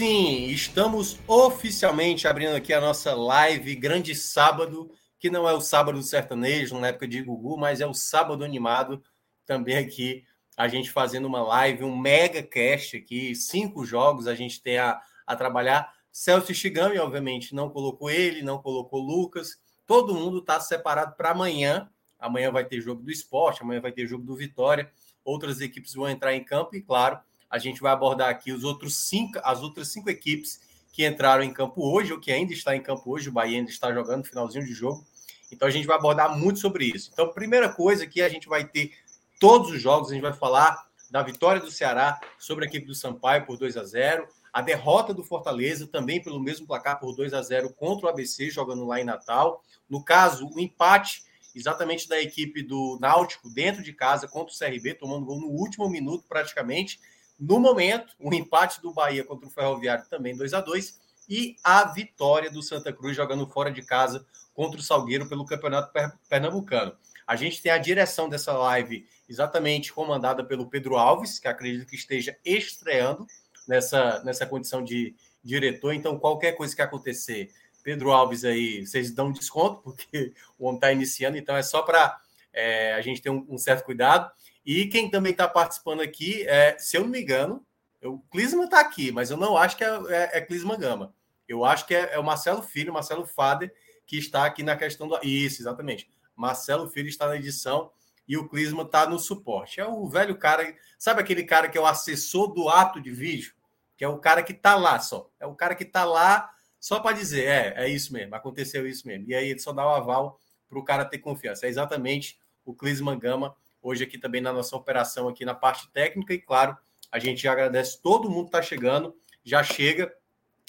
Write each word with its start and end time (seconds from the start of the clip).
Sim, 0.00 0.46
estamos 0.46 1.18
oficialmente 1.26 2.26
abrindo 2.26 2.54
aqui 2.54 2.72
a 2.72 2.80
nossa 2.80 3.14
live 3.14 3.74
Grande 3.74 4.14
Sábado, 4.14 4.90
que 5.18 5.28
não 5.28 5.46
é 5.46 5.52
o 5.52 5.60
sábado 5.60 5.98
do 5.98 6.02
sertanejo, 6.02 6.78
na 6.78 6.86
época 6.86 7.06
de 7.06 7.20
Gugu, 7.20 7.58
mas 7.58 7.82
é 7.82 7.86
o 7.86 7.92
sábado 7.92 8.42
animado, 8.42 9.02
também 9.44 9.76
aqui 9.76 10.24
a 10.56 10.68
gente 10.68 10.90
fazendo 10.90 11.26
uma 11.26 11.42
live, 11.42 11.84
um 11.84 11.94
mega 11.94 12.42
cast 12.42 12.96
aqui, 12.96 13.34
cinco 13.34 13.84
jogos 13.84 14.26
a 14.26 14.34
gente 14.34 14.62
tem 14.62 14.78
a, 14.78 14.98
a 15.26 15.36
trabalhar. 15.36 15.92
Celso 16.10 16.54
Shigami, 16.54 16.98
obviamente, 16.98 17.54
não 17.54 17.68
colocou 17.68 18.08
ele, 18.08 18.40
não 18.40 18.56
colocou 18.56 19.02
Lucas, 19.02 19.58
todo 19.86 20.14
mundo 20.14 20.38
está 20.38 20.58
separado 20.60 21.14
para 21.14 21.32
amanhã. 21.32 21.90
Amanhã 22.18 22.50
vai 22.50 22.64
ter 22.64 22.80
jogo 22.80 23.02
do 23.02 23.10
esporte, 23.10 23.62
amanhã 23.62 23.82
vai 23.82 23.92
ter 23.92 24.06
jogo 24.06 24.24
do 24.24 24.34
Vitória, 24.34 24.90
outras 25.22 25.60
equipes 25.60 25.92
vão 25.92 26.08
entrar 26.08 26.34
em 26.34 26.42
campo 26.42 26.74
e, 26.74 26.80
claro, 26.80 27.20
a 27.50 27.58
gente 27.58 27.80
vai 27.80 27.92
abordar 27.92 28.28
aqui 28.28 28.52
os 28.52 28.62
outros 28.62 28.96
cinco, 28.96 29.40
as 29.42 29.60
outras 29.60 29.88
cinco 29.88 30.08
equipes 30.08 30.60
que 30.92 31.06
entraram 31.06 31.42
em 31.42 31.52
campo 31.52 31.82
hoje, 31.82 32.12
ou 32.12 32.20
que 32.20 32.30
ainda 32.30 32.52
está 32.52 32.74
em 32.74 32.82
campo 32.82 33.10
hoje, 33.10 33.28
o 33.28 33.32
Bahia 33.32 33.58
ainda 33.58 33.70
está 33.70 33.92
jogando 33.92 34.24
finalzinho 34.24 34.64
de 34.64 34.72
jogo. 34.72 35.04
Então 35.50 35.66
a 35.66 35.70
gente 35.70 35.86
vai 35.86 35.96
abordar 35.96 36.36
muito 36.38 36.60
sobre 36.60 36.84
isso. 36.84 37.10
Então, 37.12 37.32
primeira 37.32 37.68
coisa 37.68 38.06
que 38.06 38.22
a 38.22 38.28
gente 38.28 38.48
vai 38.48 38.64
ter 38.64 38.92
todos 39.40 39.70
os 39.70 39.80
jogos, 39.80 40.10
a 40.10 40.14
gente 40.14 40.22
vai 40.22 40.32
falar 40.32 40.86
da 41.10 41.22
vitória 41.22 41.60
do 41.60 41.70
Ceará 41.70 42.20
sobre 42.38 42.64
a 42.64 42.68
equipe 42.68 42.86
do 42.86 42.94
Sampaio 42.94 43.44
por 43.44 43.58
2 43.58 43.76
a 43.76 43.84
0, 43.84 44.28
a 44.52 44.60
derrota 44.60 45.12
do 45.12 45.24
Fortaleza 45.24 45.86
também 45.86 46.22
pelo 46.22 46.40
mesmo 46.40 46.66
placar 46.66 47.00
por 47.00 47.14
2 47.14 47.34
a 47.34 47.42
0 47.42 47.72
contra 47.74 48.06
o 48.06 48.08
ABC 48.08 48.50
jogando 48.50 48.86
lá 48.86 49.00
em 49.00 49.04
Natal. 49.04 49.62
No 49.88 50.04
caso, 50.04 50.48
o 50.54 50.60
empate 50.60 51.24
exatamente 51.54 52.08
da 52.08 52.20
equipe 52.20 52.62
do 52.62 52.96
Náutico 53.00 53.50
dentro 53.50 53.82
de 53.82 53.92
casa 53.92 54.28
contra 54.28 54.54
o 54.54 54.56
CRB, 54.56 54.94
tomando 54.94 55.26
gol 55.26 55.40
no 55.40 55.48
último 55.48 55.88
minuto 55.88 56.24
praticamente. 56.28 57.00
No 57.40 57.58
momento, 57.58 58.14
o 58.18 58.34
empate 58.34 58.82
do 58.82 58.92
Bahia 58.92 59.24
contra 59.24 59.48
o 59.48 59.50
Ferroviário 59.50 60.04
também 60.10 60.36
2 60.36 60.52
a 60.52 60.60
2 60.60 61.00
e 61.26 61.56
a 61.64 61.84
vitória 61.84 62.50
do 62.50 62.62
Santa 62.62 62.92
Cruz 62.92 63.16
jogando 63.16 63.46
fora 63.48 63.70
de 63.70 63.80
casa 63.80 64.26
contra 64.52 64.78
o 64.78 64.82
Salgueiro 64.82 65.26
pelo 65.26 65.46
Campeonato 65.46 65.90
Pernambucano. 66.28 66.94
A 67.26 67.36
gente 67.36 67.62
tem 67.62 67.72
a 67.72 67.78
direção 67.78 68.28
dessa 68.28 68.52
live 68.52 69.06
exatamente 69.26 69.92
comandada 69.92 70.44
pelo 70.44 70.68
Pedro 70.68 70.96
Alves, 70.96 71.38
que 71.38 71.48
acredito 71.48 71.86
que 71.86 71.96
esteja 71.96 72.36
estreando 72.44 73.26
nessa, 73.66 74.22
nessa 74.22 74.44
condição 74.44 74.84
de 74.84 75.14
diretor. 75.42 75.94
Então, 75.94 76.18
qualquer 76.18 76.52
coisa 76.52 76.74
que 76.74 76.82
acontecer, 76.82 77.50
Pedro 77.82 78.10
Alves 78.10 78.44
aí, 78.44 78.84
vocês 78.86 79.12
dão 79.12 79.32
desconto, 79.32 79.80
porque 79.82 80.34
o 80.58 80.66
homem 80.66 80.76
está 80.76 80.92
iniciando, 80.92 81.38
então 81.38 81.56
é 81.56 81.62
só 81.62 81.80
para 81.80 82.20
é, 82.52 82.92
a 82.94 83.00
gente 83.00 83.22
ter 83.22 83.30
um, 83.30 83.46
um 83.48 83.56
certo 83.56 83.84
cuidado. 83.84 84.30
E 84.64 84.86
quem 84.86 85.10
também 85.10 85.32
está 85.32 85.48
participando 85.48 86.00
aqui, 86.00 86.46
é, 86.46 86.76
se 86.78 86.96
eu 86.96 87.02
não 87.02 87.08
me 87.08 87.22
engano, 87.22 87.64
o 88.02 88.18
Clisman 88.30 88.64
está 88.64 88.80
aqui, 88.80 89.12
mas 89.12 89.30
eu 89.30 89.36
não 89.36 89.56
acho 89.56 89.76
que 89.76 89.84
é, 89.84 89.88
é, 90.08 90.38
é 90.38 90.40
Clisman 90.40 90.78
Gama. 90.78 91.14
Eu 91.48 91.64
acho 91.64 91.86
que 91.86 91.94
é, 91.94 92.14
é, 92.14 92.18
o 92.18 92.24
Marcelo 92.24 92.62
Filho, 92.62 92.92
Marcelo 92.92 93.26
Fader, 93.26 93.74
que 94.06 94.16
está 94.16 94.44
aqui 94.44 94.62
na 94.62 94.76
questão 94.76 95.08
do. 95.08 95.18
Isso, 95.22 95.60
exatamente. 95.60 96.08
Marcelo 96.34 96.88
Filho 96.88 97.08
está 97.08 97.26
na 97.26 97.36
edição 97.36 97.90
e 98.26 98.36
o 98.36 98.48
Clisman 98.48 98.86
está 98.86 99.06
no 99.06 99.18
suporte. 99.18 99.80
É 99.80 99.86
o 99.86 100.08
velho 100.08 100.38
cara, 100.38 100.74
sabe 100.98 101.20
aquele 101.20 101.44
cara 101.44 101.68
que 101.68 101.76
é 101.76 101.80
o 101.80 101.86
assessor 101.86 102.52
do 102.52 102.68
ato 102.68 103.00
de 103.00 103.10
vídeo? 103.10 103.52
Que 103.96 104.04
é 104.04 104.08
o 104.08 104.18
cara 104.18 104.42
que 104.42 104.52
está 104.52 104.76
lá 104.76 104.98
só. 105.00 105.28
É 105.38 105.46
o 105.46 105.54
cara 105.54 105.74
que 105.74 105.82
está 105.82 106.04
lá 106.04 106.50
só 106.78 107.00
para 107.00 107.14
dizer, 107.14 107.44
é, 107.44 107.84
é 107.84 107.88
isso 107.88 108.12
mesmo, 108.12 108.34
aconteceu 108.34 108.86
isso 108.86 109.06
mesmo. 109.06 109.26
E 109.28 109.34
aí 109.34 109.50
ele 109.50 109.58
só 109.58 109.72
dá 109.72 109.84
o 109.84 109.94
aval 109.94 110.40
para 110.68 110.78
o 110.78 110.84
cara 110.84 111.04
ter 111.04 111.18
confiança. 111.18 111.66
É 111.66 111.68
exatamente 111.68 112.40
o 112.64 112.72
Clisman 112.72 113.18
Gama 113.18 113.54
hoje 113.82 114.04
aqui 114.04 114.18
também 114.18 114.40
na 114.40 114.52
nossa 114.52 114.76
operação 114.76 115.28
aqui 115.28 115.44
na 115.44 115.54
parte 115.54 115.90
técnica 115.90 116.34
e 116.34 116.38
claro, 116.38 116.76
a 117.10 117.18
gente 117.18 117.46
agradece 117.48 118.00
todo 118.00 118.30
mundo 118.30 118.44
que 118.44 118.56
está 118.56 118.62
chegando, 118.62 119.16
já 119.44 119.62
chega 119.62 120.14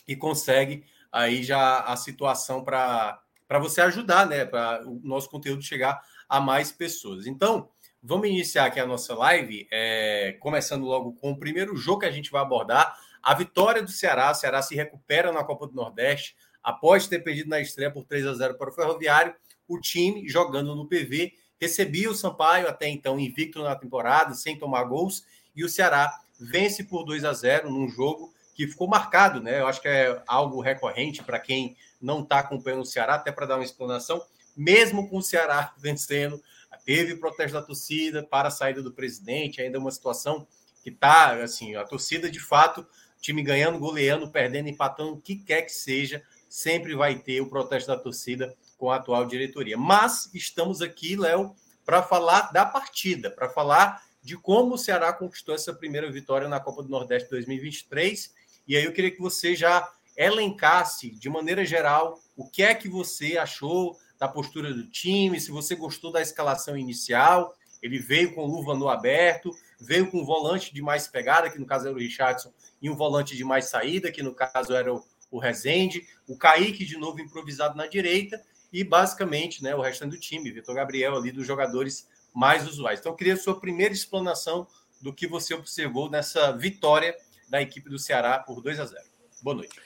e 0.08 0.16
consegue 0.16 0.86
aí 1.12 1.44
já 1.44 1.82
a 1.82 1.96
situação 1.96 2.64
para 2.64 3.22
você 3.60 3.82
ajudar, 3.82 4.26
né, 4.28 4.46
para 4.46 4.88
o 4.88 5.00
nosso 5.04 5.30
conteúdo 5.30 5.62
chegar 5.62 6.02
a 6.28 6.40
mais 6.40 6.72
pessoas. 6.72 7.28
Então, 7.28 7.70
vamos 8.02 8.28
iniciar 8.28 8.66
aqui 8.66 8.80
a 8.80 8.86
nossa 8.86 9.14
live, 9.14 9.68
é, 9.70 10.38
começando 10.40 10.86
logo 10.86 11.14
com 11.14 11.32
o 11.32 11.38
primeiro 11.38 11.76
jogo 11.76 12.00
que 12.00 12.06
a 12.06 12.12
gente 12.12 12.32
vai 12.32 12.42
abordar, 12.42 12.98
a 13.22 13.36
vitória 13.36 13.84
do 13.84 13.92
Ceará. 13.92 14.32
O 14.32 14.36
Ceará 14.36 14.62
se 14.62 14.76
recupera 14.76 15.32
na 15.32 15.44
Copa 15.44 15.68
do 15.68 15.76
Nordeste 15.76 16.36
após 16.64 17.08
ter 17.08 17.20
perdido 17.20 17.50
na 17.50 17.60
estreia 17.60 17.92
por 17.92 18.04
3 18.06 18.26
a 18.26 18.34
0 18.34 18.58
para 18.58 18.70
o 18.70 18.74
Ferroviário. 18.74 19.36
O 19.68 19.80
time 19.80 20.28
jogando 20.28 20.76
no 20.76 20.88
PV 20.88 21.34
recebia 21.62 22.10
o 22.10 22.16
Sampaio 22.16 22.68
até 22.68 22.90
então 22.90 23.20
invicto 23.20 23.62
na 23.62 23.76
temporada, 23.76 24.34
sem 24.34 24.58
tomar 24.58 24.84
gols, 24.86 25.24
e 25.56 25.64
o 25.64 25.70
Ceará 25.70 26.20
vence 26.40 26.84
por 26.84 27.04
2 27.04 27.24
a 27.24 27.34
0 27.34 27.70
num 27.70 27.88
jogo 27.88 28.34
que 28.56 28.68
ficou 28.68 28.88
marcado, 28.88 29.40
né? 29.40 29.60
Eu 29.60 29.68
acho 29.68 29.80
que 29.80 29.88
é 29.88 30.22
algo 30.26 30.60
recorrente 30.60 31.24
para 31.24 31.40
quem 31.40 31.78
não 32.02 32.22
está 32.24 32.40
acompanhando 32.40 32.82
o 32.82 32.86
Ceará, 32.86 33.16
até 33.16 33.32
para 33.32 33.46
dar 33.46 33.56
uma 33.58 33.64
explanação, 33.64 34.20
mesmo 34.58 35.08
com 35.08 35.18
o 35.18 35.22
Ceará 35.22 35.72
vencendo, 35.78 36.42
teve 36.84 37.16
protesto 37.16 37.54
da 37.54 37.62
torcida 37.62 38.24
para 38.24 38.48
a 38.48 38.52
saída 38.52 38.82
do 38.82 38.92
presidente, 38.92 39.62
ainda 39.62 39.78
uma 39.78 39.92
situação 39.92 40.48
que 40.84 40.90
está, 40.90 41.34
assim, 41.44 41.76
a 41.76 41.84
torcida 41.84 42.30
de 42.30 42.40
fato, 42.40 42.86
time 43.22 43.44
ganhando, 43.44 43.78
goleando, 43.78 44.32
perdendo, 44.32 44.68
empatando, 44.68 45.14
o 45.14 45.22
que 45.22 45.36
quer 45.36 45.62
que 45.62 45.72
seja, 45.72 46.24
sempre 46.50 46.96
vai 46.96 47.20
ter 47.20 47.40
o 47.40 47.48
protesto 47.48 47.92
da 47.92 47.98
torcida 47.98 48.56
com 48.82 48.90
a 48.90 48.96
atual 48.96 49.28
diretoria. 49.28 49.78
Mas 49.78 50.28
estamos 50.34 50.82
aqui, 50.82 51.16
Léo, 51.16 51.54
para 51.86 52.02
falar 52.02 52.52
da 52.52 52.66
partida, 52.66 53.30
para 53.30 53.48
falar 53.48 54.02
de 54.24 54.36
como 54.36 54.74
o 54.74 54.78
Ceará 54.78 55.14
conquistou 55.14 55.54
essa 55.54 55.72
primeira 55.72 56.12
vitória 56.12 56.50
na 56.50 56.60
Copa 56.60 56.82
do 56.82 56.90
Nordeste 56.90 57.30
2023. 57.30 58.34
E 58.68 58.76
aí 58.76 58.84
eu 58.84 58.92
queria 58.92 59.12
que 59.12 59.22
você 59.22 59.56
já 59.56 59.88
elencasse, 60.18 61.12
de 61.12 61.30
maneira 61.30 61.64
geral, 61.64 62.20
o 62.36 62.50
que 62.50 62.64
é 62.64 62.74
que 62.74 62.90
você 62.90 63.38
achou 63.38 63.96
da 64.18 64.28
postura 64.28 64.74
do 64.74 64.88
time, 64.88 65.40
se 65.40 65.52
você 65.52 65.76
gostou 65.76 66.12
da 66.12 66.20
escalação 66.20 66.76
inicial. 66.76 67.54
Ele 67.84 68.00
veio 68.00 68.34
com 68.34 68.48
luva 68.48 68.74
no 68.74 68.90
aberto, 68.90 69.52
veio 69.80 70.10
com 70.10 70.22
um 70.22 70.26
volante 70.26 70.74
de 70.74 70.82
mais 70.82 71.08
pegada, 71.08 71.52
que 71.52 71.60
no 71.60 71.68
caso 71.68 71.88
era 71.88 71.96
o 71.96 72.00
Richardson, 72.00 72.52
e 72.82 72.90
um 72.90 72.96
volante 72.96 73.38
de 73.38 73.44
mais 73.44 73.66
saída, 73.66 74.12
que 74.12 74.24
no 74.24 74.34
caso 74.34 74.74
era 74.74 74.92
o, 74.92 75.04
o 75.30 75.38
Rezende, 75.38 76.04
o 76.28 76.36
Kaique 76.36 76.84
de 76.84 76.98
novo 76.98 77.22
improvisado 77.22 77.78
na 77.78 77.86
direita, 77.86 78.42
e 78.72 78.84
basicamente 78.84 79.64
né, 79.64 79.76
o 79.76 79.82
restante 79.82 80.12
do 80.12 80.20
time, 80.20 80.52
Vitor 80.52 80.76
Gabriel 80.76 81.16
ali, 81.16 81.32
dos 81.32 81.46
jogadores 81.46 82.10
mais 82.34 82.68
usuais. 82.68 83.00
Então, 83.00 83.12
eu 83.12 83.16
queria 83.16 83.34
a 83.34 83.38
sua 83.38 83.60
primeira 83.60 83.94
explanação 83.94 84.68
do 85.02 85.14
que 85.14 85.28
você 85.28 85.54
observou 85.54 86.10
nessa 86.10 86.52
vitória 86.52 87.16
da 87.50 87.62
equipe 87.62 87.90
do 87.90 88.00
Ceará 88.00 88.40
por 88.40 88.62
2 88.62 88.80
a 88.80 88.86
0. 88.86 89.02
Boa 89.42 89.56
noite. 89.56 89.82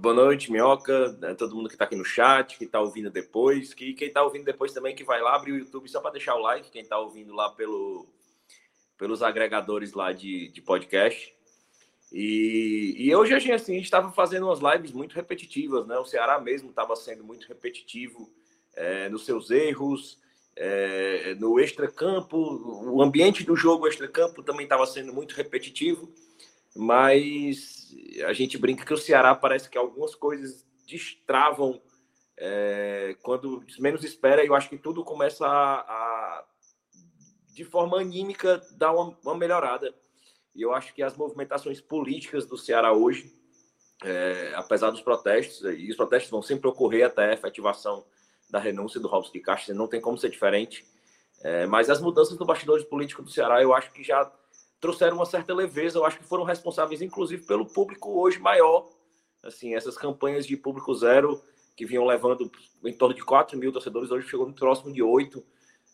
Boa 0.00 0.14
noite, 0.14 0.50
Minhoca, 0.50 1.12
né, 1.18 1.34
todo 1.34 1.54
mundo 1.54 1.68
que 1.68 1.74
está 1.74 1.84
aqui 1.84 1.94
no 1.94 2.04
chat, 2.04 2.58
que 2.58 2.64
está 2.64 2.80
ouvindo 2.80 3.10
depois, 3.10 3.72
que 3.72 3.92
quem 3.94 4.08
está 4.08 4.24
ouvindo 4.24 4.44
depois 4.44 4.72
também 4.72 4.96
que 4.96 5.04
vai 5.04 5.20
lá 5.20 5.36
abrir 5.36 5.52
o 5.52 5.58
YouTube 5.58 5.88
só 5.88 6.00
para 6.00 6.12
deixar 6.12 6.34
o 6.34 6.40
like, 6.40 6.70
quem 6.70 6.82
está 6.82 6.98
ouvindo 6.98 7.32
lá 7.32 7.50
pelo, 7.50 8.08
pelos 8.96 9.22
agregadores 9.22 9.92
lá 9.92 10.12
de, 10.12 10.48
de 10.48 10.60
podcast. 10.60 11.32
E, 12.12 12.94
e 12.98 13.14
hoje 13.14 13.34
a 13.34 13.38
gente 13.38 13.52
assim, 13.52 13.76
estava 13.76 14.10
fazendo 14.12 14.46
umas 14.46 14.60
lives 14.60 14.92
muito 14.92 15.14
repetitivas, 15.14 15.86
né? 15.86 15.98
O 15.98 16.04
Ceará 16.04 16.40
mesmo 16.40 16.70
estava 16.70 16.96
sendo 16.96 17.22
muito 17.22 17.46
repetitivo 17.46 18.32
é, 18.74 19.08
nos 19.08 19.24
seus 19.24 19.50
erros, 19.50 20.18
é, 20.56 21.34
no 21.34 21.60
extracampo, 21.60 22.36
o 22.36 23.02
ambiente 23.02 23.44
do 23.44 23.54
jogo 23.54 23.86
extracampo 23.86 24.42
também 24.42 24.64
estava 24.64 24.86
sendo 24.86 25.12
muito 25.12 25.34
repetitivo, 25.34 26.12
mas 26.74 27.94
a 28.26 28.32
gente 28.32 28.58
brinca 28.58 28.84
que 28.84 28.94
o 28.94 28.98
Ceará 28.98 29.34
parece 29.34 29.68
que 29.68 29.78
algumas 29.78 30.14
coisas 30.14 30.66
destravam 30.86 31.80
é, 32.36 33.16
quando 33.22 33.64
menos 33.78 34.04
espera, 34.04 34.44
eu 34.44 34.54
acho 34.54 34.68
que 34.68 34.78
tudo 34.78 35.04
começa 35.04 35.46
a, 35.46 35.80
a 35.80 36.44
de 37.52 37.64
forma 37.64 38.00
anímica, 38.00 38.62
dá 38.76 38.92
uma, 38.92 39.16
uma 39.24 39.36
melhorada. 39.36 39.92
E 40.58 40.62
eu 40.62 40.74
acho 40.74 40.92
que 40.92 41.04
as 41.04 41.16
movimentações 41.16 41.80
políticas 41.80 42.44
do 42.44 42.58
Ceará 42.58 42.92
hoje, 42.92 43.32
é, 44.02 44.52
apesar 44.56 44.90
dos 44.90 45.00
protestos, 45.00 45.62
e 45.64 45.88
os 45.88 45.96
protestos 45.96 46.32
vão 46.32 46.42
sempre 46.42 46.68
ocorrer 46.68 47.06
até 47.06 47.30
a 47.30 47.32
efetivação 47.32 48.04
da 48.50 48.58
renúncia 48.58 48.98
do 48.98 49.06
Robson 49.06 49.30
de 49.30 49.38
Castro, 49.38 49.72
não 49.72 49.86
tem 49.86 50.00
como 50.00 50.18
ser 50.18 50.30
diferente. 50.30 50.84
É, 51.44 51.64
mas 51.66 51.88
as 51.88 52.00
mudanças 52.00 52.36
no 52.36 52.44
bastidores 52.44 52.84
político 52.84 53.22
do 53.22 53.30
Ceará, 53.30 53.62
eu 53.62 53.72
acho 53.72 53.92
que 53.92 54.02
já 54.02 54.28
trouxeram 54.80 55.14
uma 55.14 55.26
certa 55.26 55.54
leveza, 55.54 55.96
eu 55.96 56.04
acho 56.04 56.18
que 56.18 56.24
foram 56.24 56.42
responsáveis, 56.42 57.00
inclusive, 57.00 57.46
pelo 57.46 57.64
público 57.64 58.20
hoje 58.20 58.40
maior. 58.40 58.90
Assim, 59.44 59.76
essas 59.76 59.96
campanhas 59.96 60.44
de 60.44 60.56
público 60.56 60.92
zero, 60.92 61.40
que 61.76 61.86
vinham 61.86 62.04
levando 62.04 62.50
em 62.84 62.92
torno 62.92 63.14
de 63.14 63.22
4 63.22 63.56
mil 63.56 63.70
torcedores, 63.70 64.10
hoje 64.10 64.26
chegou 64.26 64.48
no 64.48 64.54
próximo 64.54 64.92
de 64.92 65.04
8. 65.04 65.38
É, 65.38 65.44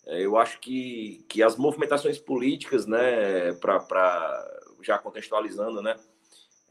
eu 0.06 0.36
acho 0.36 0.60
que, 0.60 1.24
que 1.28 1.42
as 1.42 1.56
movimentações 1.56 2.18
políticas, 2.18 2.86
né, 2.86 3.52
para 3.54 4.60
já 4.82 4.98
contextualizando, 4.98 5.80
né, 5.80 5.96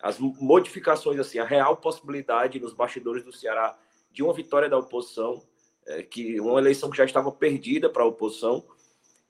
as 0.02 0.20
modificações, 0.20 1.20
assim, 1.20 1.40
a 1.40 1.46
real 1.46 1.78
possibilidade 1.78 2.60
nos 2.60 2.74
bastidores 2.74 3.24
do 3.24 3.32
Ceará 3.32 3.78
de 4.12 4.22
uma 4.22 4.34
vitória 4.34 4.70
da 4.70 4.78
oposição, 4.78 5.42
é, 5.88 6.04
que 6.04 6.40
uma 6.40 6.60
eleição 6.60 6.90
que 6.90 6.98
já 6.98 7.06
estava 7.06 7.32
perdida 7.32 7.90
para 7.90 8.04
a 8.04 8.08
oposição, 8.08 8.64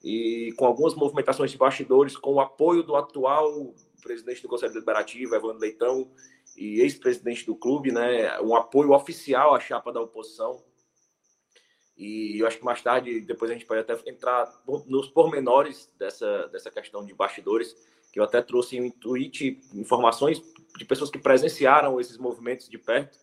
e 0.02 0.52
com 0.58 0.66
algumas 0.66 0.94
movimentações 0.94 1.50
de 1.50 1.56
bastidores, 1.56 2.16
com 2.16 2.34
o 2.34 2.40
apoio 2.40 2.82
do 2.82 2.94
atual 2.94 3.72
presidente 4.02 4.42
do 4.42 4.48
Conselho 4.48 4.74
Deliberativo, 4.74 5.34
Evandro 5.34 5.58
Leitão, 5.58 6.10
e 6.56 6.80
ex-presidente 6.80 7.46
do 7.46 7.56
clube, 7.56 7.90
né, 7.90 8.38
um 8.40 8.54
apoio 8.54 8.92
oficial 8.92 9.54
à 9.54 9.60
chapa 9.60 9.92
da 9.92 10.00
oposição. 10.00 10.62
E 11.96 12.40
eu 12.40 12.46
acho 12.46 12.58
que 12.58 12.64
mais 12.64 12.82
tarde, 12.82 13.20
depois 13.20 13.50
a 13.50 13.54
gente 13.54 13.66
pode 13.66 13.80
até 13.80 13.96
entrar 14.10 14.52
nos 14.86 15.08
pormenores 15.08 15.90
dessa, 15.96 16.48
dessa 16.48 16.70
questão 16.70 17.04
de 17.04 17.14
bastidores, 17.14 17.74
que 18.12 18.18
eu 18.18 18.24
até 18.24 18.42
trouxe 18.42 18.76
em 18.76 18.90
tweet 18.90 19.60
informações 19.72 20.42
de 20.76 20.84
pessoas 20.84 21.10
que 21.10 21.18
presenciaram 21.18 22.00
esses 22.00 22.18
movimentos 22.18 22.68
de 22.68 22.78
perto. 22.78 23.18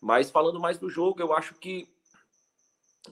Mas 0.00 0.30
falando 0.30 0.58
mais 0.58 0.78
do 0.78 0.88
jogo, 0.88 1.20
eu 1.20 1.32
acho 1.32 1.54
que 1.54 1.88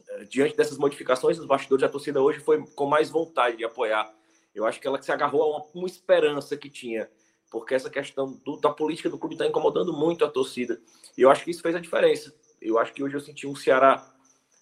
eh, 0.08 0.24
diante 0.24 0.56
dessas 0.56 0.78
modificações, 0.78 1.38
os 1.38 1.46
bastidores 1.46 1.82
da 1.82 1.88
torcida 1.88 2.20
hoje 2.20 2.40
foi 2.40 2.64
com 2.66 2.86
mais 2.86 3.10
vontade 3.10 3.56
de 3.56 3.64
apoiar. 3.64 4.12
Eu 4.54 4.66
acho 4.66 4.80
que 4.80 4.86
ela 4.86 5.00
se 5.00 5.12
agarrou 5.12 5.42
a 5.42 5.58
uma, 5.58 5.66
uma 5.74 5.86
esperança 5.86 6.56
que 6.56 6.68
tinha, 6.68 7.08
porque 7.50 7.74
essa 7.74 7.90
questão 7.90 8.32
do, 8.44 8.56
da 8.56 8.70
política 8.70 9.08
do 9.08 9.18
clube 9.18 9.34
está 9.34 9.46
incomodando 9.46 9.92
muito 9.92 10.24
a 10.24 10.30
torcida. 10.30 10.80
E 11.16 11.22
eu 11.22 11.30
acho 11.30 11.44
que 11.44 11.50
isso 11.50 11.62
fez 11.62 11.74
a 11.76 11.80
diferença. 11.80 12.34
Eu 12.60 12.78
acho 12.78 12.92
que 12.92 13.02
hoje 13.02 13.14
eu 13.14 13.20
senti 13.20 13.46
um 13.46 13.54
Ceará 13.54 14.12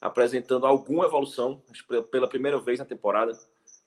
apresentando 0.01 0.67
alguma 0.67 1.05
evolução, 1.05 1.63
pela 2.11 2.29
primeira 2.29 2.59
vez 2.59 2.79
na 2.79 2.85
temporada. 2.85 3.39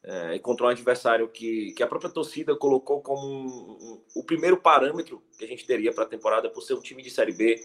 É, 0.01 0.35
encontrou 0.35 0.69
um 0.69 0.71
adversário 0.71 1.27
que, 1.27 1.73
que 1.73 1.83
a 1.83 1.88
própria 1.88 2.09
torcida 2.09 2.56
colocou 2.56 3.01
como 3.01 3.27
um, 3.27 3.45
um, 3.45 4.01
o 4.15 4.23
primeiro 4.23 4.56
parâmetro 4.56 5.21
que 5.38 5.44
a 5.44 5.47
gente 5.47 5.65
teria 5.65 5.94
para 5.94 6.06
a 6.06 6.07
temporada, 6.07 6.50
por 6.50 6.61
ser 6.61 6.73
um 6.73 6.81
time 6.81 7.03
de 7.03 7.09
Série 7.09 7.33
B, 7.33 7.59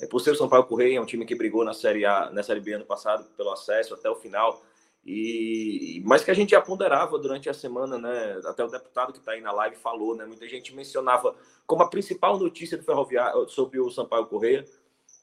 é, 0.00 0.06
por 0.06 0.20
ser 0.20 0.32
o 0.32 0.34
São 0.34 0.48
Paulo 0.48 0.66
Correia, 0.66 0.98
é 0.98 1.00
um 1.00 1.06
time 1.06 1.24
que 1.24 1.34
brigou 1.34 1.64
na 1.64 1.72
Série 1.72 2.04
A, 2.04 2.28
na 2.30 2.42
Série 2.42 2.60
B 2.60 2.72
ano 2.72 2.84
passado 2.84 3.24
pelo 3.36 3.52
acesso 3.52 3.94
até 3.94 4.10
o 4.10 4.16
final. 4.16 4.62
E, 5.04 6.02
mas 6.04 6.24
que 6.24 6.32
a 6.32 6.34
gente 6.34 6.50
já 6.50 6.60
ponderava 6.60 7.16
durante 7.16 7.48
a 7.48 7.54
semana, 7.54 7.96
né? 7.96 8.40
Até 8.44 8.64
o 8.64 8.68
deputado 8.68 9.12
que 9.12 9.20
está 9.20 9.32
aí 9.32 9.40
na 9.40 9.52
live 9.52 9.76
falou, 9.76 10.16
né? 10.16 10.26
Muita 10.26 10.48
gente 10.48 10.74
mencionava 10.74 11.36
como 11.64 11.84
a 11.84 11.88
principal 11.88 12.36
notícia 12.36 12.76
do 12.76 12.82
Ferroviário 12.82 13.48
sobre 13.48 13.78
o 13.78 13.88
Sampaio 13.88 14.26
Correia 14.26 14.66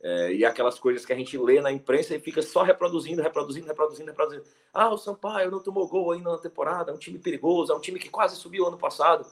é, 0.04 0.34
e 0.34 0.44
aquelas 0.44 0.78
coisas 0.78 1.06
que 1.06 1.14
a 1.14 1.16
gente 1.16 1.38
lê 1.38 1.62
na 1.62 1.72
imprensa 1.72 2.14
e 2.14 2.20
fica 2.20 2.42
só 2.42 2.62
reproduzindo, 2.62 3.22
reproduzindo, 3.22 3.66
reproduzindo, 3.66 4.10
reproduzindo. 4.10 4.44
Ah, 4.74 4.90
o 4.90 4.98
Sampaio 4.98 5.50
não 5.50 5.64
tomou 5.64 5.88
gol 5.88 6.12
ainda 6.12 6.30
na 6.30 6.38
temporada, 6.38 6.92
é 6.92 6.94
um 6.94 6.98
time 6.98 7.18
perigoso, 7.18 7.72
é 7.72 7.76
um 7.76 7.80
time 7.80 7.98
que 7.98 8.10
quase 8.10 8.36
subiu 8.36 8.68
ano 8.68 8.78
passado. 8.78 9.26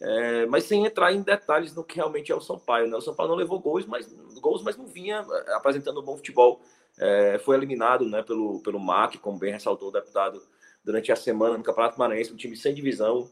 É, 0.00 0.46
mas 0.46 0.64
sem 0.64 0.86
entrar 0.86 1.12
em 1.12 1.22
detalhes 1.22 1.74
no 1.74 1.84
que 1.84 1.96
realmente 1.96 2.30
é 2.30 2.34
o 2.34 2.40
Sampaio. 2.40 2.86
Né? 2.86 2.96
O 2.96 3.00
Sampaio 3.00 3.28
não 3.28 3.36
levou 3.36 3.58
gols, 3.58 3.84
mas, 3.84 4.06
gols, 4.40 4.62
mas 4.62 4.76
não 4.76 4.86
vinha 4.86 5.26
é, 5.28 5.54
apresentando 5.54 6.00
um 6.00 6.04
bom 6.04 6.16
futebol. 6.16 6.60
É, 6.98 7.38
foi 7.40 7.56
eliminado 7.56 8.06
né, 8.06 8.22
pelo, 8.22 8.60
pelo 8.62 8.78
MAC, 8.78 9.18
como 9.18 9.38
bem 9.38 9.52
ressaltou 9.52 9.88
o 9.88 9.92
deputado, 9.92 10.40
durante 10.84 11.10
a 11.10 11.16
semana 11.16 11.58
no 11.58 11.64
Campeonato 11.64 11.98
Maranhense, 11.98 12.32
um 12.32 12.36
time 12.36 12.56
sem 12.56 12.72
divisão. 12.72 13.28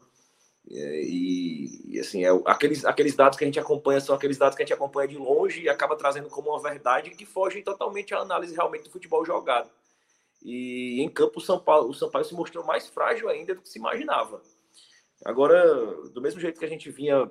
É, 0.69 1.03
e, 1.03 1.99
assim, 1.99 2.23
é, 2.23 2.29
aqueles, 2.45 2.85
aqueles 2.85 3.15
dados 3.15 3.37
que 3.37 3.43
a 3.43 3.47
gente 3.47 3.59
acompanha 3.59 3.99
são 3.99 4.15
aqueles 4.15 4.37
dados 4.37 4.55
que 4.55 4.61
a 4.61 4.65
gente 4.65 4.73
acompanha 4.73 5.07
de 5.07 5.17
longe 5.17 5.63
e 5.63 5.69
acaba 5.69 5.95
trazendo 5.95 6.29
como 6.29 6.49
uma 6.49 6.61
verdade 6.61 7.09
que 7.11 7.25
fogem 7.25 7.63
totalmente 7.63 8.13
à 8.13 8.19
análise 8.19 8.53
realmente 8.53 8.83
do 8.83 8.91
futebol 8.91 9.25
jogado. 9.25 9.69
E 10.43 11.01
em 11.01 11.09
campo 11.09 11.39
o 11.39 11.41
São 11.41 11.59
Paulo, 11.59 11.89
o 11.89 11.93
São 11.93 12.09
Paulo 12.09 12.25
se 12.25 12.33
mostrou 12.33 12.65
mais 12.65 12.87
frágil 12.87 13.29
ainda 13.29 13.55
do 13.55 13.61
que 13.61 13.69
se 13.69 13.79
imaginava. 13.79 14.41
Agora, 15.23 16.09
do 16.09 16.21
mesmo 16.21 16.39
jeito 16.39 16.59
que 16.59 16.65
a 16.65 16.69
gente 16.69 16.89
vinha 16.89 17.29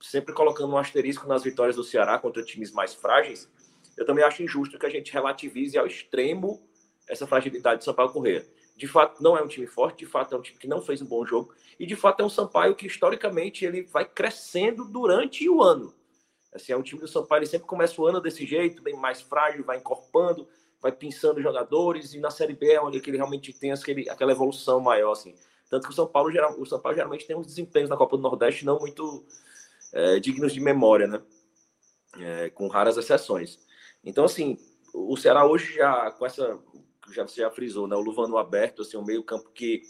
sempre 0.00 0.32
colocando 0.32 0.72
um 0.72 0.78
asterisco 0.78 1.26
nas 1.26 1.42
vitórias 1.42 1.76
do 1.76 1.84
Ceará 1.84 2.18
contra 2.18 2.42
times 2.42 2.70
mais 2.72 2.94
frágeis, 2.94 3.48
eu 3.96 4.06
também 4.06 4.24
acho 4.24 4.42
injusto 4.42 4.78
que 4.78 4.86
a 4.86 4.90
gente 4.90 5.12
relativize 5.12 5.76
ao 5.76 5.86
extremo 5.86 6.62
essa 7.08 7.26
fragilidade 7.26 7.78
do 7.78 7.84
Sampaio 7.84 8.10
Correia. 8.10 8.46
De 8.78 8.86
fato, 8.86 9.20
não 9.20 9.36
é 9.36 9.42
um 9.42 9.48
time 9.48 9.66
forte, 9.66 9.98
de 9.98 10.06
fato, 10.06 10.36
é 10.36 10.38
um 10.38 10.40
time 10.40 10.56
que 10.56 10.68
não 10.68 10.80
fez 10.80 11.02
um 11.02 11.06
bom 11.06 11.26
jogo, 11.26 11.52
e 11.80 11.84
de 11.84 11.96
fato 11.96 12.20
é 12.20 12.24
um 12.24 12.30
Sampaio 12.30 12.76
que, 12.76 12.86
historicamente, 12.86 13.64
ele 13.64 13.82
vai 13.82 14.04
crescendo 14.04 14.84
durante 14.84 15.48
o 15.48 15.60
ano. 15.60 15.92
Assim, 16.54 16.72
é 16.72 16.76
um 16.76 16.82
time 16.82 17.00
do 17.00 17.08
Sampaio, 17.08 17.40
ele 17.40 17.46
sempre 17.46 17.66
começa 17.66 18.00
o 18.00 18.06
ano 18.06 18.20
desse 18.20 18.46
jeito, 18.46 18.80
bem 18.80 18.94
mais 18.94 19.20
frágil, 19.20 19.64
vai 19.64 19.78
encorpando, 19.78 20.48
vai 20.80 20.92
pensando 20.92 21.42
jogadores, 21.42 22.14
e 22.14 22.20
na 22.20 22.30
Série 22.30 22.54
B 22.54 22.70
é 22.70 22.80
onde 22.80 22.98
ele 22.98 23.16
realmente 23.16 23.52
tem 23.52 23.72
aquele, 23.72 24.08
aquela 24.08 24.30
evolução 24.30 24.78
maior, 24.78 25.10
assim. 25.10 25.34
Tanto 25.68 25.88
que 25.88 25.92
o 25.92 25.96
São 25.96 26.06
Paulo, 26.06 26.30
geral, 26.30 26.54
o 26.56 26.64
São 26.64 26.78
Paulo 26.78 26.94
geralmente 26.96 27.26
tem 27.26 27.36
uns 27.36 27.48
desempenhos 27.48 27.90
na 27.90 27.96
Copa 27.96 28.16
do 28.16 28.22
Nordeste 28.22 28.64
não 28.64 28.78
muito 28.78 29.26
é, 29.92 30.20
dignos 30.20 30.52
de 30.52 30.60
memória, 30.60 31.08
né? 31.08 31.20
É, 32.16 32.50
com 32.50 32.68
raras 32.68 32.96
exceções. 32.96 33.58
Então, 34.04 34.24
assim, 34.24 34.56
o 34.94 35.16
Ceará 35.16 35.44
hoje 35.44 35.74
já, 35.74 36.12
com 36.12 36.24
essa, 36.24 36.58
já 37.12 37.22
você 37.22 37.40
já 37.40 37.50
frisou, 37.50 37.86
né? 37.86 37.96
O 37.96 38.00
Luvano 38.00 38.38
aberto, 38.38 38.82
assim, 38.82 38.96
o 38.96 39.04
meio 39.04 39.22
campo 39.22 39.50
que, 39.50 39.82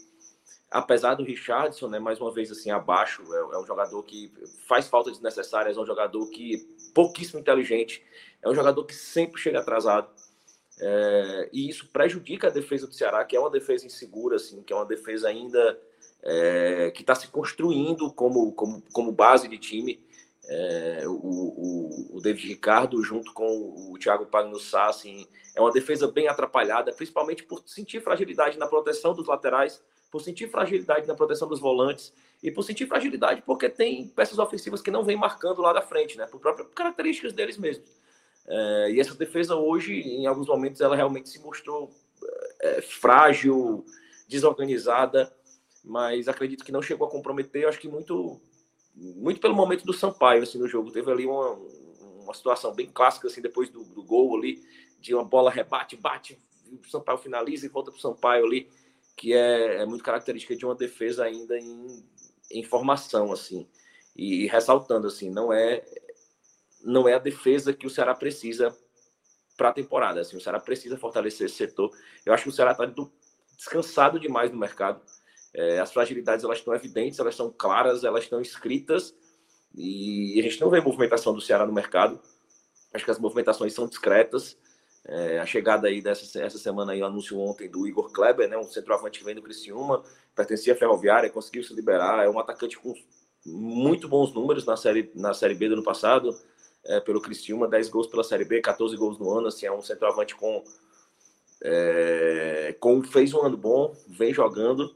apesar 0.70 1.14
do 1.14 1.24
Richardson, 1.24 1.88
né? 1.88 1.98
Mais 1.98 2.20
uma 2.20 2.32
vez, 2.32 2.50
assim, 2.50 2.70
abaixo, 2.70 3.22
é, 3.32 3.56
é 3.56 3.58
um 3.58 3.66
jogador 3.66 4.02
que 4.02 4.32
faz 4.66 4.88
falta 4.88 5.10
desnecessárias, 5.10 5.76
é 5.76 5.80
um 5.80 5.86
jogador 5.86 6.28
que 6.30 6.58
pouquíssimo 6.94 7.40
inteligente, 7.40 8.02
é 8.42 8.48
um 8.48 8.54
jogador 8.54 8.84
que 8.84 8.94
sempre 8.94 9.40
chega 9.40 9.60
atrasado. 9.60 10.08
É, 10.80 11.50
e 11.52 11.68
isso 11.68 11.88
prejudica 11.88 12.46
a 12.46 12.50
defesa 12.50 12.86
do 12.86 12.94
Ceará, 12.94 13.24
que 13.24 13.36
é 13.36 13.40
uma 13.40 13.50
defesa 13.50 13.86
insegura, 13.86 14.36
assim, 14.36 14.62
que 14.62 14.72
é 14.72 14.76
uma 14.76 14.86
defesa 14.86 15.28
ainda 15.28 15.78
é, 16.22 16.90
que 16.92 17.02
está 17.02 17.14
se 17.14 17.28
construindo 17.28 18.12
como, 18.12 18.52
como, 18.52 18.82
como 18.92 19.12
base 19.12 19.48
de 19.48 19.58
time. 19.58 20.00
É, 20.50 21.02
o, 21.06 21.12
o, 21.12 22.16
o, 22.16 22.20
David 22.22 22.48
Ricardo, 22.48 23.02
junto 23.02 23.34
com 23.34 23.92
o 23.92 23.98
Thiago 23.98 24.24
Pagnussá, 24.24 24.86
assim, 24.86 25.26
é 25.54 25.60
uma 25.60 25.70
defesa 25.70 26.08
bem 26.08 26.26
atrapalhada, 26.26 26.90
principalmente 26.92 27.42
por 27.42 27.62
sentir 27.66 28.00
fragilidade 28.00 28.58
na 28.58 28.66
proteção 28.66 29.14
dos 29.14 29.26
laterais, 29.26 29.82
por 30.10 30.22
sentir 30.22 30.50
fragilidade 30.50 31.06
na 31.06 31.14
proteção 31.14 31.46
dos 31.46 31.60
volantes 31.60 32.14
e 32.42 32.50
por 32.50 32.62
sentir 32.62 32.86
fragilidade 32.86 33.42
porque 33.42 33.68
tem 33.68 34.08
peças 34.08 34.38
ofensivas 34.38 34.80
que 34.80 34.90
não 34.90 35.04
vêm 35.04 35.16
marcando 35.16 35.60
lá 35.60 35.72
da 35.72 35.82
frente, 35.82 36.16
né, 36.16 36.26
por 36.26 36.40
próprias 36.40 36.68
características 36.74 37.34
deles 37.34 37.58
mesmos. 37.58 37.90
É, 38.46 38.90
e 38.92 39.00
essa 39.00 39.14
defesa 39.14 39.54
hoje, 39.54 40.00
em 40.00 40.26
alguns 40.26 40.48
momentos, 40.48 40.80
ela 40.80 40.96
realmente 40.96 41.28
se 41.28 41.38
mostrou 41.40 41.90
é, 42.60 42.80
frágil, 42.80 43.84
desorganizada, 44.26 45.30
mas 45.84 46.28
acredito 46.28 46.64
que 46.64 46.72
não 46.72 46.80
chegou 46.80 47.06
a 47.06 47.10
comprometer. 47.10 47.62
Eu 47.62 47.68
acho 47.68 47.78
que 47.78 47.88
muito, 47.88 48.40
muito 49.16 49.40
pelo 49.40 49.54
momento 49.54 49.84
do 49.84 49.92
Sampaio 49.92 50.42
assim, 50.42 50.58
no 50.58 50.68
jogo. 50.68 50.90
Teve 50.90 51.10
ali 51.10 51.26
uma, 51.26 51.58
uma 52.22 52.34
situação 52.34 52.74
bem 52.74 52.86
clássica 52.86 53.28
assim, 53.28 53.40
depois 53.40 53.70
do, 53.70 53.84
do 53.84 54.02
gol 54.02 54.36
ali, 54.36 54.62
de 55.00 55.14
uma 55.14 55.24
bola 55.24 55.50
rebate, 55.50 55.96
bate, 55.96 56.38
o 56.70 56.88
Sampaio 56.88 57.18
finaliza 57.18 57.66
e 57.66 57.68
volta 57.68 57.90
para 57.90 57.98
o 57.98 58.00
Sampaio 58.00 58.44
ali, 58.44 58.68
que 59.16 59.32
é, 59.32 59.82
é, 59.82 59.86
muito 59.86 60.04
característica 60.04 60.54
de 60.54 60.64
uma 60.64 60.74
defesa 60.74 61.24
ainda 61.24 61.58
em, 61.58 62.04
em 62.50 62.62
formação, 62.62 63.32
assim. 63.32 63.66
E, 64.16 64.44
e 64.44 64.46
ressaltando, 64.46 65.06
assim, 65.06 65.30
não 65.30 65.52
é 65.52 65.84
não 66.82 67.08
é 67.08 67.14
a 67.14 67.18
defesa 67.18 67.72
que 67.72 67.86
o 67.86 67.90
Ceará 67.90 68.14
precisa 68.14 68.76
para 69.56 69.70
a 69.70 69.72
temporada. 69.72 70.20
Assim, 70.20 70.36
o 70.36 70.40
Ceará 70.40 70.60
precisa 70.60 70.96
fortalecer 70.96 71.46
esse 71.46 71.56
setor. 71.56 71.90
Eu 72.24 72.32
acho 72.32 72.44
que 72.44 72.48
o 72.48 72.52
Ceará 72.52 72.72
está 72.72 72.86
descansado 73.56 74.20
demais 74.20 74.50
no 74.50 74.58
mercado. 74.58 75.02
É, 75.58 75.80
as 75.80 75.92
fragilidades 75.92 76.44
elas 76.44 76.58
estão 76.58 76.72
evidentes, 76.72 77.18
elas 77.18 77.34
estão 77.34 77.52
claras, 77.56 78.04
elas 78.04 78.22
estão 78.22 78.40
escritas 78.40 79.12
e 79.74 80.38
a 80.38 80.42
gente 80.44 80.60
não 80.60 80.70
vê 80.70 80.80
movimentação 80.80 81.34
do 81.34 81.40
Ceará 81.40 81.66
no 81.66 81.72
mercado. 81.72 82.20
Acho 82.94 83.04
que 83.04 83.10
as 83.10 83.18
movimentações 83.18 83.74
são 83.74 83.88
discretas. 83.88 84.56
É, 85.04 85.40
a 85.40 85.46
chegada 85.46 85.88
aí 85.88 86.00
dessa 86.00 86.40
essa 86.40 86.58
semana 86.58 86.92
aí, 86.92 87.02
o 87.02 87.06
anúncio 87.06 87.36
ontem 87.40 87.68
do 87.68 87.88
Igor 87.88 88.12
Kleber, 88.12 88.48
né, 88.48 88.56
um 88.56 88.62
centroavante 88.62 89.18
que 89.18 89.24
vem 89.24 89.34
do 89.34 89.42
Criciúma, 89.42 90.04
pertencia 90.32 90.74
à 90.74 90.76
Ferroviária, 90.76 91.28
conseguiu 91.28 91.64
se 91.64 91.74
liberar, 91.74 92.24
é 92.24 92.28
um 92.28 92.38
atacante 92.38 92.78
com 92.78 92.94
muito 93.44 94.08
bons 94.08 94.32
números 94.32 94.64
na 94.64 94.76
série 94.76 95.10
na 95.14 95.34
série 95.34 95.54
B 95.54 95.68
do 95.68 95.74
ano 95.74 95.82
passado, 95.82 96.38
é, 96.84 97.00
pelo 97.00 97.20
Criciúma, 97.20 97.66
10 97.66 97.88
gols 97.88 98.06
pela 98.06 98.22
Série 98.22 98.44
B, 98.44 98.60
14 98.60 98.96
gols 98.96 99.18
no 99.18 99.30
ano, 99.30 99.48
assim, 99.48 99.66
é 99.66 99.72
um 99.72 99.82
centroavante 99.82 100.36
com, 100.36 100.62
é, 101.62 102.76
com 102.78 103.02
fez 103.02 103.32
um 103.32 103.40
ano 103.40 103.56
bom, 103.56 103.96
vem 104.06 104.32
jogando, 104.32 104.94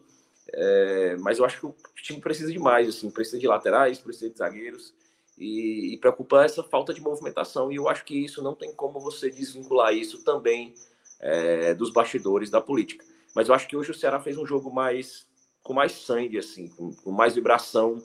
É, 0.54 1.16
mas 1.20 1.38
eu 1.38 1.44
acho 1.44 1.58
que 1.60 1.66
o 1.66 1.74
time 2.02 2.20
precisa 2.20 2.52
de 2.52 2.58
mais, 2.58 2.88
assim, 2.88 3.10
precisa 3.10 3.38
de 3.38 3.46
laterais, 3.46 3.98
precisa 3.98 4.30
de 4.30 4.38
zagueiros. 4.38 4.94
E, 5.38 5.94
e 5.94 5.98
preocupa 5.98 6.44
essa 6.44 6.62
falta 6.62 6.92
de 6.92 7.00
movimentação. 7.00 7.72
E 7.72 7.76
eu 7.76 7.88
acho 7.88 8.04
que 8.04 8.14
isso 8.14 8.42
não 8.42 8.54
tem 8.54 8.72
como 8.74 9.00
você 9.00 9.30
desvincular 9.30 9.94
isso 9.94 10.22
também 10.22 10.74
é, 11.20 11.74
dos 11.74 11.90
bastidores 11.90 12.50
da 12.50 12.60
política. 12.60 13.04
Mas 13.34 13.48
eu 13.48 13.54
acho 13.54 13.66
que 13.66 13.76
hoje 13.76 13.90
o 13.90 13.94
Ceará 13.94 14.20
fez 14.20 14.36
um 14.36 14.46
jogo 14.46 14.72
mais 14.72 15.26
com 15.62 15.72
mais 15.72 15.92
sangue, 15.92 16.38
assim, 16.38 16.68
com, 16.68 16.92
com 16.92 17.10
mais 17.10 17.34
vibração. 17.34 17.98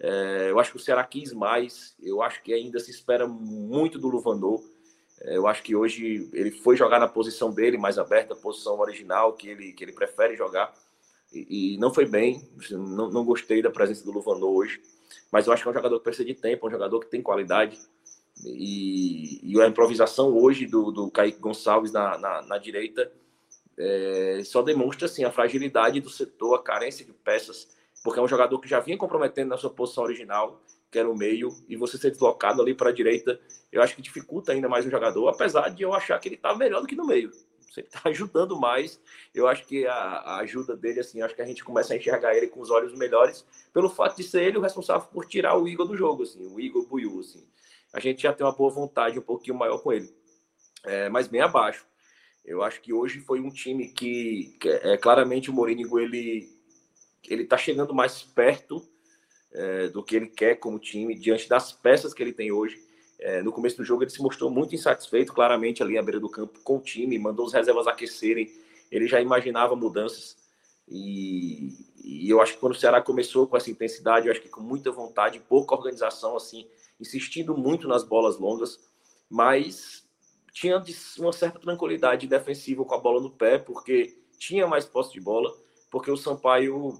É, 0.00 0.50
eu 0.50 0.58
acho 0.58 0.70
que 0.72 0.76
o 0.76 0.80
Ceará 0.80 1.04
quis 1.04 1.32
mais. 1.32 1.94
Eu 2.00 2.22
acho 2.22 2.42
que 2.42 2.52
ainda 2.52 2.80
se 2.80 2.90
espera 2.90 3.26
muito 3.26 3.98
do 3.98 4.08
Luvandor. 4.08 4.62
É, 5.22 5.36
eu 5.36 5.46
acho 5.46 5.62
que 5.62 5.76
hoje 5.76 6.28
ele 6.32 6.50
foi 6.50 6.76
jogar 6.76 6.98
na 6.98 7.08
posição 7.08 7.52
dele, 7.52 7.78
mais 7.78 7.98
aberta, 7.98 8.34
posição 8.34 8.78
original 8.78 9.34
que 9.34 9.48
ele, 9.48 9.72
que 9.72 9.84
ele 9.84 9.92
prefere 9.92 10.36
jogar. 10.36 10.74
E, 11.32 11.74
e 11.74 11.78
não 11.78 11.92
foi 11.92 12.06
bem. 12.06 12.48
Não, 12.70 13.10
não 13.10 13.24
gostei 13.24 13.62
da 13.62 13.70
presença 13.70 14.04
do 14.04 14.12
Luvandor 14.12 14.50
hoje. 14.50 14.80
Mas 15.30 15.46
eu 15.46 15.52
acho 15.52 15.62
que 15.62 15.68
é 15.68 15.70
um 15.70 15.74
jogador 15.74 15.98
que 15.98 16.04
precisa 16.04 16.24
de 16.24 16.34
tempo, 16.34 16.66
é 16.66 16.68
um 16.68 16.72
jogador 16.72 17.00
que 17.00 17.10
tem 17.10 17.22
qualidade. 17.22 17.78
E, 18.44 19.40
e 19.42 19.60
a 19.60 19.66
improvisação 19.66 20.36
hoje 20.36 20.66
do, 20.66 20.90
do 20.90 21.10
Kaique 21.10 21.40
Gonçalves 21.40 21.92
na, 21.92 22.18
na, 22.18 22.42
na 22.42 22.58
direita 22.58 23.10
é, 23.78 24.40
só 24.44 24.62
demonstra 24.62 25.06
assim, 25.06 25.24
a 25.24 25.30
fragilidade 25.30 26.00
do 26.00 26.10
setor, 26.10 26.54
a 26.54 26.62
carência 26.62 27.04
de 27.04 27.12
peças, 27.12 27.68
porque 28.02 28.18
é 28.18 28.22
um 28.22 28.28
jogador 28.28 28.58
que 28.58 28.68
já 28.68 28.80
vinha 28.80 28.96
comprometendo 28.96 29.50
na 29.50 29.56
sua 29.56 29.70
posição 29.70 30.04
original, 30.04 30.62
que 30.90 30.98
era 30.98 31.10
o 31.10 31.16
meio, 31.16 31.50
e 31.68 31.76
você 31.76 31.98
ser 31.98 32.10
deslocado 32.10 32.62
ali 32.62 32.74
para 32.74 32.90
a 32.90 32.92
direita, 32.92 33.38
eu 33.70 33.82
acho 33.82 33.94
que 33.94 34.02
dificulta 34.02 34.52
ainda 34.52 34.68
mais 34.68 34.86
o 34.86 34.90
jogador, 34.90 35.28
apesar 35.28 35.68
de 35.68 35.82
eu 35.82 35.92
achar 35.92 36.18
que 36.18 36.28
ele 36.28 36.36
está 36.36 36.54
melhor 36.54 36.80
do 36.80 36.86
que 36.86 36.94
no 36.94 37.06
meio. 37.06 37.30
Você 37.70 37.80
está 37.80 38.00
ajudando 38.08 38.58
mais. 38.58 39.00
Eu 39.34 39.46
acho 39.46 39.66
que 39.66 39.86
a, 39.86 39.92
a, 39.94 40.38
ajuda 40.40 40.76
dele, 40.76 41.00
assim, 41.00 41.22
acho 41.22 41.34
que 41.34 41.42
a 41.42 41.46
gente 41.46 41.64
começa 41.64 41.92
a 41.92 41.96
enxergar 41.96 42.34
ele 42.34 42.48
com 42.48 42.60
os 42.60 42.70
olhos 42.70 42.96
melhores, 42.96 43.44
pelo 43.72 43.88
fato 43.88 44.16
de 44.16 44.22
ser 44.22 44.44
ele 44.44 44.58
o 44.58 44.62
responsável 44.62 45.08
por 45.08 45.26
tirar 45.26 45.56
o 45.56 45.68
Igor 45.68 45.86
do 45.86 45.96
jogo, 45.96 46.22
assim, 46.22 46.46
o 46.46 46.60
Igor 46.60 46.86
Buiu, 46.86 47.20
assim. 47.20 47.46
A 47.92 48.00
gente 48.00 48.22
já 48.22 48.32
tem 48.32 48.46
uma 48.46 48.52
boa 48.52 48.70
vontade 48.70 49.18
um 49.18 49.22
pouquinho 49.22 49.56
maior 49.56 49.78
com 49.78 49.92
ele, 49.92 50.14
é, 50.84 51.08
mas 51.08 51.28
bem 51.28 51.40
abaixo. 51.40 51.86
Eu 52.44 52.62
acho 52.62 52.80
que 52.80 52.92
hoje 52.92 53.20
foi 53.20 53.40
um 53.40 53.50
time 53.50 53.88
que, 53.88 54.56
que 54.60 54.68
é 54.68 54.96
claramente 54.96 55.50
o 55.50 55.52
Mourinho 55.52 55.98
ele 55.98 56.56
ele 57.28 57.42
está 57.42 57.58
chegando 57.58 57.92
mais 57.92 58.22
perto 58.22 58.86
é, 59.52 59.88
do 59.88 60.02
que 60.02 60.16
ele 60.16 60.28
quer 60.28 60.56
como 60.56 60.78
time 60.78 61.14
diante 61.14 61.48
das 61.48 61.72
peças 61.72 62.14
que 62.14 62.22
ele 62.22 62.32
tem 62.32 62.52
hoje. 62.52 62.78
É, 63.18 63.42
no 63.42 63.52
começo 63.52 63.76
do 63.76 63.84
jogo 63.84 64.02
ele 64.02 64.10
se 64.10 64.22
mostrou 64.22 64.50
muito 64.50 64.74
insatisfeito, 64.74 65.32
claramente 65.32 65.82
ali 65.82 65.96
à 65.96 66.02
beira 66.02 66.20
do 66.20 66.28
campo 66.28 66.60
com 66.62 66.76
o 66.76 66.80
time, 66.80 67.18
mandou 67.18 67.46
os 67.46 67.52
reservas 67.52 67.86
aquecerem. 67.86 68.50
Ele 68.90 69.06
já 69.06 69.20
imaginava 69.20 69.74
mudanças 69.74 70.36
e, 70.88 71.70
e 72.04 72.30
eu 72.30 72.40
acho 72.40 72.54
que 72.54 72.60
quando 72.60 72.72
o 72.72 72.78
Ceará 72.78 73.00
começou 73.02 73.46
com 73.46 73.56
essa 73.56 73.70
intensidade, 73.70 74.26
eu 74.26 74.32
acho 74.32 74.40
que 74.40 74.48
com 74.48 74.60
muita 74.60 74.90
vontade, 74.92 75.40
pouca 75.40 75.74
organização, 75.74 76.36
assim, 76.36 76.66
insistindo 77.00 77.56
muito 77.56 77.88
nas 77.88 78.04
bolas 78.04 78.38
longas, 78.38 78.78
mas 79.28 80.06
tinha 80.52 80.82
uma 81.18 81.32
certa 81.32 81.58
tranquilidade 81.58 82.26
defensiva 82.26 82.84
com 82.84 82.94
a 82.94 82.98
bola 82.98 83.20
no 83.20 83.30
pé, 83.30 83.58
porque 83.58 84.16
tinha 84.38 84.66
mais 84.66 84.84
posse 84.84 85.12
de 85.12 85.20
bola, 85.20 85.52
porque 85.90 86.10
o 86.10 86.16
Sampaio 86.16 86.94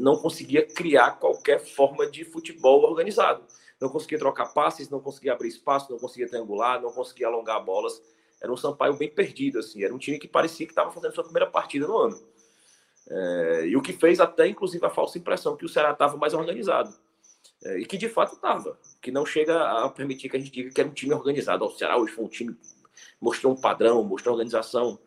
não 0.00 0.16
conseguia 0.16 0.64
criar 0.64 1.12
qualquer 1.12 1.60
forma 1.60 2.10
de 2.10 2.24
futebol 2.24 2.82
organizado. 2.82 3.42
Não 3.80 3.88
conseguia 3.88 4.18
trocar 4.18 4.46
passes, 4.46 4.88
não 4.88 5.00
conseguia 5.00 5.32
abrir 5.32 5.48
espaço, 5.48 5.90
não 5.90 5.98
conseguia 5.98 6.28
triangular, 6.28 6.80
não 6.80 6.90
conseguia 6.90 7.28
alongar 7.28 7.64
bolas. 7.64 8.02
Era 8.40 8.52
um 8.52 8.56
Sampaio 8.56 8.96
bem 8.96 9.08
perdido, 9.08 9.58
assim. 9.58 9.82
Era 9.82 9.94
um 9.94 9.98
time 9.98 10.18
que 10.18 10.28
parecia 10.28 10.66
que 10.66 10.72
estava 10.72 10.90
fazendo 10.90 11.14
sua 11.14 11.24
primeira 11.24 11.48
partida 11.48 11.86
no 11.86 11.96
ano. 11.96 12.22
É, 13.10 13.66
e 13.66 13.76
o 13.76 13.82
que 13.82 13.92
fez 13.92 14.20
até, 14.20 14.46
inclusive, 14.46 14.84
a 14.84 14.90
falsa 14.90 15.18
impressão 15.18 15.56
que 15.56 15.64
o 15.64 15.68
Ceará 15.68 15.92
estava 15.92 16.16
mais 16.16 16.34
organizado. 16.34 16.92
É, 17.64 17.78
e 17.78 17.86
que 17.86 17.96
de 17.96 18.08
fato 18.08 18.34
estava. 18.34 18.78
Que 19.00 19.10
não 19.10 19.24
chega 19.24 19.84
a 19.84 19.88
permitir 19.88 20.28
que 20.28 20.36
a 20.36 20.40
gente 20.40 20.52
diga 20.52 20.70
que 20.70 20.80
era 20.80 20.88
um 20.88 20.94
time 20.94 21.14
organizado. 21.14 21.64
O 21.64 21.70
Ceará 21.70 21.96
hoje 21.96 22.12
foi 22.12 22.24
um 22.24 22.28
time 22.28 22.56
mostrou 23.20 23.52
um 23.52 23.60
padrão, 23.60 24.02
mostrou 24.02 24.34
organização. 24.34 24.98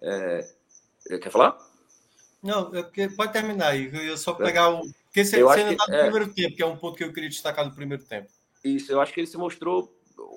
É... 0.00 0.48
Quer 1.20 1.30
falar? 1.30 1.58
Não, 2.42 2.70
é 2.74 3.08
pode 3.08 3.32
terminar 3.32 3.68
aí. 3.68 3.90
Eu 4.08 4.16
só 4.16 4.32
pegar 4.32 4.70
o. 4.70 4.82
Porque 5.08 5.24
você, 5.24 5.42
você 5.42 5.60
ainda 5.60 5.72
está 5.72 5.86
no 5.88 5.94
é... 5.94 6.02
primeiro 6.02 6.32
tempo, 6.32 6.56
que 6.56 6.62
é 6.62 6.66
um 6.66 6.76
ponto 6.76 6.96
que 6.96 7.04
eu 7.04 7.12
queria 7.12 7.28
destacar 7.28 7.68
do 7.68 7.74
primeiro 7.74 8.04
tempo. 8.04 8.28
Isso, 8.62 8.92
eu 8.92 9.00
acho 9.00 9.12
que 9.12 9.20
ele 9.20 9.26
se 9.26 9.36
mostrou 9.36 9.96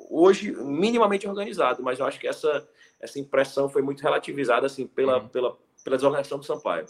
hoje 0.09 0.51
minimamente 0.51 1.27
organizado, 1.27 1.83
mas 1.83 1.99
eu 1.99 2.05
acho 2.05 2.19
que 2.19 2.27
essa, 2.27 2.67
essa 2.99 3.19
impressão 3.19 3.69
foi 3.69 3.81
muito 3.81 4.01
relativizada 4.01 4.67
assim, 4.67 4.87
pela, 4.87 5.19
uhum. 5.19 5.27
pela, 5.27 5.57
pela 5.83 5.97
desorganização 5.97 6.39
do 6.39 6.45
Sampaio. 6.45 6.85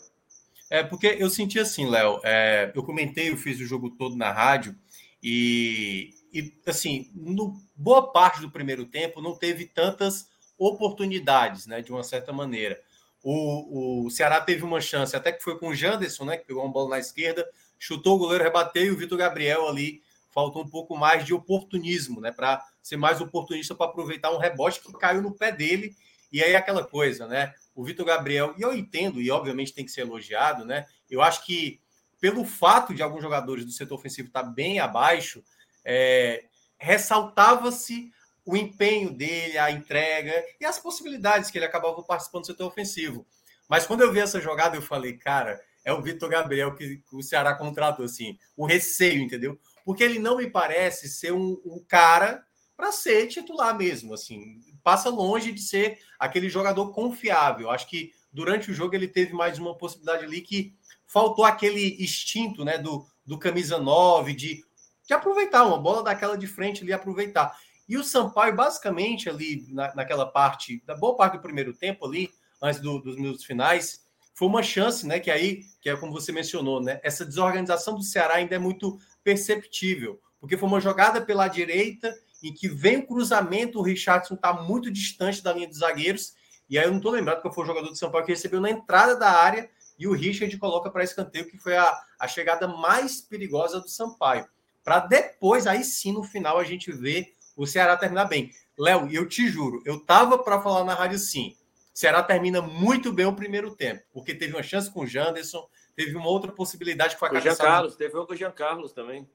É, 0.69 0.83
porque 0.83 1.17
eu 1.19 1.29
senti 1.29 1.59
assim, 1.59 1.89
Léo, 1.89 2.21
é, 2.23 2.71
eu 2.75 2.83
comentei, 2.83 3.29
eu 3.29 3.37
fiz 3.37 3.59
o 3.59 3.65
jogo 3.65 3.89
todo 3.91 4.15
na 4.15 4.31
rádio, 4.31 4.75
e 5.21 6.13
e 6.33 6.53
assim, 6.65 7.11
no 7.13 7.61
boa 7.75 8.11
parte 8.11 8.39
do 8.39 8.49
primeiro 8.49 8.85
tempo 8.85 9.21
não 9.21 9.35
teve 9.35 9.65
tantas 9.65 10.29
oportunidades, 10.57 11.65
né, 11.65 11.81
de 11.81 11.91
uma 11.91 12.03
certa 12.03 12.31
maneira. 12.31 12.79
O, 13.23 14.05
o 14.05 14.09
Ceará 14.09 14.39
teve 14.39 14.63
uma 14.63 14.79
chance, 14.79 15.15
até 15.15 15.31
que 15.31 15.43
foi 15.43 15.57
com 15.57 15.67
o 15.67 15.75
Janderson, 15.75 16.25
né, 16.25 16.37
que 16.37 16.45
pegou 16.45 16.63
uma 16.63 16.71
bola 16.71 16.91
na 16.91 16.99
esquerda, 16.99 17.47
chutou 17.81 18.15
o 18.15 18.19
goleiro, 18.19 18.43
rebateu 18.43 18.85
e 18.85 18.91
o 18.91 18.95
Vitor 18.95 19.17
Gabriel 19.17 19.67
ali 19.67 20.03
faltou 20.29 20.63
um 20.63 20.69
pouco 20.69 20.95
mais 20.95 21.25
de 21.25 21.33
oportunismo, 21.33 22.21
né, 22.21 22.31
para 22.31 22.63
ser 22.81 22.95
mais 22.95 23.19
oportunista 23.19 23.73
para 23.73 23.87
aproveitar 23.87 24.31
um 24.31 24.37
rebote 24.37 24.79
que 24.79 24.93
caiu 24.93 25.21
no 25.21 25.33
pé 25.33 25.51
dele. 25.51 25.95
E 26.31 26.41
aí 26.41 26.55
aquela 26.55 26.85
coisa, 26.85 27.27
né? 27.27 27.53
O 27.75 27.83
Vitor 27.83 28.05
Gabriel, 28.05 28.53
e 28.57 28.61
eu 28.61 28.73
entendo, 28.73 29.19
e 29.19 29.29
obviamente 29.29 29.73
tem 29.73 29.83
que 29.83 29.91
ser 29.91 30.01
elogiado, 30.01 30.63
né? 30.63 30.85
Eu 31.09 31.21
acho 31.21 31.43
que 31.45 31.81
pelo 32.21 32.45
fato 32.45 32.93
de 32.93 33.01
alguns 33.01 33.21
jogadores 33.21 33.65
do 33.65 33.71
setor 33.71 33.95
ofensivo 33.95 34.27
estar 34.27 34.43
bem 34.43 34.79
abaixo, 34.79 35.43
é, 35.83 36.45
ressaltava-se 36.77 38.13
o 38.45 38.55
empenho 38.55 39.11
dele, 39.11 39.57
a 39.57 39.71
entrega 39.71 40.33
e 40.59 40.65
as 40.65 40.79
possibilidades 40.79 41.51
que 41.51 41.57
ele 41.57 41.65
acabava 41.65 42.01
participando 42.03 42.43
do 42.43 42.47
setor 42.47 42.67
ofensivo. 42.67 43.25
Mas 43.67 43.85
quando 43.85 44.01
eu 44.01 44.11
vi 44.13 44.19
essa 44.19 44.39
jogada, 44.39 44.77
eu 44.77 44.81
falei, 44.81 45.17
cara, 45.17 45.61
é 45.83 45.93
o 45.93 46.01
Vitor 46.01 46.29
Gabriel 46.29 46.75
que, 46.75 47.01
o 47.11 47.21
Ceará 47.21 47.55
contratou, 47.55 48.05
assim, 48.05 48.37
o 48.55 48.65
receio, 48.65 49.21
entendeu? 49.21 49.59
Porque 49.83 50.03
ele 50.03 50.19
não 50.19 50.37
me 50.37 50.49
parece 50.49 51.09
ser 51.09 51.33
um, 51.33 51.59
um 51.65 51.83
cara 51.87 52.43
para 52.77 52.91
ser 52.91 53.27
titular 53.27 53.77
mesmo, 53.77 54.13
assim, 54.13 54.59
passa 54.83 55.09
longe 55.09 55.51
de 55.51 55.61
ser 55.61 55.99
aquele 56.19 56.49
jogador 56.49 56.91
confiável. 56.91 57.69
Acho 57.69 57.87
que 57.87 58.11
durante 58.31 58.71
o 58.71 58.73
jogo 58.73 58.95
ele 58.95 59.07
teve 59.07 59.33
mais 59.33 59.59
uma 59.59 59.77
possibilidade 59.77 60.25
ali 60.25 60.41
que 60.41 60.73
faltou 61.05 61.45
aquele 61.45 62.01
instinto, 62.01 62.63
né, 62.63 62.77
do, 62.77 63.05
do 63.25 63.37
camisa 63.37 63.77
9, 63.77 64.33
de 64.33 64.63
de 65.11 65.13
aproveitar 65.13 65.65
uma 65.65 65.77
bola 65.77 66.03
daquela 66.03 66.37
de 66.37 66.47
frente 66.47 66.83
ali, 66.83 66.93
aproveitar. 66.93 67.53
E 67.87 67.97
o 67.97 68.03
Sampaio, 68.03 68.55
basicamente, 68.55 69.29
ali 69.29 69.65
na, 69.67 69.93
naquela 69.93 70.25
parte, 70.25 70.81
da 70.85 70.95
boa 70.95 71.17
parte 71.17 71.33
do 71.33 71.41
primeiro 71.41 71.73
tempo 71.73 72.05
ali, 72.05 72.29
antes 72.61 72.79
do, 72.79 72.97
dos 72.99 73.17
minutos 73.17 73.43
finais, 73.43 74.05
foi 74.33 74.47
uma 74.47 74.63
chance, 74.63 75.05
né? 75.05 75.19
Que 75.19 75.29
aí, 75.29 75.61
que 75.81 75.89
é 75.89 75.95
como 75.95 76.11
você 76.11 76.31
mencionou, 76.31 76.81
né? 76.81 76.99
Essa 77.03 77.25
desorganização 77.25 77.95
do 77.95 78.03
Ceará 78.03 78.35
ainda 78.35 78.55
é 78.55 78.59
muito 78.59 78.97
perceptível, 79.23 80.19
porque 80.39 80.57
foi 80.57 80.67
uma 80.67 80.81
jogada 80.81 81.21
pela 81.21 81.47
direita 81.47 82.13
em 82.43 82.53
que 82.53 82.67
vem 82.67 82.97
o 82.97 83.07
cruzamento, 83.07 83.79
o 83.79 83.83
Richardson 83.83 84.33
está 84.33 84.51
muito 84.51 84.89
distante 84.89 85.43
da 85.43 85.53
linha 85.53 85.67
dos 85.67 85.77
zagueiros, 85.77 86.33
e 86.69 86.79
aí 86.79 86.85
eu 86.85 86.89
não 86.89 86.97
estou 86.97 87.11
lembrado 87.11 87.41
que 87.41 87.53
foi 87.53 87.63
o 87.63 87.67
jogador 87.67 87.89
do 87.89 87.95
São 87.95 88.09
Paulo 88.09 88.25
que 88.25 88.31
recebeu 88.31 88.59
na 88.59 88.71
entrada 88.71 89.15
da 89.15 89.29
área 89.29 89.69
e 89.99 90.07
o 90.07 90.13
Richard 90.13 90.57
coloca 90.57 90.89
para 90.89 91.03
escanteio, 91.03 91.47
que 91.47 91.57
foi 91.57 91.77
a, 91.77 91.95
a 92.19 92.27
chegada 92.27 92.67
mais 92.67 93.21
perigosa 93.21 93.79
do 93.79 93.87
Sampaio 93.87 94.47
para 94.83 94.99
depois, 94.99 95.67
aí 95.67 95.83
sim, 95.83 96.11
no 96.11 96.23
final, 96.23 96.57
a 96.57 96.63
gente 96.63 96.91
ver 96.91 97.33
o 97.55 97.65
Ceará 97.65 97.95
terminar 97.95 98.25
bem. 98.25 98.51
Léo, 98.77 99.07
eu 99.11 99.27
te 99.27 99.47
juro, 99.47 99.81
eu 99.85 99.99
tava 99.99 100.39
para 100.39 100.61
falar 100.61 100.83
na 100.83 100.93
rádio 100.93 101.19
sim. 101.19 101.55
Ceará 101.93 102.23
termina 102.23 102.61
muito 102.61 103.11
bem 103.11 103.25
o 103.25 103.35
primeiro 103.35 103.75
tempo, 103.75 104.03
porque 104.13 104.33
teve 104.33 104.53
uma 104.53 104.63
chance 104.63 104.89
com 104.89 105.01
o 105.01 105.07
Janderson, 105.07 105.67
teve 105.95 106.15
uma 106.15 106.27
outra 106.27 106.51
possibilidade 106.51 107.13
que 107.13 107.19
foi 107.19 107.29
a 107.29 107.33
O 107.33 107.39
Jean 107.39 107.55
Carlos, 107.55 107.95
teve 107.95 108.15
uma 108.15 108.25
com 108.25 108.33
o 108.33 108.35
Jean 108.35 108.51
Carlos 108.51 108.93
também. 108.93 109.27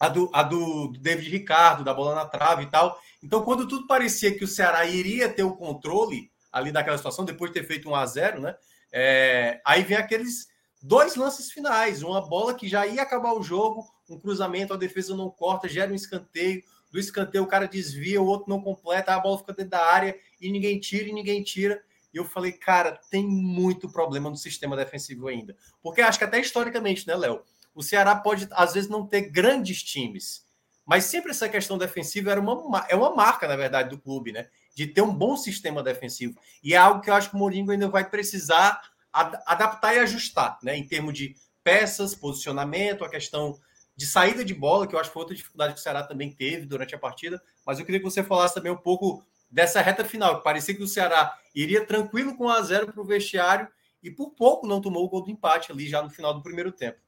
A 0.00 0.08
do, 0.08 0.28
a 0.32 0.42
do 0.42 0.92
David 0.98 1.30
Ricardo, 1.30 1.84
da 1.84 1.94
bola 1.94 2.14
na 2.14 2.26
trave 2.26 2.64
e 2.64 2.66
tal. 2.66 2.98
Então, 3.22 3.42
quando 3.42 3.68
tudo 3.68 3.86
parecia 3.86 4.36
que 4.36 4.44
o 4.44 4.48
Ceará 4.48 4.84
iria 4.86 5.28
ter 5.28 5.44
o 5.44 5.56
controle 5.56 6.30
ali 6.50 6.72
daquela 6.72 6.96
situação, 6.96 7.24
depois 7.24 7.50
de 7.52 7.60
ter 7.60 7.66
feito 7.66 7.88
um 7.88 7.94
a 7.94 8.04
0 8.04 8.40
né? 8.40 8.56
É, 8.92 9.60
aí 9.64 9.82
vem 9.82 9.96
aqueles 9.96 10.48
dois 10.80 11.16
lances 11.16 11.50
finais, 11.50 12.02
uma 12.02 12.20
bola 12.20 12.54
que 12.54 12.68
já 12.68 12.86
ia 12.86 13.02
acabar 13.02 13.32
o 13.32 13.42
jogo, 13.42 13.84
um 14.08 14.18
cruzamento, 14.18 14.72
a 14.72 14.76
defesa 14.76 15.16
não 15.16 15.30
corta, 15.30 15.68
gera 15.68 15.90
um 15.90 15.94
escanteio, 15.94 16.62
do 16.94 17.00
escanteio 17.00 17.42
o 17.42 17.48
cara 17.48 17.66
desvia, 17.66 18.22
o 18.22 18.24
outro 18.24 18.48
não 18.48 18.60
completa, 18.60 19.12
a 19.12 19.18
bola 19.18 19.36
fica 19.36 19.52
dentro 19.52 19.72
da 19.72 19.84
área 19.84 20.16
e 20.40 20.48
ninguém 20.48 20.78
tira 20.78 21.08
e 21.08 21.12
ninguém 21.12 21.42
tira. 21.42 21.82
E 22.12 22.16
eu 22.16 22.24
falei, 22.24 22.52
cara, 22.52 23.00
tem 23.10 23.26
muito 23.26 23.90
problema 23.90 24.30
no 24.30 24.36
sistema 24.36 24.76
defensivo 24.76 25.26
ainda. 25.26 25.56
Porque 25.82 26.00
acho 26.00 26.18
que 26.18 26.24
até 26.24 26.38
historicamente, 26.40 27.04
né, 27.04 27.16
Léo? 27.16 27.42
O 27.74 27.82
Ceará 27.82 28.14
pode, 28.14 28.46
às 28.52 28.74
vezes, 28.74 28.88
não 28.88 29.04
ter 29.04 29.22
grandes 29.22 29.82
times, 29.82 30.46
mas 30.86 31.06
sempre 31.06 31.32
essa 31.32 31.48
questão 31.48 31.76
defensiva 31.76 32.30
era 32.30 32.40
uma, 32.40 32.86
é 32.88 32.94
uma 32.94 33.12
marca, 33.12 33.48
na 33.48 33.56
verdade, 33.56 33.90
do 33.90 33.98
clube, 33.98 34.30
né? 34.30 34.46
De 34.72 34.86
ter 34.86 35.02
um 35.02 35.12
bom 35.12 35.36
sistema 35.36 35.82
defensivo. 35.82 36.38
E 36.62 36.74
é 36.74 36.76
algo 36.76 37.00
que 37.00 37.10
eu 37.10 37.14
acho 37.14 37.30
que 37.30 37.34
o 37.34 37.38
Mourinho 37.40 37.68
ainda 37.72 37.88
vai 37.88 38.08
precisar 38.08 38.80
adaptar 39.12 39.96
e 39.96 39.98
ajustar, 39.98 40.60
né? 40.62 40.76
Em 40.76 40.86
termos 40.86 41.12
de 41.12 41.34
peças, 41.64 42.14
posicionamento, 42.14 43.04
a 43.04 43.08
questão 43.08 43.58
de 43.96 44.06
saída 44.06 44.44
de 44.44 44.54
bola, 44.54 44.86
que 44.86 44.94
eu 44.94 44.98
acho 44.98 45.10
que 45.10 45.14
foi 45.14 45.22
outra 45.22 45.36
dificuldade 45.36 45.74
que 45.74 45.80
o 45.80 45.82
Ceará 45.82 46.02
também 46.02 46.32
teve 46.32 46.66
durante 46.66 46.94
a 46.94 46.98
partida. 46.98 47.42
Mas 47.64 47.78
eu 47.78 47.84
queria 47.84 48.00
que 48.00 48.04
você 48.04 48.22
falasse 48.22 48.54
também 48.54 48.72
um 48.72 48.76
pouco 48.76 49.24
dessa 49.50 49.80
reta 49.80 50.04
final, 50.04 50.38
que 50.38 50.44
parecia 50.44 50.74
que 50.74 50.82
o 50.82 50.88
Ceará 50.88 51.38
iria 51.54 51.86
tranquilo 51.86 52.36
com 52.36 52.46
1 52.46 52.48
a 52.48 52.62
0 52.62 52.92
para 52.92 53.00
o 53.00 53.04
vestiário 53.04 53.68
e 54.02 54.10
por 54.10 54.30
pouco 54.30 54.66
não 54.66 54.80
tomou 54.80 55.04
o 55.04 55.08
gol 55.08 55.22
do 55.22 55.30
empate 55.30 55.70
ali 55.70 55.88
já 55.88 56.02
no 56.02 56.10
final 56.10 56.34
do 56.34 56.42
primeiro 56.42 56.72
tempo. 56.72 56.98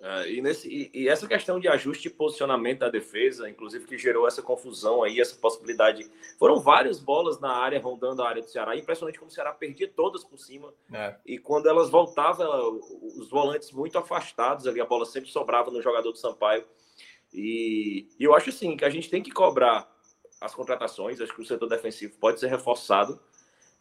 Uh, 0.00 0.26
e, 0.26 0.42
nesse, 0.42 0.68
e, 0.68 0.90
e, 0.92 1.08
essa 1.08 1.26
questão 1.26 1.60
de 1.60 1.68
ajuste 1.68 2.04
de 2.04 2.10
posicionamento 2.10 2.80
da 2.80 2.88
defesa, 2.88 3.48
inclusive 3.48 3.86
que 3.86 3.96
gerou 3.96 4.26
essa 4.26 4.42
confusão 4.42 5.02
aí, 5.02 5.20
essa 5.20 5.36
possibilidade. 5.36 6.10
Foram 6.38 6.60
várias 6.60 7.00
bolas 7.00 7.38
na 7.40 7.50
área, 7.50 7.80
rondando 7.80 8.22
a 8.22 8.28
área 8.28 8.42
do 8.42 8.48
Ceará. 8.48 8.76
Impressionante 8.76 9.18
como 9.18 9.30
o 9.30 9.34
Ceará 9.34 9.52
perdia 9.52 9.88
todas 9.88 10.24
por 10.24 10.38
cima. 10.38 10.74
É. 10.92 11.14
E 11.24 11.38
quando 11.38 11.68
elas 11.68 11.90
voltavam, 11.90 12.44
ela, 12.44 12.68
os 12.68 13.30
volantes 13.30 13.70
muito 13.70 13.96
afastados 13.96 14.66
ali, 14.66 14.80
a 14.80 14.86
bola 14.86 15.06
sempre 15.06 15.30
sobrava 15.30 15.70
no 15.70 15.80
jogador 15.80 16.10
do 16.10 16.18
Sampaio. 16.18 16.64
E, 17.32 18.08
e 18.18 18.24
eu 18.24 18.34
acho 18.34 18.50
assim 18.50 18.76
que 18.76 18.84
a 18.84 18.90
gente 18.90 19.08
tem 19.08 19.22
que 19.22 19.30
cobrar 19.30 19.88
as 20.40 20.54
contratações. 20.54 21.20
Acho 21.20 21.34
que 21.34 21.42
o 21.42 21.46
setor 21.46 21.68
defensivo 21.68 22.18
pode 22.18 22.40
ser 22.40 22.48
reforçado 22.48 23.20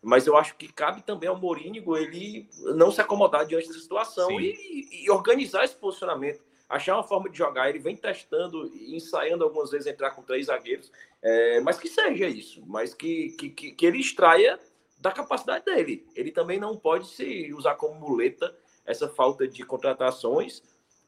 mas 0.04 0.28
eu 0.28 0.36
acho 0.36 0.56
que 0.58 0.72
cabe 0.72 1.02
também 1.02 1.30
ao 1.30 1.40
Morínigo 1.40 1.96
ele 1.96 2.48
não 2.76 2.92
se 2.92 3.00
acomodar 3.00 3.46
diante 3.46 3.70
dessa 3.70 3.80
situação 3.80 4.40
e, 4.40 5.06
e, 5.06 5.10
organizar 5.10 5.64
esse 5.64 5.76
posicionamento, 5.76 6.42
achar 6.68 6.96
uma 6.96 7.04
forma 7.04 7.30
de 7.30 7.38
jogar. 7.38 7.70
Ele 7.70 7.80
vem 7.80 7.96
testando 7.96 8.68
ensaiando 8.76 9.46
algumas 9.46 9.72
vezes 9.72 9.88
entrar 9.88 10.12
com 10.12 10.22
três 10.22 10.48
zagueiros, 10.48 10.92
é, 11.22 11.62
mas 11.62 11.80
que 11.80 11.88
seja 11.88 12.28
isso, 12.28 12.62
mas 12.68 12.94
que, 12.94 13.30
que, 13.40 13.50
que, 13.50 13.86
ele 13.86 14.00
extraia 14.00 14.60
da 15.00 15.12
capacidade 15.12 15.64
dele. 15.64 16.06
Ele 16.16 16.32
também 16.32 16.60
não 16.60 16.76
pode 16.76 17.08
se 17.08 17.54
usar 17.54 17.76
como 17.76 17.96
muleta 17.96 18.54
essa 18.86 19.08
falta 19.08 19.48
de 19.48 19.64
contratações 19.64 20.62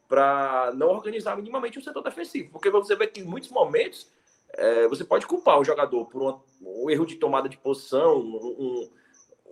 para 0.07 0.71
não 0.73 0.87
organizar 0.87 1.35
minimamente 1.35 1.79
o 1.79 1.83
setor 1.83 2.01
defensivo, 2.01 2.51
porque 2.51 2.69
você 2.69 2.95
vê 2.95 3.07
que 3.07 3.19
em 3.19 3.25
muitos 3.25 3.49
momentos 3.49 4.09
é, 4.57 4.87
você 4.87 5.03
pode 5.03 5.25
culpar 5.25 5.59
o 5.59 5.65
jogador 5.65 6.05
por 6.05 6.21
uma, 6.21 6.43
um 6.61 6.89
erro 6.89 7.05
de 7.05 7.15
tomada 7.15 7.49
de 7.49 7.57
posição, 7.57 8.19
um, 8.19 8.89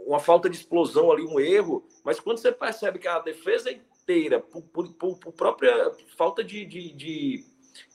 uma 0.05 0.19
falta 0.19 0.49
de 0.49 0.57
explosão 0.57 1.11
ali, 1.11 1.23
um 1.23 1.39
erro, 1.39 1.85
mas 2.03 2.19
quando 2.19 2.37
você 2.37 2.51
percebe 2.51 2.99
que 2.99 3.07
a 3.07 3.19
defesa 3.19 3.71
inteira, 3.71 4.39
por, 4.39 4.61
por, 4.61 5.17
por, 5.17 5.33
própria 5.33 5.91
falta 6.17 6.43
de, 6.43 6.65
de, 6.65 6.91
de, 6.93 7.45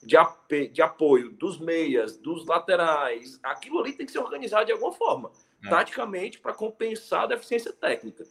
de, 0.02 0.16
ap, 0.16 0.50
de, 0.50 0.82
apoio 0.82 1.30
dos 1.30 1.58
meias, 1.58 2.16
dos 2.16 2.46
laterais, 2.46 3.38
aquilo 3.42 3.80
ali 3.80 3.92
tem 3.92 4.06
que 4.06 4.12
ser 4.12 4.20
organizado 4.20 4.66
de 4.66 4.72
alguma 4.72 4.92
forma, 4.92 5.30
é. 5.64 5.68
taticamente, 5.68 6.38
para 6.38 6.54
compensar 6.54 7.24
a 7.24 7.28
deficiência 7.28 7.72
técnica. 7.72 8.24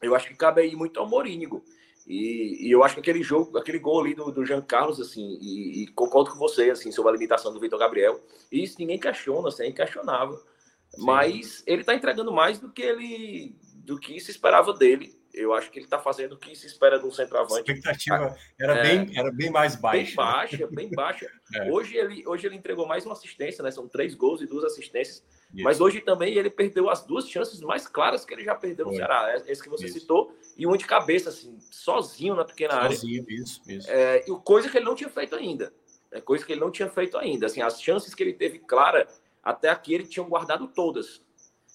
Eu 0.00 0.14
acho 0.14 0.28
que 0.28 0.36
cabe 0.36 0.60
aí 0.60 0.76
muito 0.76 1.00
ao 1.00 1.08
Morínigo. 1.08 1.64
E, 2.06 2.68
e, 2.68 2.70
eu 2.70 2.84
acho 2.84 2.94
que 2.94 3.00
aquele 3.00 3.22
jogo, 3.22 3.56
aquele 3.56 3.78
gol 3.78 4.00
ali 4.00 4.14
do, 4.14 4.30
do 4.30 4.44
Jean 4.44 4.60
Carlos, 4.60 5.00
assim, 5.00 5.38
e, 5.40 5.82
e, 5.82 5.86
concordo 5.88 6.30
com 6.30 6.38
você, 6.38 6.70
assim, 6.70 6.92
sobre 6.92 7.10
a 7.10 7.14
limitação 7.14 7.52
do 7.52 7.60
Vitor 7.60 7.78
Gabriel. 7.78 8.22
E 8.52 8.62
isso 8.62 8.76
ninguém 8.78 8.98
questiona, 8.98 9.48
assim, 9.48 9.64
é 9.64 9.68
inquestionável. 9.68 10.36
Sim. 10.36 11.04
Mas 11.04 11.62
ele 11.66 11.80
está 11.80 11.94
entregando 11.94 12.30
mais 12.30 12.58
do 12.58 12.70
que 12.70 12.82
ele, 12.82 13.56
do 13.76 13.98
que 13.98 14.20
se 14.20 14.30
esperava 14.30 14.72
dele. 14.74 15.18
Eu 15.32 15.52
acho 15.52 15.70
que 15.70 15.78
ele 15.78 15.86
está 15.86 15.98
fazendo 15.98 16.34
o 16.34 16.38
que 16.38 16.54
se 16.54 16.66
espera 16.66 16.98
de 16.98 17.06
um 17.06 17.10
centroavante. 17.10 17.70
A 17.70 17.74
expectativa 17.74 18.36
era, 18.60 18.74
é, 18.74 18.82
bem, 18.82 19.18
era 19.18 19.32
bem 19.32 19.50
mais 19.50 19.74
baixa. 19.74 20.04
Bem 20.04 20.14
baixa, 20.14 20.68
bem 20.70 20.90
baixa. 20.90 21.30
É. 21.54 21.70
Hoje, 21.70 21.96
ele, 21.96 22.26
hoje 22.26 22.46
ele 22.46 22.56
entregou 22.56 22.86
mais 22.86 23.04
uma 23.04 23.12
assistência, 23.12 23.62
né? 23.62 23.70
São 23.70 23.86
três 23.86 24.14
gols 24.14 24.40
e 24.40 24.46
duas 24.46 24.64
assistências. 24.64 25.22
Isso. 25.54 25.62
Mas 25.62 25.80
hoje 25.80 26.00
também 26.00 26.34
ele 26.34 26.50
perdeu 26.50 26.90
as 26.90 27.04
duas 27.04 27.28
chances 27.28 27.60
mais 27.60 27.86
claras 27.86 28.24
que 28.24 28.34
ele 28.34 28.42
já 28.42 28.56
perdeu 28.56 28.86
no 28.86 28.90
Foi. 28.90 28.98
Ceará. 28.98 29.32
É, 29.32 29.52
esse 29.52 29.62
que 29.62 29.68
você 29.68 29.86
isso. 29.86 30.00
citou, 30.00 30.34
e 30.56 30.66
um 30.66 30.76
de 30.76 30.84
cabeça, 30.84 31.30
assim, 31.30 31.56
sozinho 31.70 32.34
na 32.34 32.44
pequena 32.44 32.88
sozinho, 32.88 33.22
área. 33.22 33.34
Isso, 33.34 33.60
isso. 33.68 33.90
É, 33.90 34.24
e 34.28 34.36
coisa 34.40 34.68
que 34.68 34.76
ele 34.76 34.84
não 34.84 34.96
tinha 34.96 35.08
feito 35.08 35.36
ainda. 35.36 35.72
É 36.10 36.20
coisa 36.20 36.44
que 36.44 36.52
ele 36.52 36.60
não 36.60 36.72
tinha 36.72 36.88
feito 36.88 37.16
ainda. 37.16 37.46
Assim, 37.46 37.62
as 37.62 37.80
chances 37.80 38.14
que 38.14 38.22
ele 38.22 38.32
teve 38.32 38.58
clara, 38.58 39.06
até 39.42 39.68
aqui 39.68 39.94
ele 39.94 40.06
tinha 40.06 40.24
guardado 40.24 40.66
todas. 40.66 41.18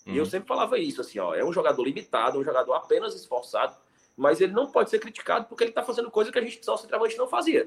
Uhum. 0.06 0.14
E 0.14 0.18
eu 0.18 0.24
uhum. 0.24 0.30
sempre 0.30 0.48
falava 0.48 0.78
isso, 0.78 1.00
assim, 1.00 1.20
ó, 1.20 1.34
é 1.34 1.44
um 1.44 1.54
jogador 1.54 1.84
limitado, 1.84 2.38
um 2.38 2.44
jogador 2.44 2.74
apenas 2.74 3.16
esforçado, 3.16 3.78
mas 4.16 4.42
ele 4.42 4.52
não 4.52 4.70
pode 4.70 4.90
ser 4.90 5.00
criticado 5.00 5.46
porque 5.46 5.64
ele 5.64 5.72
está 5.72 5.84
fazendo 5.84 6.12
coisa 6.12 6.32
que 6.32 6.40
a 6.40 6.42
gente 6.42 6.64
só 6.66 6.76
centroavante 6.76 7.18
não 7.18 7.28
fazia, 7.28 7.66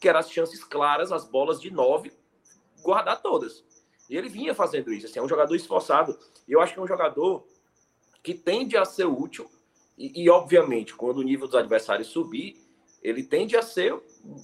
que 0.00 0.08
eram 0.08 0.18
as 0.18 0.30
chances 0.30 0.64
claras, 0.64 1.12
as 1.12 1.24
bolas 1.24 1.60
de 1.60 1.70
nove, 1.70 2.12
guardar 2.82 3.22
todas. 3.22 3.64
E 4.08 4.16
ele 4.16 4.28
vinha 4.28 4.54
fazendo 4.54 4.92
isso. 4.92 5.06
Assim, 5.06 5.18
é 5.18 5.22
um 5.22 5.28
jogador 5.28 5.54
esforçado. 5.54 6.18
Eu 6.46 6.60
acho 6.60 6.74
que 6.74 6.80
é 6.80 6.82
um 6.82 6.86
jogador 6.86 7.46
que 8.22 8.34
tende 8.34 8.76
a 8.76 8.84
ser 8.84 9.06
útil. 9.06 9.50
E, 9.96 10.24
e, 10.24 10.30
obviamente, 10.30 10.94
quando 10.94 11.18
o 11.18 11.22
nível 11.22 11.46
dos 11.46 11.56
adversários 11.56 12.08
subir, 12.08 12.56
ele 13.02 13.22
tende 13.22 13.56
a 13.56 13.62
ser 13.62 13.94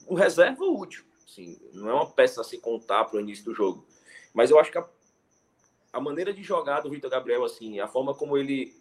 um 0.08 0.14
reserva 0.14 0.64
útil. 0.64 1.04
Assim, 1.26 1.58
não 1.72 1.88
é 1.88 1.94
uma 1.94 2.06
peça 2.06 2.40
a 2.40 2.44
se 2.44 2.58
contar 2.58 3.04
para 3.04 3.16
o 3.16 3.20
início 3.20 3.44
do 3.44 3.54
jogo. 3.54 3.86
Mas 4.34 4.50
eu 4.50 4.58
acho 4.58 4.70
que 4.70 4.78
a, 4.78 4.86
a 5.92 6.00
maneira 6.00 6.32
de 6.32 6.42
jogar 6.42 6.80
do 6.80 6.90
Vitor 6.90 7.10
Gabriel, 7.10 7.44
assim, 7.44 7.80
a 7.80 7.88
forma 7.88 8.14
como 8.14 8.36
ele, 8.36 8.74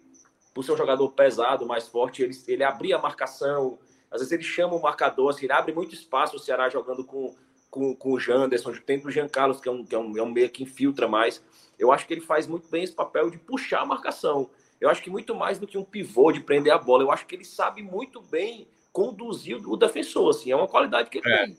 por 0.53 0.63
ser 0.63 0.73
um 0.73 0.77
jogador 0.77 1.09
pesado, 1.11 1.65
mais 1.65 1.87
forte, 1.87 2.21
ele, 2.21 2.37
ele 2.47 2.63
abria 2.63 2.97
a 2.97 3.01
marcação. 3.01 3.79
Às 4.11 4.21
vezes 4.21 4.31
ele 4.31 4.43
chama 4.43 4.75
o 4.75 4.81
marcador, 4.81 5.29
assim, 5.29 5.45
ele 5.45 5.53
abre 5.53 5.73
muito 5.73 5.93
espaço 5.93 6.35
o 6.35 6.39
Ceará 6.39 6.69
jogando 6.69 7.03
com 7.03 7.35
com, 7.69 7.95
com 7.95 8.13
o 8.13 8.19
Janderson, 8.19 8.73
tem 8.85 8.99
o 9.03 9.11
Jean 9.11 9.27
Carlos, 9.27 9.59
que 9.61 9.69
é 9.69 9.71
um, 9.71 9.85
que 9.85 9.95
é 9.95 9.99
um, 9.99 10.17
é 10.17 10.23
um 10.23 10.31
meia 10.31 10.49
que 10.49 10.63
infiltra 10.63 11.07
mais. 11.07 11.43
Eu 11.77 11.91
acho 11.91 12.05
que 12.05 12.13
ele 12.13 12.21
faz 12.21 12.47
muito 12.47 12.67
bem 12.67 12.83
esse 12.83 12.93
papel 12.93 13.29
de 13.29 13.37
puxar 13.37 13.81
a 13.81 13.85
marcação. 13.85 14.49
Eu 14.81 14.89
acho 14.89 15.01
que 15.01 15.09
muito 15.09 15.35
mais 15.35 15.59
do 15.59 15.67
que 15.67 15.77
um 15.77 15.83
pivô 15.83 16.31
de 16.31 16.39
prender 16.39 16.73
a 16.73 16.77
bola. 16.77 17.03
Eu 17.03 17.11
acho 17.11 17.25
que 17.25 17.35
ele 17.35 17.45
sabe 17.45 17.81
muito 17.81 18.21
bem 18.21 18.67
conduzir 18.91 19.57
o 19.67 19.77
defensor. 19.77 20.29
Assim, 20.29 20.51
é 20.51 20.55
uma 20.55 20.67
qualidade 20.67 21.09
que 21.09 21.19
ele 21.19 21.31
é. 21.31 21.45
tem. 21.45 21.57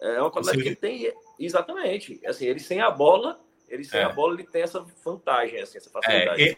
É 0.00 0.20
uma 0.20 0.30
qualidade 0.30 0.58
Sim. 0.58 0.62
que 0.62 0.68
ele 0.68 0.76
tem. 0.76 1.12
Exatamente. 1.38 2.20
Assim, 2.26 2.46
ele 2.46 2.60
sem 2.60 2.80
a 2.80 2.90
bola, 2.90 3.40
ele 3.68 3.84
sem 3.84 4.00
é. 4.00 4.04
a 4.04 4.10
bola, 4.10 4.34
ele 4.34 4.44
tem 4.44 4.62
essa 4.62 4.84
vantagem, 5.04 5.60
assim, 5.60 5.78
essa 5.78 5.90
facilidade. 5.90 6.42
É, 6.42 6.56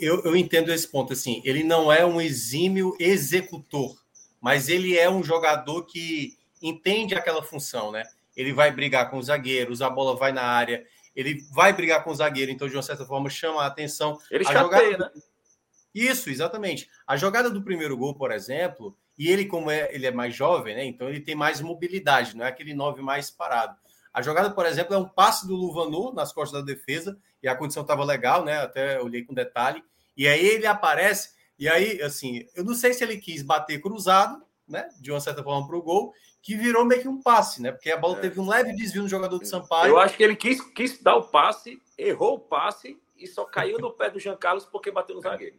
eu, 0.00 0.22
eu 0.24 0.36
entendo 0.36 0.72
esse 0.72 0.88
ponto. 0.88 1.12
Assim, 1.12 1.42
ele 1.44 1.62
não 1.62 1.92
é 1.92 2.04
um 2.04 2.20
exímio 2.20 2.96
executor, 2.98 3.96
mas 4.40 4.68
ele 4.68 4.96
é 4.96 5.10
um 5.10 5.22
jogador 5.22 5.84
que 5.84 6.36
entende 6.62 7.14
aquela 7.14 7.42
função, 7.42 7.92
né? 7.92 8.04
Ele 8.38 8.52
vai 8.52 8.70
brigar 8.70 9.10
com 9.10 9.18
os 9.18 9.26
zagueiros, 9.26 9.82
a 9.82 9.90
bola 9.90 10.16
vai 10.16 10.30
na 10.30 10.42
área, 10.42 10.86
ele 11.14 11.44
vai 11.52 11.72
brigar 11.72 12.04
com 12.04 12.10
o 12.10 12.14
zagueiro, 12.14 12.52
então 12.52 12.68
de 12.68 12.76
uma 12.76 12.82
certa 12.82 13.04
forma 13.04 13.28
chama 13.28 13.64
a 13.64 13.66
atenção. 13.66 14.16
Ele 14.30 14.46
a 14.46 14.52
jogada... 14.52 14.96
né? 14.96 15.10
Isso, 15.92 16.30
exatamente. 16.30 16.88
A 17.04 17.16
jogada 17.16 17.50
do 17.50 17.62
primeiro 17.62 17.96
gol, 17.96 18.14
por 18.14 18.30
exemplo, 18.30 18.96
e 19.18 19.28
ele, 19.28 19.44
como 19.44 19.68
é, 19.68 19.92
ele 19.92 20.06
é 20.06 20.12
mais 20.12 20.36
jovem, 20.36 20.76
né? 20.76 20.84
Então 20.84 21.08
ele 21.08 21.20
tem 21.20 21.34
mais 21.34 21.60
mobilidade, 21.60 22.36
não 22.36 22.44
é 22.44 22.48
aquele 22.48 22.72
nove 22.72 23.02
mais 23.02 23.28
parado. 23.28 23.76
A 24.14 24.22
jogada, 24.22 24.50
por 24.52 24.64
exemplo, 24.64 24.94
é 24.94 24.98
um 24.98 25.08
passe 25.08 25.46
do 25.48 25.56
Luvanu 25.56 26.12
nas 26.12 26.32
costas 26.32 26.60
da 26.60 26.64
defesa, 26.64 27.18
e 27.42 27.48
a 27.48 27.56
condição 27.56 27.82
estava 27.82 28.04
legal, 28.04 28.44
né? 28.44 28.58
Até 28.58 29.00
olhei 29.00 29.24
com 29.24 29.34
detalhe. 29.34 29.82
E 30.16 30.28
aí 30.28 30.46
ele 30.46 30.66
aparece, 30.66 31.30
e 31.58 31.68
aí, 31.68 32.00
assim, 32.02 32.46
eu 32.54 32.62
não 32.62 32.74
sei 32.74 32.92
se 32.92 33.02
ele 33.02 33.16
quis 33.16 33.42
bater 33.42 33.80
cruzado, 33.80 34.40
né? 34.68 34.88
De 35.00 35.10
uma 35.10 35.20
certa 35.20 35.42
forma 35.42 35.66
para 35.66 35.76
o 35.76 35.82
gol, 35.82 36.14
que 36.48 36.56
virou 36.56 36.82
meio 36.82 37.02
que 37.02 37.08
um 37.08 37.20
passe, 37.20 37.60
né? 37.60 37.70
Porque 37.70 37.90
a 37.90 37.96
bola 37.98 38.16
é. 38.16 38.20
teve 38.22 38.40
um 38.40 38.48
leve 38.48 38.74
desvio 38.74 39.02
no 39.02 39.08
jogador 39.08 39.38
de 39.38 39.46
Sampaio. 39.46 39.90
Eu 39.90 39.98
acho 39.98 40.16
que 40.16 40.22
ele 40.22 40.34
quis, 40.34 40.58
quis 40.72 40.98
dar 40.98 41.16
o 41.16 41.24
passe, 41.24 41.78
errou 41.98 42.36
o 42.36 42.40
passe 42.40 42.98
e 43.18 43.26
só 43.26 43.44
caiu 43.44 43.78
no 43.78 43.92
pé 43.92 44.08
do 44.08 44.18
Jean 44.18 44.34
Carlos 44.34 44.64
porque 44.64 44.90
bateu 44.90 45.14
no 45.14 45.20
zagueiro. 45.20 45.56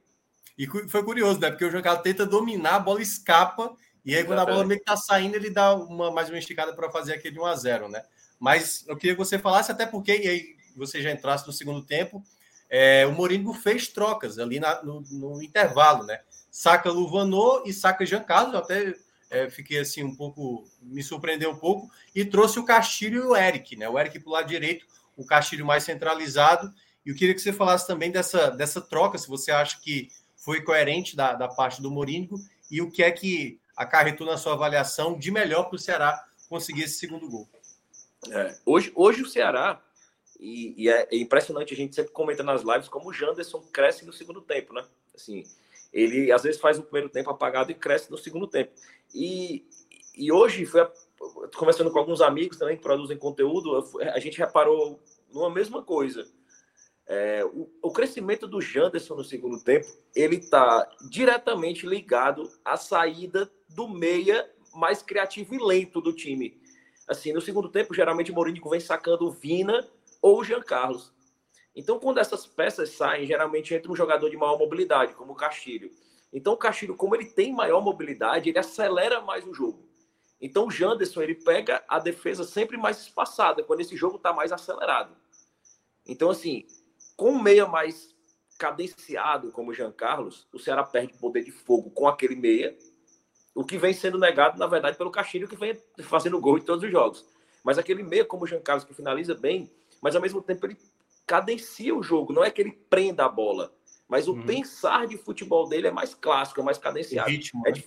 E 0.58 0.66
foi 0.66 1.04
curioso, 1.04 1.40
né? 1.40 1.52
Porque 1.52 1.64
o 1.64 1.70
Jean 1.70 1.84
Carlos 1.84 2.02
tenta 2.02 2.26
dominar, 2.26 2.78
a 2.78 2.80
bola 2.80 3.04
escapa, 3.04 3.72
e 4.04 4.16
aí 4.16 4.24
quando 4.24 4.40
a 4.40 4.46
bola 4.48 4.66
meio 4.66 4.80
que 4.80 4.86
tá 4.88 4.98
saindo, 4.98 5.36
ele 5.36 5.52
dá 5.52 5.76
uma, 5.76 6.10
mais 6.10 6.28
uma 6.28 6.40
esticada 6.40 6.74
para 6.74 6.90
fazer 6.90 7.14
aquele 7.14 7.38
1x0, 7.38 7.88
né? 7.88 8.02
Mas 8.40 8.84
eu 8.88 8.98
queria 8.98 9.14
que 9.14 9.24
você 9.24 9.38
falasse, 9.38 9.72
até 9.72 9.86
porque, 9.86 10.18
e 10.18 10.28
aí 10.28 10.56
você 10.76 11.04
já 11.04 11.12
entrasse 11.12 11.46
no 11.46 11.54
segundo 11.54 11.86
tempo, 11.86 12.24
é, 12.68 13.06
o 13.06 13.12
Moringo 13.12 13.54
fez 13.54 13.90
trocas 13.90 14.40
ali 14.40 14.60
na, 14.60 14.82
no, 14.82 15.02
no, 15.12 15.44
intervalo, 15.44 16.04
né? 16.04 16.20
Saca 16.50 16.90
Luvanô 16.90 17.62
e 17.64 17.72
saca 17.72 18.08
Jean 18.08 18.24
Carlos, 18.24 18.56
até 18.56 18.96
é, 19.30 19.50
fiquei 19.50 19.80
assim 19.80 20.04
um 20.04 20.16
pouco, 20.16 20.68
me 20.82 21.04
surpreendeu 21.04 21.52
um 21.52 21.56
pouco, 21.56 21.90
e 22.16 22.26
trouxe 22.26 22.60
o 22.60 22.66
Castilho 22.66 23.24
e 23.24 23.28
o 23.28 23.36
Eric, 23.36 23.76
né? 23.76 23.88
O 23.88 24.00
Eric 24.00 24.20
para 24.20 24.30
o 24.30 24.34
lado 24.34 24.48
direito, 24.48 24.86
o 25.16 25.26
Castilho 25.26 25.66
mais 25.66 25.84
centralizado. 25.84 26.74
E 27.06 27.10
eu 27.10 27.16
queria 27.16 27.36
que 27.36 27.42
você 27.42 27.54
falasse 27.54 27.86
também 27.86 28.12
dessa, 28.12 28.50
dessa 28.50 28.82
troca, 28.82 29.18
se 29.18 29.28
você 29.28 29.52
acha 29.52 29.80
que 29.80 30.10
foi 30.36 30.62
coerente 30.62 31.16
da, 31.16 31.34
da 31.34 31.48
parte 31.48 31.82
do 31.82 31.92
Morínigo 31.92 32.40
e 32.72 32.82
o 32.82 32.90
que 32.90 33.04
é 33.04 33.12
que 33.12 33.60
acarretou 33.76 34.26
na 34.26 34.38
sua 34.38 34.54
avaliação 34.54 35.18
de 35.18 35.32
melhor 35.32 35.66
para 35.66 35.76
o 35.76 35.80
Ceará 35.80 36.26
conseguir 36.50 36.84
esse 36.84 36.98
segundo 36.98 37.30
gol. 37.30 37.48
É, 38.30 38.58
hoje, 38.66 38.92
hoje 38.96 39.22
o 39.22 39.28
Ceará, 39.28 39.82
e, 40.40 40.74
e 40.78 40.90
é, 40.90 41.08
impressionante, 41.14 41.74
a 41.74 41.78
gente 41.78 41.96
sempre 41.96 42.12
comenta 42.12 42.44
nas 42.44 42.62
lives 42.64 42.90
como 42.90 43.10
o 43.10 43.14
Janderson 43.14 43.62
cresce 43.72 44.06
no 44.06 44.12
segundo 44.12 44.42
tempo, 44.42 44.74
né? 44.74 44.84
Assim, 45.16 45.44
ele 45.92 46.32
às 46.32 46.44
vezes 46.44 46.60
faz 46.60 46.78
o 46.78 46.84
primeiro 46.84 47.10
tempo 47.10 47.30
apagado 47.30 47.72
e 47.72 47.76
cresce 47.76 48.12
no 48.12 48.18
segundo 48.18 48.48
tempo. 48.48 48.72
E, 49.14 49.66
e 50.16 50.32
hoje, 50.32 50.66
foi 50.66 50.82
a, 50.82 50.92
conversando 51.56 51.92
com 51.92 52.00
alguns 52.00 52.22
amigos 52.22 52.58
também 52.58 52.78
que 52.78 52.84
produzem 52.84 53.18
conteúdo, 53.18 53.76
a 54.02 54.20
gente 54.20 54.38
reparou 54.38 55.00
numa 55.32 55.50
mesma 55.50 55.84
coisa. 55.84 56.28
É, 57.08 57.44
o, 57.44 57.68
o, 57.82 57.92
crescimento 57.92 58.48
do 58.48 58.62
Janderson 58.62 59.16
no 59.16 59.24
segundo 59.24 59.60
tempo, 59.64 59.88
ele 60.16 60.36
está 60.36 60.88
diretamente 61.10 61.88
ligado 61.88 62.48
à 62.64 62.78
saída 62.78 63.52
do 63.68 63.88
meia 63.88 64.48
mais 64.76 65.02
criativo 65.02 65.56
e 65.56 65.58
lento 65.58 66.00
do 66.00 66.14
time. 66.14 66.62
Assim, 67.08 67.34
no 67.34 67.42
segundo 67.42 67.68
tempo, 67.68 67.96
geralmente 67.96 68.32
o 68.32 68.36
Mourinho 68.36 68.70
vem 68.70 68.80
sacando 68.80 69.26
o 69.26 69.32
Vina 69.32 69.88
ou 70.22 70.40
o 70.40 70.44
Jean 70.44 70.62
Carlos. 70.62 71.12
Então, 71.80 71.98
quando 71.98 72.18
essas 72.18 72.46
peças 72.46 72.90
saem, 72.90 73.26
geralmente 73.26 73.74
entra 73.74 73.90
um 73.90 73.96
jogador 73.96 74.30
de 74.30 74.36
maior 74.36 74.60
mobilidade, 74.60 75.14
como 75.14 75.32
o 75.32 75.36
Castilho. 75.36 75.90
Então, 76.34 76.52
o 76.52 76.58
Castilho, 76.58 76.94
como 76.94 77.16
ele 77.16 77.24
tem 77.24 77.54
maior 77.54 77.82
mobilidade, 77.82 78.50
ele 78.50 78.60
acelera 78.60 79.22
mais 79.22 79.48
o 79.48 79.54
jogo. 79.54 79.88
Então, 80.42 80.68
o 80.68 80.72
Janderson, 80.72 81.22
ele 81.22 81.36
pega 81.36 81.82
a 81.88 81.98
defesa 81.98 82.44
sempre 82.44 82.76
mais 82.76 83.00
espaçada, 83.00 83.64
quando 83.64 83.80
esse 83.80 83.96
jogo 83.96 84.18
está 84.18 84.34
mais 84.34 84.52
acelerado. 84.52 85.16
Então, 86.06 86.30
assim, 86.30 86.68
com 87.16 87.32
o 87.32 87.42
meia 87.42 87.66
mais 87.66 88.14
cadenciado, 88.58 89.50
como 89.54 89.72
o 89.72 89.74
Jean 89.74 89.94
Carlos, 89.94 90.50
o 90.52 90.60
Ceará 90.60 90.84
perde 90.84 91.14
poder 91.14 91.46
de 91.46 91.52
fogo 91.52 91.90
com 91.92 92.10
aquele 92.10 92.36
meia, 92.36 92.78
o 93.56 93.64
que 93.64 93.78
vem 93.78 93.94
sendo 93.94 94.20
negado, 94.20 94.60
na 94.60 94.68
verdade, 94.68 94.98
pelo 94.98 95.12
Castilho, 95.12 95.48
que 95.48 95.56
vem 95.56 95.82
fazendo 96.04 96.42
gol 96.42 96.58
em 96.58 96.62
todos 96.62 96.84
os 96.84 96.92
jogos. 96.92 97.26
Mas 97.64 97.78
aquele 97.78 98.04
meia, 98.04 98.26
como 98.26 98.44
o 98.44 98.48
Jean 98.48 98.60
Carlos, 98.60 98.84
que 98.84 98.94
finaliza 98.94 99.34
bem, 99.34 99.72
mas 100.02 100.14
ao 100.14 100.22
mesmo 100.22 100.42
tempo 100.42 100.66
ele 100.66 100.78
cadencia 101.30 101.96
o 101.96 102.02
jogo, 102.02 102.34
não 102.34 102.44
é 102.44 102.50
que 102.50 102.60
ele 102.60 102.72
prenda 102.90 103.24
a 103.24 103.30
bola, 103.30 103.72
mas 104.08 104.28
o 104.28 104.34
uhum. 104.34 104.48
pensar 104.48 105.06
de 105.06 105.16
futebol 105.16 105.70
dele 105.70 105.86
é 105.86 105.92
mais 105.92 106.16
clássico, 106.16 106.60
é 106.60 106.64
mais 106.64 106.80
cadenciado. 106.80 107.30
O 107.30 107.32
ritmo, 107.32 107.68
é 107.68 107.72
né? 107.72 107.84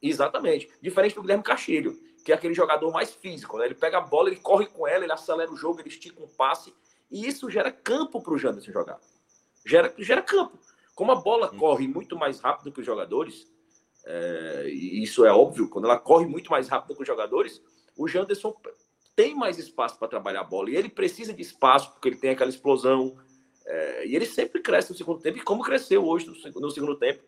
Exatamente. 0.00 0.70
Diferente 0.80 1.16
do 1.16 1.22
Guilherme 1.22 1.42
Castilho, 1.42 1.98
que 2.24 2.30
é 2.30 2.34
aquele 2.36 2.54
jogador 2.54 2.92
mais 2.92 3.12
físico. 3.12 3.58
Né? 3.58 3.64
Ele 3.66 3.74
pega 3.74 3.98
a 3.98 4.00
bola, 4.00 4.28
ele 4.28 4.38
corre 4.38 4.66
com 4.66 4.86
ela, 4.86 5.02
ele 5.02 5.12
acelera 5.12 5.50
o 5.50 5.56
jogo, 5.56 5.80
ele 5.80 5.88
estica 5.88 6.22
um 6.22 6.28
passe. 6.28 6.72
E 7.10 7.26
isso 7.26 7.50
gera 7.50 7.72
campo 7.72 8.22
para 8.22 8.32
o 8.32 8.38
Janderson 8.38 8.70
jogar. 8.70 9.00
Gera, 9.66 9.92
gera 9.98 10.22
campo. 10.22 10.56
Como 10.94 11.10
a 11.10 11.16
bola 11.16 11.50
uhum. 11.50 11.58
corre 11.58 11.88
muito 11.88 12.16
mais 12.16 12.38
rápido 12.38 12.70
que 12.70 12.78
os 12.78 12.86
jogadores, 12.86 13.48
é, 14.04 14.66
e 14.68 15.02
isso 15.02 15.24
é 15.24 15.32
óbvio, 15.32 15.68
quando 15.68 15.86
ela 15.86 15.98
corre 15.98 16.26
muito 16.26 16.52
mais 16.52 16.68
rápido 16.68 16.94
que 16.94 17.02
os 17.02 17.08
jogadores, 17.08 17.60
o 17.96 18.06
Janderson 18.06 18.54
tem 19.16 19.34
mais 19.34 19.58
espaço 19.58 19.98
para 19.98 20.06
trabalhar 20.06 20.42
a 20.42 20.44
bola. 20.44 20.70
E 20.70 20.76
ele 20.76 20.90
precisa 20.90 21.32
de 21.32 21.42
espaço, 21.42 21.90
porque 21.92 22.08
ele 22.08 22.16
tem 22.16 22.30
aquela 22.30 22.50
explosão. 22.50 23.16
É, 23.64 24.06
e 24.06 24.14
ele 24.14 24.26
sempre 24.26 24.60
cresce 24.60 24.90
no 24.90 24.96
segundo 24.96 25.20
tempo, 25.20 25.38
e 25.38 25.40
como 25.40 25.64
cresceu 25.64 26.06
hoje 26.06 26.26
no, 26.26 26.60
no 26.60 26.70
segundo 26.70 26.94
tempo. 26.96 27.24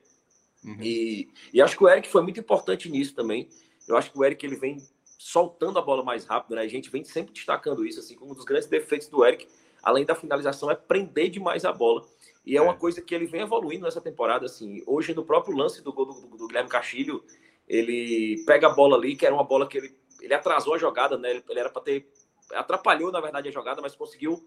Uhum. 0.64 0.76
E, 0.80 1.28
e 1.52 1.62
acho 1.62 1.76
que 1.76 1.82
o 1.82 1.88
Eric 1.88 2.08
foi 2.08 2.22
muito 2.22 2.38
importante 2.38 2.88
nisso 2.88 3.14
também. 3.14 3.48
Eu 3.88 3.96
acho 3.96 4.12
que 4.12 4.18
o 4.18 4.24
Eric 4.24 4.44
ele 4.44 4.56
vem 4.56 4.76
soltando 5.18 5.78
a 5.78 5.82
bola 5.82 6.04
mais 6.04 6.24
rápido, 6.24 6.54
né? 6.54 6.62
A 6.62 6.68
gente 6.68 6.90
vem 6.90 7.02
sempre 7.02 7.32
destacando 7.32 7.84
isso, 7.84 7.98
assim, 7.98 8.14
como 8.14 8.32
um 8.32 8.34
dos 8.34 8.44
grandes 8.44 8.68
defeitos 8.68 9.08
do 9.08 9.24
Eric, 9.24 9.48
além 9.82 10.04
da 10.04 10.14
finalização, 10.14 10.70
é 10.70 10.74
prender 10.74 11.30
demais 11.30 11.64
a 11.64 11.72
bola. 11.72 12.06
E 12.46 12.54
é, 12.54 12.58
é. 12.58 12.62
uma 12.62 12.74
coisa 12.74 13.02
que 13.02 13.14
ele 13.14 13.26
vem 13.26 13.40
evoluindo 13.40 13.84
nessa 13.84 14.00
temporada, 14.00 14.46
assim. 14.46 14.82
Hoje, 14.86 15.14
no 15.14 15.24
próprio 15.24 15.56
lance 15.56 15.82
do 15.82 15.92
gol 15.92 16.06
do, 16.06 16.12
do, 16.12 16.36
do 16.36 16.46
Guilherme 16.46 16.68
Castilho, 16.68 17.24
ele 17.66 18.42
pega 18.46 18.68
a 18.68 18.74
bola 18.74 18.96
ali, 18.96 19.16
que 19.16 19.26
era 19.26 19.34
uma 19.34 19.44
bola 19.44 19.66
que 19.66 19.78
ele, 19.78 19.94
ele 20.20 20.34
atrasou 20.34 20.74
a 20.74 20.78
jogada, 20.78 21.16
né? 21.16 21.30
Ele, 21.30 21.44
ele 21.48 21.60
era 21.60 21.70
para 21.70 21.82
ter. 21.82 22.10
Atrapalhou, 22.52 23.12
na 23.12 23.20
verdade, 23.20 23.48
a 23.48 23.52
jogada, 23.52 23.82
mas 23.82 23.94
conseguiu 23.94 24.42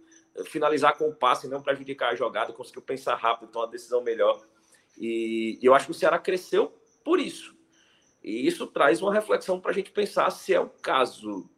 finalizar 0.45 0.97
com 0.97 1.07
o 1.07 1.15
passe, 1.15 1.47
não 1.47 1.61
prejudicar 1.61 2.11
a 2.11 2.15
jogada, 2.15 2.51
conseguiu 2.51 2.81
pensar 2.81 3.15
rápido, 3.15 3.51
tomar 3.51 3.65
uma 3.65 3.71
decisão 3.71 4.01
melhor. 4.01 4.41
E, 4.97 5.59
e 5.61 5.65
eu 5.65 5.73
acho 5.73 5.85
que 5.85 5.91
o 5.91 5.95
Ceará 5.95 6.17
cresceu 6.17 6.73
por 7.03 7.19
isso. 7.19 7.55
E 8.23 8.47
isso 8.47 8.67
traz 8.67 9.01
uma 9.01 9.13
reflexão 9.13 9.59
para 9.59 9.71
a 9.71 9.73
gente 9.73 9.91
pensar 9.91 10.29
se 10.31 10.53
é 10.53 10.59
o 10.59 10.69
caso 10.69 11.49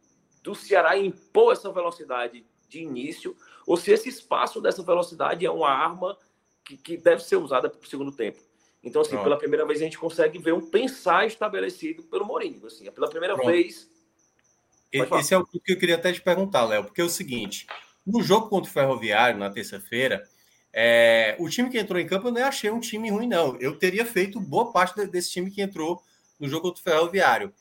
do 0.42 0.54
Ceará 0.54 0.96
impor 0.96 1.52
essa 1.52 1.70
velocidade 1.72 2.46
de 2.68 2.80
início 2.80 3.36
ou 3.66 3.76
se 3.76 3.90
esse 3.92 4.08
espaço 4.08 4.60
dessa 4.60 4.82
velocidade 4.82 5.44
é 5.44 5.50
uma 5.50 5.70
arma 5.70 6.18
que, 6.64 6.76
que 6.76 6.96
deve 6.96 7.22
ser 7.22 7.36
usada 7.36 7.68
para 7.68 7.80
o 7.80 7.86
segundo 7.86 8.12
tempo. 8.12 8.38
Então, 8.82 9.00
assim, 9.00 9.12
Pronto. 9.12 9.24
pela 9.24 9.38
primeira 9.38 9.64
vez 9.66 9.80
a 9.80 9.84
gente 9.84 9.98
consegue 9.98 10.38
ver 10.38 10.52
um 10.52 10.60
pensar 10.60 11.26
estabelecido 11.26 12.02
pelo 12.04 12.26
Mourinho. 12.26 12.66
Assim, 12.66 12.90
pela 12.90 13.08
primeira 13.08 13.34
Pronto. 13.34 13.50
vez. 13.50 13.90
Esse 15.18 15.34
é 15.34 15.38
o 15.38 15.44
que 15.44 15.72
eu 15.72 15.78
queria 15.78 15.96
até 15.96 16.12
te 16.12 16.20
perguntar, 16.20 16.64
Léo, 16.64 16.84
porque 16.84 17.00
é 17.00 17.04
o 17.04 17.08
seguinte: 17.08 17.66
no 18.06 18.22
jogo 18.22 18.48
contra 18.48 18.70
o 18.70 18.72
Ferroviário, 18.72 19.38
na 19.38 19.50
terça-feira, 19.50 20.22
é, 20.72 21.36
o 21.38 21.48
time 21.48 21.70
que 21.70 21.78
entrou 21.78 22.00
em 22.00 22.06
campo 22.06 22.28
eu 22.28 22.32
nem 22.32 22.42
achei 22.42 22.70
um 22.70 22.80
time 22.80 23.10
ruim, 23.10 23.26
não. 23.26 23.56
Eu 23.60 23.78
teria 23.78 24.04
feito 24.04 24.40
boa 24.40 24.72
parte 24.72 25.06
desse 25.06 25.30
time 25.30 25.50
que 25.50 25.62
entrou 25.62 26.02
no 26.38 26.48
jogo 26.48 26.68
contra 26.68 26.80
o 26.80 26.84
Ferroviário. 26.84 27.52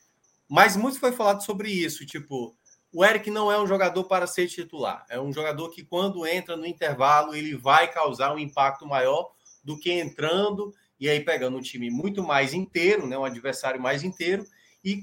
Mas 0.49 0.75
muito 0.75 0.99
foi 0.99 1.11
falado 1.11 1.43
sobre 1.43 1.69
isso, 1.69 2.05
tipo, 2.05 2.55
o 2.91 3.03
Eric 3.03 3.31
não 3.31 3.51
é 3.51 3.59
um 3.59 3.65
jogador 3.65 4.03
para 4.03 4.27
ser 4.27 4.47
titular. 4.47 5.05
É 5.09 5.19
um 5.19 5.33
jogador 5.33 5.69
que, 5.69 5.83
quando 5.83 6.27
entra 6.27 6.55
no 6.55 6.65
intervalo, 6.65 7.33
ele 7.33 7.55
vai 7.55 7.91
causar 7.91 8.33
um 8.33 8.39
impacto 8.39 8.85
maior 8.85 9.31
do 9.63 9.79
que 9.79 9.91
entrando 9.91 10.73
e 10.99 11.09
aí 11.09 11.19
pegando 11.19 11.57
um 11.57 11.61
time 11.61 11.89
muito 11.89 12.23
mais 12.23 12.53
inteiro, 12.53 13.05
né, 13.05 13.17
um 13.17 13.25
adversário 13.25 13.81
mais 13.81 14.03
inteiro, 14.03 14.45
e, 14.85 15.01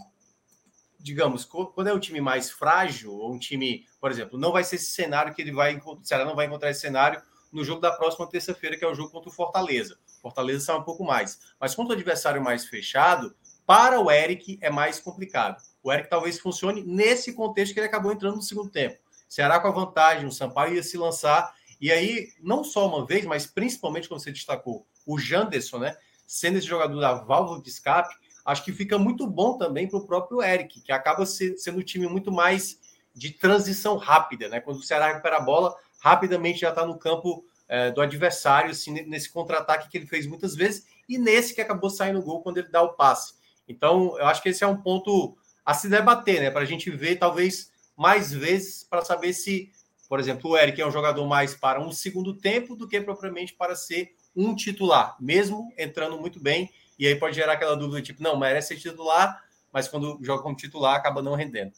digamos, 1.03 1.45
quando 1.45 1.89
é 1.89 1.95
um 1.95 1.99
time 1.99 2.21
mais 2.21 2.51
frágil, 2.51 3.13
ou 3.13 3.33
um 3.33 3.39
time, 3.39 3.87
por 4.01 4.11
exemplo, 4.11 4.39
não 4.39 4.53
vai 4.53 4.63
ser 4.63 4.77
esse 4.77 4.91
cenário 4.91 5.35
que 5.35 5.43
ele 5.43 5.53
vai, 5.53 5.81
Ceará 6.03 6.25
não 6.25 6.37
vai 6.37 6.47
encontrar 6.47 6.71
esse 6.71 6.81
cenário 6.81 7.21
no 7.53 7.65
jogo 7.65 7.81
da 7.81 7.91
próxima 7.91 8.29
terça-feira, 8.29 8.77
que 8.77 8.85
é 8.85 8.89
o 8.89 8.95
jogo 8.95 9.11
contra 9.11 9.29
o 9.29 9.33
Fortaleza. 9.33 9.99
Fortaleza 10.23 10.67
sai 10.67 10.77
um 10.77 10.83
pouco 10.83 11.05
mais. 11.05 11.41
Mas 11.59 11.75
contra 11.75 11.95
o 11.95 11.97
adversário 11.97 12.43
mais 12.43 12.67
fechado, 12.67 13.35
para 13.67 14.01
o 14.01 14.11
Eric 14.11 14.59
é 14.61 14.71
mais 14.71 15.01
complicado. 15.01 15.61
O 15.83 15.93
Eric 15.93 16.09
talvez 16.09 16.39
funcione 16.39 16.83
nesse 16.83 17.33
contexto 17.33 17.73
que 17.73 17.81
ele 17.81 17.87
acabou 17.87 18.13
entrando 18.13 18.37
no 18.37 18.43
segundo 18.43 18.71
tempo. 18.71 18.99
Ceará 19.29 19.59
com 19.59 19.69
a 19.69 19.73
vantagem, 19.73 20.27
o 20.27 20.33
Sampaio 20.33 20.75
ia 20.75 20.83
se 20.83 20.99
lançar. 20.99 21.55
E 21.81 21.91
aí, 21.91 22.29
não 22.43 22.63
só 22.63 22.87
uma 22.87 23.07
vez, 23.07 23.25
mas 23.25 23.47
principalmente 23.47 24.09
como 24.09 24.21
você 24.21 24.31
destacou, 24.31 24.87
o 25.07 25.19
Janderson, 25.19 25.79
né? 25.79 25.97
Sendo 26.27 26.59
esse 26.59 26.67
jogador 26.67 27.01
da 27.01 27.15
válvula 27.15 27.63
de 27.63 27.69
escape, 27.69 28.15
acho 28.51 28.65
que 28.65 28.73
fica 28.73 28.99
muito 28.99 29.27
bom 29.27 29.57
também 29.57 29.89
para 29.89 29.99
o 29.99 30.07
próprio 30.07 30.43
Eric, 30.43 30.81
que 30.81 30.93
acaba 30.93 31.25
sendo 31.25 31.79
um 31.79 31.83
time 31.83 32.07
muito 32.07 32.33
mais 32.33 32.79
de 33.15 33.31
transição 33.31 33.97
rápida, 33.97 34.49
né? 34.49 34.61
Quando 34.61 34.79
o 34.79 34.83
Ceará 34.83 35.09
recupera 35.09 35.37
a 35.37 35.41
bola, 35.41 35.75
rapidamente 35.99 36.61
já 36.61 36.71
está 36.71 36.85
no 36.85 36.99
campo 36.99 37.45
é, 37.69 37.91
do 37.91 38.01
adversário, 38.01 38.71
assim, 38.71 38.93
nesse 39.07 39.31
contra-ataque 39.31 39.89
que 39.89 39.97
ele 39.99 40.07
fez 40.07 40.27
muitas 40.27 40.55
vezes, 40.55 40.87
e 41.09 41.19
nesse 41.19 41.55
que 41.55 41.61
acabou 41.61 41.91
saindo 41.91 42.19
o 42.19 42.23
gol 42.23 42.43
quando 42.43 42.59
ele 42.59 42.69
dá 42.69 42.83
o 42.83 42.95
passe. 42.95 43.35
Então, 43.69 44.19
eu 44.19 44.27
acho 44.27 44.43
que 44.43 44.49
esse 44.49 44.65
é 44.65 44.67
um 44.67 44.77
ponto 44.77 45.37
a 45.65 45.75
se 45.75 45.89
debater, 45.89 46.41
né? 46.41 46.51
Para 46.51 46.63
a 46.63 46.67
gente 46.67 46.91
ver, 46.91 47.17
talvez, 47.17 47.71
mais 47.97 48.33
vezes, 48.33 48.83
para 48.83 49.05
saber 49.05 49.33
se, 49.33 49.71
por 50.09 50.19
exemplo, 50.19 50.51
o 50.51 50.59
Eric 50.59 50.81
é 50.81 50.87
um 50.87 50.91
jogador 50.91 51.25
mais 51.27 51.55
para 51.55 51.81
um 51.81 51.93
segundo 51.93 52.35
tempo 52.35 52.75
do 52.75 52.89
que 52.89 53.01
propriamente 53.01 53.55
para 53.55 53.77
ser 53.77 54.15
um 54.35 54.55
titular, 54.55 55.17
mesmo 55.21 55.73
entrando 55.77 56.19
muito 56.19 56.41
bem. 56.41 56.71
E 57.01 57.07
aí 57.07 57.17
pode 57.17 57.35
gerar 57.35 57.55
aquela 57.55 57.75
dúvida, 57.75 58.03
tipo, 58.03 58.23
não, 58.23 58.39
merece 58.39 58.69
ser 58.69 58.91
titular, 58.91 59.43
mas 59.73 59.89
quando 59.89 60.19
joga 60.21 60.43
como 60.43 60.55
titular 60.55 60.95
acaba 60.95 61.23
não 61.23 61.35
rendendo. 61.35 61.73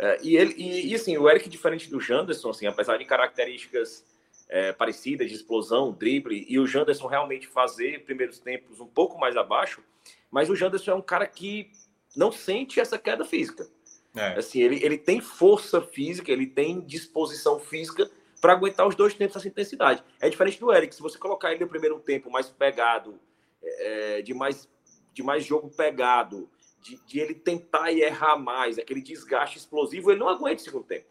É, 0.00 0.18
e, 0.20 0.36
ele, 0.36 0.52
e, 0.58 0.88
e, 0.88 0.94
assim, 0.96 1.16
o 1.16 1.30
Eric, 1.30 1.48
diferente 1.48 1.88
do 1.88 2.00
Janderson, 2.00 2.50
assim, 2.50 2.66
apesar 2.66 2.96
de 2.96 3.04
características 3.04 4.04
é, 4.48 4.72
parecidas 4.72 5.28
de 5.28 5.36
explosão, 5.36 5.92
drible, 5.92 6.44
e 6.48 6.58
o 6.58 6.66
Janderson 6.66 7.06
realmente 7.06 7.46
fazer 7.46 8.04
primeiros 8.04 8.40
tempos 8.40 8.80
um 8.80 8.86
pouco 8.86 9.16
mais 9.16 9.36
abaixo, 9.36 9.80
mas 10.28 10.50
o 10.50 10.56
Janderson 10.56 10.90
é 10.90 10.94
um 10.96 11.02
cara 11.02 11.28
que 11.28 11.70
não 12.16 12.32
sente 12.32 12.80
essa 12.80 12.98
queda 12.98 13.24
física. 13.24 13.68
É. 14.16 14.38
Assim, 14.38 14.60
ele, 14.60 14.84
ele 14.84 14.98
tem 14.98 15.20
força 15.20 15.80
física, 15.80 16.32
ele 16.32 16.48
tem 16.48 16.80
disposição 16.80 17.60
física 17.60 18.10
para 18.40 18.54
aguentar 18.54 18.88
os 18.88 18.96
dois 18.96 19.14
tempos 19.14 19.36
essa 19.36 19.46
intensidade. 19.46 20.02
É 20.20 20.28
diferente 20.28 20.58
do 20.58 20.72
Eric, 20.74 20.92
se 20.94 21.00
você 21.00 21.16
colocar 21.16 21.52
ele 21.52 21.60
no 21.60 21.68
primeiro 21.68 22.00
tempo 22.00 22.28
mais 22.28 22.48
pegado, 22.48 23.20
é, 23.62 24.22
de, 24.22 24.34
mais, 24.34 24.68
de 25.12 25.22
mais 25.22 25.44
jogo 25.44 25.70
pegado, 25.70 26.48
de, 26.80 27.00
de, 27.06 27.18
ele 27.18 27.34
tentar 27.34 27.90
e 27.92 28.00
errar 28.00 28.36
mais, 28.36 28.78
aquele 28.78 29.00
desgaste 29.00 29.58
explosivo, 29.58 30.10
ele 30.10 30.20
não 30.20 30.28
aguenta 30.28 30.62
o 30.62 30.64
segundo 30.64 30.84
tempo. 30.84 31.06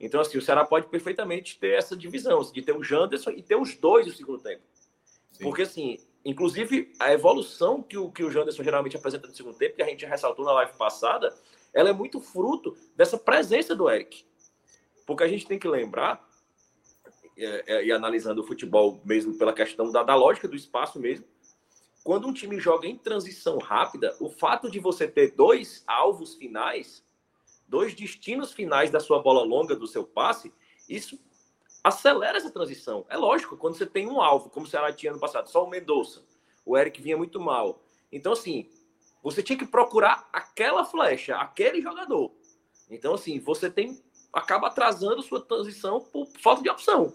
Então, 0.00 0.20
assim, 0.20 0.38
o 0.38 0.42
Ceará 0.42 0.64
pode 0.64 0.88
perfeitamente 0.88 1.58
ter 1.58 1.72
essa 1.76 1.96
divisão, 1.96 2.40
de 2.40 2.62
ter 2.62 2.74
o 2.74 2.82
Janderson 2.82 3.30
e 3.30 3.42
ter 3.42 3.56
os 3.56 3.74
dois 3.74 4.06
no 4.06 4.12
segundo 4.12 4.42
tempo. 4.42 4.62
Sim. 5.30 5.44
Porque, 5.44 5.62
assim, 5.62 5.98
inclusive, 6.24 6.92
a 6.98 7.12
evolução 7.12 7.82
que 7.82 7.98
o, 7.98 8.10
que 8.10 8.24
o 8.24 8.30
Janderson 8.30 8.64
geralmente 8.64 8.96
apresenta 8.96 9.28
no 9.28 9.34
segundo 9.34 9.56
tempo, 9.58 9.76
que 9.76 9.82
a 9.82 9.86
gente 9.86 10.06
ressaltou 10.06 10.44
na 10.44 10.52
live 10.52 10.72
passada, 10.78 11.34
ela 11.72 11.90
é 11.90 11.92
muito 11.92 12.20
fruto 12.20 12.76
dessa 12.96 13.18
presença 13.18 13.74
do 13.74 13.90
Eric. 13.90 14.24
Porque 15.06 15.22
a 15.22 15.28
gente 15.28 15.46
tem 15.46 15.58
que 15.58 15.68
lembrar, 15.68 16.26
é, 17.36 17.64
é, 17.66 17.84
e 17.84 17.92
analisando 17.92 18.42
o 18.42 18.46
futebol 18.46 19.00
mesmo 19.04 19.36
pela 19.36 19.52
questão 19.52 19.90
da, 19.90 20.02
da 20.02 20.14
lógica 20.14 20.48
do 20.48 20.56
espaço 20.56 20.98
mesmo, 20.98 21.26
quando 22.02 22.26
um 22.26 22.32
time 22.32 22.58
joga 22.58 22.86
em 22.86 22.96
transição 22.96 23.58
rápida, 23.58 24.16
o 24.20 24.28
fato 24.28 24.70
de 24.70 24.78
você 24.78 25.06
ter 25.06 25.32
dois 25.32 25.84
alvos 25.86 26.34
finais, 26.34 27.04
dois 27.68 27.94
destinos 27.94 28.52
finais 28.52 28.90
da 28.90 29.00
sua 29.00 29.20
bola 29.22 29.42
longa, 29.42 29.76
do 29.76 29.86
seu 29.86 30.04
passe, 30.04 30.52
isso 30.88 31.18
acelera 31.84 32.38
essa 32.38 32.50
transição. 32.50 33.04
É 33.08 33.16
lógico, 33.16 33.56
quando 33.56 33.76
você 33.76 33.86
tem 33.86 34.08
um 34.08 34.20
alvo, 34.20 34.50
como 34.50 34.66
o 34.66 34.68
Ceará 34.68 34.92
tinha 34.92 35.12
no 35.12 35.20
passado, 35.20 35.50
só 35.50 35.64
o 35.64 35.70
Mendonça, 35.70 36.24
o 36.64 36.76
Eric 36.76 37.00
vinha 37.00 37.16
muito 37.16 37.40
mal. 37.40 37.82
Então, 38.10 38.32
assim, 38.32 38.68
você 39.22 39.42
tinha 39.42 39.58
que 39.58 39.66
procurar 39.66 40.28
aquela 40.32 40.84
flecha, 40.84 41.36
aquele 41.36 41.80
jogador. 41.80 42.32
Então, 42.90 43.14
assim, 43.14 43.38
você 43.38 43.70
tem 43.70 44.02
acaba 44.32 44.68
atrasando 44.68 45.22
sua 45.22 45.40
transição 45.40 46.00
por 46.00 46.28
falta 46.38 46.62
de 46.62 46.70
opção. 46.70 47.12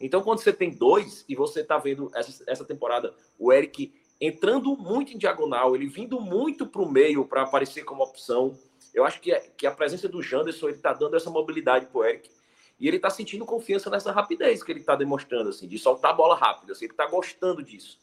Então, 0.00 0.22
quando 0.22 0.40
você 0.40 0.52
tem 0.52 0.70
dois 0.70 1.24
e 1.28 1.34
você 1.34 1.60
está 1.60 1.78
vendo 1.78 2.10
essa, 2.14 2.44
essa 2.46 2.64
temporada 2.64 3.14
o 3.38 3.52
Eric 3.52 3.94
entrando 4.20 4.76
muito 4.76 5.12
em 5.12 5.18
diagonal, 5.18 5.74
ele 5.74 5.86
vindo 5.86 6.20
muito 6.20 6.66
para 6.66 6.82
o 6.82 6.90
meio 6.90 7.24
para 7.24 7.42
aparecer 7.42 7.84
como 7.84 8.02
opção, 8.02 8.58
eu 8.94 9.04
acho 9.04 9.20
que, 9.20 9.34
que 9.56 9.66
a 9.66 9.70
presença 9.70 10.08
do 10.08 10.22
Janderson 10.22 10.70
está 10.70 10.92
dando 10.92 11.16
essa 11.16 11.30
mobilidade 11.30 11.86
para 11.86 11.98
o 11.98 12.04
Eric. 12.04 12.30
E 12.78 12.88
ele 12.88 12.96
está 12.96 13.08
sentindo 13.08 13.44
confiança 13.44 13.88
nessa 13.88 14.12
rapidez 14.12 14.62
que 14.62 14.70
ele 14.70 14.80
está 14.80 14.94
demonstrando, 14.94 15.50
assim, 15.50 15.66
de 15.66 15.78
soltar 15.78 16.10
a 16.10 16.14
bola 16.14 16.34
rápida. 16.34 16.72
Assim, 16.72 16.84
ele 16.84 16.92
está 16.92 17.06
gostando 17.06 17.62
disso. 17.62 17.98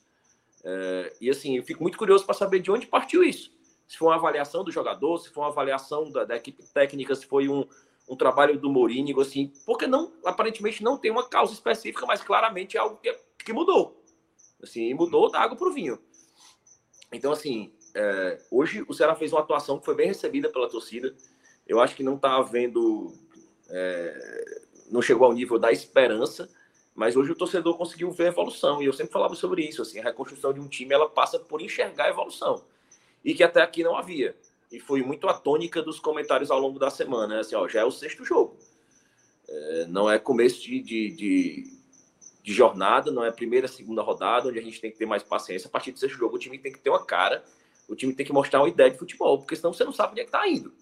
É, 0.63 1.13
e 1.19 1.30
assim, 1.30 1.58
eu 1.58 1.63
fico 1.63 1.82
muito 1.82 1.97
curioso 1.97 2.26
para 2.26 2.34
saber 2.34 2.60
de 2.60 2.71
onde 2.71 2.88
partiu 2.88 3.23
isso. 3.23 3.52
Se 3.88 3.97
foi 3.97 4.08
uma 4.08 4.15
avaliação 4.15 4.63
do 4.63 4.71
jogador, 4.71 5.17
se 5.19 5.30
foi 5.30 5.43
uma 5.43 5.49
avaliação 5.49 6.10
da, 6.10 6.23
da 6.23 6.36
equipe 6.36 6.63
técnica, 6.73 7.15
se 7.15 7.26
foi 7.26 7.49
um, 7.49 7.67
um 8.08 8.15
trabalho 8.15 8.58
do 8.58 8.69
Mourinho, 8.69 9.19
assim, 9.19 9.52
porque 9.65 9.86
não, 9.86 10.13
aparentemente 10.26 10.84
não 10.84 10.97
tem 10.97 11.12
uma 11.12 11.28
causa 11.28 11.54
específica, 11.54 12.06
mas 12.06 12.21
claramente 12.21 12.78
é 12.78 12.80
algo 12.80 12.97
que, 12.97 13.13
que 13.43 13.54
mudou. 13.54 14.03
Assim, 14.63 14.93
mudou 14.93 15.30
da 15.30 15.41
água 15.41 15.56
para 15.56 15.67
o 15.67 15.73
vinho. 15.73 15.99
Então, 17.12 17.32
assim, 17.32 17.71
é, 17.93 18.41
hoje 18.49 18.84
o 18.88 18.93
Ceará 18.93 19.13
fez 19.13 19.32
uma 19.32 19.41
atuação 19.41 19.78
que 19.78 19.86
foi 19.86 19.93
bem 19.93 20.08
recebida 20.08 20.49
pela 20.49 20.69
torcida. 20.69 21.13
Eu 21.67 21.80
acho 21.80 21.95
que 21.95 22.04
não 22.04 22.15
está 22.15 22.38
havendo. 22.38 23.13
É, 23.69 24.62
não 24.89 25.02
chegou 25.02 25.28
ao 25.28 25.34
nível 25.34 25.60
da 25.60 25.71
esperança, 25.71 26.49
mas 26.95 27.15
hoje 27.15 27.32
o 27.32 27.36
torcedor 27.36 27.78
conseguiu 27.78 28.10
ver 28.12 28.26
a 28.26 28.30
evolução. 28.30 28.82
E 28.82 28.86
eu 28.86 28.93
sempre 28.93 29.13
falava 29.13 29.36
sobre 29.36 29.63
isso. 29.63 29.82
Assim, 29.82 29.99
a 29.99 30.04
reconstrução 30.04 30.54
de 30.54 30.60
um 30.60 30.67
time 30.67 30.93
ela 30.93 31.10
passa 31.10 31.38
por 31.38 31.62
enxergar 31.62 32.06
a 32.06 32.10
evolução. 32.10 32.63
E 33.23 33.34
que 33.34 33.43
até 33.43 33.62
aqui 33.62 33.84
não 33.84 33.95
havia 33.95 34.36
e 34.73 34.80
foi 34.80 35.04
muito 35.04 35.30
a 35.30 35.34
tônica 35.36 35.84
dos 35.84 35.99
comentários 35.99 36.49
ao 36.49 36.60
longo 36.60 36.80
da 36.80 36.89
semana. 36.89 37.36
Né? 37.36 37.39
Assim, 37.41 37.56
ó, 37.56 37.67
já 37.67 37.82
é 37.82 37.86
o 37.86 37.91
sexto 37.91 38.26
jogo. 38.26 38.58
É, 39.47 39.86
não 39.86 40.10
é 40.10 40.17
começo 40.17 40.63
de, 40.63 40.82
de, 40.82 41.12
de, 41.12 41.73
de, 42.44 42.54
jornada, 42.54 43.12
não 43.12 43.24
é 43.24 43.32
primeira, 43.32 43.68
segunda 43.68 44.02
rodada, 44.02 44.50
onde 44.50 44.60
a 44.60 44.62
gente 44.62 44.80
tem 44.80 44.92
que 44.92 44.98
ter 44.98 45.06
mais 45.06 45.24
paciência. 45.24 45.68
A 45.68 45.72
partir 45.72 45.92
do 45.92 46.00
sexto 46.00 46.18
jogo, 46.18 46.36
o 46.36 46.40
time 46.40 46.60
tem 46.60 46.72
que 46.72 46.80
ter 46.80 46.90
uma 46.90 47.04
cara, 47.04 47.44
o 47.88 47.96
time 47.96 48.14
tem 48.14 48.26
que 48.26 48.34
mostrar 48.34 48.60
uma 48.62 48.70
ideia 48.70 48.92
de 48.92 48.98
futebol, 48.98 49.40
porque 49.40 49.56
senão 49.56 49.74
você 49.74 49.84
não 49.84 49.94
sabe 49.94 50.12
onde 50.12 50.22
é 50.22 50.24
que 50.24 50.30
está 50.30 50.48
indo. 50.48 50.74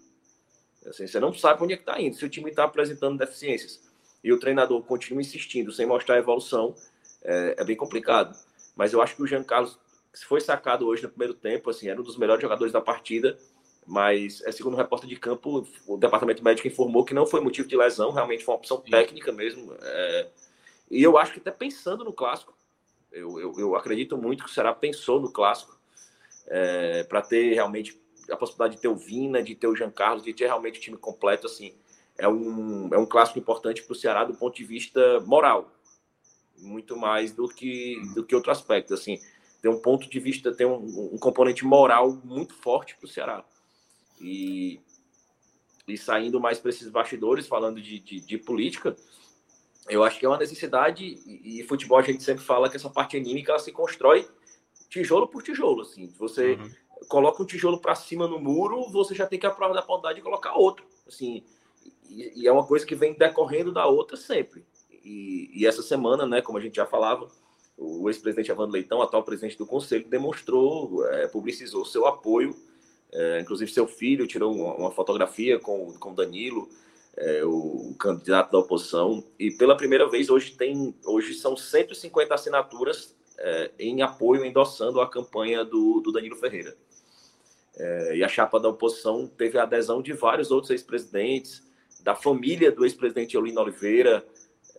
Assim, 0.85 1.07
você 1.07 1.19
não 1.19 1.33
sabe 1.33 1.63
onde 1.63 1.73
é 1.73 1.77
que 1.77 1.83
está 1.83 2.01
indo. 2.01 2.15
Se 2.15 2.25
o 2.25 2.29
time 2.29 2.49
está 2.49 2.63
apresentando 2.63 3.17
deficiências 3.17 3.79
e 4.23 4.33
o 4.33 4.39
treinador 4.39 4.81
continua 4.83 5.21
insistindo 5.21 5.71
sem 5.71 5.85
mostrar 5.85 6.17
evolução, 6.17 6.75
é, 7.23 7.55
é 7.59 7.63
bem 7.63 7.75
complicado. 7.75 8.35
Mas 8.75 8.93
eu 8.93 9.01
acho 9.01 9.15
que 9.15 9.21
o 9.21 9.27
Jean 9.27 9.43
Carlos 9.43 9.77
se 10.13 10.25
foi 10.25 10.41
sacado 10.41 10.85
hoje 10.85 11.03
no 11.03 11.09
primeiro 11.09 11.33
tempo, 11.33 11.69
assim, 11.69 11.87
era 11.87 11.99
um 11.99 12.03
dos 12.03 12.17
melhores 12.17 12.41
jogadores 12.41 12.73
da 12.73 12.81
partida 12.81 13.37
mas, 13.85 14.41
é, 14.45 14.51
segundo 14.51 14.73
o 14.73 14.77
repórter 14.77 15.09
de 15.09 15.15
campo, 15.15 15.67
o 15.87 15.97
departamento 15.97 16.43
médico 16.43 16.67
informou 16.67 17.03
que 17.03 17.13
não 17.13 17.25
foi 17.25 17.41
motivo 17.41 17.67
de 17.67 17.75
lesão, 17.75 18.11
realmente 18.11 18.43
foi 18.43 18.53
uma 18.53 18.59
opção 18.59 18.79
técnica 18.79 19.31
mesmo. 19.31 19.73
É, 19.81 20.27
e 20.91 21.01
eu 21.01 21.17
acho 21.17 21.33
que 21.33 21.39
até 21.39 21.51
pensando 21.51 22.03
no 22.03 22.13
clássico, 22.13 22.53
eu, 23.11 23.39
eu, 23.39 23.53
eu 23.57 23.75
acredito 23.75 24.17
muito 24.17 24.43
que 24.43 24.49
o 24.49 24.53
Ceará 24.53 24.73
pensou 24.73 25.19
no 25.19 25.31
clássico 25.31 25.79
é, 26.47 27.03
para 27.05 27.21
ter 27.21 27.53
realmente 27.53 27.99
a 28.29 28.35
possibilidade 28.35 28.75
de 28.75 28.81
ter 28.81 28.87
o 28.87 28.95
Vina, 28.95 29.41
de 29.41 29.55
ter 29.55 29.67
o 29.67 29.75
Jean 29.75 29.91
Carlos, 29.91 30.23
de 30.23 30.33
ter 30.33 30.45
realmente 30.45 30.79
o 30.79 30.81
time 30.81 30.97
completo. 30.97 31.47
Assim, 31.47 31.73
é 32.17 32.27
um, 32.27 32.89
é 32.93 32.97
um 32.97 33.05
clássico 33.05 33.39
importante 33.39 33.83
para 33.83 33.93
o 33.93 33.95
Ceará 33.95 34.23
do 34.23 34.35
ponto 34.35 34.55
de 34.55 34.63
vista 34.63 35.19
moral, 35.21 35.71
muito 36.57 36.95
mais 36.95 37.31
do 37.31 37.47
que, 37.47 37.99
do 38.13 38.23
que 38.23 38.35
outro 38.35 38.51
aspecto. 38.51 38.93
Assim, 38.93 39.19
tem 39.61 39.71
um 39.71 39.79
ponto 39.79 40.09
de 40.09 40.19
vista, 40.19 40.53
tem 40.53 40.67
um, 40.67 41.13
um 41.13 41.17
componente 41.17 41.65
moral 41.65 42.11
muito 42.23 42.53
forte 42.53 42.95
para 42.95 43.05
o 43.05 43.09
Ceará. 43.09 43.45
E, 44.19 44.79
e 45.87 45.97
saindo 45.97 46.39
mais 46.39 46.59
para 46.59 46.69
esses 46.69 46.89
bastidores, 46.89 47.47
falando 47.47 47.81
de, 47.81 47.99
de, 47.99 48.19
de, 48.19 48.37
política, 48.37 48.95
eu 49.89 50.03
acho 50.03 50.19
que 50.19 50.25
é 50.25 50.29
uma 50.29 50.37
necessidade, 50.37 51.03
e, 51.25 51.59
e, 51.59 51.63
futebol 51.63 51.97
a 51.97 52.01
gente 52.01 52.23
sempre 52.23 52.43
fala 52.43 52.69
que 52.69 52.75
essa 52.75 52.89
parte 52.89 53.17
anímica 53.17 53.51
ela 53.51 53.59
se 53.59 53.71
constrói 53.71 54.27
tijolo 54.89 55.27
por 55.27 55.41
tijolo. 55.41 55.81
Assim. 55.81 56.13
Você 56.19 56.53
uhum. 56.53 56.71
coloca 57.07 57.41
um 57.41 57.45
tijolo 57.45 57.79
para 57.79 57.95
cima 57.95 58.27
no 58.27 58.39
muro, 58.39 58.89
você 58.91 59.15
já 59.15 59.25
tem 59.25 59.39
que 59.39 59.45
aprovar 59.45 59.73
da 59.73 59.81
vontade 59.81 60.15
de 60.15 60.21
colocar 60.21 60.53
outro. 60.53 60.85
Assim, 61.07 61.43
e, 62.09 62.41
e, 62.43 62.47
é 62.47 62.51
uma 62.51 62.65
coisa 62.65 62.85
que 62.85 62.95
vem 62.95 63.13
decorrendo 63.13 63.71
da 63.71 63.85
outra 63.87 64.15
sempre. 64.15 64.65
E, 65.03 65.49
e 65.53 65.65
essa 65.65 65.81
semana, 65.81 66.25
né, 66.25 66.41
como 66.41 66.57
a 66.57 66.61
gente 66.61 66.75
já 66.75 66.85
falava, 66.85 67.27
o 67.77 68.07
ex-presidente 68.09 68.51
Evandro 68.51 68.73
Leitão, 68.73 69.01
atual 69.01 69.23
presidente 69.23 69.57
do 69.57 69.65
Conselho, 69.65 70.07
demonstrou, 70.07 71.05
é, 71.07 71.27
publicizou 71.27 71.83
seu 71.85 72.05
apoio 72.05 72.55
é, 73.11 73.41
inclusive, 73.41 73.71
seu 73.71 73.87
filho 73.87 74.25
tirou 74.25 74.55
uma, 74.55 74.73
uma 74.75 74.91
fotografia 74.91 75.59
com, 75.59 75.93
com 75.99 76.13
Danilo, 76.13 76.69
é, 77.17 77.43
o 77.43 77.95
candidato 77.99 78.51
da 78.51 78.59
oposição. 78.59 79.23
E 79.37 79.51
pela 79.51 79.75
primeira 79.75 80.09
vez, 80.09 80.29
hoje, 80.29 80.51
tem, 80.51 80.95
hoje 81.05 81.33
são 81.33 81.55
150 81.55 82.33
assinaturas 82.33 83.15
é, 83.37 83.71
em 83.79 84.01
apoio, 84.01 84.45
endossando 84.45 85.01
a 85.01 85.09
campanha 85.09 85.63
do, 85.63 85.99
do 86.01 86.11
Danilo 86.11 86.35
Ferreira. 86.35 86.75
É, 87.77 88.17
e 88.17 88.23
a 88.23 88.27
chapa 88.27 88.59
da 88.59 88.69
oposição 88.69 89.27
teve 89.27 89.57
a 89.57 89.63
adesão 89.63 90.01
de 90.01 90.13
vários 90.13 90.51
outros 90.51 90.71
ex-presidentes, 90.71 91.63
da 92.03 92.15
família 92.15 92.71
do 92.71 92.83
ex-presidente 92.83 93.35
Eulino 93.35 93.61
Oliveira, 93.61 94.25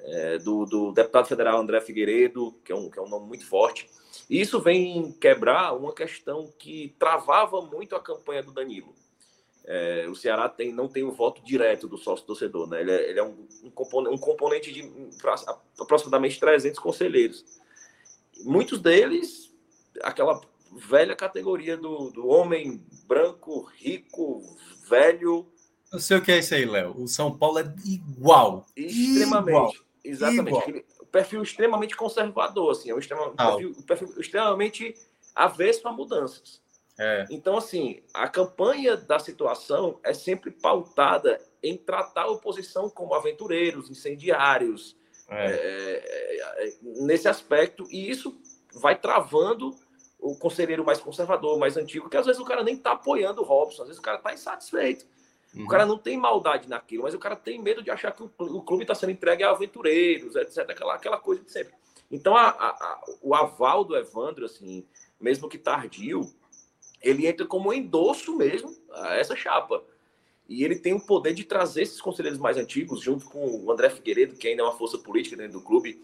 é, 0.05 0.39
do, 0.39 0.65
do, 0.65 0.93
deputado 0.93 1.29
federal 1.29 1.61
André 1.61 1.81
Figueiredo, 1.81 2.53
que 2.65 2.73
é 2.73 2.75
um, 2.75 2.91
que 2.91 2.99
é 2.99 3.03
um 3.03 3.09
nome 3.09 3.27
muito 3.27 3.47
forte. 3.47 3.89
E 4.29 4.41
isso 4.41 4.61
vem 4.61 5.13
quebrar 5.13 5.73
uma 5.75 5.95
questão 5.95 6.53
que 6.59 6.95
travava 6.99 7.61
muito 7.63 7.95
a 7.95 8.01
campanha 8.01 8.43
do 8.43 8.53
Danilo. 8.53 8.95
É, 9.65 10.07
o 10.09 10.15
Ceará 10.15 10.49
tem, 10.49 10.73
não 10.73 10.89
tem 10.89 11.05
o 11.05 11.13
voto 11.13 11.43
direto 11.45 11.87
do 11.87 11.97
sócio 11.97 12.27
torcedor, 12.27 12.69
né? 12.69 12.81
Ele 12.81 12.91
é, 12.91 13.11
ele 13.11 13.19
é 13.21 13.23
um, 13.23 13.47
um, 13.65 13.71
componente, 13.71 14.15
um 14.15 14.19
componente 14.19 14.73
de 14.73 14.91
aproximadamente 15.79 16.41
300 16.41 16.79
conselheiros. 16.81 17.45
Muitos 18.45 18.81
deles, 18.81 19.55
aquela 20.03 20.41
velha 20.89 21.15
categoria 21.15 21.77
do, 21.77 22.11
do 22.11 22.27
homem 22.27 22.85
branco, 23.07 23.63
rico, 23.77 24.43
velho. 24.89 25.47
Eu 25.93 26.01
sei 26.01 26.17
o 26.17 26.23
que 26.23 26.33
é 26.33 26.39
isso 26.39 26.55
aí, 26.55 26.65
Léo. 26.65 26.95
O 27.01 27.07
São 27.07 27.37
Paulo 27.37 27.59
é 27.59 27.75
igual. 27.85 28.67
Extremamente. 28.77 29.49
Igual. 29.49 29.73
Exatamente. 30.05 30.69
Igual 30.71 30.85
perfil 31.13 31.43
extremamente 31.43 31.95
conservador, 31.95 32.73
assim, 32.73 32.91
é 32.91 32.95
um, 32.95 32.99
extrema, 32.99 33.31
perfil, 33.31 33.75
perfil 33.87 34.09
extremamente 34.19 34.95
avesso 35.35 35.87
a 35.87 35.93
mudanças. 35.93 36.62
É. 36.99 37.27
Então, 37.31 37.57
assim, 37.57 38.03
a 38.13 38.29
campanha 38.29 38.97
da 38.97 39.19
situação 39.19 39.99
é 40.03 40.13
sempre 40.13 40.51
pautada 40.51 41.41
em 41.63 41.77
tratar 41.77 42.23
a 42.23 42.31
oposição 42.31 42.91
como 42.91 43.15
aventureiros, 43.15 43.91
incendiários, 43.91 44.97
é. 45.29 45.47
É, 45.47 46.67
é 46.67 46.79
nesse 46.83 47.29
aspecto, 47.29 47.87
e 47.91 48.11
isso 48.11 48.39
vai 48.75 48.99
travando 48.99 49.75
o 50.19 50.37
conselheiro 50.37 50.85
mais 50.85 51.01
conservador, 51.01 51.59
mais 51.59 51.77
antigo, 51.77 52.09
que 52.09 52.17
às 52.17 52.27
vezes 52.27 52.41
o 52.41 52.45
cara 52.45 52.63
nem 52.63 52.75
está 52.75 52.93
apoiando 52.93 53.41
o 53.41 53.45
Robson, 53.45 53.83
às 53.83 53.89
vezes 53.89 53.99
o 53.99 54.03
cara 54.03 54.19
está 54.19 54.33
insatisfeito. 54.33 55.05
Uhum. 55.55 55.65
O 55.65 55.69
cara 55.69 55.85
não 55.85 55.99
tem 55.99 56.17
maldade 56.17 56.69
naquilo, 56.69 57.03
mas 57.03 57.15
o 57.15 57.19
cara 57.19 57.37
tem 57.37 57.61
medo 57.61 57.83
de 57.83 57.91
achar 57.91 58.13
que 58.13 58.23
o 58.23 58.63
clube 58.63 58.85
está 58.85 58.95
sendo 58.95 59.13
entregue 59.13 59.43
a 59.43 59.51
aventureiros, 59.51 60.37
etc. 60.37 60.59
Aquela, 60.71 60.95
aquela 60.95 61.19
coisa 61.19 61.43
de 61.43 61.51
sempre. 61.51 61.75
Então, 62.11 62.37
a, 62.37 62.49
a, 62.49 62.69
a, 62.69 63.01
o 63.21 63.35
aval 63.35 63.85
do 63.85 63.97
Evandro, 63.97 64.45
assim, 64.45 64.87
mesmo 65.21 65.49
que 65.49 65.59
tardio, 65.59 66.23
ele 67.03 67.27
entra 67.27 67.47
como 67.47 67.73
endosso 67.73 68.37
mesmo 68.37 68.75
a 68.93 69.15
essa 69.17 69.35
chapa. 69.35 69.83
E 70.49 70.65
ele 70.65 70.77
tem 70.77 70.93
o 70.93 71.01
poder 71.01 71.35
de 71.35 71.45
trazer 71.45 71.83
esses 71.83 72.01
conselheiros 72.01 72.39
mais 72.39 72.57
antigos, 72.57 73.01
junto 73.01 73.25
com 73.27 73.65
o 73.65 73.71
André 73.71 73.91
Figueiredo, 73.91 74.37
que 74.37 74.49
ainda 74.49 74.63
é 74.63 74.65
uma 74.65 74.77
força 74.77 74.99
política 74.99 75.37
dentro 75.37 75.55
do 75.55 75.65
clube, 75.65 76.03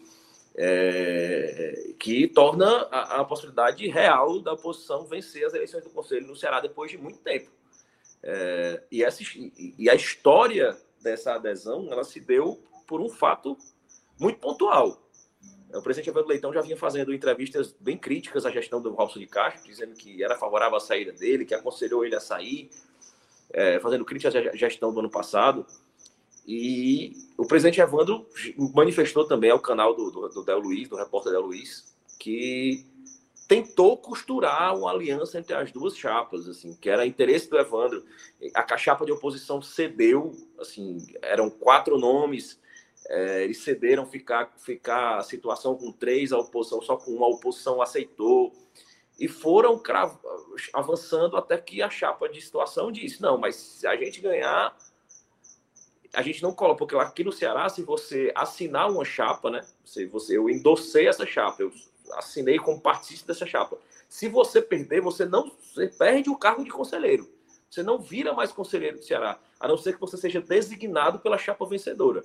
é, 0.55 1.93
que 1.99 2.27
torna 2.27 2.87
a, 2.91 3.21
a, 3.21 3.25
possibilidade 3.25 3.87
real 3.87 4.39
da 4.39 4.53
oposição 4.53 5.05
vencer 5.05 5.45
as 5.45 5.53
eleições 5.53 5.83
do 5.83 5.89
Conselho 5.89 6.27
no 6.27 6.35
Ceará 6.35 6.59
depois 6.59 6.89
de 6.91 6.97
muito 6.97 7.19
tempo. 7.19 7.49
É, 8.23 8.83
e, 8.91 9.03
essa, 9.03 9.21
e 9.23 9.89
a 9.89 9.95
história 9.95 10.75
dessa 11.01 11.35
adesão 11.35 11.87
ela 11.91 12.03
se 12.03 12.19
deu 12.19 12.61
por 12.87 12.99
um 12.99 13.09
fato 13.09 13.57
muito 14.19 14.39
pontual. 14.39 15.01
O 15.73 15.81
presidente 15.83 16.09
Evandro 16.09 16.29
Leitão 16.29 16.51
já 16.51 16.61
vinha 16.61 16.75
fazendo 16.75 17.13
entrevistas 17.13 17.75
bem 17.79 17.97
críticas 17.97 18.45
à 18.45 18.51
gestão 18.51 18.81
do 18.81 18.91
Robson 18.91 19.19
de 19.19 19.27
Castro, 19.27 19.69
dizendo 19.69 19.93
que 19.93 20.23
era 20.23 20.35
favorável 20.35 20.77
à 20.77 20.79
saída 20.79 21.11
dele, 21.11 21.45
que 21.45 21.53
aconselhou 21.53 22.03
ele 22.03 22.15
a 22.15 22.19
sair, 22.19 22.69
é, 23.51 23.79
fazendo 23.79 24.03
críticas 24.03 24.35
à 24.35 24.55
gestão 24.55 24.91
do 24.91 24.99
ano 24.99 25.09
passado. 25.09 25.65
E 26.47 27.13
o 27.37 27.45
presidente 27.45 27.79
Evandro 27.79 28.25
manifestou 28.73 29.27
também 29.27 29.51
ao 29.51 29.59
canal 29.59 29.95
do, 29.95 30.09
do, 30.09 30.29
do 30.29 30.43
Del 30.43 30.59
Luiz, 30.59 30.89
do 30.89 30.95
repórter 30.95 31.31
Del 31.31 31.41
Luiz, 31.41 31.95
que 32.17 32.83
tentou 33.47 33.97
costurar 33.97 34.75
uma 34.75 34.91
aliança 34.91 35.39
entre 35.39 35.55
as 35.55 35.71
duas 35.71 35.95
chapas, 35.95 36.47
assim, 36.47 36.75
que 36.75 36.89
era 36.89 37.05
interesse 37.05 37.49
do 37.49 37.57
Evandro. 37.57 38.03
A 38.53 38.77
chapa 38.77 39.05
de 39.05 39.11
oposição 39.11 39.61
cedeu, 39.61 40.35
assim, 40.59 40.97
eram 41.21 41.49
quatro 41.49 41.97
nomes, 41.97 42.58
é, 43.09 43.43
eles 43.43 43.63
cederam 43.63 44.05
ficar, 44.05 44.53
ficar 44.57 45.17
a 45.17 45.23
situação 45.23 45.75
com 45.75 45.91
três, 45.91 46.31
a 46.31 46.37
oposição 46.37 46.79
só 46.79 46.95
com 46.95 47.11
uma, 47.11 47.25
a 47.25 47.29
oposição 47.29 47.81
aceitou. 47.81 48.53
E 49.19 49.27
foram 49.27 49.81
avançando 50.73 51.35
até 51.35 51.57
que 51.57 51.81
a 51.81 51.89
chapa 51.89 52.29
de 52.29 52.39
situação 52.39 52.91
disse: 52.91 53.21
não, 53.21 53.37
mas 53.37 53.55
se 53.55 53.87
a 53.87 53.95
gente 53.97 54.21
ganhar, 54.21 54.77
a 56.13 56.21
gente 56.21 56.41
não 56.43 56.53
coloca, 56.53 56.77
porque 56.77 56.95
aqui 56.95 57.23
no 57.23 57.31
Ceará, 57.31 57.67
se 57.67 57.81
você 57.81 58.31
assinar 58.35 58.89
uma 58.89 59.03
chapa, 59.03 59.49
né? 59.49 59.65
Você, 59.83 60.05
você, 60.05 60.37
eu 60.37 60.49
endossei 60.49 61.07
essa 61.07 61.25
chapa, 61.25 61.63
eu 61.63 61.73
assinei 62.13 62.59
como 62.59 62.79
partícipe 62.79 63.27
dessa 63.27 63.45
chapa. 63.45 63.77
Se 64.07 64.29
você 64.29 64.61
perder, 64.61 65.01
você 65.01 65.25
não 65.25 65.51
você 65.61 65.87
perde 65.87 66.29
o 66.29 66.37
cargo 66.37 66.63
de 66.63 66.69
conselheiro. 66.69 67.27
Você 67.69 67.83
não 67.83 67.99
vira 67.99 68.33
mais 68.33 68.51
conselheiro 68.51 68.97
do 68.97 69.03
Ceará, 69.03 69.39
a 69.59 69.67
não 69.67 69.77
ser 69.77 69.93
que 69.93 70.01
você 70.01 70.17
seja 70.17 70.41
designado 70.41 71.19
pela 71.19 71.37
chapa 71.37 71.65
vencedora. 71.65 72.23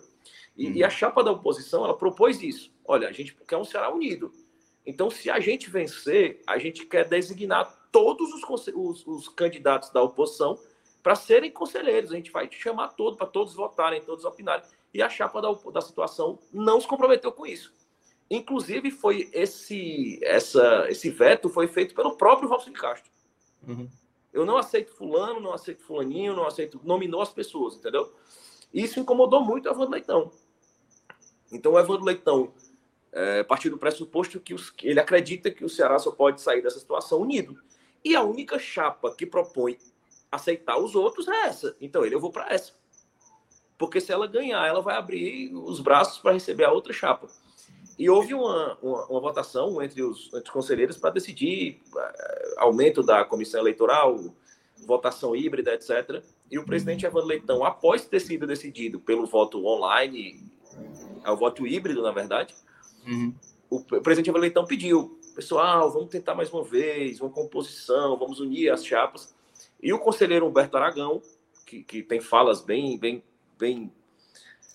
E, 0.56 0.78
e 0.78 0.82
a 0.82 0.86
uhum. 0.86 0.90
chapa 0.90 1.22
da 1.22 1.32
oposição, 1.32 1.84
ela 1.84 1.96
propôs 1.96 2.42
isso. 2.42 2.72
Olha, 2.84 3.08
a 3.08 3.12
gente 3.12 3.36
quer 3.46 3.56
um 3.56 3.64
Ceará 3.64 3.92
unido. 3.92 4.32
Então, 4.86 5.10
se 5.10 5.30
a 5.30 5.40
gente 5.40 5.68
vencer, 5.70 6.42
a 6.46 6.58
gente 6.58 6.86
quer 6.86 7.08
designar 7.08 7.88
todos 7.90 8.32
os, 8.32 8.68
os, 8.74 9.06
os 9.06 9.28
candidatos 9.28 9.90
da 9.90 10.02
oposição 10.02 10.58
para 11.02 11.14
serem 11.14 11.50
conselheiros. 11.50 12.12
A 12.12 12.16
gente 12.16 12.30
vai 12.30 12.50
chamar 12.50 12.88
todos, 12.88 13.18
para 13.18 13.26
todos 13.26 13.54
votarem, 13.54 14.00
todos 14.00 14.24
opinarem. 14.24 14.64
E 14.92 15.02
a 15.02 15.08
chapa 15.08 15.40
da, 15.42 15.52
da 15.52 15.80
situação 15.80 16.38
não 16.52 16.80
se 16.80 16.88
comprometeu 16.88 17.30
com 17.30 17.46
isso. 17.46 17.72
Inclusive, 18.30 18.90
foi 18.90 19.28
esse, 19.32 20.18
essa, 20.22 20.86
esse 20.88 21.10
veto 21.10 21.48
foi 21.48 21.68
feito 21.68 21.94
pelo 21.94 22.16
próprio 22.16 22.48
de 22.64 22.72
Castro. 22.72 23.12
Uhum. 23.66 23.88
Eu 24.34 24.44
não 24.44 24.58
aceito 24.58 24.90
fulano, 24.90 25.40
não 25.40 25.54
aceito 25.54 25.84
fulaninho, 25.84 26.34
não 26.34 26.44
aceito... 26.44 26.80
Nominou 26.82 27.22
as 27.22 27.30
pessoas, 27.30 27.76
entendeu? 27.76 28.12
Isso 28.72 28.98
incomodou 28.98 29.40
muito 29.40 29.66
o 29.66 29.70
Evandro 29.70 29.92
Leitão. 29.92 30.32
Então, 31.52 31.72
o 31.72 31.78
Evandro 31.78 32.04
Leitão 32.04 32.52
é, 33.12 33.40
a 33.40 33.44
partir 33.44 33.70
do 33.70 33.78
pressuposto 33.78 34.40
que 34.40 34.52
os, 34.52 34.72
ele 34.82 34.98
acredita 34.98 35.52
que 35.52 35.64
o 35.64 35.68
Ceará 35.68 36.00
só 36.00 36.10
pode 36.10 36.40
sair 36.40 36.60
dessa 36.60 36.80
situação 36.80 37.20
unido. 37.20 37.56
E 38.04 38.16
a 38.16 38.22
única 38.24 38.58
chapa 38.58 39.14
que 39.14 39.24
propõe 39.24 39.78
aceitar 40.30 40.78
os 40.78 40.96
outros 40.96 41.28
é 41.28 41.42
essa. 41.42 41.76
Então, 41.80 42.04
ele, 42.04 42.16
eu 42.16 42.20
vou 42.20 42.32
para 42.32 42.52
essa. 42.52 42.72
Porque 43.78 44.00
se 44.00 44.12
ela 44.12 44.26
ganhar, 44.26 44.66
ela 44.66 44.82
vai 44.82 44.96
abrir 44.96 45.54
os 45.54 45.78
braços 45.78 46.18
para 46.18 46.32
receber 46.32 46.64
a 46.64 46.72
outra 46.72 46.92
chapa. 46.92 47.28
E 47.98 48.10
houve 48.10 48.34
uma, 48.34 48.76
uma, 48.82 49.06
uma 49.06 49.20
votação 49.20 49.80
entre 49.82 50.02
os, 50.02 50.26
entre 50.28 50.42
os 50.42 50.50
conselheiros 50.50 50.96
para 50.96 51.10
decidir 51.10 51.80
uh, 51.94 52.00
aumento 52.58 53.02
da 53.02 53.24
comissão 53.24 53.60
eleitoral, 53.60 54.16
votação 54.86 55.34
híbrida, 55.34 55.74
etc. 55.74 56.22
E 56.50 56.58
o 56.58 56.64
presidente 56.64 57.06
Evandro 57.06 57.28
Leitão, 57.28 57.64
após 57.64 58.04
ter 58.04 58.20
sido 58.20 58.46
decidido 58.46 59.00
pelo 59.00 59.26
voto 59.26 59.64
online, 59.64 60.44
é 61.24 61.30
o 61.30 61.36
voto 61.36 61.66
híbrido, 61.66 62.02
na 62.02 62.10
verdade, 62.10 62.54
uhum. 63.06 63.34
o 63.70 63.80
presidente 63.80 64.28
Evandro 64.28 64.42
Leitão 64.42 64.66
pediu, 64.66 65.18
pessoal, 65.34 65.90
vamos 65.90 66.10
tentar 66.10 66.34
mais 66.34 66.52
uma 66.52 66.62
vez, 66.62 67.20
uma 67.20 67.30
composição, 67.30 68.18
vamos 68.18 68.40
unir 68.40 68.70
as 68.70 68.84
chapas. 68.84 69.34
E 69.82 69.92
o 69.92 69.98
conselheiro 69.98 70.46
Humberto 70.46 70.76
Aragão, 70.76 71.22
que, 71.66 71.82
que 71.82 72.02
tem 72.02 72.20
falas 72.20 72.60
bem, 72.60 72.98
bem, 72.98 73.22
bem 73.58 73.92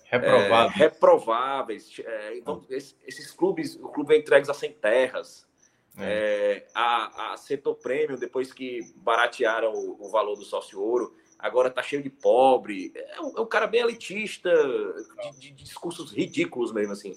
Reprováveis. 0.09 0.75
É, 0.75 0.77
reprováveis. 0.77 1.99
É, 2.03 2.37
então, 2.37 2.65
esses, 2.69 2.97
esses, 3.05 3.31
clubes, 3.31 3.75
o 3.75 3.89
clube 3.89 4.15
é 4.15 4.17
entregue 4.17 4.49
a 4.49 4.53
sem 4.53 4.73
terras. 4.73 5.47
É. 5.97 6.65
é. 6.65 6.67
a, 6.73 7.33
a 7.33 7.37
setor 7.37 7.75
prêmio, 7.75 8.17
depois 8.17 8.51
que 8.51 8.81
baratearam 8.95 9.71
o, 9.71 10.05
o 10.05 10.09
valor 10.09 10.35
do 10.35 10.43
sócio 10.43 10.81
ouro, 10.81 11.15
agora 11.37 11.69
tá 11.69 11.83
cheio 11.83 12.01
de 12.01 12.09
pobre. 12.09 12.91
É 12.95 13.21
um, 13.21 13.37
é 13.37 13.41
um 13.41 13.45
cara 13.45 13.67
bem 13.67 13.81
elitista, 13.81 14.51
de, 14.51 15.31
de, 15.39 15.51
de, 15.51 15.63
discursos 15.63 16.11
ridículos 16.11 16.71
mesmo, 16.71 16.93
assim. 16.93 17.15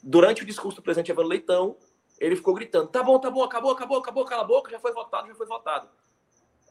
Durante 0.00 0.44
o 0.44 0.46
discurso 0.46 0.76
do 0.76 0.82
presidente 0.82 1.10
Evandro 1.10 1.30
Leitão, 1.30 1.76
ele 2.20 2.36
ficou 2.36 2.54
gritando: 2.54 2.86
tá 2.86 3.02
bom, 3.02 3.18
tá 3.18 3.30
bom, 3.30 3.42
acabou, 3.42 3.72
acabou, 3.72 3.98
acabou, 3.98 4.24
cala 4.24 4.42
a 4.42 4.46
boca, 4.46 4.70
já 4.70 4.78
foi 4.78 4.92
votado, 4.92 5.26
já 5.26 5.34
foi 5.34 5.46
votado. 5.46 5.88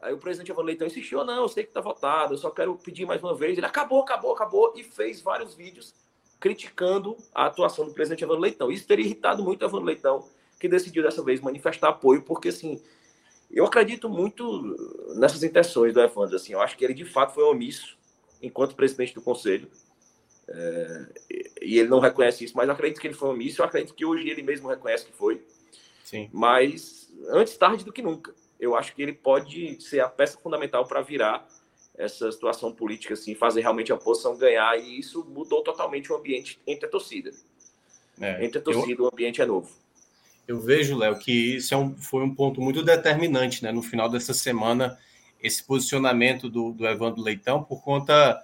Aí 0.00 0.12
o 0.12 0.18
presidente 0.18 0.50
Evandro 0.50 0.66
Leitão 0.66 0.86
insistiu, 0.86 1.24
não, 1.24 1.42
eu 1.42 1.48
sei 1.48 1.64
que 1.64 1.70
está 1.70 1.80
votado, 1.80 2.34
eu 2.34 2.38
só 2.38 2.50
quero 2.50 2.76
pedir 2.76 3.04
mais 3.04 3.22
uma 3.22 3.34
vez. 3.34 3.58
Ele 3.58 3.66
acabou, 3.66 4.00
acabou, 4.00 4.32
acabou, 4.32 4.72
e 4.76 4.84
fez 4.84 5.20
vários 5.20 5.54
vídeos 5.54 5.92
criticando 6.38 7.16
a 7.34 7.46
atuação 7.46 7.86
do 7.86 7.92
presidente 7.92 8.22
Evandro 8.22 8.42
Leitão. 8.42 8.70
Isso 8.70 8.86
teria 8.86 9.04
irritado 9.04 9.42
muito 9.42 9.62
o 9.62 9.64
Evandro 9.64 9.86
Leitão, 9.86 10.28
que 10.58 10.68
decidiu 10.68 11.02
dessa 11.02 11.22
vez 11.22 11.40
manifestar 11.40 11.88
apoio, 11.88 12.22
porque 12.22 12.48
assim, 12.48 12.80
eu 13.50 13.64
acredito 13.64 14.08
muito 14.08 14.62
nessas 15.16 15.42
intenções 15.42 15.92
do 15.92 16.00
Evandro, 16.00 16.36
assim, 16.36 16.52
eu 16.52 16.60
acho 16.60 16.76
que 16.76 16.84
ele 16.84 16.94
de 16.94 17.04
fato 17.04 17.34
foi 17.34 17.44
omisso 17.44 17.96
enquanto 18.40 18.76
presidente 18.76 19.14
do 19.14 19.22
conselho, 19.22 19.68
é, 20.46 21.06
e 21.60 21.78
ele 21.78 21.88
não 21.88 21.98
reconhece 21.98 22.44
isso, 22.44 22.56
mas 22.56 22.68
eu 22.68 22.74
acredito 22.74 23.00
que 23.00 23.06
ele 23.08 23.14
foi 23.14 23.30
omisso, 23.30 23.60
eu 23.60 23.66
acredito 23.66 23.94
que 23.94 24.04
hoje 24.04 24.28
ele 24.28 24.42
mesmo 24.42 24.68
reconhece 24.68 25.06
que 25.06 25.12
foi, 25.12 25.44
Sim. 26.04 26.30
mas 26.32 27.12
antes 27.30 27.56
tarde 27.56 27.84
do 27.84 27.92
que 27.92 28.00
nunca 28.00 28.32
eu 28.58 28.74
acho 28.74 28.94
que 28.94 29.02
ele 29.02 29.12
pode 29.12 29.80
ser 29.82 30.00
a 30.00 30.08
peça 30.08 30.38
fundamental 30.38 30.86
para 30.86 31.00
virar 31.00 31.46
essa 31.96 32.30
situação 32.30 32.72
política, 32.72 33.14
assim, 33.14 33.34
fazer 33.34 33.60
realmente 33.60 33.90
a 33.90 33.96
oposição 33.96 34.36
ganhar, 34.36 34.78
e 34.78 34.98
isso 34.98 35.24
mudou 35.28 35.62
totalmente 35.62 36.12
o 36.12 36.16
ambiente 36.16 36.60
entre 36.66 36.86
a 36.86 36.88
torcida. 36.88 37.32
É, 38.20 38.44
entre 38.44 38.58
a 38.58 38.62
torcida, 38.62 39.00
eu, 39.00 39.06
o 39.06 39.08
ambiente 39.12 39.42
é 39.42 39.46
novo. 39.46 39.70
Eu 40.46 40.60
vejo, 40.60 40.96
Léo, 40.96 41.18
que 41.18 41.56
isso 41.56 41.74
é 41.74 41.76
um, 41.76 41.96
foi 41.96 42.22
um 42.22 42.34
ponto 42.34 42.60
muito 42.60 42.82
determinante 42.82 43.62
né, 43.62 43.72
no 43.72 43.82
final 43.82 44.08
dessa 44.08 44.32
semana, 44.32 44.98
esse 45.42 45.62
posicionamento 45.62 46.48
do, 46.48 46.72
do 46.72 46.86
Evandro 46.86 47.20
Leitão, 47.20 47.62
por 47.62 47.82
conta 47.82 48.42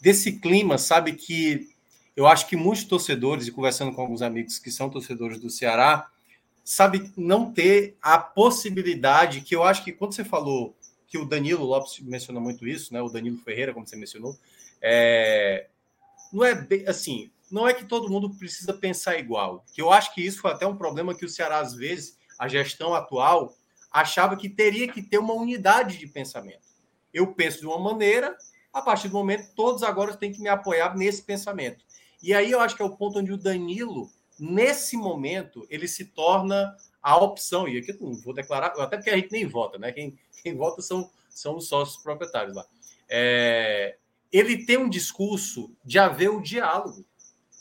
desse 0.00 0.38
clima, 0.38 0.78
sabe, 0.78 1.12
que 1.12 1.68
eu 2.16 2.26
acho 2.26 2.48
que 2.48 2.56
muitos 2.56 2.84
torcedores, 2.84 3.46
e 3.46 3.52
conversando 3.52 3.92
com 3.92 4.00
alguns 4.00 4.22
amigos 4.22 4.58
que 4.58 4.70
são 4.70 4.88
torcedores 4.88 5.38
do 5.40 5.50
Ceará, 5.50 6.10
sabe, 6.64 7.12
não 7.16 7.52
ter 7.52 7.96
a 8.00 8.18
possibilidade, 8.18 9.42
que 9.42 9.54
eu 9.54 9.62
acho 9.62 9.84
que 9.84 9.92
quando 9.92 10.14
você 10.14 10.24
falou 10.24 10.74
que 11.06 11.18
o 11.18 11.26
Danilo 11.26 11.64
Lopes 11.64 12.00
mencionou 12.00 12.42
muito 12.42 12.66
isso, 12.66 12.92
né? 12.92 13.02
O 13.02 13.08
Danilo 13.08 13.38
Ferreira, 13.38 13.72
como 13.72 13.86
você 13.86 13.94
mencionou, 13.94 14.36
é, 14.80 15.68
não 16.32 16.42
é 16.42 16.54
bem, 16.54 16.88
assim, 16.88 17.30
não 17.50 17.68
é 17.68 17.74
que 17.74 17.84
todo 17.84 18.10
mundo 18.10 18.30
precisa 18.30 18.72
pensar 18.72 19.18
igual. 19.18 19.64
Que 19.72 19.82
eu 19.82 19.92
acho 19.92 20.12
que 20.14 20.24
isso 20.24 20.40
foi 20.40 20.50
até 20.50 20.66
um 20.66 20.76
problema 20.76 21.14
que 21.14 21.24
o 21.24 21.28
Ceará 21.28 21.60
às 21.60 21.74
vezes, 21.74 22.18
a 22.38 22.48
gestão 22.48 22.94
atual 22.94 23.54
achava 23.92 24.36
que 24.36 24.48
teria 24.48 24.88
que 24.90 25.02
ter 25.02 25.18
uma 25.18 25.34
unidade 25.34 25.98
de 25.98 26.06
pensamento. 26.08 26.66
Eu 27.12 27.28
penso 27.28 27.60
de 27.60 27.66
uma 27.66 27.78
maneira, 27.78 28.36
a 28.72 28.82
partir 28.82 29.08
do 29.08 29.14
momento 29.14 29.54
todos 29.54 29.84
agora 29.84 30.16
têm 30.16 30.32
que 30.32 30.42
me 30.42 30.48
apoiar 30.48 30.96
nesse 30.96 31.22
pensamento. 31.22 31.84
E 32.20 32.34
aí 32.34 32.50
eu 32.50 32.58
acho 32.58 32.74
que 32.74 32.82
é 32.82 32.84
o 32.84 32.96
ponto 32.96 33.20
onde 33.20 33.32
o 33.32 33.36
Danilo 33.36 34.10
nesse 34.38 34.96
momento, 34.96 35.66
ele 35.68 35.86
se 35.86 36.06
torna 36.06 36.76
a 37.02 37.16
opção, 37.16 37.68
e 37.68 37.78
aqui 37.78 37.90
eu 37.90 37.98
não 38.00 38.14
vou 38.14 38.32
declarar, 38.32 38.68
até 38.78 38.96
porque 38.96 39.10
a 39.10 39.16
gente 39.16 39.30
nem 39.30 39.46
vota, 39.46 39.78
né? 39.78 39.92
Quem, 39.92 40.18
quem 40.42 40.56
vota 40.56 40.80
são, 40.80 41.10
são 41.28 41.56
os 41.56 41.68
sócios 41.68 42.02
proprietários 42.02 42.54
lá. 42.54 42.66
É, 43.08 43.96
ele 44.32 44.64
tem 44.64 44.78
um 44.78 44.88
discurso 44.88 45.70
de 45.84 45.98
haver 45.98 46.30
o 46.30 46.40
diálogo, 46.40 47.04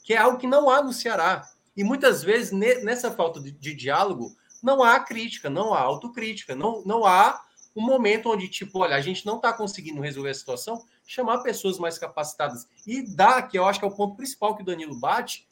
que 0.03 0.13
é 0.13 0.17
algo 0.17 0.37
que 0.37 0.47
não 0.47 0.69
há 0.69 0.81
no 0.81 0.93
Ceará. 0.93 1.47
E 1.75 1.83
muitas 1.83 2.23
vezes, 2.23 2.51
nessa 2.51 3.11
falta 3.11 3.39
de, 3.39 3.51
de 3.51 3.73
diálogo, 3.73 4.35
não 4.61 4.81
há 4.81 4.99
crítica, 4.99 5.49
não 5.49 5.73
há 5.73 5.81
autocrítica, 5.81 6.55
não, 6.55 6.81
não 6.85 7.05
há 7.05 7.43
um 7.75 7.81
momento 7.81 8.29
onde, 8.29 8.47
tipo, 8.47 8.79
olha, 8.79 8.95
a 8.95 9.01
gente 9.01 9.25
não 9.25 9.37
está 9.37 9.51
conseguindo 9.51 10.01
resolver 10.01 10.29
a 10.29 10.33
situação, 10.33 10.85
chamar 11.05 11.39
pessoas 11.39 11.77
mais 11.77 11.97
capacitadas. 11.97 12.67
E 12.85 13.01
dá, 13.01 13.41
que 13.41 13.57
eu 13.57 13.65
acho 13.65 13.79
que 13.79 13.85
é 13.85 13.87
o 13.87 13.95
ponto 13.95 14.15
principal 14.15 14.55
que 14.55 14.61
o 14.61 14.65
Danilo 14.65 14.95
bate, 14.95 15.47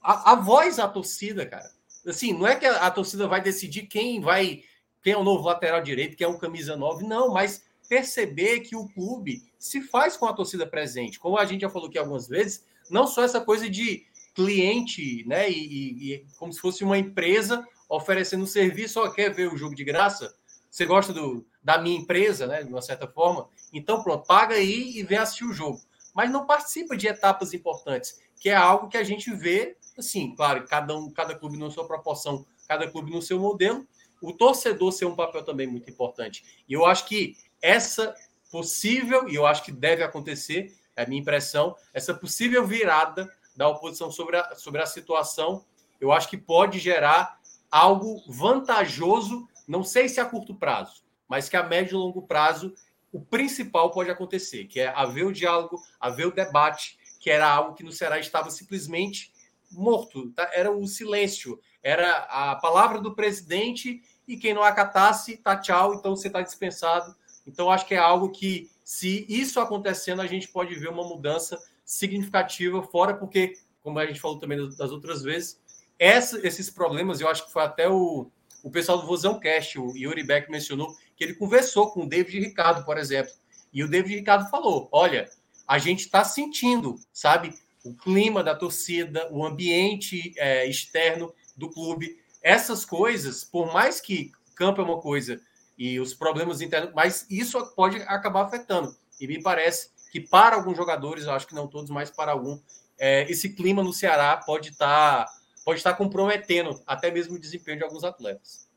a, 0.00 0.32
a 0.32 0.34
voz 0.34 0.78
à 0.78 0.88
torcida, 0.88 1.46
cara. 1.46 1.70
Assim, 2.06 2.32
não 2.32 2.46
é 2.46 2.56
que 2.56 2.66
a, 2.66 2.86
a, 2.86 2.90
torcida 2.90 3.28
vai 3.28 3.40
decidir 3.40 3.86
quem 3.86 4.20
vai, 4.20 4.62
quem 5.02 5.12
é 5.12 5.16
o 5.16 5.24
novo 5.24 5.44
lateral 5.44 5.82
direito, 5.82 6.16
quem 6.16 6.24
é 6.24 6.28
um 6.28 6.38
camisa 6.38 6.76
9, 6.76 7.06
não, 7.06 7.32
mas 7.32 7.64
perceber 7.88 8.60
que 8.60 8.74
o 8.74 8.88
clube 8.88 9.42
se 9.58 9.82
faz 9.82 10.16
com 10.16 10.26
a 10.26 10.32
torcida 10.32 10.66
presente. 10.66 11.18
Como 11.18 11.36
a 11.36 11.44
gente 11.44 11.62
já 11.62 11.68
falou 11.68 11.88
aqui 11.88 11.98
algumas 11.98 12.28
vezes, 12.28 12.64
não 12.88 13.06
só 13.06 13.22
essa 13.22 13.40
coisa 13.40 13.68
de 13.68 14.06
cliente, 14.34 15.24
né, 15.26 15.50
e, 15.50 16.14
e 16.14 16.26
como 16.38 16.52
se 16.52 16.60
fosse 16.60 16.84
uma 16.84 16.96
empresa 16.96 17.66
oferecendo 17.88 18.44
um 18.44 18.46
serviço, 18.46 19.00
ó, 19.00 19.10
quer 19.10 19.34
ver 19.34 19.52
o 19.52 19.56
jogo 19.56 19.74
de 19.74 19.84
graça? 19.84 20.34
Você 20.70 20.86
gosta 20.86 21.12
do, 21.12 21.44
da 21.62 21.78
minha 21.78 21.98
empresa, 21.98 22.46
né, 22.46 22.62
de 22.62 22.68
uma 22.70 22.80
certa 22.80 23.08
forma? 23.08 23.48
Então, 23.72 24.02
pronto, 24.02 24.26
paga 24.26 24.54
aí 24.54 24.96
e 24.96 25.02
vem 25.02 25.18
assistir 25.18 25.44
o 25.44 25.52
jogo. 25.52 25.80
Mas 26.14 26.30
não 26.30 26.46
participa 26.46 26.96
de 26.96 27.08
etapas 27.08 27.52
importantes, 27.52 28.20
que 28.40 28.48
é 28.48 28.54
algo 28.54 28.88
que 28.88 28.96
a 28.96 29.02
gente 29.02 29.32
vê 29.34 29.76
Assim, 30.00 30.34
claro, 30.34 30.66
cada 30.66 30.96
um, 30.96 31.10
cada 31.10 31.34
clube 31.34 31.56
na 31.56 31.70
sua 31.70 31.86
proporção, 31.86 32.44
cada 32.66 32.90
clube 32.90 33.10
no 33.10 33.22
seu 33.22 33.38
modelo. 33.38 33.86
O 34.20 34.32
torcedor 34.32 34.92
ser 34.92 35.06
um 35.06 35.14
papel 35.14 35.44
também 35.44 35.66
muito 35.66 35.88
importante. 35.88 36.64
E 36.68 36.72
eu 36.72 36.84
acho 36.84 37.06
que 37.06 37.36
essa 37.62 38.14
possível, 38.50 39.28
e 39.28 39.34
eu 39.34 39.46
acho 39.46 39.62
que 39.62 39.72
deve 39.72 40.02
acontecer, 40.02 40.74
é 40.96 41.04
a 41.04 41.06
minha 41.06 41.20
impressão, 41.20 41.76
essa 41.94 42.12
possível 42.12 42.66
virada 42.66 43.32
da 43.56 43.68
oposição 43.68 44.10
sobre 44.10 44.36
a, 44.36 44.54
sobre 44.54 44.82
a 44.82 44.86
situação, 44.86 45.64
eu 46.00 46.12
acho 46.12 46.28
que 46.28 46.36
pode 46.36 46.78
gerar 46.78 47.38
algo 47.70 48.22
vantajoso, 48.26 49.48
não 49.68 49.84
sei 49.84 50.08
se 50.08 50.18
a 50.18 50.24
curto 50.24 50.54
prazo, 50.54 51.04
mas 51.28 51.48
que 51.48 51.56
a 51.56 51.62
médio 51.62 51.94
e 51.94 51.98
longo 51.98 52.22
prazo 52.22 52.74
o 53.12 53.20
principal 53.20 53.90
pode 53.90 54.10
acontecer, 54.10 54.66
que 54.66 54.80
é 54.80 54.88
haver 54.88 55.26
o 55.26 55.32
diálogo, 55.32 55.80
haver 55.98 56.26
o 56.26 56.34
debate, 56.34 56.98
que 57.18 57.30
era 57.30 57.48
algo 57.48 57.74
que 57.74 57.82
no 57.82 57.92
Ceará 57.92 58.18
estava 58.18 58.50
simplesmente 58.50 59.32
morto, 59.70 60.30
tá? 60.30 60.50
era 60.52 60.70
o 60.70 60.86
silêncio, 60.86 61.60
era 61.82 62.18
a 62.28 62.56
palavra 62.56 63.00
do 63.00 63.14
presidente 63.14 64.02
e 64.26 64.36
quem 64.36 64.54
não 64.54 64.62
acatasse, 64.62 65.36
tá 65.36 65.56
tchau, 65.56 65.94
então 65.94 66.14
você 66.14 66.28
está 66.28 66.40
dispensado. 66.42 67.14
Então 67.46 67.70
acho 67.70 67.86
que 67.86 67.94
é 67.94 67.98
algo 67.98 68.30
que 68.30 68.70
se 68.84 69.24
isso 69.28 69.60
acontecendo, 69.60 70.20
a 70.20 70.26
gente 70.26 70.48
pode 70.48 70.74
ver 70.74 70.88
uma 70.88 71.06
mudança 71.06 71.58
significativa 71.84 72.82
fora, 72.82 73.14
porque, 73.14 73.54
como 73.82 73.98
a 73.98 74.06
gente 74.06 74.20
falou 74.20 74.38
também 74.38 74.68
das 74.76 74.90
outras 74.90 75.22
vezes, 75.22 75.60
essa, 75.98 76.44
esses 76.46 76.70
problemas, 76.70 77.20
eu 77.20 77.28
acho 77.28 77.46
que 77.46 77.52
foi 77.52 77.62
até 77.62 77.88
o, 77.88 78.30
o 78.62 78.70
pessoal 78.70 78.98
do 78.98 79.06
Vozão 79.06 79.38
Cast, 79.38 79.78
o 79.78 79.96
Yuri 79.96 80.24
Beck 80.24 80.50
mencionou, 80.50 80.94
que 81.16 81.24
ele 81.24 81.34
conversou 81.34 81.90
com 81.90 82.02
o 82.02 82.08
David 82.08 82.40
Ricardo, 82.40 82.84
por 82.84 82.98
exemplo. 82.98 83.32
E 83.72 83.84
o 83.84 83.88
David 83.88 84.16
Ricardo 84.16 84.50
falou: 84.50 84.88
olha, 84.90 85.30
a 85.66 85.78
gente 85.78 86.00
está 86.00 86.24
sentindo, 86.24 86.96
sabe, 87.12 87.54
o 87.84 87.94
clima 87.94 88.42
da 88.42 88.54
torcida, 88.54 89.28
o 89.30 89.44
ambiente 89.44 90.32
é, 90.36 90.66
externo 90.66 91.32
do 91.56 91.70
clube, 91.70 92.18
essas 92.42 92.84
coisas, 92.84 93.44
por 93.44 93.72
mais 93.72 94.00
que 94.00 94.32
campo 94.54 94.80
é 94.80 94.84
uma 94.84 95.00
coisa 95.00 95.40
e 95.78 95.98
os 95.98 96.12
problemas 96.12 96.60
internos, 96.60 96.92
mas 96.94 97.26
isso 97.30 97.64
pode 97.74 97.96
acabar 98.02 98.42
afetando. 98.42 98.94
E 99.18 99.26
me 99.26 99.42
parece 99.42 99.90
que 100.12 100.20
para 100.20 100.56
alguns 100.56 100.76
jogadores, 100.76 101.24
eu 101.24 101.32
acho 101.32 101.46
que 101.46 101.54
não 101.54 101.66
todos, 101.66 101.90
mas 101.90 102.10
para 102.10 102.32
algum, 102.32 102.58
é, 102.98 103.30
esse 103.30 103.50
clima 103.50 103.82
no 103.82 103.92
Ceará 103.92 104.36
pode 104.36 104.70
estar 104.70 105.24
tá 105.24 105.40
pode 105.64 105.78
estar 105.78 105.94
comprometendo 105.94 106.82
até 106.86 107.10
mesmo 107.10 107.36
o 107.36 107.38
desempenho 107.38 107.78
de 107.78 107.84
alguns 107.84 108.04
atletas. 108.04 108.68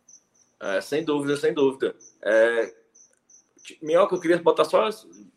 É, 0.59 0.79
sem 0.79 1.03
dúvida, 1.03 1.35
sem 1.37 1.53
dúvida. 1.53 1.95
É, 2.21 2.73
Minhoca, 3.81 4.15
eu 4.15 4.19
queria 4.19 4.37
botar 4.41 4.65
só. 4.65 4.89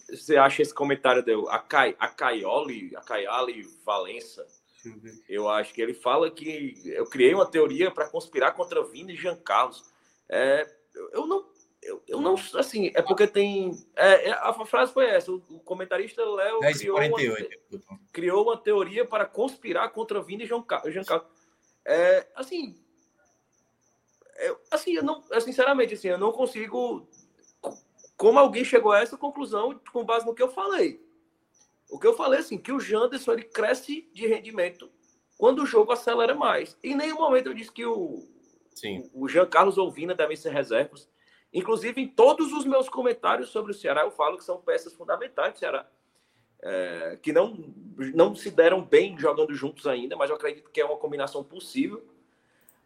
Você 0.08 0.36
acha 0.36 0.62
esse 0.62 0.74
comentário 0.74 1.22
deu 1.22 1.48
a, 1.48 1.58
Cai, 1.58 1.96
a 1.98 2.08
Caioli, 2.08 2.94
a 2.96 3.00
Caiali 3.00 3.62
Valença? 3.84 4.46
Eu 5.28 5.48
acho 5.48 5.74
que 5.74 5.82
ele 5.82 5.94
fala 5.94 6.30
que 6.30 6.80
eu 6.86 7.06
criei 7.06 7.34
uma 7.34 7.46
teoria 7.46 7.90
para 7.90 8.08
conspirar 8.08 8.54
contra 8.54 8.84
Vini 8.84 9.14
e 9.14 9.16
Jean 9.16 9.34
Carlos. 9.36 9.82
É, 10.28 10.64
eu 11.12 11.26
não, 11.26 11.44
eu, 11.82 12.02
eu, 12.06 12.20
não, 12.20 12.34
assim, 12.54 12.92
é 12.94 13.02
porque 13.02 13.26
tem. 13.26 13.72
É, 13.96 14.28
é 14.28 14.32
a 14.32 14.52
frase 14.64 14.92
foi 14.92 15.06
essa: 15.06 15.32
o, 15.32 15.40
comentarista 15.64 16.24
Léo 16.24 16.60
criou, 16.60 16.98
uma, 16.98 17.18
criou 18.12 18.42
uma 18.44 18.56
teoria 18.56 19.04
para 19.04 19.26
conspirar 19.26 19.90
contra 19.90 20.22
Vini 20.22 20.44
e 20.44 20.46
Jean, 20.46 20.64
Jean 20.86 21.04
Carlos. 21.04 21.28
É, 21.84 22.26
assim, 22.34 22.76
eu, 24.38 24.60
assim, 24.70 24.94
eu 24.94 25.02
não, 25.02 25.22
sinceramente, 25.40 25.94
assim, 25.94 26.08
eu 26.08 26.18
não 26.18 26.32
consigo. 26.32 27.08
Como 28.16 28.38
alguém 28.38 28.64
chegou 28.64 28.92
a 28.92 29.00
essa 29.00 29.16
conclusão 29.16 29.78
com 29.92 30.04
base 30.04 30.24
no 30.24 30.34
que 30.34 30.42
eu 30.42 30.48
falei? 30.48 31.04
O 31.90 31.98
que 31.98 32.06
eu 32.06 32.14
falei, 32.14 32.40
assim, 32.40 32.58
que 32.58 32.72
o 32.72 32.80
Janderson 32.80 33.32
ele 33.32 33.44
cresce 33.44 34.08
de 34.12 34.26
rendimento 34.26 34.90
quando 35.38 35.62
o 35.62 35.66
jogo 35.66 35.92
acelera 35.92 36.34
mais. 36.34 36.76
Em 36.82 36.96
nenhum 36.96 37.16
momento 37.16 37.48
eu 37.48 37.54
disse 37.54 37.70
que 37.70 37.84
o, 37.84 38.26
Sim. 38.74 39.08
o 39.14 39.28
Jean 39.28 39.46
Carlos 39.46 39.78
Ouvina 39.78 40.14
devem 40.14 40.36
ser 40.36 40.50
reservas. 40.50 41.08
Inclusive, 41.52 42.00
em 42.00 42.08
todos 42.08 42.52
os 42.52 42.64
meus 42.64 42.88
comentários 42.88 43.50
sobre 43.50 43.70
o 43.70 43.74
Ceará, 43.74 44.02
eu 44.02 44.10
falo 44.10 44.36
que 44.36 44.44
são 44.44 44.60
peças 44.60 44.92
fundamentais 44.94 45.54
do 45.54 45.58
Ceará. 45.58 45.88
É, 46.62 47.18
que 47.22 47.32
não, 47.32 47.72
não 48.14 48.34
se 48.34 48.50
deram 48.50 48.82
bem 48.82 49.16
jogando 49.18 49.54
juntos 49.54 49.86
ainda, 49.86 50.16
mas 50.16 50.30
eu 50.30 50.36
acredito 50.36 50.70
que 50.70 50.80
é 50.80 50.84
uma 50.84 50.96
combinação 50.96 51.44
possível. 51.44 52.04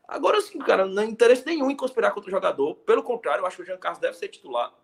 Agora, 0.07 0.41
sim, 0.41 0.59
cara, 0.59 0.87
não 0.87 1.03
tem 1.03 1.11
interesse 1.11 1.47
nenhum 1.47 1.71
em 1.71 1.77
conspirar 1.77 2.13
contra 2.13 2.29
o 2.29 2.31
jogador. 2.31 2.75
Pelo 2.75 3.03
contrário, 3.03 3.43
eu 3.43 3.47
acho 3.47 3.57
que 3.57 3.63
o 3.63 3.67
Jean 3.67 3.79
Carlos 3.79 4.01
deve 4.01 4.17
ser 4.17 4.29
titular. 4.29 4.75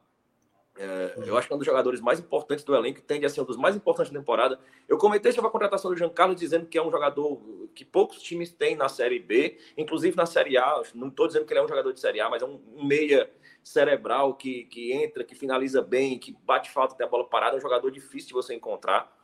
É, 0.78 1.14
eu 1.24 1.36
acho 1.36 1.46
que 1.46 1.52
é 1.52 1.56
um 1.56 1.58
dos 1.58 1.66
jogadores 1.66 2.00
mais 2.00 2.20
importantes 2.20 2.64
do 2.64 2.74
elenco, 2.74 3.00
tende 3.00 3.24
a 3.24 3.28
ser 3.28 3.40
um 3.40 3.44
dos 3.44 3.56
mais 3.56 3.74
importantes 3.74 4.12
da 4.12 4.18
temporada. 4.18 4.60
Eu 4.86 4.98
comentei 4.98 5.32
sobre 5.32 5.48
a 5.48 5.50
contratação 5.50 5.90
do 5.90 5.96
Jean 5.96 6.10
Carlos, 6.10 6.38
dizendo 6.38 6.66
que 6.66 6.76
é 6.76 6.82
um 6.82 6.90
jogador 6.90 7.40
que 7.74 7.84
poucos 7.84 8.20
times 8.20 8.50
têm 8.50 8.76
na 8.76 8.88
Série 8.88 9.18
B, 9.18 9.58
inclusive 9.76 10.16
na 10.16 10.26
Série 10.26 10.58
A. 10.58 10.82
Não 10.94 11.08
estou 11.08 11.26
dizendo 11.26 11.46
que 11.46 11.52
ele 11.52 11.60
é 11.60 11.64
um 11.64 11.68
jogador 11.68 11.92
de 11.92 12.00
Série 12.00 12.20
A, 12.20 12.28
mas 12.28 12.42
é 12.42 12.44
um, 12.44 12.60
um 12.76 12.84
meia 12.84 13.30
cerebral 13.62 14.34
que, 14.34 14.64
que 14.64 14.92
entra, 14.92 15.24
que 15.24 15.34
finaliza 15.34 15.82
bem, 15.82 16.18
que 16.18 16.36
bate 16.44 16.70
falta 16.70 16.94
até 16.94 17.04
a 17.04 17.08
bola 17.08 17.26
parada. 17.26 17.56
É 17.56 17.58
um 17.58 17.62
jogador 17.62 17.90
difícil 17.90 18.28
de 18.28 18.34
você 18.34 18.54
encontrar. 18.54 19.14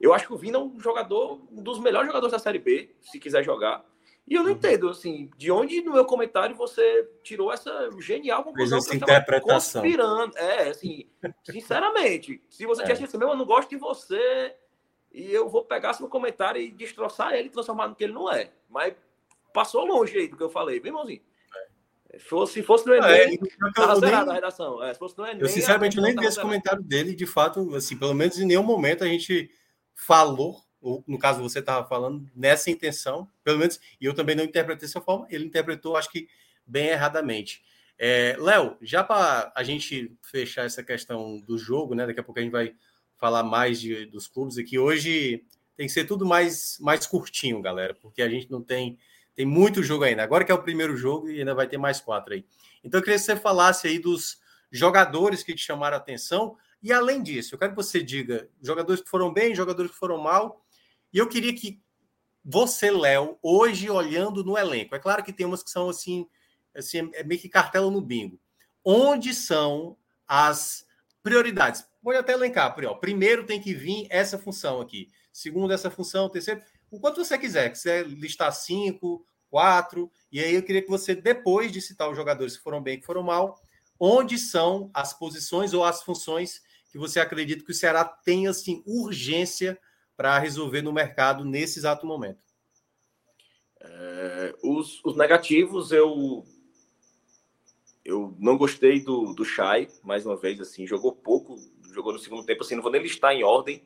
Eu 0.00 0.12
acho 0.12 0.26
que 0.26 0.34
o 0.34 0.36
Vina 0.36 0.58
é 0.58 0.60
um 0.60 0.78
jogador, 0.78 1.40
um 1.50 1.62
dos 1.62 1.78
melhores 1.78 2.06
jogadores 2.06 2.32
da 2.32 2.38
Série 2.38 2.58
B, 2.58 2.90
se 3.00 3.18
quiser 3.18 3.42
jogar. 3.42 3.84
E 4.26 4.34
eu 4.34 4.42
não 4.42 4.50
uhum. 4.50 4.56
entendo, 4.56 4.88
assim, 4.88 5.30
de 5.36 5.50
onde 5.50 5.82
no 5.82 5.92
meu 5.92 6.04
comentário 6.06 6.56
você 6.56 7.06
tirou 7.22 7.52
essa 7.52 7.90
genial 8.00 8.42
conclusão 8.42 8.78
essa 8.78 8.96
interpretação. 8.96 9.82
conspirando. 9.82 10.36
É, 10.38 10.68
assim, 10.70 11.06
sinceramente, 11.44 12.42
se 12.48 12.64
você 12.64 12.82
é. 12.82 12.84
tivesse 12.86 13.04
assim, 13.04 13.18
meu, 13.18 13.28
eu 13.28 13.36
não 13.36 13.44
gosto 13.44 13.68
de 13.68 13.76
você 13.76 14.54
e 15.12 15.30
eu 15.30 15.48
vou 15.48 15.62
pegar 15.64 15.92
seu 15.92 16.08
comentário 16.08 16.60
e 16.60 16.70
destroçar 16.70 17.34
ele, 17.34 17.50
transformar 17.50 17.88
no 17.88 17.94
que 17.94 18.04
ele 18.04 18.14
não 18.14 18.32
é. 18.32 18.50
Mas 18.68 18.94
passou 19.52 19.84
longe 19.84 20.16
aí 20.16 20.26
do 20.26 20.38
que 20.38 20.42
eu 20.42 20.50
falei, 20.50 20.80
viu, 20.80 20.88
irmãozinho? 20.88 21.20
É. 22.10 22.18
Se 22.18 22.62
fosse 22.62 22.86
no 22.86 22.94
é, 22.94 23.24
Enem, 23.24 23.38
é, 23.42 23.72
tava 23.74 24.00
zerada 24.00 24.30
a 24.30 24.34
redação. 24.34 24.82
É, 24.82 24.94
se 24.94 24.98
fosse 24.98 25.18
no 25.18 25.26
Enem, 25.26 25.42
eu, 25.42 25.48
sinceramente, 25.48 25.98
eu 25.98 26.02
nem 26.02 26.16
vi 26.16 26.24
esse 26.24 26.40
comentário 26.40 26.82
dele. 26.82 27.14
De 27.14 27.26
fato, 27.26 27.74
assim, 27.74 27.94
pelo 27.98 28.14
menos 28.14 28.38
em 28.38 28.46
nenhum 28.46 28.62
momento 28.62 29.04
a 29.04 29.06
gente 29.06 29.50
falou 29.94 30.63
ou 30.84 31.02
no 31.06 31.18
caso 31.18 31.42
você 31.42 31.60
estava 31.60 31.88
falando, 31.88 32.30
nessa 32.36 32.70
intenção, 32.70 33.26
pelo 33.42 33.58
menos, 33.58 33.80
e 33.98 34.04
eu 34.04 34.14
também 34.14 34.36
não 34.36 34.44
interpretei 34.44 34.86
dessa 34.86 35.00
forma, 35.00 35.26
ele 35.30 35.46
interpretou, 35.46 35.96
acho 35.96 36.10
que 36.10 36.28
bem 36.66 36.88
erradamente. 36.88 37.62
É, 37.98 38.36
Léo, 38.38 38.76
já 38.82 39.02
para 39.02 39.50
a 39.54 39.62
gente 39.62 40.12
fechar 40.22 40.66
essa 40.66 40.82
questão 40.82 41.40
do 41.40 41.56
jogo, 41.56 41.94
né? 41.94 42.06
Daqui 42.06 42.20
a 42.20 42.22
pouco 42.22 42.38
a 42.38 42.42
gente 42.42 42.52
vai 42.52 42.74
falar 43.16 43.42
mais 43.42 43.80
de, 43.80 44.04
dos 44.06 44.26
clubes 44.26 44.58
aqui. 44.58 44.78
Hoje 44.78 45.42
tem 45.76 45.86
que 45.86 45.92
ser 45.92 46.04
tudo 46.04 46.26
mais, 46.26 46.76
mais 46.80 47.06
curtinho, 47.06 47.62
galera, 47.62 47.94
porque 47.94 48.20
a 48.20 48.28
gente 48.28 48.50
não 48.50 48.62
tem 48.62 48.98
tem 49.34 49.44
muito 49.44 49.82
jogo 49.82 50.04
ainda. 50.04 50.22
Agora 50.22 50.44
que 50.44 50.52
é 50.52 50.54
o 50.54 50.62
primeiro 50.62 50.96
jogo 50.96 51.28
e 51.28 51.40
ainda 51.40 51.54
vai 51.54 51.66
ter 51.66 51.76
mais 51.76 52.00
quatro 52.00 52.34
aí. 52.34 52.44
Então 52.84 53.00
eu 53.00 53.02
queria 53.02 53.18
que 53.18 53.24
você 53.24 53.34
falasse 53.34 53.88
aí 53.88 53.98
dos 53.98 54.38
jogadores 54.70 55.42
que 55.42 55.54
te 55.54 55.62
chamaram 55.62 55.96
a 55.96 56.00
atenção. 56.00 56.56
E 56.80 56.92
além 56.92 57.22
disso, 57.22 57.54
eu 57.54 57.58
quero 57.58 57.72
que 57.72 57.76
você 57.76 58.02
diga 58.02 58.48
jogadores 58.62 59.02
que 59.02 59.08
foram 59.08 59.32
bem, 59.32 59.54
jogadores 59.54 59.90
que 59.90 59.98
foram 59.98 60.18
mal, 60.18 60.63
e 61.14 61.18
eu 61.18 61.28
queria 61.28 61.54
que 61.54 61.80
você, 62.44 62.90
Léo, 62.90 63.38
hoje 63.40 63.88
olhando 63.88 64.42
no 64.42 64.58
elenco, 64.58 64.96
é 64.96 64.98
claro 64.98 65.22
que 65.22 65.32
tem 65.32 65.46
umas 65.46 65.62
que 65.62 65.70
são 65.70 65.88
assim, 65.88 66.28
assim 66.76 67.08
é 67.14 67.22
meio 67.22 67.40
que 67.40 67.48
cartela 67.48 67.88
no 67.88 68.00
bingo. 68.00 68.38
Onde 68.84 69.32
são 69.32 69.96
as 70.26 70.84
prioridades? 71.22 71.86
Vou 72.02 72.12
até 72.14 72.32
elencar, 72.32 72.74
primeiro 73.00 73.46
tem 73.46 73.60
que 73.60 73.72
vir 73.72 74.08
essa 74.10 74.36
função 74.36 74.80
aqui, 74.80 75.08
segundo 75.32 75.72
essa 75.72 75.88
função, 75.88 76.28
terceiro, 76.28 76.60
o 76.90 76.98
quanto 76.98 77.24
você 77.24 77.38
quiser, 77.38 77.74
você 77.74 78.02
listar 78.02 78.52
cinco, 78.52 79.24
quatro, 79.48 80.10
e 80.32 80.40
aí 80.40 80.54
eu 80.54 80.64
queria 80.64 80.82
que 80.82 80.90
você, 80.90 81.14
depois 81.14 81.70
de 81.70 81.80
citar 81.80 82.10
os 82.10 82.16
jogadores 82.16 82.56
que 82.56 82.62
foram 82.62 82.82
bem, 82.82 82.98
que 82.98 83.06
foram 83.06 83.22
mal, 83.22 83.58
onde 84.00 84.36
são 84.36 84.90
as 84.92 85.14
posições 85.14 85.72
ou 85.72 85.84
as 85.84 86.02
funções 86.02 86.60
que 86.90 86.98
você 86.98 87.20
acredita 87.20 87.64
que 87.64 87.70
o 87.70 87.74
Ceará 87.74 88.04
tem 88.04 88.48
assim 88.48 88.82
urgência 88.84 89.78
para 90.16 90.38
resolver 90.38 90.82
no 90.82 90.92
mercado 90.92 91.44
nesse 91.44 91.78
exato 91.78 92.06
momento? 92.06 92.38
É, 93.80 94.54
os, 94.62 95.04
os, 95.04 95.16
negativos, 95.16 95.92
eu 95.92 96.44
eu 98.04 98.34
não 98.38 98.56
gostei 98.56 99.00
do, 99.00 99.32
do 99.32 99.44
Chay, 99.44 99.88
mais 100.02 100.26
uma 100.26 100.36
vez, 100.36 100.60
assim, 100.60 100.86
jogou 100.86 101.12
pouco, 101.12 101.56
jogou 101.90 102.12
no 102.12 102.18
segundo 102.18 102.44
tempo, 102.44 102.62
assim, 102.62 102.74
não 102.74 102.82
vou 102.82 102.92
nem 102.92 103.02
listar 103.02 103.32
em 103.32 103.42
ordem, 103.42 103.82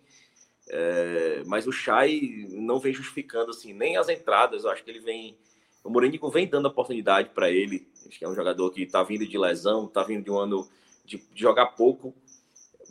é, 0.69 1.43
mas 1.47 1.67
o 1.67 1.73
Chay 1.73 2.49
não 2.51 2.81
vem 2.81 2.93
justificando, 2.93 3.51
assim, 3.51 3.73
nem 3.73 3.97
as 3.97 4.09
entradas, 4.09 4.65
eu 4.65 4.71
acho 4.71 4.83
que 4.83 4.91
ele 4.91 5.01
vem, 5.01 5.39
o 5.85 5.91
Morenico 5.91 6.29
vem 6.31 6.49
dando 6.49 6.67
oportunidade 6.67 7.31
para 7.31 7.51
ele, 7.51 7.89
acho 8.07 8.19
que 8.19 8.25
é 8.25 8.29
um 8.29 8.35
jogador 8.35 8.71
que 8.71 8.83
está 8.83 9.03
vindo 9.05 9.27
de 9.27 9.39
lesão, 9.39 9.87
está 9.87 10.03
vindo 10.03 10.25
de 10.25 10.31
um 10.31 10.39
ano 10.39 10.69
de, 11.05 11.19
de 11.19 11.41
jogar 11.41 11.67
pouco, 11.67 12.15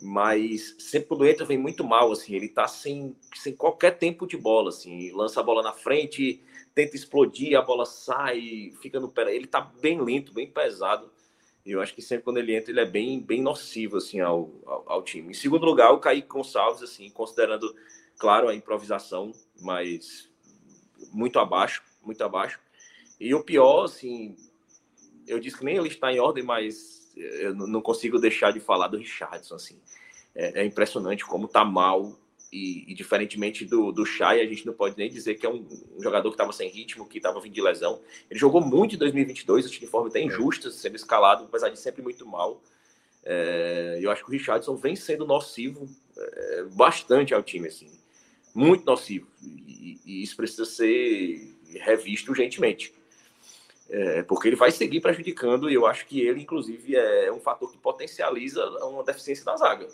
mas 0.00 0.76
sempre 0.78 1.08
quando 1.08 1.26
entra 1.26 1.44
vem 1.44 1.58
muito 1.58 1.82
mal, 1.84 2.12
assim, 2.12 2.34
ele 2.34 2.48
tá 2.48 2.68
sem, 2.68 3.16
sem 3.34 3.54
qualquer 3.54 3.98
tempo 3.98 4.26
de 4.26 4.36
bola, 4.36 4.68
assim, 4.68 5.10
lança 5.12 5.40
a 5.40 5.42
bola 5.42 5.62
na 5.62 5.72
frente, 5.72 6.42
tenta 6.74 6.94
explodir, 6.94 7.58
a 7.58 7.62
bola 7.62 7.84
sai, 7.84 8.72
fica 8.80 9.00
no 9.00 9.08
pé, 9.08 9.34
ele 9.34 9.46
tá 9.46 9.60
bem 9.60 10.00
lento, 10.00 10.32
bem 10.32 10.48
pesado, 10.48 11.10
e 11.66 11.72
eu 11.72 11.80
acho 11.80 11.94
que 11.94 12.00
sempre 12.00 12.24
quando 12.24 12.38
ele 12.38 12.54
entra 12.54 12.70
ele 12.70 12.80
é 12.80 12.86
bem, 12.86 13.20
bem 13.20 13.42
nocivo, 13.42 13.96
assim, 13.96 14.20
ao, 14.20 14.50
ao, 14.64 14.84
ao 14.86 15.02
time. 15.02 15.30
Em 15.30 15.34
segundo 15.34 15.66
lugar, 15.66 15.92
o 15.92 15.98
Kaique 15.98 16.28
Gonçalves, 16.28 16.82
assim, 16.82 17.10
considerando, 17.10 17.74
claro, 18.18 18.48
a 18.48 18.54
improvisação, 18.54 19.32
mas 19.60 20.30
muito 21.12 21.38
abaixo, 21.38 21.82
muito 22.02 22.22
abaixo, 22.22 22.60
e 23.18 23.34
o 23.34 23.42
pior, 23.42 23.84
assim, 23.84 24.36
eu 25.26 25.40
disse 25.40 25.58
que 25.58 25.64
nem 25.64 25.76
ele 25.76 25.88
está 25.88 26.12
em 26.12 26.20
ordem, 26.20 26.44
mas 26.44 26.97
eu 27.18 27.54
não 27.54 27.80
consigo 27.80 28.18
deixar 28.18 28.52
de 28.52 28.60
falar 28.60 28.88
do 28.88 28.96
Richardson, 28.96 29.54
assim. 29.54 29.78
É, 30.34 30.62
é 30.62 30.64
impressionante 30.64 31.24
como 31.24 31.48
tá 31.48 31.64
mal 31.64 32.16
e, 32.52 32.90
e, 32.90 32.94
diferentemente 32.94 33.64
do, 33.64 33.92
do 33.92 34.06
Chay, 34.06 34.40
a 34.40 34.46
gente 34.46 34.64
não 34.64 34.72
pode 34.72 34.96
nem 34.96 35.10
dizer 35.10 35.34
que 35.34 35.44
é 35.44 35.50
um, 35.50 35.66
um 35.96 36.02
jogador 36.02 36.30
que 36.30 36.34
estava 36.34 36.52
sem 36.52 36.68
ritmo, 36.68 37.06
que 37.06 37.18
estava 37.18 37.40
vindo 37.40 37.52
de 37.52 37.60
lesão. 37.60 38.00
Ele 38.30 38.38
jogou 38.38 38.60
muito 38.60 38.94
em 38.94 38.98
2022, 38.98 39.66
acho 39.66 39.74
que 39.74 39.84
de 39.84 39.90
forma 39.90 40.08
até 40.08 40.22
injusta, 40.22 40.70
sendo 40.70 40.96
escalado, 40.96 41.44
apesar 41.44 41.68
de 41.68 41.78
sempre 41.78 42.02
muito 42.02 42.26
mal. 42.26 42.62
É, 43.24 43.98
eu 44.00 44.10
acho 44.10 44.24
que 44.24 44.30
o 44.30 44.32
Richardson 44.32 44.76
vem 44.76 44.96
sendo 44.96 45.26
nocivo 45.26 45.88
é, 46.16 46.64
bastante 46.72 47.34
ao 47.34 47.42
time, 47.42 47.68
assim. 47.68 47.90
Muito 48.54 48.84
nocivo. 48.86 49.26
E, 49.42 50.00
e 50.06 50.22
isso 50.22 50.34
precisa 50.36 50.64
ser 50.64 51.54
revisto 51.80 52.30
urgentemente. 52.30 52.94
É, 53.90 54.22
porque 54.22 54.48
ele 54.48 54.56
vai 54.56 54.70
seguir 54.70 55.00
prejudicando, 55.00 55.70
e 55.70 55.74
eu 55.74 55.86
acho 55.86 56.06
que 56.06 56.20
ele, 56.20 56.42
inclusive, 56.42 56.94
é 56.94 57.32
um 57.32 57.40
fator 57.40 57.70
que 57.72 57.78
potencializa 57.78 58.68
uma 58.84 59.02
deficiência 59.02 59.44
da 59.44 59.56
zaga. 59.56 59.88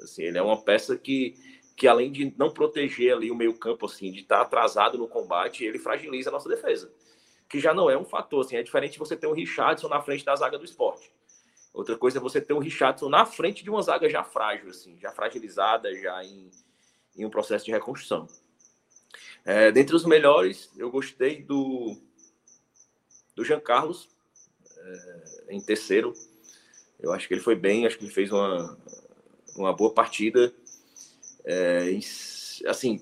Assim, 0.00 0.24
ele 0.24 0.38
é 0.38 0.42
uma 0.42 0.60
peça 0.60 0.96
que, 0.98 1.34
que 1.76 1.86
além 1.86 2.10
de 2.10 2.34
não 2.36 2.50
proteger 2.50 3.14
ali 3.14 3.30
o 3.30 3.36
meio 3.36 3.54
campo, 3.54 3.86
assim, 3.86 4.10
de 4.10 4.20
estar 4.20 4.38
tá 4.38 4.42
atrasado 4.42 4.98
no 4.98 5.06
combate, 5.06 5.64
ele 5.64 5.78
fragiliza 5.78 6.28
a 6.28 6.32
nossa 6.32 6.48
defesa. 6.48 6.92
Que 7.48 7.60
já 7.60 7.72
não 7.72 7.88
é 7.88 7.96
um 7.96 8.04
fator, 8.04 8.44
assim, 8.44 8.56
é 8.56 8.62
diferente 8.64 8.98
você 8.98 9.16
ter 9.16 9.28
um 9.28 9.32
Richardson 9.32 9.88
na 9.88 10.02
frente 10.02 10.24
da 10.24 10.34
zaga 10.34 10.58
do 10.58 10.64
esporte. 10.64 11.12
Outra 11.72 11.96
coisa 11.96 12.18
é 12.18 12.20
você 12.20 12.40
ter 12.40 12.52
um 12.52 12.58
Richardson 12.58 13.08
na 13.08 13.24
frente 13.24 13.62
de 13.62 13.70
uma 13.70 13.82
zaga 13.82 14.08
já 14.08 14.24
frágil, 14.24 14.70
assim, 14.70 14.98
já 14.98 15.12
fragilizada, 15.12 15.94
já 15.94 16.24
em, 16.24 16.50
em 17.16 17.24
um 17.24 17.30
processo 17.30 17.64
de 17.64 17.70
reconstrução. 17.70 18.26
É, 19.44 19.70
dentre 19.70 19.94
os 19.94 20.04
melhores, 20.04 20.68
eu 20.76 20.90
gostei 20.90 21.40
do, 21.42 21.96
do 23.36 23.44
Jean 23.44 23.60
Carlos, 23.60 24.08
é, 24.78 25.54
em 25.54 25.60
terceiro. 25.60 26.14
Eu 26.98 27.12
acho 27.12 27.28
que 27.28 27.34
ele 27.34 27.42
foi 27.42 27.54
bem, 27.54 27.86
acho 27.86 27.98
que 27.98 28.04
ele 28.04 28.12
fez 28.12 28.32
uma, 28.32 28.76
uma 29.54 29.72
boa 29.72 29.92
partida. 29.92 30.52
É, 31.44 31.98
assim, 32.66 33.00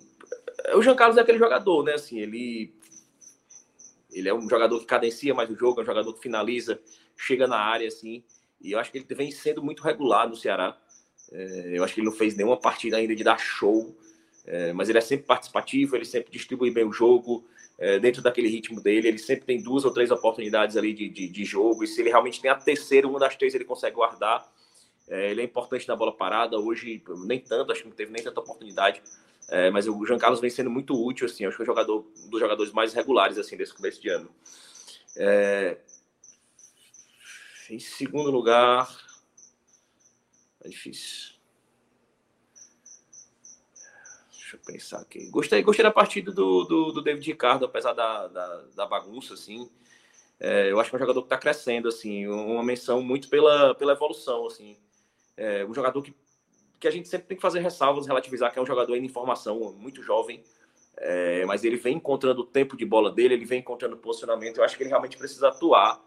o 0.74 0.82
Jean 0.82 0.96
Carlos 0.96 1.16
é 1.16 1.20
aquele 1.20 1.38
jogador, 1.38 1.84
né? 1.84 1.94
Assim, 1.94 2.18
ele, 2.18 2.74
ele 4.12 4.28
é 4.28 4.34
um 4.34 4.48
jogador 4.48 4.80
que 4.80 4.86
cadencia 4.86 5.32
mais 5.32 5.48
o 5.48 5.56
jogo, 5.56 5.80
é 5.80 5.82
um 5.84 5.86
jogador 5.86 6.12
que 6.12 6.20
finaliza, 6.20 6.80
chega 7.16 7.46
na 7.46 7.58
área, 7.58 7.86
assim. 7.86 8.24
E 8.60 8.72
eu 8.72 8.78
acho 8.78 8.90
que 8.90 8.98
ele 8.98 9.06
vem 9.14 9.30
sendo 9.30 9.62
muito 9.62 9.82
regular 9.82 10.28
no 10.28 10.36
Ceará. 10.36 10.76
É, 11.30 11.78
eu 11.78 11.84
acho 11.84 11.94
que 11.94 12.00
ele 12.00 12.08
não 12.08 12.14
fez 12.14 12.36
nenhuma 12.36 12.56
partida 12.56 12.96
ainda 12.96 13.14
de 13.14 13.22
dar 13.22 13.38
show, 13.38 13.96
é, 14.44 14.72
mas 14.72 14.88
ele 14.88 14.98
é 14.98 15.00
sempre 15.00 15.26
participativo, 15.26 15.96
ele 15.96 16.04
sempre 16.04 16.32
distribui 16.32 16.70
bem 16.70 16.84
o 16.84 16.92
jogo, 16.92 17.46
é, 17.78 17.98
dentro 17.98 18.22
daquele 18.22 18.48
ritmo 18.48 18.80
dele, 18.80 19.08
ele 19.08 19.18
sempre 19.18 19.44
tem 19.44 19.62
duas 19.62 19.84
ou 19.84 19.92
três 19.92 20.10
oportunidades 20.10 20.76
ali 20.76 20.92
de, 20.92 21.08
de, 21.08 21.28
de 21.28 21.44
jogo, 21.44 21.84
e 21.84 21.86
se 21.86 22.00
ele 22.00 22.10
realmente 22.10 22.40
tem 22.40 22.50
a 22.50 22.54
terceira, 22.54 23.08
uma 23.08 23.18
das 23.18 23.36
três 23.36 23.54
ele 23.54 23.64
consegue 23.64 23.96
guardar. 23.96 24.50
É, 25.08 25.30
ele 25.30 25.42
é 25.42 25.44
importante 25.44 25.86
na 25.86 25.96
bola 25.96 26.16
parada, 26.16 26.58
hoje 26.58 27.02
nem 27.26 27.40
tanto, 27.40 27.72
acho 27.72 27.82
que 27.82 27.88
não 27.88 27.96
teve 27.96 28.10
nem 28.10 28.22
tanta 28.22 28.40
oportunidade, 28.40 29.02
é, 29.50 29.70
mas 29.70 29.86
o 29.86 30.06
Jean 30.06 30.18
Carlos 30.18 30.40
vem 30.40 30.50
sendo 30.50 30.70
muito 30.70 30.94
útil, 30.94 31.26
assim, 31.26 31.44
acho 31.44 31.56
que 31.56 31.62
é 31.62 31.64
um, 31.64 31.66
jogador, 31.66 32.06
um 32.24 32.30
dos 32.30 32.40
jogadores 32.40 32.72
mais 32.72 32.94
regulares 32.94 33.36
assim, 33.36 33.56
desse 33.56 33.74
começo 33.74 34.00
de 34.00 34.08
ano. 34.08 34.30
É, 35.16 35.78
em 37.70 37.78
segundo 37.78 38.30
lugar, 38.30 38.88
é 40.62 40.68
difícil. 40.68 41.33
Deixa 44.54 44.70
eu 44.70 44.74
pensar 44.74 45.00
aqui. 45.00 45.26
Gostei, 45.30 45.62
gostei 45.62 45.82
da 45.82 45.90
partida 45.90 46.30
do, 46.30 46.64
do, 46.64 46.92
do 46.92 47.02
David 47.02 47.26
Ricardo, 47.26 47.64
apesar 47.64 47.92
da, 47.92 48.28
da, 48.28 48.64
da 48.74 48.86
bagunça, 48.86 49.34
assim. 49.34 49.68
É, 50.38 50.70
eu 50.70 50.78
acho 50.78 50.90
que 50.90 50.96
é 50.96 50.98
um 50.98 51.00
jogador 51.00 51.22
que 51.22 51.26
está 51.26 51.38
crescendo, 51.38 51.88
assim, 51.88 52.26
uma 52.26 52.62
menção 52.62 53.02
muito 53.02 53.28
pela, 53.28 53.74
pela 53.74 53.92
evolução, 53.92 54.46
assim. 54.46 54.76
É, 55.36 55.64
um 55.64 55.74
jogador 55.74 56.02
que, 56.02 56.14
que 56.78 56.86
a 56.86 56.90
gente 56.90 57.08
sempre 57.08 57.26
tem 57.26 57.36
que 57.36 57.42
fazer 57.42 57.60
ressalvas, 57.60 58.06
relativizar 58.06 58.52
que 58.52 58.58
é 58.58 58.62
um 58.62 58.66
jogador 58.66 58.96
em 58.96 59.08
formação, 59.08 59.72
muito 59.72 60.02
jovem, 60.02 60.42
é, 60.96 61.44
mas 61.46 61.64
ele 61.64 61.76
vem 61.76 61.96
encontrando 61.96 62.42
o 62.42 62.46
tempo 62.46 62.76
de 62.76 62.84
bola 62.84 63.10
dele, 63.10 63.34
ele 63.34 63.44
vem 63.44 63.60
encontrando 63.60 63.96
posicionamento. 63.96 64.58
Eu 64.58 64.64
acho 64.64 64.76
que 64.76 64.82
ele 64.82 64.90
realmente 64.90 65.16
precisa 65.16 65.48
atuar 65.48 66.00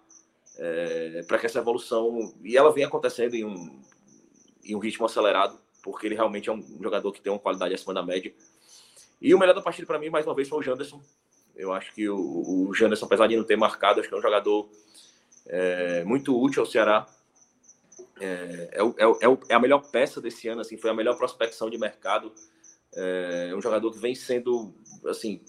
é, 0.57 1.23
para 1.27 1.37
que 1.37 1.45
essa 1.45 1.59
evolução 1.59 2.33
e 2.43 2.55
ela 2.55 2.71
vem 2.71 2.85
acontecendo 2.85 3.35
em 3.35 3.43
um, 3.43 3.81
em 4.63 4.75
um 4.75 4.79
ritmo 4.79 5.05
acelerado 5.05 5.59
porque 5.91 6.05
ele 6.05 6.15
realmente 6.15 6.49
é 6.49 6.53
um 6.53 6.61
jogador 6.81 7.11
que 7.11 7.21
tem 7.21 7.31
uma 7.31 7.39
qualidade 7.39 7.73
acima 7.73 7.93
da 7.93 8.03
média. 8.03 8.33
E 9.21 9.33
o 9.33 9.39
melhor 9.39 9.53
da 9.53 9.61
partida 9.61 9.87
para 9.87 9.97
mim, 9.97 10.09
mais 10.09 10.25
uma 10.25 10.35
vez, 10.35 10.47
foi 10.47 10.59
o 10.59 10.61
Janderson. 10.61 11.01
Eu 11.55 11.73
acho 11.73 11.93
que 11.93 12.07
o, 12.07 12.67
o 12.67 12.73
Janderson, 12.73 13.05
apesar 13.05 13.27
de 13.27 13.35
não 13.35 13.43
ter 13.43 13.55
marcado, 13.55 13.99
acho 13.99 14.09
que 14.09 14.13
é 14.13 14.17
um 14.17 14.21
jogador 14.21 14.69
é, 15.47 16.03
muito 16.03 16.39
útil 16.39 16.61
ao 16.61 16.69
Ceará. 16.69 17.07
É, 18.19 18.69
é, 18.73 18.81
é, 18.81 19.37
é, 19.49 19.53
a 19.53 19.59
melhor 19.59 19.79
peça 19.89 20.19
desse 20.19 20.47
ano, 20.47 20.61
assim, 20.61 20.77
foi 20.77 20.89
a 20.89 20.93
melhor 20.93 21.17
prospecção 21.17 21.69
de 21.69 21.77
mercado. 21.77 22.33
É 22.93 23.53
um 23.55 23.61
jogador 23.61 23.91
que 23.91 23.99
vem 23.99 24.15
sendo, 24.15 24.73
assim, 25.05 25.41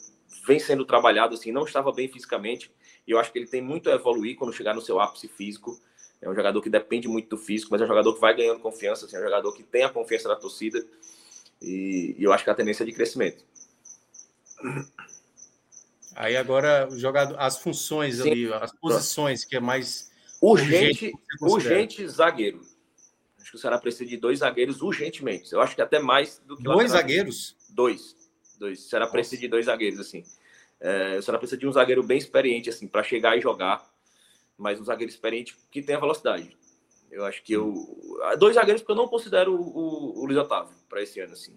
vem 0.46 0.58
sendo 0.58 0.84
trabalhado, 0.84 1.34
assim, 1.34 1.50
não 1.50 1.64
estava 1.64 1.92
bem 1.92 2.08
fisicamente. 2.08 2.70
E 3.06 3.10
eu 3.10 3.18
acho 3.18 3.32
que 3.32 3.38
ele 3.38 3.46
tem 3.46 3.60
muito 3.60 3.90
a 3.90 3.94
evoluir 3.94 4.36
quando 4.36 4.52
chegar 4.52 4.74
no 4.74 4.80
seu 4.80 5.00
ápice 5.00 5.28
físico. 5.28 5.80
É 6.20 6.28
um 6.28 6.34
jogador 6.34 6.60
que 6.60 6.68
depende 6.68 7.06
muito 7.06 7.28
do 7.28 7.38
físico, 7.38 7.70
mas 7.70 7.80
é 7.80 7.84
um 7.84 7.88
jogador 7.88 8.14
que 8.14 8.20
vai 8.20 8.34
ganhando 8.34 8.60
confiança, 8.60 9.06
assim, 9.06 9.16
é 9.16 9.20
um 9.20 9.24
jogador 9.24 9.52
que 9.52 9.62
tem 9.62 9.84
a 9.84 9.88
confiança 9.88 10.28
da 10.28 10.36
torcida. 10.36 10.84
E, 11.62 12.16
e 12.18 12.24
eu 12.24 12.32
acho 12.32 12.44
que 12.44 12.50
a 12.50 12.54
tendência 12.54 12.82
é 12.82 12.86
de 12.86 12.92
crescimento. 12.92 13.44
Aí 16.14 16.36
agora 16.36 16.88
o 16.90 16.98
jogador, 16.98 17.36
as 17.38 17.58
funções 17.58 18.16
Sim. 18.16 18.30
ali, 18.30 18.52
as 18.52 18.72
posições 18.72 19.44
que 19.44 19.56
é 19.56 19.60
mais 19.60 20.10
urgente, 20.42 21.12
urgente, 21.40 21.42
urgente 21.42 22.08
zagueiro. 22.08 22.60
Acho 23.40 23.52
que 23.52 23.56
o 23.56 23.60
Ceará 23.60 23.78
precisa 23.78 24.04
de 24.04 24.16
dois 24.16 24.40
zagueiros 24.40 24.82
urgentemente. 24.82 25.52
Eu 25.52 25.60
acho 25.60 25.76
que 25.76 25.82
até 25.82 26.00
mais 26.00 26.42
do 26.44 26.56
que 26.56 26.62
dois 26.62 26.90
zagueiros. 26.90 27.56
Dois, 27.70 28.16
dois. 28.58 28.84
O 28.84 28.88
Ceará 28.88 29.06
precisa 29.06 29.40
de 29.40 29.48
dois 29.48 29.66
zagueiros 29.66 30.00
assim. 30.00 30.24
É, 30.80 31.18
o 31.18 31.22
Ceará 31.22 31.38
precisa 31.38 31.58
de 31.58 31.66
um 31.66 31.72
zagueiro 31.72 32.02
bem 32.02 32.18
experiente 32.18 32.68
assim 32.68 32.88
para 32.88 33.02
chegar 33.02 33.38
e 33.38 33.40
jogar 33.40 33.88
mas 34.58 34.80
um 34.80 34.84
zagueiro 34.84 35.10
experiente 35.10 35.56
que 35.70 35.80
tenha 35.80 36.00
velocidade. 36.00 36.56
Eu 37.10 37.24
acho 37.24 37.42
que 37.42 37.52
eu. 37.52 37.72
Dois 38.38 38.56
zagueiros 38.56 38.82
que 38.82 38.90
eu 38.90 38.96
não 38.96 39.08
considero 39.08 39.54
o, 39.54 40.18
o, 40.20 40.26
Luiz 40.26 40.36
Otávio 40.36 40.74
para 40.88 41.02
esse 41.02 41.20
ano, 41.20 41.32
assim. 41.32 41.54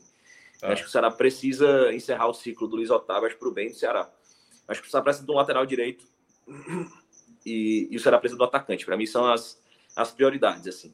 Ah. 0.62 0.72
Acho 0.72 0.84
que 0.84 0.90
o 0.90 0.92
Ceará 0.92 1.12
precisa 1.12 1.94
encerrar 1.94 2.28
o 2.28 2.34
ciclo 2.34 2.68
do 2.68 2.78
Luiz 2.78 2.90
Otávio, 2.90 3.28
acho 3.28 3.38
para 3.38 3.50
o 3.50 3.52
bem 3.52 3.70
do 3.70 3.76
Ceará. 3.76 4.10
Acho 4.68 4.82
que 4.82 4.88
o 4.88 4.92
Ceará 4.92 5.04
precisa 5.04 5.26
de 5.26 5.32
um 5.32 5.36
lateral 5.36 5.66
direito 5.66 6.06
e, 7.46 7.88
e 7.92 7.98
o 7.98 8.00
Ceará 8.00 8.18
precisa 8.20 8.38
do 8.38 8.44
atacante. 8.44 8.86
Para 8.86 8.96
mim 8.96 9.06
são 9.06 9.26
as, 9.26 9.62
as 9.96 10.12
prioridades, 10.12 10.68
assim. 10.68 10.94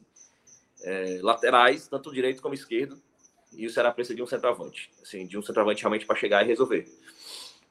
É, 0.84 1.20
laterais, 1.22 1.88
tanto 1.88 2.14
direito 2.14 2.42
como 2.42 2.54
esquerdo, 2.54 3.02
e 3.54 3.66
o 3.66 3.70
Ceará 3.70 3.92
precisa 3.92 4.16
de 4.16 4.22
um 4.22 4.28
centroavante, 4.28 4.92
assim, 5.02 5.26
de 5.26 5.38
um 5.38 5.42
centroavante 5.42 5.82
realmente 5.82 6.06
para 6.06 6.16
chegar 6.16 6.44
e 6.44 6.48
resolver. 6.48 6.88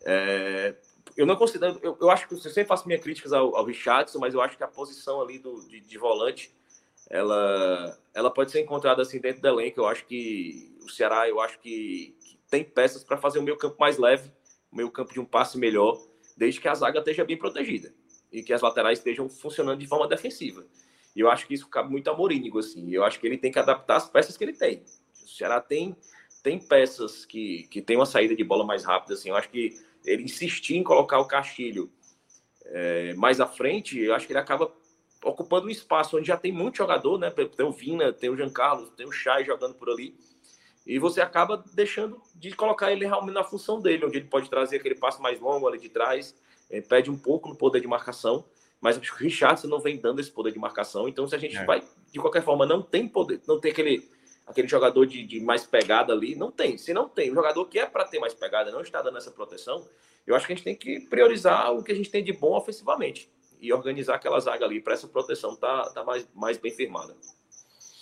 É, 0.04 0.74
eu 1.16 1.26
não 1.26 1.36
considero. 1.36 1.78
Eu, 1.82 1.96
eu 2.00 2.10
acho 2.10 2.26
que 2.26 2.34
eu 2.34 2.38
sempre 2.38 2.64
faço 2.64 2.86
minhas 2.86 3.02
críticas 3.02 3.32
ao, 3.32 3.54
ao 3.56 3.64
Richardson, 3.64 4.18
mas 4.18 4.34
eu 4.34 4.40
acho 4.40 4.56
que 4.56 4.64
a 4.64 4.68
posição 4.68 5.20
ali 5.20 5.38
do, 5.38 5.60
de, 5.68 5.80
de, 5.80 5.98
volante 5.98 6.52
ela, 7.08 7.98
ela 8.14 8.30
pode 8.30 8.50
ser 8.50 8.60
encontrada 8.60 9.02
assim 9.02 9.20
dentro 9.20 9.42
do 9.42 9.48
elenco. 9.48 9.80
Eu 9.80 9.86
acho 9.86 10.04
que 10.06 10.76
o 10.82 10.88
Ceará, 10.90 11.28
eu 11.28 11.40
acho 11.40 11.58
que, 11.60 12.14
que 12.20 12.38
tem 12.50 12.64
peças 12.64 13.04
para 13.04 13.16
fazer 13.16 13.38
o 13.38 13.42
meio 13.42 13.56
campo 13.56 13.76
mais 13.78 13.98
leve, 13.98 14.30
o 14.72 14.76
meio 14.76 14.90
campo 14.90 15.12
de 15.12 15.20
um 15.20 15.24
passe 15.24 15.58
melhor, 15.58 16.00
desde 16.36 16.60
que 16.60 16.68
a 16.68 16.74
zaga 16.74 16.98
esteja 16.98 17.24
bem 17.24 17.36
protegida 17.36 17.92
e 18.32 18.42
que 18.42 18.52
as 18.52 18.60
laterais 18.60 18.98
estejam 18.98 19.28
funcionando 19.28 19.78
de 19.78 19.86
forma 19.86 20.08
defensiva. 20.08 20.66
E 21.14 21.20
eu 21.20 21.30
acho 21.30 21.46
que 21.46 21.54
isso 21.54 21.68
cabe 21.68 21.90
muito 21.90 22.10
a 22.10 22.14
Morínigo, 22.14 22.58
assim. 22.58 22.92
Eu 22.92 23.02
acho 23.02 23.18
que 23.18 23.26
ele 23.26 23.38
tem 23.38 23.50
que 23.50 23.58
adaptar 23.58 23.96
as 23.96 24.08
peças 24.08 24.36
que 24.36 24.44
ele 24.44 24.52
tem. 24.52 24.82
O 25.24 25.28
Ceará 25.28 25.62
tem, 25.62 25.96
tem 26.42 26.58
peças 26.58 27.24
que, 27.24 27.66
que 27.68 27.80
tem 27.80 27.96
uma 27.96 28.04
saída 28.04 28.36
de 28.36 28.44
bola 28.44 28.66
mais 28.66 28.84
rápida, 28.84 29.14
assim. 29.14 29.30
Eu 29.30 29.36
acho 29.36 29.48
que 29.48 29.80
ele 30.06 30.22
insistir 30.22 30.76
em 30.76 30.82
colocar 30.82 31.18
o 31.18 31.26
Castilho 31.26 31.90
é, 32.66 33.14
mais 33.14 33.40
à 33.40 33.46
frente, 33.46 33.98
eu 33.98 34.14
acho 34.14 34.26
que 34.26 34.32
ele 34.32 34.40
acaba 34.40 34.72
ocupando 35.24 35.66
um 35.66 35.70
espaço 35.70 36.16
onde 36.16 36.28
já 36.28 36.36
tem 36.36 36.52
muito 36.52 36.76
jogador, 36.76 37.18
né? 37.18 37.30
Tem 37.30 37.66
o 37.66 37.72
Vina, 37.72 38.12
tem 38.12 38.30
o 38.30 38.36
Jean 38.36 38.50
Carlos, 38.50 38.90
tem 38.90 39.06
o 39.06 39.12
Chay 39.12 39.44
jogando 39.44 39.74
por 39.74 39.90
ali. 39.90 40.16
E 40.86 40.98
você 40.98 41.20
acaba 41.20 41.64
deixando 41.74 42.20
de 42.34 42.52
colocar 42.54 42.92
ele 42.92 43.04
realmente 43.04 43.34
na 43.34 43.42
função 43.42 43.80
dele, 43.80 44.04
onde 44.06 44.18
ele 44.18 44.28
pode 44.28 44.48
trazer 44.48 44.76
aquele 44.76 44.94
passo 44.94 45.20
mais 45.20 45.40
longo 45.40 45.66
ali 45.66 45.78
de 45.78 45.88
trás, 45.88 46.34
é, 46.70 46.80
pede 46.80 47.10
um 47.10 47.18
pouco 47.18 47.48
no 47.48 47.56
poder 47.56 47.80
de 47.80 47.88
marcação, 47.88 48.44
mas 48.80 48.96
o 48.96 49.00
Richardson 49.00 49.66
não 49.66 49.80
vem 49.80 49.96
dando 49.96 50.20
esse 50.20 50.30
poder 50.30 50.52
de 50.52 50.58
marcação. 50.58 51.08
Então, 51.08 51.26
se 51.26 51.34
a 51.34 51.38
gente 51.38 51.56
é. 51.56 51.64
vai, 51.64 51.82
de 52.12 52.20
qualquer 52.20 52.44
forma, 52.44 52.64
não 52.64 52.80
tem 52.80 53.08
poder, 53.08 53.40
não 53.48 53.58
tem 53.58 53.72
aquele 53.72 54.08
aquele 54.46 54.68
jogador 54.68 55.04
de, 55.06 55.24
de, 55.24 55.40
mais 55.40 55.64
pegada 55.64 56.12
ali. 56.12 56.36
Não 56.36 56.50
tem. 56.50 56.78
Se 56.78 56.94
não 56.94 57.08
tem, 57.08 57.30
o 57.30 57.34
jogador 57.34 57.64
que 57.66 57.78
é 57.78 57.86
para 57.86 58.04
ter 58.04 58.18
mais 58.18 58.32
pegada 58.32 58.70
não 58.70 58.80
está 58.80 59.02
dando 59.02 59.18
essa 59.18 59.30
proteção, 59.30 59.86
eu 60.26 60.34
acho 60.34 60.46
que 60.46 60.52
a 60.52 60.56
gente 60.56 60.64
tem 60.64 60.76
que 60.76 61.00
priorizar 61.00 61.72
o 61.72 61.82
que 61.82 61.92
a 61.92 61.94
gente 61.94 62.10
tem 62.10 62.22
de 62.22 62.32
bom 62.32 62.56
ofensivamente 62.56 63.30
e 63.60 63.72
organizar 63.72 64.16
aquela 64.16 64.38
zaga 64.38 64.64
ali 64.64 64.80
para 64.80 64.94
essa 64.94 65.08
proteção 65.08 65.56
tá, 65.56 65.90
tá 65.90 66.04
mais, 66.04 66.28
mais 66.34 66.56
bem 66.58 66.70
firmada. 66.70 67.16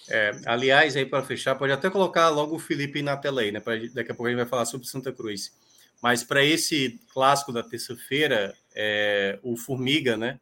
É, 0.09 0.33
aliás, 0.45 0.97
aí 0.97 1.07
para 1.07 1.23
fechar, 1.23 1.55
pode 1.55 1.73
até 1.73 1.89
colocar 1.89 2.29
logo 2.29 2.57
o 2.57 2.59
Felipe 2.59 3.01
na 3.01 3.17
tela 3.17 3.41
aí, 3.41 3.51
né? 3.51 3.61
Pra, 3.61 3.75
daqui 3.95 4.13
a 4.13 4.15
pouco 4.15 4.27
a 4.27 4.31
gente 4.31 4.39
vai 4.39 4.47
falar 4.47 4.67
sobre 4.67 4.87
Santa 4.87 5.13
Cruz. 5.13 5.53
Mas 6.03 6.23
para 6.23 6.45
esse 6.45 7.01
clássico 7.13 7.53
da 7.53 7.63
terça-feira, 7.63 8.55
é, 8.75 9.39
o 9.43 9.57
Formiga, 9.57 10.17
né? 10.17 10.39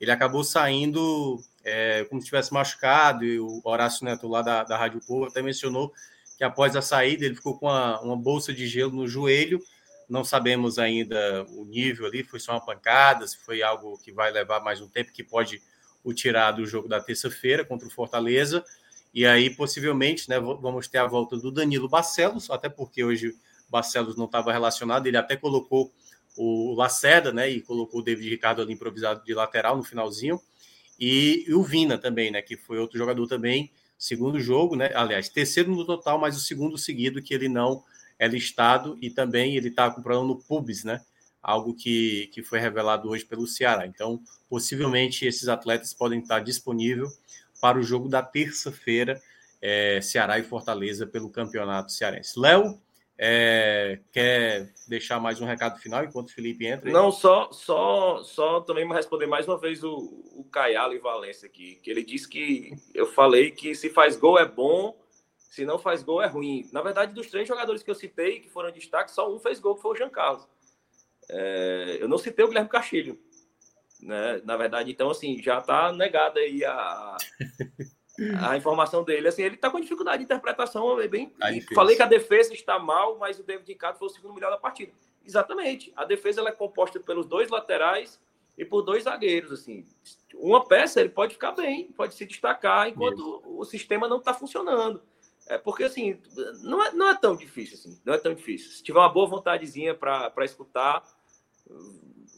Ele 0.00 0.10
acabou 0.10 0.42
saindo 0.42 1.38
é, 1.64 2.04
como 2.04 2.20
se 2.20 2.26
tivesse 2.26 2.52
machucado, 2.52 3.24
e 3.24 3.38
o 3.38 3.60
Horácio 3.64 4.04
Neto 4.04 4.28
lá 4.28 4.42
da, 4.42 4.64
da 4.64 4.76
Rádio 4.76 5.00
Povo 5.06 5.26
até 5.26 5.42
mencionou 5.42 5.92
que 6.36 6.44
após 6.44 6.74
a 6.74 6.82
saída 6.82 7.24
ele 7.24 7.36
ficou 7.36 7.58
com 7.58 7.66
uma, 7.66 8.00
uma 8.00 8.16
bolsa 8.16 8.52
de 8.52 8.66
gelo 8.66 8.92
no 8.92 9.06
joelho, 9.06 9.60
não 10.08 10.24
sabemos 10.24 10.78
ainda 10.78 11.46
o 11.50 11.64
nível 11.64 12.06
ali, 12.06 12.22
foi 12.22 12.40
só 12.40 12.52
uma 12.52 12.64
pancada, 12.64 13.26
se 13.26 13.38
foi 13.38 13.62
algo 13.62 13.98
que 13.98 14.12
vai 14.12 14.30
levar 14.30 14.60
mais 14.60 14.80
um 14.80 14.88
tempo, 14.88 15.12
que 15.12 15.24
pode 15.24 15.62
o 16.04 16.12
tirar 16.12 16.52
do 16.52 16.66
jogo 16.66 16.88
da 16.88 17.00
terça-feira 17.00 17.64
contra 17.64 17.86
o 17.86 17.90
Fortaleza, 17.90 18.64
e 19.14 19.24
aí 19.24 19.50
possivelmente 19.50 20.28
né, 20.28 20.40
vamos 20.40 20.88
ter 20.88 20.98
a 20.98 21.06
volta 21.06 21.36
do 21.36 21.50
Danilo 21.50 21.88
Barcelos, 21.88 22.50
até 22.50 22.68
porque 22.68 23.04
hoje 23.04 23.34
Barcelos 23.70 24.16
não 24.16 24.24
estava 24.24 24.52
relacionado, 24.52 25.06
ele 25.06 25.16
até 25.16 25.36
colocou 25.36 25.92
o 26.36 26.74
Lacerda, 26.74 27.32
né, 27.32 27.48
e 27.48 27.60
colocou 27.60 28.00
o 28.00 28.02
David 28.02 28.28
Ricardo 28.28 28.62
ali 28.62 28.72
improvisado 28.72 29.24
de 29.24 29.34
lateral 29.34 29.76
no 29.76 29.82
finalzinho, 29.82 30.40
e, 31.04 31.52
o 31.52 31.64
Vina 31.64 31.98
também, 31.98 32.30
né? 32.30 32.40
Que 32.40 32.56
foi 32.56 32.78
outro 32.78 32.96
jogador 32.96 33.26
também 33.26 33.72
segundo 33.98 34.38
jogo, 34.38 34.76
né? 34.76 34.90
Aliás, 34.94 35.28
terceiro 35.28 35.74
no 35.74 35.84
total, 35.84 36.16
mas 36.16 36.36
o 36.36 36.40
segundo 36.40 36.78
seguido 36.78 37.20
que 37.20 37.34
ele 37.34 37.48
não 37.48 37.82
é 38.16 38.28
listado 38.28 38.96
e 39.02 39.10
também 39.10 39.56
ele 39.56 39.66
está 39.66 39.90
com 39.90 40.00
problema 40.00 40.28
no 40.28 40.36
pubis, 40.36 40.84
né? 40.84 41.00
Algo 41.42 41.74
que, 41.74 42.30
que 42.32 42.40
foi 42.40 42.60
revelado 42.60 43.08
hoje 43.08 43.24
pelo 43.24 43.48
Ceará. 43.48 43.84
Então, 43.84 44.20
possivelmente 44.48 45.26
esses 45.26 45.48
atletas 45.48 45.92
podem 45.92 46.20
estar 46.20 46.38
disponíveis 46.38 47.18
para 47.60 47.80
o 47.80 47.82
jogo 47.82 48.08
da 48.08 48.22
terça-feira, 48.22 49.20
é, 49.60 50.00
Ceará 50.00 50.38
e 50.38 50.44
Fortaleza 50.44 51.04
pelo 51.04 51.30
Campeonato 51.30 51.90
Cearense. 51.90 52.38
Léo, 52.38 52.78
é, 53.24 54.00
quer 54.10 54.74
deixar 54.88 55.20
mais 55.20 55.40
um 55.40 55.46
recado 55.46 55.78
final 55.78 56.02
enquanto 56.02 56.30
o 56.30 56.32
Felipe 56.32 56.66
entra? 56.66 56.88
Aí? 56.88 56.92
Não, 56.92 57.12
só, 57.12 57.52
só, 57.52 58.20
só 58.24 58.60
também 58.62 58.84
responder 58.92 59.26
mais 59.26 59.46
uma 59.46 59.56
vez 59.56 59.84
o, 59.84 59.94
o 60.34 60.44
Caialo 60.50 60.92
e 60.92 60.98
Valência 60.98 61.46
aqui, 61.46 61.76
que 61.76 61.88
ele 61.88 62.02
disse 62.02 62.28
que 62.28 62.72
eu 62.92 63.06
falei 63.06 63.52
que 63.52 63.76
se 63.76 63.90
faz 63.90 64.16
gol 64.16 64.40
é 64.40 64.44
bom, 64.44 65.00
se 65.38 65.64
não 65.64 65.78
faz 65.78 66.02
gol 66.02 66.20
é 66.20 66.26
ruim. 66.26 66.68
Na 66.72 66.82
verdade, 66.82 67.14
dos 67.14 67.28
três 67.28 67.46
jogadores 67.46 67.84
que 67.84 67.90
eu 67.92 67.94
citei, 67.94 68.40
que 68.40 68.50
foram 68.50 68.72
destaque, 68.72 69.12
só 69.12 69.32
um 69.32 69.38
fez 69.38 69.60
gol, 69.60 69.76
que 69.76 69.82
foi 69.82 69.92
o 69.92 69.96
Jean 69.96 70.10
Carlos. 70.10 70.44
É, 71.30 71.98
eu 72.00 72.08
não 72.08 72.18
citei 72.18 72.44
o 72.44 72.48
Guilherme 72.48 72.68
Castilho. 72.68 73.20
Né? 74.00 74.42
Na 74.44 74.56
verdade, 74.56 74.90
então, 74.90 75.08
assim, 75.08 75.40
já 75.40 75.60
está 75.60 75.92
negada 75.92 76.40
aí 76.40 76.64
a, 76.64 77.16
a 78.40 78.56
informação 78.56 79.02
dele. 79.02 79.28
Assim, 79.28 79.42
ele 79.42 79.54
está 79.54 79.70
com 79.70 79.80
dificuldade 79.80 80.18
de 80.18 80.24
interpretação. 80.24 81.00
É 81.00 81.08
bem... 81.08 81.30
Tá 81.30 81.48
Falei 81.74 81.96
que 81.96 82.02
a 82.02 82.06
defesa 82.06 82.52
está 82.52 82.78
mal, 82.78 83.18
mas 83.18 83.38
o 83.38 83.42
David 83.42 83.66
Ricardo 83.66 83.98
foi 83.98 84.08
o 84.08 84.10
segundo 84.10 84.34
melhor 84.34 84.50
da 84.50 84.58
partida. 84.58 84.92
Exatamente. 85.24 85.92
A 85.96 86.04
defesa 86.04 86.40
ela 86.40 86.50
é 86.50 86.52
composta 86.52 86.98
pelos 87.00 87.26
dois 87.26 87.48
laterais 87.48 88.20
e 88.56 88.64
por 88.64 88.82
dois 88.82 89.04
zagueiros. 89.04 89.52
Assim, 89.52 89.86
uma 90.34 90.64
peça 90.66 91.00
ele 91.00 91.08
pode 91.08 91.34
ficar 91.34 91.52
bem, 91.52 91.92
pode 91.92 92.14
se 92.14 92.26
destacar 92.26 92.88
enquanto 92.88 93.18
Isso. 93.18 93.42
o 93.46 93.64
sistema 93.64 94.08
não 94.08 94.18
está 94.18 94.34
funcionando. 94.34 95.02
É 95.48 95.58
porque 95.58 95.82
assim 95.82 96.20
não 96.62 96.82
é, 96.84 96.92
não 96.92 97.08
é 97.08 97.14
tão 97.16 97.34
difícil 97.36 97.76
assim, 97.76 98.00
não 98.04 98.14
é 98.14 98.18
tão 98.18 98.32
difícil. 98.32 98.70
Se 98.70 98.82
tiver 98.82 99.00
uma 99.00 99.08
boa 99.08 99.26
vontadezinha 99.26 99.94
para 99.94 100.32
escutar, 100.44 101.02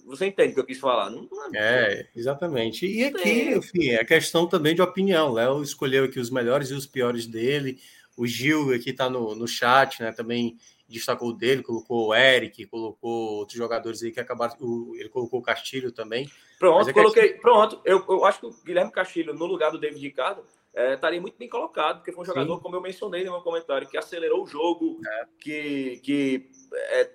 você 0.05 0.26
entende 0.26 0.53
o 0.53 0.55
que 0.55 0.61
eu 0.61 0.66
quis 0.66 0.78
falar, 0.78 1.11
não, 1.11 1.28
não 1.30 1.55
é, 1.55 1.92
é, 1.92 2.09
exatamente. 2.14 2.86
E 2.86 3.05
aqui, 3.05 3.55
enfim, 3.55 3.90
é 3.90 4.05
questão 4.05 4.47
também 4.47 4.74
de 4.74 4.82
opinião. 4.82 5.32
Léo 5.32 5.62
escolheu 5.62 6.05
aqui 6.05 6.20
os 6.20 6.30
melhores 6.30 6.70
e 6.70 6.74
os 6.74 6.86
piores 6.86 7.26
dele. 7.26 7.78
O 8.16 8.26
Gil 8.26 8.72
aqui 8.72 8.90
está 8.90 9.09
no, 9.09 9.34
no 9.34 9.49
chat, 9.49 10.01
né? 10.03 10.12
Também 10.12 10.57
destacou 10.88 11.32
dele, 11.32 11.62
colocou 11.62 12.09
o 12.09 12.14
Eric, 12.14 12.66
colocou 12.66 13.38
outros 13.38 13.57
jogadores 13.57 14.03
aí 14.03 14.12
que 14.12 14.20
acabaram. 14.20 14.55
O, 14.61 14.95
ele 14.97 15.09
colocou 15.09 15.40
o 15.40 15.42
Castilho 15.42 15.90
também. 15.90 16.30
Pronto, 16.59 16.88
é 16.88 16.92
coloquei. 16.92 17.22
Questão... 17.22 17.40
Pronto, 17.40 17.80
eu, 17.84 18.05
eu 18.09 18.24
acho 18.24 18.40
que 18.40 18.47
o 18.47 18.55
Guilherme 18.64 18.92
Castilho, 18.92 19.34
no 19.34 19.47
lugar 19.47 19.70
do 19.70 19.78
David 19.78 20.01
Ricardo, 20.01 20.45
é, 20.74 20.95
estaria 20.95 21.20
muito 21.20 21.38
bem 21.38 21.49
colocado, 21.49 21.99
porque 21.99 22.12
foi 22.12 22.22
um 22.22 22.26
jogador, 22.26 22.57
Sim. 22.57 22.62
como 22.62 22.76
eu 22.76 22.80
mencionei 22.80 23.24
no 23.24 23.32
meu 23.32 23.40
comentário, 23.40 23.88
que 23.88 23.97
acelerou 23.97 24.45
o 24.45 24.47
jogo, 24.47 25.01
é. 25.07 25.26
que, 25.40 26.01
que 26.03 26.51
é, 26.72 27.11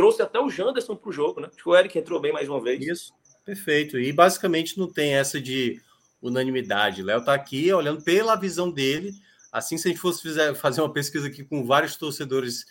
trouxe 0.00 0.22
até 0.22 0.40
o 0.40 0.48
Janderson 0.48 0.96
para 0.96 1.10
o 1.10 1.12
jogo, 1.12 1.42
né? 1.42 1.48
Acho 1.48 1.62
que 1.62 1.68
o 1.68 1.76
Eric 1.76 1.98
entrou 1.98 2.18
bem 2.18 2.32
mais 2.32 2.48
uma 2.48 2.58
vez. 2.58 2.80
Isso, 2.80 3.12
perfeito. 3.44 3.98
E 3.98 4.10
basicamente 4.10 4.78
não 4.78 4.90
tem 4.90 5.12
essa 5.12 5.38
de 5.38 5.78
unanimidade. 6.22 7.02
Léo 7.02 7.18
está 7.18 7.34
aqui 7.34 7.70
olhando 7.70 8.02
pela 8.02 8.34
visão 8.34 8.70
dele. 8.70 9.12
Assim, 9.52 9.76
se 9.76 9.86
a 9.86 9.90
gente 9.90 10.00
fosse 10.00 10.22
fazer 10.54 10.80
uma 10.80 10.90
pesquisa 10.90 11.26
aqui 11.26 11.44
com 11.44 11.66
vários 11.66 11.96
torcedores 11.96 12.64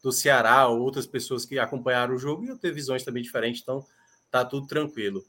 do 0.00 0.12
Ceará 0.12 0.68
ou 0.68 0.78
outras 0.78 1.08
pessoas 1.08 1.44
que 1.44 1.58
acompanharam 1.58 2.14
o 2.14 2.18
jogo, 2.18 2.44
iam 2.44 2.56
ter 2.56 2.70
visões 2.72 3.02
também 3.02 3.20
diferentes, 3.20 3.62
então 3.62 3.84
tá 4.30 4.44
tudo 4.44 4.68
tranquilo. 4.68 5.24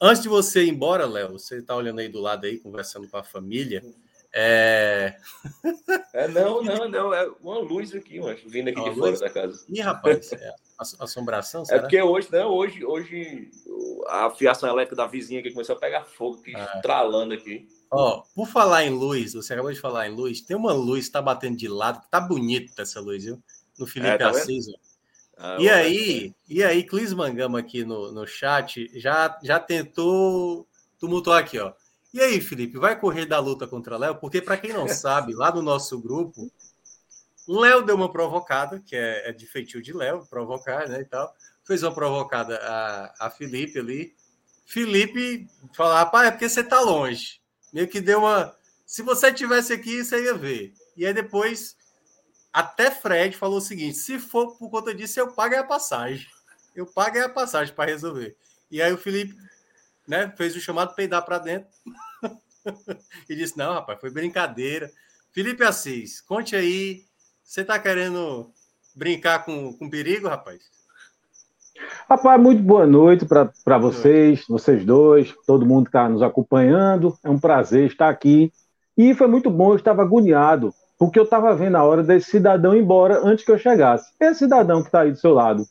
Antes 0.00 0.22
de 0.22 0.28
você 0.28 0.62
ir 0.62 0.68
embora, 0.68 1.06
Léo, 1.06 1.32
você 1.32 1.56
está 1.56 1.74
olhando 1.74 1.98
aí 1.98 2.08
do 2.08 2.20
lado 2.20 2.46
aí, 2.46 2.56
conversando 2.56 3.08
com 3.08 3.16
a 3.16 3.24
família. 3.24 3.82
É... 4.32 5.16
é 6.12 6.28
não, 6.28 6.62
não, 6.62 6.88
não. 6.88 7.12
É 7.12 7.28
uma 7.42 7.58
luz 7.58 7.92
aqui, 7.96 8.20
mas 8.20 8.40
vindo 8.46 8.68
aqui 8.68 8.80
de 8.80 8.94
fora 8.94 9.18
da 9.18 9.28
casa. 9.28 9.64
Ih, 9.68 9.80
rapaz, 9.80 10.32
é 10.32 10.54
assombração? 10.98 11.62
É 11.62 11.64
será? 11.64 11.78
É 11.78 11.80
porque 11.82 12.02
hoje, 12.02 12.28
não, 12.30 12.50
hoje, 12.50 12.84
hoje 12.84 13.50
a 14.08 14.30
fiação 14.30 14.68
elétrica 14.68 14.96
da 14.96 15.06
vizinha 15.06 15.42
que 15.42 15.50
começou 15.50 15.76
a 15.76 15.78
pegar 15.78 16.04
fogo, 16.04 16.42
que 16.42 16.54
ah. 16.54 16.72
estralando 16.76 17.34
aqui. 17.34 17.68
Ó, 17.90 18.22
por 18.34 18.46
falar 18.46 18.84
em 18.84 18.90
luz, 18.90 19.34
você 19.34 19.52
acabou 19.52 19.72
de 19.72 19.80
falar 19.80 20.08
em 20.08 20.14
luz, 20.14 20.40
tem 20.40 20.56
uma 20.56 20.72
luz 20.72 21.06
que 21.06 21.12
tá 21.12 21.22
batendo 21.22 21.56
de 21.56 21.68
lado, 21.68 22.00
tá 22.10 22.20
bonita 22.20 22.82
essa 22.82 23.00
luz, 23.00 23.24
viu? 23.24 23.42
No 23.78 23.86
Felipe 23.86 24.10
é, 24.12 24.18
tá 24.18 24.30
Assis. 24.30 24.66
Ah, 25.36 25.56
e 25.58 25.68
aí, 25.70 26.34
e 26.48 26.62
aí, 26.62 26.84
Clis 26.84 27.14
Mangama 27.14 27.58
aqui 27.58 27.84
no, 27.84 28.12
no 28.12 28.26
chat 28.26 28.90
já, 28.94 29.38
já 29.42 29.58
tentou 29.58 30.68
tumultuar 30.98 31.40
aqui, 31.40 31.58
ó. 31.58 31.72
E 32.12 32.20
aí, 32.20 32.40
Felipe, 32.40 32.76
vai 32.78 32.98
correr 32.98 33.24
da 33.24 33.38
luta 33.38 33.66
contra 33.66 33.96
Léo? 33.96 34.16
Porque, 34.16 34.42
para 34.42 34.56
quem 34.56 34.72
não 34.72 34.86
sabe, 34.88 35.32
lá 35.32 35.54
no 35.54 35.62
nosso 35.62 35.98
grupo, 35.98 36.50
Léo 37.48 37.82
deu 37.82 37.96
uma 37.96 38.10
provocada, 38.10 38.80
que 38.80 38.94
é, 38.94 39.28
é 39.28 39.32
de 39.32 39.46
feitio 39.46 39.82
de 39.82 39.92
Léo, 39.92 40.26
provocar, 40.26 40.88
né, 40.88 41.00
e 41.00 41.04
tal. 41.04 41.34
Fez 41.64 41.82
uma 41.82 41.94
provocada 41.94 42.58
a, 42.62 43.26
a 43.26 43.30
Felipe 43.30 43.78
ali. 43.78 44.14
Felipe 44.66 45.48
falou, 45.74 45.94
rapaz, 45.94 46.28
é 46.28 46.30
porque 46.30 46.48
você 46.48 46.62
tá 46.62 46.80
longe. 46.80 47.40
Meio 47.72 47.88
que 47.88 48.00
deu 48.00 48.20
uma... 48.20 48.54
Se 48.86 49.02
você 49.02 49.32
tivesse 49.32 49.72
aqui, 49.72 50.04
você 50.04 50.24
ia 50.24 50.34
ver. 50.34 50.74
E 50.96 51.06
aí 51.06 51.14
depois, 51.14 51.76
até 52.52 52.90
Fred 52.90 53.36
falou 53.36 53.58
o 53.58 53.62
seguinte, 53.62 53.96
se 53.96 54.18
for 54.18 54.56
por 54.56 54.70
conta 54.70 54.94
disso, 54.94 55.18
eu 55.20 55.32
pago 55.32 55.56
a 55.56 55.64
passagem. 55.64 56.26
Eu 56.74 56.86
pago 56.86 57.18
a 57.18 57.28
passagem 57.28 57.74
para 57.74 57.90
resolver. 57.90 58.36
E 58.70 58.80
aí 58.80 58.92
o 58.92 58.98
Felipe 58.98 59.36
né, 60.06 60.32
fez 60.36 60.56
o 60.56 60.60
chamado 60.60 60.94
peidar 60.94 61.24
para 61.24 61.38
dentro 61.38 61.68
e 63.28 63.36
disse: 63.36 63.56
Não, 63.56 63.74
rapaz, 63.74 64.00
foi 64.00 64.10
brincadeira. 64.10 64.90
Felipe 65.32 65.62
Assis, 65.62 66.20
conte 66.20 66.56
aí. 66.56 67.04
Você 67.50 67.62
está 67.62 67.80
querendo 67.80 68.48
brincar 68.94 69.44
com, 69.44 69.72
com 69.72 69.90
perigo, 69.90 70.28
rapaz? 70.28 70.60
Rapaz, 72.08 72.40
muito 72.40 72.62
boa 72.62 72.86
noite 72.86 73.26
para 73.26 73.76
vocês, 73.76 74.44
vocês 74.48 74.84
dois, 74.84 75.34
todo 75.48 75.66
mundo 75.66 75.86
que 75.86 75.88
está 75.88 76.08
nos 76.08 76.22
acompanhando. 76.22 77.18
É 77.24 77.28
um 77.28 77.40
prazer 77.40 77.88
estar 77.88 78.08
aqui. 78.08 78.52
E 78.96 79.16
foi 79.16 79.26
muito 79.26 79.50
bom, 79.50 79.72
eu 79.72 79.76
estava 79.76 80.00
agoniado, 80.00 80.72
porque 80.96 81.18
eu 81.18 81.24
estava 81.24 81.52
vendo 81.52 81.74
a 81.74 81.82
hora 81.82 82.04
desse 82.04 82.30
cidadão 82.30 82.72
ir 82.72 82.82
embora 82.82 83.20
antes 83.26 83.44
que 83.44 83.50
eu 83.50 83.58
chegasse. 83.58 84.12
Esse 84.20 84.38
cidadão 84.38 84.80
que 84.80 84.86
está 84.86 85.00
aí 85.00 85.10
do 85.10 85.18
seu 85.18 85.34
lado. 85.34 85.66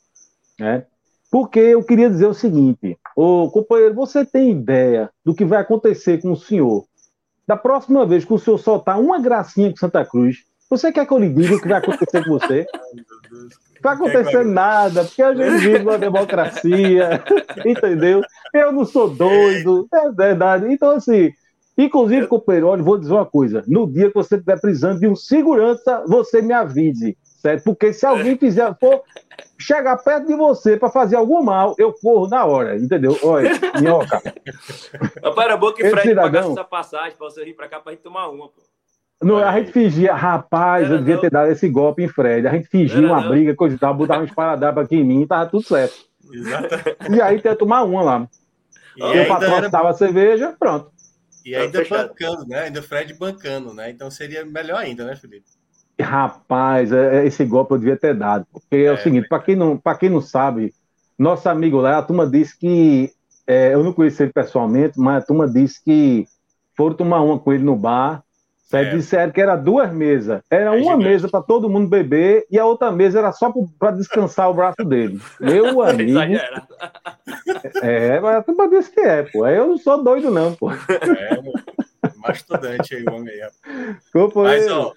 Né? 0.60 0.86
Porque 1.32 1.62
eu 1.62 1.82
queria 1.82 2.10
dizer 2.10 2.28
o 2.28 2.34
seguinte, 2.34 3.00
ô 3.16 3.50
companheiro, 3.50 3.96
você 3.96 4.26
tem 4.26 4.52
ideia 4.52 5.10
do 5.24 5.34
que 5.34 5.46
vai 5.46 5.62
acontecer 5.62 6.22
com 6.22 6.34
o 6.34 6.38
senhor? 6.38 6.84
Da 7.48 7.56
próxima 7.56 8.06
vez 8.06 8.26
que 8.26 8.34
o 8.34 8.38
senhor 8.38 8.58
soltar 8.58 9.00
uma 9.00 9.18
gracinha 9.18 9.70
com 9.70 9.78
Santa 9.78 10.04
Cruz, 10.04 10.44
você 10.70 10.92
quer 10.92 11.06
que 11.06 11.14
eu 11.14 11.18
lhe 11.18 11.30
diga 11.30 11.56
o 11.56 11.62
que 11.62 11.68
vai 11.68 11.80
acontecer 11.80 12.24
com 12.24 12.32
você? 12.32 12.66
Não 13.32 13.50
vai 13.82 13.96
acontecer 13.96 14.44
nada, 14.44 15.06
porque 15.06 15.22
a 15.22 15.34
gente 15.34 15.58
vive 15.60 15.84
uma 15.84 15.98
democracia, 15.98 17.24
entendeu? 17.66 18.22
Eu 18.54 18.74
não 18.74 18.84
sou 18.84 19.10
doido, 19.10 19.88
é 19.94 20.12
verdade. 20.12 20.66
Então, 20.70 20.92
assim, 20.92 21.32
inclusive, 21.78 22.28
companheiro, 22.28 22.68
olha, 22.68 22.84
vou 22.84 22.98
dizer 22.98 23.14
uma 23.14 23.26
coisa: 23.26 23.64
no 23.68 23.90
dia 23.90 24.10
que 24.10 24.16
você 24.16 24.36
estiver 24.36 24.60
precisando 24.60 25.00
de 25.00 25.08
um 25.08 25.16
segurança, 25.16 26.04
você 26.06 26.42
me 26.42 26.52
avise 26.52 27.18
certo? 27.40 27.64
Porque 27.64 27.94
se 27.94 28.06
alguém 28.06 28.38
fizer, 28.38 28.76
for 28.80 29.02
chegar 29.58 29.98
perto 29.98 30.28
de 30.28 30.36
você 30.36 30.78
para 30.78 30.90
fazer 30.90 31.16
algum 31.16 31.42
mal, 31.42 31.74
eu 31.78 31.94
corro 31.94 32.28
na 32.28 32.46
hora, 32.46 32.78
entendeu? 32.78 33.18
Olha, 33.24 33.52
minhoca. 33.80 34.22
Rapaz, 35.24 35.46
era 35.46 35.58
bom 35.58 35.72
que 35.72 35.90
Fred 35.90 36.10
cidadão... 36.10 36.32
pagasse 36.32 36.52
essa 36.52 36.64
passagem 36.64 37.18
para 37.18 37.30
você 37.30 37.44
vir 37.46 37.56
para 37.56 37.70
cá 37.70 37.80
para 37.80 37.94
gente 37.94 38.02
tomar 38.02 38.28
uma, 38.30 38.50
pô. 38.50 38.62
Não, 39.22 39.38
a 39.38 39.60
gente 39.60 39.72
fingia, 39.72 40.14
rapaz, 40.16 40.86
era 40.86 40.94
eu 40.94 40.98
devia 41.00 41.16
não. 41.16 41.22
ter 41.22 41.30
dado 41.30 41.52
esse 41.52 41.68
golpe 41.68 42.04
em 42.04 42.08
Fred. 42.08 42.48
A 42.48 42.52
gente 42.52 42.70
fingia 42.70 43.06
uma 43.06 43.22
não. 43.22 43.30
briga, 43.30 43.54
coisa 43.54 43.76
e 43.76 43.80
tal, 43.80 43.94
botava 43.94 44.22
um 44.22 44.26
esparadrapo 44.26 44.80
aqui 44.80 44.96
em 44.96 45.04
mim 45.04 45.24
e 45.24 45.28
tava 45.28 45.50
tudo 45.50 45.64
certo. 45.64 45.96
Exatamente. 46.32 46.98
E 47.10 47.22
aí 47.22 47.42
ia 47.44 47.56
tomar 47.56 47.84
uma 47.84 48.02
lá. 48.02 48.28
E 48.96 49.02
o 49.02 49.28
patrão 49.28 49.56
era... 49.56 49.70
dava 49.70 49.94
cerveja, 49.94 50.56
pronto. 50.58 50.92
E 51.46 51.56
ainda 51.56 51.84
bancando, 51.86 52.48
né? 52.48 52.60
Ainda 52.64 52.82
Fred 52.82 53.14
bancando, 53.14 53.74
né? 53.74 53.90
Então 53.90 54.12
seria 54.12 54.46
melhor 54.46 54.78
ainda, 54.78 55.06
né, 55.06 55.16
Felipe? 55.16 55.46
Rapaz, 56.00 56.92
é, 56.92 57.18
é, 57.18 57.26
esse 57.26 57.44
golpe 57.44 57.74
eu 57.74 57.78
devia 57.78 57.98
ter 57.98 58.14
dado. 58.14 58.46
Porque 58.52 58.76
é, 58.76 58.84
é 58.86 58.92
o 58.94 58.98
seguinte, 58.98 59.28
para 59.28 59.42
quem, 59.42 59.56
não, 59.56 59.82
quem 60.00 60.10
não 60.10 60.22
sabe, 60.22 60.74
nosso 61.18 61.50
amigo 61.50 61.82
lá, 61.82 61.98
a 61.98 62.04
turma 62.04 62.28
disse 62.28 62.58
que. 62.58 63.12
É, 63.46 63.74
eu 63.74 63.84
não 63.84 63.92
conheci 63.92 64.22
ele 64.22 64.32
pessoalmente, 64.32 65.00
mas 65.00 65.24
a 65.24 65.26
turma 65.26 65.50
disse 65.50 65.84
que 65.84 66.28
foram 66.78 66.96
tomar 66.96 67.22
uma 67.22 67.40
com 67.40 67.52
ele 67.52 67.64
no 67.64 67.76
bar. 67.76 68.24
É. 68.72 68.96
Disseram 68.96 69.32
que 69.32 69.42
era 69.42 69.56
duas 69.56 69.92
mesas. 69.92 70.42
Era 70.50 70.78
é 70.78 70.82
uma 70.82 70.96
mesa 70.96 71.28
para 71.28 71.42
todo 71.42 71.70
mundo 71.70 71.88
beber 71.88 72.46
e 72.52 72.60
a 72.60 72.66
outra 72.66 72.92
mesa 72.92 73.20
era 73.20 73.32
só 73.32 73.52
para 73.80 73.92
descansar 73.92 74.50
o 74.50 74.54
braço 74.54 74.84
dele. 74.86 75.20
Meu 75.40 75.82
amigo. 75.84 76.20
é, 77.82 78.20
mas 78.20 78.36
a 78.36 78.44
turma 78.44 78.70
disse 78.70 78.92
que 78.92 79.00
é, 79.00 79.24
pô. 79.24 79.48
Eu 79.48 79.70
não 79.70 79.78
sou 79.78 80.04
doido, 80.04 80.30
não, 80.30 80.54
pô. 80.54 80.72
É, 80.72 81.40
estudante 82.32 82.96
aí, 82.96 83.04
o 83.04 83.14
homem 83.14 83.34
aí. 83.34 83.50
Mas, 84.36 84.68
ó, 84.68 84.94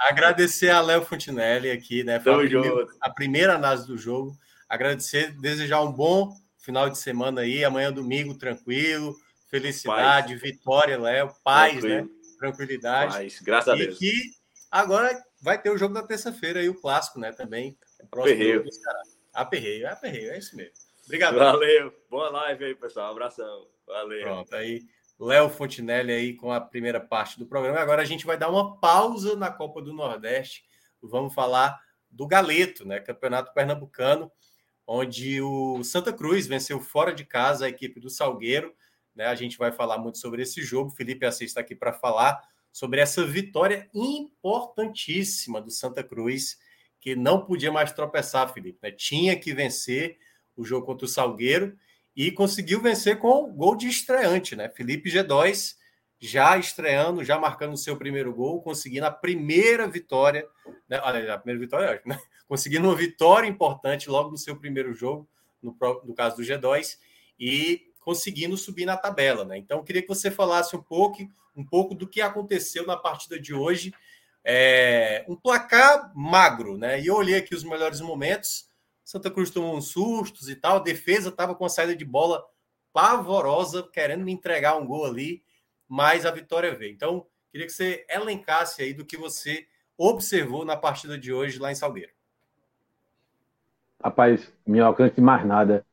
agradecer 0.00 0.70
a 0.70 0.80
Léo 0.80 1.02
Fontinelli 1.02 1.70
aqui, 1.70 2.02
né? 2.02 2.18
Foi 2.18 2.32
a 2.32 2.38
primeira, 2.38 2.86
a 3.00 3.10
primeira 3.10 3.54
análise 3.54 3.86
do 3.86 3.96
jogo. 3.96 4.36
Agradecer, 4.68 5.32
desejar 5.40 5.82
um 5.82 5.92
bom 5.92 6.32
final 6.58 6.88
de 6.88 6.98
semana 6.98 7.42
aí, 7.42 7.64
amanhã 7.64 7.92
domingo, 7.92 8.34
tranquilo, 8.34 9.14
felicidade, 9.50 10.34
paz. 10.34 10.42
vitória, 10.42 10.98
Léo, 10.98 11.30
paz, 11.44 11.82
né? 11.84 12.06
Tranquilidade. 12.42 13.14
Mas, 13.14 13.40
graças 13.40 13.68
a 13.68 13.76
Deus. 13.76 13.96
E 13.96 13.98
que 13.98 14.30
agora 14.70 15.22
vai 15.40 15.60
ter 15.60 15.70
o 15.70 15.78
jogo 15.78 15.94
da 15.94 16.02
terça-feira 16.02 16.62
e 16.62 16.68
o 16.68 16.80
clássico, 16.80 17.20
né? 17.20 17.32
Também. 17.32 17.78
Perreio. 18.10 18.64
Aperreio, 19.32 19.86
é 19.86 19.90
aperreio, 19.90 20.32
é 20.32 20.38
isso 20.38 20.56
mesmo. 20.56 20.74
Obrigado. 21.04 21.38
Valeu. 21.38 21.92
Boa 22.10 22.28
live 22.30 22.64
aí, 22.64 22.74
pessoal. 22.74 23.12
abração. 23.12 23.68
Valeu. 23.86 24.22
Pronto, 24.22 24.54
aí 24.54 24.82
Léo 25.18 25.48
Fontinelli 25.48 26.12
aí 26.12 26.34
com 26.34 26.52
a 26.52 26.60
primeira 26.60 27.00
parte 27.00 27.38
do 27.38 27.46
programa. 27.46 27.78
Agora 27.78 28.02
a 28.02 28.04
gente 28.04 28.26
vai 28.26 28.36
dar 28.36 28.50
uma 28.50 28.76
pausa 28.78 29.36
na 29.36 29.50
Copa 29.50 29.80
do 29.80 29.92
Nordeste. 29.92 30.64
Vamos 31.00 31.32
falar 31.32 31.80
do 32.10 32.26
Galeto, 32.26 32.86
né? 32.86 33.00
Campeonato 33.00 33.54
Pernambucano, 33.54 34.30
onde 34.86 35.40
o 35.40 35.82
Santa 35.84 36.12
Cruz 36.12 36.46
venceu 36.46 36.80
fora 36.80 37.14
de 37.14 37.24
casa 37.24 37.66
a 37.66 37.68
equipe 37.68 38.00
do 38.00 38.10
Salgueiro. 38.10 38.74
Né? 39.14 39.26
A 39.26 39.34
gente 39.34 39.58
vai 39.58 39.72
falar 39.72 39.98
muito 39.98 40.18
sobre 40.18 40.42
esse 40.42 40.62
jogo. 40.62 40.90
Felipe 40.90 41.26
Assis 41.26 41.50
está 41.50 41.60
aqui 41.60 41.74
para 41.74 41.92
falar 41.92 42.40
sobre 42.72 43.00
essa 43.00 43.24
vitória 43.26 43.88
importantíssima 43.94 45.60
do 45.60 45.70
Santa 45.70 46.02
Cruz, 46.02 46.58
que 47.00 47.14
não 47.14 47.44
podia 47.44 47.70
mais 47.70 47.92
tropeçar, 47.92 48.52
Felipe. 48.52 48.78
Né? 48.82 48.90
Tinha 48.90 49.38
que 49.38 49.52
vencer 49.52 50.18
o 50.56 50.64
jogo 50.64 50.86
contra 50.86 51.04
o 51.04 51.08
Salgueiro 51.08 51.76
e 52.14 52.30
conseguiu 52.30 52.80
vencer 52.80 53.18
com 53.18 53.52
gol 53.52 53.76
de 53.76 53.88
estreante, 53.88 54.54
né? 54.54 54.68
Felipe 54.68 55.10
G2 55.10 55.76
já 56.20 56.56
estreando, 56.56 57.24
já 57.24 57.38
marcando 57.38 57.72
o 57.72 57.76
seu 57.76 57.96
primeiro 57.96 58.32
gol, 58.32 58.62
conseguindo 58.62 59.06
a 59.06 59.10
primeira 59.10 59.88
vitória, 59.88 60.46
né? 60.88 60.98
a 60.98 61.38
primeira 61.38 61.58
vitória, 61.58 62.02
né? 62.06 62.16
conseguindo 62.46 62.86
uma 62.86 62.94
vitória 62.94 63.48
importante 63.48 64.08
logo 64.08 64.30
no 64.30 64.36
seu 64.38 64.56
primeiro 64.56 64.94
jogo, 64.94 65.28
no, 65.60 65.76
no 66.04 66.14
caso 66.14 66.36
do 66.36 66.42
G2, 66.42 66.98
e 67.40 67.91
conseguindo 68.04 68.56
subir 68.56 68.84
na 68.84 68.96
tabela, 68.96 69.44
né? 69.44 69.56
Então, 69.56 69.82
queria 69.82 70.02
que 70.02 70.08
você 70.08 70.30
falasse 70.30 70.74
um 70.76 70.82
pouco, 70.82 71.22
um 71.56 71.64
pouco 71.64 71.94
do 71.94 72.06
que 72.06 72.20
aconteceu 72.20 72.86
na 72.86 72.96
partida 72.96 73.38
de 73.38 73.54
hoje. 73.54 73.92
É, 74.44 75.24
um 75.28 75.36
placar 75.36 76.12
magro, 76.14 76.76
né? 76.76 77.00
E 77.00 77.06
eu 77.06 77.14
olhei 77.14 77.36
aqui 77.36 77.54
os 77.54 77.64
melhores 77.64 78.00
momentos. 78.00 78.68
Santa 79.04 79.30
Cruz 79.30 79.50
tomou 79.50 79.76
uns 79.76 79.88
sustos 79.88 80.48
e 80.48 80.56
tal. 80.56 80.76
A 80.76 80.82
defesa 80.82 81.28
estava 81.28 81.54
com 81.54 81.64
a 81.64 81.68
saída 81.68 81.94
de 81.94 82.04
bola 82.04 82.44
pavorosa, 82.92 83.88
querendo 83.92 84.24
me 84.24 84.32
entregar 84.32 84.76
um 84.76 84.86
gol 84.86 85.06
ali, 85.06 85.42
mas 85.88 86.26
a 86.26 86.30
vitória 86.30 86.74
veio. 86.74 86.92
Então, 86.92 87.26
queria 87.50 87.66
que 87.66 87.72
você 87.72 88.04
elencasse 88.08 88.82
aí 88.82 88.92
do 88.92 89.04
que 89.04 89.16
você 89.16 89.66
observou 89.96 90.64
na 90.64 90.76
partida 90.76 91.16
de 91.16 91.32
hoje 91.32 91.58
lá 91.58 91.70
em 91.70 91.74
Salgueiro. 91.74 92.12
Rapaz, 94.02 94.52
antes 94.98 95.14
de 95.14 95.20
mais 95.20 95.46
nada, 95.46 95.86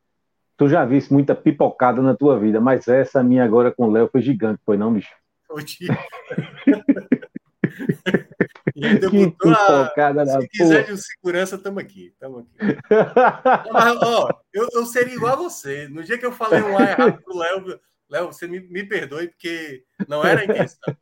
tu 0.60 0.68
já 0.68 0.84
viste 0.84 1.10
muita 1.10 1.34
pipocada 1.34 2.02
na 2.02 2.14
tua 2.14 2.38
vida, 2.38 2.60
mas 2.60 2.86
essa 2.86 3.22
minha 3.22 3.42
agora 3.42 3.72
com 3.72 3.86
o 3.86 3.90
Léo 3.90 4.10
foi 4.12 4.20
gigante, 4.20 4.60
foi 4.62 4.76
não, 4.76 4.92
bicho? 4.92 5.08
que 8.74 8.98
pipocada 9.10 10.22
na 10.22 10.38
Se 10.38 10.46
quiser 10.48 10.84
de 10.84 10.92
um 10.92 10.98
segurança, 10.98 11.56
estamos 11.56 11.82
aqui. 11.82 12.08
Estamos 12.08 12.44
aqui. 12.44 12.76
Mas, 13.72 13.96
ó, 14.02 14.28
eu, 14.52 14.68
eu 14.74 14.84
seria 14.84 15.14
igual 15.14 15.32
a 15.32 15.36
você. 15.36 15.88
No 15.88 16.04
dia 16.04 16.18
que 16.18 16.26
eu 16.26 16.32
falei 16.32 16.60
um 16.60 16.76
ar 16.76 16.90
errado 16.90 17.22
pro 17.22 17.38
Léo, 17.38 17.80
Léo, 18.10 18.26
você 18.26 18.46
me, 18.46 18.60
me 18.60 18.84
perdoe, 18.84 19.28
porque 19.28 19.82
não 20.06 20.22
era 20.22 20.42
a 20.42 20.44
intenção. 20.44 20.94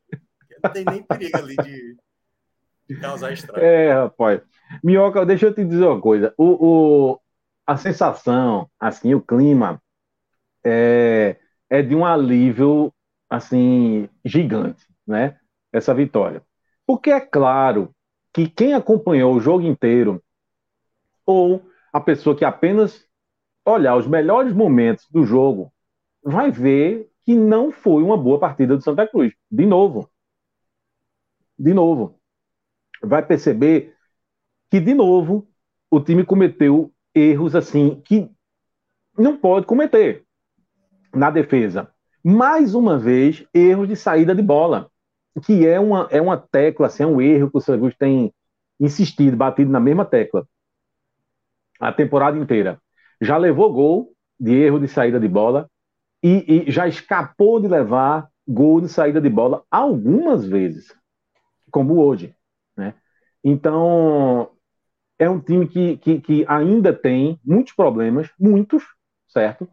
Não 0.62 0.70
tem 0.70 0.84
nem 0.84 1.02
perigo 1.02 1.36
ali 1.36 1.56
de, 1.56 1.96
de 2.88 2.94
causar 3.00 3.32
estrago. 3.32 3.58
É, 3.58 3.92
rapaz. 3.92 4.40
Minhoca, 4.84 5.26
deixa 5.26 5.46
eu 5.46 5.52
te 5.52 5.64
dizer 5.64 5.84
uma 5.84 6.00
coisa. 6.00 6.32
O, 6.38 6.46
o, 6.46 7.20
a 7.68 7.76
sensação, 7.76 8.70
assim, 8.80 9.12
o 9.12 9.20
clima 9.20 9.78
é, 10.64 11.36
é 11.68 11.82
de 11.82 11.94
um 11.94 12.02
alívio, 12.02 12.90
assim, 13.28 14.08
gigante, 14.24 14.86
né? 15.06 15.38
Essa 15.70 15.92
vitória. 15.92 16.42
Porque 16.86 17.10
é 17.10 17.20
claro 17.20 17.94
que 18.32 18.48
quem 18.48 18.72
acompanhou 18.72 19.34
o 19.34 19.40
jogo 19.40 19.66
inteiro, 19.66 20.22
ou 21.26 21.62
a 21.92 22.00
pessoa 22.00 22.34
que 22.34 22.42
apenas 22.42 23.06
olhar 23.66 23.96
os 23.96 24.06
melhores 24.06 24.54
momentos 24.54 25.06
do 25.10 25.26
jogo, 25.26 25.70
vai 26.22 26.50
ver 26.50 27.10
que 27.22 27.34
não 27.34 27.70
foi 27.70 28.02
uma 28.02 28.16
boa 28.16 28.40
partida 28.40 28.78
do 28.78 28.82
Santa 28.82 29.06
Cruz. 29.06 29.34
De 29.50 29.66
novo. 29.66 30.08
De 31.58 31.74
novo. 31.74 32.18
Vai 33.02 33.22
perceber 33.26 33.94
que, 34.70 34.80
de 34.80 34.94
novo, 34.94 35.46
o 35.90 36.00
time 36.00 36.24
cometeu 36.24 36.90
erros 37.14 37.54
assim 37.54 38.00
que 38.04 38.30
não 39.16 39.36
pode 39.36 39.66
cometer 39.66 40.24
na 41.14 41.30
defesa. 41.30 41.90
Mais 42.24 42.74
uma 42.74 42.98
vez, 42.98 43.44
erros 43.54 43.88
de 43.88 43.96
saída 43.96 44.34
de 44.34 44.42
bola 44.42 44.90
que 45.38 45.66
é 45.66 45.78
uma, 45.78 46.08
é 46.10 46.20
uma 46.20 46.36
tecla, 46.36 46.86
assim, 46.86 47.02
é 47.02 47.06
um 47.06 47.20
erro 47.20 47.50
que 47.50 47.58
o 47.58 47.60
Santa 47.60 47.90
tem 47.98 48.32
insistido, 48.80 49.36
batido 49.36 49.70
na 49.70 49.80
mesma 49.80 50.04
tecla 50.04 50.46
a 51.80 51.92
temporada 51.92 52.36
inteira. 52.38 52.80
Já 53.20 53.36
levou 53.36 53.72
gol 53.72 54.12
de 54.38 54.52
erro 54.52 54.80
de 54.80 54.88
saída 54.88 55.18
de 55.18 55.28
bola 55.28 55.68
e, 56.22 56.64
e 56.68 56.70
já 56.70 56.86
escapou 56.88 57.60
de 57.60 57.68
levar 57.68 58.28
gol 58.46 58.80
de 58.80 58.88
saída 58.88 59.20
de 59.20 59.28
bola 59.28 59.62
algumas 59.70 60.44
vezes, 60.44 60.92
como 61.70 61.98
hoje. 61.98 62.34
Né? 62.76 62.94
Então, 63.44 64.50
é 65.18 65.28
um 65.28 65.40
time 65.40 65.66
que, 65.66 65.96
que, 65.98 66.20
que 66.20 66.44
ainda 66.48 66.92
tem 66.92 67.40
muitos 67.44 67.72
problemas, 67.72 68.30
muitos, 68.38 68.84
certo? 69.26 69.68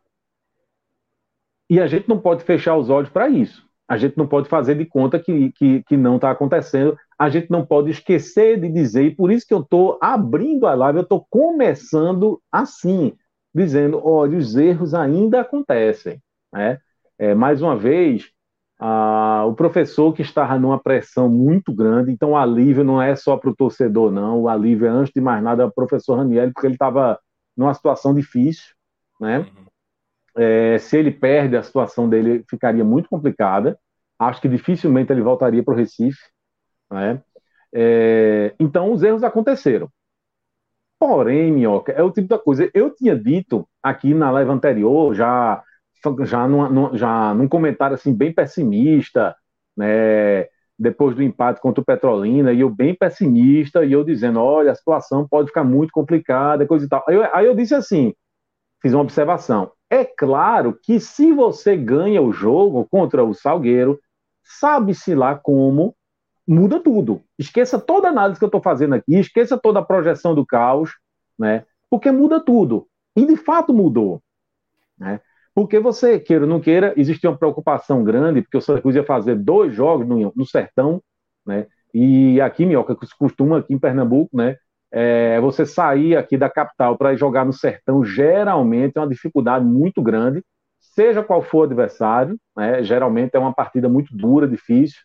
E 1.70 1.80
a 1.80 1.88
gente 1.88 2.08
não 2.08 2.20
pode 2.20 2.44
fechar 2.44 2.76
os 2.76 2.90
olhos 2.90 3.10
para 3.10 3.30
isso 3.30 3.66
a 3.88 3.98
gente 3.98 4.18
não 4.18 4.28
pode 4.28 4.50
fazer 4.50 4.76
de 4.76 4.86
conta 4.86 5.20
que, 5.20 5.52
que, 5.52 5.84
que 5.84 5.98
não 5.98 6.16
está 6.16 6.32
acontecendo, 6.32 6.98
a 7.18 7.30
gente 7.30 7.52
não 7.52 7.66
pode 7.66 7.92
esquecer 7.92 8.60
de 8.60 8.70
dizer, 8.70 9.04
e 9.04 9.16
por 9.16 9.32
isso 9.32 9.46
que 9.48 9.54
eu 9.54 9.62
estou 9.62 9.98
abrindo 10.02 10.66
a 10.66 10.74
live, 10.74 11.00
eu 11.00 11.04
estou 11.04 11.26
começando 11.30 12.42
assim, 12.52 13.14
dizendo: 13.54 14.02
olha, 14.04 14.38
os 14.38 14.56
erros 14.56 14.94
ainda 14.94 15.42
acontecem. 15.42 16.20
Né? 16.52 16.80
É, 17.18 17.36
mais 17.36 17.62
uma 17.62 17.76
vez, 17.76 18.30
o 18.80 19.54
professor 19.54 20.14
que 20.14 20.22
estava 20.22 20.60
numa 20.60 20.80
pressão 20.80 21.30
muito 21.30 21.74
grande, 21.74 22.12
então 22.12 22.32
o 22.32 22.38
alívio 22.38 22.84
não 22.84 23.02
é 23.02 23.16
só 23.16 23.38
para 23.38 23.50
o 23.50 23.56
torcedor, 23.56 24.12
não, 24.12 24.42
o 24.42 24.50
alívio 24.50 24.88
é, 24.88 24.90
antes 24.90 25.14
de 25.14 25.22
mais 25.22 25.42
nada, 25.42 25.64
é 25.64 25.66
o 25.66 25.72
professor 25.72 26.18
Raniel, 26.18 26.52
porque 26.54 26.68
ele 26.68 26.76
estava 26.76 27.20
numa 27.56 27.74
situação 27.74 28.14
difícil, 28.14 28.74
né? 29.20 29.40
Uhum. 29.40 29.66
É, 30.38 30.78
se 30.78 30.98
ele 30.98 31.12
perde, 31.12 31.56
a 31.56 31.64
situação 31.64 32.10
dele 32.10 32.44
ficaria 32.50 32.84
muito 32.84 33.08
complicada. 33.08 33.80
Acho 34.20 34.42
que 34.42 34.50
dificilmente 34.50 35.12
ele 35.12 35.22
voltaria 35.22 35.64
para 35.64 35.74
o 35.74 35.78
Recife. 35.78 36.20
Né? 36.92 37.22
É, 37.74 38.54
então, 38.60 38.92
os 38.92 39.02
erros 39.02 39.24
aconteceram. 39.24 39.90
Porém, 41.00 41.52
Minhoca, 41.52 41.92
é 41.92 42.02
o 42.02 42.12
tipo 42.12 42.28
da 42.28 42.40
coisa. 42.40 42.70
Eu 42.74 42.94
tinha 42.94 43.18
dito 43.18 43.68
aqui 43.82 44.14
na 44.14 44.32
live 44.32 44.52
anterior, 44.52 45.14
já, 45.14 45.64
já, 46.26 46.48
num, 46.48 46.96
já 46.96 47.34
num 47.34 47.48
comentário 47.48 47.96
assim, 47.96 48.14
bem 48.14 48.34
pessimista, 48.34 49.36
né? 49.76 50.48
depois 50.78 51.16
do 51.16 51.24
empate 51.24 51.62
contra 51.62 51.82
o 51.82 51.86
Petrolina, 51.86 52.52
e 52.52 52.60
eu 52.60 52.70
bem 52.70 52.94
pessimista, 52.94 53.86
e 53.86 53.94
eu 53.94 54.04
dizendo: 54.04 54.40
olha, 54.40 54.72
a 54.72 54.76
situação 54.76 55.28
pode 55.28 55.48
ficar 55.48 55.64
muito 55.64 55.92
complicada, 55.92 56.68
coisa 56.68 56.86
e 56.86 56.90
tal. 56.90 57.04
Aí 57.08 57.16
eu, 57.16 57.36
aí 57.36 57.46
eu 57.46 57.56
disse 57.56 57.74
assim: 57.74 58.14
fiz 58.82 58.94
uma 58.94 59.04
observação. 59.04 59.72
É 59.90 60.04
claro 60.04 60.78
que 60.82 61.00
se 61.00 61.32
você 61.32 61.78
ganha 61.78 62.22
o 62.22 62.32
jogo 62.32 62.86
contra 62.86 63.24
o 63.24 63.34
Salgueiro, 63.34 64.00
sabe-se 64.44 65.16
lá 65.16 65.36
como 65.36 65.96
muda 66.48 66.80
tudo. 66.80 67.22
Esqueça 67.38 67.80
toda 67.80 68.08
a 68.08 68.12
análise 68.12 68.40
que 68.40 68.44
eu 68.44 68.48
estou 68.48 68.62
fazendo 68.62 68.96
aqui, 68.96 69.16
esqueça 69.16 69.58
toda 69.58 69.80
a 69.80 69.86
projeção 69.86 70.36
do 70.36 70.46
caos, 70.46 70.92
né? 71.38 71.66
Porque 71.90 72.12
muda 72.12 72.40
tudo. 72.40 72.88
E 73.16 73.26
de 73.26 73.38
fato 73.38 73.74
mudou. 73.74 74.22
Né? 74.98 75.22
Porque 75.56 75.80
você, 75.80 76.20
queira 76.20 76.44
ou 76.44 76.50
não 76.50 76.60
queira, 76.60 76.94
existia 76.98 77.30
uma 77.30 77.38
preocupação 77.38 78.04
grande, 78.04 78.42
porque 78.42 78.58
o 78.58 78.62
Santa 78.62 78.82
Cruz 78.82 78.96
ia 78.96 79.06
fazer 79.06 79.36
dois 79.36 79.74
jogos 79.74 80.06
no, 80.06 80.34
no 80.36 80.46
sertão, 80.46 81.02
né? 81.46 81.66
E 81.94 82.42
aqui, 82.42 82.66
Minhoca, 82.66 82.94
que 82.94 83.08
se 83.08 83.18
costuma 83.18 83.60
aqui 83.60 83.74
em 83.74 83.80
Pernambuco, 83.80 84.36
né? 84.36 84.58
É, 84.92 85.40
você 85.40 85.66
sair 85.66 86.18
aqui 86.18 86.38
da 86.38 86.50
capital 86.50 86.98
para 86.98 87.16
jogar 87.16 87.46
no 87.46 87.54
sertão 87.54 88.04
geralmente 88.04 88.98
é 88.98 89.02
uma 89.02 89.10
dificuldade 89.10 89.66
muito 89.66 90.02
grande, 90.02 90.44
seja 90.80 91.24
qual 91.24 91.42
for 91.42 91.60
o 91.60 91.64
adversário, 91.64 92.38
né, 92.56 92.82
geralmente 92.84 93.36
é 93.36 93.40
uma 93.40 93.54
partida 93.54 93.90
muito 93.90 94.16
dura, 94.16 94.48
difícil, 94.48 95.00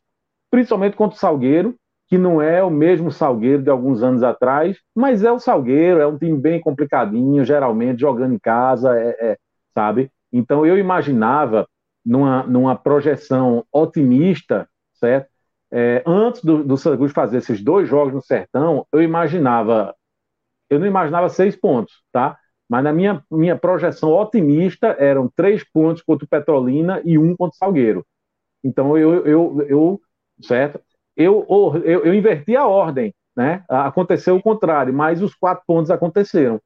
principalmente 0.51 0.97
contra 0.97 1.17
o 1.17 1.19
Salgueiro, 1.19 1.75
que 2.07 2.19
não 2.19 2.41
é 2.41 2.63
o 2.63 2.71
mesmo 2.71 3.11
Salgueiro 3.11 3.63
de 3.63 3.71
alguns 3.71 4.03
anos 4.03 4.23
atrás, 4.23 4.77
mas 4.95 5.25
é 5.25 5.33
o 5.33 5.39
Salgueiro, 5.41 6.01
é 6.01 6.07
um 6.07 6.19
time 6.19 6.39
bem 6.39 6.61
complicadinho, 6.61 7.45
geralmente 7.45 8.01
jogando 8.01 8.35
em 8.35 8.39
casa, 8.39 8.97
é, 8.97 9.33
é, 9.33 9.39
sabe? 9.75 10.11
Então 10.33 10.65
eu 10.65 10.79
imaginava 10.79 11.67
numa, 12.05 12.43
numa 12.45 12.77
projeção 12.77 13.65
otimista, 13.73 14.69
certo? 14.95 15.29
É, 15.73 16.03
antes 16.07 16.43
do, 16.43 16.65
do 16.65 16.77
Santa 16.77 16.97
Cruz 16.97 17.13
fazer 17.13 17.39
esses 17.39 17.63
dois 17.63 17.89
jogos 17.89 18.13
no 18.13 18.23
Sertão, 18.23 18.87
eu 18.93 19.03
imaginava, 19.03 19.95
eu 20.69 20.79
não 20.79 20.87
imaginava 20.87 21.29
seis 21.29 21.57
pontos, 21.57 22.03
tá? 22.13 22.39
Mas 22.69 22.85
na 22.85 22.93
minha, 22.93 23.25
minha 23.31 23.57
projeção 23.57 24.11
otimista 24.11 24.89
eram 24.99 25.29
três 25.35 25.65
pontos 25.65 26.03
contra 26.03 26.25
o 26.25 26.29
Petrolina 26.29 27.01
e 27.05 27.19
um 27.19 27.37
contra 27.37 27.55
o 27.55 27.59
Salgueiro. 27.59 28.07
Então 28.65 28.97
eu, 28.97 29.27
eu, 29.27 29.67
eu 29.69 30.01
certo? 30.43 30.81
Eu, 31.17 31.47
eu, 31.85 32.05
eu 32.05 32.15
inverti 32.15 32.57
a 32.57 32.67
ordem, 32.67 33.15
né? 33.37 33.65
Aconteceu 33.69 34.37
o 34.37 34.43
contrário, 34.43 34.93
mas 34.95 35.23
os 35.23 35.35
quatro 35.35 35.65
pontos 35.67 35.91
aconteceram. 35.91 36.61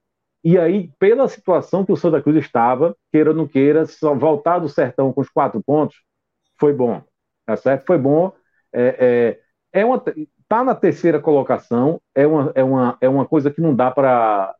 E 0.45 0.59
aí, 0.59 0.91
pela 0.99 1.27
situação 1.27 1.87
que 1.87 1.93
o 1.93 1.97
Santa 1.97 2.21
Cruz 2.21 2.37
estava, 2.37 2.95
queira 3.11 3.31
ou 3.31 3.37
não 3.37 3.49
queira, 3.49 3.87
só 3.87 4.15
voltar 4.15 4.59
do 4.59 4.69
sertão 4.69 5.11
com 5.11 5.23
os 5.23 5.31
quatro 5.31 5.63
pontos, 5.63 5.97
foi 6.61 6.75
bom. 6.75 7.03
Tá 7.47 7.57
certo? 7.57 7.87
Foi 7.87 7.97
bom. 7.97 8.31
É, 8.71 9.39
é, 9.73 9.81
é 9.81 9.85
uma, 9.87 10.03
tá 10.47 10.63
na 10.63 10.75
terceira 10.75 11.19
colocação, 11.19 12.01
é 12.15 12.27
uma, 12.27 12.53
é 12.55 12.63
uma, 12.63 12.99
é 13.01 13.09
uma 13.09 13.27
coisa 13.27 13.51
que 13.51 13.61
não 13.63 13.75
dá 13.75 13.91
para 13.91 14.55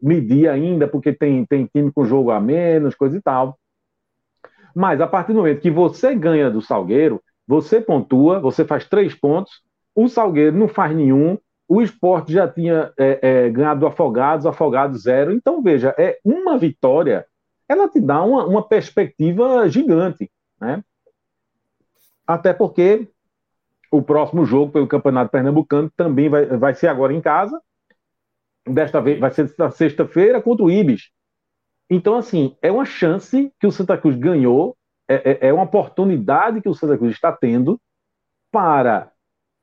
medir 0.00 0.48
ainda, 0.48 0.86
porque 0.86 1.12
tem, 1.12 1.46
tem 1.46 1.64
time 1.66 1.90
com 1.90 2.04
jogo 2.04 2.30
a 2.30 2.38
menos, 2.38 2.94
coisa 2.94 3.16
e 3.16 3.22
tal. 3.22 3.58
Mas 4.74 5.00
a 5.00 5.06
partir 5.06 5.32
do 5.32 5.38
momento 5.38 5.62
que 5.62 5.70
você 5.70 6.14
ganha 6.14 6.50
do 6.50 6.60
Salgueiro, 6.60 7.22
você 7.46 7.80
pontua, 7.80 8.40
você 8.40 8.64
faz 8.64 8.86
três 8.86 9.14
pontos, 9.14 9.62
o 9.94 10.08
Salgueiro 10.08 10.56
não 10.56 10.68
faz 10.68 10.94
nenhum, 10.94 11.38
o 11.68 11.80
esporte 11.80 12.32
já 12.32 12.46
tinha 12.46 12.92
é, 12.98 13.18
é, 13.22 13.50
ganhado 13.50 13.80
do 13.80 13.86
Afogados, 13.86 14.46
Afogados 14.46 15.02
zero. 15.02 15.32
Então, 15.32 15.62
veja, 15.62 15.94
é 15.98 16.18
uma 16.24 16.58
vitória, 16.58 17.26
ela 17.68 17.88
te 17.88 18.00
dá 18.00 18.22
uma, 18.22 18.44
uma 18.46 18.62
perspectiva 18.62 19.68
gigante. 19.68 20.30
Né? 20.60 20.82
Até 22.26 22.52
porque 22.52 23.08
o 23.90 24.02
próximo 24.02 24.44
jogo 24.44 24.72
pelo 24.72 24.86
Campeonato 24.86 25.30
Pernambucano 25.30 25.90
também 25.96 26.28
vai, 26.28 26.46
vai 26.46 26.74
ser 26.74 26.88
agora 26.88 27.12
em 27.12 27.20
casa. 27.20 27.60
Desta 28.66 29.00
vez 29.00 29.18
vai 29.18 29.30
ser 29.30 29.48
sexta-feira 29.72 30.40
contra 30.40 30.64
o 30.64 30.70
Ibis. 30.70 31.10
Então, 31.88 32.16
assim, 32.16 32.56
é 32.62 32.72
uma 32.72 32.84
chance 32.84 33.52
que 33.60 33.66
o 33.66 33.72
Santa 33.72 33.96
Cruz 33.96 34.16
ganhou, 34.16 34.76
é, 35.06 35.14
é, 35.14 35.48
é 35.48 35.52
uma 35.52 35.64
oportunidade 35.64 36.60
que 36.60 36.68
o 36.68 36.74
Santa 36.74 36.96
Cruz 36.96 37.12
está 37.12 37.30
tendo 37.30 37.80
para, 38.50 39.12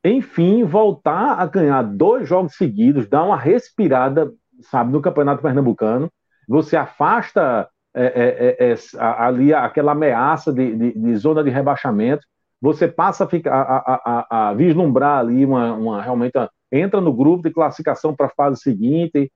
enfim, 0.04 0.64
voltar 0.64 1.40
a 1.40 1.46
ganhar 1.46 1.84
dois 1.84 2.28
jogos 2.28 2.56
seguidos, 2.56 3.08
dar 3.08 3.24
uma 3.24 3.38
respirada, 3.38 4.32
sabe, 4.62 4.92
no 4.92 5.02
Campeonato 5.02 5.42
Pernambucano. 5.42 6.10
Você 6.48 6.76
afasta 6.76 7.70
é, 7.94 8.06
é, 8.06 8.70
é, 8.70 8.74
é 8.74 8.76
ali 9.00 9.54
aquela 9.54 9.92
ameaça 9.92 10.52
de, 10.52 10.76
de, 10.76 11.00
de, 11.00 11.16
zona 11.16 11.44
de 11.44 11.50
rebaixamento. 11.50 12.26
Você 12.60 12.88
passa 12.88 13.26
a, 13.26 13.28
ficar, 13.28 13.54
a, 13.54 14.26
a, 14.30 14.50
a 14.50 14.54
vislumbrar 14.54 15.20
ali 15.20 15.46
uma, 15.46 15.74
uma 15.74 16.02
realmente 16.02 16.38
uma, 16.38 16.50
entra 16.72 17.02
no 17.02 17.14
grupo 17.14 17.44
de 17.44 17.54
classificação 17.54 18.16
para 18.16 18.28
a 18.28 18.34
fase 18.36 18.62
seguinte, 18.62 19.32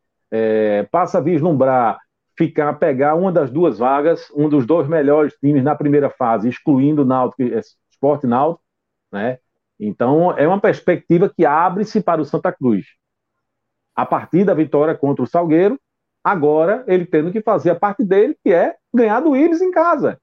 passa 0.92 1.18
a 1.18 1.22
vislumbrar 1.22 1.98
ficar, 2.38 2.74
pegar 2.74 3.16
uma 3.16 3.32
das 3.32 3.50
duas 3.50 3.80
vagas, 3.80 4.28
um 4.36 4.50
dos 4.50 4.66
dois 4.66 4.88
melhores 4.88 5.34
times 5.36 5.64
na 5.64 5.76
primeira 5.76 6.10
fase, 6.10 6.50
excluindo 6.50 7.02
o 7.02 7.06
Náutico, 7.06 7.44
é, 7.44 7.62
Esporte 7.90 8.28
Náutico, 8.28 8.64
né? 9.12 9.40
Então, 9.80 10.32
é 10.38 10.48
uma 10.48 10.60
perspectiva 10.60 11.30
que 11.30 11.46
abre-se 11.46 12.02
para 12.02 12.22
o 12.22 12.26
Santa 12.26 12.52
Cruz. 12.52 12.86
A 13.96 14.06
partir 14.06 14.44
da 14.44 14.54
vitória 14.54 14.96
contra 14.96 15.24
o 15.24 15.28
Salgueiro, 15.28 15.80
agora 16.24 16.84
ele 16.88 17.06
tendo 17.06 17.32
que 17.32 17.42
fazer 17.42 17.72
a 17.72 17.76
parte 17.76 18.04
dele, 18.04 18.38
que 18.44 18.52
é 18.52 18.76
ganhar 18.94 19.20
do 19.20 19.36
Ibis 19.36 19.62
em 19.62 19.72
casa. 19.72 20.20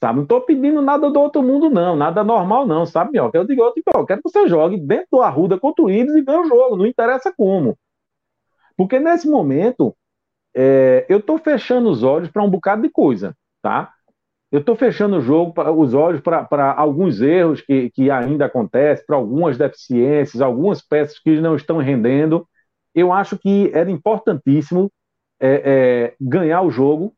Sabe? 0.00 0.16
Não 0.16 0.22
estou 0.24 0.40
pedindo 0.42 0.82
nada 0.82 1.10
do 1.10 1.18
outro 1.18 1.42
mundo, 1.42 1.70
não, 1.70 1.96
nada 1.96 2.22
normal, 2.22 2.66
não, 2.66 2.84
sabe, 2.84 3.12
meu? 3.12 3.30
Eu 3.32 3.46
digo, 3.46 3.62
eu 3.62 4.06
quero 4.06 4.20
que 4.22 4.28
você 4.28 4.46
jogue 4.46 4.76
dentro 4.76 5.06
do 5.12 5.22
Arruda 5.22 5.58
contra 5.58 5.84
o 5.84 5.90
Ibis 5.90 6.14
e 6.14 6.22
ganhe 6.22 6.40
o 6.40 6.48
jogo, 6.48 6.76
não 6.76 6.86
interessa 6.86 7.32
como. 7.34 7.78
Porque 8.76 8.98
nesse 8.98 9.28
momento, 9.28 9.96
é, 10.54 11.06
eu 11.08 11.18
estou 11.18 11.38
fechando 11.38 11.88
os 11.88 12.02
olhos 12.02 12.28
para 12.30 12.42
um 12.42 12.50
bocado 12.50 12.82
de 12.82 12.90
coisa, 12.90 13.34
tá? 13.62 13.93
Eu 14.54 14.60
estou 14.60 14.76
fechando 14.76 15.16
o 15.16 15.20
jogo, 15.20 15.52
os 15.72 15.94
olhos 15.94 16.20
para 16.20 16.72
alguns 16.74 17.20
erros 17.20 17.60
que, 17.60 17.90
que 17.90 18.08
ainda 18.08 18.44
acontecem, 18.44 19.04
para 19.04 19.16
algumas 19.16 19.58
deficiências, 19.58 20.40
algumas 20.40 20.80
peças 20.80 21.18
que 21.18 21.40
não 21.40 21.56
estão 21.56 21.78
rendendo. 21.78 22.46
Eu 22.94 23.12
acho 23.12 23.36
que 23.36 23.68
era 23.74 23.90
importantíssimo 23.90 24.92
é, 25.40 25.48
é, 25.64 26.16
ganhar 26.20 26.62
o 26.62 26.70
jogo 26.70 27.12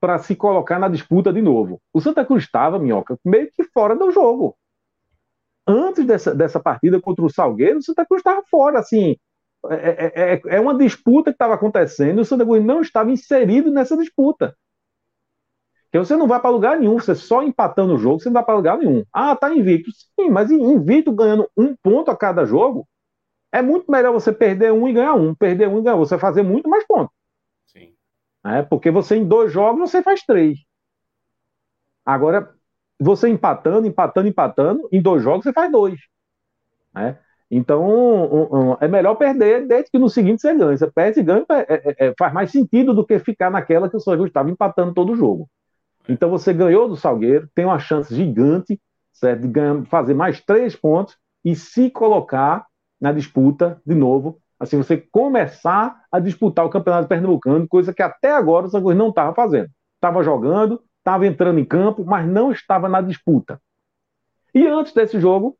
para 0.00 0.16
se 0.16 0.34
colocar 0.34 0.78
na 0.78 0.88
disputa 0.88 1.30
de 1.30 1.42
novo. 1.42 1.78
O 1.92 2.00
Santa 2.00 2.24
Cruz 2.24 2.44
estava, 2.44 2.78
Minhoca, 2.78 3.18
meio 3.22 3.50
que 3.52 3.64
fora 3.64 3.94
do 3.94 4.10
jogo. 4.10 4.56
Antes 5.66 6.06
dessa, 6.06 6.34
dessa 6.34 6.58
partida 6.58 6.98
contra 7.02 7.22
o 7.22 7.30
Salgueiro, 7.30 7.80
o 7.80 7.82
Santa 7.82 8.06
Cruz 8.06 8.20
estava 8.20 8.42
fora, 8.50 8.78
assim, 8.78 9.14
é, 9.68 9.74
é, 9.74 10.32
é, 10.32 10.40
é 10.56 10.58
uma 10.58 10.74
disputa 10.74 11.32
que 11.32 11.34
estava 11.34 11.52
acontecendo 11.52 12.16
e 12.16 12.22
o 12.22 12.24
Santa 12.24 12.46
Cruz 12.46 12.64
não 12.64 12.80
estava 12.80 13.10
inserido 13.10 13.70
nessa 13.70 13.94
disputa. 13.94 14.56
Que 15.90 15.98
você 15.98 16.16
não 16.16 16.28
vai 16.28 16.40
para 16.40 16.50
lugar 16.50 16.78
nenhum, 16.78 16.98
você 16.98 17.14
só 17.14 17.42
empatando 17.42 17.94
o 17.94 17.98
jogo, 17.98 18.20
você 18.20 18.28
não 18.28 18.34
vai 18.34 18.44
para 18.44 18.56
lugar 18.56 18.78
nenhum. 18.78 19.04
Ah, 19.12 19.34
tá 19.34 19.54
invicto. 19.54 19.90
Sim, 20.18 20.30
mas 20.30 20.50
invicto 20.50 21.12
ganhando 21.12 21.48
um 21.56 21.74
ponto 21.82 22.10
a 22.10 22.16
cada 22.16 22.44
jogo, 22.44 22.86
é 23.50 23.62
muito 23.62 23.90
melhor 23.90 24.12
você 24.12 24.32
perder 24.32 24.72
um 24.72 24.86
e 24.86 24.92
ganhar 24.92 25.14
um. 25.14 25.34
Perder 25.34 25.68
um 25.68 25.78
e 25.78 25.82
ganhar 25.82 25.96
um. 25.96 26.00
Você 26.00 26.18
fazer 26.18 26.42
muito 26.42 26.68
mais 26.68 26.86
pontos. 26.86 27.14
Sim. 27.66 27.94
É, 28.44 28.62
porque 28.62 28.90
você 28.90 29.16
em 29.16 29.26
dois 29.26 29.50
jogos 29.50 29.90
você 29.90 30.02
faz 30.02 30.22
três. 30.22 30.58
Agora, 32.04 32.54
você 33.00 33.28
empatando, 33.28 33.86
empatando, 33.86 34.28
empatando, 34.28 34.88
em 34.92 35.00
dois 35.00 35.22
jogos 35.22 35.44
você 35.44 35.52
faz 35.52 35.70
dois. 35.70 35.98
É. 36.96 37.16
Então, 37.50 37.82
um, 37.82 38.72
um, 38.72 38.76
é 38.80 38.86
melhor 38.88 39.14
perder 39.14 39.66
desde 39.66 39.90
que 39.90 39.98
no 39.98 40.10
seguinte 40.10 40.42
você 40.42 40.54
ganha. 40.54 40.76
Você 40.76 40.90
perde 40.90 41.20
e 41.20 41.22
ganha, 41.22 41.46
é, 41.50 41.74
é, 41.74 42.08
é, 42.08 42.14
faz 42.18 42.32
mais 42.32 42.50
sentido 42.50 42.92
do 42.92 43.06
que 43.06 43.18
ficar 43.18 43.50
naquela 43.50 43.88
que 43.88 43.96
o 43.96 44.00
São 44.00 44.26
estava 44.26 44.50
empatando 44.50 44.92
todo 44.92 45.12
o 45.12 45.16
jogo. 45.16 45.48
Então, 46.08 46.30
você 46.30 46.52
ganhou 46.52 46.88
do 46.88 46.96
Salgueiro, 46.96 47.48
tem 47.54 47.64
uma 47.64 47.78
chance 47.78 48.14
gigante 48.14 48.80
certo, 49.18 49.42
de 49.42 49.48
ganhar, 49.48 49.84
fazer 49.86 50.14
mais 50.14 50.40
três 50.40 50.74
pontos 50.74 51.16
e 51.44 51.54
se 51.54 51.90
colocar 51.90 52.66
na 53.00 53.12
disputa 53.12 53.80
de 53.84 53.94
novo. 53.94 54.38
Assim, 54.58 54.76
você 54.76 54.96
começar 54.96 56.02
a 56.10 56.18
disputar 56.18 56.64
o 56.64 56.70
Campeonato 56.70 57.08
Pernambucano, 57.08 57.68
coisa 57.68 57.92
que 57.92 58.02
até 58.02 58.32
agora 58.32 58.66
o 58.66 58.70
São 58.70 58.80
não 58.80 59.10
estava 59.10 59.34
fazendo. 59.34 59.70
Estava 59.94 60.22
jogando, 60.22 60.82
estava 60.98 61.26
entrando 61.26 61.58
em 61.58 61.64
campo, 61.64 62.04
mas 62.04 62.26
não 62.26 62.50
estava 62.50 62.88
na 62.88 63.00
disputa. 63.00 63.60
E 64.54 64.66
antes 64.66 64.92
desse 64.92 65.20
jogo, 65.20 65.56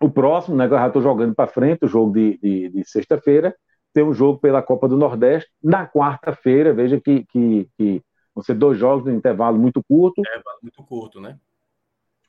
o 0.00 0.10
próximo, 0.10 0.56
né, 0.56 0.66
eu 0.66 0.70
já 0.70 0.86
estou 0.86 1.02
jogando 1.02 1.34
para 1.34 1.50
frente, 1.50 1.84
o 1.84 1.88
jogo 1.88 2.12
de, 2.12 2.38
de, 2.42 2.68
de 2.70 2.88
sexta-feira, 2.88 3.54
tem 3.92 4.02
um 4.02 4.12
jogo 4.12 4.40
pela 4.40 4.62
Copa 4.62 4.88
do 4.88 4.96
Nordeste. 4.96 5.50
Na 5.62 5.86
quarta-feira, 5.86 6.72
veja 6.72 7.00
que, 7.00 7.24
que, 7.26 7.68
que 7.76 8.02
ser 8.40 8.54
dois 8.54 8.78
jogos 8.78 9.04
no 9.04 9.12
intervalo 9.12 9.58
muito 9.58 9.82
curto. 9.82 10.22
É, 10.26 10.42
muito 10.62 10.82
curto, 10.84 11.20
né? 11.20 11.38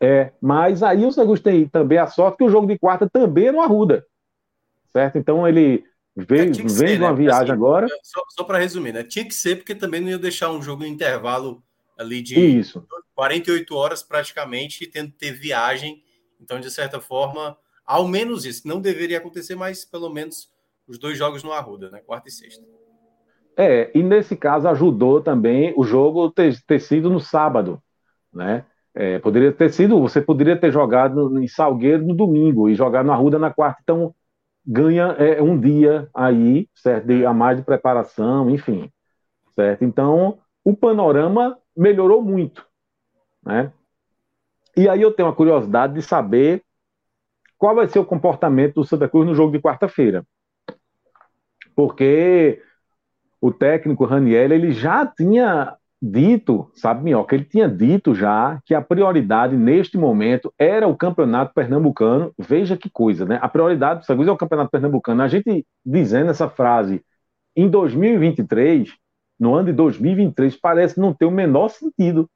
É, 0.01 0.33
mas 0.41 0.83
aí 0.83 1.05
o 1.05 1.11
Santos 1.11 1.39
tem 1.39 1.67
também 1.67 1.97
a 1.97 2.07
sorte 2.07 2.39
que 2.39 2.43
o 2.43 2.49
jogo 2.49 2.67
de 2.67 2.77
quarta 2.77 3.09
também 3.09 3.47
é 3.47 3.51
no 3.51 3.61
Arruda. 3.61 4.05
Certo? 4.91 5.17
Então 5.17 5.47
ele 5.47 5.85
vem, 6.15 6.41
é, 6.41 6.45
vem 6.45 6.69
ser, 6.69 6.97
de 6.97 7.03
uma 7.03 7.11
né? 7.11 7.17
viagem 7.17 7.43
assim, 7.43 7.51
agora. 7.51 7.87
Só, 8.03 8.21
só 8.29 8.43
para 8.43 8.57
resumir, 8.57 8.91
né? 8.91 9.03
Tinha 9.03 9.25
que 9.25 9.33
ser, 9.33 9.55
porque 9.55 9.73
também 9.73 10.01
não 10.01 10.09
ia 10.09 10.19
deixar 10.19 10.51
um 10.51 10.61
jogo 10.61 10.81
no 10.81 10.87
intervalo 10.87 11.63
ali 11.97 12.21
de 12.21 12.37
Isso. 12.37 12.85
48 13.15 13.75
horas 13.75 14.03
praticamente, 14.03 14.87
tendo 14.87 15.11
que 15.11 15.17
ter 15.17 15.31
viagem. 15.31 16.03
Então, 16.41 16.59
de 16.59 16.69
certa 16.69 16.99
forma, 16.99 17.57
ao 17.85 18.07
menos 18.07 18.45
isso. 18.45 18.67
Não 18.67 18.81
deveria 18.81 19.19
acontecer, 19.19 19.55
mas 19.55 19.85
pelo 19.85 20.09
menos 20.09 20.51
os 20.87 20.97
dois 20.97 21.17
jogos 21.17 21.43
no 21.43 21.53
Arruda, 21.53 21.89
né? 21.89 22.01
Quarta 22.01 22.27
e 22.27 22.31
sexta. 22.31 22.63
É, 23.55 23.91
e 23.95 24.01
nesse 24.01 24.35
caso 24.35 24.67
ajudou 24.67 25.21
também 25.21 25.73
o 25.77 25.83
jogo 25.83 26.31
ter, 26.31 26.55
ter 26.65 26.79
sido 26.79 27.09
no 27.09 27.19
sábado, 27.19 27.81
né? 28.33 28.65
É, 28.95 29.17
poderia 29.19 29.51
ter 29.51 29.69
sido, 29.71 29.99
você 29.99 30.21
poderia 30.21 30.59
ter 30.59 30.71
jogado 30.71 31.39
em 31.39 31.47
Salgueiro 31.47 32.05
no 32.05 32.15
domingo 32.15 32.69
e 32.69 32.75
jogar 32.75 33.03
no 33.03 33.11
Arruda 33.11 33.39
na 33.39 33.51
quarta, 33.51 33.79
então 33.81 34.13
ganha 34.65 35.15
é, 35.17 35.41
um 35.41 35.59
dia 35.59 36.09
aí, 36.13 36.67
certo? 36.75 37.07
De, 37.07 37.25
a 37.25 37.33
mais 37.33 37.57
de 37.57 37.63
preparação, 37.63 38.49
enfim, 38.49 38.91
certo? 39.55 39.83
Então 39.83 40.39
o 40.63 40.75
panorama 40.75 41.57
melhorou 41.75 42.21
muito, 42.21 42.65
né? 43.43 43.71
E 44.75 44.89
aí 44.89 45.01
eu 45.01 45.11
tenho 45.11 45.29
a 45.29 45.35
curiosidade 45.35 45.93
de 45.93 46.01
saber 46.01 46.63
qual 47.57 47.75
vai 47.75 47.87
ser 47.87 47.99
o 47.99 48.05
comportamento 48.05 48.75
do 48.75 48.85
Santa 48.85 49.07
Cruz 49.07 49.25
no 49.27 49.35
jogo 49.35 49.51
de 49.51 49.61
quarta-feira. 49.61 50.25
Porque 51.75 52.61
o 53.43 53.51
técnico 53.51 54.05
Raniel 54.05 54.53
ele 54.53 54.71
já 54.71 55.05
tinha 55.05 55.75
dito, 56.01 56.71
sabe, 56.73 57.03
Minhoca, 57.03 57.35
ele 57.35 57.43
tinha 57.43 57.67
dito 57.67 58.15
já 58.15 58.61
que 58.65 58.73
a 58.73 58.81
prioridade 58.81 59.57
neste 59.57 59.97
momento 59.97 60.53
era 60.57 60.87
o 60.87 60.95
campeonato 60.95 61.53
pernambucano. 61.53 62.33
Veja 62.39 62.77
que 62.77 62.89
coisa, 62.89 63.25
né? 63.25 63.39
A 63.41 63.49
prioridade 63.49 63.99
do 63.99 64.05
Santa 64.05 64.15
Cruz 64.15 64.29
é 64.29 64.31
o 64.31 64.37
campeonato 64.37 64.71
pernambucano. 64.71 65.21
A 65.21 65.27
gente 65.27 65.65
dizendo 65.85 66.31
essa 66.31 66.47
frase 66.47 67.03
em 67.53 67.67
2023, 67.67 68.93
no 69.37 69.53
ano 69.55 69.65
de 69.65 69.73
2023, 69.73 70.55
parece 70.55 70.97
não 70.97 71.13
ter 71.13 71.25
o 71.25 71.31
menor 71.31 71.67
sentido, 71.67 72.29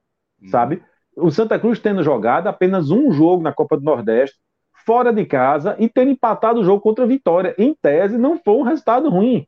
hum. 0.43 0.49
sabe? 0.49 0.83
O 1.15 1.31
Santa 1.31 1.57
Cruz 1.57 1.79
tendo 1.79 2.03
jogado 2.03 2.47
apenas 2.47 2.91
um 2.91 3.13
jogo 3.13 3.41
na 3.41 3.53
Copa 3.53 3.77
do 3.77 3.83
Nordeste, 3.83 4.37
fora 4.85 5.13
de 5.13 5.25
casa 5.25 5.73
e 5.79 5.87
ter 5.87 6.05
empatado 6.05 6.59
o 6.59 6.65
jogo 6.65 6.81
contra 6.81 7.05
a 7.05 7.07
Vitória. 7.07 7.55
Em 7.57 7.73
tese, 7.81 8.17
não 8.17 8.37
foi 8.37 8.55
um 8.55 8.63
resultado 8.63 9.09
ruim. 9.09 9.47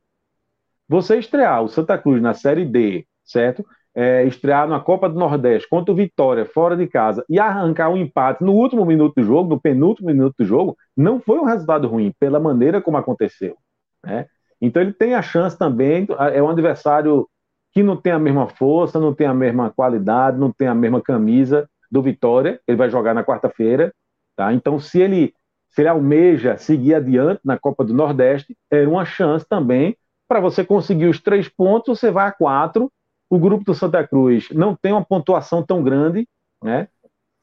Você 0.90 1.18
estrear 1.18 1.64
o 1.64 1.70
Santa 1.70 1.98
Cruz 1.98 2.22
na 2.22 2.34
Série 2.34 2.66
D, 2.66 3.06
certo? 3.24 3.64
é, 3.96 4.24
estrear 4.26 4.68
na 4.68 4.80
Copa 4.80 5.10
do 5.10 5.20
Nordeste 5.20 5.68
contra 5.68 5.92
o 5.92 5.96
Vitória, 5.96 6.46
fora 6.46 6.78
de 6.78 6.88
casa, 6.88 7.24
e 7.28 7.40
arrancar 7.40 7.90
um 7.90 7.98
empate 7.98 8.44
no 8.44 8.54
último 8.54 8.86
minuto 8.86 9.16
do 9.16 9.24
jogo, 9.24 9.50
no 9.50 9.60
penúltimo 9.60 10.08
minuto 10.08 10.36
do 10.40 10.46
jogo, 10.46 10.78
não 10.96 11.20
foi 11.20 11.40
um 11.40 11.46
resultado 11.46 11.88
ruim, 11.88 12.14
pela 12.20 12.40
maneira 12.40 12.82
como 12.82 12.98
aconteceu. 12.98 13.58
Né? 14.04 14.26
Então 14.62 14.82
ele 14.82 14.94
tem 14.94 15.16
a 15.16 15.22
chance 15.22 15.58
também, 15.58 16.08
é 16.34 16.42
um 16.42 16.50
adversário 16.50 17.28
que 17.72 17.84
não 17.84 17.98
tem 17.98 18.14
a 18.14 18.20
mesma 18.20 18.48
força, 18.48 19.00
não 19.00 19.14
tem 19.14 19.28
a 19.28 19.34
mesma 19.34 19.70
qualidade, 19.70 20.38
não 20.38 20.52
tem 20.52 20.68
a 20.68 20.76
mesma 20.76 21.02
camisa 21.02 21.70
do 21.92 22.02
Vitória, 22.02 22.60
ele 22.68 22.78
vai 22.78 22.90
jogar 22.90 23.14
na 23.14 23.24
quarta-feira, 23.24 23.94
tá? 24.36 24.54
Então 24.54 24.80
se 24.80 25.02
ele 25.02 25.34
se 25.70 25.82
ele 25.82 25.90
almeja 25.90 26.58
seguir 26.58 26.96
adiante 26.96 27.42
na 27.46 27.60
Copa 27.60 27.84
do 27.84 27.94
Nordeste, 27.94 28.58
era 28.72 28.90
uma 28.90 29.06
chance 29.06 29.46
também 29.48 29.96
para 30.30 30.40
você 30.40 30.64
conseguir 30.64 31.08
os 31.08 31.20
três 31.20 31.50
pontos, 31.50 32.00
você 32.00 32.12
vai 32.12 32.28
a 32.28 32.32
quatro. 32.32 32.92
O 33.28 33.40
grupo 33.40 33.66
do 33.66 33.74
Santa 33.74 34.08
Cruz 34.08 34.48
não 34.52 34.76
tem 34.76 34.94
uma 34.94 35.04
pontuação 35.04 35.64
tão 35.64 35.84
grande, 35.84 36.28
né? 36.64 36.88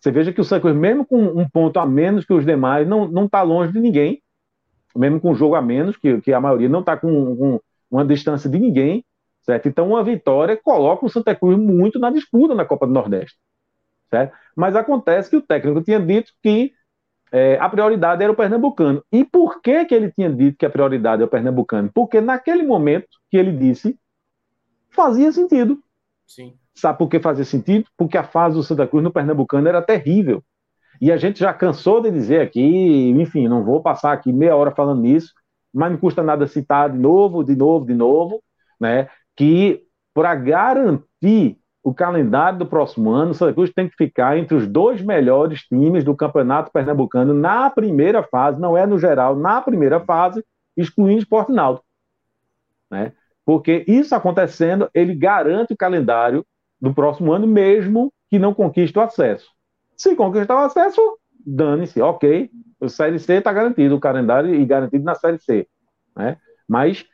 Você 0.01 0.12
veja 0.12 0.32
que 0.32 0.41
o 0.41 0.45
Santa 0.45 0.61
Cruz, 0.61 0.76
mesmo 0.76 1.05
com 1.05 1.20
um 1.20 1.49
ponto 1.49 1.80
a 1.80 1.84
menos 1.84 2.24
que 2.24 2.32
os 2.32 2.47
demais, 2.47 2.87
não 2.87 3.24
está 3.24 3.43
longe 3.43 3.72
de 3.72 3.80
ninguém, 3.80 4.22
mesmo 4.95 5.20
com 5.20 5.32
um 5.32 5.34
jogo 5.34 5.57
a 5.57 5.62
menos, 5.62 5.97
que, 5.97 6.20
que 6.20 6.32
a 6.32 6.41
maioria 6.41 6.68
não 6.68 6.80
está 6.80 6.97
com, 6.97 7.37
com, 7.37 7.61
uma 7.91 8.05
distância 8.05 8.49
de 8.49 8.59
ninguém, 8.59 9.05
certo? 9.43 9.68
Então, 9.68 9.89
uma 9.89 10.05
vitória 10.05 10.57
coloca 10.57 11.05
o 11.05 11.09
Santa 11.09 11.34
Cruz 11.34 11.59
muito 11.59 11.99
na 11.99 12.11
disputa 12.11 12.55
na 12.55 12.64
Copa 12.64 12.87
do 12.87 12.93
Nordeste, 12.93 13.37
certo? 14.09 14.32
Mas 14.55 14.76
acontece 14.76 15.28
que 15.28 15.37
o 15.37 15.43
técnico 15.43 15.82
tinha 15.82 16.01
dito 16.01 16.30
que 16.41 16.72
é, 17.37 17.59
a 17.59 17.68
prioridade 17.68 18.22
era 18.22 18.32
o 18.32 18.37
pernambucano. 18.37 19.05
E 19.12 19.22
por 19.22 19.61
que, 19.61 19.84
que 19.84 19.95
ele 19.95 20.11
tinha 20.11 20.32
dito 20.32 20.57
que 20.57 20.64
a 20.64 20.70
prioridade 20.70 21.20
é 21.20 21.26
o 21.26 21.28
pernambucano? 21.28 21.91
Porque 21.93 22.18
naquele 22.18 22.62
momento 22.62 23.09
que 23.30 23.37
ele 23.37 23.53
disse, 23.53 23.99
fazia 24.89 25.30
sentido. 25.30 25.78
Sim. 26.26 26.55
Sabe 26.74 26.97
por 26.97 27.11
que 27.11 27.20
fazia 27.20 27.45
sentido? 27.45 27.84
Porque 27.95 28.16
a 28.16 28.24
fase 28.24 28.57
do 28.57 28.62
Santa 28.62 28.87
Cruz 28.87 29.05
no 29.05 29.12
pernambucano 29.12 29.68
era 29.68 29.82
terrível. 29.82 30.43
E 30.99 31.12
a 31.12 31.18
gente 31.18 31.41
já 31.41 31.53
cansou 31.53 32.01
de 32.01 32.11
dizer 32.11 32.41
aqui, 32.41 33.11
enfim, 33.11 33.49
não 33.49 33.62
vou 33.62 33.82
passar 33.82 34.14
aqui 34.14 34.32
meia 34.32 34.57
hora 34.57 34.70
falando 34.70 35.03
nisso, 35.03 35.34
mas 35.74 35.93
não 35.93 35.99
custa 35.99 36.22
nada 36.22 36.47
citar 36.47 36.89
de 36.89 36.97
novo, 36.97 37.45
de 37.45 37.55
novo, 37.55 37.84
de 37.84 37.93
novo, 37.93 38.43
né? 38.80 39.11
Que 39.37 39.82
para 40.14 40.34
garantir 40.34 41.59
o 41.87 41.95
calendário 41.95 42.59
do 42.59 42.66
próximo 42.66 43.12
ano, 43.12 43.30
o 43.30 43.34
Santa 43.34 43.55
Cruz 43.55 43.72
tem 43.72 43.89
que 43.89 43.95
ficar 43.95 44.37
entre 44.37 44.57
os 44.57 44.66
dois 44.66 45.01
melhores 45.01 45.61
times 45.61 46.03
do 46.03 46.16
Campeonato 46.16 46.72
Pernambucano 46.72 47.32
na 47.32 47.70
primeira 47.70 48.24
fase, 48.24 48.61
não 48.61 48.76
é 48.76 48.84
no 48.84 48.99
geral, 48.99 49.37
na 49.37 49.61
primeira 49.61 50.01
fase, 50.01 50.45
excluindo 50.76 51.18
o 51.18 51.22
Sport 51.22 51.49
Náutico. 51.51 51.87
Né? 52.91 53.12
Porque 53.45 53.84
isso 53.87 54.16
acontecendo, 54.16 54.91
ele 54.93 55.14
garante 55.14 55.74
o 55.74 55.76
calendário 55.76 56.45
do 56.80 56.93
próximo 56.93 57.32
ano, 57.32 57.47
mesmo 57.47 58.12
que 58.28 58.37
não 58.37 58.53
conquiste 58.53 58.99
o 58.99 59.03
acesso. 59.03 59.49
Se 59.97 60.16
conquistar 60.16 60.57
o 60.57 60.64
acesso, 60.64 61.01
dane-se, 61.47 62.03
ok. 62.03 62.51
O 62.80 62.89
Série 62.89 63.20
C 63.20 63.34
está 63.34 63.53
garantido, 63.53 63.95
o 63.95 64.01
calendário 64.01 64.53
e 64.53 64.66
garantido 64.66 65.05
na 65.05 65.14
Série 65.14 65.39
C. 65.39 65.68
Né? 66.16 66.37
Mas 66.68 67.07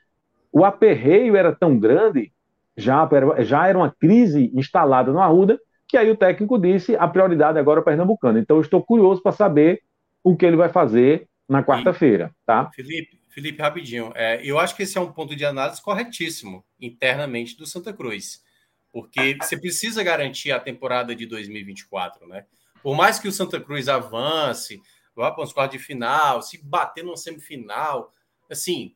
o 0.50 0.64
aperreio 0.64 1.36
era 1.36 1.54
tão 1.54 1.78
grande 1.78 2.31
já, 2.76 3.08
já 3.40 3.66
era 3.66 3.78
uma 3.78 3.90
crise 3.90 4.50
instalada 4.54 5.12
no 5.12 5.20
Arruda, 5.20 5.58
que 5.86 5.96
aí 5.96 6.10
o 6.10 6.16
técnico 6.16 6.58
disse 6.58 6.96
a 6.96 7.06
prioridade 7.06 7.58
agora 7.58 7.80
é 7.80 7.82
o 7.82 7.84
Pernambucano. 7.84 8.38
Então 8.38 8.56
eu 8.56 8.62
estou 8.62 8.82
curioso 8.82 9.22
para 9.22 9.32
saber 9.32 9.82
o 10.24 10.36
que 10.36 10.46
ele 10.46 10.56
vai 10.56 10.68
fazer 10.68 11.28
na 11.48 11.62
quarta-feira, 11.62 12.34
tá? 12.46 12.70
Felipe, 12.74 13.20
Felipe, 13.28 13.60
rapidinho. 13.60 14.12
É, 14.14 14.40
eu 14.44 14.58
acho 14.58 14.74
que 14.74 14.84
esse 14.84 14.96
é 14.96 15.00
um 15.00 15.12
ponto 15.12 15.36
de 15.36 15.44
análise 15.44 15.82
corretíssimo 15.82 16.64
internamente 16.80 17.56
do 17.56 17.66
Santa 17.66 17.92
Cruz, 17.92 18.42
porque 18.90 19.36
você 19.40 19.58
precisa 19.58 20.02
garantir 20.02 20.52
a 20.52 20.60
temporada 20.60 21.14
de 21.14 21.26
2024, 21.26 22.26
né? 22.26 22.46
Por 22.82 22.96
mais 22.96 23.18
que 23.18 23.28
o 23.28 23.32
Santa 23.32 23.60
Cruz 23.60 23.88
avance, 23.88 24.80
vá 25.14 25.30
para 25.30 25.44
os 25.44 25.52
quartos 25.52 25.78
de 25.78 25.84
final, 25.84 26.42
se 26.42 26.62
bater 26.64 27.04
numa 27.04 27.16
semifinal, 27.16 28.12
assim, 28.50 28.94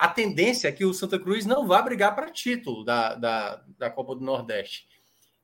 a 0.00 0.08
tendência 0.08 0.66
é 0.66 0.72
que 0.72 0.82
o 0.82 0.94
Santa 0.94 1.18
Cruz 1.18 1.44
não 1.44 1.66
vá 1.66 1.82
brigar 1.82 2.14
para 2.14 2.30
título 2.30 2.82
da, 2.82 3.14
da, 3.16 3.62
da 3.76 3.90
Copa 3.90 4.14
do 4.14 4.22
Nordeste. 4.22 4.88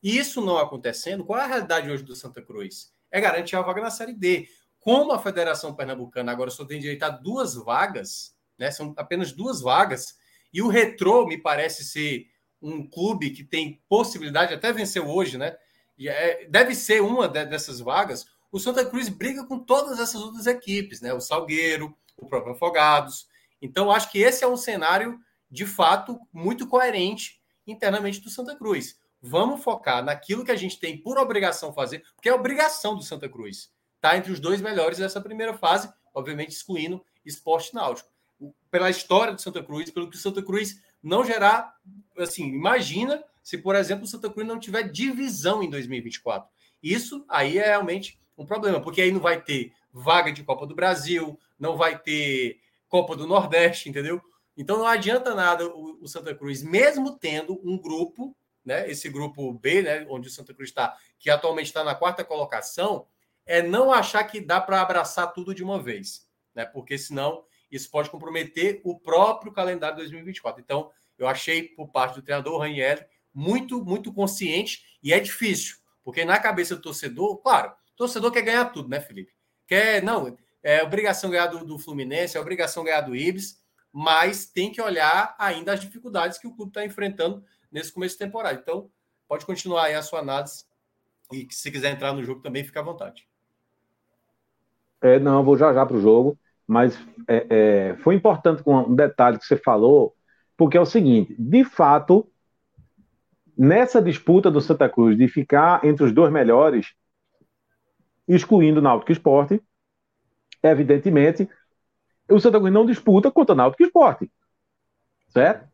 E 0.03 0.17
isso 0.17 0.41
não 0.41 0.57
acontecendo, 0.57 1.27
qual 1.27 1.39
é 1.39 1.43
a 1.43 1.47
realidade 1.47 1.91
hoje 1.91 2.03
do 2.03 2.17
Santa 2.17 2.41
Cruz? 2.41 2.91
É 3.11 3.21
garantir 3.21 3.55
a 3.55 3.61
vaga 3.61 3.83
na 3.83 3.91
Série 3.91 4.15
D. 4.15 4.49
Como 4.81 5.13
a 5.13 5.19
Federação 5.19 5.75
Pernambucana 5.75 6.33
agora 6.33 6.51
só 6.51 6.65
tem 6.65 6.81
direito 6.81 7.03
a 7.03 7.11
duas 7.11 7.55
vagas, 7.55 8.35
né? 8.59 8.71
São 8.71 8.95
apenas 8.97 9.31
duas 9.31 9.61
vagas, 9.61 10.17
e 10.51 10.63
o 10.63 10.69
Retrô 10.69 11.27
me 11.27 11.37
parece 11.37 11.85
ser 11.85 12.27
um 12.63 12.89
clube 12.89 13.33
que 13.33 13.45
tem 13.45 13.83
possibilidade, 13.87 14.55
até 14.55 14.73
venceu 14.73 15.07
hoje, 15.07 15.37
né? 15.37 15.55
É, 16.01 16.49
deve 16.49 16.75
ser 16.75 17.03
uma 17.03 17.29
dessas 17.29 17.79
vagas. 17.79 18.25
O 18.51 18.59
Santa 18.59 18.87
Cruz 18.87 19.11
briga 19.11 19.45
com 19.45 19.59
todas 19.59 20.01
essas 20.01 20.23
outras 20.23 20.47
equipes, 20.47 21.03
né? 21.03 21.13
O 21.13 21.21
Salgueiro, 21.21 21.95
o 22.17 22.27
próprio 22.27 22.55
Afogados. 22.55 23.29
Então, 23.61 23.91
acho 23.91 24.11
que 24.11 24.19
esse 24.19 24.45
é 24.45 24.49
um 24.49 24.57
cenário, 24.57 25.19
de 25.51 25.67
fato, 25.67 26.19
muito 26.33 26.67
coerente 26.67 27.41
internamente 27.67 28.21
do 28.21 28.31
Santa 28.31 28.55
Cruz. 28.55 28.99
Vamos 29.21 29.63
focar 29.63 30.05
naquilo 30.05 30.45
que 30.45 30.53
a 30.53 30.57
gente 30.57 30.79
tem 30.79 30.97
por 30.99 31.19
obrigação 31.19 31.73
fazer, 31.73 32.05
porque 32.15 32.29
é 32.29 32.35
obrigação 32.35 32.95
do 32.95 33.03
Santa 33.03 33.29
Cruz. 33.29 33.73
Está 33.97 34.17
entre 34.17 34.31
os 34.31 34.39
dois 34.39 34.61
melhores 34.61 34.99
dessa 34.99 35.21
primeira 35.21 35.55
fase, 35.55 35.93
obviamente 36.15 36.51
excluindo 36.51 37.05
esporte 37.25 37.75
náutico. 37.75 38.09
Pela 38.71 38.91
história 38.91 39.33
do 39.33 39.41
Santa 39.41 39.63
Cruz, 39.63 39.91
pelo 39.91 40.09
que 40.09 40.17
o 40.17 40.21
Santa 40.21 40.43
Cruz 40.43 40.81
não 41.03 41.25
gerar, 41.25 41.75
assim, 42.19 42.45
imagina 42.45 43.25
se, 43.43 43.59
por 43.59 43.75
exemplo, 43.75 44.05
o 44.05 44.09
Santa 44.09 44.31
Cruz 44.31 44.47
não 44.47 44.59
tiver 44.59 44.85
divisão 44.85 45.63
em 45.63 45.71
2024. 45.71 46.49
Isso 46.83 47.25
aí 47.29 47.59
é 47.59 47.67
realmente 47.67 48.21
um 48.37 48.45
problema, 48.45 48.81
porque 48.81 49.01
aí 49.01 49.11
não 49.11 49.21
vai 49.21 49.41
ter 49.41 49.73
vaga 49.93 50.31
de 50.31 50.45
Copa 50.45 50.67
do 50.67 50.75
Brasil, 50.75 51.39
não 51.59 51.77
vai 51.77 51.99
ter 51.99 52.61
Copa 52.89 53.16
do 53.16 53.26
Nordeste, 53.26 53.89
entendeu? 53.89 54.20
Então 54.57 54.78
não 54.78 54.87
adianta 54.87 55.34
nada 55.34 55.66
o, 55.66 56.03
o 56.03 56.09
Santa 56.09 56.34
Cruz, 56.34 56.62
mesmo 56.62 57.18
tendo 57.18 57.61
um 57.62 57.78
grupo, 57.78 58.37
né? 58.64 58.91
Esse 58.91 59.09
grupo 59.09 59.53
B, 59.53 59.82
né? 59.82 60.07
Onde 60.09 60.28
o 60.28 60.30
Santa 60.30 60.55
Cruz 60.55 60.70
está, 60.70 60.97
que 61.18 61.30
atualmente 61.30 61.66
está 61.66 61.84
na 61.84 61.95
quarta 61.95 62.24
colocação, 62.24 63.07
é 63.45 63.62
não 63.62 63.93
achar 63.93 64.24
que 64.24 64.41
dá 64.41 64.61
para 64.61 64.80
abraçar 64.80 65.32
tudo 65.32 65.55
de 65.55 65.62
uma 65.62 65.80
vez, 65.80 66.26
né? 66.55 66.64
Porque 66.64 66.97
senão 66.99 67.45
isso 67.70 67.91
pode 67.91 68.11
comprometer 68.11 68.80
o 68.84 68.99
próprio 68.99 69.53
calendário 69.53 69.97
2024. 69.99 70.61
Então, 70.61 70.91
eu 71.18 71.26
achei 71.26 71.62
por 71.62 71.89
parte 71.89 72.16
do 72.16 72.22
treinador 72.22 72.61
Raniel 72.61 73.05
muito, 73.32 73.84
muito 73.84 74.12
consciente 74.12 74.82
e 75.03 75.12
é 75.12 75.20
difícil, 75.20 75.76
porque 76.03 76.24
na 76.24 76.39
cabeça 76.39 76.74
do 76.74 76.82
torcedor, 76.82 77.39
claro, 77.39 77.72
torcedor 77.95 78.32
quer 78.32 78.43
ganhar 78.43 78.66
tudo, 78.66 78.89
né, 78.89 79.01
Felipe? 79.01 79.32
Quer, 79.66 80.03
não, 80.03 80.37
é 80.67 80.83
obrigação 80.83 81.31
ganhar 81.31 81.47
do, 81.47 81.64
do 81.64 81.79
Fluminense, 81.79 82.37
é 82.37 82.41
obrigação 82.41 82.83
ganhar 82.83 83.03
do 83.03 83.14
Ibis, 83.14 83.62
mas 83.93 84.47
tem 84.47 84.73
que 84.73 84.83
olhar 84.83 85.33
ainda 85.39 85.73
as 85.73 85.81
dificuldades 85.81 86.39
que 86.39 86.47
o 86.49 86.53
clube 86.53 86.71
está 86.71 86.85
enfrentando 86.85 87.45
nesse 87.71 87.93
começo 87.93 88.14
de 88.14 88.25
temporada. 88.25 88.59
Então, 88.61 88.91
pode 89.29 89.47
continuar 89.47 89.85
aí 89.85 89.95
a 89.95 90.03
sua 90.03 90.19
análise 90.19 90.64
e 91.33 91.47
se 91.53 91.71
quiser 91.71 91.93
entrar 91.93 92.12
no 92.12 92.25
jogo 92.25 92.41
também, 92.41 92.64
fica 92.64 92.81
à 92.81 92.83
vontade. 92.83 93.29
É, 95.01 95.21
não, 95.21 95.45
vou 95.45 95.57
já 95.57 95.73
já 95.73 95.87
para 95.87 95.97
o 95.97 96.01
jogo, 96.01 96.37
mas 96.67 96.99
é, 97.29 97.47
é, 97.49 97.97
foi 97.99 98.17
importante 98.17 98.61
um 98.67 98.93
detalhe 98.93 99.39
que 99.39 99.47
você 99.47 99.57
falou, 99.57 100.17
porque 100.57 100.77
é 100.77 100.81
o 100.81 100.87
seguinte: 100.87 101.33
de 101.39 101.64
fato, 101.64 102.29
nessa 103.57 104.03
disputa 104.03 104.51
do 104.51 104.61
Santa 104.61 104.89
Cruz 104.89 105.17
de 105.17 105.29
ficar 105.29 105.85
entre 105.85 106.05
os 106.05 106.12
dois 106.12 106.33
melhores, 106.33 106.93
excluindo 108.27 108.81
o 108.81 108.83
Náutico 108.83 109.12
Esporte, 109.12 109.62
evidentemente, 110.63 111.49
o 112.29 112.41
Santa 112.41 112.59
Cruz 112.59 112.73
não 112.73 112.87
disputa 112.87 113.31
contra 113.31 113.55
o 113.55 113.57
Náutico 113.57 113.83
Esporte. 113.83 114.31
Certo? 115.29 115.67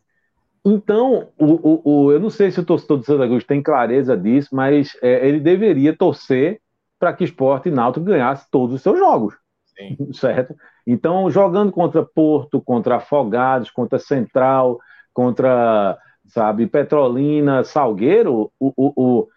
Então, 0.65 1.29
o, 1.37 1.47
o, 1.47 1.83
o, 1.85 2.13
eu 2.13 2.21
não 2.21 2.31
sei 2.31 2.51
se 2.51 2.61
o 2.61 2.65
torcedor 2.65 2.99
do 2.99 3.05
Santa 3.05 3.27
Cruz 3.27 3.45
tem 3.45 3.63
clareza 3.63 4.17
disso, 4.17 4.51
mas 4.53 4.97
é, 5.03 5.27
ele 5.27 5.41
deveria 5.41 5.97
torcer 5.97 6.61
para 6.99 7.13
que 7.13 7.25
Esporte 7.25 7.69
e 7.69 7.73
Náutico 7.73 8.07
ganhasse 8.07 8.49
todos 8.51 8.77
os 8.77 8.83
seus 8.83 8.99
jogos. 8.99 9.35
Sim. 9.77 9.97
Certo? 10.13 10.55
Então, 10.87 11.29
jogando 11.31 11.73
contra 11.73 12.05
Porto, 12.05 12.61
contra 12.61 12.97
Afogados, 12.97 13.71
contra 13.71 13.99
Central, 13.99 14.79
contra, 15.13 15.99
sabe, 16.27 16.67
Petrolina, 16.67 17.65
Salgueiro, 17.65 18.53
o, 18.59 18.73
o, 18.77 19.29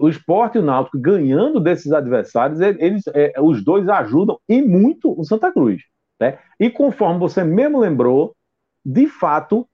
o 0.00 0.08
esporte 0.08 0.56
e 0.56 0.60
o 0.60 0.64
Náutico 0.64 0.98
ganhando 0.98 1.60
desses 1.60 1.92
adversários, 1.92 2.60
eles, 2.60 3.04
é, 3.08 3.34
os 3.38 3.62
dois 3.62 3.86
ajudam 3.88 4.38
e 4.48 4.62
muito 4.62 5.18
o 5.18 5.24
Santa 5.24 5.52
Cruz. 5.52 5.82
Né? 6.18 6.38
E 6.58 6.70
conforme 6.70 7.18
você 7.18 7.44
mesmo 7.44 7.78
lembrou, 7.78 8.34
de 8.84 9.06
fato, 9.06 9.68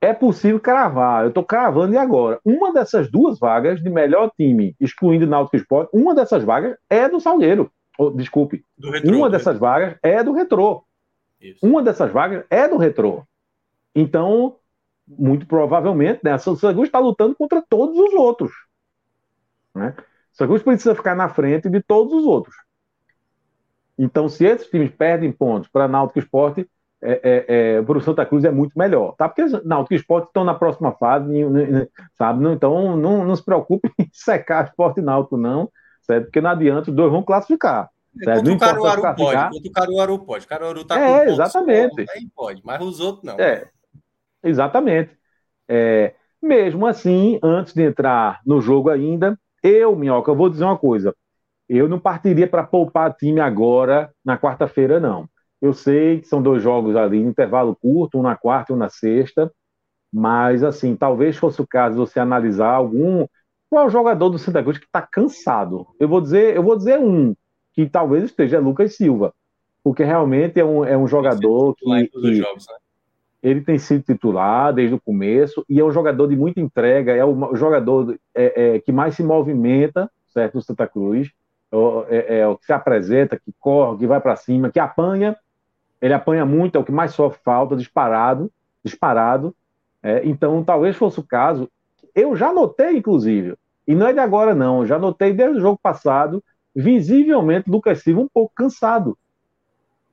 é 0.00 0.12
possível 0.12 0.60
cravar. 0.60 1.24
Eu 1.24 1.28
estou 1.30 1.42
cravando 1.42 1.94
e 1.94 1.96
agora. 1.96 2.38
Uma 2.44 2.72
dessas 2.72 3.10
duas 3.10 3.38
vagas 3.38 3.82
de 3.82 3.90
melhor 3.90 4.30
time, 4.36 4.76
excluindo 4.78 5.24
o 5.24 5.28
Náutico 5.28 5.56
Esporte, 5.56 5.90
uma 5.92 6.14
dessas 6.14 6.44
vagas 6.44 6.76
é 6.88 7.08
do 7.08 7.18
Salgueiro. 7.20 7.70
Oh, 7.98 8.10
desculpe. 8.10 8.64
Retrô, 8.78 9.16
uma 9.16 9.30
dessas 9.30 9.58
vagas 9.58 9.96
é 10.02 10.22
do 10.22 10.32
Retrô. 10.32 10.84
Isso. 11.40 11.64
Uma 11.64 11.82
dessas 11.82 12.12
vagas 12.12 12.44
é 12.50 12.68
do 12.68 12.76
Retrô. 12.76 13.24
Então, 13.94 14.56
muito 15.06 15.46
provavelmente, 15.46 16.20
né, 16.22 16.34
o 16.34 16.38
Santa 16.38 16.72
Cruz 16.72 16.88
está 16.88 16.98
lutando 16.98 17.34
contra 17.34 17.62
todos 17.62 17.98
os 17.98 18.14
outros. 18.14 18.52
Né? 19.74 19.94
O 20.40 20.46
Cruz 20.46 20.62
precisa 20.62 20.94
ficar 20.94 21.14
na 21.14 21.28
frente 21.28 21.68
de 21.68 21.80
todos 21.82 22.12
os 22.12 22.24
outros. 22.24 22.54
Então, 23.98 24.28
se 24.28 24.44
esses 24.44 24.68
times 24.68 24.90
perdem 24.90 25.30
pontos 25.30 25.68
para 25.68 25.86
Náutico 25.86 26.18
Esporte, 26.18 26.68
é, 27.00 27.20
é, 27.22 27.44
é, 27.76 27.82
para 27.82 27.98
o 27.98 28.00
Santa 28.00 28.24
Cruz 28.24 28.44
é 28.44 28.50
muito 28.50 28.76
melhor, 28.76 29.14
tá? 29.14 29.28
Porque 29.28 29.44
Náutico 29.64 29.94
Esporte 29.94 30.28
estão 30.28 30.42
na 30.42 30.54
próxima 30.54 30.92
fase, 30.92 31.28
sabe? 32.16 32.48
Então, 32.48 32.96
não, 32.96 33.24
não 33.24 33.36
se 33.36 33.44
preocupe 33.44 33.92
em 33.98 34.08
secar 34.12 34.64
Esporte 34.64 35.00
e 35.00 35.02
Náutico, 35.02 35.36
não, 35.36 35.70
certo? 36.02 36.24
Porque 36.24 36.40
não 36.40 36.50
adianta, 36.50 36.90
os 36.90 36.96
dois 36.96 37.12
vão 37.12 37.22
classificar. 37.22 37.90
É, 38.22 38.34
quanto 38.34 38.52
o 38.52 38.58
Caruaru 38.58 39.02
pode, 39.02 39.50
quanto 39.50 39.68
o 39.68 39.72
Caruaru 39.72 40.18
pode. 40.20 40.44
O 40.44 40.48
Caruaru 40.48 40.84
tá 40.84 41.00
é, 41.00 41.28
exatamente. 41.28 41.96
Pontos, 41.96 42.14
aí 42.14 42.28
pode, 42.34 42.62
mas 42.64 42.80
os 42.80 43.00
outros 43.00 43.24
não. 43.24 43.34
É, 43.38 43.68
exatamente. 44.44 45.10
É, 45.68 46.14
mesmo 46.42 46.86
assim, 46.86 47.38
antes 47.42 47.72
de 47.72 47.82
entrar 47.82 48.40
no 48.46 48.60
jogo 48.60 48.90
ainda, 48.90 49.38
eu, 49.62 49.96
Minhoca, 49.96 50.30
eu 50.30 50.36
vou 50.36 50.50
dizer 50.50 50.64
uma 50.64 50.78
coisa. 50.78 51.14
Eu 51.68 51.88
não 51.88 51.98
partiria 51.98 52.46
para 52.46 52.62
poupar 52.62 53.14
time 53.14 53.40
agora, 53.40 54.12
na 54.24 54.38
quarta-feira, 54.38 55.00
não. 55.00 55.26
Eu 55.60 55.72
sei 55.72 56.20
que 56.20 56.28
são 56.28 56.42
dois 56.42 56.62
jogos 56.62 56.94
ali, 56.94 57.18
intervalo 57.18 57.74
curto, 57.74 58.18
um 58.18 58.22
na 58.22 58.36
quarta 58.36 58.72
e 58.72 58.74
um 58.74 58.78
na 58.78 58.90
sexta, 58.90 59.50
mas, 60.12 60.62
assim, 60.62 60.94
talvez 60.94 61.36
fosse 61.36 61.60
o 61.62 61.66
caso 61.66 61.94
de 61.94 62.00
você 62.00 62.20
analisar 62.20 62.74
algum. 62.74 63.26
Qual 63.70 63.84
é 63.84 63.86
o 63.86 63.90
jogador 63.90 64.28
do 64.28 64.38
Santa 64.38 64.62
Cruz 64.62 64.78
que 64.78 64.84
está 64.84 65.02
cansado? 65.02 65.86
Eu 65.98 66.06
vou 66.06 66.20
dizer, 66.20 66.54
eu 66.54 66.62
vou 66.62 66.76
dizer 66.76 67.00
um, 67.00 67.34
que 67.72 67.88
talvez 67.88 68.22
esteja 68.24 68.60
Lucas 68.60 68.94
Silva, 68.94 69.34
porque 69.82 70.04
realmente 70.04 70.60
é 70.60 70.64
um, 70.64 70.84
é 70.84 70.96
um 70.96 71.08
jogador 71.08 71.74
que, 71.74 72.06
que 72.06 72.34
jogos, 72.34 72.66
né? 72.68 72.74
Ele 73.44 73.60
tem 73.60 73.78
sido 73.78 74.02
titular 74.02 74.72
desde 74.72 74.94
o 74.94 75.00
começo 75.00 75.62
e 75.68 75.78
é 75.78 75.84
um 75.84 75.90
jogador 75.90 76.26
de 76.26 76.34
muita 76.34 76.60
entrega, 76.60 77.12
é 77.12 77.22
o 77.22 77.54
jogador 77.54 78.18
é, 78.34 78.76
é, 78.76 78.80
que 78.80 78.90
mais 78.90 79.14
se 79.14 79.22
movimenta, 79.22 80.10
certo, 80.28 80.54
no 80.54 80.62
Santa 80.62 80.86
Cruz, 80.86 81.30
é, 82.08 82.38
é, 82.38 82.48
o 82.48 82.56
que 82.56 82.64
se 82.64 82.72
apresenta, 82.72 83.38
que 83.38 83.52
corre, 83.60 83.98
que 83.98 84.06
vai 84.06 84.18
para 84.18 84.34
cima, 84.34 84.70
que 84.70 84.80
apanha, 84.80 85.36
ele 86.00 86.14
apanha 86.14 86.46
muito, 86.46 86.76
é 86.76 86.80
o 86.80 86.84
que 86.84 86.90
mais 86.90 87.12
sofre 87.12 87.38
falta, 87.44 87.76
disparado, 87.76 88.50
disparado. 88.82 89.54
É, 90.02 90.22
então, 90.24 90.64
talvez 90.64 90.96
fosse 90.96 91.20
o 91.20 91.24
caso. 91.24 91.68
Eu 92.14 92.34
já 92.34 92.50
notei, 92.50 92.96
inclusive, 92.96 93.56
e 93.86 93.94
não 93.94 94.06
é 94.06 94.12
de 94.14 94.20
agora 94.20 94.54
não, 94.54 94.86
já 94.86 94.98
notei 94.98 95.34
desde 95.34 95.58
o 95.58 95.60
jogo 95.60 95.78
passado 95.82 96.42
visivelmente 96.74 97.70
Lucas 97.70 98.02
Silva 98.02 98.22
um 98.22 98.28
pouco 98.28 98.54
cansado. 98.54 99.18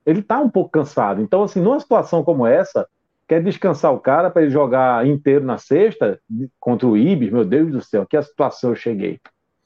Ele 0.04 0.20
está 0.20 0.38
um 0.38 0.50
pouco 0.50 0.70
cansado. 0.70 1.22
Então, 1.22 1.42
assim, 1.42 1.60
numa 1.60 1.80
situação 1.80 2.22
como 2.22 2.46
essa, 2.46 2.86
quer 3.32 3.42
descansar 3.42 3.94
o 3.94 3.98
cara 3.98 4.30
para 4.30 4.42
ele 4.42 4.50
jogar 4.50 5.06
inteiro 5.06 5.42
na 5.42 5.56
sexta 5.56 6.20
contra 6.60 6.86
o 6.86 6.98
Ibis, 6.98 7.32
meu 7.32 7.46
Deus 7.46 7.72
do 7.72 7.80
céu, 7.80 8.04
que 8.04 8.14
a 8.14 8.22
situação 8.22 8.70
eu 8.70 8.76
cheguei. 8.76 9.18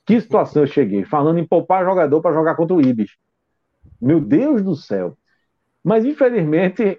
Que 0.07 0.21
situação 0.21 0.62
eu 0.62 0.69
cheguei? 0.69 1.05
Falando 1.05 1.41
em 1.41 1.45
poupar 1.45 1.85
jogador 1.85 2.23
para 2.23 2.33
jogar 2.33 2.55
contra 2.55 2.77
o 2.77 2.81
Ibis. 2.81 3.11
Meu 4.01 4.21
Deus 4.21 4.62
do 4.62 4.77
céu. 4.77 5.19
Mas, 5.83 6.05
infelizmente. 6.05 6.97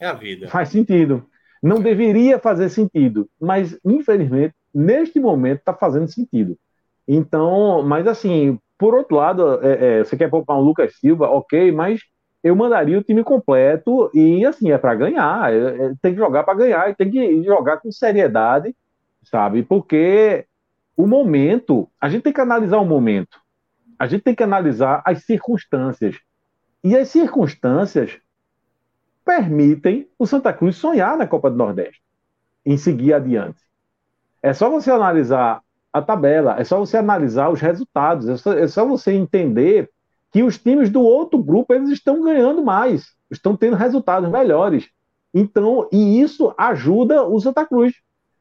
É 0.00 0.06
a 0.06 0.12
vida. 0.12 0.46
Faz 0.46 0.68
sentido. 0.68 1.26
Não 1.60 1.80
deveria 1.80 2.38
fazer 2.38 2.68
sentido, 2.68 3.28
mas, 3.40 3.76
infelizmente, 3.84 4.54
neste 4.72 5.18
momento 5.18 5.58
está 5.58 5.74
fazendo 5.74 6.06
sentido. 6.06 6.56
Então, 7.08 7.82
mas 7.82 8.06
assim, 8.06 8.56
por 8.78 8.94
outro 8.94 9.16
lado, 9.16 9.60
é, 9.64 9.98
é, 9.98 10.04
você 10.04 10.16
quer 10.16 10.30
poupar 10.30 10.56
um 10.56 10.60
Lucas 10.60 10.96
Silva, 10.96 11.28
ok, 11.28 11.72
mas 11.72 12.00
eu 12.42 12.56
mandaria 12.56 12.98
o 12.98 13.02
time 13.02 13.22
completo 13.22 14.10
e 14.12 14.44
assim, 14.44 14.70
é 14.72 14.78
para 14.78 14.94
ganhar, 14.94 15.52
é, 15.52 15.56
é, 15.58 15.94
tem 16.02 16.12
que 16.12 16.18
jogar 16.18 16.42
para 16.42 16.54
ganhar 16.54 16.90
e 16.90 16.94
tem 16.94 17.10
que 17.10 17.42
jogar 17.44 17.76
com 17.78 17.92
seriedade, 17.92 18.74
sabe? 19.22 19.62
Porque 19.62 20.44
o 20.96 21.06
momento, 21.06 21.88
a 22.00 22.08
gente 22.08 22.22
tem 22.22 22.32
que 22.32 22.40
analisar 22.40 22.78
o 22.78 22.84
momento, 22.84 23.40
a 23.98 24.06
gente 24.06 24.22
tem 24.22 24.34
que 24.34 24.42
analisar 24.42 25.02
as 25.04 25.24
circunstâncias. 25.24 26.18
E 26.82 26.96
as 26.96 27.08
circunstâncias 27.08 28.18
permitem 29.24 30.08
o 30.18 30.26
Santa 30.26 30.52
Cruz 30.52 30.76
sonhar 30.76 31.16
na 31.16 31.28
Copa 31.28 31.48
do 31.48 31.56
Nordeste, 31.56 32.02
em 32.66 32.76
seguir 32.76 33.14
adiante. 33.14 33.60
É 34.42 34.52
só 34.52 34.68
você 34.68 34.90
analisar 34.90 35.62
a 35.92 36.02
tabela, 36.02 36.58
é 36.58 36.64
só 36.64 36.78
você 36.78 36.96
analisar 36.96 37.50
os 37.50 37.60
resultados, 37.60 38.28
é 38.28 38.36
só, 38.36 38.52
é 38.54 38.66
só 38.66 38.84
você 38.84 39.12
entender 39.12 39.88
que 40.32 40.42
os 40.42 40.58
times 40.58 40.88
do 40.90 41.02
outro 41.02 41.38
grupo 41.42 41.74
eles 41.74 41.90
estão 41.90 42.22
ganhando 42.22 42.64
mais, 42.64 43.14
estão 43.30 43.54
tendo 43.54 43.76
resultados 43.76 44.30
melhores. 44.30 44.88
Então, 45.32 45.88
e 45.92 46.20
isso 46.20 46.54
ajuda 46.56 47.22
o 47.22 47.38
Santa 47.38 47.66
Cruz, 47.66 47.94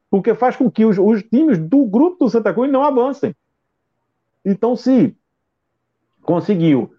porque 0.09 0.33
faz 0.33 0.55
com 0.55 0.71
que 0.71 0.85
os, 0.85 0.97
os 0.97 1.21
times 1.23 1.57
do 1.57 1.85
grupo 1.85 2.25
do 2.25 2.29
Santa 2.29 2.53
Cruz 2.53 2.71
não 2.71 2.83
avancem. 2.83 3.35
Então, 4.43 4.75
se 4.75 5.15
conseguiu 6.21 6.93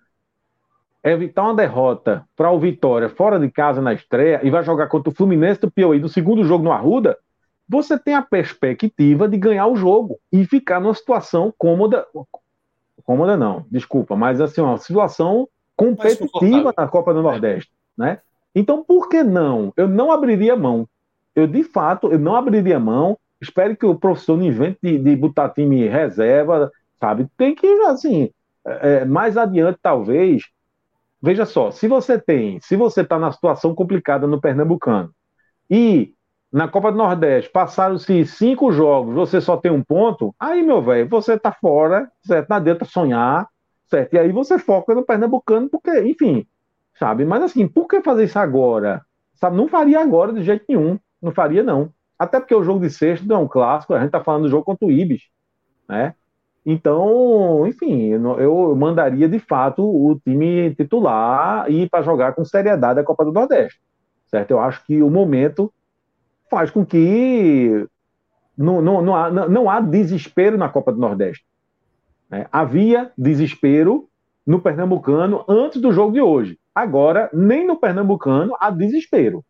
evitar 1.02 1.42
uma 1.42 1.54
derrota 1.54 2.24
para 2.36 2.50
o 2.50 2.60
Vitória 2.60 3.08
fora 3.08 3.38
de 3.38 3.50
casa 3.50 3.80
na 3.80 3.92
estreia 3.92 4.40
e 4.42 4.50
vai 4.50 4.62
jogar 4.62 4.88
contra 4.88 5.10
o 5.10 5.14
Fluminense 5.14 5.60
do 5.60 5.70
Piauí 5.70 5.98
no 5.98 6.08
segundo 6.08 6.44
jogo 6.44 6.64
no 6.64 6.70
Arruda, 6.70 7.18
você 7.68 7.98
tem 7.98 8.14
a 8.14 8.22
perspectiva 8.22 9.28
de 9.28 9.36
ganhar 9.36 9.66
o 9.66 9.76
jogo 9.76 10.18
e 10.30 10.44
ficar 10.44 10.80
numa 10.80 10.94
situação 10.94 11.52
cômoda. 11.56 12.06
Cômoda 13.04 13.36
não, 13.36 13.64
desculpa, 13.70 14.16
mas 14.16 14.40
assim, 14.40 14.60
uma 14.60 14.78
situação 14.78 15.48
competitiva 15.76 16.72
na 16.76 16.86
Copa 16.86 17.12
do 17.12 17.22
Nordeste, 17.22 17.72
né? 17.96 18.18
Então, 18.54 18.84
por 18.84 19.08
que 19.08 19.22
não? 19.22 19.72
Eu 19.76 19.88
não 19.88 20.12
abriria 20.12 20.54
mão. 20.54 20.86
Eu, 21.34 21.46
de 21.46 21.64
fato, 21.64 22.12
eu 22.12 22.18
não 22.18 22.36
abriria 22.36 22.78
mão. 22.78 23.18
Espero 23.40 23.76
que 23.76 23.86
o 23.86 23.94
professor 23.94 24.36
não 24.36 24.44
invente 24.44 24.78
de, 24.82 24.98
de 24.98 25.16
botar 25.16 25.48
time 25.48 25.88
reserva, 25.88 26.70
sabe? 27.00 27.26
Tem 27.36 27.54
que, 27.54 27.66
assim, 27.86 28.30
é, 28.66 29.00
é 29.00 29.04
mais 29.04 29.36
adiante, 29.36 29.78
talvez. 29.82 30.44
Veja 31.20 31.46
só, 31.46 31.70
se 31.70 31.88
você 31.88 32.18
tem, 32.18 32.60
se 32.60 32.76
você 32.76 33.00
está 33.00 33.18
na 33.18 33.32
situação 33.32 33.74
complicada 33.74 34.26
no 34.26 34.40
Pernambucano 34.40 35.10
e 35.70 36.12
na 36.52 36.68
Copa 36.68 36.92
do 36.92 36.98
Nordeste 36.98 37.50
passaram-se 37.50 38.26
cinco 38.26 38.70
jogos, 38.70 39.14
você 39.14 39.40
só 39.40 39.56
tem 39.56 39.72
um 39.72 39.82
ponto, 39.82 40.34
aí, 40.38 40.62
meu 40.62 40.82
velho, 40.82 41.08
você 41.08 41.38
tá 41.38 41.50
fora, 41.50 42.10
certo? 42.22 42.50
Não 42.50 42.58
adianta 42.58 42.84
sonhar, 42.84 43.48
certo? 43.88 44.12
E 44.12 44.18
aí 44.18 44.30
você 44.30 44.58
foca 44.58 44.94
no 44.94 45.04
Pernambucano, 45.04 45.70
porque, 45.70 46.02
enfim, 46.02 46.46
sabe? 46.98 47.24
Mas 47.24 47.42
assim, 47.42 47.66
por 47.66 47.88
que 47.88 48.02
fazer 48.02 48.24
isso 48.24 48.38
agora? 48.38 49.00
Sabe? 49.34 49.56
Não 49.56 49.66
faria 49.66 50.00
agora 50.00 50.32
de 50.32 50.42
jeito 50.42 50.66
nenhum, 50.68 50.98
não 51.22 51.32
faria 51.32 51.62
não. 51.62 51.90
Até 52.18 52.38
porque 52.38 52.54
o 52.54 52.62
jogo 52.62 52.80
de 52.80 52.90
sexta 52.90 53.26
não 53.26 53.36
é 53.36 53.38
um 53.38 53.48
clássico, 53.48 53.94
a 53.94 54.00
gente 54.00 54.10
tá 54.10 54.22
falando 54.22 54.42
do 54.42 54.50
jogo 54.50 54.64
contra 54.64 54.86
o 54.86 54.92
Ibis, 54.92 55.22
né? 55.88 56.14
Então, 56.64 57.66
enfim, 57.66 58.10
eu 58.10 58.76
mandaria 58.76 59.28
de 59.28 59.38
fato 59.40 59.82
o 59.82 60.20
time 60.20 60.72
titular 60.74 61.68
e 61.68 61.88
para 61.88 62.02
jogar 62.02 62.34
com 62.34 62.44
seriedade 62.44 63.00
a 63.00 63.04
Copa 63.04 63.24
do 63.24 63.32
Nordeste, 63.32 63.80
certo? 64.26 64.52
Eu 64.52 64.60
acho 64.60 64.84
que 64.84 65.02
o 65.02 65.10
momento 65.10 65.72
faz 66.52 66.70
com 66.70 66.84
que 66.84 67.88
não, 68.56 68.82
não, 68.82 69.00
não, 69.00 69.16
há, 69.16 69.30
não 69.30 69.70
há 69.70 69.80
desespero 69.80 70.58
na 70.58 70.68
Copa 70.68 70.92
do 70.92 71.00
Nordeste. 71.00 71.46
Né? 72.28 72.46
Havia 72.52 73.10
desespero 73.16 74.06
no 74.46 74.60
Pernambucano 74.60 75.46
antes 75.48 75.80
do 75.80 75.90
jogo 75.92 76.12
de 76.12 76.20
hoje. 76.20 76.58
Agora, 76.74 77.30
nem 77.32 77.66
no 77.66 77.76
Pernambucano 77.76 78.54
há 78.60 78.70
desespero. 78.70 79.42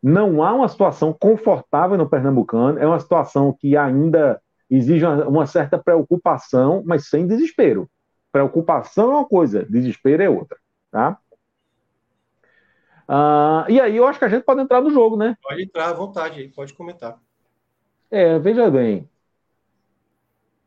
Não 0.00 0.40
há 0.44 0.54
uma 0.54 0.68
situação 0.68 1.12
confortável 1.12 1.98
no 1.98 2.08
Pernambucano, 2.08 2.78
é 2.78 2.86
uma 2.86 3.00
situação 3.00 3.52
que 3.52 3.76
ainda 3.76 4.40
exige 4.70 5.04
uma, 5.04 5.26
uma 5.26 5.46
certa 5.46 5.76
preocupação, 5.76 6.84
mas 6.86 7.08
sem 7.08 7.26
desespero. 7.26 7.90
Preocupação 8.30 9.10
é 9.10 9.14
uma 9.16 9.24
coisa, 9.24 9.66
desespero 9.68 10.22
é 10.22 10.30
outra. 10.30 10.56
Tá? 10.92 11.18
Uh, 13.08 13.64
e 13.70 13.80
aí 13.80 13.96
eu 13.96 14.06
acho 14.06 14.18
que 14.18 14.24
a 14.24 14.28
gente 14.28 14.44
pode 14.44 14.60
entrar 14.60 14.82
no 14.82 14.90
jogo, 14.90 15.16
né? 15.16 15.36
Pode 15.42 15.62
entrar 15.62 15.88
à 15.88 15.92
vontade 15.94 16.40
aí, 16.40 16.48
pode 16.48 16.74
comentar. 16.74 17.18
É, 18.10 18.38
veja 18.38 18.70
bem. 18.70 19.08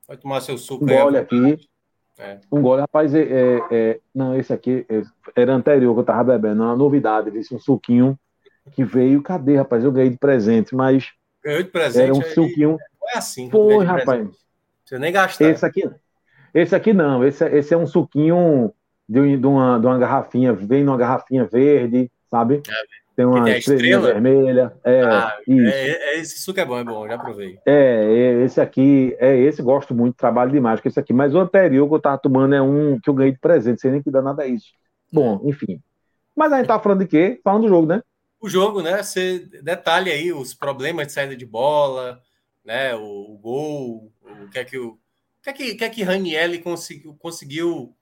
Vai 0.07 0.17
tomar 0.17 0.41
seu 0.41 0.57
suco 0.57 0.85
um 0.85 0.89
aí. 0.89 0.97
Gole 0.97 1.17
aqui. 1.17 1.69
É. 2.17 2.39
Um 2.51 2.61
gole, 2.61 2.81
rapaz, 2.81 3.13
é, 3.13 3.21
é, 3.21 3.61
é 3.71 3.99
não, 4.13 4.37
esse 4.37 4.51
aqui 4.51 4.85
é, 4.89 5.03
era 5.35 5.53
anterior 5.53 5.93
que 5.93 5.99
eu 6.01 6.03
tava 6.03 6.37
bebendo, 6.37 6.63
uma 6.63 6.75
novidade, 6.75 7.31
disse 7.31 7.53
um 7.53 7.59
suquinho 7.59 8.17
que 8.71 8.83
veio, 8.83 9.21
cadê, 9.21 9.57
rapaz? 9.57 9.83
Eu 9.83 9.91
ganhei 9.91 10.09
de 10.09 10.17
presente, 10.17 10.75
mas. 10.75 11.11
Ganhou 11.43 11.63
de 11.63 11.69
presente? 11.69 12.03
Era 12.05 12.13
um 12.13 12.21
suquinho. 12.21 12.77
Não 12.99 13.09
é 13.09 13.17
assim. 13.17 13.49
Foi, 13.49 13.83
rapaz. 13.85 14.27
Você 14.83 14.99
nem 14.99 15.11
gastou. 15.11 15.47
Esse 15.47 15.65
aqui, 15.65 15.89
esse 16.53 16.75
aqui 16.75 16.91
não, 16.91 17.23
esse, 17.23 17.45
esse 17.45 17.73
é 17.73 17.77
um 17.77 17.87
suquinho 17.87 18.73
de, 19.07 19.37
de, 19.37 19.47
uma, 19.47 19.79
de 19.79 19.85
uma 19.85 19.97
garrafinha, 19.97 20.53
vem 20.53 20.83
numa 20.83 20.97
garrafinha 20.97 21.45
verde, 21.45 22.11
sabe? 22.31 22.63
É, 22.67 23.01
tem 23.15 23.25
uma 23.25 23.43
tem 23.43 23.59
estrela 23.59 24.13
vermelha. 24.13 24.73
É, 24.83 25.01
ah, 25.03 25.37
é, 25.47 26.15
é, 26.15 26.19
esse 26.19 26.39
suco 26.39 26.59
é 26.59 26.65
bom, 26.65 26.79
é 26.79 26.83
bom, 26.83 27.07
já 27.07 27.19
provei. 27.19 27.59
É, 27.65 27.73
é, 27.73 28.43
esse 28.43 28.59
aqui, 28.59 29.15
é 29.19 29.37
esse 29.37 29.61
gosto 29.61 29.93
muito, 29.93 30.15
trabalho 30.15 30.51
demais 30.51 30.81
com 30.81 30.87
esse 30.87 30.99
aqui. 30.99 31.13
Mas 31.13 31.35
o 31.35 31.39
anterior 31.39 31.87
que 31.87 31.93
eu 31.93 32.01
tava 32.01 32.17
tomando 32.17 32.55
é 32.55 32.61
um 32.61 32.99
que 32.99 33.09
eu 33.09 33.13
ganhei 33.13 33.33
de 33.33 33.39
presente, 33.39 33.81
sem 33.81 33.91
nem 33.91 34.01
que 34.01 34.09
dá 34.09 34.23
nada 34.23 34.41
a 34.41 34.47
isso. 34.47 34.71
Bom, 35.13 35.41
enfim. 35.43 35.79
Mas 36.35 36.51
a 36.51 36.57
gente 36.57 36.67
tá 36.67 36.79
falando 36.79 36.99
de 36.99 37.07
quê? 37.07 37.39
Falando 37.43 37.63
do 37.63 37.67
jogo, 37.69 37.85
né? 37.85 38.01
o 38.41 38.49
jogo, 38.49 38.81
né? 38.81 39.01
Você 39.03 39.39
detalha 39.61 40.11
aí 40.11 40.33
os 40.33 40.53
problemas 40.53 41.07
de 41.07 41.13
saída 41.13 41.35
de 41.35 41.45
bola, 41.45 42.21
né? 42.65 42.95
O, 42.95 43.33
o 43.33 43.37
gol, 43.37 44.11
o 44.23 44.49
que 44.49 44.59
é 44.59 44.65
que 44.65 44.77
o, 44.79 44.89
o 44.89 44.99
que 45.43 45.49
é 45.51 45.53
que, 45.53 45.75
que, 45.75 45.83
é 45.83 45.89
que 45.89 46.03
Ranielli 46.03 46.59
conseguiu, 46.59 47.13
conseguiu 47.15 47.95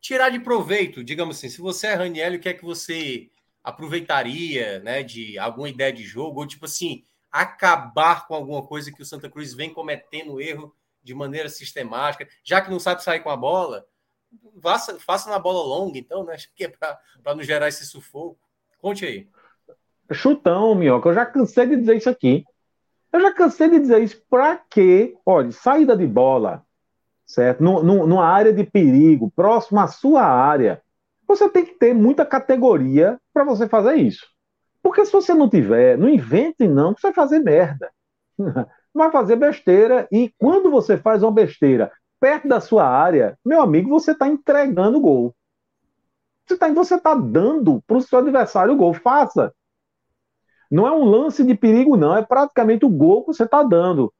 tirar 0.00 0.30
de 0.30 0.40
proveito, 0.40 1.04
digamos 1.04 1.36
assim. 1.36 1.50
Se 1.50 1.60
você 1.60 1.88
é 1.88 1.94
Ranielli, 1.94 2.38
o 2.38 2.40
que 2.40 2.48
é 2.48 2.54
que 2.54 2.64
você 2.64 3.28
aproveitaria, 3.64 4.78
né? 4.80 5.02
De 5.02 5.38
alguma 5.38 5.68
ideia 5.68 5.92
de 5.92 6.04
jogo 6.04 6.40
ou 6.40 6.46
tipo 6.46 6.66
assim 6.66 7.02
acabar 7.32 8.28
com 8.28 8.34
alguma 8.34 8.64
coisa 8.64 8.92
que 8.92 9.02
o 9.02 9.04
Santa 9.04 9.28
Cruz 9.28 9.52
vem 9.54 9.72
cometendo 9.72 10.40
erro 10.40 10.72
de 11.02 11.12
maneira 11.14 11.48
sistemática, 11.48 12.28
já 12.44 12.60
que 12.60 12.70
não 12.70 12.78
sabe 12.78 13.02
sair 13.02 13.20
com 13.20 13.30
a 13.30 13.36
bola, 13.36 13.84
faça, 14.62 14.98
faça 15.00 15.28
na 15.28 15.38
bola 15.38 15.60
longa, 15.66 15.98
então, 15.98 16.24
né? 16.24 16.34
Acho 16.34 16.48
que 16.54 16.64
é 16.64 16.68
para 16.68 17.34
não 17.34 17.42
gerar 17.42 17.68
esse 17.68 17.84
sufoco. 17.86 18.38
Conte 18.78 19.04
aí. 19.04 19.28
Chutão, 20.12 20.74
Minhoca, 20.74 21.08
eu 21.08 21.14
já 21.14 21.26
cansei 21.26 21.66
de 21.66 21.76
dizer 21.76 21.96
isso 21.96 22.10
aqui. 22.10 22.44
Eu 23.12 23.20
já 23.20 23.32
cansei 23.32 23.70
de 23.70 23.80
dizer 23.80 24.02
isso. 24.02 24.22
Para 24.28 24.56
quê? 24.56 25.16
Olha, 25.24 25.50
saída 25.50 25.96
de 25.96 26.06
bola, 26.06 26.64
certo? 27.24 27.62
numa 27.62 28.26
área 28.26 28.52
de 28.52 28.64
perigo, 28.64 29.32
próximo 29.34 29.80
à 29.80 29.86
sua 29.86 30.22
área, 30.22 30.83
você 31.26 31.48
tem 31.48 31.64
que 31.64 31.74
ter 31.78 31.94
muita 31.94 32.24
categoria 32.24 33.18
para 33.32 33.44
você 33.44 33.68
fazer 33.68 33.94
isso. 33.94 34.26
Porque 34.82 35.04
se 35.04 35.12
você 35.12 35.32
não 35.34 35.48
tiver, 35.48 35.96
não 35.96 36.08
invente 36.08 36.68
não 36.68 36.94
que 36.94 37.00
você 37.00 37.08
vai 37.08 37.14
fazer 37.14 37.38
merda. 37.40 37.90
Vai 38.96 39.10
fazer 39.10 39.34
besteira 39.34 40.06
e 40.12 40.32
quando 40.38 40.70
você 40.70 40.96
faz 40.96 41.24
uma 41.24 41.32
besteira 41.32 41.90
perto 42.20 42.46
da 42.46 42.60
sua 42.60 42.88
área, 42.88 43.36
meu 43.44 43.60
amigo, 43.60 43.90
você 43.90 44.12
está 44.12 44.28
entregando 44.28 44.98
o 44.98 45.00
gol. 45.00 45.34
Você 46.46 46.54
está 46.54 46.68
você 46.72 47.00
tá 47.00 47.14
dando 47.14 47.82
para 47.86 47.96
o 47.96 48.00
seu 48.00 48.20
adversário 48.20 48.72
o 48.72 48.76
gol. 48.76 48.94
Faça. 48.94 49.52
Não 50.70 50.86
é 50.86 50.92
um 50.92 51.04
lance 51.04 51.44
de 51.44 51.54
perigo, 51.54 51.96
não. 51.96 52.16
É 52.16 52.22
praticamente 52.22 52.84
o 52.84 52.88
gol 52.88 53.22
que 53.22 53.32
você 53.32 53.44
está 53.44 53.62
dando. 53.62 54.12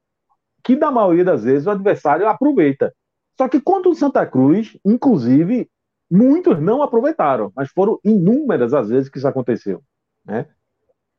Que, 0.63 0.75
da 0.75 0.91
maioria 0.91 1.23
das 1.23 1.43
vezes, 1.43 1.67
o 1.67 1.71
adversário 1.71 2.27
aproveita. 2.27 2.93
Só 3.37 3.47
que 3.47 3.59
contra 3.59 3.89
o 3.89 3.95
Santa 3.95 4.25
Cruz, 4.25 4.77
inclusive, 4.85 5.69
muitos 6.15 6.59
não 6.61 6.81
aproveitaram. 6.81 7.51
Mas 7.55 7.69
foram 7.71 7.99
inúmeras 8.03 8.73
as 8.73 8.89
vezes 8.89 9.09
que 9.09 9.17
isso 9.17 9.27
aconteceu. 9.27 9.83
Né? 10.25 10.47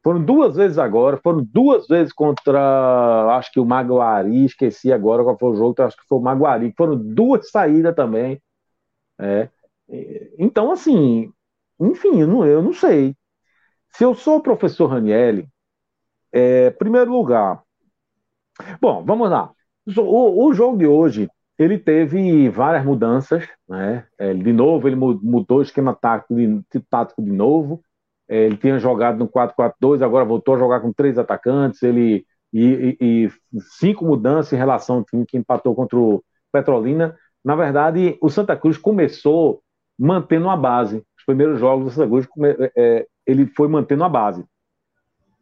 Foram 0.02 0.24
duas 0.24 0.54
vezes 0.56 0.78
agora, 0.78 1.18
foram 1.22 1.42
duas 1.42 1.88
vezes 1.88 2.12
contra, 2.12 3.36
acho 3.36 3.50
que 3.52 3.58
o 3.58 3.64
Maguari, 3.64 4.44
esqueci 4.44 4.92
agora 4.92 5.24
qual 5.24 5.36
foi 5.36 5.50
o 5.50 5.56
jogo, 5.56 5.82
acho 5.82 5.96
que 5.96 6.06
foi 6.08 6.18
o 6.18 6.22
Maguari, 6.22 6.72
foram 6.76 6.96
duas 6.96 7.50
saídas 7.50 7.94
também. 7.94 8.40
É. 9.18 9.48
Então, 10.38 10.70
assim, 10.70 11.32
enfim, 11.80 12.20
eu 12.20 12.28
não, 12.28 12.46
eu 12.46 12.62
não 12.62 12.72
sei. 12.72 13.16
Se 13.90 14.04
eu 14.04 14.14
sou 14.14 14.36
o 14.36 14.42
professor 14.42 14.86
Ranielli, 14.86 15.48
é, 16.32 16.70
primeiro 16.70 17.10
lugar. 17.10 17.62
Bom, 18.80 19.04
vamos 19.04 19.30
lá. 19.30 19.50
O, 19.96 20.46
o 20.46 20.54
jogo 20.54 20.78
de 20.78 20.86
hoje, 20.86 21.28
ele 21.58 21.78
teve 21.78 22.48
várias 22.50 22.84
mudanças, 22.84 23.48
né? 23.68 24.04
É, 24.18 24.34
de 24.34 24.52
novo, 24.52 24.88
ele 24.88 24.96
mudou 24.96 25.58
o 25.58 25.62
esquema 25.62 25.94
tático 25.94 26.34
de, 26.34 26.62
tático 26.90 27.22
de 27.22 27.32
novo. 27.32 27.82
É, 28.28 28.44
ele 28.44 28.56
tinha 28.56 28.78
jogado 28.78 29.18
no 29.18 29.28
4-4-2, 29.28 30.02
agora 30.02 30.24
voltou 30.24 30.54
a 30.54 30.58
jogar 30.58 30.80
com 30.80 30.92
três 30.92 31.16
atacantes, 31.16 31.82
ele 31.82 32.26
e, 32.52 32.96
e, 33.00 33.24
e, 33.26 33.60
cinco 33.60 34.04
mudanças 34.04 34.52
em 34.52 34.56
relação 34.56 34.96
ao 34.96 35.04
time 35.04 35.26
que 35.26 35.36
empatou 35.36 35.74
contra 35.74 35.98
o 35.98 36.22
Petrolina. 36.52 37.16
Na 37.44 37.54
verdade, 37.54 38.16
o 38.20 38.28
Santa 38.28 38.56
Cruz 38.56 38.78
começou 38.78 39.62
mantendo 39.98 40.48
a 40.48 40.56
base. 40.56 41.04
Os 41.18 41.24
primeiros 41.24 41.60
jogos 41.60 41.86
do 41.86 41.90
Santa 41.90 42.08
Cruz, 42.08 42.28
é, 42.76 43.06
ele 43.26 43.46
foi 43.46 43.68
mantendo 43.68 44.04
a 44.04 44.08
base. 44.08 44.44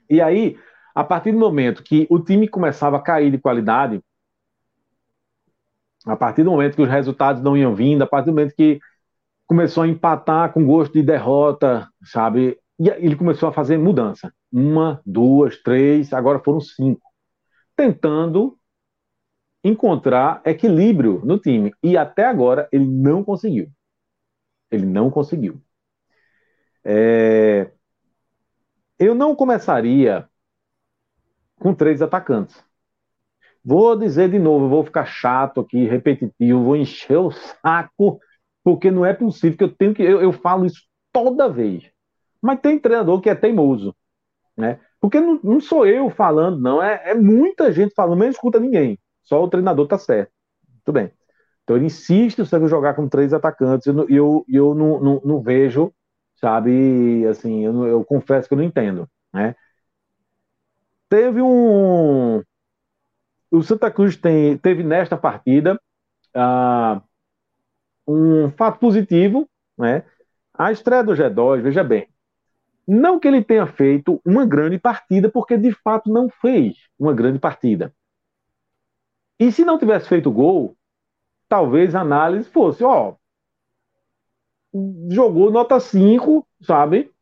E 0.08 0.20
aí, 0.20 0.56
a 0.94 1.02
partir 1.02 1.32
do 1.32 1.38
momento 1.38 1.82
que 1.82 2.06
o 2.10 2.18
time 2.18 2.48
começava 2.48 2.96
a 2.96 3.02
cair 3.02 3.30
de 3.30 3.38
qualidade, 3.38 4.00
a 6.04 6.16
partir 6.16 6.42
do 6.44 6.50
momento 6.50 6.76
que 6.76 6.82
os 6.82 6.88
resultados 6.88 7.42
não 7.42 7.56
iam 7.56 7.74
vindo, 7.74 8.02
a 8.02 8.06
partir 8.06 8.26
do 8.26 8.32
momento 8.34 8.54
que 8.54 8.78
começou 9.46 9.82
a 9.82 9.88
empatar 9.88 10.52
com 10.52 10.64
gosto 10.64 10.92
de 10.92 11.02
derrota, 11.02 11.88
sabe? 12.04 12.58
E 12.78 12.88
ele 12.88 13.16
começou 13.16 13.48
a 13.48 13.52
fazer 13.52 13.78
mudança. 13.78 14.32
Uma, 14.52 15.00
duas, 15.06 15.56
três, 15.62 16.12
agora 16.12 16.40
foram 16.40 16.60
cinco. 16.60 17.02
Tentando 17.76 18.58
encontrar 19.62 20.42
equilíbrio 20.44 21.22
no 21.24 21.38
time. 21.38 21.72
E 21.82 21.96
até 21.96 22.26
agora 22.26 22.68
ele 22.72 22.86
não 22.86 23.24
conseguiu. 23.24 23.70
Ele 24.70 24.86
não 24.86 25.10
conseguiu. 25.10 25.60
É... 26.84 27.70
Eu 28.98 29.14
não 29.14 29.34
começaria 29.34 30.28
com 31.56 31.74
três 31.74 32.02
atacantes. 32.02 32.62
Vou 33.64 33.96
dizer 33.96 34.30
de 34.30 34.38
novo, 34.38 34.68
vou 34.68 34.84
ficar 34.84 35.06
chato 35.06 35.60
aqui, 35.60 35.86
repetitivo, 35.86 36.62
vou 36.64 36.76
encher 36.76 37.16
o 37.16 37.30
saco, 37.30 38.20
porque 38.62 38.90
não 38.90 39.06
é 39.06 39.14
possível 39.14 39.56
que 39.56 39.64
eu 39.64 39.74
tenho 39.74 39.94
que. 39.94 40.02
Eu, 40.02 40.20
eu 40.20 40.32
falo 40.32 40.66
isso 40.66 40.82
toda 41.12 41.48
vez. 41.48 41.90
Mas 42.42 42.60
tem 42.60 42.78
treinador 42.78 43.20
que 43.22 43.30
é 43.30 43.34
teimoso, 43.34 43.94
né? 44.56 44.80
Porque 45.00 45.18
não, 45.20 45.40
não 45.42 45.60
sou 45.60 45.86
eu 45.86 46.10
falando, 46.10 46.60
não, 46.60 46.82
é, 46.82 47.10
é 47.10 47.14
muita 47.14 47.72
gente 47.72 47.94
falando, 47.94 48.18
não 48.18 48.28
escuta 48.28 48.60
ninguém. 48.60 48.98
Só 49.22 49.42
o 49.42 49.48
treinador 49.48 49.86
tá 49.86 49.98
certo. 49.98 50.30
Tudo 50.84 50.94
bem. 50.94 51.10
Então 51.62 51.76
ele 51.76 51.86
insiste 51.86 52.40
em 52.40 52.68
jogar 52.68 52.94
com 52.94 53.08
três 53.08 53.32
atacantes, 53.32 53.86
e 53.86 53.90
eu, 53.90 54.06
eu, 54.08 54.44
eu 54.48 54.74
não, 54.74 55.00
não, 55.00 55.22
não, 55.24 55.40
vejo, 55.40 55.92
sabe, 56.36 57.26
assim, 57.26 57.64
eu, 57.64 57.86
eu, 57.86 58.04
confesso 58.04 58.46
que 58.46 58.54
eu 58.54 58.58
não 58.58 58.64
entendo, 58.64 59.08
né? 59.32 59.56
Teve 61.08 61.40
um... 61.40 62.42
O 63.54 63.62
Santa 63.62 63.88
Cruz 63.88 64.16
tem, 64.16 64.58
teve 64.58 64.82
nesta 64.82 65.16
partida 65.16 65.80
uh, 66.34 67.00
um 68.04 68.50
fato 68.50 68.80
positivo, 68.80 69.48
né? 69.78 70.04
A 70.52 70.72
estreia 70.72 71.04
do 71.04 71.12
G2, 71.12 71.62
veja 71.62 71.84
bem, 71.84 72.08
não 72.84 73.20
que 73.20 73.28
ele 73.28 73.44
tenha 73.44 73.64
feito 73.64 74.20
uma 74.24 74.44
grande 74.44 74.76
partida, 74.76 75.30
porque 75.30 75.56
de 75.56 75.70
fato 75.70 76.10
não 76.10 76.28
fez 76.28 76.88
uma 76.98 77.14
grande 77.14 77.38
partida. 77.38 77.94
E 79.38 79.52
se 79.52 79.64
não 79.64 79.78
tivesse 79.78 80.08
feito 80.08 80.32
gol, 80.32 80.76
talvez 81.48 81.94
a 81.94 82.00
análise 82.00 82.50
fosse, 82.50 82.82
ó, 82.82 83.14
jogou 85.08 85.52
nota 85.52 85.78
5, 85.78 86.44
sabe? 86.60 87.13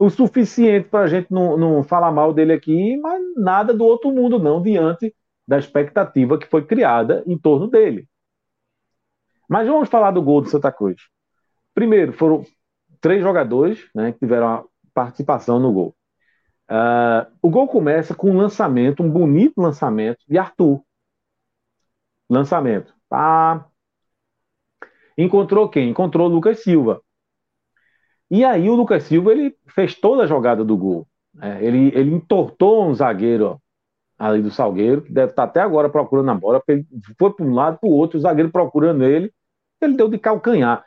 O 0.00 0.08
suficiente 0.08 0.88
para 0.88 1.04
a 1.04 1.06
gente 1.06 1.30
não, 1.30 1.58
não 1.58 1.82
falar 1.84 2.10
mal 2.10 2.32
dele 2.32 2.54
aqui, 2.54 2.96
mas 2.96 3.22
nada 3.36 3.74
do 3.74 3.84
outro 3.84 4.10
mundo, 4.10 4.38
não, 4.38 4.62
diante 4.62 5.14
da 5.46 5.58
expectativa 5.58 6.38
que 6.38 6.46
foi 6.46 6.64
criada 6.64 7.22
em 7.26 7.36
torno 7.36 7.68
dele. 7.68 8.08
Mas 9.46 9.68
vamos 9.68 9.90
falar 9.90 10.12
do 10.12 10.22
gol 10.22 10.40
do 10.40 10.48
Santa 10.48 10.72
Cruz. 10.72 11.02
Primeiro, 11.74 12.14
foram 12.14 12.46
três 12.98 13.22
jogadores 13.22 13.90
né, 13.94 14.12
que 14.12 14.20
tiveram 14.20 14.48
a 14.48 14.64
participação 14.94 15.60
no 15.60 15.70
gol. 15.70 15.94
Uh, 16.70 17.30
o 17.42 17.50
gol 17.50 17.68
começa 17.68 18.14
com 18.14 18.30
um 18.30 18.38
lançamento, 18.38 19.02
um 19.02 19.10
bonito 19.10 19.60
lançamento 19.60 20.20
de 20.26 20.38
Arthur. 20.38 20.82
Lançamento. 22.30 22.94
Ah, 23.10 23.66
encontrou 25.18 25.68
quem? 25.68 25.90
Encontrou 25.90 26.26
Lucas 26.26 26.62
Silva. 26.62 27.02
E 28.30 28.44
aí 28.44 28.68
o 28.68 28.74
Lucas 28.74 29.04
Silva 29.04 29.32
ele 29.32 29.54
fez 29.68 29.94
toda 29.94 30.22
a 30.24 30.26
jogada 30.26 30.64
do 30.64 30.76
gol. 30.76 31.06
É, 31.40 31.64
ele, 31.64 31.92
ele 31.94 32.14
entortou 32.14 32.86
um 32.86 32.94
zagueiro 32.94 33.60
ali 34.18 34.42
do 34.42 34.50
Salgueiro, 34.50 35.02
que 35.02 35.12
deve 35.12 35.32
estar 35.32 35.44
até 35.44 35.60
agora 35.60 35.88
procurando 35.88 36.30
a 36.30 36.34
bola, 36.34 36.62
foi 37.18 37.32
para 37.32 37.46
um 37.46 37.54
lado, 37.54 37.78
para 37.78 37.88
o 37.88 37.92
outro, 37.92 38.18
o 38.18 38.20
zagueiro 38.20 38.50
procurando 38.50 39.02
ele, 39.02 39.32
ele 39.80 39.96
deu 39.96 40.08
de 40.08 40.18
calcanhar. 40.18 40.84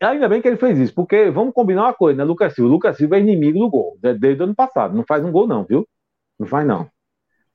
Ainda 0.00 0.28
bem 0.28 0.40
que 0.40 0.48
ele 0.48 0.56
fez 0.56 0.78
isso, 0.78 0.94
porque 0.94 1.30
vamos 1.30 1.52
combinar 1.52 1.82
uma 1.82 1.94
coisa, 1.94 2.16
né, 2.16 2.24
Lucas 2.24 2.54
Silva? 2.54 2.70
O 2.70 2.72
Lucas 2.72 2.96
Silva 2.96 3.16
é 3.16 3.20
inimigo 3.20 3.58
do 3.58 3.68
gol, 3.68 3.98
desde 4.00 4.40
o 4.40 4.44
ano 4.44 4.54
passado. 4.54 4.96
Não 4.96 5.04
faz 5.06 5.22
um 5.24 5.30
gol, 5.32 5.46
não, 5.46 5.64
viu? 5.64 5.86
Não 6.38 6.46
faz, 6.46 6.66
não. 6.66 6.88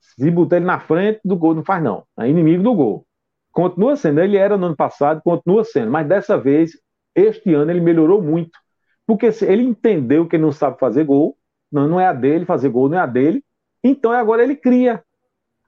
Se 0.00 0.30
botar 0.30 0.56
ele 0.56 0.66
na 0.66 0.80
frente 0.80 1.20
do 1.24 1.36
gol, 1.36 1.54
não 1.54 1.64
faz, 1.64 1.82
não. 1.82 2.04
É 2.18 2.28
inimigo 2.28 2.62
do 2.62 2.74
gol. 2.74 3.06
Continua 3.52 3.96
sendo. 3.96 4.20
Ele 4.20 4.36
era 4.36 4.56
no 4.56 4.66
ano 4.66 4.76
passado, 4.76 5.20
continua 5.22 5.64
sendo. 5.64 5.90
Mas 5.90 6.06
dessa 6.06 6.38
vez, 6.38 6.72
este 7.14 7.54
ano, 7.54 7.70
ele 7.70 7.80
melhorou 7.80 8.22
muito. 8.22 8.58
Porque 9.10 9.28
ele 9.44 9.64
entendeu 9.64 10.28
que 10.28 10.36
ele 10.36 10.44
não 10.44 10.52
sabe 10.52 10.78
fazer 10.78 11.02
gol, 11.02 11.36
não, 11.72 11.88
não 11.88 11.98
é 11.98 12.06
a 12.06 12.12
dele, 12.12 12.44
fazer 12.44 12.68
gol 12.68 12.88
não 12.88 12.96
é 12.96 13.00
a 13.00 13.06
dele. 13.06 13.44
Então 13.82 14.12
agora 14.12 14.40
ele 14.40 14.54
cria. 14.54 15.02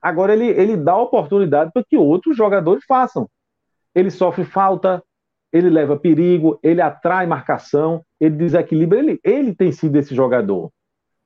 Agora 0.01 0.31
ele, 0.31 0.45
ele 0.45 0.77
dá 0.77 0.95
oportunidade 0.95 1.69
para 1.73 1.83
que 1.83 1.97
outros 1.97 2.37
jogadores 2.37 2.85
façam. 2.87 3.29
Ele 3.93 4.09
sofre 4.09 4.45
falta, 4.45 5.03
ele 5.51 5.69
leva 5.69 5.99
perigo, 5.99 6.57
ele 6.63 6.79
atrai 6.79 7.27
marcação, 7.27 8.01
ele 8.17 8.37
desequilibra, 8.37 8.99
ele, 8.99 9.19
ele 9.21 9.53
tem 9.53 9.73
sido 9.73 9.97
esse 9.97 10.15
jogador. 10.15 10.71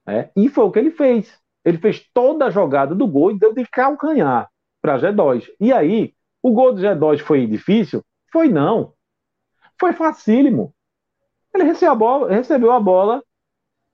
Né? 0.03 0.31
E 0.35 0.49
foi 0.49 0.63
o 0.63 0.71
que 0.71 0.79
ele 0.79 0.89
fez. 0.89 1.39
Ele 1.63 1.77
fez 1.77 2.03
toda 2.15 2.47
a 2.47 2.49
jogada 2.49 2.95
do 2.95 3.05
gol 3.05 3.29
e 3.29 3.37
deu 3.37 3.53
de 3.53 3.63
calcanhar 3.67 4.49
para 4.81 4.97
G2. 4.97 5.45
E 5.59 5.71
aí, 5.71 6.15
o 6.41 6.51
gol 6.51 6.73
do 6.73 6.81
G2 6.81 7.19
foi 7.19 7.45
difícil? 7.45 8.03
Foi 8.31 8.49
não. 8.49 8.93
Foi 9.79 9.93
facílimo. 9.93 10.73
Ele 11.57 11.63
recebeu 11.63 11.91
a 11.91 11.95
bola, 11.95 12.29
recebeu 12.29 12.71
a 12.71 12.79
bola 12.79 13.23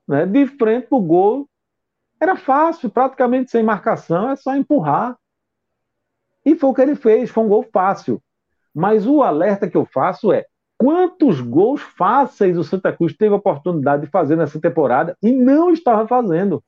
né, 0.06 0.26
de 0.26 0.46
frente 0.48 0.88
para 0.88 0.98
o 0.98 1.02
gol. 1.02 1.50
Era 2.20 2.36
fácil, 2.36 2.90
praticamente 2.90 3.52
sem 3.52 3.64
marcação, 3.64 4.30
é 4.30 4.36
só 4.36 4.54
empurrar. 4.54 5.18
E 6.46 6.56
foi 6.58 6.70
o 6.70 6.74
que 6.74 6.82
ele 6.82 6.96
fez, 6.96 7.30
foi 7.30 7.44
um 7.44 7.48
gol 7.48 7.66
fácil. 7.72 8.22
Mas 8.76 9.08
o 9.08 9.24
alerta 9.24 9.70
que 9.70 9.78
eu 9.78 9.86
faço 9.86 10.34
é: 10.34 10.46
quantos 10.78 11.40
gols 11.40 11.82
fáceis 11.82 12.58
o 12.58 12.66
Santa 12.66 12.92
Cruz 12.92 13.16
teve 13.16 13.34
a 13.34 13.38
oportunidade 13.38 14.04
de 14.04 14.12
fazer 14.12 14.36
nessa 14.36 14.60
temporada 14.60 15.18
e 15.24 15.32
não 15.32 15.72
estava 15.72 16.06
fazendo? 16.06 16.62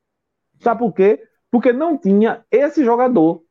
Sabe 0.61 0.79
por 0.79 0.93
quê? 0.93 1.21
Porque 1.51 1.73
não 1.73 1.97
tinha 1.97 2.45
esse 2.49 2.85
jogador 2.85 3.43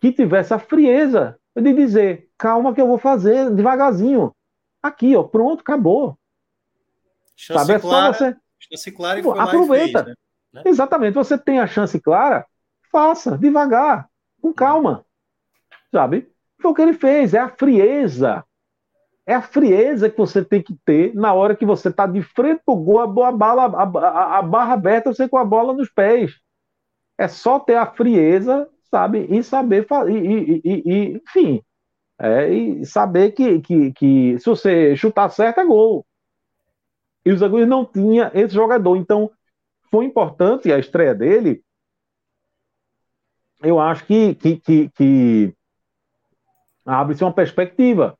que 0.00 0.10
tivesse 0.10 0.52
a 0.52 0.58
frieza 0.58 1.38
de 1.54 1.72
dizer: 1.72 2.28
calma, 2.36 2.74
que 2.74 2.80
eu 2.80 2.88
vou 2.88 2.98
fazer 2.98 3.50
devagarzinho. 3.50 4.34
Aqui, 4.82 5.14
ó, 5.14 5.22
pronto, 5.22 5.60
acabou. 5.60 6.18
Chance 7.42 7.66
Sabe, 7.66 7.72
é 7.72 7.80
clara, 7.80 8.12
você. 8.12 8.36
Chance 8.60 8.92
clara 8.92 9.18
e 9.18 9.22
aproveita. 9.28 10.04
Fez, 10.04 10.16
né? 10.52 10.62
Exatamente. 10.64 11.14
Você 11.14 11.36
tem 11.36 11.58
a 11.58 11.66
chance 11.66 12.00
clara, 12.00 12.46
faça, 12.92 13.36
devagar, 13.36 14.08
com 14.40 14.52
calma. 14.52 15.04
Sabe? 15.90 16.30
Foi 16.60 16.70
o 16.70 16.74
que 16.74 16.82
ele 16.82 16.92
fez, 16.92 17.34
é 17.34 17.40
a 17.40 17.48
frieza. 17.48 18.44
É 19.26 19.34
a 19.34 19.42
frieza 19.42 20.08
que 20.08 20.16
você 20.16 20.44
tem 20.44 20.62
que 20.62 20.76
ter 20.84 21.12
na 21.16 21.34
hora 21.34 21.56
que 21.56 21.66
você 21.66 21.88
está 21.88 22.06
de 22.06 22.22
frente 22.22 22.62
para 22.64 22.74
o 22.74 22.76
gol, 22.76 23.00
a, 23.00 23.32
bala, 23.32 23.64
a, 23.64 24.38
a, 24.38 24.42
barra 24.42 24.74
aberta, 24.74 25.12
você 25.12 25.28
com 25.28 25.36
a 25.36 25.44
bola 25.44 25.72
nos 25.72 25.90
pés. 25.90 26.32
É 27.18 27.26
só 27.26 27.58
ter 27.58 27.74
a 27.74 27.86
frieza, 27.86 28.68
sabe? 28.88 29.26
E 29.28 29.42
saber, 29.42 29.84
e, 30.08 30.12
e, 30.12 30.62
e, 30.64 30.82
e 30.86 31.16
enfim, 31.16 31.60
é, 32.20 32.48
e 32.52 32.86
saber 32.86 33.32
que, 33.32 33.60
que, 33.60 33.92
que 33.92 34.38
se 34.38 34.46
você 34.46 34.94
chutar 34.94 35.28
certo 35.28 35.58
é 35.58 35.64
gol. 35.64 36.06
E 37.24 37.32
o 37.32 37.36
Zaguri 37.36 37.66
não 37.66 37.84
tinha 37.84 38.30
esse 38.34 38.54
jogador. 38.54 38.96
Então, 38.96 39.30
foi 39.90 40.04
importante 40.04 40.72
a 40.72 40.78
estreia 40.78 41.14
dele. 41.14 41.62
Eu 43.62 43.78
acho 43.78 44.04
que, 44.06 44.34
que, 44.34 44.56
que, 44.56 44.88
que 44.90 45.54
abre-se 46.84 47.22
uma 47.22 47.32
perspectiva 47.32 48.18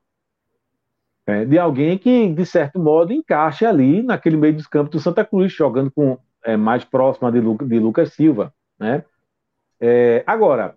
é, 1.26 1.44
de 1.44 1.58
alguém 1.58 1.98
que, 1.98 2.28
de 2.32 2.46
certo 2.46 2.78
modo, 2.78 3.12
encaixe 3.12 3.64
ali 3.64 4.02
naquele 4.02 4.36
meio 4.36 4.54
dos 4.54 4.66
campos 4.66 4.90
do 4.90 5.00
Santa 5.00 5.24
Cruz, 5.24 5.52
jogando 5.52 5.90
com 5.90 6.18
é, 6.44 6.56
mais 6.56 6.84
próxima 6.84 7.30
de, 7.30 7.40
Lu, 7.40 7.56
de 7.56 7.78
Lucas 7.78 8.12
Silva. 8.12 8.52
Né? 8.78 9.04
É, 9.80 10.22
agora, 10.26 10.76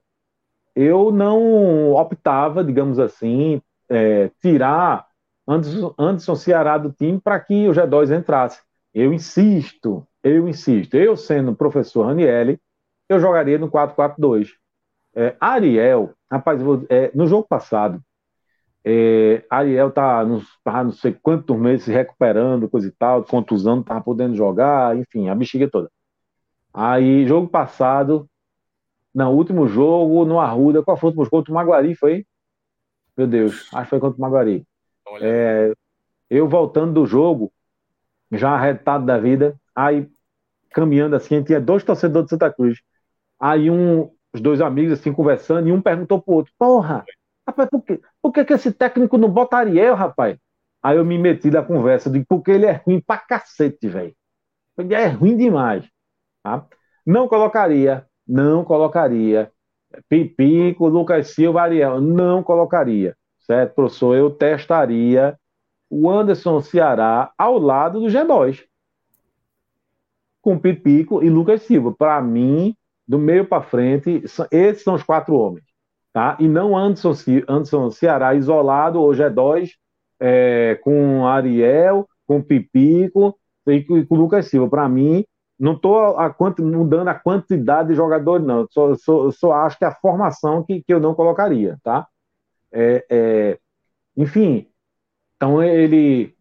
eu 0.75 1.11
não 1.11 1.93
optava, 1.93 2.63
digamos 2.63 2.99
assim, 2.99 3.61
é, 3.89 4.29
tirar 4.41 5.07
Anderson, 5.47 5.93
Anderson 5.97 6.35
Ceará 6.35 6.77
do 6.77 6.91
time 6.91 7.19
para 7.19 7.39
que 7.39 7.67
o 7.67 7.71
G2 7.71 8.17
entrasse. 8.17 8.61
Eu 8.93 9.13
insisto, 9.13 10.07
eu 10.23 10.47
insisto. 10.47 10.95
Eu, 10.95 11.15
sendo 11.15 11.55
professor 11.55 12.05
Ranielli, 12.05 12.59
eu 13.09 13.19
jogaria 13.19 13.57
no 13.57 13.69
4-4-2. 13.69 14.49
É, 15.15 15.35
Ariel, 15.39 16.13
rapaz, 16.29 16.61
é, 16.89 17.11
no 17.13 17.27
jogo 17.27 17.47
passado, 17.47 18.01
é, 18.83 19.43
Ariel 19.49 19.91
tá 19.91 20.23
nos, 20.25 20.45
não 20.65 20.91
sei 20.91 21.13
quantos 21.13 21.57
meses 21.57 21.85
se 21.85 21.91
recuperando, 21.91 22.69
coisa 22.69 22.87
e 22.87 22.91
tal, 22.91 23.23
contusão, 23.23 23.77
não 23.77 23.83
tava 23.83 24.01
podendo 24.01 24.35
jogar, 24.35 24.97
enfim, 24.97 25.29
a 25.29 25.35
bexiga 25.35 25.69
toda. 25.69 25.89
Aí, 26.73 27.25
jogo 27.25 27.47
passado, 27.47 28.29
no 29.13 29.31
último 29.31 29.67
jogo, 29.67 30.25
no 30.25 30.39
Arruda, 30.39 30.83
qual 30.83 30.97
foi 30.97 31.07
o 31.07 31.09
último 31.11 31.23
jogo? 31.25 31.37
Contra 31.37 31.51
o 31.51 31.55
Maguari, 31.55 31.95
foi? 31.95 32.25
Meu 33.17 33.27
Deus, 33.27 33.73
acho 33.73 33.83
que 33.83 33.89
foi 33.89 33.99
contra 33.99 34.17
o 34.17 34.21
Maguari. 34.21 34.65
É, 35.21 35.73
eu 36.29 36.47
voltando 36.47 36.93
do 36.93 37.05
jogo, 37.05 37.51
já 38.31 38.51
arretado 38.51 39.05
da 39.05 39.17
vida, 39.17 39.55
aí 39.73 40.09
caminhando 40.71 41.15
assim, 41.15 41.41
tinha 41.43 41.59
dois 41.59 41.83
torcedores 41.83 42.25
de 42.25 42.31
Santa 42.31 42.51
Cruz. 42.51 42.81
Aí 43.39 43.69
um, 43.69 44.11
os 44.33 44.41
dois 44.41 44.61
amigos 44.61 44.99
assim 44.99 45.13
conversando, 45.13 45.67
e 45.67 45.71
um 45.71 45.81
perguntou 45.81 46.21
pro 46.21 46.35
outro: 46.35 46.53
Porra, 46.57 47.05
rapaz, 47.47 47.69
por, 47.69 47.81
quê? 47.81 48.01
por 48.21 48.31
que, 48.31 48.45
que 48.45 48.53
esse 48.53 48.71
técnico 48.71 49.17
não 49.17 49.29
bota 49.29 49.57
Ariel, 49.57 49.95
rapaz? 49.95 50.37
Aí 50.83 50.97
eu 50.97 51.05
me 51.05 51.17
meti 51.17 51.49
na 51.49 51.63
conversa, 51.63 52.09
digo, 52.09 52.25
porque 52.27 52.51
ele 52.51 52.65
é 52.65 52.73
ruim 52.85 53.01
pra 53.01 53.17
cacete, 53.17 53.87
velho. 53.87 54.15
Ele 54.77 54.93
é 54.93 55.07
ruim 55.07 55.35
demais. 55.35 55.89
Tá? 56.43 56.67
Não 57.05 57.27
colocaria, 57.27 58.05
não 58.27 58.63
colocaria. 58.63 59.51
Pipico, 60.09 60.87
Lucas 60.87 61.29
Silva, 61.29 61.61
Ariel, 61.61 62.01
não 62.01 62.43
colocaria. 62.43 63.15
Certo, 63.45 63.75
professor? 63.75 64.15
Eu 64.15 64.31
testaria 64.31 65.37
o 65.89 66.09
Anderson 66.09 66.61
Ceará 66.61 67.31
ao 67.37 67.59
lado 67.59 67.99
do 67.99 68.07
G2. 68.07 68.63
Com 70.41 70.57
Pipico 70.57 71.23
e 71.23 71.29
Lucas 71.29 71.61
Silva. 71.61 71.93
Para 71.93 72.19
mim, 72.21 72.75
do 73.07 73.19
meio 73.19 73.45
para 73.45 73.61
frente, 73.61 74.23
esses 74.51 74.83
são 74.83 74.95
os 74.95 75.03
quatro 75.03 75.35
homens. 75.35 75.65
Tá? 76.11 76.37
E 76.39 76.47
não 76.47 76.75
Anderson, 76.75 77.13
Anderson 77.47 77.91
Ceará 77.91 78.33
isolado, 78.33 78.99
ou 78.99 79.11
G2, 79.11 79.71
é, 80.19 80.79
com 80.81 81.27
Ariel, 81.27 82.07
com 82.25 82.41
Pipico 82.41 83.37
e 83.67 83.83
com 83.83 84.15
Lucas 84.15 84.47
Silva. 84.47 84.69
Para 84.69 84.89
mim, 84.89 85.23
não 85.59 85.73
estou 85.73 86.15
mudando 86.59 87.09
a 87.09 87.15
quantidade 87.15 87.89
de 87.89 87.95
jogadores, 87.95 88.45
não. 88.45 88.65
Só, 88.71 88.95
só, 88.95 89.29
só 89.29 89.51
acho 89.53 89.77
que 89.77 89.85
a 89.85 89.93
formação 89.93 90.63
que, 90.63 90.81
que 90.81 90.93
eu 90.93 90.99
não 90.99 91.13
colocaria, 91.13 91.77
tá? 91.83 92.07
É, 92.71 93.05
é, 93.09 93.59
enfim, 94.17 94.67
então 95.35 95.61
ele, 95.61 96.35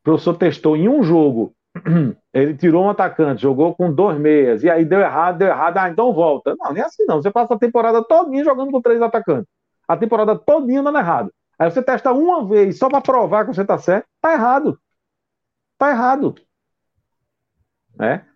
o 0.00 0.02
professor 0.02 0.34
testou 0.34 0.76
em 0.76 0.88
um 0.88 1.02
jogo, 1.02 1.54
ele 2.32 2.56
tirou 2.56 2.84
um 2.84 2.90
atacante, 2.90 3.42
jogou 3.42 3.74
com 3.74 3.92
dois 3.92 4.18
meias, 4.18 4.62
e 4.62 4.70
aí 4.70 4.84
deu 4.84 5.00
errado, 5.00 5.38
deu 5.38 5.48
errado, 5.48 5.78
ah, 5.78 5.90
então 5.90 6.12
volta. 6.12 6.54
Não, 6.58 6.72
nem 6.72 6.82
assim 6.82 7.04
não. 7.06 7.22
Você 7.22 7.30
passa 7.30 7.54
a 7.54 7.58
temporada 7.58 8.02
todinha 8.02 8.44
jogando 8.44 8.70
com 8.70 8.80
três 8.80 9.00
atacantes. 9.02 9.48
A 9.86 9.96
temporada 9.96 10.36
todinha 10.36 10.82
dando 10.82 10.98
errado. 10.98 11.32
Aí 11.58 11.70
você 11.70 11.82
testa 11.82 12.12
uma 12.12 12.46
vez 12.46 12.78
só 12.78 12.88
para 12.88 13.00
provar 13.00 13.46
que 13.46 13.54
você 13.54 13.62
está 13.62 13.78
certo, 13.78 14.06
tá 14.20 14.32
errado. 14.32 14.78
Tá 15.78 15.90
errado. 15.90 16.34
Né? 17.94 18.26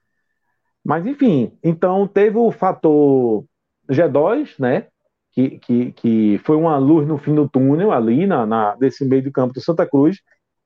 Mas 0.84 1.06
enfim, 1.06 1.56
então 1.62 2.06
teve 2.08 2.38
o 2.38 2.50
fator 2.50 3.44
G2, 3.88 4.58
né? 4.58 4.86
Que, 5.32 5.58
que, 5.58 5.92
que 5.92 6.40
foi 6.44 6.56
uma 6.56 6.76
luz 6.78 7.06
no 7.06 7.18
fim 7.18 7.34
do 7.34 7.48
túnel, 7.48 7.92
ali 7.92 8.26
na, 8.26 8.44
na, 8.46 8.76
nesse 8.80 9.04
meio 9.04 9.22
do 9.22 9.32
campo 9.32 9.54
do 9.54 9.60
Santa 9.60 9.86
Cruz. 9.86 10.18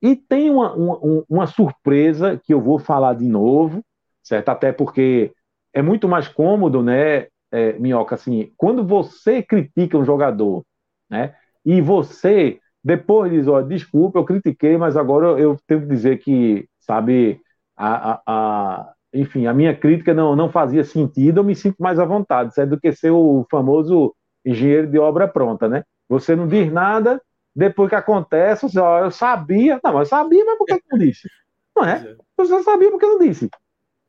E 0.02 0.16
tem 0.16 0.50
uma, 0.50 0.74
uma, 0.74 1.24
uma 1.28 1.46
surpresa 1.46 2.40
que 2.42 2.52
eu 2.52 2.60
vou 2.60 2.78
falar 2.78 3.14
de 3.14 3.26
novo, 3.26 3.82
certo? 4.22 4.48
Até 4.50 4.72
porque 4.72 5.32
é 5.72 5.82
muito 5.82 6.08
mais 6.08 6.28
cômodo, 6.28 6.82
né, 6.82 7.26
é, 7.50 7.72
Minhoca, 7.78 8.14
assim, 8.14 8.52
quando 8.56 8.84
você 8.84 9.42
critica 9.42 9.98
um 9.98 10.04
jogador, 10.04 10.64
né, 11.10 11.34
e 11.64 11.80
você 11.80 12.58
depois 12.82 13.32
diz, 13.32 13.48
ó, 13.48 13.62
desculpa, 13.62 14.18
eu 14.18 14.24
critiquei, 14.24 14.76
mas 14.76 14.96
agora 14.96 15.40
eu 15.40 15.58
tenho 15.66 15.80
que 15.80 15.86
dizer 15.86 16.18
que, 16.18 16.68
sabe, 16.80 17.40
a, 17.74 18.12
a, 18.12 18.22
a, 18.26 18.92
enfim, 19.12 19.46
a 19.46 19.54
minha 19.54 19.74
crítica 19.74 20.12
não, 20.12 20.36
não 20.36 20.50
fazia 20.50 20.84
sentido, 20.84 21.40
eu 21.40 21.44
me 21.44 21.54
sinto 21.54 21.76
mais 21.78 21.98
à 21.98 22.04
vontade, 22.04 22.54
certo? 22.54 22.70
do 22.70 22.80
que 22.80 22.92
ser 22.92 23.10
o 23.10 23.46
famoso 23.50 24.14
engenheiro 24.44 24.86
de 24.86 24.98
obra 24.98 25.26
pronta, 25.26 25.68
né? 25.68 25.84
Você 26.08 26.36
não 26.36 26.46
diz 26.46 26.70
nada, 26.70 27.20
depois 27.54 27.88
que 27.88 27.94
acontece, 27.94 28.68
você, 28.68 28.78
ó, 28.78 29.04
eu 29.04 29.10
sabia, 29.10 29.80
não, 29.82 29.98
eu 29.98 30.06
sabia, 30.06 30.44
mas 30.44 30.58
por 30.58 30.66
que 30.66 30.80
não 30.90 30.98
disse? 30.98 31.28
Não 31.74 31.84
é? 31.84 31.96
é? 32.06 32.16
Você 32.36 32.62
sabia 32.62 32.90
porque 32.90 33.06
não 33.06 33.18
disse, 33.18 33.48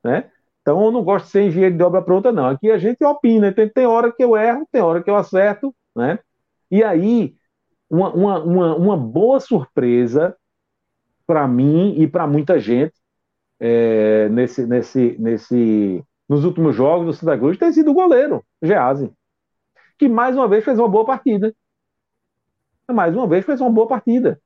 né? 0.04 0.30
Então 0.62 0.84
eu 0.84 0.92
não 0.92 1.04
gosto 1.04 1.26
de 1.26 1.32
ser 1.32 1.44
engenheiro 1.44 1.78
de 1.78 1.84
obra 1.84 2.02
pronta, 2.02 2.32
não. 2.32 2.48
Aqui 2.48 2.72
a 2.72 2.78
gente 2.78 3.04
opina, 3.04 3.54
tem, 3.54 3.70
tem 3.70 3.86
hora 3.86 4.12
que 4.12 4.24
eu 4.24 4.36
erro, 4.36 4.68
tem 4.72 4.82
hora 4.82 5.02
que 5.02 5.10
eu 5.10 5.16
acerto, 5.16 5.74
né? 5.96 6.20
E 6.72 6.84
aí, 6.84 7.36
uma, 7.90 8.12
uma, 8.12 8.44
uma, 8.44 8.76
uma 8.76 8.98
boa 8.98 9.40
surpresa 9.40 10.36
para 11.28 11.48
mim 11.48 11.96
e 11.98 12.08
para 12.08 12.26
muita 12.26 12.60
gente 12.60 12.94
é, 13.60 14.28
nesse, 14.30 14.66
nesse, 14.66 15.16
nesse, 15.20 16.04
nos 16.28 16.44
últimos 16.44 16.76
jogos 16.76 17.06
do 17.06 17.14
Santa 17.14 17.38
Cruz 17.38 17.58
tem 17.58 17.72
sido 17.72 17.92
o 17.92 17.94
goleiro, 17.94 18.44
Geazi 18.62 19.12
que 19.98 20.08
mais 20.08 20.36
uma 20.36 20.48
vez 20.48 20.64
fez 20.64 20.80
uma 20.80 20.88
boa 20.88 21.06
partida. 21.06 21.54
Mais 22.92 23.16
uma 23.16 23.28
vez 23.28 23.46
fez 23.46 23.60
uma 23.62 23.70
boa 23.70 23.88
partida. 23.88 24.40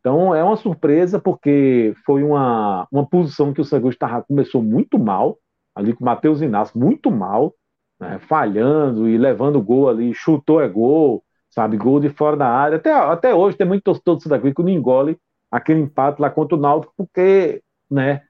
Então 0.00 0.34
é 0.34 0.44
uma 0.44 0.56
surpresa, 0.56 1.18
porque 1.18 1.94
foi 2.04 2.22
uma, 2.22 2.86
uma 2.92 3.06
posição 3.06 3.52
que 3.52 3.60
o 3.60 3.64
Santos 3.64 3.96
começou 4.28 4.62
muito 4.62 4.98
mal, 4.98 5.38
ali 5.74 5.94
com 5.94 6.02
o 6.02 6.04
Matheus 6.04 6.42
Inácio, 6.42 6.78
muito 6.78 7.10
mal, 7.10 7.54
né, 7.98 8.18
falhando 8.18 9.08
e 9.08 9.16
levando 9.16 9.62
gol 9.62 9.88
ali, 9.88 10.12
chutou 10.14 10.60
é 10.60 10.68
gol, 10.68 11.24
sabe, 11.50 11.76
gol 11.76 12.00
de 12.00 12.10
fora 12.10 12.36
da 12.36 12.48
área. 12.48 12.76
Até, 12.76 12.92
até 12.92 13.34
hoje 13.34 13.56
tem 13.56 13.66
muito 13.66 13.82
torcedor 13.82 14.16
do 14.16 14.22
Santa 14.22 14.38
Cruz 14.38 14.54
que 14.54 14.62
não 14.62 14.68
engole 14.68 15.18
aquele 15.50 15.80
empate 15.80 16.20
lá 16.20 16.28
contra 16.28 16.56
o 16.56 16.60
Náutico, 16.60 16.92
porque 16.96 17.62
né, 17.90 18.22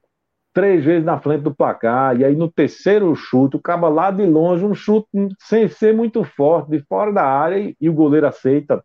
três 0.55 0.85
vezes 0.85 1.05
na 1.05 1.19
frente 1.19 1.43
do 1.43 1.55
placar, 1.55 2.19
e 2.19 2.25
aí 2.25 2.37
no 2.37 2.51
terceiro 2.51 3.15
chute, 3.17 3.57
o 3.57 3.61
cabo 3.61 3.89
lá 3.89 4.11
de 4.11 4.25
longe, 4.25 4.65
um 4.65 4.75
chute 4.75 5.09
sem 5.41 5.69
ser 5.69 5.93
muito 5.93 6.23
forte, 6.25 6.71
de 6.71 6.81
fora 6.87 7.13
da 7.13 7.25
área, 7.25 7.59
e, 7.59 7.77
e 7.81 7.91
o 7.91 7.93
goleiro 7.93 8.27
aceita. 8.27 8.83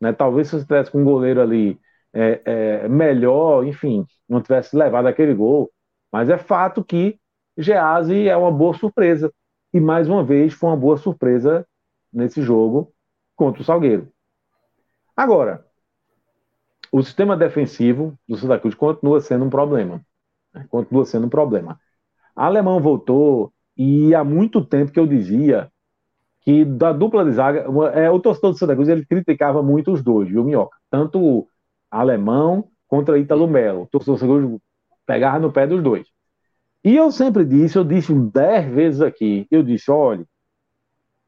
Né? 0.00 0.12
Talvez 0.12 0.48
se 0.48 0.56
você 0.56 0.64
tivesse 0.64 0.90
com 0.92 1.00
um 1.00 1.04
goleiro 1.04 1.42
ali 1.42 1.78
é, 2.14 2.40
é, 2.44 2.88
melhor, 2.88 3.66
enfim, 3.66 4.06
não 4.28 4.40
tivesse 4.40 4.76
levado 4.76 5.06
aquele 5.06 5.34
gol. 5.34 5.70
Mas 6.12 6.30
é 6.30 6.38
fato 6.38 6.84
que 6.84 7.18
Geazi 7.56 8.28
é 8.28 8.36
uma 8.36 8.52
boa 8.52 8.72
surpresa. 8.74 9.32
E 9.74 9.80
mais 9.80 10.08
uma 10.08 10.24
vez 10.24 10.54
foi 10.54 10.70
uma 10.70 10.76
boa 10.76 10.96
surpresa 10.96 11.66
nesse 12.12 12.40
jogo 12.40 12.92
contra 13.36 13.60
o 13.60 13.64
Salgueiro. 13.64 14.08
Agora, 15.16 15.66
o 16.92 17.02
sistema 17.02 17.36
defensivo 17.36 18.16
do 18.26 18.36
Santa 18.36 18.58
Cruz 18.58 18.74
continua 18.74 19.20
sendo 19.20 19.44
um 19.44 19.50
problema. 19.50 20.00
Continua 20.68 21.04
sendo 21.04 21.26
um 21.26 21.30
problema. 21.30 21.78
Alemão 22.34 22.80
voltou 22.80 23.52
e 23.76 24.14
há 24.14 24.24
muito 24.24 24.64
tempo 24.64 24.92
que 24.92 24.98
eu 25.00 25.06
dizia 25.06 25.70
que 26.40 26.64
da 26.64 26.92
dupla 26.92 27.24
de 27.24 27.32
zaga, 27.32 27.66
é, 27.94 28.10
o 28.10 28.20
torcedor 28.20 28.52
do 28.52 28.58
Santa 28.58 28.74
Cruz 28.74 28.88
ele 28.88 29.04
criticava 29.04 29.62
muito 29.62 29.92
os 29.92 30.02
dois, 30.02 30.28
viu, 30.28 30.44
Minhoca? 30.44 30.76
Tanto 30.90 31.46
Alemão 31.90 32.68
contra 32.86 33.18
Ítalo 33.18 33.46
Melo. 33.46 33.82
O 33.82 33.86
torcedor 33.86 34.16
do 34.16 34.20
Santa 34.20 34.32
Cruz 34.32 34.60
pegava 35.06 35.38
no 35.38 35.52
pé 35.52 35.66
dos 35.66 35.82
dois. 35.82 36.06
E 36.84 36.96
eu 36.96 37.10
sempre 37.10 37.44
disse, 37.44 37.76
eu 37.76 37.84
disse 37.84 38.14
dez 38.14 38.66
vezes 38.72 39.00
aqui, 39.00 39.46
eu 39.50 39.62
disse, 39.62 39.90
olha, 39.90 40.24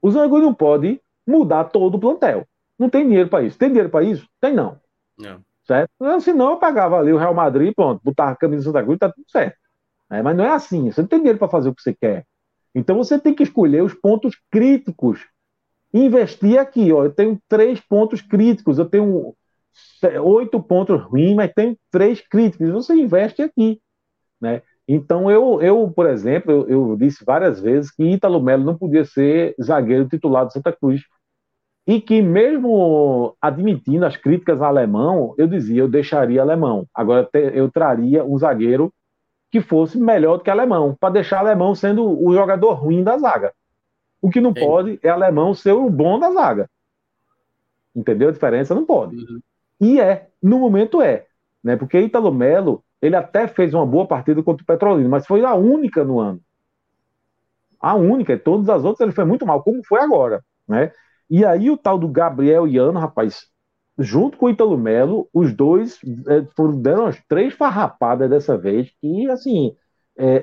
o 0.01 0.11
Santa 0.11 0.29
Cruz 0.29 0.43
não 0.43 0.55
pode 0.55 1.01
mudar 1.27 1.65
todo 1.65 1.97
o 1.97 2.01
plantel. 2.01 2.47
Não 2.79 2.89
tem 2.89 3.07
dinheiro 3.07 3.29
para 3.29 3.45
isso. 3.45 3.59
Tem 3.59 3.69
dinheiro 3.69 3.91
para 3.91 4.05
isso? 4.05 4.27
Tem 4.41 4.55
não. 4.55 4.81
não. 5.19 5.45
Certo? 5.71 6.21
Senão 6.21 6.51
eu 6.51 6.57
pagava 6.57 6.99
ali 6.99 7.13
o 7.13 7.17
Real 7.17 7.33
Madrid, 7.33 7.73
pronto, 7.73 8.01
botava 8.03 8.33
a 8.33 8.37
camisa 8.37 8.65
do 8.65 8.65
Santa 8.65 8.83
Cruz, 8.83 8.99
tá 8.99 9.09
tudo 9.09 9.31
certo. 9.31 9.57
É, 10.11 10.21
mas 10.21 10.37
não 10.37 10.45
é 10.45 10.51
assim. 10.51 10.91
Você 10.91 11.01
não 11.01 11.09
tem 11.09 11.21
dinheiro 11.21 11.39
para 11.39 11.47
fazer 11.47 11.69
o 11.69 11.75
que 11.75 11.81
você 11.81 11.95
quer. 11.95 12.27
Então 12.75 12.97
você 12.97 13.21
tem 13.21 13.33
que 13.33 13.45
escolher 13.45 13.81
os 13.81 13.95
pontos 13.95 14.35
críticos. 14.51 15.25
Investir 15.95 16.59
aqui, 16.59 16.93
ó. 16.93 17.05
Eu 17.05 17.13
tenho 17.13 17.41
três 17.49 17.79
pontos 17.79 18.21
críticos, 18.21 18.79
eu 18.81 18.85
tenho 18.85 19.33
oito 20.25 20.61
pontos 20.61 21.01
ruins, 21.05 21.37
mas 21.37 21.53
tenho 21.55 21.79
três 21.89 22.21
críticos. 22.21 22.69
Você 22.71 22.95
investe 22.97 23.41
aqui, 23.41 23.81
né? 24.41 24.63
Então 24.89 25.31
eu, 25.31 25.63
eu 25.63 25.89
por 25.95 26.09
exemplo, 26.09 26.51
eu, 26.51 26.69
eu 26.69 26.97
disse 26.97 27.25
várias 27.25 27.61
vezes 27.61 27.93
que 27.93 28.03
Ítalo 28.03 28.43
Melo 28.43 28.65
não 28.65 28.77
podia 28.77 29.05
ser 29.05 29.55
zagueiro 29.63 30.09
titular 30.09 30.45
do 30.45 30.53
Santa 30.53 30.73
Cruz 30.73 31.03
e 31.91 32.01
que 32.01 32.23
mesmo 32.23 33.37
admitindo 33.43 34.07
as 34.07 34.17
críticas 34.17 34.63
alemão, 34.63 35.35
eu 35.37 35.49
dizia, 35.49 35.83
eu 35.83 35.89
deixaria 35.89 36.41
alemão. 36.41 36.87
Agora 36.95 37.29
eu 37.33 37.69
traria 37.69 38.25
um 38.25 38.39
zagueiro 38.39 38.95
que 39.51 39.61
fosse 39.61 39.99
melhor 39.99 40.37
do 40.37 40.45
que 40.45 40.51
alemão, 40.51 40.97
para 41.01 41.15
deixar 41.15 41.41
alemão 41.41 41.75
sendo 41.75 42.07
o 42.07 42.33
jogador 42.33 42.75
ruim 42.75 43.03
da 43.03 43.19
zaga. 43.19 43.53
O 44.23 44.31
que 44.31 44.41
não 44.41 44.53
é. 44.55 44.61
pode 44.61 45.01
é 45.03 45.09
alemão 45.09 45.53
ser 45.53 45.73
o 45.73 45.91
bom 45.91 46.17
da 46.21 46.31
zaga. 46.31 46.71
Entendeu 47.93 48.29
a 48.29 48.33
diferença? 48.33 48.73
Não 48.73 48.87
pode. 48.87 49.17
Uhum. 49.17 49.41
E 49.81 50.01
é, 50.01 50.29
no 50.41 50.61
momento 50.61 51.03
é. 51.03 51.27
Né? 51.61 51.75
Porque 51.75 51.99
Italo 51.99 52.33
Melo, 52.33 52.85
ele 53.03 53.17
até 53.17 53.49
fez 53.49 53.75
uma 53.75 53.85
boa 53.85 54.07
partida 54.07 54.41
contra 54.45 54.63
o 54.63 54.67
Petrolino, 54.67 55.11
mas 55.11 55.27
foi 55.27 55.45
a 55.45 55.57
única 55.57 56.05
no 56.05 56.21
ano. 56.21 56.41
A 57.81 57.97
única, 57.97 58.39
todas 58.39 58.69
as 58.69 58.85
outras 58.85 59.01
ele 59.01 59.13
foi 59.13 59.25
muito 59.25 59.45
mal, 59.45 59.61
como 59.61 59.85
foi 59.85 60.01
agora. 60.01 60.45
Né? 60.69 60.93
E 61.31 61.45
aí 61.45 61.71
o 61.71 61.77
tal 61.77 61.99
do 61.99 62.09
Gabriel 62.09 62.67
Iano, 62.67 62.99
rapaz, 62.99 63.47
junto 63.97 64.37
com 64.37 64.47
o 64.47 64.51
Italo 64.51 64.77
Melo, 64.77 65.29
os 65.33 65.55
dois 65.55 66.01
é, 66.27 66.45
foram, 66.57 66.81
deram 66.81 67.07
as 67.07 67.23
três 67.29 67.55
farrapadas 67.55 68.29
dessa 68.29 68.59
vez, 68.59 68.91
que 69.01 69.31
assim, 69.31 69.77
é, 70.17 70.43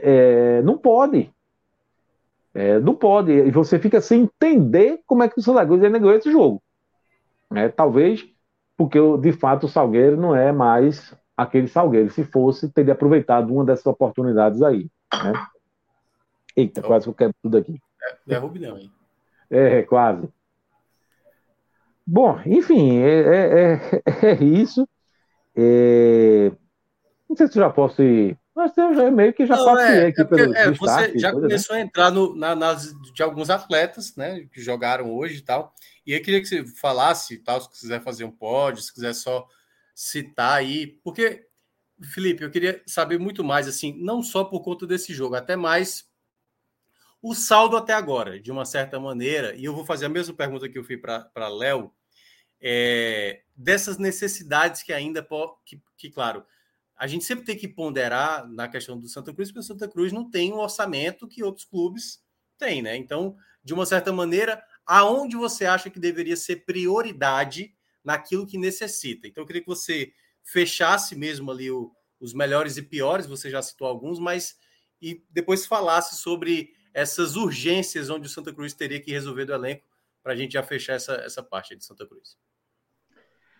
é, 0.57 0.61
não 0.61 0.77
pode. 0.77 1.29
É, 2.53 2.79
não 2.79 2.95
pode. 2.95 3.31
E 3.31 3.51
você 3.51 3.77
fica 3.77 3.99
sem 3.99 4.21
entender 4.21 5.01
como 5.05 5.23
é 5.23 5.29
que 5.29 5.39
o 5.39 5.43
Salgueiro 5.43 5.99
ganhou 5.99 6.15
esse 6.15 6.31
jogo. 6.31 6.61
É, 7.53 7.67
talvez 7.69 8.27
porque 8.77 8.99
de 9.17 9.31
fato 9.33 9.65
o 9.65 9.69
Salgueiro 9.69 10.15
não 10.15 10.35
é 10.35 10.51
mais 10.51 11.13
aquele 11.35 11.67
Salgueiro. 11.67 12.11
Se 12.11 12.23
fosse, 12.23 12.69
teria 12.69 12.93
aproveitado 12.93 13.51
uma 13.51 13.65
dessas 13.65 13.87
oportunidades 13.87 14.61
aí. 14.61 14.87
Né? 15.11 15.33
Eita, 16.55 16.81
quase 16.81 17.05
que 17.05 17.09
eu 17.09 17.13
quebro 17.15 17.35
tudo 17.41 17.57
aqui. 17.57 17.81
É, 18.03 18.15
derrube 18.25 18.59
não, 18.59 18.77
hein? 18.77 18.91
É, 19.49 19.81
quase. 19.81 20.29
Bom, 22.09 22.39
enfim, 22.45 22.99
é, 22.99 23.19
é, 23.19 23.73
é, 24.05 24.25
é 24.31 24.43
isso. 24.43 24.87
É... 25.53 26.49
Não 27.29 27.35
sei 27.35 27.47
se 27.47 27.59
eu 27.59 27.63
já 27.63 27.69
posso 27.69 28.01
ir. 28.01 28.39
Mas 28.55 28.75
eu 28.77 28.95
já 28.95 29.11
meio 29.11 29.33
que 29.33 29.45
já 29.45 29.55
passei 29.55 29.99
é, 29.99 30.07
aqui 30.07 30.21
é 30.21 30.23
pelo 30.23 30.55
é, 30.55 30.71
Você 30.71 31.19
já 31.19 31.31
começou 31.31 31.75
né? 31.75 31.81
a 31.81 31.85
entrar 31.85 32.09
no, 32.09 32.33
na, 32.33 32.55
nas, 32.55 32.91
de 33.13 33.21
alguns 33.21 33.49
atletas 33.49 34.15
né, 34.15 34.47
que 34.51 34.61
jogaram 34.61 35.13
hoje 35.13 35.39
e 35.39 35.41
tal. 35.41 35.75
E 36.05 36.13
eu 36.13 36.21
queria 36.21 36.39
que 36.41 36.47
você 36.47 36.65
falasse, 36.65 37.37
tal, 37.39 37.59
se 37.61 37.69
quiser 37.69 38.01
fazer 38.01 38.23
um 38.23 38.31
pódio, 38.31 38.81
se 38.81 38.91
quiser 38.91 39.13
só 39.13 39.45
citar 39.93 40.53
aí, 40.53 40.87
porque, 41.03 41.45
Felipe, 42.13 42.43
eu 42.43 42.49
queria 42.49 42.81
saber 42.87 43.19
muito 43.19 43.43
mais, 43.43 43.67
assim, 43.67 43.93
não 44.01 44.23
só 44.23 44.43
por 44.43 44.61
conta 44.61 44.87
desse 44.87 45.13
jogo, 45.13 45.35
até 45.35 45.55
mais 45.55 46.07
o 47.21 47.35
saldo 47.35 47.75
até 47.75 47.93
agora, 47.93 48.39
de 48.39 48.51
uma 48.51 48.63
certa 48.63 48.99
maneira, 48.99 49.55
e 49.55 49.65
eu 49.65 49.75
vou 49.75 49.85
fazer 49.85 50.05
a 50.05 50.09
mesma 50.09 50.33
pergunta 50.33 50.69
que 50.69 50.77
eu 50.77 50.83
fiz 50.83 50.99
para 50.99 51.47
Léo, 51.47 51.91
é, 52.61 53.41
dessas 53.55 53.97
necessidades 53.97 54.83
que 54.83 54.91
ainda, 54.91 55.25
que, 55.65 55.81
que, 55.97 56.09
claro, 56.09 56.45
a 56.95 57.05
gente 57.07 57.25
sempre 57.25 57.45
tem 57.45 57.57
que 57.57 57.67
ponderar 57.67 58.47
na 58.47 58.67
questão 58.67 58.99
do 58.99 59.07
Santa 59.07 59.33
Cruz, 59.33 59.49
porque 59.49 59.59
o 59.59 59.63
Santa 59.63 59.87
Cruz 59.87 60.11
não 60.11 60.29
tem 60.29 60.51
um 60.51 60.57
orçamento 60.59 61.27
que 61.27 61.43
outros 61.43 61.65
clubes 61.65 62.23
têm, 62.57 62.81
né? 62.81 62.95
Então, 62.95 63.35
de 63.63 63.73
uma 63.73 63.85
certa 63.85 64.11
maneira, 64.11 64.63
aonde 64.85 65.35
você 65.35 65.65
acha 65.65 65.89
que 65.89 65.99
deveria 65.99 66.35
ser 66.35 66.65
prioridade 66.65 67.75
naquilo 68.03 68.47
que 68.47 68.57
necessita. 68.57 69.27
Então, 69.27 69.43
eu 69.43 69.47
queria 69.47 69.61
que 69.61 69.67
você 69.67 70.11
fechasse 70.43 71.15
mesmo 71.15 71.51
ali 71.51 71.69
o, 71.69 71.91
os 72.19 72.33
melhores 72.33 72.77
e 72.77 72.81
piores, 72.81 73.25
você 73.25 73.49
já 73.49 73.61
citou 73.61 73.87
alguns, 73.87 74.17
mas 74.17 74.57
e 74.99 75.23
depois 75.29 75.65
falasse 75.65 76.15
sobre 76.15 76.73
essas 76.93 77.35
urgências 77.35 78.09
onde 78.09 78.25
o 78.25 78.29
Santa 78.29 78.51
Cruz 78.51 78.73
teria 78.73 78.99
que 78.99 79.11
resolver 79.11 79.45
do 79.45 79.53
elenco 79.53 79.85
para 80.23 80.33
a 80.33 80.35
gente 80.35 80.53
já 80.53 80.63
fechar 80.63 80.93
essa, 80.93 81.13
essa 81.15 81.43
parte 81.43 81.75
de 81.75 81.85
Santa 81.85 82.07
Cruz. 82.07 82.37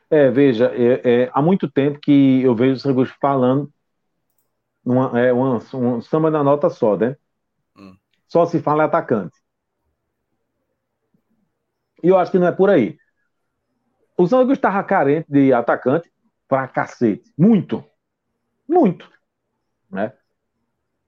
É, 0.10 0.30
veja, 0.32 0.72
é, 0.74 1.24
é, 1.24 1.32
há 1.34 1.42
muito 1.42 1.70
tempo 1.70 2.00
que 2.00 2.42
eu 2.42 2.56
vejo 2.56 2.76
o 2.76 2.80
Santa 2.80 2.96
Cruz 2.96 3.12
falando 3.20 3.72
uma, 4.84 5.20
é, 5.20 5.34
uma, 5.34 5.60
uma 5.74 6.02
samba 6.02 6.32
na 6.32 6.44
nota 6.44 6.70
só, 6.70 6.96
né? 6.96 7.18
Hum. 7.76 7.98
Só 8.28 8.46
se 8.46 8.62
fala 8.62 8.86
atacante. 8.86 9.38
E 12.02 12.08
eu 12.08 12.18
acho 12.18 12.32
que 12.32 12.40
não 12.40 12.48
é 12.48 12.52
por 12.52 12.70
aí. 12.70 12.98
O 14.18 14.26
Santa 14.28 14.54
estava 14.54 14.84
carente 14.84 15.28
de 15.30 15.52
atacante 15.52 16.10
pra 16.48 16.68
cacete. 16.68 17.32
Muito. 17.38 17.84
Muito. 18.68 19.12
Né? 19.90 20.14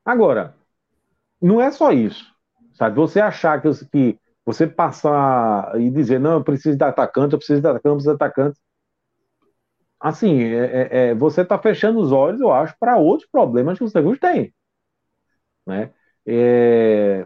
Agora, 0.03 0.55
não 1.41 1.61
é 1.61 1.71
só 1.71 1.91
isso. 1.91 2.25
Sabe? 2.73 2.95
Você 2.95 3.19
achar 3.19 3.61
que, 3.61 3.69
que 3.91 4.19
você 4.45 4.67
passar 4.67 5.79
e 5.79 5.89
dizer, 5.89 6.19
não, 6.19 6.33
eu 6.33 6.43
preciso 6.43 6.77
de 6.77 6.83
atacante, 6.83 7.33
eu 7.33 7.39
preciso 7.39 7.61
de 7.61 7.67
atacante, 7.67 7.87
eu 7.87 7.95
preciso 7.95 8.17
de 8.17 8.23
atacante. 8.23 8.59
Assim, 9.99 10.41
é, 10.43 10.89
é, 10.91 11.07
é 11.09 11.15
você 11.15 11.41
está 11.41 11.57
fechando 11.59 11.99
os 11.99 12.11
olhos, 12.11 12.39
eu 12.39 12.51
acho, 12.51 12.75
para 12.79 12.97
outros 12.97 13.29
problemas 13.29 13.77
que 13.77 13.83
o 13.83 13.89
Santa 13.89 14.17
tem. 14.19 14.53
Né? 15.65 15.91
É, 16.25 17.25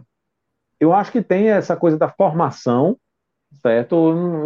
eu 0.79 0.93
acho 0.93 1.11
que 1.11 1.21
tem 1.21 1.49
essa 1.49 1.75
coisa 1.75 1.97
da 1.97 2.09
formação 2.09 2.97
certo? 3.61 3.95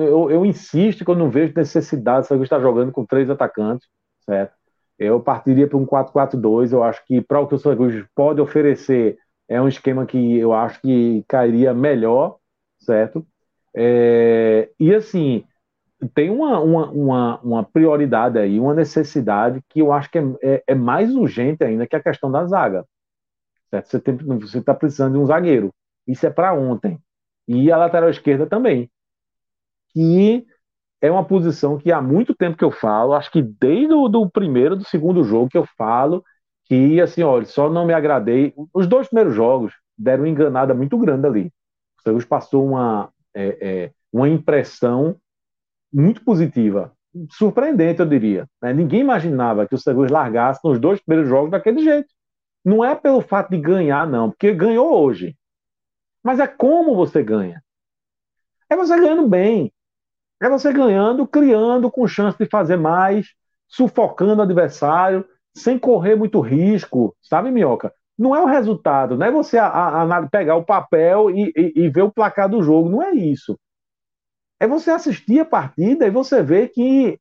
Eu, 0.01 0.29
eu 0.31 0.45
insisto 0.45 1.05
que 1.05 1.11
eu 1.11 1.15
não 1.15 1.29
vejo 1.29 1.53
necessidade 1.55 2.27
de 2.27 2.43
estar 2.43 2.59
jogando 2.59 2.91
com 2.91 3.05
três 3.05 3.29
atacantes, 3.29 3.87
certo? 4.25 4.53
Eu 4.99 5.19
partiria 5.19 5.67
para 5.67 5.77
um 5.77 5.85
4-4-2. 5.85 6.71
Eu 6.71 6.83
acho 6.83 7.05
que 7.05 7.21
para 7.21 7.39
o 7.39 7.47
que 7.47 7.55
o 7.55 7.59
Santa 7.59 7.83
pode 8.15 8.41
oferecer 8.41 9.17
é 9.47 9.61
um 9.61 9.67
esquema 9.67 10.05
que 10.05 10.37
eu 10.37 10.53
acho 10.53 10.81
que 10.81 11.23
cairia 11.27 11.73
melhor, 11.73 12.37
certo? 12.79 13.25
É, 13.75 14.69
e 14.79 14.93
assim, 14.93 15.45
tem 16.13 16.29
uma, 16.29 16.59
uma, 16.59 16.91
uma, 16.91 17.39
uma, 17.41 17.63
prioridade 17.63 18.37
aí, 18.37 18.59
uma 18.59 18.73
necessidade 18.73 19.61
que 19.69 19.79
eu 19.79 19.91
acho 19.91 20.09
que 20.11 20.19
é, 20.19 20.23
é, 20.41 20.63
é 20.67 20.75
mais 20.75 21.13
urgente 21.15 21.63
ainda 21.63 21.87
que 21.87 21.95
a 21.95 22.03
questão 22.03 22.31
da 22.31 22.45
zaga. 22.45 22.85
Certo? 23.69 23.87
Você 24.41 24.59
está 24.59 24.73
precisando 24.73 25.13
de 25.13 25.19
um 25.19 25.25
zagueiro. 25.25 25.73
Isso 26.07 26.25
é 26.25 26.29
para 26.29 26.53
ontem. 26.53 26.99
E 27.47 27.71
a 27.71 27.77
lateral 27.77 28.09
esquerda 28.09 28.45
também 28.45 28.89
que 29.97 30.45
é 31.01 31.09
uma 31.09 31.25
posição 31.25 31.79
que 31.79 31.91
há 31.91 31.99
muito 31.99 32.35
tempo 32.35 32.55
que 32.55 32.63
eu 32.63 32.69
falo, 32.69 33.13
acho 33.13 33.31
que 33.31 33.41
desde 33.41 33.93
o 33.93 34.07
do 34.07 34.29
primeiro, 34.29 34.75
do 34.75 34.83
segundo 34.83 35.23
jogo 35.23 35.49
que 35.49 35.57
eu 35.57 35.65
falo, 35.75 36.23
que 36.65 37.01
assim, 37.01 37.23
olha, 37.23 37.45
só 37.45 37.67
não 37.67 37.83
me 37.83 37.93
agradei. 37.93 38.53
Os 38.71 38.85
dois 38.85 39.07
primeiros 39.07 39.33
jogos 39.33 39.73
deram 39.97 40.23
uma 40.23 40.29
enganada 40.29 40.75
muito 40.75 40.97
grande 40.99 41.25
ali. 41.25 41.53
O 41.97 42.01
Santos 42.03 42.25
passou 42.25 42.63
uma, 42.67 43.09
é, 43.33 43.57
é, 43.59 43.91
uma 44.13 44.29
impressão 44.29 45.15
muito 45.91 46.23
positiva, 46.23 46.93
surpreendente, 47.31 47.99
eu 47.99 48.05
diria. 48.05 48.47
Né? 48.61 48.73
Ninguém 48.73 49.01
imaginava 49.01 49.67
que 49.67 49.75
o 49.75 49.77
Santos 49.77 50.11
largasse 50.11 50.59
nos 50.63 50.79
dois 50.79 50.99
primeiros 51.01 51.29
jogos 51.29 51.51
daquele 51.51 51.79
jeito. 51.83 52.09
Não 52.63 52.83
é 52.83 52.95
pelo 52.95 53.21
fato 53.21 53.49
de 53.49 53.57
ganhar, 53.57 54.07
não, 54.07 54.29
porque 54.29 54.53
ganhou 54.53 54.93
hoje. 54.93 55.35
Mas 56.23 56.39
é 56.39 56.47
como 56.47 56.95
você 56.95 57.23
ganha. 57.23 57.61
É 58.69 58.75
você 58.75 58.99
ganhando 58.99 59.27
bem, 59.27 59.71
é 60.41 60.49
você 60.49 60.73
ganhando, 60.73 61.25
criando, 61.25 61.89
com 61.89 62.07
chance 62.07 62.37
de 62.37 62.45
fazer 62.45 62.77
mais, 62.77 63.27
sufocando 63.67 64.41
o 64.41 64.43
adversário, 64.43 65.25
sem 65.55 65.79
correr 65.79 66.15
muito 66.15 66.39
risco, 66.39 67.15
sabe, 67.21 67.49
Minhoca? 67.49 67.93
Não 68.17 68.35
é 68.35 68.41
o 68.41 68.45
resultado, 68.47 69.17
não 69.17 69.25
é 69.25 69.31
você 69.31 69.57
a, 69.57 69.67
a, 70.03 70.27
pegar 70.27 70.55
o 70.55 70.65
papel 70.65 71.29
e, 71.29 71.51
e, 71.55 71.73
e, 71.83 71.89
ver 71.89 72.01
o 72.01 72.11
placar 72.11 72.49
do 72.49 72.61
jogo, 72.61 72.89
não 72.89 73.01
é 73.01 73.11
isso. 73.11 73.57
É 74.59 74.67
você 74.67 74.91
assistir 74.91 75.39
a 75.39 75.45
partida 75.45 76.07
e 76.07 76.11
você 76.11 76.41
ver 76.41 76.69
que 76.69 77.19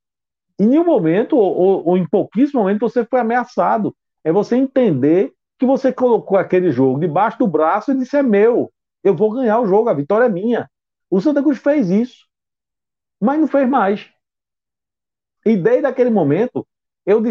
em 0.58 0.66
nenhum 0.66 0.84
momento, 0.84 1.36
ou, 1.36 1.86
ou, 1.86 1.98
em 1.98 2.08
pouquíssimo 2.08 2.60
momento, 2.60 2.80
você 2.80 3.04
foi 3.04 3.20
ameaçado. 3.20 3.94
É 4.24 4.32
você 4.32 4.56
entender 4.56 5.32
que 5.58 5.66
você 5.66 5.92
colocou 5.92 6.38
aquele 6.38 6.70
jogo 6.70 6.98
debaixo 7.00 7.38
do 7.38 7.46
braço 7.46 7.92
e 7.92 7.98
disse: 7.98 8.16
é 8.16 8.22
meu, 8.22 8.72
eu 9.04 9.14
vou 9.14 9.30
ganhar 9.32 9.60
o 9.60 9.66
jogo, 9.66 9.88
a 9.88 9.94
vitória 9.94 10.26
é 10.26 10.28
minha. 10.28 10.70
O 11.10 11.20
Santa 11.20 11.42
Cruz 11.42 11.58
fez 11.58 11.90
isso, 11.90 12.26
mas 13.20 13.40
não 13.40 13.46
fez 13.48 13.68
mais. 13.68 14.08
E 15.44 15.56
desde 15.56 15.86
aquele 15.86 16.10
momento, 16.10 16.66
eu 17.04 17.22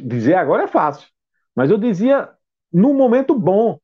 dizer 0.00 0.34
agora 0.34 0.64
é 0.64 0.68
fácil, 0.68 1.08
mas 1.54 1.70
eu 1.70 1.78
dizia 1.78 2.28
no 2.72 2.94
momento 2.94 3.34
bom. 3.38 3.78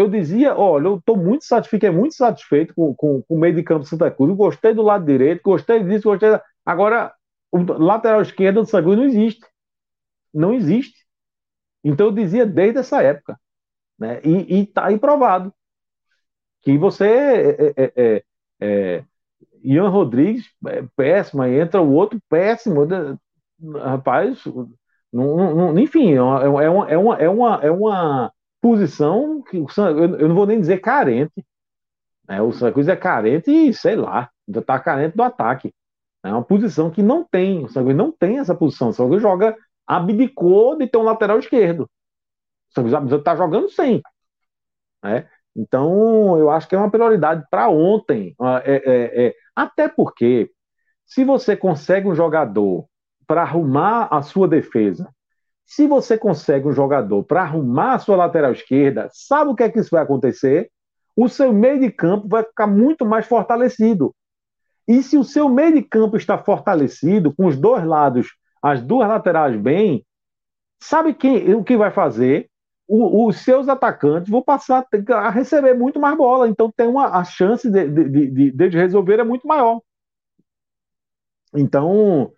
Eu 0.00 0.08
dizia, 0.08 0.56
olha, 0.56 0.86
eu 0.86 0.96
estou 0.96 1.14
muito 1.14 1.44
satisfeito, 1.44 1.82
fiquei 1.82 1.90
muito 1.90 2.14
satisfeito 2.14 2.74
com, 2.74 2.94
com, 2.94 3.22
com, 3.22 3.34
o 3.34 3.38
meio 3.38 3.54
de 3.54 3.62
campo 3.62 3.80
do 3.80 3.86
Santa 3.86 4.10
Cruz, 4.10 4.34
gostei 4.34 4.72
do 4.72 4.80
lado 4.80 5.04
direito, 5.04 5.42
gostei 5.42 5.84
disso, 5.84 6.08
gostei. 6.08 6.30
Da... 6.30 6.42
Agora, 6.64 7.14
o 7.52 7.58
lateral 7.58 8.22
esquerdo 8.22 8.62
do 8.62 8.66
Santa 8.66 8.82
Cruz 8.84 8.96
não 8.96 9.04
existe. 9.04 9.46
Não 10.32 10.54
existe. 10.54 11.04
Então 11.84 12.06
eu 12.06 12.12
dizia 12.12 12.46
desde 12.46 12.78
essa 12.78 13.02
época. 13.02 13.38
Né? 13.98 14.22
E 14.24 14.62
está 14.62 14.86
aí 14.86 14.98
provado. 14.98 15.52
Que 16.62 16.78
você 16.78 17.04
é, 17.06 17.50
é, 17.50 17.74
é, 17.76 17.92
é, 17.96 18.24
é 18.60 19.04
Ian 19.62 19.90
Rodrigues, 19.90 20.46
é 20.66 20.82
péssimo, 20.96 21.42
aí 21.42 21.60
entra 21.60 21.82
o 21.82 21.92
outro 21.92 22.18
péssimo. 22.26 22.86
Né? 22.86 23.18
Rapaz, 23.82 24.42
não, 25.12 25.54
não, 25.54 25.78
enfim, 25.78 26.14
é 26.14 26.22
uma, 26.22 26.42
é, 26.42 26.48
uma, 26.48 26.90
é, 26.90 26.96
uma, 26.96 27.16
é, 27.18 27.28
uma, 27.28 27.54
é 27.64 27.70
uma 27.70 28.32
posição 28.60 29.42
que 29.42 29.56
eu 29.56 30.28
não 30.28 30.34
vou 30.34 30.46
nem 30.46 30.60
dizer 30.60 30.78
carente. 30.78 31.44
Né? 32.28 32.40
O 32.40 32.52
Santa 32.52 32.72
Cruz 32.72 32.88
é 32.88 32.96
carente 32.96 33.50
e, 33.50 33.72
sei 33.74 33.96
lá, 33.96 34.30
está 34.48 34.78
carente 34.78 35.16
do 35.16 35.22
ataque. 35.22 35.72
É 36.22 36.30
uma 36.30 36.44
posição 36.44 36.90
que 36.90 37.02
não 37.02 37.24
tem. 37.24 37.64
O 37.64 37.68
Santa 37.68 37.84
Cruz 37.84 37.96
não 37.96 38.12
tem 38.12 38.38
essa 38.38 38.54
posição. 38.54 38.90
O 38.90 38.92
Santa 38.92 39.08
Cruz 39.08 39.22
joga, 39.22 39.56
abdicou 39.86 40.76
de 40.76 40.86
ter 40.86 40.98
um 40.98 41.02
lateral 41.02 41.38
esquerdo. 41.38 41.82
O 41.84 42.74
Santa 42.74 42.98
Cruz 42.98 43.12
está 43.12 43.34
jogando 43.34 43.68
sem. 43.70 44.02
Né? 45.02 45.28
Então, 45.56 46.38
eu 46.38 46.50
acho 46.50 46.68
que 46.68 46.74
é 46.74 46.78
uma 46.78 46.90
prioridade 46.90 47.44
para 47.50 47.68
ontem. 47.68 48.34
É, 48.64 48.74
é, 48.74 49.26
é, 49.26 49.34
até 49.54 49.88
porque, 49.88 50.50
se 51.04 51.24
você 51.24 51.56
consegue 51.56 52.06
um 52.06 52.14
jogador 52.14 52.86
para 53.26 53.42
arrumar 53.42 54.08
a 54.10 54.22
sua 54.22 54.46
defesa, 54.46 55.12
se 55.70 55.86
você 55.86 56.18
consegue 56.18 56.66
um 56.66 56.72
jogador 56.72 57.22
para 57.22 57.42
arrumar 57.42 57.94
a 57.94 57.98
sua 58.00 58.16
lateral 58.16 58.50
esquerda, 58.50 59.08
sabe 59.12 59.50
o 59.50 59.54
que 59.54 59.62
é 59.62 59.70
que 59.70 59.78
isso 59.78 59.90
vai 59.90 60.02
acontecer? 60.02 60.68
O 61.16 61.28
seu 61.28 61.52
meio 61.52 61.78
de 61.78 61.92
campo 61.92 62.26
vai 62.28 62.42
ficar 62.42 62.66
muito 62.66 63.06
mais 63.06 63.24
fortalecido. 63.26 64.12
E 64.88 65.00
se 65.00 65.16
o 65.16 65.22
seu 65.22 65.48
meio 65.48 65.74
de 65.74 65.82
campo 65.82 66.16
está 66.16 66.36
fortalecido, 66.36 67.32
com 67.32 67.46
os 67.46 67.56
dois 67.56 67.84
lados, 67.84 68.34
as 68.60 68.82
duas 68.82 69.08
laterais 69.08 69.56
bem, 69.56 70.04
sabe 70.82 71.14
quem, 71.14 71.54
o 71.54 71.62
que 71.62 71.76
vai 71.76 71.92
fazer? 71.92 72.50
o, 72.92 73.28
os 73.28 73.36
seus 73.44 73.68
atacantes 73.68 74.28
vão 74.28 74.42
passar 74.42 74.84
a 75.10 75.30
receber 75.30 75.74
muito 75.74 76.00
mais 76.00 76.18
bola. 76.18 76.48
Então 76.48 76.72
tem 76.76 76.88
uma, 76.88 77.16
a 77.16 77.22
chance 77.22 77.70
de, 77.70 77.86
de, 77.86 78.30
de, 78.30 78.50
de 78.50 78.76
resolver 78.76 79.20
é 79.20 79.24
muito 79.24 79.46
maior. 79.46 79.80
Então, 81.54 82.32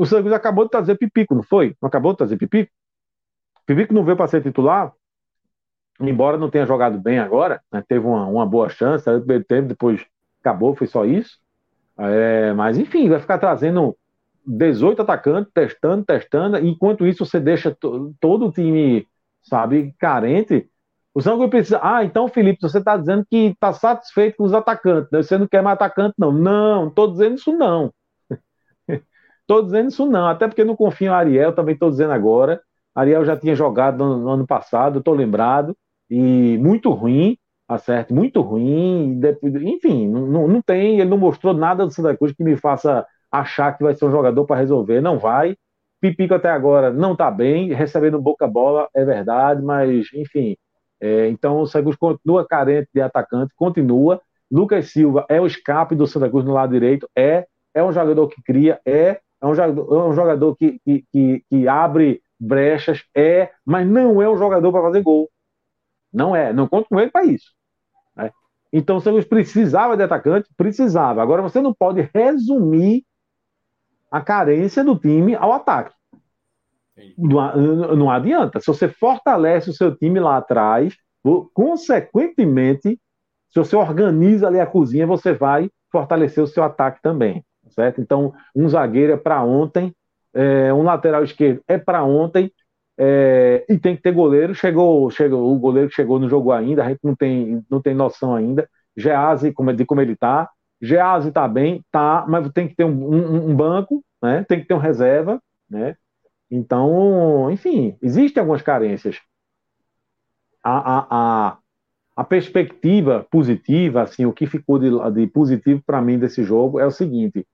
o 0.00 0.06
Santos 0.06 0.32
acabou 0.32 0.64
de 0.64 0.70
trazer 0.70 0.96
Pipico, 0.96 1.34
não 1.34 1.42
foi? 1.42 1.76
Não 1.78 1.86
acabou 1.86 2.12
de 2.12 2.18
trazer 2.18 2.38
Pipico? 2.38 2.72
Pipico 3.66 3.92
não 3.92 4.02
veio 4.02 4.16
para 4.16 4.26
ser 4.28 4.42
titular, 4.42 4.94
embora 6.00 6.38
não 6.38 6.48
tenha 6.48 6.64
jogado 6.64 6.98
bem 6.98 7.18
agora, 7.18 7.60
né? 7.70 7.84
teve 7.86 8.06
uma, 8.06 8.24
uma 8.26 8.46
boa 8.46 8.70
chance, 8.70 9.04
tempo, 9.46 9.68
depois 9.68 10.06
acabou, 10.40 10.74
foi 10.74 10.86
só 10.86 11.04
isso. 11.04 11.38
É, 11.98 12.54
mas 12.54 12.78
enfim, 12.78 13.10
vai 13.10 13.20
ficar 13.20 13.36
trazendo 13.36 13.94
18 14.46 15.02
atacantes, 15.02 15.52
testando, 15.52 16.02
testando, 16.02 16.56
enquanto 16.56 17.06
isso 17.06 17.26
você 17.26 17.38
deixa 17.38 17.76
todo 18.18 18.46
o 18.46 18.50
time 18.50 19.06
sabe, 19.42 19.94
carente, 19.98 20.66
o 21.12 21.22
Paulo 21.22 21.50
precisa. 21.50 21.78
Ah, 21.82 22.02
então, 22.02 22.26
Felipe, 22.26 22.62
você 22.62 22.78
está 22.78 22.96
dizendo 22.96 23.26
que 23.28 23.48
está 23.48 23.74
satisfeito 23.74 24.38
com 24.38 24.44
os 24.44 24.54
atacantes, 24.54 25.10
né? 25.12 25.22
você 25.22 25.36
não 25.36 25.46
quer 25.46 25.62
mais 25.62 25.74
atacante, 25.74 26.14
não. 26.16 26.32
Não, 26.32 26.88
estou 26.88 27.10
dizendo 27.10 27.34
isso 27.36 27.52
não. 27.52 27.92
Estou 29.50 29.64
dizendo 29.64 29.88
isso 29.88 30.06
não, 30.06 30.28
até 30.28 30.46
porque 30.46 30.62
não 30.62 30.76
confio 30.76 31.08
em 31.08 31.08
Ariel, 31.08 31.52
também 31.52 31.74
estou 31.74 31.90
dizendo 31.90 32.12
agora. 32.12 32.62
Ariel 32.94 33.24
já 33.24 33.36
tinha 33.36 33.52
jogado 33.56 33.98
no, 33.98 34.16
no 34.16 34.28
ano 34.28 34.46
passado, 34.46 35.00
estou 35.00 35.12
lembrado, 35.12 35.76
e 36.08 36.56
muito 36.58 36.88
ruim, 36.90 37.36
tá 37.66 37.76
certo? 37.76 38.14
Muito 38.14 38.40
ruim, 38.42 39.20
enfim, 39.62 40.08
não, 40.08 40.46
não 40.46 40.62
tem, 40.62 41.00
ele 41.00 41.10
não 41.10 41.18
mostrou 41.18 41.52
nada 41.52 41.84
do 41.84 41.92
Santa 41.92 42.16
Cruz 42.16 42.32
que 42.32 42.44
me 42.44 42.56
faça 42.56 43.04
achar 43.28 43.76
que 43.76 43.82
vai 43.82 43.92
ser 43.92 44.04
um 44.04 44.12
jogador 44.12 44.44
para 44.44 44.54
resolver, 44.54 45.00
não 45.00 45.18
vai. 45.18 45.56
Pipico 46.00 46.34
até 46.34 46.48
agora 46.48 46.92
não 46.92 47.14
está 47.14 47.28
bem, 47.28 47.72
recebendo 47.74 48.22
boca 48.22 48.46
bola, 48.46 48.88
é 48.94 49.04
verdade, 49.04 49.60
mas 49.64 50.06
enfim. 50.14 50.56
É, 51.00 51.28
então 51.28 51.58
o 51.60 51.66
Santa 51.66 51.82
Cruz 51.82 51.96
continua 51.96 52.46
carente 52.46 52.88
de 52.94 53.00
atacante, 53.00 53.52
continua. 53.56 54.22
Lucas 54.48 54.92
Silva 54.92 55.26
é 55.28 55.40
o 55.40 55.46
escape 55.46 55.96
do 55.96 56.06
Santa 56.06 56.30
Cruz 56.30 56.44
no 56.44 56.52
lado 56.52 56.72
direito, 56.72 57.10
é, 57.18 57.48
é 57.74 57.82
um 57.82 57.90
jogador 57.90 58.28
que 58.28 58.40
cria, 58.44 58.80
é, 58.86 59.18
é 59.40 59.46
um 59.46 59.54
jogador, 59.54 59.96
é 59.96 60.08
um 60.08 60.12
jogador 60.12 60.56
que, 60.56 60.78
que, 60.84 61.04
que, 61.12 61.44
que 61.48 61.68
abre 61.68 62.22
brechas, 62.38 63.04
é, 63.14 63.50
mas 63.64 63.86
não 63.86 64.20
é 64.20 64.28
um 64.28 64.36
jogador 64.36 64.72
para 64.72 64.82
fazer 64.82 65.02
gol. 65.02 65.30
Não 66.12 66.34
é, 66.34 66.52
não 66.52 66.66
conto 66.68 66.88
com 66.88 67.00
ele 67.00 67.10
para 67.10 67.24
isso. 67.24 67.52
Né? 68.16 68.30
Então 68.72 68.96
o 68.96 69.00
Santa 69.00 69.14
Cruz 69.14 69.26
precisava 69.26 69.96
de 69.96 70.02
atacante, 70.02 70.48
precisava. 70.56 71.22
Agora 71.22 71.42
você 71.42 71.60
não 71.60 71.72
pode 71.72 72.08
resumir 72.14 73.04
a 74.10 74.20
carência 74.20 74.82
do 74.82 74.98
time 74.98 75.34
ao 75.34 75.52
ataque. 75.52 75.94
Não, 77.16 77.96
não, 77.96 78.10
adianta. 78.10 78.60
Se 78.60 78.66
você 78.66 78.88
fortalece 78.88 79.70
o 79.70 79.72
seu 79.72 79.96
time 79.96 80.20
lá 80.20 80.36
atrás, 80.36 80.94
consequentemente, 81.54 83.00
se 83.50 83.58
você 83.58 83.76
organiza 83.76 84.46
ali 84.46 84.60
a 84.60 84.66
cozinha, 84.66 85.06
você 85.06 85.32
vai 85.32 85.70
fortalecer 85.90 86.42
o 86.42 86.46
seu 86.46 86.62
ataque 86.62 87.00
também. 87.00 87.44
Certo? 87.70 88.00
Então, 88.00 88.32
um 88.54 88.68
zagueiro 88.68 89.12
é 89.12 89.16
para 89.16 89.42
ontem, 89.42 89.94
é, 90.34 90.72
um 90.72 90.82
lateral 90.82 91.24
esquerdo 91.24 91.62
é 91.66 91.78
para 91.78 92.04
ontem, 92.04 92.52
é, 93.02 93.64
e 93.66 93.78
tem 93.78 93.96
que 93.96 94.02
ter 94.02 94.12
goleiro. 94.12 94.54
Chegou, 94.54 95.10
chegou, 95.10 95.50
o 95.50 95.58
goleiro 95.58 95.90
chegou 95.90 96.18
no 96.18 96.28
jogo 96.28 96.52
ainda, 96.52 96.84
a 96.84 96.88
gente 96.88 97.00
não 97.02 97.16
tem, 97.16 97.64
não 97.70 97.80
tem 97.80 97.94
noção 97.94 98.34
ainda. 98.34 98.68
Geazi, 98.94 99.52
como, 99.52 99.72
de 99.72 99.86
como 99.86 100.00
ele 100.02 100.12
está. 100.12 100.50
Geazi 100.82 101.28
está 101.28 101.48
bem, 101.48 101.82
tá, 101.90 102.26
mas 102.28 102.50
tem 102.52 102.68
que 102.68 102.74
ter 102.74 102.84
um, 102.84 102.90
um, 102.90 103.50
um, 103.50 103.56
banco, 103.56 104.04
né? 104.22 104.44
Tem 104.48 104.60
que 104.60 104.66
ter 104.66 104.74
um 104.74 104.78
reserva, 104.78 105.40
né? 105.68 105.96
Então, 106.50 107.50
enfim, 107.50 107.96
existem 108.02 108.40
algumas 108.40 108.62
carências. 108.62 109.18
A, 110.62 110.98
a, 110.98 111.06
a, 111.10 111.58
a 112.16 112.24
perspectiva 112.24 113.26
positiva, 113.30 114.02
assim, 114.02 114.26
o 114.26 114.32
que 114.32 114.46
ficou 114.46 114.78
de, 114.78 114.90
de 115.12 115.26
positivo 115.26 115.82
para 115.86 116.02
mim 116.02 116.18
desse 116.18 116.42
jogo 116.42 116.78
é 116.78 116.84
o 116.84 116.90
seguinte: 116.90 117.46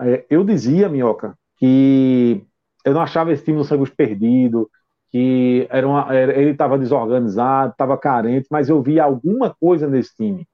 é, 0.00 0.26
eu 0.30 0.44
dizia, 0.44 0.88
Minhoca, 0.88 1.34
que 1.58 2.44
eu 2.84 2.94
não 2.94 3.00
achava 3.02 3.32
esse 3.32 3.44
time 3.44 3.58
do 3.58 3.64
Santos 3.64 3.90
perdido, 3.90 4.70
que 5.10 5.66
era 5.70 5.86
uma, 5.86 6.14
era, 6.14 6.38
ele 6.38 6.50
estava 6.50 6.78
desorganizado, 6.78 7.72
estava 7.72 7.98
carente, 7.98 8.48
mas 8.50 8.68
eu 8.68 8.82
via 8.82 9.04
alguma 9.04 9.54
coisa 9.54 9.88
nesse 9.88 10.14
time 10.16 10.46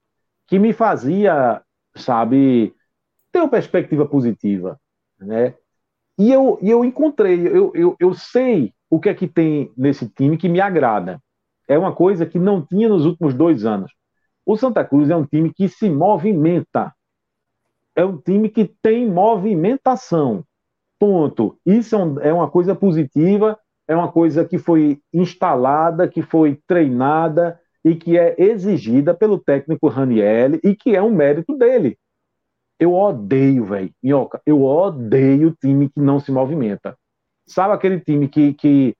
que 0.48 0.58
me 0.58 0.72
fazia 0.72 1.62
sabe, 1.96 2.74
ter 3.32 3.40
uma 3.40 3.48
perspectiva 3.48 4.06
positiva, 4.06 4.78
né? 5.18 5.54
E 6.18 6.32
eu, 6.32 6.58
eu 6.62 6.84
encontrei, 6.84 7.46
eu, 7.46 7.72
eu, 7.74 7.96
eu 7.98 8.14
sei 8.14 8.72
o 8.88 8.98
que 8.98 9.08
é 9.08 9.14
que 9.14 9.26
tem 9.28 9.70
nesse 9.76 10.08
time 10.08 10.36
que 10.36 10.48
me 10.48 10.60
agrada. 10.60 11.20
É 11.68 11.78
uma 11.78 11.94
coisa 11.94 12.24
que 12.24 12.38
não 12.38 12.64
tinha 12.64 12.88
nos 12.88 13.04
últimos 13.04 13.34
dois 13.34 13.66
anos. 13.66 13.92
O 14.44 14.56
Santa 14.56 14.84
Cruz 14.84 15.10
é 15.10 15.16
um 15.16 15.26
time 15.26 15.52
que 15.52 15.68
se 15.68 15.90
movimenta. 15.90 16.94
É 17.96 18.04
um 18.04 18.18
time 18.18 18.48
que 18.48 18.64
tem 18.82 19.10
movimentação. 19.10 20.44
Ponto. 20.98 21.58
Isso 21.64 21.96
é, 21.96 22.28
é 22.28 22.32
uma 22.32 22.50
coisa 22.50 22.74
positiva, 22.74 23.58
é 23.88 23.96
uma 23.96 24.12
coisa 24.12 24.44
que 24.44 24.58
foi 24.58 25.00
instalada, 25.12 26.06
que 26.06 26.22
foi 26.22 26.60
treinada, 26.66 27.58
e 27.86 27.94
que 27.94 28.18
é 28.18 28.34
exigida 28.36 29.14
pelo 29.14 29.38
técnico 29.38 29.86
Raniel 29.86 30.58
e 30.64 30.74
que 30.74 30.96
é 30.96 31.00
um 31.00 31.14
mérito 31.14 31.56
dele. 31.56 31.96
Eu 32.80 32.92
odeio, 32.92 33.64
velho, 33.64 33.92
Minhoca, 34.02 34.42
eu 34.44 34.64
odeio 34.64 35.56
time 35.60 35.88
que 35.88 36.00
não 36.00 36.18
se 36.18 36.32
movimenta. 36.32 36.98
Sabe 37.46 37.74
aquele 37.74 38.00
time 38.00 38.26
que, 38.26 38.54
que 38.54 38.96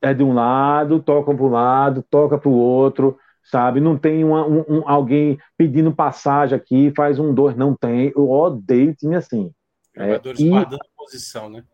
é 0.00 0.14
de 0.14 0.22
um 0.22 0.32
lado, 0.32 1.02
toca 1.02 1.34
para 1.34 1.44
um 1.44 1.50
lado, 1.50 2.04
toca 2.08 2.38
para 2.38 2.48
o 2.48 2.56
outro, 2.56 3.18
sabe? 3.50 3.80
Não 3.80 3.96
tem 3.96 4.24
uma, 4.24 4.46
um, 4.46 4.64
um, 4.68 4.88
alguém 4.88 5.38
pedindo 5.56 5.94
passagem 5.94 6.56
aqui, 6.56 6.92
faz 6.96 7.18
um, 7.18 7.34
dois, 7.34 7.56
não 7.56 7.74
tem. 7.74 8.12
Eu 8.14 8.30
odeio 8.30 8.94
time 8.94 9.16
assim. 9.16 9.50
Jogadores 9.96 10.40
é, 10.40 10.42
e... 10.42 10.50
guardando 10.50 10.84
posição, 10.96 11.50
né? 11.50 11.64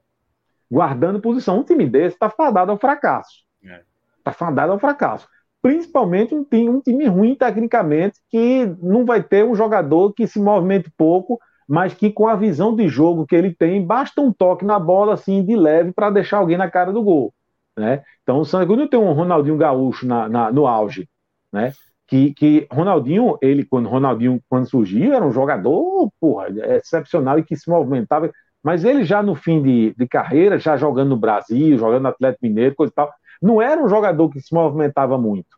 guardando 0.70 1.20
posição. 1.20 1.60
Um 1.60 1.62
time 1.62 1.86
desse 1.86 2.16
está 2.16 2.28
fadado 2.28 2.72
ao 2.72 2.78
fracasso. 2.78 3.44
Está 3.62 3.74
é. 3.74 3.82
Tá 4.24 4.32
fadado 4.32 4.72
ao 4.72 4.78
fracasso. 4.78 5.28
Principalmente 5.62 6.34
um 6.34 6.44
time, 6.44 6.68
um 6.68 6.80
time 6.80 7.06
ruim 7.06 7.34
tecnicamente, 7.34 8.20
que 8.28 8.66
não 8.82 9.05
vai 9.05 9.22
ter 9.22 9.44
um 9.44 9.55
jogador 9.55 10.12
que 10.12 10.26
se 10.26 10.40
movimente 10.40 10.90
pouco, 10.96 11.38
mas 11.66 11.94
que 11.94 12.10
com 12.10 12.26
a 12.26 12.34
visão 12.34 12.74
de 12.74 12.88
jogo 12.88 13.26
que 13.26 13.34
ele 13.34 13.55
tem, 13.55 13.84
basta 13.84 14.20
um 14.20 14.32
toque 14.32 14.64
na 14.64 14.78
bola 14.78 15.14
assim 15.14 15.44
de 15.44 15.56
leve 15.56 15.92
para 15.92 16.10
deixar 16.10 16.38
alguém 16.38 16.59
na 16.59 16.70
cara 16.70 16.92
do 16.92 17.02
gol. 17.02 17.32
Né? 17.76 18.02
Então 18.22 18.40
o 18.40 18.44
Santa 18.44 18.66
Cruz 18.66 18.88
tem 18.90 19.01
um 19.01 19.12
Ronaldinho 19.12 19.56
Gaúcho 19.56 20.06
na, 20.06 20.28
na, 20.28 20.52
no 20.52 20.66
auge, 20.66 21.09
né? 21.55 21.72
Que, 22.06 22.35
que 22.35 22.66
Ronaldinho, 22.70 23.39
ele 23.40 23.64
quando 23.64 23.89
Ronaldinho 23.89 24.43
quando 24.48 24.68
surgiu 24.68 25.14
era 25.14 25.24
um 25.24 25.32
jogador 25.32 26.10
porra, 26.20 26.48
excepcional 26.76 27.39
e 27.39 27.44
que 27.44 27.56
se 27.56 27.70
movimentava, 27.70 28.31
mas 28.62 28.85
ele 28.85 29.05
já 29.05 29.22
no 29.22 29.35
fim 29.35 29.62
de, 29.62 29.94
de 29.97 30.06
carreira, 30.06 30.59
já 30.59 30.76
jogando 30.76 31.10
no 31.10 31.16
Brasil, 31.16 31.78
jogando 31.78 32.02
no 32.02 32.09
Atlético 32.09 32.44
Mineiro, 32.44 32.74
coisa 32.74 32.93
e 32.93 32.94
tal, 32.94 33.10
não 33.40 33.62
era 33.62 33.82
um 33.82 33.89
jogador 33.89 34.28
que 34.28 34.40
se 34.40 34.52
movimentava 34.52 35.16
muito, 35.16 35.56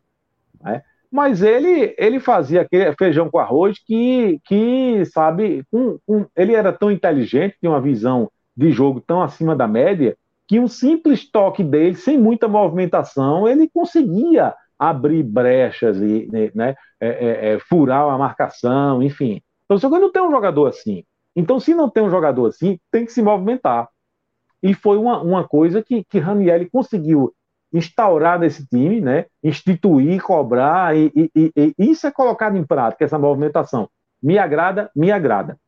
né? 0.61 0.83
Mas 1.11 1.41
ele 1.41 1.95
ele 1.97 2.19
fazia 2.19 2.61
aquele 2.61 2.93
feijão 2.95 3.29
com 3.29 3.39
arroz 3.39 3.77
que, 3.83 4.39
que 4.45 5.03
sabe, 5.05 5.63
um, 5.73 5.97
um, 6.07 6.25
ele 6.35 6.53
era 6.53 6.71
tão 6.71 6.91
inteligente, 6.91 7.57
tinha 7.59 7.71
uma 7.71 7.81
visão 7.81 8.29
de 8.55 8.71
jogo 8.71 9.01
tão 9.01 9.21
acima 9.21 9.55
da 9.55 9.67
média, 9.67 10.15
que 10.47 10.59
um 10.59 10.67
simples 10.67 11.29
toque 11.29 11.63
dele, 11.63 11.95
sem 11.95 12.17
muita 12.17 12.47
movimentação, 12.47 13.47
ele 13.47 13.69
conseguia 13.69 14.53
abrir 14.77 15.23
brechas 15.23 15.97
e 15.97 16.29
né, 16.53 16.75
é, 16.99 17.07
é, 17.07 17.53
é, 17.53 17.59
furar 17.59 18.07
a 18.09 18.17
marcação, 18.17 19.01
enfim. 19.01 19.41
Então, 19.65 19.77
só 19.77 19.89
que 19.89 19.99
não 19.99 20.11
tem 20.11 20.21
um 20.21 20.31
jogador 20.31 20.67
assim. 20.67 21.03
Então, 21.35 21.59
se 21.59 21.73
não 21.73 21.89
tem 21.89 22.03
um 22.03 22.09
jogador 22.09 22.47
assim, 22.47 22.79
tem 22.91 23.05
que 23.05 23.11
se 23.11 23.21
movimentar. 23.21 23.87
E 24.61 24.73
foi 24.73 24.97
uma, 24.97 25.21
uma 25.21 25.47
coisa 25.47 25.83
que, 25.83 26.03
que 26.03 26.19
Raniel 26.19 26.67
conseguiu 26.71 27.33
instaurar 27.73 28.39
nesse 28.39 28.65
time, 28.65 29.01
né? 29.01 29.25
instituir, 29.43 30.21
cobrar, 30.21 30.95
e, 30.95 31.11
e, 31.15 31.31
e, 31.35 31.51
e, 31.77 31.91
isso 31.91 32.07
é 32.07 32.11
colocado 32.11 32.57
em 32.57 32.65
prática, 32.65 33.03
essa 33.03 33.19
movimentação. 33.19 33.89
Me 34.21 34.37
agrada, 34.37 34.89
me 34.95 35.11
agrada. 35.11 35.59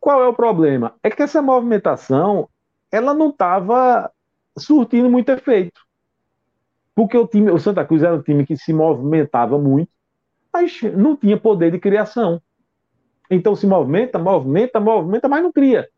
Qual 0.00 0.22
é 0.22 0.26
o 0.26 0.34
problema? 0.34 0.94
É 1.02 1.10
que 1.10 1.22
essa 1.22 1.40
movimentação 1.40 2.48
ela 2.90 3.14
não 3.14 3.28
estava 3.28 4.10
surtindo 4.58 5.08
muito 5.08 5.30
efeito. 5.30 5.80
Porque 6.94 7.16
o 7.16 7.26
time, 7.26 7.50
o 7.50 7.58
Santa 7.58 7.84
Cruz 7.84 8.02
era 8.02 8.14
um 8.14 8.22
time 8.22 8.44
que 8.44 8.56
se 8.56 8.72
movimentava 8.72 9.58
muito, 9.58 9.90
mas 10.52 10.82
não 10.82 11.16
tinha 11.16 11.38
poder 11.38 11.70
de 11.70 11.78
criação. 11.78 12.40
Então 13.30 13.56
se 13.56 13.66
movimenta, 13.66 14.18
movimenta, 14.18 14.78
movimenta, 14.78 15.28
mas 15.28 15.42
não 15.42 15.52
cria. 15.52 15.88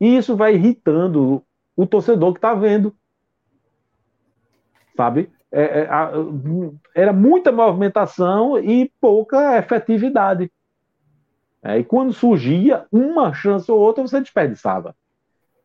E 0.00 0.16
isso 0.16 0.36
vai 0.36 0.54
irritando 0.54 1.42
o 1.76 1.86
torcedor 1.86 2.32
que 2.32 2.38
está 2.38 2.54
vendo. 2.54 2.94
Sabe? 4.96 5.30
É, 5.50 5.80
é, 5.80 5.88
a, 5.88 6.12
era 6.94 7.12
muita 7.12 7.50
movimentação 7.50 8.58
e 8.58 8.92
pouca 9.00 9.56
efetividade. 9.58 10.52
É, 11.62 11.78
e 11.78 11.84
quando 11.84 12.12
surgia 12.12 12.86
uma 12.92 13.32
chance 13.32 13.70
ou 13.70 13.78
outra, 13.78 14.02
você 14.02 14.20
desperdiçava. 14.20 14.94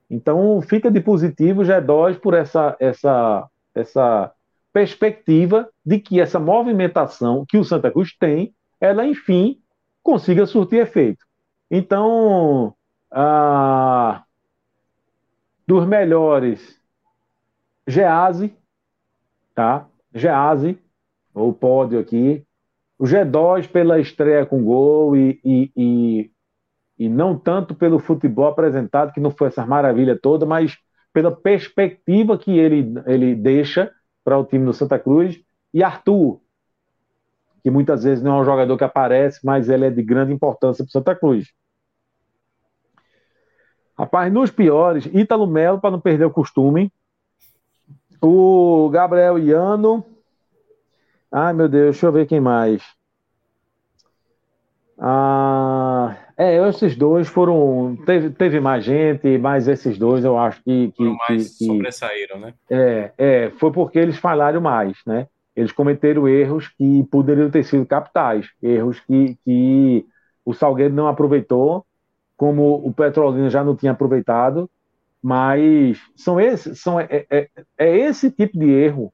Então, 0.10 0.62
fica 0.62 0.90
de 0.92 1.00
positivo 1.00 1.62
G2 1.62 2.20
por 2.20 2.34
essa, 2.34 2.76
essa, 2.80 3.48
essa 3.74 4.32
perspectiva 4.74 5.70
de 5.86 6.00
que 6.00 6.20
essa 6.20 6.40
movimentação 6.40 7.46
que 7.48 7.58
o 7.58 7.64
Santa 7.64 7.92
Cruz 7.92 8.16
tem, 8.18 8.54
ela, 8.82 9.06
enfim, 9.06 9.62
consiga 10.02 10.46
surtir 10.46 10.82
efeito. 10.82 11.24
Então, 11.70 12.76
ah, 13.12 14.24
dos 15.68 15.86
melhores, 15.86 16.82
Gease, 17.88 18.54
tá? 19.54 19.88
Gease, 20.14 20.78
o 21.34 21.54
pódio 21.54 22.00
aqui. 22.00 22.44
O 22.98 23.06
G2 23.06 23.68
pela 23.68 24.00
estreia 24.00 24.46
com 24.46 24.64
gol 24.64 25.16
e, 25.16 25.40
e, 25.44 25.72
e 25.76 26.32
e 26.98 27.10
não 27.10 27.38
tanto 27.38 27.74
pelo 27.76 28.00
futebol 28.00 28.48
apresentado, 28.48 29.12
que 29.12 29.20
não 29.20 29.32
foi 29.32 29.48
essa 29.48 29.66
maravilha 29.66 30.18
toda, 30.18 30.46
mas 30.46 30.78
pela 31.12 31.36
perspectiva 31.36 32.38
que 32.38 32.58
ele, 32.58 32.94
ele 33.06 33.36
deixa 33.36 33.92
para 34.24 34.38
o 34.38 34.46
time 34.46 34.66
do 34.66 34.74
Santa 34.74 34.98
Cruz. 34.98 35.42
E 35.74 35.84
Arthur, 35.84 36.40
que 37.64 37.70
muitas 37.70 38.04
vezes 38.04 38.24
não 38.24 38.38
é 38.38 38.42
um 38.42 38.46
jogador 38.46 38.78
que 38.78 38.84
aparece, 38.84 39.40
mas 39.44 39.70
ele 39.70 39.86
é 39.86 39.90
de 39.90 40.04
grande 40.04 40.34
importância 40.34 40.84
para 40.84 40.90
o 40.90 40.92
Santa 40.92 41.16
Cruz. 41.16 41.52
Rapaz, 43.98 44.32
nos 44.34 44.52
piores, 44.52 45.06
Ítalo 45.14 45.48
Melo, 45.48 45.80
para 45.80 45.92
não 45.92 46.00
perder 46.00 46.26
o 46.26 46.32
costume. 46.32 46.92
O 48.22 48.90
Gabriel 48.90 49.38
Iano. 49.38 50.06
Ai, 51.32 51.54
meu 51.54 51.70
Deus, 51.70 51.96
deixa 51.96 52.08
eu 52.08 52.12
ver 52.12 52.26
quem 52.26 52.40
mais. 52.40 52.84
Ah, 54.98 56.16
é, 56.38 56.68
esses 56.68 56.96
dois 56.96 57.28
foram. 57.28 57.98
Teve, 58.06 58.30
teve 58.32 58.60
mais 58.60 58.84
gente, 58.84 59.38
mas 59.38 59.68
esses 59.68 59.98
dois 59.98 60.26
eu 60.26 60.38
acho 60.38 60.64
que. 60.64 60.92
que 60.92 60.98
foram 60.98 61.18
mais 61.28 61.58
que, 61.58 61.66
sobressaíram, 61.66 62.40
né? 62.40 62.54
É, 62.70 63.12
é, 63.18 63.50
foi 63.52 63.72
porque 63.72 64.00
eles 64.00 64.18
falharam 64.18 64.62
mais, 64.62 64.98
né? 65.06 65.28
Eles 65.56 65.72
cometeram 65.72 66.28
erros 66.28 66.68
que 66.70 67.04
poderiam 67.12 67.50
ter 67.50 67.64
sido 67.64 67.86
capitais, 67.86 68.50
erros 68.62 69.00
que, 69.02 69.38
que 69.46 70.06
o 70.44 70.54
Salgueiro 70.54 70.94
não 70.94 71.08
aproveitou, 71.08 71.86
como 72.36 72.76
o 72.76 72.92
Petrolina 72.92 73.50
já 73.50 73.64
não 73.64 73.76
tinha 73.76 73.92
aproveitado, 73.92 74.68
mas 75.22 76.00
são 76.16 76.40
esses, 76.40 76.80
são, 76.80 77.00
é, 77.00 77.26
é, 77.30 77.50
é 77.78 77.98
esse 77.98 78.32
tipo 78.32 78.58
de 78.58 78.70
erro 78.70 79.14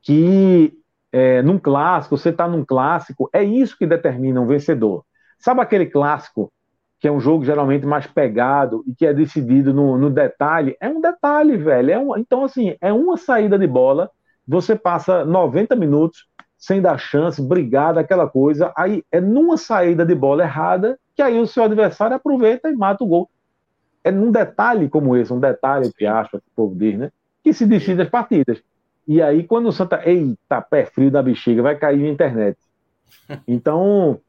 que 0.00 0.72
é, 1.12 1.42
num 1.42 1.58
clássico, 1.58 2.16
você 2.16 2.30
está 2.30 2.48
num 2.48 2.64
clássico, 2.64 3.28
é 3.32 3.42
isso 3.42 3.76
que 3.76 3.86
determina 3.86 4.40
um 4.40 4.46
vencedor. 4.46 5.04
Sabe 5.42 5.60
aquele 5.60 5.86
clássico 5.86 6.52
que 7.00 7.08
é 7.08 7.12
um 7.12 7.18
jogo 7.18 7.44
geralmente 7.44 7.84
mais 7.84 8.06
pegado 8.06 8.84
e 8.86 8.94
que 8.94 9.04
é 9.04 9.12
decidido 9.12 9.74
no, 9.74 9.98
no 9.98 10.08
detalhe? 10.08 10.76
É 10.80 10.88
um 10.88 11.00
detalhe, 11.00 11.56
velho. 11.56 11.90
É 11.90 11.98
um, 11.98 12.16
então, 12.16 12.44
assim, 12.44 12.76
é 12.80 12.92
uma 12.92 13.16
saída 13.16 13.58
de 13.58 13.66
bola, 13.66 14.08
você 14.46 14.76
passa 14.76 15.24
90 15.24 15.74
minutos 15.74 16.28
sem 16.56 16.80
dar 16.80 16.96
chance, 16.96 17.42
brigado, 17.42 17.98
aquela 17.98 18.28
coisa. 18.28 18.72
Aí 18.76 19.02
é 19.10 19.20
numa 19.20 19.56
saída 19.56 20.06
de 20.06 20.14
bola 20.14 20.44
errada 20.44 20.96
que 21.16 21.20
aí 21.20 21.40
o 21.40 21.46
seu 21.46 21.64
adversário 21.64 22.14
aproveita 22.14 22.70
e 22.70 22.76
mata 22.76 23.02
o 23.02 23.06
gol. 23.08 23.28
É 24.04 24.12
num 24.12 24.30
detalhe 24.30 24.88
como 24.88 25.16
esse, 25.16 25.32
um 25.32 25.40
detalhe 25.40 25.92
que 25.92 26.06
acha 26.06 26.38
que 26.38 26.46
o 26.52 26.54
povo 26.54 26.76
diz, 26.76 26.96
né? 26.96 27.10
Que 27.42 27.52
se 27.52 27.66
decide 27.66 28.02
as 28.02 28.08
partidas. 28.08 28.62
E 29.08 29.20
aí, 29.20 29.42
quando 29.42 29.66
o 29.66 29.72
Santa. 29.72 30.08
Eita, 30.08 30.62
pé 30.62 30.86
frio 30.86 31.10
da 31.10 31.20
bexiga, 31.20 31.62
vai 31.62 31.76
cair 31.76 32.00
na 32.00 32.08
internet. 32.08 32.56
Então, 33.46 34.20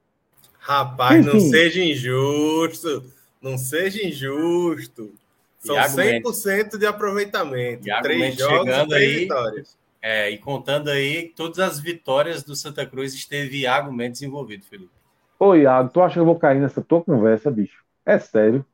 Rapaz, 0.63 1.27
Enfim. 1.27 1.33
não 1.33 1.39
seja 1.41 1.83
injusto. 1.83 3.03
Não 3.41 3.57
seja 3.57 4.07
injusto. 4.07 5.13
São 5.59 5.75
Iago 5.75 5.97
100% 5.97 6.45
Mendes. 6.45 6.79
de 6.79 6.85
aproveitamento. 6.85 7.85
Iago 7.85 8.03
três 8.03 8.19
Mendes 8.21 8.39
jogos 8.39 8.59
chegando 8.59 8.89
três 8.89 9.09
aí, 9.09 9.19
vitórias. 9.19 9.77
É, 10.01 10.29
e 10.29 10.37
contando 10.37 10.89
aí, 10.89 11.33
todas 11.35 11.59
as 11.59 11.81
vitórias 11.81 12.43
do 12.43 12.55
Santa 12.55 12.85
Cruz 12.85 13.13
esteve 13.13 13.59
Iago 13.59 13.91
Mendes 13.91 14.21
envolvido, 14.21 14.63
Felipe. 14.65 14.91
Ô, 15.37 15.53
Iago, 15.53 15.89
tu 15.89 16.01
acha 16.01 16.13
que 16.13 16.19
eu 16.19 16.25
vou 16.25 16.39
cair 16.39 16.61
nessa 16.61 16.81
tua 16.81 17.03
conversa, 17.03 17.51
bicho? 17.51 17.83
É 18.05 18.17
sério. 18.17 18.65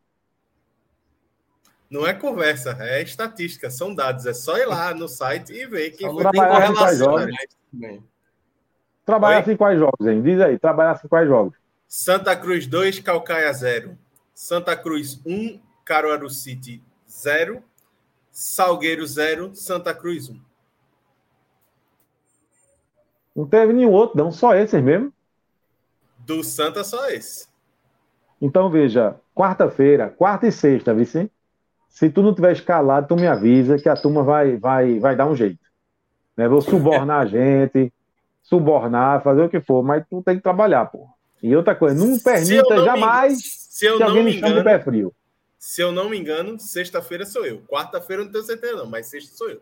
Não 1.89 2.05
é 2.05 2.13
conversa, 2.13 2.77
é 2.81 3.01
estatística, 3.01 3.71
são 3.71 3.95
dados. 3.95 4.27
É 4.27 4.33
só 4.33 4.55
ir 4.59 4.67
lá 4.67 4.93
no 4.93 5.07
site 5.07 5.51
e 5.53 5.65
ver 5.65 5.89
quem 5.89 6.07
foi 6.07 6.23
tem 6.31 6.39
correlação. 6.39 7.27
Trabalhar 9.03 9.39
assim 9.39 9.57
quais 9.57 9.79
jogos, 9.79 10.05
hein? 10.05 10.21
Diz 10.21 10.39
aí, 10.39 10.59
trabalhar 10.59 10.91
assim 10.91 11.07
quais 11.07 11.27
jogos? 11.27 11.58
Santa 11.91 12.35
Cruz 12.35 12.67
2, 12.67 12.99
Calcaia 12.99 13.51
0. 13.51 13.97
Santa 14.31 14.77
Cruz 14.77 15.19
1, 15.25 15.59
Caruaru 15.83 16.29
City 16.29 16.83
0. 17.09 17.63
Salgueiro 18.29 19.07
0, 19.07 19.55
Santa 19.55 19.91
Cruz 19.91 20.29
1. 20.29 20.39
Não 23.35 23.47
teve 23.47 23.73
nenhum 23.73 23.91
outro, 23.91 24.15
não, 24.15 24.31
só 24.31 24.53
esses 24.53 24.79
mesmo. 24.83 25.11
Do 26.19 26.43
Santa, 26.43 26.83
só 26.83 27.09
esse. 27.09 27.47
Então 28.39 28.69
veja, 28.69 29.15
quarta-feira, 29.33 30.09
quarta 30.09 30.45
e 30.45 30.51
sexta, 30.51 30.93
Vicente. 30.93 31.33
Se 31.89 32.07
tu 32.07 32.21
não 32.21 32.35
tiver 32.35 32.51
escalado, 32.51 33.07
tu 33.07 33.15
me 33.15 33.25
avisa 33.25 33.79
que 33.79 33.89
a 33.89 33.95
turma 33.95 34.21
vai, 34.21 34.57
vai, 34.57 34.99
vai 34.99 35.15
dar 35.15 35.25
um 35.25 35.35
jeito. 35.35 35.65
Né? 36.37 36.47
Vou 36.47 36.61
subornar 36.61 37.21
a 37.21 37.25
gente, 37.25 37.91
subornar, 38.43 39.23
fazer 39.23 39.41
o 39.41 39.49
que 39.49 39.59
for, 39.59 39.83
mas 39.83 40.05
tu 40.07 40.21
tem 40.21 40.37
que 40.37 40.43
trabalhar, 40.43 40.85
pô. 40.85 41.09
E 41.41 41.55
outra 41.55 41.75
coisa, 41.75 41.95
não 41.95 42.19
permita 42.19 42.75
não 42.75 42.85
jamais 42.85 43.33
me, 43.33 43.41
se 43.41 43.85
eu 43.85 43.97
que 43.97 44.03
alguém 44.03 44.23
me 44.23 44.39
chame 44.39 44.55
de 44.55 44.63
pé 44.63 44.79
frio. 44.79 45.13
Se 45.57 45.81
eu 45.81 45.91
não 45.91 46.09
me 46.09 46.17
engano, 46.17 46.59
sexta-feira 46.59 47.25
sou 47.25 47.45
eu. 47.45 47.61
Quarta-feira 47.63 48.23
não 48.23 48.31
tenho 48.31 48.43
certeza, 48.43 48.77
não, 48.77 48.85
mas 48.85 49.07
sexta 49.07 49.35
sou 49.35 49.49
eu. 49.49 49.61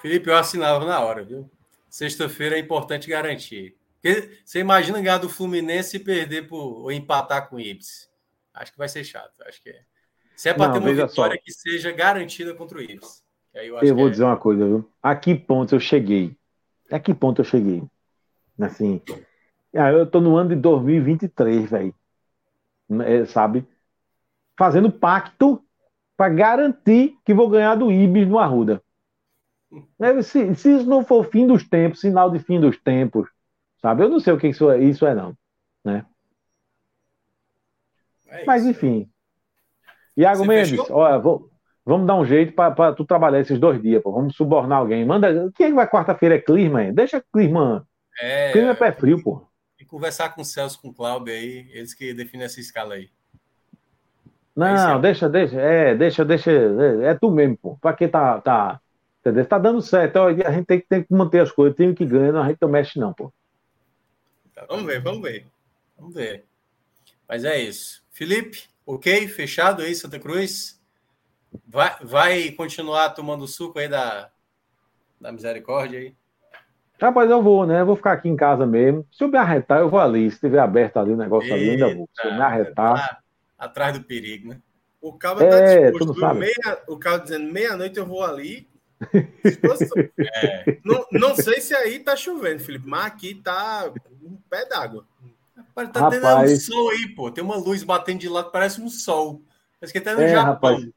Felipe, 0.00 0.28
eu 0.28 0.36
assinava 0.36 0.84
na 0.84 1.00
hora, 1.00 1.22
viu? 1.22 1.48
Sexta-feira 1.88 2.56
é 2.56 2.58
importante 2.58 3.08
garantir. 3.08 3.76
Porque 4.00 4.40
você 4.44 4.58
imagina 4.58 5.00
ganhar 5.00 5.18
do 5.18 5.28
Fluminense 5.28 5.96
e 5.96 6.00
perder 6.00 6.48
por, 6.48 6.82
ou 6.82 6.90
empatar 6.90 7.48
com 7.48 7.56
o 7.56 7.60
Ibis. 7.60 8.10
Acho 8.52 8.72
que 8.72 8.78
vai 8.78 8.88
ser 8.88 9.04
chato. 9.04 9.32
Acho 9.46 9.62
que 9.62 9.70
é. 9.70 9.82
Se 10.34 10.48
é 10.48 10.54
para 10.54 10.72
ter 10.72 10.78
uma 10.80 10.92
vitória 10.92 11.36
só. 11.36 11.42
que 11.42 11.52
seja 11.52 11.92
garantida 11.92 12.52
contra 12.54 12.78
o 12.78 12.82
Ibis. 12.82 13.22
Eu, 13.54 13.78
eu 13.80 13.94
vou 13.94 14.08
é... 14.08 14.10
dizer 14.10 14.24
uma 14.24 14.36
coisa, 14.36 14.66
viu? 14.66 14.90
A 15.02 15.14
que 15.14 15.34
ponto 15.34 15.74
eu 15.74 15.80
cheguei? 15.80 16.36
A 16.90 16.98
que 16.98 17.14
ponto 17.14 17.40
eu 17.40 17.44
cheguei? 17.44 17.82
Assim, 18.58 19.00
eu 19.72 20.06
tô 20.06 20.20
no 20.20 20.36
ano 20.36 20.50
de 20.50 20.56
2023, 20.56 21.70
velho. 21.70 21.94
É, 23.04 23.24
sabe? 23.24 23.66
Fazendo 24.56 24.92
pacto 24.92 25.64
para 26.16 26.32
garantir 26.32 27.16
que 27.24 27.32
vou 27.32 27.48
ganhar 27.48 27.74
do 27.74 27.90
Ibis 27.90 28.28
no 28.28 28.38
Arruda. 28.38 28.82
É, 29.98 30.20
se, 30.22 30.54
se, 30.54 30.76
isso 30.76 30.86
não 30.86 31.04
for 31.04 31.24
fim 31.24 31.46
dos 31.46 31.66
tempos, 31.66 32.00
sinal 32.00 32.30
de 32.30 32.38
fim 32.38 32.60
dos 32.60 32.78
tempos, 32.78 33.28
sabe? 33.80 34.02
Eu 34.02 34.10
não 34.10 34.20
sei 34.20 34.32
o 34.32 34.38
que 34.38 34.48
isso 34.48 34.70
é, 34.70 34.78
isso 34.78 35.06
é 35.06 35.14
não, 35.14 35.34
né? 35.82 36.04
É 38.28 38.44
Mas 38.44 38.66
enfim. 38.66 39.08
Iago 40.16 40.44
Mendes, 40.44 40.78
olha, 40.90 41.18
vou, 41.18 41.50
vamos 41.84 42.06
dar 42.06 42.16
um 42.16 42.24
jeito 42.24 42.52
para 42.52 42.92
tu 42.92 43.04
trabalhar 43.04 43.40
esses 43.40 43.58
dois 43.58 43.80
dias, 43.80 44.02
pô. 44.02 44.12
Vamos 44.12 44.36
subornar 44.36 44.78
alguém. 44.78 45.04
Manda. 45.04 45.50
Quem 45.54 45.68
é 45.68 45.72
vai 45.72 45.88
quarta-feira? 45.88 46.34
É 46.34 46.38
Clisman? 46.38 46.92
Deixa 46.92 47.24
Clisman. 47.32 47.82
É. 48.20 48.52
Clisman 48.52 48.72
é 48.72 48.74
pé 48.74 48.92
frio, 48.92 49.22
pô. 49.22 49.46
Conversar 49.92 50.30
com 50.30 50.40
o 50.40 50.44
Celso, 50.44 50.80
com 50.80 50.88
o 50.88 50.94
Cláudio 50.94 51.34
aí, 51.34 51.68
eles 51.70 51.92
que 51.92 52.14
definem 52.14 52.46
essa 52.46 52.58
escala 52.58 52.94
aí. 52.94 53.10
Não, 54.56 54.98
deixa, 54.98 55.28
deixa, 55.28 55.60
é, 55.60 55.94
deixa, 55.94 56.24
deixa, 56.24 56.50
é, 56.50 57.08
é 57.08 57.14
tu 57.14 57.30
mesmo, 57.30 57.58
pô. 57.58 57.76
Pra 57.76 57.92
que 57.92 58.08
tá, 58.08 58.40
tá, 58.40 58.80
entendeu? 59.20 59.44
Tá 59.44 59.58
dando 59.58 59.82
certo, 59.82 60.16
ó, 60.16 60.28
a 60.28 60.50
gente 60.50 60.64
tem, 60.64 60.80
tem 60.80 61.02
que 61.04 61.12
manter 61.12 61.40
as 61.40 61.52
coisas, 61.52 61.76
tem 61.76 61.94
que 61.94 62.06
ganhar, 62.06 62.34
a 62.40 62.48
gente 62.48 62.56
não 62.62 62.70
mexe 62.70 62.98
não, 62.98 63.12
pô. 63.12 63.30
Tá, 64.54 64.64
vamos 64.64 64.86
ver, 64.86 65.02
vamos 65.02 65.20
ver, 65.20 65.46
vamos 65.98 66.14
ver. 66.14 66.46
Mas 67.28 67.44
é 67.44 67.60
isso. 67.60 68.02
Felipe, 68.10 68.62
ok, 68.86 69.28
fechado 69.28 69.82
aí, 69.82 69.94
Santa 69.94 70.18
Cruz? 70.18 70.80
Vai, 71.68 71.98
vai 72.02 72.50
continuar 72.52 73.10
tomando 73.10 73.46
suco 73.46 73.78
aí 73.78 73.88
da, 73.88 74.30
da 75.20 75.30
misericórdia 75.30 75.98
aí? 75.98 76.16
Rapaz, 77.00 77.30
eu 77.30 77.42
vou, 77.42 77.66
né? 77.66 77.80
Eu 77.80 77.86
vou 77.86 77.96
ficar 77.96 78.12
aqui 78.12 78.28
em 78.28 78.36
casa 78.36 78.64
mesmo. 78.64 79.04
Se 79.10 79.24
eu 79.24 79.28
me 79.28 79.36
arretar, 79.36 79.80
eu 79.80 79.88
vou 79.88 79.98
ali. 79.98 80.30
Se 80.30 80.38
tiver 80.38 80.60
aberto 80.60 80.98
ali 80.98 81.12
o 81.12 81.16
negócio 81.16 81.52
Eita, 81.52 81.56
ali, 81.56 81.70
ainda 81.70 81.94
vou. 81.96 82.08
Se 82.14 82.26
eu 82.26 82.32
me 82.32 82.40
arretar. 82.40 82.96
Tá 82.96 83.18
atrás 83.58 83.98
do 83.98 84.04
perigo, 84.04 84.48
né? 84.48 84.60
O 85.00 85.12
cabo 85.12 85.40
tá 85.40 85.56
é, 85.56 85.90
disposto. 85.90 86.34
Meia, 86.34 86.82
o 86.86 86.96
cabo 86.96 87.24
dizendo 87.24 87.52
meia-noite 87.52 87.98
eu 87.98 88.06
vou 88.06 88.24
ali. 88.24 88.68
é. 89.12 90.78
não, 90.84 91.04
não 91.10 91.34
sei 91.34 91.60
se 91.60 91.74
aí 91.74 91.98
tá 91.98 92.14
chovendo, 92.14 92.60
Felipe, 92.60 92.88
mas 92.88 93.06
aqui 93.06 93.34
tá 93.34 93.92
um 94.22 94.36
pé 94.48 94.64
d'água. 94.64 95.04
Tá 95.74 95.82
rapaz. 96.00 96.20
tendo 96.20 96.52
um 96.52 96.56
sol 96.56 96.90
aí, 96.90 97.08
pô. 97.08 97.30
Tem 97.30 97.42
uma 97.42 97.56
luz 97.56 97.82
batendo 97.82 98.20
de 98.20 98.28
lado, 98.28 98.50
parece 98.50 98.80
um 98.80 98.88
sol. 98.88 99.42
Parece 99.80 99.92
que 99.92 99.98
até 99.98 100.14
no 100.14 100.20
é, 100.20 100.28
Japão. 100.28 100.74
Rapaz. 100.74 100.88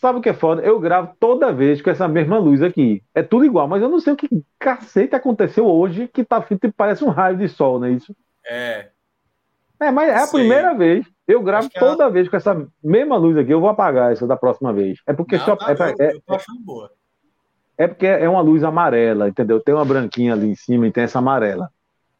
Sabe 0.00 0.18
o 0.18 0.22
que 0.22 0.30
é 0.30 0.34
foda? 0.34 0.62
Eu 0.62 0.80
gravo 0.80 1.14
toda 1.20 1.52
vez 1.52 1.82
com 1.82 1.90
essa 1.90 2.08
mesma 2.08 2.38
luz 2.38 2.62
aqui. 2.62 3.02
É 3.14 3.22
tudo 3.22 3.44
igual, 3.44 3.68
mas 3.68 3.82
eu 3.82 3.88
não 3.88 4.00
sei 4.00 4.14
o 4.14 4.16
que 4.16 4.42
cacete 4.58 5.14
aconteceu 5.14 5.66
hoje 5.66 6.08
que 6.08 6.24
tá 6.24 6.40
tipo, 6.40 6.72
parece 6.72 7.04
um 7.04 7.10
raio 7.10 7.36
de 7.36 7.46
sol, 7.50 7.78
não 7.78 7.86
é 7.86 7.90
isso? 7.90 8.16
É. 8.46 8.88
É, 9.78 9.90
mas 9.90 10.08
é 10.08 10.14
a 10.14 10.26
sei. 10.26 10.40
primeira 10.40 10.72
vez. 10.72 11.06
Eu 11.28 11.42
gravo 11.42 11.68
toda 11.68 12.04
ela... 12.04 12.12
vez 12.12 12.30
com 12.30 12.36
essa 12.36 12.66
mesma 12.82 13.18
luz 13.18 13.36
aqui. 13.36 13.52
Eu 13.52 13.60
vou 13.60 13.68
apagar 13.68 14.10
essa 14.10 14.26
da 14.26 14.36
próxima 14.36 14.72
vez. 14.72 15.00
É 15.06 15.12
porque 15.12 15.36
não, 15.36 15.44
só. 15.44 15.58
Não, 15.60 15.68
é, 15.68 15.72
eu, 15.72 16.06
é, 16.06 16.14
eu 16.14 16.22
tô 16.22 16.34
achando 16.34 16.60
boa. 16.60 16.90
É 17.76 17.86
porque 17.86 18.06
é 18.06 18.28
uma 18.28 18.40
luz 18.40 18.64
amarela, 18.64 19.28
entendeu? 19.28 19.60
Tem 19.60 19.74
uma 19.74 19.84
branquinha 19.84 20.32
ali 20.32 20.48
em 20.48 20.54
cima 20.54 20.86
e 20.86 20.92
tem 20.92 21.04
essa 21.04 21.18
amarela. 21.18 21.70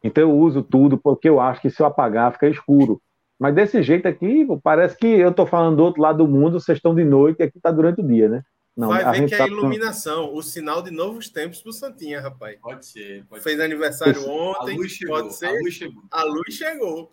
Então 0.03 0.23
eu 0.23 0.31
uso 0.31 0.61
tudo 0.61 0.99
porque 0.99 1.27
eu 1.27 1.39
acho 1.39 1.61
que 1.61 1.69
se 1.71 1.81
eu 1.81 1.87
apagar 1.87 2.31
fica 2.31 2.47
escuro. 2.47 3.01
Mas 3.41 3.55
desse 3.55 3.81
jeito 3.81 4.07
aqui, 4.07 4.45
parece 4.61 4.95
que 4.95 5.07
eu 5.07 5.31
estou 5.31 5.47
falando 5.47 5.77
do 5.77 5.83
outro 5.83 5.99
lado 5.99 6.19
do 6.19 6.27
mundo, 6.27 6.59
vocês 6.59 6.77
estão 6.77 6.93
de 6.93 7.03
noite 7.03 7.39
e 7.39 7.43
aqui 7.43 7.57
está 7.57 7.71
durante 7.71 7.99
o 7.99 8.07
dia, 8.07 8.29
né? 8.29 8.43
Não, 8.77 8.89
Vai 8.89 9.19
ver 9.19 9.27
que 9.27 9.33
é 9.33 9.37
tá... 9.39 9.45
a 9.45 9.47
iluminação, 9.47 10.31
o 10.31 10.43
sinal 10.43 10.83
de 10.83 10.91
novos 10.91 11.27
tempos 11.27 11.59
pro 11.59 11.73
Santinha, 11.73 12.21
rapaz. 12.21 12.59
Pode 12.61 12.85
ser. 12.85 13.25
Pode 13.27 13.41
Fez 13.41 13.57
ser. 13.57 13.63
aniversário 13.63 14.29
ontem, 14.29 14.87
chegou, 14.87 15.17
pode 15.17 15.33
ser. 15.33 15.47
A 15.47 15.51
luz 15.53 15.73
chegou. 15.73 16.03
A 16.11 16.23
luz 16.23 16.53
chegou. 16.53 17.11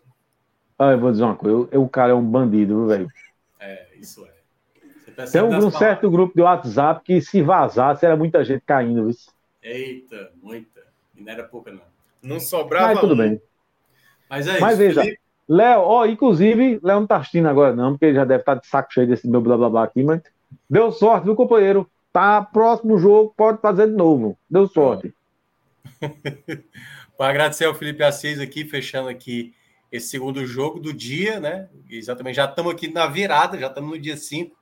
Ah, 0.78 0.92
eu 0.92 1.00
vou 1.00 1.10
dizer 1.10 1.24
uma 1.24 1.34
coisa, 1.34 1.56
eu, 1.56 1.68
eu, 1.72 1.82
o 1.82 1.88
cara 1.88 2.12
é 2.12 2.14
um 2.14 2.22
bandido, 2.22 2.86
velho. 2.86 3.08
É, 3.58 3.86
isso 3.98 4.26
é. 4.26 5.24
Tem 5.32 5.42
um, 5.42 5.48
um 5.48 5.70
certo 5.70 6.10
grupo 6.10 6.34
de 6.34 6.42
WhatsApp 6.42 7.02
que 7.06 7.22
se 7.22 7.40
vazasse 7.40 8.04
era 8.04 8.18
muita 8.18 8.44
gente 8.44 8.62
caindo. 8.66 9.06
Viu? 9.06 9.16
Eita, 9.62 10.30
muita. 10.42 10.82
E 11.16 11.22
não 11.22 11.32
era 11.32 11.44
pouca, 11.44 11.72
não. 11.72 11.80
Não 12.22 12.38
sobrava. 12.38 12.88
Mas 12.88 13.00
tudo 13.00 13.14
um. 13.14 13.16
bem. 13.16 13.40
Mas 14.28 14.46
é 14.46 14.60
Mas 14.60 14.72
isso. 14.72 14.78
veja, 14.78 15.00
Felipe... 15.00 15.27
Léo, 15.48 15.80
ó, 15.80 16.04
inclusive, 16.04 16.78
Léo 16.82 17.00
não 17.00 17.06
tá 17.06 17.16
assistindo 17.16 17.48
agora 17.48 17.74
não, 17.74 17.92
porque 17.92 18.06
ele 18.06 18.16
já 18.16 18.24
deve 18.24 18.42
estar 18.42 18.56
tá 18.56 18.60
de 18.60 18.66
saco 18.66 18.92
cheio 18.92 19.06
desse 19.06 19.26
meu 19.26 19.40
blá 19.40 19.56
blá 19.56 19.70
blá 19.70 19.84
aqui, 19.84 20.02
mas 20.02 20.20
deu 20.68 20.92
sorte, 20.92 21.24
viu, 21.24 21.34
companheiro? 21.34 21.90
Tá 22.12 22.42
próximo 22.42 22.98
jogo, 22.98 23.32
pode 23.36 23.60
fazer 23.60 23.86
de 23.86 23.94
novo. 23.94 24.36
Deu 24.50 24.66
sorte. 24.66 25.14
Vou 27.18 27.26
agradecer 27.26 27.64
ao 27.64 27.74
Felipe 27.74 28.02
Assis 28.02 28.38
aqui, 28.38 28.64
fechando 28.64 29.08
aqui 29.08 29.54
esse 29.90 30.08
segundo 30.08 30.44
jogo 30.46 30.78
do 30.78 30.92
dia, 30.92 31.40
né? 31.40 31.68
Exatamente, 31.88 32.36
já 32.36 32.44
estamos 32.44 32.72
aqui 32.72 32.92
na 32.92 33.06
virada, 33.06 33.58
já 33.58 33.68
estamos 33.68 33.90
no 33.90 33.98
dia 33.98 34.16
5, 34.16 34.54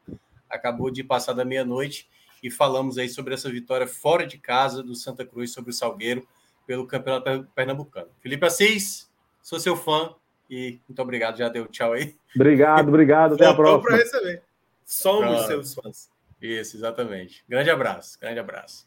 acabou 0.49 0.91
de 0.91 1.03
passar 1.03 1.33
da 1.33 1.45
meia-noite 1.45 2.09
e 2.43 2.51
falamos 2.51 2.97
aí 2.97 3.09
sobre 3.09 3.35
essa 3.35 3.51
vitória 3.51 3.89
fora 3.89 4.25
de 4.25 4.39
casa 4.39 4.83
do 4.83 4.95
Santa 4.95 5.27
Cruz 5.27 5.53
sobre 5.53 5.71
o 5.71 5.75
Salgueiro 5.75 6.27
pelo 6.65 6.87
Campeonato 6.87 7.49
Pernambucano. 7.55 8.09
Felipe 8.21 8.47
Assis, 8.47 9.11
sou 9.43 9.59
seu 9.59 9.77
fã, 9.77 10.15
e 10.49 10.81
muito 10.89 11.01
obrigado, 11.03 11.39
já 11.39 11.49
deu 11.49 11.67
tchau 11.67 11.93
aí. 11.93 12.17
Obrigado, 12.35 12.89
obrigado. 12.89 13.35
Até 13.35 13.47
a 13.47 13.55
próxima. 13.55 13.83
para 13.83 13.97
receber. 13.97 14.43
Somos 14.85 15.29
Pronto. 15.29 15.47
seus 15.47 15.75
fãs. 15.75 16.11
Isso, 16.41 16.77
exatamente. 16.77 17.45
Grande 17.49 17.71
abraço, 17.71 18.19
grande 18.21 18.39
abraço. 18.39 18.87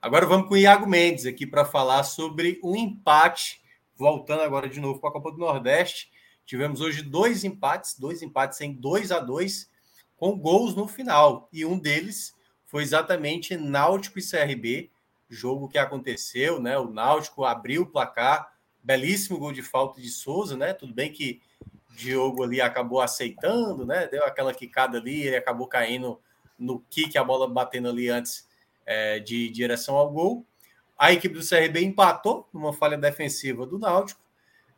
Agora 0.00 0.26
vamos 0.26 0.48
com 0.48 0.54
o 0.54 0.56
Iago 0.56 0.86
Mendes 0.86 1.26
aqui 1.26 1.46
para 1.46 1.64
falar 1.64 2.02
sobre 2.04 2.60
um 2.62 2.76
empate. 2.76 3.62
Voltando 3.96 4.42
agora 4.42 4.68
de 4.68 4.80
novo 4.80 5.00
para 5.00 5.10
a 5.10 5.12
Copa 5.12 5.30
do 5.32 5.38
Nordeste. 5.38 6.10
Tivemos 6.44 6.80
hoje 6.80 7.02
dois 7.02 7.44
empates, 7.44 7.98
dois 7.98 8.22
empates 8.22 8.60
em 8.60 8.72
2 8.72 9.12
a 9.12 9.18
2 9.18 9.70
com 10.16 10.38
gols 10.38 10.74
no 10.74 10.86
final. 10.86 11.48
E 11.52 11.64
um 11.64 11.78
deles 11.78 12.34
foi 12.64 12.82
exatamente 12.82 13.56
Náutico 13.56 14.18
e 14.18 14.22
CRB, 14.22 14.90
jogo 15.28 15.68
que 15.68 15.78
aconteceu, 15.78 16.60
né? 16.60 16.78
O 16.78 16.90
Náutico 16.90 17.44
abriu 17.44 17.82
o 17.82 17.86
placar 17.86 18.53
belíssimo 18.84 19.38
gol 19.38 19.50
de 19.50 19.62
falta 19.62 20.00
de 20.00 20.10
Souza, 20.10 20.56
né? 20.56 20.74
Tudo 20.74 20.92
bem 20.92 21.10
que 21.10 21.40
Diogo 21.96 22.42
ali 22.42 22.60
acabou 22.60 23.00
aceitando, 23.00 23.86
né? 23.86 24.06
Deu 24.06 24.22
aquela 24.24 24.52
quicada 24.52 24.98
ali, 24.98 25.22
ele 25.22 25.36
acabou 25.36 25.66
caindo 25.66 26.20
no 26.58 26.80
kick, 26.90 27.16
a 27.16 27.24
bola 27.24 27.48
batendo 27.48 27.88
ali 27.88 28.10
antes 28.10 28.46
é, 28.84 29.18
de 29.18 29.48
direção 29.48 29.96
ao 29.96 30.10
gol. 30.10 30.46
A 30.98 31.12
equipe 31.12 31.34
do 31.34 31.46
CRB 31.46 31.82
empatou 31.82 32.48
numa 32.52 32.72
falha 32.72 32.96
defensiva 32.96 33.66
do 33.66 33.78
Náutico. 33.78 34.20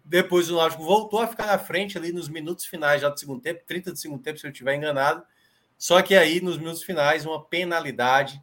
Depois 0.05 0.49
o 0.49 0.57
Náutico 0.57 0.85
voltou 0.85 1.21
a 1.21 1.27
ficar 1.27 1.47
na 1.47 1.59
frente 1.59 1.99
ali 1.99 2.13
nos 2.13 2.29
minutos 2.29 2.65
finais 2.65 3.03
já 3.03 3.09
do 3.09 3.19
segundo 3.19 3.43
tempo, 3.43 3.65
30 3.67 3.93
do 3.93 3.99
segundo 3.99 4.23
tempo, 4.23 4.39
se 4.39 4.47
eu 4.47 4.53
estiver 4.53 4.77
enganado. 4.77 5.23
Só 5.77 6.01
que 6.01 6.15
aí, 6.15 6.41
nos 6.41 6.57
minutos 6.57 6.83
finais, 6.83 7.27
uma 7.27 7.45
penalidade 7.45 8.41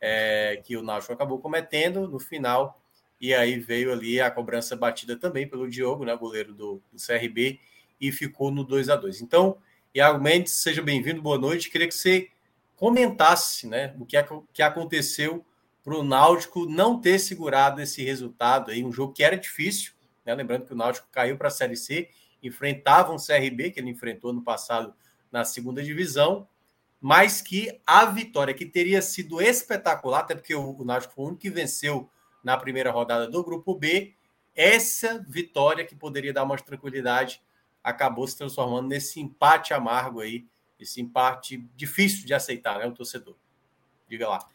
é, 0.00 0.60
que 0.62 0.76
o 0.76 0.82
Náutico 0.82 1.12
acabou 1.12 1.38
cometendo 1.38 2.06
no 2.06 2.18
final 2.18 2.80
e 3.20 3.34
aí 3.34 3.58
veio 3.58 3.92
ali 3.92 4.20
a 4.20 4.30
cobrança 4.30 4.76
batida 4.76 5.16
também 5.16 5.48
pelo 5.48 5.68
Diogo, 5.68 6.04
né, 6.04 6.16
goleiro 6.16 6.54
do, 6.54 6.82
do 6.92 6.98
CRB, 6.98 7.58
e 8.00 8.12
ficou 8.12 8.50
no 8.50 8.62
2 8.62 8.88
a 8.88 8.96
2 8.96 9.22
Então, 9.22 9.58
Iago 9.94 10.22
Mendes, 10.22 10.52
seja 10.54 10.82
bem-vindo, 10.82 11.22
boa 11.22 11.38
noite. 11.38 11.70
Queria 11.70 11.88
que 11.88 11.94
você 11.94 12.28
comentasse 12.76 13.66
né, 13.66 13.94
o 13.98 14.04
que, 14.04 14.16
que 14.52 14.62
aconteceu 14.62 15.44
para 15.82 15.94
o 15.94 16.02
Náutico 16.02 16.66
não 16.66 17.00
ter 17.00 17.18
segurado 17.18 17.80
esse 17.80 18.02
resultado 18.02 18.70
aí, 18.70 18.84
um 18.84 18.92
jogo 18.92 19.12
que 19.12 19.22
era 19.22 19.36
difícil, 19.36 19.92
né? 20.24 20.34
Lembrando 20.34 20.66
que 20.66 20.72
o 20.72 20.76
Náutico 20.76 21.06
caiu 21.12 21.38
para 21.38 21.46
a 21.46 21.50
Série 21.50 21.76
C, 21.76 22.10
enfrentava 22.42 23.12
um 23.12 23.16
CRB, 23.16 23.70
que 23.70 23.78
ele 23.78 23.90
enfrentou 23.90 24.32
no 24.32 24.42
passado 24.42 24.92
na 25.30 25.44
segunda 25.44 25.82
divisão, 25.82 26.48
mas 27.00 27.40
que 27.40 27.80
a 27.86 28.04
vitória 28.06 28.52
que 28.52 28.66
teria 28.66 29.00
sido 29.00 29.40
espetacular, 29.40 30.20
até 30.20 30.34
porque 30.34 30.54
o, 30.54 30.76
o 30.76 30.84
Náutico 30.84 31.14
foi 31.14 31.24
o 31.24 31.28
único 31.28 31.42
que 31.42 31.50
venceu 31.50 32.10
na 32.46 32.56
primeira 32.56 32.92
rodada 32.92 33.26
do 33.26 33.42
Grupo 33.42 33.74
B. 33.74 34.14
Essa 34.54 35.18
vitória 35.28 35.84
que 35.84 35.96
poderia 35.96 36.32
dar 36.32 36.44
mais 36.44 36.62
tranquilidade 36.62 37.42
acabou 37.82 38.24
se 38.28 38.38
transformando 38.38 38.86
nesse 38.86 39.20
empate 39.20 39.74
amargo 39.74 40.20
aí, 40.20 40.46
esse 40.78 41.00
empate 41.00 41.58
difícil 41.74 42.24
de 42.24 42.32
aceitar, 42.32 42.78
né, 42.78 42.86
o 42.86 42.92
torcedor. 42.92 43.34
Diga 44.08 44.28
lá. 44.28 44.48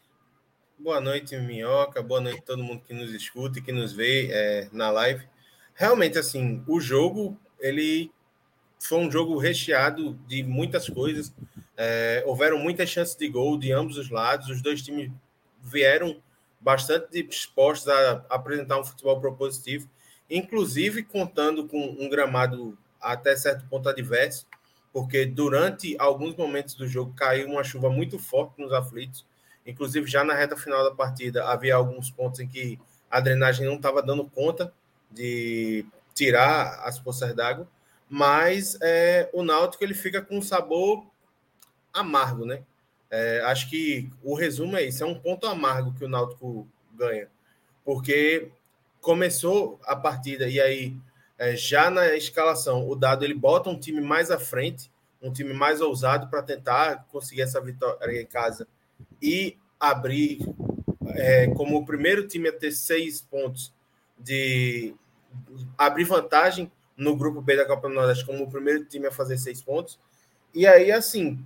Boa 0.78 1.02
noite, 1.02 1.36
Minhoca. 1.36 2.02
Boa 2.02 2.22
noite 2.22 2.38
a 2.38 2.42
todo 2.42 2.64
mundo 2.64 2.82
que 2.82 2.94
nos 2.94 3.12
escuta 3.12 3.58
e 3.58 3.62
que 3.62 3.72
nos 3.72 3.92
vê 3.92 4.30
é, 4.32 4.68
na 4.72 4.90
live. 4.90 5.28
Realmente, 5.74 6.18
assim, 6.18 6.64
o 6.66 6.80
jogo, 6.80 7.38
ele 7.60 8.10
foi 8.80 9.00
um 9.00 9.10
jogo 9.10 9.36
recheado 9.36 10.14
de 10.26 10.42
muitas 10.42 10.88
coisas. 10.88 11.30
É, 11.76 12.24
houveram 12.26 12.58
muitas 12.58 12.88
chances 12.88 13.14
de 13.14 13.28
gol 13.28 13.58
de 13.58 13.70
ambos 13.70 13.98
os 13.98 14.08
lados. 14.08 14.48
Os 14.48 14.62
dois 14.62 14.80
times 14.80 15.12
vieram 15.60 16.22
bastante 16.62 17.22
dispostos 17.22 17.88
a 17.88 18.24
apresentar 18.30 18.78
um 18.78 18.84
futebol 18.84 19.20
propositivo, 19.20 19.88
inclusive 20.30 21.02
contando 21.02 21.66
com 21.66 21.96
um 21.98 22.08
gramado 22.08 22.78
até 23.00 23.34
certo 23.36 23.66
ponto 23.68 23.88
adverso, 23.88 24.46
porque 24.92 25.26
durante 25.26 25.96
alguns 25.98 26.36
momentos 26.36 26.74
do 26.74 26.86
jogo 26.86 27.12
caiu 27.14 27.48
uma 27.48 27.64
chuva 27.64 27.90
muito 27.90 28.18
forte 28.18 28.60
nos 28.60 28.72
aflitos. 28.72 29.26
Inclusive, 29.66 30.06
já 30.08 30.22
na 30.22 30.34
reta 30.34 30.56
final 30.56 30.84
da 30.84 30.94
partida, 30.94 31.44
havia 31.44 31.74
alguns 31.74 32.10
pontos 32.10 32.40
em 32.40 32.48
que 32.48 32.78
a 33.10 33.20
drenagem 33.20 33.66
não 33.66 33.76
estava 33.76 34.02
dando 34.02 34.24
conta 34.24 34.72
de 35.10 35.84
tirar 36.14 36.80
as 36.84 36.98
poças 36.98 37.34
d'água, 37.34 37.68
mas 38.08 38.78
é, 38.82 39.28
o 39.32 39.42
Náutico 39.42 39.82
ele 39.82 39.94
fica 39.94 40.20
com 40.20 40.38
um 40.38 40.42
sabor 40.42 41.06
amargo, 41.92 42.44
né? 42.44 42.62
É, 43.14 43.42
acho 43.44 43.68
que 43.68 44.08
o 44.22 44.34
resumo 44.34 44.74
é 44.74 44.84
isso, 44.84 45.04
é 45.04 45.06
um 45.06 45.14
ponto 45.14 45.46
amargo 45.46 45.92
que 45.92 46.02
o 46.02 46.08
Náutico 46.08 46.66
ganha, 46.94 47.28
porque 47.84 48.50
começou 49.02 49.78
a 49.84 49.94
partida 49.94 50.48
e 50.48 50.58
aí 50.58 50.96
é, 51.36 51.54
já 51.54 51.90
na 51.90 52.16
escalação 52.16 52.88
o 52.88 52.96
dado 52.96 53.22
ele 53.22 53.34
bota 53.34 53.68
um 53.68 53.78
time 53.78 54.00
mais 54.00 54.30
à 54.30 54.38
frente, 54.38 54.90
um 55.20 55.30
time 55.30 55.52
mais 55.52 55.82
ousado 55.82 56.28
para 56.28 56.42
tentar 56.42 57.04
conseguir 57.12 57.42
essa 57.42 57.60
vitória 57.60 58.18
em 58.18 58.24
casa 58.24 58.66
e 59.20 59.58
abrir 59.78 60.38
é, 61.08 61.48
como 61.48 61.76
o 61.76 61.84
primeiro 61.84 62.26
time 62.26 62.48
a 62.48 62.52
ter 62.52 62.72
seis 62.72 63.20
pontos 63.20 63.74
de 64.18 64.94
abrir 65.76 66.04
vantagem 66.04 66.72
no 66.96 67.14
grupo 67.14 67.42
B 67.42 67.56
da 67.56 67.66
Copa 67.66 67.88
do 67.90 67.94
Nordeste 67.94 68.24
como 68.24 68.44
o 68.44 68.50
primeiro 68.50 68.86
time 68.86 69.06
a 69.06 69.12
fazer 69.12 69.36
seis 69.36 69.60
pontos. 69.60 70.00
E 70.54 70.66
aí, 70.66 70.90
assim, 70.90 71.44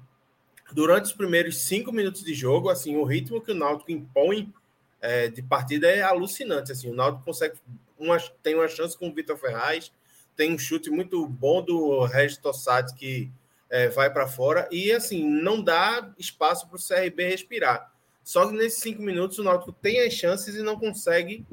durante 0.73 1.05
os 1.05 1.13
primeiros 1.13 1.59
cinco 1.59 1.93
minutos 1.93 2.23
de 2.25 2.35
jogo, 2.35 2.69
assim, 2.69 2.97
o 2.97 3.05
ritmo 3.05 3.41
que 3.41 3.53
o 3.53 3.55
Náutico 3.55 3.91
impõe 3.93 4.53
é, 5.01 5.29
de 5.29 5.43
partida 5.43 5.89
é 5.89 6.03
alucinante. 6.03 6.73
Assim, 6.73 6.91
o 6.91 6.95
Náutico 6.95 7.25
consegue 7.25 7.57
uma, 7.99 8.19
tem 8.43 8.55
uma 8.55 8.69
chance 8.69 8.97
com 8.97 9.09
o 9.09 9.15
Vitor 9.15 9.37
Ferraz, 9.37 9.93
tem 10.37 10.53
um 10.53 10.59
chute 10.59 10.91
muito 10.91 11.27
bom 11.27 11.63
do 11.63 12.05
Regis 12.05 12.37
Tossati 12.37 12.95
que 12.95 13.31
é, 13.71 13.89
vai 13.89 14.13
para 14.13 14.29
fora 14.29 14.69
e 14.71 14.93
assim 14.93 15.29
não 15.29 15.61
dá 15.61 16.13
espaço 16.19 16.69
para 16.69 16.77
o 16.77 16.81
CRB 16.81 17.29
respirar. 17.29 17.93
Só 18.23 18.47
que 18.47 18.55
nesses 18.55 18.81
cinco 18.81 19.03
minutos 19.03 19.39
o 19.39 19.45
Náutico 19.45 19.73
tem 19.73 20.01
as 20.01 20.13
chances 20.13 20.55
e 20.57 20.63
não 20.63 20.79
consegue 20.79 21.47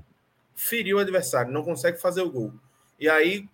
ferir 0.55 0.95
o 0.95 0.99
adversário, 0.99 1.51
não 1.51 1.63
consegue 1.63 1.99
fazer 1.99 2.21
o 2.21 2.31
gol. 2.31 2.53
E 2.99 3.09
aí, 3.09 3.47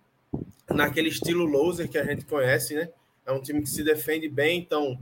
naquele 0.68 1.08
estilo 1.08 1.44
loser 1.44 1.88
que 1.88 1.98
a 1.98 2.04
gente 2.04 2.24
conhece, 2.24 2.74
né? 2.74 2.88
É 3.26 3.32
um 3.32 3.40
time 3.40 3.62
que 3.62 3.68
se 3.68 3.82
defende 3.82 4.28
bem, 4.28 4.58
então, 4.58 4.98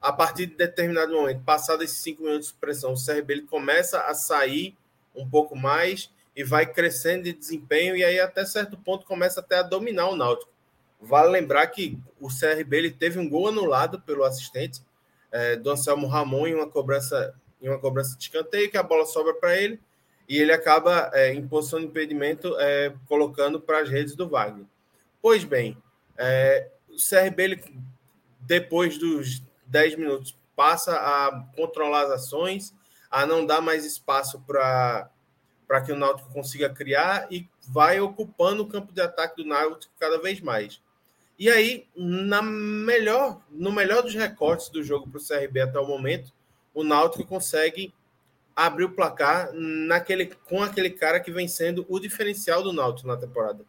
a 0.00 0.12
partir 0.12 0.46
de 0.46 0.56
determinado 0.56 1.12
momento, 1.12 1.42
passado 1.42 1.82
esses 1.84 1.98
cinco 1.98 2.22
minutos 2.22 2.48
de 2.48 2.54
pressão, 2.54 2.94
o 2.94 3.04
CRB 3.04 3.34
ele 3.34 3.42
começa 3.42 4.00
a 4.00 4.14
sair 4.14 4.76
um 5.14 5.28
pouco 5.28 5.54
mais 5.54 6.10
e 6.34 6.42
vai 6.42 6.64
crescendo 6.64 7.24
de 7.24 7.32
desempenho, 7.32 7.96
e 7.96 8.04
aí 8.04 8.18
até 8.18 8.44
certo 8.46 8.78
ponto 8.78 9.04
começa 9.04 9.40
até 9.40 9.58
a 9.58 9.62
dominar 9.62 10.08
o 10.08 10.16
Náutico. 10.16 10.50
Vale 11.00 11.30
lembrar 11.30 11.66
que 11.66 11.98
o 12.20 12.28
CRB 12.28 12.76
ele 12.76 12.90
teve 12.90 13.18
um 13.18 13.28
gol 13.28 13.48
anulado 13.48 14.00
pelo 14.00 14.24
assistente 14.24 14.80
é, 15.30 15.56
do 15.56 15.70
Anselmo 15.70 16.06
Ramon 16.06 16.46
em 16.46 16.54
uma 16.54 16.68
cobrança 16.68 17.34
em 17.60 17.68
uma 17.68 17.78
cobrança 17.78 18.16
de 18.16 18.22
escanteio, 18.24 18.70
que 18.70 18.78
a 18.78 18.82
bola 18.82 19.04
sobra 19.04 19.34
para 19.34 19.54
ele, 19.54 19.78
e 20.26 20.38
ele 20.38 20.52
acaba 20.52 21.10
é, 21.12 21.34
em 21.34 21.46
posição 21.46 21.78
de 21.78 21.86
impedimento 21.86 22.56
é, 22.58 22.90
colocando 23.06 23.60
para 23.60 23.80
as 23.80 23.90
redes 23.90 24.14
do 24.14 24.26
Wagner. 24.26 24.64
Pois 25.20 25.44
bem, 25.44 25.76
é, 26.16 26.68
o 26.88 26.96
CRB, 26.96 27.42
ele, 27.42 27.64
depois 28.40 28.96
dos 28.96 29.42
10 29.70 29.96
minutos, 29.96 30.36
passa 30.54 30.94
a 30.94 31.44
controlar 31.56 32.02
as 32.02 32.10
ações, 32.10 32.74
a 33.10 33.24
não 33.24 33.46
dar 33.46 33.60
mais 33.60 33.84
espaço 33.84 34.40
para 34.46 35.10
que 35.84 35.92
o 35.92 35.96
Náutico 35.96 36.32
consiga 36.32 36.68
criar 36.68 37.26
e 37.30 37.48
vai 37.68 38.00
ocupando 38.00 38.62
o 38.62 38.68
campo 38.68 38.92
de 38.92 39.00
ataque 39.00 39.42
do 39.42 39.48
Náutico 39.48 39.92
cada 39.98 40.20
vez 40.20 40.40
mais. 40.40 40.82
E 41.38 41.48
aí, 41.48 41.88
na 41.96 42.42
melhor, 42.42 43.40
no 43.50 43.72
melhor 43.72 44.02
dos 44.02 44.14
recortes 44.14 44.68
do 44.68 44.82
jogo 44.82 45.08
para 45.08 45.18
o 45.18 45.26
CRB 45.26 45.60
até 45.62 45.78
o 45.78 45.86
momento, 45.86 46.32
o 46.74 46.84
Náutico 46.84 47.24
consegue 47.24 47.94
abrir 48.54 48.84
o 48.84 48.92
placar 48.92 49.50
naquele, 49.54 50.26
com 50.26 50.62
aquele 50.62 50.90
cara 50.90 51.18
que 51.18 51.32
vem 51.32 51.48
sendo 51.48 51.86
o 51.88 51.98
diferencial 51.98 52.62
do 52.62 52.74
Náutico 52.74 53.08
na 53.08 53.16
temporada, 53.16 53.64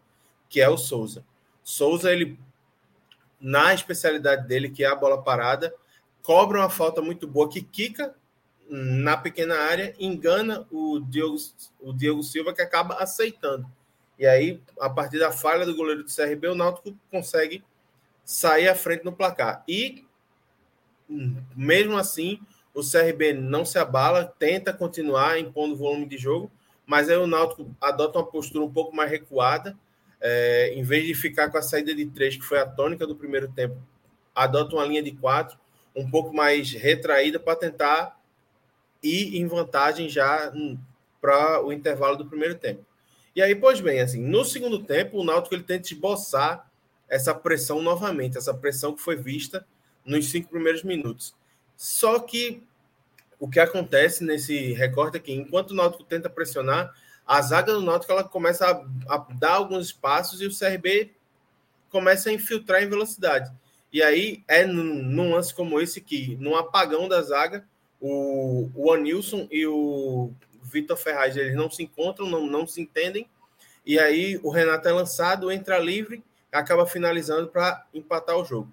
que 0.49 0.59
é 0.59 0.67
o 0.67 0.77
Souza. 0.77 1.23
Souza, 1.63 2.11
ele, 2.11 2.37
na 3.39 3.73
especialidade 3.73 4.45
dele, 4.47 4.69
que 4.69 4.83
é 4.83 4.87
a 4.87 4.95
bola 4.95 5.23
parada, 5.23 5.73
cobra 6.21 6.59
uma 6.59 6.69
falta 6.69 7.01
muito 7.01 7.27
boa 7.27 7.49
que 7.49 7.61
quica 7.61 8.15
na 8.69 9.17
pequena 9.17 9.57
área, 9.57 9.93
engana 9.99 10.65
o 10.71 10.99
Diogo, 10.99 11.35
o 11.79 11.91
Diogo 11.91 12.23
Silva, 12.23 12.53
que 12.53 12.61
acaba 12.61 12.95
aceitando. 12.95 13.69
E 14.17 14.25
aí, 14.25 14.61
a 14.79 14.89
partir 14.89 15.19
da 15.19 15.31
falha 15.31 15.65
do 15.65 15.75
goleiro 15.75 16.03
do 16.03 16.15
CRB, 16.15 16.47
o 16.47 16.55
Náutico 16.55 16.95
consegue 17.09 17.63
sair 18.23 18.69
à 18.69 18.75
frente 18.75 19.03
no 19.03 19.11
placar. 19.11 19.63
E, 19.67 20.05
mesmo 21.55 21.97
assim, 21.97 22.39
o 22.73 22.81
CRB 22.81 23.33
não 23.33 23.65
se 23.65 23.77
abala, 23.77 24.25
tenta 24.39 24.71
continuar 24.71 25.37
impondo 25.37 25.75
volume 25.75 26.05
de 26.05 26.17
jogo, 26.17 26.49
mas 26.85 27.09
aí 27.09 27.17
o 27.17 27.27
Náutico 27.27 27.75
adota 27.81 28.19
uma 28.19 28.25
postura 28.25 28.63
um 28.63 28.71
pouco 28.71 28.95
mais 28.95 29.09
recuada, 29.09 29.77
é, 30.21 30.73
em 30.75 30.83
vez 30.83 31.05
de 31.05 31.13
ficar 31.13 31.49
com 31.49 31.57
a 31.57 31.61
saída 31.61 31.93
de 31.93 32.05
três, 32.05 32.37
que 32.37 32.43
foi 32.43 32.59
a 32.59 32.65
tônica 32.65 33.05
do 33.05 33.15
primeiro 33.15 33.51
tempo, 33.51 33.75
adota 34.33 34.75
uma 34.75 34.85
linha 34.85 35.01
de 35.03 35.11
quatro, 35.11 35.59
um 35.95 36.09
pouco 36.09 36.33
mais 36.33 36.71
retraída 36.71 37.39
para 37.39 37.55
tentar 37.55 38.19
ir 39.03 39.37
em 39.37 39.47
vantagem 39.47 40.07
já 40.09 40.51
para 41.19 41.63
o 41.63 41.71
intervalo 41.71 42.15
do 42.15 42.25
primeiro 42.25 42.55
tempo. 42.55 42.85
E 43.35 43.41
aí, 43.41 43.55
pois 43.55 43.79
bem, 43.79 44.01
assim, 44.01 44.21
no 44.21 44.43
segundo 44.43 44.83
tempo, 44.83 45.17
o 45.17 45.23
Náutico 45.23 45.55
ele 45.55 45.63
tenta 45.63 45.87
esboçar 45.87 46.69
essa 47.07 47.33
pressão 47.33 47.81
novamente, 47.81 48.37
essa 48.37 48.53
pressão 48.53 48.93
que 48.93 49.01
foi 49.01 49.15
vista 49.15 49.65
nos 50.05 50.29
cinco 50.29 50.49
primeiros 50.49 50.83
minutos. 50.83 51.35
Só 51.77 52.19
que 52.19 52.63
o 53.39 53.49
que 53.49 53.59
acontece 53.59 54.23
nesse 54.23 54.73
recorte 54.73 55.17
aqui, 55.17 55.33
enquanto 55.33 55.71
o 55.71 55.75
Náutico 55.75 56.03
tenta 56.03 56.29
pressionar, 56.29 56.93
a 57.25 57.41
zaga 57.41 57.73
do 57.73 57.81
Náutico 57.81 58.11
ela 58.11 58.23
começa 58.23 58.65
a, 58.69 59.15
a 59.15 59.17
dar 59.33 59.53
alguns 59.53 59.87
espaços 59.87 60.41
e 60.41 60.45
o 60.45 60.57
CRB 60.57 61.11
começa 61.89 62.29
a 62.29 62.33
infiltrar 62.33 62.83
em 62.83 62.89
velocidade. 62.89 63.51
E 63.91 64.01
aí 64.01 64.43
é 64.47 64.65
num, 64.65 64.83
num 64.83 65.33
lance 65.33 65.53
como 65.53 65.79
esse 65.79 65.99
que, 65.99 66.37
num 66.37 66.55
apagão 66.55 67.07
da 67.07 67.21
zaga, 67.21 67.65
o, 67.99 68.69
o 68.73 68.91
Anilson 68.91 69.47
e 69.51 69.65
o 69.67 70.31
Vitor 70.63 70.97
Ferraz 70.97 71.35
eles 71.35 71.55
não 71.55 71.69
se 71.69 71.83
encontram, 71.83 72.29
não, 72.29 72.45
não 72.47 72.65
se 72.65 72.81
entendem. 72.81 73.29
E 73.85 73.99
aí 73.99 74.39
o 74.43 74.49
Renato 74.49 74.87
é 74.87 74.91
lançado, 74.91 75.51
entra 75.51 75.77
livre, 75.77 76.23
acaba 76.51 76.85
finalizando 76.85 77.47
para 77.47 77.85
empatar 77.93 78.37
o 78.37 78.45
jogo. 78.45 78.71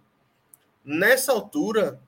Nessa 0.85 1.33
altura, 1.33 2.01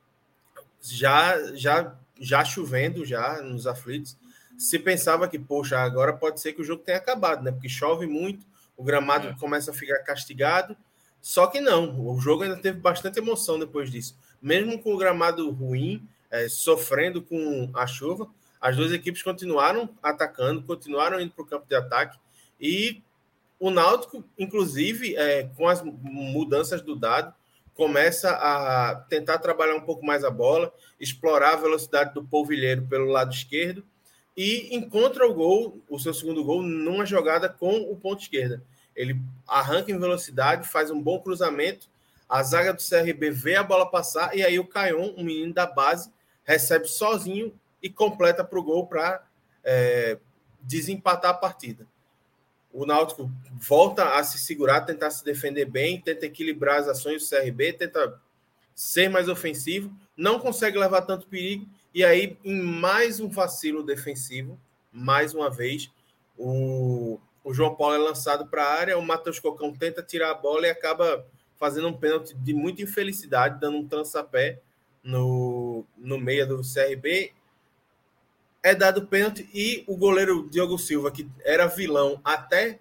já 0.80 1.54
já 1.54 1.96
já 2.20 2.44
chovendo 2.44 3.04
já 3.04 3.40
nos 3.42 3.66
aflitos, 3.66 4.16
se 4.58 4.78
pensava 4.78 5.26
que, 5.26 5.38
poxa, 5.38 5.78
agora 5.78 6.12
pode 6.12 6.38
ser 6.38 6.52
que 6.52 6.60
o 6.60 6.64
jogo 6.64 6.82
tenha 6.82 6.98
acabado, 6.98 7.42
né? 7.42 7.50
Porque 7.50 7.68
chove 7.68 8.06
muito, 8.06 8.44
o 8.76 8.84
gramado 8.84 9.28
é. 9.28 9.34
começa 9.38 9.70
a 9.70 9.74
ficar 9.74 9.98
castigado. 10.00 10.76
Só 11.20 11.46
que 11.46 11.60
não, 11.60 12.08
o 12.08 12.18
jogo 12.20 12.42
ainda 12.42 12.56
teve 12.56 12.78
bastante 12.78 13.18
emoção 13.18 13.58
depois 13.58 13.90
disso. 13.90 14.16
Mesmo 14.40 14.78
com 14.78 14.94
o 14.94 14.96
gramado 14.96 15.50
ruim, 15.50 16.06
é, 16.30 16.48
sofrendo 16.48 17.20
com 17.20 17.70
a 17.74 17.86
chuva, 17.86 18.28
as 18.60 18.76
duas 18.76 18.92
equipes 18.92 19.22
continuaram 19.22 19.88
atacando, 20.02 20.62
continuaram 20.62 21.20
indo 21.20 21.32
para 21.32 21.42
o 21.42 21.46
campo 21.46 21.66
de 21.68 21.74
ataque. 21.74 22.18
E 22.60 23.02
o 23.58 23.70
Náutico, 23.70 24.24
inclusive, 24.38 25.16
é, 25.16 25.44
com 25.56 25.68
as 25.68 25.82
mudanças 25.82 26.80
do 26.80 26.96
dado, 26.96 27.34
começa 27.74 28.30
a 28.30 28.94
tentar 29.08 29.38
trabalhar 29.38 29.74
um 29.74 29.80
pouco 29.80 30.04
mais 30.04 30.24
a 30.24 30.30
bola, 30.30 30.72
explorar 30.98 31.54
a 31.54 31.60
velocidade 31.60 32.12
do 32.12 32.22
polvilheiro 32.22 32.86
pelo 32.86 33.06
lado 33.06 33.32
esquerdo 33.32 33.82
e 34.36 34.74
encontra 34.74 35.26
o 35.26 35.34
gol, 35.34 35.78
o 35.88 35.98
seu 35.98 36.12
segundo 36.12 36.44
gol, 36.44 36.62
numa 36.62 37.04
jogada 37.04 37.48
com 37.48 37.80
o 37.90 37.96
ponto 37.96 38.22
esquerda. 38.22 38.62
Ele 39.00 39.20
arranca 39.46 39.90
em 39.90 39.98
velocidade, 39.98 40.68
faz 40.68 40.90
um 40.90 41.00
bom 41.00 41.18
cruzamento, 41.20 41.88
a 42.28 42.42
zaga 42.42 42.72
do 42.72 42.82
CRB 42.82 43.30
vê 43.30 43.56
a 43.56 43.62
bola 43.62 43.90
passar 43.90 44.36
e 44.36 44.42
aí 44.44 44.58
o 44.58 44.66
Caion, 44.66 45.12
um 45.16 45.24
menino 45.24 45.52
da 45.52 45.66
base, 45.66 46.12
recebe 46.44 46.86
sozinho 46.86 47.52
e 47.82 47.90
completa 47.90 48.44
para 48.44 48.58
o 48.58 48.62
gol 48.62 48.86
para 48.86 49.24
é, 49.64 50.18
desempatar 50.60 51.32
a 51.32 51.34
partida. 51.34 51.86
O 52.72 52.86
Náutico 52.86 53.30
volta 53.52 54.16
a 54.16 54.22
se 54.22 54.38
segurar, 54.38 54.82
tentar 54.82 55.10
se 55.10 55.24
defender 55.24 55.64
bem, 55.64 56.00
tenta 56.00 56.26
equilibrar 56.26 56.78
as 56.78 56.88
ações 56.88 57.22
do 57.22 57.28
CRB, 57.28 57.72
tenta 57.72 58.20
ser 58.74 59.08
mais 59.08 59.28
ofensivo, 59.28 59.92
não 60.16 60.38
consegue 60.38 60.78
levar 60.78 61.02
tanto 61.02 61.26
perigo, 61.26 61.66
e 61.92 62.04
aí, 62.04 62.38
em 62.44 62.62
mais 62.62 63.18
um 63.18 63.28
vacilo 63.28 63.82
defensivo, 63.82 64.58
mais 64.92 65.34
uma 65.34 65.50
vez, 65.50 65.90
o, 66.38 67.18
o 67.42 67.54
João 67.54 67.74
Paulo 67.74 67.94
é 67.94 67.98
lançado 67.98 68.46
para 68.46 68.64
a 68.64 68.72
área, 68.72 68.98
o 68.98 69.02
Matheus 69.02 69.38
Cocão 69.38 69.72
tenta 69.72 70.02
tirar 70.02 70.30
a 70.30 70.34
bola 70.34 70.66
e 70.66 70.70
acaba 70.70 71.26
fazendo 71.56 71.88
um 71.88 71.96
pênalti 71.96 72.34
de 72.34 72.54
muita 72.54 72.82
infelicidade, 72.82 73.60
dando 73.60 73.78
um 73.78 73.88
trançapé 73.88 74.60
no, 75.02 75.84
no 75.96 76.18
meio 76.18 76.46
do 76.46 76.60
CRB 76.62 77.32
é 78.62 78.74
dado 78.74 79.06
pênalti 79.06 79.48
e 79.54 79.84
o 79.86 79.96
goleiro 79.96 80.48
Diogo 80.50 80.78
Silva, 80.78 81.10
que 81.10 81.28
era 81.44 81.66
vilão 81.66 82.20
até 82.24 82.78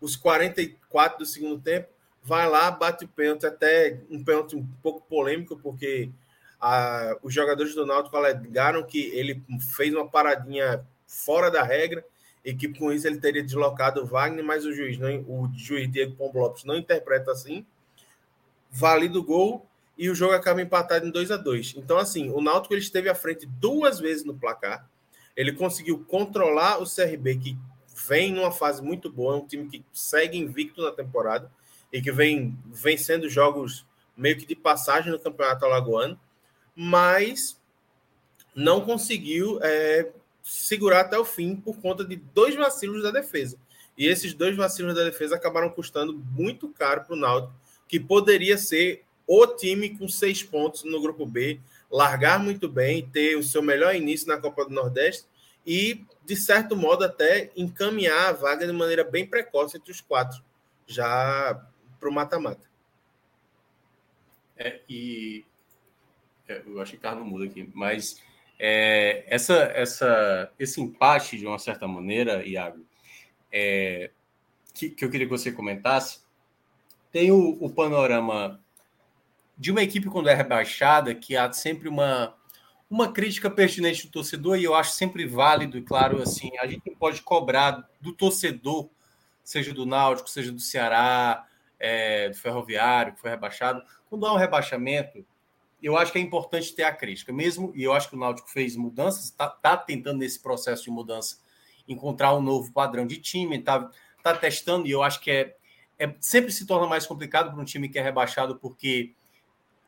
os 0.00 0.16
44 0.16 1.18
do 1.18 1.26
segundo 1.26 1.60
tempo, 1.60 1.88
vai 2.22 2.48
lá, 2.48 2.70
bate 2.70 3.04
o 3.04 3.08
pênalti, 3.08 3.46
até 3.46 4.00
um 4.10 4.22
pênalti 4.22 4.54
um 4.54 4.66
pouco 4.82 5.00
polêmico, 5.08 5.56
porque 5.56 6.10
a, 6.60 7.16
os 7.22 7.32
jogadores 7.32 7.74
do 7.74 7.86
Náutico 7.86 8.16
alegaram 8.16 8.82
que 8.82 9.06
ele 9.14 9.42
fez 9.74 9.94
uma 9.94 10.08
paradinha 10.08 10.86
fora 11.06 11.50
da 11.50 11.62
regra 11.62 12.04
e 12.46 12.54
que 12.54 12.68
com 12.68 12.92
isso 12.92 13.08
ele 13.08 13.18
teria 13.18 13.42
deslocado 13.42 14.00
o 14.00 14.06
Wagner, 14.06 14.44
mas 14.44 14.64
o 14.64 14.72
juiz, 14.72 14.96
não, 14.98 15.10
o 15.22 15.50
juiz 15.52 15.90
Diego 15.90 16.14
Pombo 16.14 16.38
Lopes 16.38 16.62
não 16.62 16.76
interpreta 16.76 17.32
assim. 17.32 17.66
Vale 18.70 19.08
o 19.08 19.22
gol 19.24 19.66
e 19.98 20.08
o 20.08 20.14
jogo 20.14 20.32
acaba 20.32 20.62
empatado 20.62 21.04
em 21.04 21.10
2 21.10 21.32
a 21.32 21.36
2 21.36 21.74
Então, 21.76 21.98
assim, 21.98 22.30
o 22.30 22.40
Náutico 22.40 22.72
ele 22.72 22.80
esteve 22.80 23.08
à 23.08 23.16
frente 23.16 23.46
duas 23.46 23.98
vezes 23.98 24.24
no 24.24 24.38
placar. 24.38 24.88
Ele 25.36 25.52
conseguiu 25.54 26.04
controlar 26.04 26.80
o 26.80 26.84
CRB, 26.84 27.36
que 27.36 27.58
vem 28.06 28.32
numa 28.32 28.52
fase 28.52 28.80
muito 28.80 29.10
boa, 29.10 29.34
é 29.34 29.38
um 29.38 29.46
time 29.46 29.68
que 29.68 29.84
segue 29.92 30.38
invicto 30.38 30.80
na 30.80 30.92
temporada 30.92 31.50
e 31.92 32.00
que 32.00 32.12
vem 32.12 32.56
vencendo 32.66 33.28
jogos 33.28 33.84
meio 34.16 34.36
que 34.38 34.46
de 34.46 34.54
passagem 34.54 35.10
no 35.10 35.18
Campeonato 35.18 35.64
Alagoano, 35.64 36.18
mas 36.76 37.60
não 38.54 38.82
conseguiu 38.82 39.58
é, 39.62 40.12
segurar 40.46 41.00
até 41.00 41.18
o 41.18 41.24
fim 41.24 41.56
por 41.56 41.76
conta 41.80 42.04
de 42.04 42.14
dois 42.16 42.54
vacilos 42.54 43.02
da 43.02 43.10
defesa. 43.10 43.58
E 43.98 44.06
esses 44.06 44.32
dois 44.32 44.56
vacilos 44.56 44.94
da 44.94 45.02
defesa 45.02 45.34
acabaram 45.34 45.68
custando 45.70 46.14
muito 46.14 46.68
caro 46.68 47.02
para 47.04 47.14
o 47.14 47.18
Náutico, 47.18 47.52
que 47.88 47.98
poderia 47.98 48.56
ser 48.56 49.04
o 49.26 49.46
time 49.46 49.98
com 49.98 50.08
seis 50.08 50.42
pontos 50.42 50.84
no 50.84 51.00
grupo 51.00 51.26
B, 51.26 51.60
largar 51.90 52.38
muito 52.38 52.68
bem, 52.68 53.08
ter 53.08 53.36
o 53.36 53.42
seu 53.42 53.60
melhor 53.60 53.94
início 53.94 54.28
na 54.28 54.38
Copa 54.38 54.64
do 54.64 54.70
Nordeste 54.70 55.26
e, 55.66 56.04
de 56.24 56.36
certo 56.36 56.76
modo, 56.76 57.04
até 57.04 57.50
encaminhar 57.56 58.28
a 58.28 58.32
vaga 58.32 58.66
de 58.66 58.72
maneira 58.72 59.02
bem 59.02 59.26
precoce 59.26 59.76
entre 59.76 59.90
os 59.90 60.00
quatro, 60.00 60.40
já 60.86 61.60
para 61.98 62.08
o 62.08 62.12
mata-mata. 62.12 62.66
É, 64.56 64.80
e 64.88 65.44
é, 66.46 66.62
eu 66.64 66.80
acho 66.80 66.92
que 66.92 66.98
carro 66.98 67.20
não 67.20 67.26
muda 67.26 67.46
aqui, 67.46 67.68
mas 67.74 68.22
é, 68.58 69.24
essa, 69.28 69.54
essa, 69.74 70.52
esse 70.58 70.80
empate, 70.80 71.38
de 71.38 71.46
uma 71.46 71.58
certa 71.58 71.86
maneira, 71.86 72.46
Iago, 72.46 72.84
é, 73.52 74.10
que, 74.74 74.90
que 74.90 75.04
eu 75.04 75.10
queria 75.10 75.26
que 75.26 75.32
você 75.32 75.52
comentasse, 75.52 76.20
tem 77.10 77.30
o, 77.30 77.56
o 77.60 77.70
panorama 77.70 78.60
de 79.56 79.70
uma 79.70 79.82
equipe 79.82 80.08
quando 80.08 80.28
é 80.28 80.34
rebaixada, 80.34 81.14
que 81.14 81.36
há 81.36 81.50
sempre 81.52 81.88
uma, 81.88 82.34
uma 82.90 83.12
crítica 83.12 83.50
pertinente 83.50 84.06
do 84.06 84.12
torcedor, 84.12 84.58
e 84.58 84.64
eu 84.64 84.74
acho 84.74 84.92
sempre 84.92 85.26
válido, 85.26 85.78
e 85.78 85.82
claro, 85.82 86.20
assim, 86.20 86.50
a 86.58 86.66
gente 86.66 86.90
pode 86.98 87.22
cobrar 87.22 87.88
do 88.00 88.12
torcedor, 88.12 88.88
seja 89.42 89.72
do 89.72 89.86
Náutico, 89.86 90.28
seja 90.28 90.52
do 90.52 90.60
Ceará, 90.60 91.46
é, 91.78 92.28
do 92.30 92.36
Ferroviário, 92.36 93.14
que 93.14 93.20
foi 93.20 93.30
rebaixado. 93.30 93.82
Quando 94.08 94.26
há 94.26 94.32
um 94.32 94.38
rebaixamento, 94.38 95.24
eu 95.82 95.96
acho 95.96 96.12
que 96.12 96.18
é 96.18 96.20
importante 96.20 96.74
ter 96.74 96.84
a 96.84 96.92
crítica, 96.92 97.32
mesmo, 97.32 97.72
e 97.74 97.82
eu 97.82 97.92
acho 97.92 98.08
que 98.08 98.16
o 98.16 98.18
Náutico 98.18 98.50
fez 98.50 98.76
mudanças, 98.76 99.24
está 99.24 99.48
tá 99.48 99.76
tentando 99.76 100.18
nesse 100.18 100.40
processo 100.40 100.84
de 100.84 100.90
mudança 100.90 101.38
encontrar 101.86 102.34
um 102.34 102.42
novo 102.42 102.72
padrão 102.72 103.06
de 103.06 103.18
time, 103.18 103.58
está 103.58 103.90
tá 104.22 104.34
testando, 104.34 104.86
e 104.86 104.90
eu 104.90 105.02
acho 105.02 105.20
que 105.20 105.30
é, 105.30 105.56
é 105.98 106.14
sempre 106.20 106.50
se 106.50 106.66
torna 106.66 106.86
mais 106.86 107.06
complicado 107.06 107.52
para 107.52 107.60
um 107.60 107.64
time 107.64 107.88
que 107.88 107.98
é 107.98 108.02
rebaixado, 108.02 108.56
porque 108.56 109.12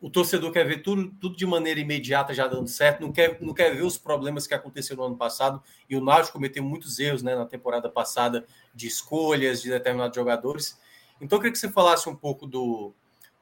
o 0.00 0.08
torcedor 0.08 0.52
quer 0.52 0.64
ver 0.64 0.82
tudo, 0.82 1.10
tudo 1.20 1.36
de 1.36 1.44
maneira 1.44 1.80
imediata 1.80 2.32
já 2.32 2.46
dando 2.46 2.68
certo, 2.68 3.00
não 3.00 3.10
quer, 3.10 3.40
não 3.40 3.52
quer 3.52 3.74
ver 3.74 3.82
os 3.82 3.98
problemas 3.98 4.46
que 4.46 4.54
aconteceram 4.54 5.00
no 5.00 5.06
ano 5.08 5.16
passado, 5.16 5.60
e 5.88 5.96
o 5.96 6.00
Náutico 6.00 6.34
cometeu 6.34 6.62
muitos 6.62 6.98
erros 6.98 7.22
né, 7.22 7.34
na 7.34 7.46
temporada 7.46 7.88
passada 7.88 8.46
de 8.72 8.86
escolhas 8.86 9.60
de 9.60 9.70
determinados 9.70 10.14
jogadores. 10.14 10.78
Então, 11.20 11.36
eu 11.36 11.40
queria 11.40 11.52
que 11.52 11.58
você 11.58 11.68
falasse 11.68 12.08
um 12.08 12.14
pouco 12.14 12.46
do, 12.46 12.94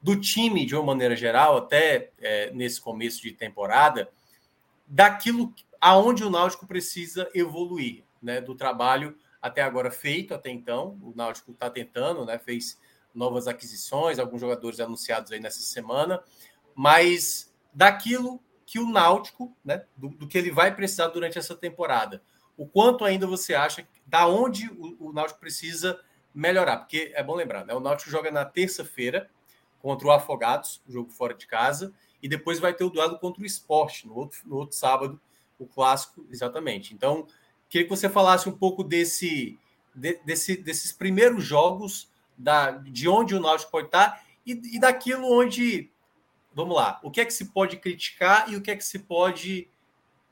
do 0.07 0.15
time, 0.15 0.65
de 0.65 0.73
uma 0.73 0.85
maneira 0.85 1.17
geral, 1.17 1.57
até 1.57 2.11
é, 2.19 2.49
nesse 2.51 2.79
começo 2.79 3.21
de 3.21 3.33
temporada, 3.33 4.09
daquilo 4.87 5.53
aonde 5.81 6.23
o 6.23 6.29
Náutico 6.29 6.65
precisa 6.65 7.29
evoluir, 7.33 8.05
né, 8.21 8.39
do 8.39 8.55
trabalho 8.55 9.17
até 9.41 9.61
agora 9.61 9.91
feito, 9.91 10.33
até 10.33 10.49
então, 10.49 10.97
o 11.03 11.11
Náutico 11.13 11.51
está 11.51 11.69
tentando, 11.69 12.23
né, 12.25 12.39
fez 12.39 12.79
novas 13.13 13.49
aquisições, 13.49 14.17
alguns 14.17 14.39
jogadores 14.39 14.79
anunciados 14.79 15.33
aí 15.33 15.41
nessa 15.41 15.59
semana, 15.59 16.23
mas 16.73 17.53
daquilo 17.73 18.41
que 18.65 18.79
o 18.79 18.89
Náutico, 18.89 19.53
né, 19.61 19.83
do, 19.97 20.07
do, 20.07 20.25
que 20.25 20.37
ele 20.37 20.51
vai 20.51 20.73
precisar 20.73 21.07
durante 21.07 21.37
essa 21.37 21.53
temporada. 21.53 22.23
O 22.55 22.65
quanto 22.65 23.03
ainda 23.03 23.27
você 23.27 23.53
acha, 23.53 23.85
da 24.05 24.25
onde 24.25 24.69
o, 24.69 25.09
o 25.09 25.11
Náutico 25.11 25.41
precisa 25.41 25.99
melhorar? 26.33 26.77
Porque 26.77 27.11
é 27.13 27.21
bom 27.21 27.35
lembrar, 27.35 27.65
né, 27.65 27.73
o 27.73 27.81
Náutico 27.81 28.09
joga 28.09 28.31
na 28.31 28.45
terça-feira 28.45 29.29
contra 29.81 30.07
o 30.07 30.11
Afogados, 30.11 30.81
jogo 30.87 31.11
fora 31.11 31.33
de 31.33 31.47
casa, 31.47 31.93
e 32.21 32.27
depois 32.27 32.59
vai 32.59 32.73
ter 32.73 32.83
o 32.83 32.89
duelo 32.89 33.19
contra 33.19 33.41
o 33.41 33.45
Esporte, 33.45 34.07
no 34.07 34.15
outro, 34.15 34.39
no 34.45 34.57
outro 34.57 34.75
sábado, 34.75 35.19
o 35.59 35.65
clássico, 35.65 36.25
exatamente. 36.29 36.93
Então, 36.93 37.27
queria 37.69 37.87
que 37.87 37.95
você 37.95 38.09
falasse 38.09 38.47
um 38.49 38.57
pouco 38.57 38.83
desse, 38.83 39.57
de, 39.95 40.19
desse 40.25 40.57
desses 40.57 40.91
primeiros 40.91 41.43
jogos, 41.43 42.09
da, 42.37 42.71
de 42.71 43.07
onde 43.09 43.35
o 43.35 43.39
Náutico 43.39 43.71
pode 43.71 43.87
estar 43.87 44.23
e, 44.45 44.75
e 44.75 44.79
daquilo 44.79 45.25
onde 45.27 45.91
vamos 46.53 46.75
lá, 46.75 46.99
o 47.03 47.11
que 47.11 47.21
é 47.21 47.25
que 47.25 47.33
se 47.33 47.45
pode 47.45 47.77
criticar 47.77 48.51
e 48.51 48.55
o 48.55 48.61
que 48.61 48.71
é 48.71 48.75
que 48.75 48.83
se 48.83 48.97
pode 48.97 49.69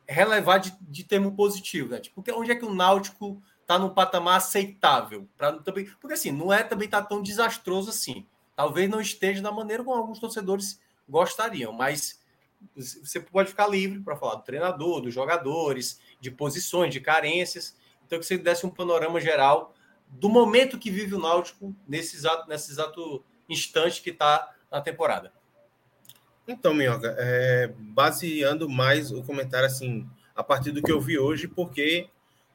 relevar 0.07 0.57
de, 0.57 0.75
de 0.81 1.03
termo 1.03 1.35
positivo, 1.35 1.89
né? 1.89 1.99
Tipo, 1.99 2.23
onde 2.33 2.51
é 2.51 2.55
que 2.55 2.65
o 2.65 2.73
Náutico 2.73 3.41
está 3.61 3.77
num 3.77 3.89
patamar 3.89 4.37
aceitável? 4.37 5.27
Pra, 5.37 5.53
também, 5.53 5.85
porque 5.99 6.13
assim, 6.13 6.31
não 6.31 6.51
é 6.51 6.63
também 6.63 6.87
tá 6.87 7.01
tão 7.01 7.21
desastroso 7.21 7.91
assim. 7.91 8.25
Talvez 8.55 8.89
não 8.89 9.01
esteja 9.01 9.41
da 9.41 9.51
maneira 9.51 9.83
como 9.83 9.97
alguns 9.97 10.19
torcedores 10.19 10.79
gostariam, 11.07 11.73
mas 11.73 12.19
você 12.75 13.19
pode 13.19 13.49
ficar 13.49 13.67
livre 13.67 13.99
para 13.99 14.15
falar 14.15 14.35
do 14.35 14.43
treinador, 14.43 15.01
dos 15.01 15.13
jogadores, 15.13 15.99
de 16.19 16.31
posições, 16.31 16.93
de 16.93 16.99
carências. 16.99 17.75
Então, 18.05 18.19
que 18.19 18.25
você 18.25 18.37
desse 18.37 18.65
um 18.65 18.69
panorama 18.69 19.19
geral 19.19 19.73
do 20.07 20.29
momento 20.29 20.79
que 20.79 20.89
vive 20.89 21.15
o 21.15 21.19
Náutico 21.19 21.75
nesse 21.87 22.15
exato, 22.15 22.47
nesse 22.47 22.71
exato 22.71 23.23
instante 23.49 24.01
que 24.01 24.11
está 24.11 24.53
na 24.71 24.81
temporada. 24.81 25.31
Então, 26.47 26.73
Minhoca, 26.73 27.15
é, 27.17 27.73
baseando 27.77 28.69
mais 28.69 29.11
o 29.11 29.23
comentário 29.23 29.65
assim, 29.65 30.07
a 30.35 30.43
partir 30.43 30.71
do 30.71 30.81
que 30.81 30.91
eu 30.91 31.01
vi 31.01 31.17
hoje, 31.17 31.47
porque 31.47 32.07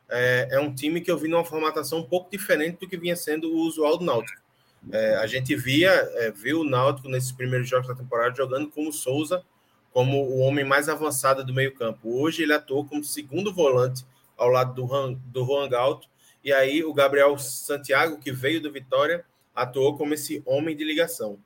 é, 0.09 0.49
é, 0.53 0.61
um 0.61 0.73
time 0.73 1.01
que 1.01 1.11
eu 1.11 1.19
vi 1.19 1.29
numa 1.29 1.45
formatação 1.45 1.99
um 1.99 2.07
pouco 2.07 2.31
diferente 2.31 2.79
do 2.79 2.89
que 2.89 2.97
vinha 2.97 3.17
sendo 3.17 3.53
o 3.53 3.59
usual 3.63 3.99
do 3.99 4.05
Náutico. 4.05 4.40
É, 4.93 5.17
a 5.17 5.27
gente 5.27 5.55
via, 5.57 5.91
é, 5.91 6.31
viu 6.31 6.61
o 6.61 6.65
Náutico 6.65 7.09
nesses 7.09 7.33
primeiros 7.33 7.69
jogos 7.69 7.89
da 7.89 7.95
temporada 7.95 8.35
jogando 8.35 8.71
como 8.71 8.93
Souza, 8.93 9.45
como 9.93 10.23
o 10.23 10.39
homem 10.39 10.65
mais 10.65 10.89
avançado 10.89 11.45
do 11.45 11.53
meio-campo. 11.53 12.21
Hoje 12.21 12.43
ele 12.43 12.53
atuou 12.53 12.85
como 12.85 13.05
segundo 13.05 13.53
volante 13.53 14.07
ao 14.37 14.49
lado 14.49 14.75
do, 14.75 14.95
Han, 14.95 15.13
do 15.27 15.45
Juan 15.45 15.69
Galto, 15.69 16.09
e 16.43 16.53
aí 16.53 16.83
o 16.83 16.95
Gabriel 16.95 17.37
Santiago, 17.39 18.19
que 18.19 18.33
veio 18.33 18.63
do 18.63 18.73
Vitória, 18.73 19.25
atuou 19.55 19.97
como 19.97 20.15
esse 20.15 20.43
homem 20.47 20.75
de 20.75 20.85
ligação. 20.85 21.39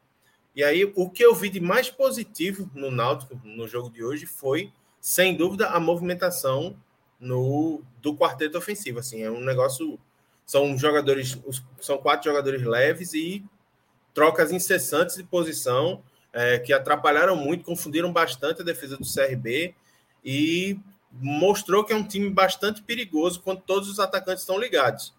E 0.55 0.63
aí, 0.63 0.85
o 0.95 1.11
que 1.11 1.25
eu 1.25 1.35
vi 1.35 1.51
de 1.51 1.59
mais 1.59 1.91
positivo 1.91 2.71
no 2.73 2.89
Náutico, 2.89 3.41
no 3.43 3.67
jogo 3.67 3.91
de 3.91 4.05
hoje, 4.05 4.25
foi, 4.25 4.73
sem 5.01 5.37
dúvida, 5.37 5.69
a 5.69 5.81
movimentação 5.81 6.77
no 7.19 7.83
do 8.01 8.17
quarteto 8.17 8.57
ofensivo. 8.57 9.01
Assim, 9.01 9.23
é 9.23 9.31
um 9.31 9.41
negócio. 9.41 9.99
São 10.47 10.77
jogadores, 10.77 11.39
são 11.81 11.99
quatro 11.99 12.31
jogadores 12.31 12.63
leves 12.63 13.15
e 13.15 13.45
trocas 14.13 14.53
incessantes 14.53 15.17
de 15.17 15.25
posição 15.25 16.03
é, 16.33 16.59
que 16.59 16.73
atrapalharam 16.73 17.37
muito, 17.37 17.65
confundiram 17.65 18.13
bastante 18.13 18.61
a 18.61 18.65
defesa 18.65 18.97
do 18.97 19.05
CRB 19.05 19.75
e 20.25 20.79
mostrou 21.13 21.85
que 21.85 21.93
é 21.93 21.97
um 21.97 22.07
time 22.07 22.29
bastante 22.29 22.83
perigoso 22.83 23.41
quando 23.41 23.61
todos 23.61 23.89
os 23.89 24.01
atacantes 24.01 24.43
estão 24.43 24.59
ligados. 24.59 25.15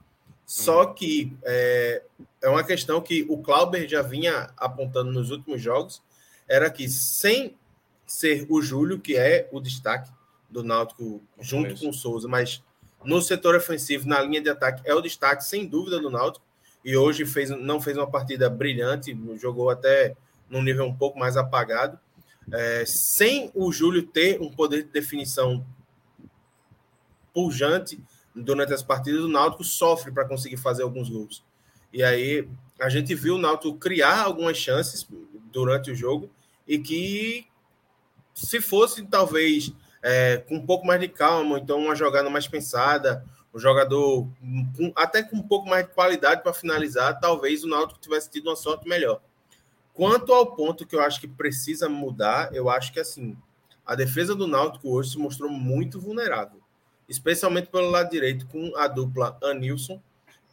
Só 0.45 0.85
uhum. 0.85 0.93
que 0.93 1.35
é, 1.43 2.03
é 2.41 2.49
uma 2.49 2.63
questão 2.63 3.01
que 3.01 3.25
o 3.29 3.37
Clauber 3.37 3.87
já 3.87 4.01
vinha 4.01 4.51
apontando 4.57 5.11
nos 5.11 5.31
últimos 5.31 5.61
jogos, 5.61 6.01
era 6.47 6.69
que 6.69 6.87
sem 6.87 7.55
ser 8.05 8.45
o 8.49 8.61
Júlio, 8.61 8.99
que 8.99 9.17
é 9.17 9.49
o 9.51 9.59
destaque 9.59 10.11
do 10.49 10.63
Náutico 10.63 11.23
junto 11.39 11.75
com 11.79 11.89
o 11.89 11.93
Souza, 11.93 12.27
mas 12.27 12.63
no 13.03 13.21
setor 13.21 13.55
ofensivo, 13.55 14.07
na 14.07 14.21
linha 14.21 14.41
de 14.41 14.49
ataque, 14.49 14.81
é 14.85 14.93
o 14.93 15.01
destaque, 15.01 15.43
sem 15.43 15.67
dúvida, 15.67 15.99
do 15.99 16.09
Náutico. 16.09 16.45
E 16.83 16.95
hoje 16.95 17.25
fez, 17.25 17.49
não 17.49 17.81
fez 17.81 17.97
uma 17.97 18.09
partida 18.09 18.49
brilhante, 18.49 19.17
jogou 19.39 19.69
até 19.69 20.15
num 20.49 20.61
nível 20.61 20.85
um 20.85 20.95
pouco 20.95 21.17
mais 21.17 21.35
apagado. 21.35 21.99
É, 22.51 22.85
sem 22.85 23.51
o 23.55 23.71
Júlio 23.71 24.03
ter 24.03 24.39
um 24.39 24.51
poder 24.51 24.83
de 24.83 24.89
definição 24.89 25.65
pujante 27.33 27.99
durante 28.35 28.73
as 28.73 28.83
partidas, 28.83 29.21
o 29.21 29.27
Náutico 29.27 29.63
sofre 29.63 30.11
para 30.11 30.25
conseguir 30.25 30.57
fazer 30.57 30.83
alguns 30.83 31.09
gols. 31.09 31.43
E 31.91 32.03
aí 32.03 32.47
a 32.79 32.89
gente 32.89 33.15
viu 33.15 33.35
o 33.35 33.39
Náutico 33.39 33.77
criar 33.77 34.21
algumas 34.21 34.57
chances 34.57 35.07
durante 35.51 35.91
o 35.91 35.95
jogo 35.95 36.29
e 36.67 36.77
que 36.77 37.47
se 38.33 38.59
fosse 38.59 39.05
talvez 39.05 39.71
é, 40.07 40.37
com 40.37 40.57
um 40.57 40.65
pouco 40.65 40.85
mais 40.85 41.01
de 41.01 41.07
calma, 41.07 41.57
então 41.57 41.79
uma 41.79 41.95
jogada 41.95 42.29
mais 42.29 42.47
pensada, 42.47 43.25
um 43.51 43.57
jogador 43.57 44.29
com, 44.77 44.93
até 44.95 45.23
com 45.23 45.37
um 45.37 45.41
pouco 45.41 45.67
mais 45.67 45.83
de 45.87 45.93
qualidade 45.93 46.43
para 46.43 46.53
finalizar, 46.53 47.19
talvez 47.19 47.63
o 47.63 47.67
Náutico 47.67 47.99
tivesse 47.99 48.29
tido 48.29 48.47
uma 48.47 48.55
sorte 48.55 48.87
melhor. 48.87 49.19
Quanto 49.95 50.31
ao 50.31 50.55
ponto 50.55 50.85
que 50.85 50.95
eu 50.95 51.01
acho 51.01 51.19
que 51.19 51.27
precisa 51.27 51.89
mudar, 51.89 52.53
eu 52.53 52.69
acho 52.69 52.93
que 52.93 52.99
assim, 52.99 53.35
a 53.83 53.95
defesa 53.95 54.35
do 54.35 54.45
Náutico 54.45 54.91
hoje 54.91 55.09
se 55.09 55.17
mostrou 55.17 55.49
muito 55.49 55.99
vulnerável, 55.99 56.61
especialmente 57.09 57.69
pelo 57.71 57.89
lado 57.89 58.11
direito 58.11 58.45
com 58.45 58.77
a 58.77 58.87
dupla 58.87 59.35
Anilson 59.41 59.99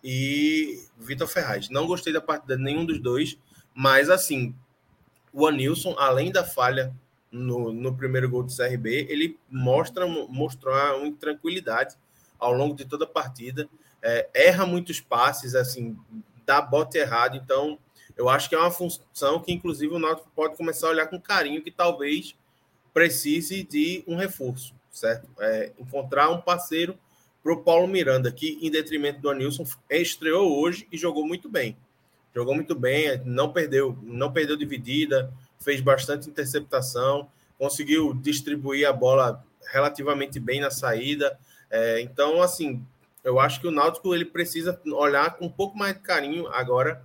e 0.02 0.82
Vitor 0.96 1.28
Ferraz. 1.28 1.68
Não 1.68 1.86
gostei 1.86 2.10
da 2.10 2.22
partida 2.22 2.56
de 2.56 2.62
nenhum 2.62 2.86
dos 2.86 2.98
dois, 2.98 3.38
mas 3.74 4.08
assim, 4.08 4.54
o 5.30 5.46
Anilson, 5.46 5.94
além 5.98 6.32
da 6.32 6.42
falha 6.42 6.94
no, 7.32 7.72
no 7.72 7.96
primeiro 7.96 8.28
gol 8.28 8.42
do 8.42 8.54
CRB, 8.54 9.06
ele 9.08 9.38
mostra 9.50 10.06
mostrou 10.06 10.74
uma 10.74 11.06
intranquilidade 11.06 11.96
ao 12.38 12.52
longo 12.52 12.76
de 12.76 12.84
toda 12.84 13.04
a 13.04 13.08
partida, 13.08 13.68
é, 14.02 14.28
erra 14.34 14.66
muitos 14.66 15.00
passes, 15.00 15.54
assim, 15.54 15.96
dá 16.44 16.60
bote 16.60 16.98
errado, 16.98 17.36
então 17.36 17.78
eu 18.16 18.28
acho 18.28 18.48
que 18.48 18.54
é 18.54 18.58
uma 18.58 18.70
função 18.70 19.40
que, 19.40 19.52
inclusive, 19.52 19.94
o 19.94 19.98
Náutico 19.98 20.30
pode 20.34 20.56
começar 20.56 20.88
a 20.88 20.90
olhar 20.90 21.06
com 21.06 21.20
carinho, 21.20 21.62
que 21.62 21.70
talvez 21.70 22.34
precise 22.92 23.62
de 23.62 24.04
um 24.06 24.16
reforço, 24.16 24.74
certo? 24.90 25.28
É, 25.40 25.72
encontrar 25.78 26.28
um 26.30 26.40
parceiro 26.40 26.98
para 27.42 27.52
o 27.52 27.62
Paulo 27.62 27.88
Miranda, 27.88 28.30
que, 28.30 28.58
em 28.60 28.70
detrimento 28.70 29.20
do 29.20 29.30
Anilson, 29.30 29.64
estreou 29.90 30.60
hoje 30.60 30.86
e 30.92 30.98
jogou 30.98 31.26
muito 31.26 31.48
bem. 31.48 31.76
Jogou 32.34 32.54
muito 32.54 32.74
bem, 32.74 33.20
não 33.24 33.52
perdeu, 33.52 33.98
não 34.02 34.32
perdeu 34.32 34.56
dividida, 34.56 35.32
fez 35.62 35.80
bastante 35.80 36.28
interceptação, 36.28 37.28
conseguiu 37.58 38.12
distribuir 38.14 38.88
a 38.88 38.92
bola 38.92 39.44
relativamente 39.70 40.40
bem 40.40 40.60
na 40.60 40.70
saída. 40.70 41.38
É, 41.70 42.00
então, 42.00 42.42
assim, 42.42 42.84
eu 43.24 43.38
acho 43.38 43.60
que 43.60 43.66
o 43.66 43.70
Náutico 43.70 44.14
ele 44.14 44.24
precisa 44.24 44.78
olhar 44.86 45.36
com 45.36 45.46
um 45.46 45.50
pouco 45.50 45.78
mais 45.78 45.94
de 45.94 46.00
carinho 46.00 46.48
agora 46.48 47.02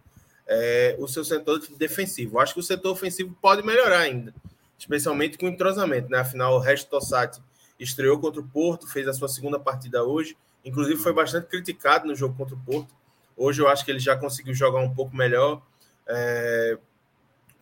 é, 0.48 0.96
o 1.00 1.08
seu 1.08 1.24
setor 1.24 1.62
defensivo. 1.78 2.38
Eu 2.38 2.42
acho 2.42 2.54
que 2.54 2.60
o 2.60 2.64
setor 2.64 2.92
ofensivo 2.92 3.38
pode 3.42 3.64
melhorar 3.64 4.00
ainda, 4.00 4.34
especialmente 4.78 5.38
com 5.38 5.46
o 5.46 5.50
entrosamento. 5.50 6.10
Né? 6.10 6.20
Afinal, 6.20 6.56
o 6.56 6.60
Resto 6.60 6.90
Tossati 6.90 7.42
estreou 7.80 8.20
contra 8.20 8.42
o 8.42 8.48
Porto, 8.48 8.88
fez 8.88 9.08
a 9.08 9.14
sua 9.14 9.28
segunda 9.28 9.60
partida 9.60 10.04
hoje, 10.04 10.36
inclusive 10.66 11.00
foi 11.00 11.14
bastante 11.14 11.48
criticado 11.48 12.08
no 12.08 12.16
jogo 12.16 12.36
contra 12.36 12.56
o 12.56 12.60
Porto. 12.60 12.96
Hoje 13.36 13.62
eu 13.62 13.68
acho 13.68 13.86
que 13.86 13.92
ele 13.92 14.00
já 14.00 14.16
conseguiu 14.18 14.54
jogar 14.56 14.80
um 14.80 14.94
pouco 14.94 15.16
melhor. 15.16 15.62
É, 16.08 16.78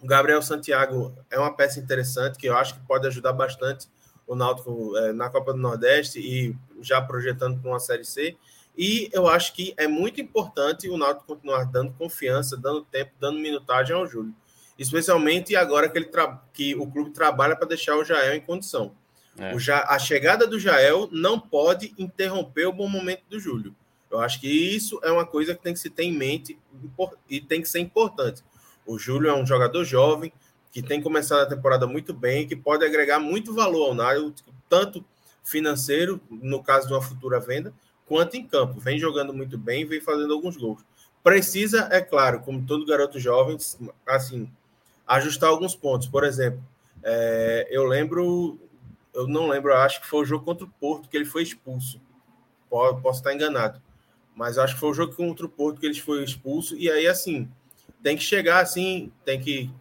o 0.02 0.08
Gabriel 0.08 0.42
Santiago 0.42 1.16
é 1.30 1.40
uma 1.40 1.56
peça 1.56 1.80
interessante 1.80 2.38
que 2.38 2.48
eu 2.48 2.56
acho 2.56 2.76
que 2.76 2.82
pode 2.82 3.08
ajudar 3.08 3.34
bastante 3.34 3.88
o 4.28 4.36
Náutico 4.36 4.96
é, 4.98 5.14
na 5.14 5.30
Copa 5.30 5.54
do 5.54 5.60
Nordeste 5.60 6.20
e 6.20 6.56
já 6.82 7.02
projetando 7.02 7.60
para 7.60 7.70
uma 7.70 7.80
Série 7.80 8.06
C. 8.06 8.36
E 8.78 9.10
eu 9.14 9.28
acho 9.28 9.54
que 9.54 9.74
é 9.78 9.88
muito 9.88 10.20
importante 10.20 10.90
o 10.90 10.98
Náutico 10.98 11.28
continuar 11.28 11.66
dando 11.66 11.94
confiança, 11.94 12.58
dando 12.58 12.84
tempo, 12.84 13.12
dando 13.20 13.40
minutagem 13.40 13.96
ao 13.96 14.06
Júlio. 14.06 14.34
Especialmente 14.78 15.56
agora 15.56 15.88
que, 15.88 15.98
ele 15.98 16.10
que 16.52 16.76
o 16.76 16.86
clube 16.86 17.12
trabalha 17.12 17.56
para 17.56 17.68
deixar 17.68 17.96
o 17.96 18.04
Jael 18.04 18.36
em 18.36 18.42
condição. 18.42 18.94
É. 19.38 19.54
O 19.54 19.60
ja 19.60 19.86
a 19.88 20.00
chegada 20.00 20.48
do 20.48 20.60
Jael 20.60 21.10
não 21.12 21.40
pode 21.40 21.94
interromper 21.98 22.68
o 22.68 22.74
bom 22.74 22.88
momento 22.88 23.24
do 23.30 23.40
Júlio. 23.40 23.76
Eu 24.10 24.20
acho 24.20 24.40
que 24.40 24.48
isso 24.48 25.00
é 25.04 25.12
uma 25.12 25.26
coisa 25.26 25.56
que 25.56 25.62
tem 25.62 25.74
que 25.74 25.80
se 25.80 25.90
ter 25.90 26.04
em 26.04 26.12
mente 26.12 26.58
e 27.30 27.42
tem 27.42 27.62
que 27.62 27.68
ser 27.68 27.80
importante. 27.80 28.44
O 28.86 29.00
Júlio 29.00 29.30
é 29.30 29.36
um 29.36 29.46
jogador 29.46 29.84
jovem 29.84 30.32
que 30.72 30.82
tem 30.82 31.02
começado 31.02 31.42
a 31.42 31.46
temporada 31.46 31.88
muito 31.88 32.14
bem, 32.14 32.48
que 32.48 32.56
pode 32.56 32.86
agregar 32.86 33.18
muito 33.18 33.54
valor 33.54 33.88
ao 33.88 33.96
Náutico, 33.96 34.54
tanto 34.68 35.06
financeiro, 35.42 36.20
no 36.30 36.62
caso 36.62 36.88
de 36.88 36.94
uma 36.94 37.02
futura 37.02 37.40
venda, 37.40 37.74
quanto 38.06 38.36
em 38.36 38.46
campo. 38.46 38.80
Vem 38.80 39.00
jogando 39.00 39.34
muito 39.34 39.58
bem, 39.58 39.86
vem 39.86 40.02
fazendo 40.02 40.34
alguns 40.34 40.58
gols. 40.58 40.84
Precisa, 41.24 41.88
é 41.92 42.02
claro, 42.02 42.42
como 42.42 42.66
todo 42.66 42.86
garoto 42.86 43.20
jovem, 43.20 43.58
assim, 44.06 44.52
ajustar 45.08 45.50
alguns 45.50 45.76
pontos. 45.76 46.08
Por 46.08 46.24
exemplo, 46.24 46.62
é, 47.04 47.68
eu 47.70 47.86
lembro, 47.86 48.60
eu 49.14 49.28
não 49.28 49.48
lembro, 49.48 49.74
acho 49.74 50.02
que 50.02 50.08
foi 50.08 50.22
o 50.22 50.26
jogo 50.26 50.44
contra 50.44 50.66
o 50.66 50.70
Porto 50.70 51.08
que 51.08 51.16
ele 51.16 51.26
foi 51.26 51.44
expulso. 51.44 52.02
Posso, 52.70 53.20
estar 53.20 53.34
enganado, 53.34 53.82
mas 54.36 54.58
acho 54.58 54.74
que 54.74 54.80
foi 54.82 54.90
o 54.90 54.94
jogo 54.94 55.16
contra 55.16 55.46
o 55.46 55.50
Porto 55.50 55.80
que 55.80 55.86
ele 55.86 56.00
foi 56.00 56.24
expulso. 56.24 56.76
E 56.76 56.92
aí, 56.92 57.08
assim, 57.08 57.50
tem 58.06 58.16
que 58.16 58.24
chegar 58.24 58.60
assim, 58.60 59.12
tem 59.26 59.42
que, 59.42 59.74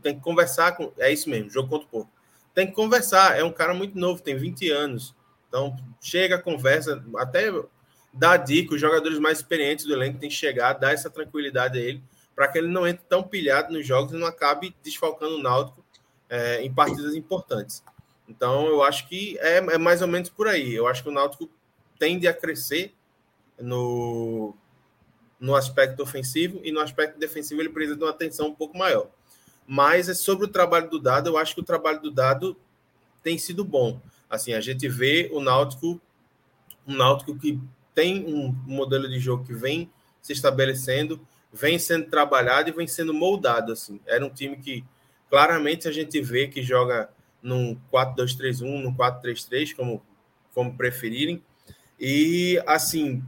tem 0.00 0.14
que 0.14 0.20
conversar 0.20 0.76
com. 0.76 0.92
É 0.96 1.12
isso 1.12 1.28
mesmo, 1.28 1.50
jogo 1.50 1.68
contra 1.68 1.86
o 1.88 1.90
Porto. 1.90 2.10
Tem 2.54 2.66
que 2.68 2.72
conversar. 2.72 3.36
É 3.36 3.42
um 3.42 3.50
cara 3.50 3.74
muito 3.74 3.98
novo, 3.98 4.22
tem 4.22 4.36
20 4.36 4.70
anos 4.70 5.14
então, 5.54 5.76
chega, 6.00 6.36
conversa, 6.36 7.00
até 7.16 7.44
dá 8.12 8.36
dica, 8.36 8.74
os 8.74 8.80
jogadores 8.80 9.20
mais 9.20 9.38
experientes 9.38 9.84
do 9.84 9.92
elenco 9.92 10.18
têm 10.18 10.28
que 10.28 10.34
chegar, 10.34 10.72
dar 10.72 10.92
essa 10.92 11.08
tranquilidade 11.08 11.78
a 11.78 11.80
ele, 11.80 12.02
para 12.34 12.48
que 12.48 12.58
ele 12.58 12.66
não 12.66 12.84
entre 12.84 13.04
tão 13.08 13.22
pilhado 13.22 13.72
nos 13.72 13.86
jogos 13.86 14.12
e 14.12 14.16
não 14.16 14.26
acabe 14.26 14.74
desfalcando 14.82 15.36
o 15.36 15.42
Náutico 15.42 15.84
é, 16.28 16.60
em 16.60 16.74
partidas 16.74 17.14
importantes. 17.14 17.84
Então, 18.28 18.66
eu 18.66 18.82
acho 18.82 19.08
que 19.08 19.38
é, 19.38 19.58
é, 19.58 19.78
mais 19.78 20.02
ou 20.02 20.08
menos 20.08 20.28
por 20.28 20.48
aí. 20.48 20.74
Eu 20.74 20.88
acho 20.88 21.04
que 21.04 21.08
o 21.08 21.12
Náutico 21.12 21.48
tende 22.00 22.26
a 22.26 22.34
crescer 22.34 22.92
no, 23.56 24.56
no 25.44 25.54
aspecto 25.54 26.02
ofensivo 26.02 26.58
e 26.64 26.72
no 26.72 26.80
aspecto 26.80 27.18
defensivo 27.18 27.60
ele 27.60 27.68
precisa 27.68 27.98
de 27.98 28.02
uma 28.02 28.10
atenção 28.10 28.46
um 28.46 28.54
pouco 28.54 28.78
maior. 28.78 29.10
Mas 29.66 30.08
é 30.08 30.14
sobre 30.14 30.46
o 30.46 30.48
trabalho 30.48 30.88
do 30.88 30.98
Dado, 30.98 31.28
eu 31.28 31.36
acho 31.36 31.54
que 31.54 31.60
o 31.60 31.64
trabalho 31.64 32.00
do 32.00 32.10
Dado 32.10 32.56
tem 33.22 33.36
sido 33.36 33.62
bom. 33.62 34.00
Assim, 34.28 34.54
a 34.54 34.60
gente 34.62 34.88
vê 34.88 35.28
o 35.34 35.40
Náutico, 35.40 36.00
um 36.86 36.94
Náutico 36.94 37.38
que 37.38 37.60
tem 37.94 38.24
um 38.24 38.52
modelo 38.66 39.06
de 39.06 39.18
jogo 39.18 39.44
que 39.44 39.52
vem 39.52 39.90
se 40.22 40.32
estabelecendo, 40.32 41.20
vem 41.52 41.78
sendo 41.78 42.08
trabalhado 42.08 42.70
e 42.70 42.72
vem 42.72 42.86
sendo 42.86 43.12
moldado. 43.12 43.70
Assim. 43.70 44.00
Era 44.06 44.24
um 44.24 44.30
time 44.30 44.56
que 44.56 44.82
claramente 45.28 45.86
a 45.86 45.92
gente 45.92 46.22
vê 46.22 46.48
que 46.48 46.62
joga 46.62 47.10
num 47.42 47.76
4-2-3-1, 47.92 48.82
num 48.82 48.94
4-3-3, 48.94 49.76
como, 49.76 50.02
como 50.54 50.74
preferirem. 50.74 51.42
E, 52.00 52.58
assim, 52.66 53.22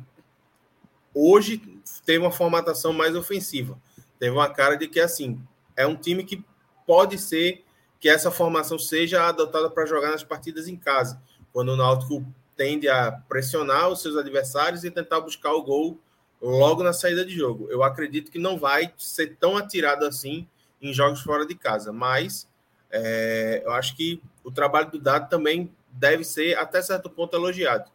hoje 1.14 1.75
teve 2.06 2.18
uma 2.18 2.30
formatação 2.30 2.92
mais 2.92 3.14
ofensiva. 3.14 3.78
Teve 4.18 4.30
uma 4.34 4.48
cara 4.48 4.76
de 4.76 4.88
que, 4.88 5.00
assim, 5.00 5.38
é 5.76 5.86
um 5.86 5.96
time 5.96 6.24
que 6.24 6.42
pode 6.86 7.18
ser 7.18 7.64
que 8.00 8.08
essa 8.08 8.30
formação 8.30 8.78
seja 8.78 9.26
adotada 9.26 9.68
para 9.68 9.84
jogar 9.84 10.12
nas 10.12 10.22
partidas 10.22 10.68
em 10.68 10.76
casa, 10.76 11.20
quando 11.52 11.70
o 11.70 11.76
Náutico 11.76 12.24
tende 12.56 12.88
a 12.88 13.12
pressionar 13.28 13.88
os 13.88 14.00
seus 14.00 14.16
adversários 14.16 14.84
e 14.84 14.90
tentar 14.90 15.20
buscar 15.20 15.52
o 15.52 15.62
gol 15.62 16.00
logo 16.40 16.82
na 16.82 16.92
saída 16.92 17.24
de 17.24 17.34
jogo. 17.34 17.66
Eu 17.70 17.82
acredito 17.82 18.30
que 18.30 18.38
não 18.38 18.56
vai 18.58 18.92
ser 18.96 19.36
tão 19.36 19.56
atirado 19.56 20.06
assim 20.06 20.48
em 20.80 20.94
jogos 20.94 21.20
fora 21.20 21.44
de 21.44 21.54
casa, 21.54 21.92
mas 21.92 22.48
é, 22.90 23.62
eu 23.64 23.72
acho 23.72 23.96
que 23.96 24.22
o 24.44 24.50
trabalho 24.50 24.90
do 24.90 24.98
Dado 24.98 25.28
também 25.28 25.74
deve 25.90 26.24
ser, 26.24 26.56
até 26.56 26.80
certo 26.80 27.10
ponto, 27.10 27.34
elogiado. 27.34 27.90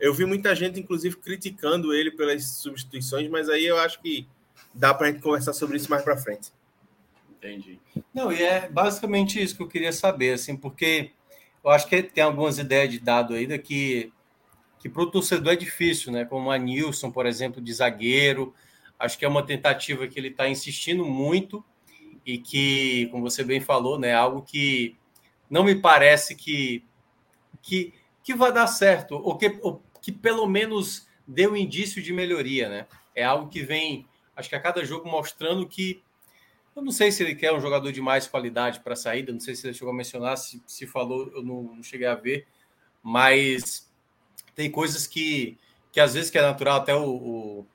Eu 0.00 0.14
vi 0.14 0.24
muita 0.24 0.54
gente, 0.54 0.80
inclusive, 0.80 1.16
criticando 1.16 1.92
ele 1.92 2.10
pelas 2.10 2.44
substituições, 2.44 3.28
mas 3.28 3.50
aí 3.50 3.66
eu 3.66 3.78
acho 3.78 4.00
que 4.00 4.26
dá 4.74 4.94
para 4.94 5.08
a 5.08 5.12
gente 5.12 5.22
conversar 5.22 5.52
sobre 5.52 5.76
isso 5.76 5.90
mais 5.90 6.02
para 6.02 6.16
frente. 6.16 6.50
Entendi. 7.30 7.78
Não, 8.12 8.32
e 8.32 8.42
é 8.42 8.68
basicamente 8.68 9.42
isso 9.42 9.56
que 9.56 9.62
eu 9.62 9.68
queria 9.68 9.92
saber, 9.92 10.32
assim, 10.32 10.56
porque 10.56 11.10
eu 11.62 11.70
acho 11.70 11.86
que 11.86 12.02
tem 12.02 12.24
algumas 12.24 12.58
ideias 12.58 12.90
de 12.90 12.98
dado 12.98 13.34
aí 13.34 13.58
que, 13.58 14.10
que 14.78 14.88
para 14.88 15.02
o 15.02 15.10
torcedor 15.10 15.52
é 15.52 15.56
difícil, 15.56 16.10
né? 16.10 16.24
Como 16.24 16.50
a 16.50 16.56
Nilson, 16.56 17.10
por 17.10 17.26
exemplo, 17.26 17.60
de 17.60 17.72
zagueiro. 17.72 18.54
Acho 18.98 19.18
que 19.18 19.24
é 19.24 19.28
uma 19.28 19.44
tentativa 19.44 20.06
que 20.06 20.18
ele 20.18 20.28
está 20.28 20.48
insistindo 20.48 21.04
muito 21.04 21.64
e 22.24 22.38
que, 22.38 23.08
como 23.10 23.22
você 23.28 23.42
bem 23.42 23.60
falou, 23.60 23.98
né, 23.98 24.08
é 24.08 24.14
algo 24.14 24.42
que 24.42 24.96
não 25.48 25.64
me 25.64 25.74
parece 25.74 26.34
que, 26.34 26.84
que, 27.62 27.94
que 28.22 28.34
vai 28.34 28.52
dar 28.52 28.66
certo, 28.66 29.14
ou 29.14 29.36
que, 29.36 29.58
ou 29.62 29.82
que 30.00 30.12
pelo 30.12 30.46
menos 30.46 31.08
deu 31.26 31.56
indício 31.56 32.02
de 32.02 32.12
melhoria, 32.12 32.68
né? 32.68 32.86
É 33.14 33.24
algo 33.24 33.48
que 33.48 33.62
vem, 33.62 34.06
acho 34.34 34.48
que 34.48 34.54
a 34.54 34.60
cada 34.60 34.84
jogo 34.84 35.08
mostrando 35.08 35.66
que 35.66 36.02
eu 36.74 36.82
não 36.82 36.92
sei 36.92 37.10
se 37.10 37.22
ele 37.22 37.34
quer 37.34 37.52
um 37.52 37.60
jogador 37.60 37.90
de 37.92 38.00
mais 38.00 38.26
qualidade 38.26 38.80
para 38.80 38.92
a 38.92 38.96
saída, 38.96 39.32
não 39.32 39.40
sei 39.40 39.54
se 39.54 39.66
ele 39.66 39.74
chegou 39.74 39.92
a 39.92 39.96
mencionar, 39.96 40.36
se, 40.36 40.62
se 40.66 40.86
falou, 40.86 41.30
eu 41.34 41.42
não, 41.42 41.62
não, 41.62 41.82
cheguei 41.82 42.06
a 42.06 42.14
ver, 42.14 42.46
mas 43.02 43.90
tem 44.54 44.70
coisas 44.70 45.06
que, 45.06 45.58
que 45.90 46.00
às 46.00 46.14
vezes 46.14 46.30
que 46.30 46.38
é 46.38 46.42
natural, 46.42 46.80
até 46.80 46.94
o, 46.94 47.04
o, 47.04 47.66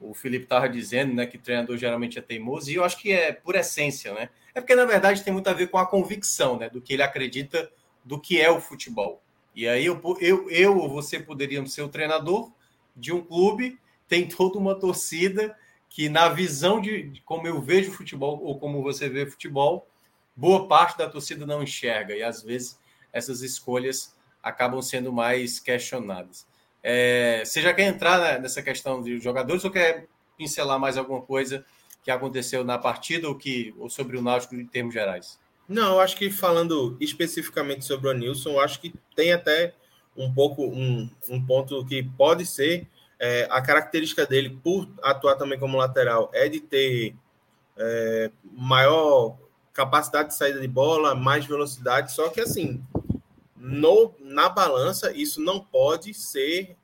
o 0.00 0.14
Felipe 0.14 0.44
estava 0.44 0.68
dizendo, 0.68 1.14
né, 1.14 1.26
que 1.26 1.36
treinador 1.36 1.76
geralmente 1.76 2.18
é 2.18 2.22
teimoso, 2.22 2.70
e 2.70 2.74
eu 2.74 2.84
acho 2.84 2.98
que 2.98 3.12
é 3.12 3.32
por 3.32 3.54
essência, 3.54 4.14
né? 4.14 4.30
É 4.54 4.60
porque, 4.60 4.74
na 4.74 4.84
verdade, 4.84 5.22
tem 5.22 5.32
muito 5.32 5.48
a 5.48 5.52
ver 5.52 5.68
com 5.68 5.78
a 5.78 5.86
convicção, 5.86 6.58
né, 6.58 6.68
do 6.68 6.80
que 6.80 6.94
ele 6.94 7.02
acredita 7.02 7.70
do 8.04 8.18
que 8.18 8.40
é 8.40 8.50
o 8.50 8.60
futebol. 8.60 9.22
E 9.54 9.68
aí 9.68 9.86
eu, 9.86 10.00
eu, 10.20 10.50
eu 10.50 10.78
ou 10.78 10.88
você 10.88 11.18
poderíamos 11.18 11.72
ser 11.72 11.82
o 11.82 11.88
treinador 11.88 12.50
de 12.96 13.12
um 13.12 13.20
clube, 13.20 13.78
tem 14.08 14.26
toda 14.28 14.58
uma 14.58 14.74
torcida 14.74 15.56
que 15.88 16.08
na 16.08 16.28
visão 16.28 16.80
de, 16.80 17.04
de, 17.04 17.20
como 17.22 17.46
eu 17.46 17.60
vejo 17.60 17.92
futebol 17.92 18.40
ou 18.42 18.58
como 18.58 18.82
você 18.82 19.08
vê 19.08 19.26
futebol, 19.26 19.88
boa 20.36 20.68
parte 20.68 20.98
da 20.98 21.08
torcida 21.08 21.44
não 21.44 21.62
enxerga 21.62 22.14
e 22.14 22.22
às 22.22 22.42
vezes 22.42 22.78
essas 23.12 23.42
escolhas 23.42 24.14
acabam 24.42 24.80
sendo 24.80 25.12
mais 25.12 25.58
questionadas. 25.58 26.46
É, 26.82 27.42
você 27.44 27.60
já 27.60 27.74
quer 27.74 27.88
entrar 27.88 28.40
nessa 28.40 28.62
questão 28.62 29.02
de 29.02 29.18
jogadores 29.18 29.64
ou 29.64 29.70
quer 29.70 30.06
pincelar 30.38 30.78
mais 30.78 30.96
alguma 30.96 31.20
coisa 31.20 31.64
que 32.02 32.10
aconteceu 32.10 32.64
na 32.64 32.78
partida 32.78 33.28
ou, 33.28 33.34
que, 33.34 33.74
ou 33.78 33.90
sobre 33.90 34.16
o 34.16 34.22
Náutico 34.22 34.54
em 34.54 34.66
termos 34.66 34.94
gerais? 34.94 35.38
Não, 35.70 35.92
eu 35.92 36.00
acho 36.00 36.16
que 36.16 36.32
falando 36.32 36.96
especificamente 36.98 37.84
sobre 37.84 38.08
o 38.08 38.12
Nilson, 38.12 38.50
eu 38.50 38.60
acho 38.60 38.80
que 38.80 38.92
tem 39.14 39.32
até 39.32 39.72
um 40.16 40.34
pouco 40.34 40.64
um, 40.66 41.08
um 41.28 41.46
ponto 41.46 41.86
que 41.86 42.02
pode 42.02 42.44
ser 42.44 42.88
é, 43.20 43.46
a 43.48 43.62
característica 43.62 44.26
dele, 44.26 44.58
por 44.64 44.88
atuar 45.00 45.36
também 45.36 45.60
como 45.60 45.78
lateral, 45.78 46.28
é 46.34 46.48
de 46.48 46.58
ter 46.58 47.14
é, 47.76 48.32
maior 48.42 49.38
capacidade 49.72 50.30
de 50.30 50.34
saída 50.34 50.58
de 50.58 50.66
bola, 50.66 51.14
mais 51.14 51.46
velocidade, 51.46 52.10
só 52.10 52.28
que 52.30 52.40
assim, 52.40 52.84
no, 53.56 54.12
na 54.18 54.48
balança, 54.48 55.12
isso 55.12 55.40
não 55.40 55.60
pode 55.60 56.12
ser 56.14 56.76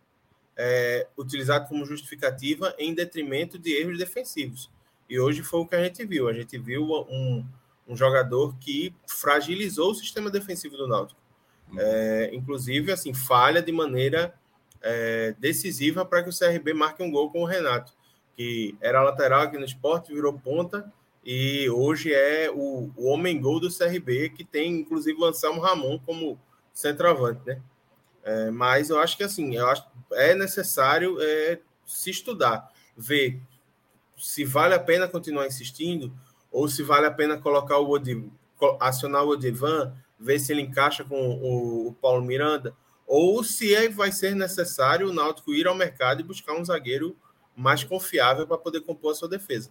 é, 0.56 1.08
utilizado 1.18 1.66
como 1.68 1.84
justificativa 1.84 2.72
em 2.78 2.94
detrimento 2.94 3.58
de 3.58 3.72
erros 3.72 3.98
defensivos. 3.98 4.70
E 5.10 5.18
hoje 5.18 5.42
foi 5.42 5.58
o 5.58 5.66
que 5.66 5.74
a 5.74 5.82
gente 5.82 6.06
viu. 6.06 6.28
A 6.28 6.32
gente 6.32 6.56
viu 6.56 6.84
um, 7.10 7.44
um 7.88 7.96
jogador 7.96 8.56
que 8.58 8.94
fragilizou 9.06 9.90
o 9.90 9.94
sistema 9.94 10.30
defensivo 10.30 10.76
do 10.76 10.88
Náutico. 10.88 11.20
Uhum. 11.70 11.78
É, 11.78 12.30
inclusive, 12.34 12.92
assim, 12.92 13.14
falha 13.14 13.62
de 13.62 13.72
maneira 13.72 14.34
é, 14.82 15.34
decisiva 15.38 16.04
para 16.04 16.22
que 16.22 16.30
o 16.30 16.36
CRB 16.36 16.72
marque 16.74 17.02
um 17.02 17.10
gol 17.10 17.30
com 17.30 17.42
o 17.42 17.46
Renato, 17.46 17.92
que 18.36 18.76
era 18.80 19.02
lateral 19.02 19.42
aqui 19.42 19.58
no 19.58 19.64
esporte, 19.64 20.12
virou 20.12 20.38
ponta 20.38 20.92
e 21.24 21.68
hoje 21.70 22.12
é 22.12 22.48
o, 22.50 22.90
o 22.96 23.08
homem 23.08 23.40
gol 23.40 23.58
do 23.58 23.68
CRB, 23.68 24.30
que 24.30 24.44
tem 24.44 24.80
inclusive 24.80 25.18
o 25.18 25.24
Anselmo 25.24 25.60
Ramon 25.60 25.98
como 25.98 26.38
centroavante, 26.72 27.40
né? 27.44 27.60
É, 28.22 28.50
mas 28.50 28.90
eu 28.90 28.98
acho 29.00 29.16
que 29.16 29.24
assim, 29.24 29.56
eu 29.56 29.68
acho 29.68 29.84
é 30.12 30.34
necessário 30.34 31.16
é, 31.20 31.58
se 31.84 32.10
estudar, 32.10 32.72
ver 32.96 33.40
se 34.16 34.44
vale 34.44 34.74
a 34.74 34.80
pena 34.80 35.08
continuar 35.08 35.46
insistindo 35.46 36.12
ou 36.56 36.70
se 36.70 36.82
vale 36.82 37.04
a 37.04 37.10
pena 37.10 37.36
colocar 37.36 37.76
o 37.76 37.90
Odivan, 37.90 38.30
acionar 38.80 39.24
o 39.24 39.28
Odivan, 39.28 39.94
ver 40.18 40.38
se 40.38 40.52
ele 40.52 40.62
encaixa 40.62 41.04
com 41.04 41.14
o, 41.14 41.88
o 41.88 41.92
Paulo 41.92 42.24
Miranda, 42.24 42.74
ou 43.06 43.44
se 43.44 43.74
é, 43.74 43.90
vai 43.90 44.10
ser 44.10 44.34
necessário 44.34 45.10
o 45.10 45.12
Náutico 45.12 45.52
ir 45.52 45.66
ao 45.66 45.74
mercado 45.74 46.20
e 46.20 46.24
buscar 46.24 46.54
um 46.54 46.64
zagueiro 46.64 47.14
mais 47.54 47.84
confiável 47.84 48.46
para 48.46 48.56
poder 48.56 48.80
compor 48.80 49.12
a 49.12 49.14
sua 49.14 49.28
defesa. 49.28 49.70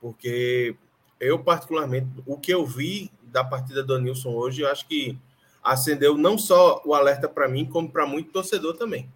Porque 0.00 0.74
eu, 1.20 1.38
particularmente, 1.38 2.08
o 2.26 2.36
que 2.36 2.52
eu 2.52 2.66
vi 2.66 3.12
da 3.22 3.44
partida 3.44 3.84
do 3.84 4.00
Nilson 4.00 4.30
hoje, 4.30 4.62
eu 4.62 4.68
acho 4.68 4.88
que 4.88 5.16
acendeu 5.62 6.18
não 6.18 6.36
só 6.36 6.82
o 6.84 6.94
alerta 6.94 7.28
para 7.28 7.48
mim, 7.48 7.64
como 7.64 7.88
para 7.88 8.08
muito 8.08 8.32
torcedor 8.32 8.76
também. 8.76 9.08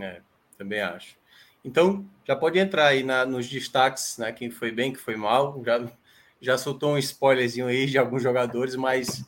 É, 0.00 0.20
também 0.58 0.80
acho. 0.80 1.16
Então, 1.64 2.04
já 2.24 2.34
pode 2.34 2.58
entrar 2.58 2.88
aí 2.88 3.04
na, 3.04 3.24
nos 3.24 3.48
destaques, 3.48 4.18
né? 4.18 4.32
Quem 4.32 4.50
foi 4.50 4.72
bem, 4.72 4.92
quem 4.92 5.00
foi 5.00 5.14
mal. 5.14 5.62
Já, 5.64 5.88
já 6.40 6.58
soltou 6.58 6.92
um 6.92 6.98
spoilerzinho 6.98 7.66
aí 7.66 7.86
de 7.86 7.98
alguns 7.98 8.22
jogadores, 8.22 8.76
mas 8.76 9.24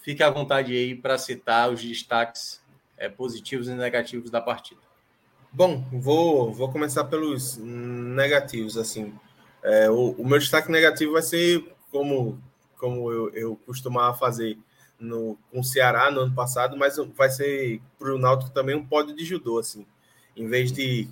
fique 0.00 0.22
à 0.22 0.30
vontade 0.30 0.72
aí 0.72 0.94
para 0.94 1.18
citar 1.18 1.70
os 1.70 1.82
destaques 1.82 2.62
é, 2.96 3.08
positivos 3.08 3.68
e 3.68 3.74
negativos 3.74 4.30
da 4.30 4.40
partida. 4.40 4.80
Bom, 5.52 5.84
vou, 5.92 6.52
vou 6.52 6.70
começar 6.70 7.04
pelos 7.04 7.56
negativos. 7.58 8.76
assim. 8.76 9.14
É, 9.62 9.88
o, 9.88 10.10
o, 10.18 10.26
meu 10.26 10.38
destaque 10.38 10.70
negativo 10.70 11.12
vai 11.12 11.22
ser 11.22 11.64
como, 11.90 12.42
como 12.76 13.10
eu, 13.10 13.30
eu 13.30 13.56
costumava 13.64 14.16
fazer 14.16 14.58
no, 14.98 15.38
com 15.50 15.60
o 15.60 15.64
Ceará 15.64 16.10
no 16.10 16.20
ano 16.20 16.34
passado, 16.34 16.76
mas 16.76 16.96
vai 17.16 17.30
ser 17.30 17.80
para 17.98 18.14
o 18.14 18.18
Náutico 18.18 18.50
também 18.50 18.74
um 18.74 18.86
pódio 18.86 19.14
de 19.14 19.24
judô. 19.24 19.58
assim. 19.58 19.86
Em 20.36 20.46
vez 20.46 20.72
de 20.72 21.08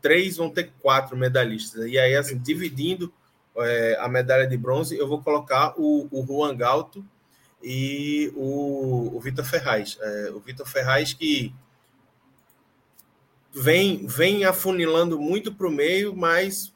três, 0.00 0.36
vão 0.36 0.48
ter 0.48 0.72
quatro 0.80 1.16
medalhistas. 1.16 1.86
E 1.86 1.98
aí, 1.98 2.14
assim, 2.14 2.38
dividindo 2.38 3.12
é, 3.58 3.96
a 4.00 4.08
medalha 4.08 4.46
de 4.46 4.56
bronze, 4.56 4.96
eu 4.96 5.06
vou 5.06 5.22
colocar 5.22 5.74
o, 5.76 6.08
o 6.10 6.26
Juan 6.26 6.56
Galto 6.56 7.04
e 7.62 8.32
o, 8.34 9.16
o 9.16 9.20
Vitor 9.20 9.44
Ferraz. 9.44 9.98
É, 10.00 10.30
o 10.30 10.40
Vitor 10.40 10.66
Ferraz 10.66 11.12
que 11.12 11.54
vem, 13.52 14.06
vem 14.06 14.44
afunilando 14.44 15.18
muito 15.18 15.54
para 15.54 15.66
o 15.66 15.70
meio, 15.70 16.14
mas 16.14 16.74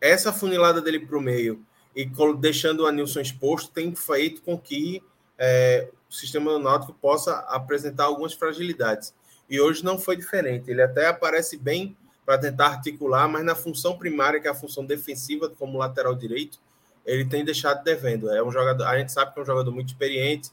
essa 0.00 0.30
afunilada 0.30 0.80
dele 0.80 1.00
para 1.00 1.18
o 1.18 1.20
meio 1.20 1.64
e 1.94 2.10
deixando 2.38 2.80
o 2.80 2.86
Anilson 2.86 3.20
exposto 3.20 3.70
tem 3.72 3.94
feito 3.94 4.42
com 4.42 4.58
que 4.58 5.02
é, 5.38 5.90
o 6.08 6.14
sistema 6.14 6.58
Náutico 6.58 6.94
possa 6.94 7.38
apresentar 7.48 8.04
algumas 8.04 8.32
fragilidades. 8.32 9.14
E 9.48 9.60
hoje 9.60 9.84
não 9.84 9.98
foi 9.98 10.16
diferente. 10.16 10.70
Ele 10.70 10.82
até 10.82 11.06
aparece 11.06 11.56
bem 11.56 11.96
para 12.24 12.38
tentar 12.38 12.66
articular, 12.68 13.28
mas 13.28 13.44
na 13.44 13.54
função 13.54 13.98
primária, 13.98 14.40
que 14.40 14.46
é 14.46 14.50
a 14.50 14.54
função 14.54 14.84
defensiva, 14.84 15.48
como 15.48 15.78
lateral 15.78 16.14
direito, 16.14 16.58
ele 17.04 17.24
tem 17.24 17.44
deixado 17.44 17.82
devendo. 17.82 18.30
É 18.30 18.42
um 18.42 18.50
jogador, 18.50 18.84
a 18.84 18.98
gente 18.98 19.12
sabe 19.12 19.32
que 19.32 19.40
é 19.40 19.42
um 19.42 19.46
jogador 19.46 19.72
muito 19.72 19.88
experiente, 19.88 20.50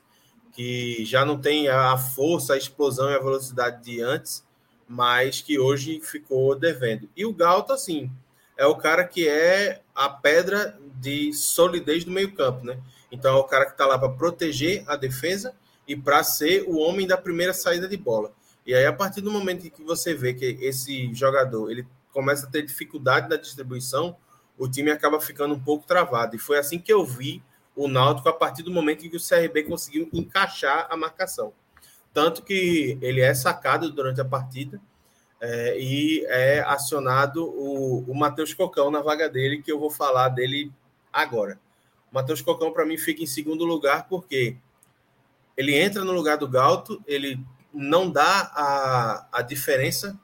que 0.52 1.06
já 1.06 1.24
não 1.24 1.40
tem 1.40 1.68
a 1.70 1.98
força, 1.98 2.54
a 2.54 2.58
explosão 2.58 3.10
e 3.10 3.16
a 3.16 3.20
velocidade 3.20 3.84
de 3.84 4.02
antes, 4.02 4.44
mas 4.88 5.42
que 5.42 5.60
hoje 5.60 6.02
ficou 6.02 6.56
devendo. 6.56 7.08
E 7.16 7.26
o 7.26 7.34
Galto, 7.34 7.72
assim, 7.72 8.12
é 8.58 8.66
o 8.66 8.76
cara 8.76 9.06
que 9.06 9.28
é 9.28 9.82
a 9.94 10.10
pedra 10.10 10.78
de 10.96 11.32
solidez 11.32 12.04
do 12.04 12.12
meio-campo, 12.12 12.66
né? 12.66 12.80
Então 13.12 13.38
é 13.38 13.40
o 13.40 13.44
cara 13.44 13.66
que 13.66 13.72
está 13.72 13.86
lá 13.86 13.98
para 13.98 14.10
proteger 14.10 14.84
a 14.88 14.96
defesa 14.96 15.54
e 15.88 15.96
para 15.96 16.24
ser 16.24 16.64
o 16.68 16.78
homem 16.78 17.08
da 17.08 17.18
primeira 17.18 17.54
saída 17.54 17.88
de 17.88 17.98
bola. 17.98 18.32
E 18.70 18.76
aí, 18.76 18.86
a 18.86 18.94
partir 18.94 19.22
do 19.22 19.32
momento 19.32 19.68
que 19.72 19.82
você 19.82 20.14
vê 20.14 20.32
que 20.32 20.46
esse 20.62 21.12
jogador 21.12 21.72
ele 21.72 21.88
começa 22.14 22.46
a 22.46 22.50
ter 22.52 22.62
dificuldade 22.62 23.28
na 23.28 23.36
distribuição, 23.36 24.16
o 24.60 24.68
time 24.68 24.92
acaba 24.92 25.20
ficando 25.20 25.56
um 25.56 25.60
pouco 25.60 25.88
travado. 25.88 26.36
E 26.36 26.40
foi 26.40 26.60
assim 26.60 26.78
que 26.78 26.94
eu 26.94 27.04
vi 27.04 27.42
o 27.76 27.88
Náutico 27.88 28.30
a 28.30 28.34
partir 28.34 28.62
do 28.62 28.70
momento 28.70 29.04
em 29.04 29.10
que 29.10 29.18
o 29.18 29.20
CRB 29.20 29.64
conseguiu 29.64 30.08
encaixar 30.14 30.86
a 30.88 30.96
marcação. 30.96 31.52
Tanto 32.14 32.44
que 32.44 32.96
ele 33.02 33.22
é 33.22 33.34
sacado 33.34 33.92
durante 33.92 34.22
a 34.22 34.26
partida 34.26 34.80
é, 35.42 35.82
e 35.82 36.24
é 36.28 36.60
acionado 36.60 37.44
o, 37.44 38.02
o 38.08 38.14
Matheus 38.14 38.54
Cocão 38.54 38.92
na 38.92 39.02
vaga 39.02 39.28
dele, 39.28 39.64
que 39.64 39.72
eu 39.72 39.80
vou 39.80 39.90
falar 39.90 40.30
dele 40.30 40.72
agora. 41.12 41.60
O 42.12 42.14
Matheus 42.14 42.40
Cocão, 42.40 42.72
para 42.72 42.86
mim, 42.86 43.00
fica 43.00 43.24
em 43.24 43.26
segundo 43.26 43.66
lugar 43.66 44.08
porque 44.08 44.58
ele 45.58 45.74
entra 45.74 46.06
no 46.06 46.12
lugar 46.12 46.38
do 46.38 46.48
Galto, 46.48 47.04
ele 47.08 47.44
não 47.74 48.10
dá 48.10 48.52
a, 48.54 49.28
a 49.40 49.42
diferença 49.42 50.20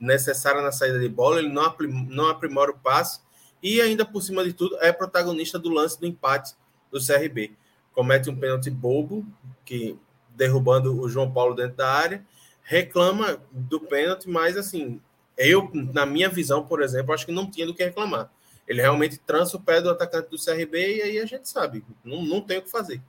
necessária 0.00 0.62
na 0.62 0.72
saída 0.72 0.98
de 0.98 1.08
bola, 1.08 1.38
ele 1.38 1.48
não, 1.48 1.74
não 2.08 2.28
aprimora 2.28 2.70
o 2.70 2.78
passe 2.78 3.20
e 3.62 3.80
ainda 3.80 4.04
por 4.04 4.22
cima 4.22 4.44
de 4.44 4.52
tudo 4.52 4.76
é 4.80 4.92
protagonista 4.92 5.58
do 5.58 5.70
lance 5.70 5.98
do 5.98 6.06
empate 6.06 6.54
do 6.90 7.04
CRB. 7.04 7.52
Comete 7.92 8.28
um 8.28 8.36
pênalti 8.36 8.70
bobo, 8.70 9.26
que 9.64 9.98
derrubando 10.30 11.00
o 11.00 11.08
João 11.08 11.32
Paulo 11.32 11.54
dentro 11.54 11.76
da 11.76 11.90
área, 11.90 12.26
reclama 12.62 13.38
do 13.50 13.80
pênalti, 13.80 14.28
mas 14.28 14.56
assim, 14.56 15.00
eu, 15.36 15.70
na 15.72 16.04
minha 16.04 16.28
visão, 16.28 16.64
por 16.64 16.82
exemplo, 16.82 17.14
acho 17.14 17.26
que 17.26 17.32
não 17.32 17.50
tinha 17.50 17.66
do 17.66 17.74
que 17.74 17.84
reclamar. 17.84 18.30
Ele 18.66 18.80
realmente 18.80 19.18
trança 19.18 19.56
o 19.56 19.60
pé 19.60 19.80
do 19.80 19.90
atacante 19.90 20.30
do 20.30 20.42
CRB 20.42 20.96
e 20.96 21.02
aí 21.02 21.18
a 21.18 21.26
gente 21.26 21.48
sabe, 21.48 21.84
não, 22.02 22.22
não 22.22 22.40
tem 22.40 22.58
o 22.58 22.62
que 22.62 22.70
fazer. 22.70 23.00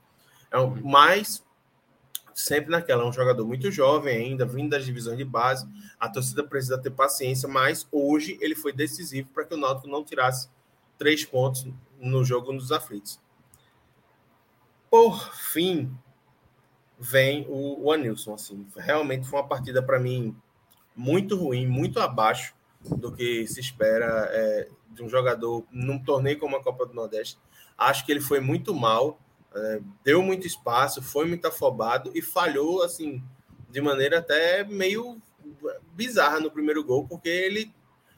É 0.52 0.60
um, 0.60 0.76
mas 0.84 1.44
sempre 2.36 2.70
naquela, 2.70 3.03
é 3.03 3.07
um 3.07 3.14
jogador 3.14 3.48
muito 3.48 3.72
jovem 3.72 4.18
ainda, 4.18 4.45
vindo 4.45 4.72
das 4.72 4.86
divisões 4.86 5.18
de 5.18 5.24
base, 5.24 5.66
a 5.98 6.10
torcida 6.10 6.44
precisa 6.44 6.78
ter 6.78 6.91
paciência, 6.91 7.48
mas 7.48 7.88
hoje 7.90 8.38
ele 8.41 8.53
foi 8.53 8.74
decisivo 8.74 9.30
para 9.34 9.45
que 9.45 9.53
o 9.53 9.57
Náutico 9.57 9.88
não 9.88 10.03
tirasse 10.03 10.49
três 10.98 11.24
pontos 11.24 11.66
no 11.98 12.26
jogo 12.26 12.52
nos 12.52 12.74
aflitos. 12.74 13.22
Por 14.90 15.34
fim, 15.34 15.98
vem 16.99 17.45
o, 17.48 17.86
o 17.86 17.91
Anilson, 17.91 18.34
assim, 18.34 18.68
realmente 18.76 19.26
foi 19.26 19.40
uma 19.40 19.48
partida 19.48 19.82
para 19.82 19.98
mim 19.98 20.36
muito 20.94 21.38
ruim, 21.38 21.66
muito 21.66 22.02
abaixo 22.02 22.53
do 22.82 23.14
que 23.14 23.48
se 23.48 23.62
espera 23.62 24.28
é, 24.30 24.70
de 24.91 25.02
um 25.02 25.07
jogador 25.10 25.66
num 25.72 25.98
torneio 26.03 26.38
como 26.38 26.57
a 26.57 26.64
Copa 26.64 26.86
do 26.86 26.94
Nordeste. 26.94 27.40
Acho 27.78 28.06
que 28.06 28.12
ele 28.12 28.22
foi 28.22 28.41
muito 28.41 28.76
mal, 28.76 29.20
deu 30.03 30.22
muito 30.22 30.45
espaço, 30.45 31.02
foi 31.02 31.26
muito 31.26 31.48
afobado 31.48 32.11
e 32.14 32.22
falhou 32.22 32.84
assim 32.84 33.23
de 33.69 33.82
maneira 33.82 34.19
até 34.19 34.64
meio 34.64 35.22
bizarra 35.94 36.40
no 36.40 36.52
primeiro 36.52 36.84
gol, 36.84 37.07
porque 37.07 37.30
ele 37.30 37.73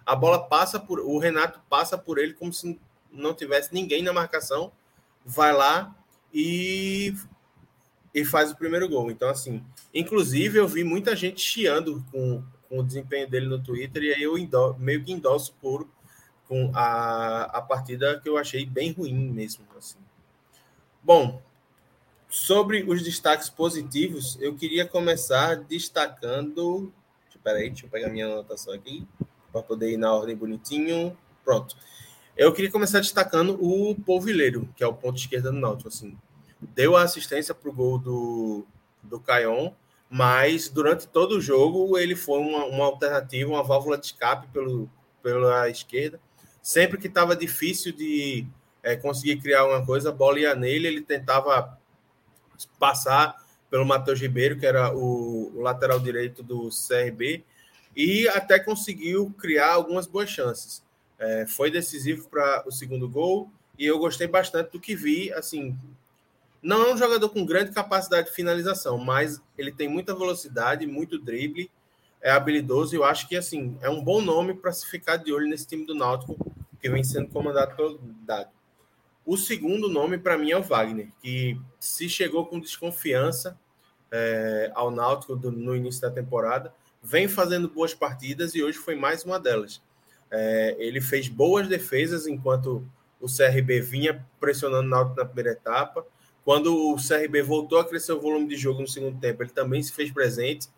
a 0.06 0.16
bola 0.16 0.48
passa 0.48 0.80
por 0.80 1.00
o 1.00 1.18
Renato 1.18 1.60
passa 1.70 1.98
por 1.98 2.18
ele 2.18 2.34
como 2.34 2.54
se 2.54 2.80
não 3.12 3.34
tivesse 3.34 3.74
ninguém 3.74 4.02
na 4.02 4.14
marcação, 4.14 4.72
vai 5.26 5.54
lá 5.54 5.96
e 6.34 7.14
e 8.14 8.26
faz 8.26 8.52
o 8.52 8.58
primeiro 8.58 8.90
gol. 8.90 9.12
Então 9.12 9.30
assim, 9.30 9.64
inclusive 9.94 10.58
eu 10.58 10.68
vi 10.68 10.84
muita 10.84 11.16
gente 11.16 11.42
chiando 11.42 12.04
com, 12.12 12.44
com 12.68 12.80
o 12.80 12.84
desempenho 12.84 13.30
dele 13.30 13.48
no 13.48 13.62
Twitter 13.62 14.04
e 14.04 14.14
aí 14.14 14.24
eu 14.24 14.36
meio 14.78 15.04
que 15.04 15.12
endosso 15.12 15.54
por 15.62 15.88
com 16.48 16.72
a, 16.74 17.44
a 17.44 17.62
partida 17.62 18.20
que 18.20 18.30
eu 18.30 18.38
achei 18.38 18.66
bem 18.66 18.92
ruim 18.92 19.14
mesmo 19.14 19.66
assim. 19.78 20.00
Bom, 21.08 21.42
sobre 22.28 22.84
os 22.84 23.02
destaques 23.02 23.48
positivos, 23.48 24.38
eu 24.42 24.54
queria 24.54 24.86
começar 24.86 25.56
destacando. 25.56 26.92
Espera 27.30 27.60
aí, 27.60 27.70
deixa 27.70 27.86
eu 27.86 27.90
pegar 27.90 28.10
minha 28.10 28.26
anotação 28.26 28.74
aqui, 28.74 29.08
para 29.50 29.64
poder 29.64 29.90
ir 29.92 29.96
na 29.96 30.14
ordem 30.14 30.36
bonitinho. 30.36 31.18
Pronto. 31.46 31.78
Eu 32.36 32.52
queria 32.52 32.70
começar 32.70 33.00
destacando 33.00 33.58
o 33.58 33.96
Polvilheiro, 33.96 34.68
que 34.76 34.84
é 34.84 34.88
o 34.88 34.94
ponto 34.94 35.18
esquerdo 35.18 35.50
do 35.50 35.54
Náutico. 35.54 35.88
Assim, 35.88 36.18
deu 36.60 36.98
a 36.98 37.04
assistência 37.04 37.56
para 37.56 37.70
o 37.70 37.74
gol 37.74 37.98
do, 37.98 38.68
do 39.02 39.18
Caion, 39.18 39.72
mas 40.10 40.68
durante 40.68 41.08
todo 41.08 41.38
o 41.38 41.42
jogo 41.42 41.98
ele 41.98 42.18
foi 42.18 42.40
uma, 42.42 42.66
uma 42.66 42.84
alternativa, 42.84 43.50
uma 43.50 43.64
válvula 43.64 43.98
de 43.98 44.08
escape 44.08 44.48
pelo, 44.48 44.90
pela 45.24 45.70
esquerda. 45.70 46.20
Sempre 46.62 46.98
que 46.98 47.08
estava 47.08 47.34
difícil 47.34 47.94
de 47.94 48.46
é, 48.88 48.96
conseguir 48.96 49.42
criar 49.42 49.62
alguma 49.62 49.86
coisa, 49.86 50.10
a 50.10 50.14
bola 50.14 50.40
ia 50.40 50.56
nele, 50.56 50.88
ele 50.88 51.02
tentava 51.02 51.78
passar 52.80 53.36
pelo 53.70 53.86
Matheus 53.86 54.22
Ribeiro, 54.22 54.58
que 54.58 54.66
era 54.66 54.96
o, 54.96 55.52
o 55.54 55.62
lateral 55.62 56.00
direito 56.00 56.42
do 56.42 56.70
CRB, 56.70 57.44
e 57.94 58.30
até 58.30 58.58
conseguiu 58.58 59.36
criar 59.38 59.74
algumas 59.74 60.08
boas 60.08 60.30
chances. 60.30 60.82
É, 61.20 61.46
foi 61.46 61.70
decisivo 61.70 62.30
para 62.30 62.64
o 62.66 62.72
segundo 62.72 63.10
gol 63.10 63.52
e 63.78 63.86
eu 63.86 64.00
gostei 64.00 64.26
bastante 64.26 64.72
do 64.72 64.80
que 64.80 64.96
vi. 64.96 65.34
Assim, 65.34 65.78
não 66.62 66.84
é 66.84 66.94
um 66.94 66.98
jogador 66.98 67.28
com 67.28 67.46
grande 67.46 67.72
capacidade 67.72 68.30
de 68.30 68.36
finalização, 68.36 68.98
mas 68.98 69.42
ele 69.58 69.72
tem 69.72 69.90
muita 69.90 70.16
velocidade, 70.16 70.88
muito 70.88 71.20
drible, 71.20 71.70
é 72.22 72.32
habilidoso. 72.32 72.96
E 72.96 72.98
eu 72.98 73.04
acho 73.04 73.28
que 73.28 73.36
assim 73.36 73.78
é 73.82 73.90
um 73.90 74.02
bom 74.02 74.22
nome 74.22 74.54
para 74.54 74.72
se 74.72 74.90
ficar 74.90 75.18
de 75.18 75.34
olho 75.34 75.50
nesse 75.50 75.68
time 75.68 75.86
do 75.86 75.94
Náutico 75.94 76.38
que 76.80 76.90
vem 76.90 77.04
sendo 77.04 77.28
comandado 77.28 77.76
pelo 77.76 78.00
Dado. 78.26 78.57
O 79.28 79.36
segundo 79.36 79.90
nome 79.90 80.18
para 80.18 80.38
mim 80.38 80.52
é 80.52 80.58
o 80.58 80.64
Wagner, 80.64 81.12
que 81.22 81.60
se 81.78 82.08
chegou 82.08 82.46
com 82.46 82.62
desconfiança 82.62 83.60
é, 84.10 84.72
ao 84.74 84.90
Náutico 84.90 85.36
do, 85.36 85.52
no 85.52 85.76
início 85.76 86.02
da 86.02 86.10
temporada, 86.10 86.74
vem 87.04 87.28
fazendo 87.28 87.68
boas 87.68 87.94
partidas 87.94 88.56
e 88.56 88.64
hoje 88.64 88.78
foi 88.78 88.96
mais 88.96 89.26
uma 89.26 89.38
delas. 89.38 89.82
É, 90.32 90.78
ele 90.80 91.02
fez 91.02 91.28
boas 91.28 91.68
defesas 91.68 92.26
enquanto 92.26 92.90
o 93.20 93.28
CRB 93.28 93.82
vinha 93.82 94.26
pressionando 94.40 94.88
na, 94.88 95.04
na 95.04 95.26
primeira 95.26 95.52
etapa. 95.52 96.06
Quando 96.46 96.74
o 96.74 96.96
CRB 96.96 97.42
voltou 97.42 97.80
a 97.80 97.86
crescer 97.86 98.14
o 98.14 98.22
volume 98.22 98.48
de 98.48 98.56
jogo 98.56 98.80
no 98.80 98.88
segundo 98.88 99.20
tempo, 99.20 99.44
ele 99.44 99.50
também 99.50 99.84
se 99.84 99.92
fez 99.92 100.10
presente. 100.10 100.70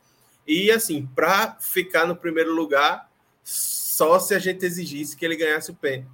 E 0.47 0.71
assim, 0.71 1.07
para 1.13 1.55
ficar 1.59 2.07
no 2.07 2.15
primeiro 2.15 2.51
lugar, 2.55 3.11
só 3.43 4.17
se 4.17 4.33
a 4.33 4.39
gente 4.39 4.65
exigisse 4.65 5.15
que 5.15 5.23
ele 5.23 5.35
ganhasse 5.35 5.69
o 5.69 5.75
pênalti, 5.75 6.09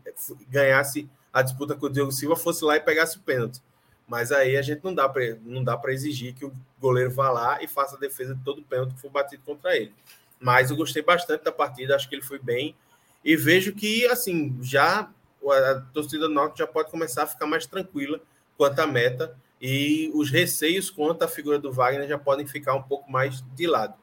ganhasse 0.49 1.09
a 1.35 1.41
disputa 1.41 1.75
com 1.75 1.87
o 1.87 1.89
Diego 1.89 2.13
Silva, 2.13 2.37
fosse 2.37 2.63
lá 2.63 2.77
e 2.77 2.79
pegasse 2.79 3.17
o 3.17 3.19
pênalti. 3.19 3.61
Mas 4.07 4.31
aí 4.31 4.55
a 4.55 4.61
gente 4.61 4.81
não 4.85 4.95
dá 4.95 5.09
para 5.09 5.35
não 5.43 5.61
dá 5.61 5.75
para 5.75 5.91
exigir 5.91 6.33
que 6.33 6.45
o 6.45 6.53
goleiro 6.79 7.11
vá 7.11 7.29
lá 7.29 7.61
e 7.61 7.67
faça 7.67 7.97
a 7.97 7.99
defesa 7.99 8.33
de 8.33 8.41
todo 8.41 8.63
pênalti 8.63 8.93
que 8.93 9.01
for 9.01 9.11
batido 9.11 9.43
contra 9.45 9.75
ele. 9.75 9.93
Mas 10.39 10.71
eu 10.71 10.77
gostei 10.77 11.01
bastante 11.01 11.43
da 11.43 11.51
partida, 11.51 11.93
acho 11.93 12.07
que 12.07 12.15
ele 12.15 12.21
foi 12.21 12.39
bem 12.39 12.73
e 13.21 13.35
vejo 13.35 13.73
que, 13.73 14.05
assim, 14.05 14.57
já 14.61 15.09
a 15.45 15.81
torcida 15.93 16.29
do 16.29 16.33
Náutico 16.33 16.59
já 16.59 16.67
pode 16.67 16.89
começar 16.89 17.23
a 17.23 17.27
ficar 17.27 17.47
mais 17.47 17.65
tranquila 17.65 18.21
quanto 18.57 18.79
à 18.79 18.87
meta 18.87 19.35
e 19.61 20.09
os 20.13 20.31
receios 20.31 20.89
quanto 20.89 21.23
à 21.23 21.27
figura 21.27 21.59
do 21.59 21.69
Wagner 21.69 22.07
já 22.07 22.17
podem 22.17 22.47
ficar 22.47 22.75
um 22.75 22.83
pouco 22.83 23.11
mais 23.11 23.43
de 23.55 23.67
lado. 23.67 23.95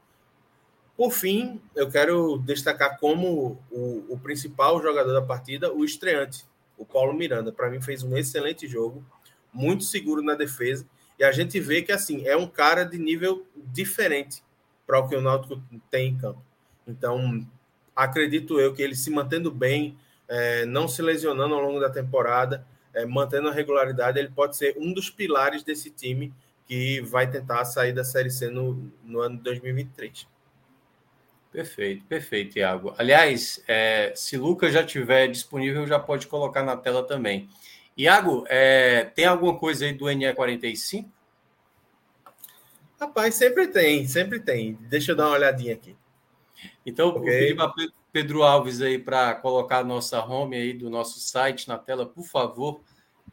Por 0.98 1.12
fim, 1.12 1.62
eu 1.74 1.88
quero 1.88 2.36
destacar 2.38 2.98
como 2.98 3.58
o, 3.70 4.04
o 4.10 4.18
principal 4.18 4.82
jogador 4.82 5.14
da 5.14 5.22
partida, 5.22 5.72
o 5.72 5.82
estreante, 5.82 6.44
o 6.82 6.84
Paulo 6.84 7.14
Miranda. 7.14 7.52
Para 7.52 7.70
mim, 7.70 7.80
fez 7.80 8.02
um 8.02 8.16
excelente 8.16 8.66
jogo, 8.66 9.04
muito 9.52 9.84
seguro 9.84 10.20
na 10.20 10.34
defesa. 10.34 10.84
E 11.18 11.24
a 11.24 11.30
gente 11.30 11.60
vê 11.60 11.82
que 11.82 11.92
assim 11.92 12.26
é 12.26 12.36
um 12.36 12.48
cara 12.48 12.84
de 12.84 12.98
nível 12.98 13.46
diferente 13.54 14.42
para 14.84 14.98
o 14.98 15.08
que 15.08 15.14
o 15.14 15.20
Náutico 15.20 15.62
tem 15.90 16.08
em 16.08 16.18
campo. 16.18 16.42
Então, 16.86 17.46
acredito 17.94 18.58
eu 18.58 18.74
que 18.74 18.82
ele 18.82 18.96
se 18.96 19.10
mantendo 19.10 19.50
bem, 19.50 19.96
é, 20.28 20.66
não 20.66 20.88
se 20.88 21.00
lesionando 21.00 21.54
ao 21.54 21.62
longo 21.62 21.78
da 21.78 21.88
temporada, 21.88 22.66
é, 22.92 23.06
mantendo 23.06 23.48
a 23.48 23.52
regularidade, 23.52 24.18
ele 24.18 24.30
pode 24.30 24.56
ser 24.56 24.76
um 24.76 24.92
dos 24.92 25.08
pilares 25.08 25.62
desse 25.62 25.90
time 25.90 26.34
que 26.66 27.00
vai 27.02 27.30
tentar 27.30 27.64
sair 27.64 27.92
da 27.92 28.02
Série 28.02 28.30
C 28.30 28.50
no, 28.50 28.90
no 29.04 29.20
ano 29.20 29.36
de 29.36 29.42
2023. 29.44 30.26
Perfeito, 31.52 32.04
perfeito, 32.06 32.58
Iago. 32.58 32.94
Aliás, 32.96 33.62
é, 33.68 34.12
se 34.16 34.38
Lucas 34.38 34.72
já 34.72 34.82
tiver 34.82 35.28
disponível, 35.28 35.86
já 35.86 35.98
pode 35.98 36.26
colocar 36.26 36.62
na 36.62 36.78
tela 36.78 37.02
também. 37.02 37.46
Iago, 37.94 38.46
é, 38.48 39.04
tem 39.14 39.26
alguma 39.26 39.58
coisa 39.58 39.84
aí 39.84 39.92
do 39.92 40.06
NE45? 40.06 41.06
Rapaz, 42.98 43.34
sempre 43.34 43.68
tem, 43.68 44.06
sempre 44.06 44.40
tem. 44.40 44.78
Deixa 44.82 45.12
eu 45.12 45.16
dar 45.16 45.26
uma 45.26 45.34
olhadinha 45.34 45.74
aqui. 45.74 45.94
Então, 46.86 47.08
okay. 47.08 47.54
para 47.54 47.70
Pedro 48.10 48.42
Alves 48.42 48.80
aí 48.80 48.98
para 48.98 49.34
colocar 49.34 49.78
a 49.78 49.84
nossa 49.84 50.24
home 50.24 50.56
aí 50.56 50.72
do 50.72 50.88
nosso 50.88 51.20
site 51.20 51.68
na 51.68 51.76
tela, 51.76 52.06
por 52.06 52.24
favor, 52.24 52.80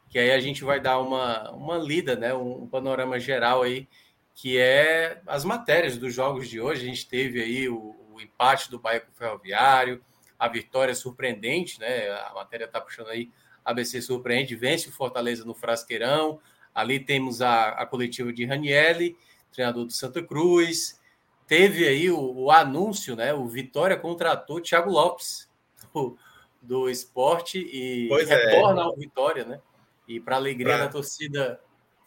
que 0.10 0.20
aí 0.20 0.32
a 0.32 0.40
gente 0.40 0.64
vai 0.64 0.82
dar 0.82 1.00
uma, 1.00 1.52
uma 1.52 1.78
lida, 1.78 2.16
né, 2.16 2.34
um, 2.34 2.68
panorama 2.68 3.20
geral 3.20 3.62
aí, 3.62 3.88
que 4.34 4.58
é 4.58 5.22
as 5.28 5.46
matérias 5.46 5.98
dos 5.98 6.14
jogos 6.14 6.50
de 6.50 6.60
hoje. 6.60 6.82
A 6.82 6.90
gente 6.90 7.08
teve 7.08 7.42
aí 7.42 7.70
o, 7.70 7.96
o 8.20 8.22
empate 8.24 8.70
do 8.70 8.80
Bahia 8.80 9.02
com 9.02 9.12
o 9.12 9.16
Ferroviário, 9.16 10.04
a 10.38 10.48
vitória 10.48 10.94
surpreendente, 10.94 11.80
né? 11.80 12.10
A 12.12 12.34
matéria 12.34 12.66
está 12.66 12.80
puxando 12.80 13.08
aí, 13.08 13.30
ABC 13.64 14.02
surpreende, 14.02 14.56
vence 14.56 14.90
o 14.90 14.92
Fortaleza 14.92 15.44
no 15.46 15.54
Frasqueirão. 15.54 16.40
Ali 16.74 17.00
temos 17.00 17.42
a, 17.42 17.70
a 17.70 17.86
coletiva 17.86 18.32
de 18.32 18.46
Ranielli, 18.46 19.18
treinador 19.52 19.86
do 19.86 19.92
Santa 19.92 20.22
Cruz, 20.22 21.00
teve 21.48 21.88
aí 21.88 22.12
o, 22.12 22.20
o, 22.20 22.52
anúncio, 22.52 23.16
né? 23.16 23.34
O 23.34 23.48
Vitória 23.48 23.98
contratou 23.98 24.58
o 24.58 24.62
Thiago 24.62 24.92
Lopes 24.92 25.50
do, 25.94 26.18
do 26.62 26.90
esporte 26.90 27.58
e 27.60 28.08
pois 28.08 28.30
é. 28.30 28.36
retorna 28.36 28.82
é. 28.82 28.84
ao 28.86 28.96
Vitória, 28.96 29.44
né? 29.44 29.60
E 30.08 30.20
para 30.20 30.36
alegria 30.36 30.76
pra... 30.76 30.86
da 30.86 30.92
torcida 30.92 31.60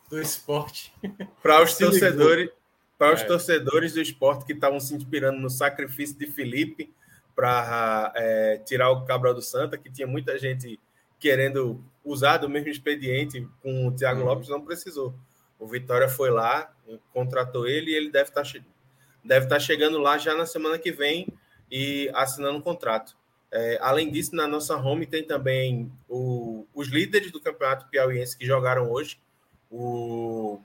do 0.09 0.21
esporte. 0.21 0.95
Para 1.43 1.63
os 1.63 1.75
torcedores, 1.77 2.51
para 3.03 3.17
os 3.17 3.23
é. 3.23 3.25
torcedores 3.25 3.95
do 3.95 4.01
esporte 4.01 4.45
que 4.45 4.53
estavam 4.53 4.79
se 4.79 4.95
inspirando 4.95 5.41
no 5.41 5.51
sacrifício 5.51 6.17
de 6.17 6.25
Felipe 6.29 6.89
para 7.35 8.13
é, 8.15 8.59
tirar 8.65 8.91
o 8.91 9.05
Cabral 9.05 9.35
do 9.35 9.43
Santa, 9.43 9.77
que 9.77 9.91
tinha 9.91 10.07
muita 10.07 10.39
gente 10.39 10.79
querendo 11.19 11.85
usar 12.05 12.37
do 12.37 12.49
mesmo 12.49 12.69
expediente 12.69 13.45
com 13.61 13.89
o 13.89 13.93
Thiago 13.93 14.21
uhum. 14.21 14.27
Lopes, 14.27 14.49
não 14.49 14.65
precisou. 14.65 15.13
O 15.59 15.67
Vitória 15.67 16.09
foi 16.09 16.31
lá, 16.31 16.73
contratou 17.13 17.67
ele 17.67 17.91
e 17.91 17.95
ele 17.95 18.09
deve 18.09 18.29
estar 18.29 18.45
tá 18.45 18.61
deve 19.25 19.47
estar 19.47 19.59
chegando 19.59 19.99
lá 19.99 20.17
já 20.17 20.37
na 20.37 20.47
semana 20.47 20.79
que 20.79 20.93
vem 20.93 21.27
e 21.69 22.09
assinando 22.15 22.59
um 22.59 22.63
contrato. 22.63 23.17
É, 23.51 23.79
além 23.81 24.13
disso, 24.13 24.37
na 24.37 24.47
nossa 24.47 24.77
home 24.77 25.07
tem 25.07 25.25
também 25.25 25.91
o, 26.09 26.69
os 26.73 26.87
líderes 26.87 27.33
do 27.33 27.41
campeonato 27.41 27.89
piauiense 27.89 28.39
que 28.39 28.47
jogaram 28.47 28.93
hoje, 28.93 29.19
o 29.69 30.61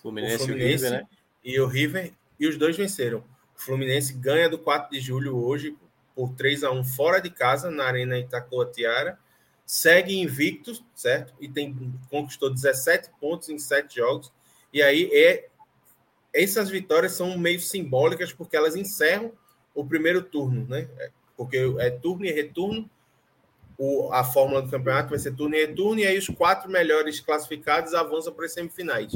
Fluminense, 0.00 0.36
o 0.36 0.46
Fluminense 0.46 0.72
e, 0.72 0.88
o 0.88 0.90
River, 0.90 0.90
né? 1.02 1.15
E 1.46 1.60
o 1.60 1.66
River, 1.68 2.12
e 2.40 2.48
os 2.48 2.58
dois 2.58 2.76
venceram. 2.76 3.20
O 3.56 3.60
Fluminense 3.60 4.12
ganha 4.12 4.50
do 4.50 4.58
4 4.58 4.90
de 4.90 5.00
julho 5.00 5.36
hoje 5.36 5.76
por 6.12 6.34
3 6.34 6.64
a 6.64 6.72
1 6.72 6.84
fora 6.84 7.20
de 7.20 7.30
casa 7.30 7.70
na 7.70 7.84
Arena 7.84 8.18
Itacoatiara, 8.18 9.16
segue 9.64 10.18
invicto, 10.18 10.72
certo? 10.92 11.32
E 11.40 11.48
tem 11.48 11.94
conquistou 12.10 12.52
17 12.52 13.10
pontos 13.20 13.48
em 13.48 13.60
7 13.60 13.94
jogos. 13.94 14.32
E 14.72 14.82
aí 14.82 15.08
é 15.12 15.48
essas 16.34 16.68
vitórias 16.68 17.12
são 17.12 17.38
meio 17.38 17.60
simbólicas 17.60 18.32
porque 18.32 18.56
elas 18.56 18.74
encerram 18.74 19.32
o 19.72 19.86
primeiro 19.86 20.22
turno, 20.22 20.66
né? 20.68 20.88
Porque 21.36 21.58
é 21.78 21.90
turno 21.90 22.26
e 22.26 22.32
retorno. 22.32 22.90
O, 23.78 24.12
a 24.12 24.24
fórmula 24.24 24.62
do 24.62 24.70
campeonato 24.70 25.10
vai 25.10 25.18
ser 25.18 25.34
turno 25.34 25.54
e 25.54 25.64
retorno, 25.64 26.00
e 26.00 26.06
aí 26.06 26.18
os 26.18 26.28
quatro 26.28 26.68
melhores 26.68 27.20
classificados 27.20 27.94
avançam 27.94 28.32
para 28.32 28.46
as 28.46 28.52
semifinais. 28.52 29.14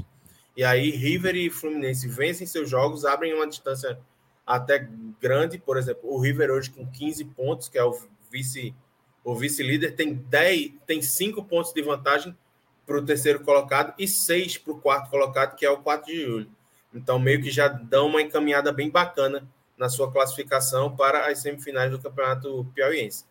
E 0.56 0.64
aí 0.64 0.90
River 0.90 1.36
e 1.36 1.50
Fluminense 1.50 2.08
vencem 2.08 2.46
seus 2.46 2.68
jogos, 2.68 3.04
abrem 3.04 3.34
uma 3.34 3.46
distância 3.46 3.98
até 4.46 4.88
grande. 5.20 5.58
Por 5.58 5.76
exemplo, 5.76 6.12
o 6.12 6.20
River 6.20 6.50
hoje 6.50 6.70
com 6.70 6.86
15 6.86 7.24
pontos, 7.26 7.68
que 7.68 7.78
é 7.78 7.84
o 7.84 7.98
vice 8.30 8.74
o 9.22 9.34
vice-líder, 9.34 9.94
tem 9.94 10.14
10, 10.14 10.72
tem 10.86 11.02
5 11.02 11.44
pontos 11.44 11.72
de 11.72 11.82
vantagem 11.82 12.36
para 12.86 12.98
o 12.98 13.04
terceiro 13.04 13.40
colocado 13.40 13.94
e 13.98 14.08
6 14.08 14.58
para 14.58 14.72
o 14.72 14.80
quarto 14.80 15.10
colocado, 15.10 15.56
que 15.56 15.64
é 15.64 15.70
o 15.70 15.78
4 15.78 16.06
de 16.06 16.24
julho. 16.24 16.50
Então, 16.92 17.18
meio 17.18 17.40
que 17.40 17.50
já 17.50 17.68
dão 17.68 18.08
uma 18.08 18.22
encaminhada 18.22 18.72
bem 18.72 18.90
bacana 18.90 19.46
na 19.76 19.88
sua 19.88 20.10
classificação 20.10 20.96
para 20.96 21.26
as 21.28 21.38
semifinais 21.40 21.90
do 21.90 22.00
Campeonato 22.00 22.66
Piauiense. 22.74 23.24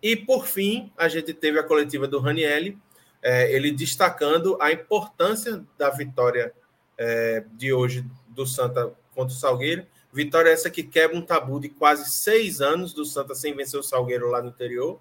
E, 0.00 0.14
por 0.14 0.46
fim, 0.46 0.92
a 0.96 1.08
gente 1.08 1.34
teve 1.34 1.58
a 1.58 1.62
coletiva 1.64 2.06
do 2.06 2.20
Ranielli, 2.20 2.78
é, 3.24 3.50
ele 3.50 3.72
destacando 3.72 4.58
a 4.60 4.70
importância 4.70 5.64
da 5.78 5.88
vitória 5.88 6.52
é, 6.98 7.42
de 7.54 7.72
hoje 7.72 8.04
do 8.28 8.46
Santa 8.46 8.92
contra 9.14 9.34
o 9.34 9.38
Salgueiro. 9.38 9.86
Vitória 10.12 10.50
essa 10.50 10.68
que 10.68 10.82
quebra 10.82 11.16
um 11.16 11.22
tabu 11.22 11.58
de 11.58 11.70
quase 11.70 12.10
seis 12.10 12.60
anos 12.60 12.92
do 12.92 13.06
Santa 13.06 13.34
sem 13.34 13.56
vencer 13.56 13.80
o 13.80 13.82
Salgueiro 13.82 14.30
lá 14.30 14.42
no 14.42 14.50
interior. 14.50 15.00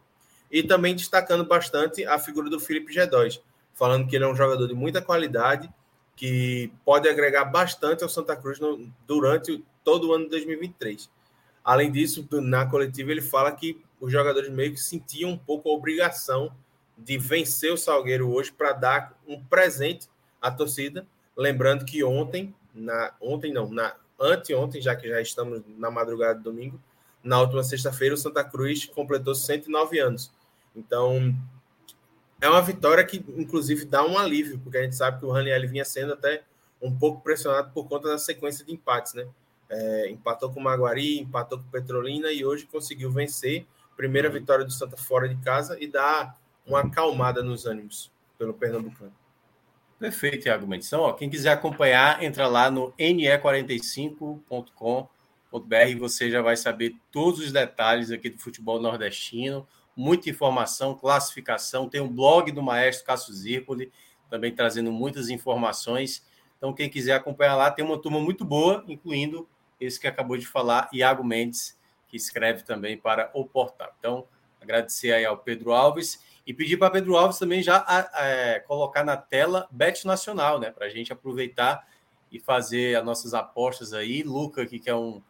E 0.50 0.64
também 0.64 0.96
destacando 0.96 1.44
bastante 1.44 2.06
a 2.06 2.18
figura 2.18 2.50
do 2.50 2.62
Felipe 2.62 2.94
G2, 2.94 3.42
falando 3.74 4.08
que 4.08 4.16
ele 4.16 4.24
é 4.24 4.28
um 4.28 4.36
jogador 4.36 4.68
de 4.68 4.74
muita 4.74 5.02
qualidade 5.02 5.70
que 6.16 6.72
pode 6.86 7.10
agregar 7.10 7.44
bastante 7.46 8.04
ao 8.04 8.10
Santa 8.10 8.36
Cruz 8.38 8.58
no, 8.58 8.90
durante 9.06 9.62
todo 9.84 10.08
o 10.08 10.14
ano 10.14 10.26
de 10.26 10.30
2023. 10.30 11.10
Além 11.62 11.92
disso, 11.92 12.26
na 12.32 12.66
coletiva 12.66 13.12
ele 13.12 13.22
fala 13.22 13.52
que 13.52 13.84
os 14.00 14.12
jogadores 14.12 14.50
meio 14.50 14.72
que 14.72 14.80
sentiam 14.80 15.32
um 15.32 15.38
pouco 15.38 15.70
a 15.70 15.74
obrigação 15.74 16.54
de 16.98 17.18
vencer 17.18 17.72
o 17.72 17.78
Salgueiro 17.78 18.32
hoje 18.32 18.52
para 18.52 18.74
dar 18.74 19.20
um 19.28 19.44
presente 19.44 20.08
à 20.42 20.52
torcida. 20.52 21.06
Lembrando 21.36 21.86
que 21.86 22.04
ontem, 22.04 22.54
na 22.74 23.14
ontem 23.20 23.52
não, 23.52 23.70
na 23.72 23.96
anteontem, 24.20 24.82
já 24.82 24.96
que 24.96 25.08
já 25.08 25.22
estamos 25.22 25.62
na 25.78 25.90
madrugada 25.90 26.38
de 26.38 26.44
domingo, 26.44 26.80
na 27.24 27.40
última 27.40 27.64
sexta-feira 27.64 28.16
o 28.16 28.18
Santa 28.18 28.44
Cruz 28.44 28.86
completou 28.86 29.34
109 29.34 30.00
anos. 30.00 30.32
Então, 30.76 31.36
é 32.42 32.50
uma 32.50 32.62
vitória 32.62 33.04
que, 33.04 33.24
inclusive, 33.38 33.86
dá 33.86 34.06
um 34.06 34.18
alívio, 34.18 34.60
porque 34.60 34.78
a 34.78 34.84
gente 34.84 34.96
sabe 34.96 35.20
que 35.20 35.26
o 35.26 35.32
Raniel 35.32 35.68
vinha 35.70 35.86
sendo 35.86 36.14
até 36.14 36.44
um 36.82 36.94
pouco 36.94 37.22
pressionado 37.22 37.72
por 37.72 37.88
conta 37.88 38.10
da 38.10 38.18
sequência 38.18 38.66
de 38.66 38.74
empates, 38.74 39.14
né? 39.14 39.26
É, 39.70 40.10
empatou 40.10 40.52
com 40.52 40.60
o 40.60 40.64
Maguari, 40.64 41.20
empatou 41.20 41.58
com 41.58 41.66
o 41.66 41.72
Petrolina 41.72 42.32
e 42.32 42.44
hoje 42.46 42.66
conseguiu 42.66 43.10
vencer. 43.10 43.66
Primeira 43.96 44.28
uhum. 44.28 44.34
vitória 44.34 44.66
do 44.66 44.72
Santa 44.72 44.98
fora 44.98 45.30
de 45.30 45.38
casa 45.38 45.78
e 45.80 45.88
dá 45.88 46.36
uma 46.66 46.80
acalmada 46.82 47.44
nos 47.44 47.66
ânimos 47.66 48.12
pelo 48.38 48.54
Pernambucano. 48.54 49.14
Perfeito, 50.00 50.48
Iago 50.48 50.68
Mendes. 50.68 50.88
Então, 50.88 51.12
quem 51.14 51.30
quiser 51.30 51.52
acompanhar, 51.52 52.22
entra 52.22 52.46
lá 52.48 52.70
no 52.70 52.92
ne45.com.br 52.94 55.88
e 55.88 55.96
você 55.96 56.30
já 56.30 56.42
vai 56.42 56.58
saber 56.58 56.98
todos 57.12 57.40
os 57.40 57.54
detalhes 57.54 58.12
aqui 58.12 58.30
do 58.30 58.38
futebol 58.38 58.82
nordestino, 58.82 59.66
muita 59.96 60.30
informação, 60.30 60.94
classificação. 60.94 61.88
Tem 61.88 62.02
um 62.02 62.10
blog 62.10 62.52
do 62.52 62.62
maestro 62.62 63.06
Cássio 63.06 63.34
Zirpoli, 63.34 63.90
também 64.30 64.54
trazendo 64.54 64.92
muitas 64.92 65.30
informações. 65.30 66.28
Então, 66.58 66.74
quem 66.74 66.90
quiser 66.90 67.14
acompanhar 67.14 67.56
lá, 67.56 67.72
tem 67.72 67.86
uma 67.86 67.98
turma 67.98 68.20
muito 68.20 68.44
boa, 68.44 68.84
incluindo 68.88 69.48
esse 69.80 69.98
que 70.00 70.08
acabou 70.08 70.38
de 70.38 70.48
falar, 70.48 70.90
Iago 70.92 71.24
Mendes, 71.24 71.78
que 72.08 72.18
escreve 72.18 72.64
também 72.64 72.98
para 72.98 73.30
o 73.34 73.46
portal. 73.46 73.94
Então, 74.00 74.28
agradecer 74.60 75.14
aí 75.14 75.26
ao 75.26 75.38
Pedro 75.38 75.72
Alves 75.72 76.20
e 76.46 76.54
pedir 76.54 76.78
para 76.78 76.92
Pedro 76.92 77.16
Alves 77.16 77.40
também 77.40 77.64
já 77.64 77.86
é, 78.16 78.60
colocar 78.60 79.04
na 79.04 79.16
tela 79.16 79.68
Bet 79.72 80.06
Nacional, 80.06 80.60
né? 80.60 80.72
Para 80.72 80.88
a 80.88 80.90
gente 80.90 81.14
aproveitar 81.14 81.88
e 82.32 82.40
fazer 82.40 82.98
as 82.98 83.06
nossas 83.06 83.34
apostas 83.34 83.94
aí. 83.94 84.24
Luca, 84.24 84.66
que 84.66 84.82
é 84.90 84.96
um, 84.96 85.22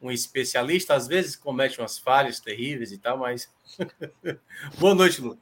um 0.00 0.10
especialista, 0.10 0.94
às 0.94 1.08
vezes 1.08 1.34
comete 1.34 1.80
umas 1.80 1.98
falhas 1.98 2.38
terríveis 2.38 2.92
e 2.92 2.98
tal, 2.98 3.18
mas. 3.18 3.50
boa 4.78 4.94
noite, 4.94 5.20
Lu. 5.20 5.36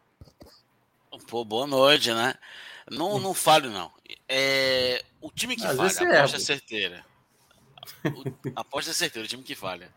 Pô, 1.29 1.45
boa 1.45 1.67
noite, 1.67 2.13
né? 2.13 2.35
Não, 2.91 3.19
não 3.19 3.35
falho, 3.35 3.71
não. 3.71 3.93
É, 4.27 5.05
o 5.21 5.31
time 5.31 5.57
que 5.57 5.67
às 5.67 5.77
falha, 5.77 6.19
aposta 6.19 6.37
é 6.37 6.41
certeira. 6.41 7.05
O, 8.05 8.51
aposta 8.61 8.93
é 8.93 8.95
certeira, 8.95 9.27
o 9.27 9.29
time 9.29 9.43
que 9.43 9.55
falha. 9.55 9.93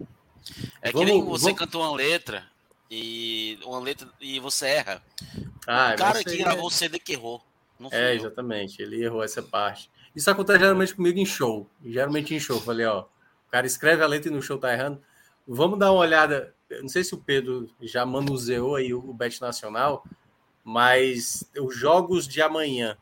É 0.82 0.92
vamos, 0.92 1.08
que 1.08 1.14
nem 1.14 1.24
você 1.24 1.46
vamos... 1.46 1.60
cantou 1.60 1.82
uma 1.84 1.96
letra 1.96 2.52
e 2.92 3.58
uma 3.64 3.80
letra 3.80 4.08
e 4.20 4.40
você 4.40 4.68
erra. 4.68 5.02
Ah, 5.66 5.94
o 5.96 5.98
cara 5.98 6.24
que 6.24 6.38
gravou 6.38 6.68
o 6.68 6.72
CD 6.72 7.00
que 7.00 7.14
errou. 7.14 7.42
é, 7.92 8.14
exatamente. 8.14 8.82
Ele 8.82 9.04
errou 9.04 9.24
essa 9.24 9.42
parte. 9.42 9.90
Isso 10.16 10.30
acontece 10.30 10.60
geralmente 10.60 10.94
comigo 10.94 11.18
em 11.18 11.26
show. 11.26 11.68
Geralmente 11.84 12.36
em 12.36 12.40
show. 12.40 12.60
Falei, 12.60 12.86
ó, 12.86 13.06
cara 13.52 13.68
escreve 13.68 14.02
a 14.02 14.08
letra 14.08 14.32
e 14.32 14.34
no 14.34 14.42
show 14.42 14.58
tá 14.58 14.72
errando. 14.74 15.02
Vamos 15.46 15.78
dar 15.78 15.92
uma 15.92 16.00
olhada. 16.00 16.56
não 16.82 16.88
sei 16.88 17.04
se 17.04 17.14
o 17.14 17.18
Pedro 17.18 17.70
já 17.82 18.06
manuseou 18.06 18.76
aí 18.76 18.94
o 18.94 19.14
Bet 19.14 19.42
Nacional, 19.42 20.06
mas 20.64 21.44
os 21.60 21.76
jogos 21.76 22.28
de 22.28 22.42
amanhã. 22.42 22.98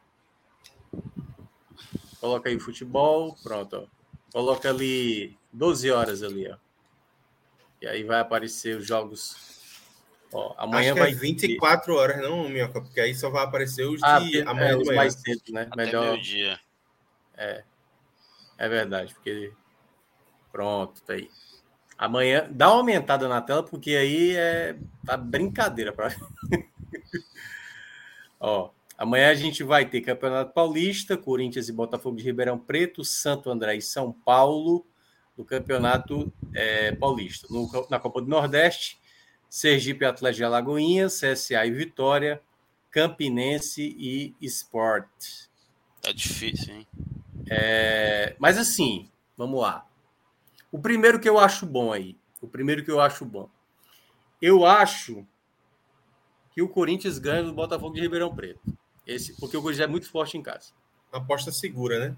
Coloca 2.19 2.49
aí 2.49 2.59
futebol, 2.59 3.37
pronto. 3.43 3.75
Ó. 3.75 3.85
Coloca 4.33 4.69
ali 4.69 5.37
12 5.53 5.91
horas 5.91 6.23
ali, 6.23 6.49
ó. 6.49 6.57
E 7.81 7.87
aí 7.87 8.03
vai 8.03 8.19
aparecer 8.19 8.77
os 8.77 8.85
jogos. 8.85 9.58
Ó, 10.31 10.53
amanhã 10.57 10.91
Acho 10.91 10.93
que 10.93 10.99
é 10.99 11.03
vai 11.03 11.11
é 11.11 11.15
24 11.15 11.85
ter... 11.85 11.99
horas, 11.99 12.21
não, 12.21 12.47
Minhoca, 12.47 12.81
porque 12.81 12.99
aí 12.99 13.15
só 13.15 13.29
vai 13.29 13.43
aparecer 13.43 13.85
os 13.85 14.01
ah, 14.03 14.19
de 14.19 14.41
amanhã 14.43 14.77
é, 14.79 14.95
mais 14.95 15.13
cedo, 15.13 15.41
né? 15.49 15.67
Até 15.71 15.85
Melhor 15.85 16.17
dia. 16.19 16.59
É. 17.35 17.63
É 18.57 18.69
verdade, 18.69 19.13
porque 19.13 19.53
Pronto, 20.51 21.01
tá 21.03 21.13
aí. 21.13 21.29
Amanhã, 21.97 22.47
dá 22.49 22.69
uma 22.69 22.77
aumentada 22.77 23.27
na 23.27 23.41
tela, 23.41 23.63
porque 23.63 23.91
aí 23.91 24.35
é 24.35 24.77
tá 25.05 25.17
brincadeira 25.17 25.91
para 25.91 26.15
Ó, 28.39 28.71
amanhã 28.97 29.29
a 29.29 29.35
gente 29.35 29.63
vai 29.63 29.85
ter 29.85 30.01
Campeonato 30.01 30.53
Paulista, 30.53 31.17
Corinthians 31.17 31.67
e 31.67 31.73
Botafogo 31.73 32.15
de 32.15 32.23
Ribeirão 32.23 32.57
Preto, 32.57 33.03
Santo 33.03 33.49
André 33.49 33.75
e 33.75 33.81
São 33.81 34.13
Paulo 34.13 34.85
no 35.37 35.43
Campeonato 35.43 36.31
é, 36.53 36.93
Paulista. 36.93 37.47
No, 37.49 37.69
na 37.89 37.99
Copa 37.99 38.21
do 38.21 38.27
Nordeste, 38.27 38.98
Sergipe 39.49 40.05
Atlético 40.05 40.37
de 40.37 40.43
Alagoinhas, 40.43 41.19
CSA 41.19 41.65
e 41.65 41.71
Vitória, 41.71 42.41
Campinense 42.91 43.95
e 43.97 44.35
Sport. 44.41 45.09
Tá 46.01 46.11
difícil, 46.11 46.75
hein? 46.75 46.87
É, 47.49 48.35
mas 48.39 48.57
assim, 48.57 49.09
vamos 49.35 49.59
lá. 49.61 49.87
O 50.71 50.79
primeiro 50.79 51.19
que 51.19 51.27
eu 51.27 51.39
acho 51.39 51.65
bom 51.65 51.91
aí. 51.91 52.15
O 52.41 52.47
primeiro 52.47 52.85
que 52.85 52.91
eu 52.91 53.01
acho 53.01 53.25
bom. 53.25 53.49
Eu 54.41 54.65
acho 54.65 55.25
que 56.51 56.61
o 56.61 56.69
Corinthians 56.69 57.17
ganha 57.17 57.43
do 57.43 57.53
Botafogo 57.53 57.95
de 57.95 58.01
Ribeirão 58.01 58.33
Preto. 58.33 58.61
Esse, 59.05 59.35
porque 59.39 59.57
o 59.57 59.61
Corinthians 59.61 59.87
é 59.87 59.91
muito 59.91 60.09
forte 60.09 60.37
em 60.37 60.43
casa. 60.43 60.71
Aposta 61.11 61.51
segura, 61.51 61.99
né? 61.99 62.17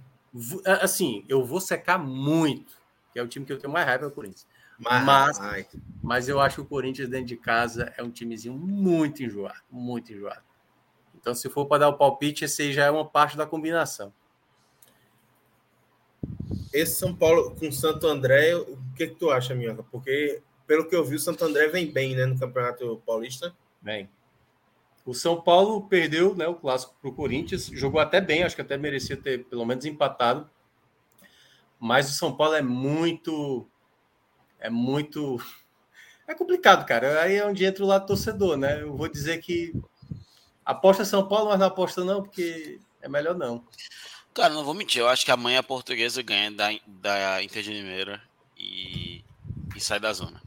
Assim, 0.82 1.26
eu 1.28 1.44
vou 1.46 1.62
secar 1.62 1.98
muito, 1.98 2.78
que 3.12 3.20
é 3.20 3.24
o 3.24 3.28
time 3.28 3.46
que 3.46 3.54
eu 3.54 3.58
tenho 3.58 3.72
mais 3.72 3.86
raiva 3.86 4.06
é 4.06 4.08
o 4.08 4.12
Corinthians. 4.12 4.46
Mas, 4.82 5.40
mas 6.02 6.28
eu 6.28 6.40
acho 6.40 6.56
que 6.56 6.62
o 6.62 6.66
Corinthians 6.66 7.08
dentro 7.08 7.28
de 7.28 7.38
casa 7.38 7.94
é 7.96 8.04
um 8.04 8.10
timezinho 8.10 8.56
muito 8.56 9.24
enjoado, 9.24 9.62
muito 9.70 10.12
enjoado. 10.12 10.42
Então, 11.16 11.36
se 11.36 11.48
for 11.50 11.68
para 11.68 11.80
dar 11.80 11.90
o 11.90 11.98
palpite, 11.98 12.46
esse 12.46 12.64
aí 12.64 12.74
já 12.74 12.86
é 12.86 12.92
uma 12.92 13.06
parte 13.06 13.38
da 13.38 13.46
combinação. 13.46 14.12
Esse 16.74 16.96
São 16.96 17.16
Paulo 17.16 17.56
com 17.56 17.72
Santo 17.72 18.08
André, 18.08 18.56
o 18.56 18.78
que, 18.96 19.08
que 19.08 19.16
tu 19.16 19.30
acha, 19.30 19.54
Minhoca? 19.54 19.84
Porque, 19.84 20.42
pelo 20.66 20.88
que 20.88 20.96
eu 20.96 21.06
vi, 21.06 21.16
o 21.16 21.20
Santo 21.20 21.46
André 21.46 21.68
vem 21.68 21.92
bem, 21.92 22.16
né, 22.16 22.26
no 22.26 22.40
Campeonato 22.40 23.02
Paulista. 23.06 23.56
Bem. 23.80 24.10
O 25.06 25.14
São 25.14 25.42
Paulo 25.42 25.88
perdeu 25.88 26.36
né, 26.36 26.48
o 26.48 26.56
clássico 26.56 26.96
para 27.00 27.10
o 27.10 27.14
Corinthians, 27.14 27.68
jogou 27.68 28.00
até 28.00 28.20
bem, 28.20 28.44
acho 28.44 28.56
que 28.56 28.62
até 28.62 28.78
merecia 28.78 29.18
ter 29.18 29.46
pelo 29.46 29.66
menos 29.66 29.86
empatado. 29.86 30.50
Mas 31.80 32.10
o 32.10 32.14
São 32.14 32.36
Paulo 32.36 32.56
é 32.56 32.62
muito. 32.62 33.68
É 34.62 34.70
muito. 34.70 35.44
É 36.28 36.34
complicado, 36.34 36.86
cara. 36.86 37.22
Aí 37.22 37.36
é 37.36 37.46
onde 37.46 37.66
entra 37.66 37.84
o 37.84 37.88
lado 37.88 38.06
torcedor, 38.06 38.56
né? 38.56 38.82
Eu 38.82 38.96
vou 38.96 39.10
dizer 39.10 39.42
que 39.42 39.74
aposta 40.64 41.04
São 41.04 41.28
Paulo, 41.28 41.50
mas 41.50 41.60
não 41.60 41.68
aposta 41.68 42.06
não, 42.06 42.22
porque 42.24 42.80
é 43.02 43.10
melhor 43.10 43.36
não. 43.36 43.66
Cara, 44.34 44.54
não 44.54 44.64
vou 44.64 44.74
mentir, 44.74 45.02
eu 45.02 45.10
acho 45.10 45.26
que 45.26 45.32
amanhã 45.32 45.60
a 45.60 45.64
portuguesa 45.64 46.22
ganha 46.22 46.52
da, 46.52 46.70
da 46.88 47.44
Inter 47.44 47.62
de 47.62 47.74
Limeira 47.74 48.22
e, 48.58 49.26
e 49.76 49.80
sai 49.82 50.00
da 50.00 50.14
zona. 50.14 50.42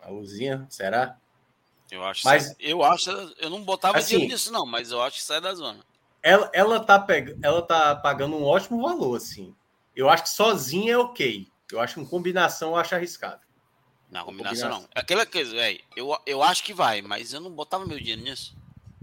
A 0.00 0.08
Luzinha, 0.08 0.66
será? 0.70 1.18
Eu 1.90 2.02
acho, 2.04 2.24
mas, 2.24 2.56
eu 2.58 2.82
acho, 2.82 3.10
eu 3.38 3.50
não 3.50 3.62
botava 3.62 3.98
assim, 3.98 4.14
dinheiro 4.14 4.32
nisso 4.32 4.50
não, 4.50 4.64
mas 4.64 4.90
eu 4.90 5.02
acho 5.02 5.18
que 5.18 5.24
sai 5.24 5.40
da 5.40 5.54
zona. 5.54 5.80
Ela, 6.22 6.50
ela, 6.52 6.80
tá 6.80 6.98
peg... 6.98 7.36
ela 7.42 7.60
tá 7.60 7.94
pagando 7.94 8.36
um 8.36 8.44
ótimo 8.44 8.82
valor, 8.82 9.16
assim. 9.16 9.54
Eu 9.94 10.08
acho 10.08 10.24
que 10.24 10.30
sozinha 10.30 10.94
é 10.94 10.98
ok. 10.98 11.46
Eu 11.72 11.80
acho 11.80 11.94
que 11.94 12.00
em 12.00 12.06
combinação 12.06 12.70
eu 12.70 12.76
acho 12.76 12.94
arriscado. 12.94 13.40
Não, 14.10 14.24
combinação, 14.24 14.68
combinação. 14.68 14.80
não. 14.82 14.88
Aquela 14.94 15.26
coisa, 15.26 15.52
velho, 15.52 15.80
eu, 15.96 16.16
eu 16.24 16.42
acho 16.42 16.62
que 16.62 16.72
vai, 16.72 17.02
mas 17.02 17.32
eu 17.32 17.40
não 17.40 17.50
botava 17.50 17.84
meu 17.84 17.98
dinheiro 17.98 18.22
nisso. 18.22 18.56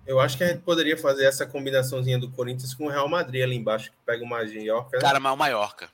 Eu 0.05 0.19
acho 0.19 0.37
que 0.37 0.43
a 0.43 0.47
gente 0.47 0.61
poderia 0.61 0.97
fazer 0.97 1.25
essa 1.25 1.45
combinaçãozinha 1.45 2.19
do 2.19 2.29
Corinthians 2.29 2.73
com 2.73 2.85
o 2.85 2.89
Real 2.89 3.07
Madrid 3.07 3.41
ali 3.41 3.55
embaixo, 3.55 3.91
que 3.91 3.97
pega 4.05 4.23
o 4.23 4.27
Mallorca. 4.27 4.97
Né? 4.97 5.01
Cara, 5.01 5.19
mas 5.19 5.33
o 5.33 5.37
Mallorca. 5.37 5.89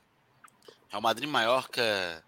Real 0.88 1.02
Madrid 1.02 1.28
e 1.28 1.32
Mallorca 1.32 2.24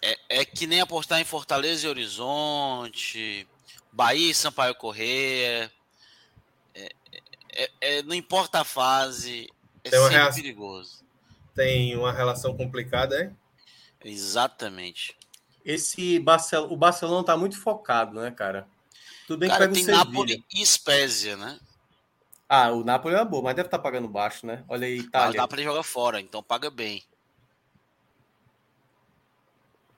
é, 0.00 0.18
é 0.28 0.44
que 0.44 0.66
nem 0.66 0.80
apostar 0.80 1.20
em 1.20 1.24
Fortaleza 1.24 1.86
e 1.86 1.90
Horizonte, 1.90 3.46
Bahia 3.92 4.30
e 4.30 4.34
Sampaio 4.34 4.74
Correia. 4.74 5.70
É, 6.74 6.90
é, 7.52 7.70
é, 7.80 8.02
não 8.02 8.14
importa 8.14 8.60
a 8.60 8.64
fase, 8.64 9.50
é 9.82 9.90
Tem 9.90 10.00
sempre 10.00 10.16
relação, 10.16 10.42
perigoso. 10.42 11.03
Tem 11.54 11.96
uma 11.96 12.12
relação 12.12 12.56
complicada, 12.56 13.16
é? 13.22 13.32
Exatamente. 14.08 15.16
Esse 15.64 16.18
Barcel... 16.18 16.64
o 16.70 16.76
Barcelona 16.76 17.24
tá 17.24 17.36
muito 17.36 17.58
focado, 17.58 18.20
né, 18.20 18.30
cara? 18.30 18.68
Tudo 19.26 19.38
bem 19.38 19.48
Cara, 19.48 19.68
que 19.68 19.74
tem 19.74 19.86
Napoli 19.86 20.44
e 20.52 20.66
Spezia, 20.66 21.36
né? 21.36 21.58
Ah, 22.48 22.70
o 22.70 22.84
Napoli 22.84 23.14
é 23.14 23.24
boa, 23.24 23.42
mas 23.42 23.56
deve 23.56 23.68
estar 23.68 23.78
tá 23.78 23.82
pagando 23.82 24.06
baixo, 24.06 24.46
né? 24.46 24.62
Olha 24.68 24.86
aí, 24.86 24.98
Itália. 24.98 25.28
Mas 25.28 25.34
o 25.34 25.38
Napoli 25.38 25.62
joga 25.62 25.82
fora, 25.82 26.20
então 26.20 26.42
paga 26.42 26.70
bem. 26.70 27.02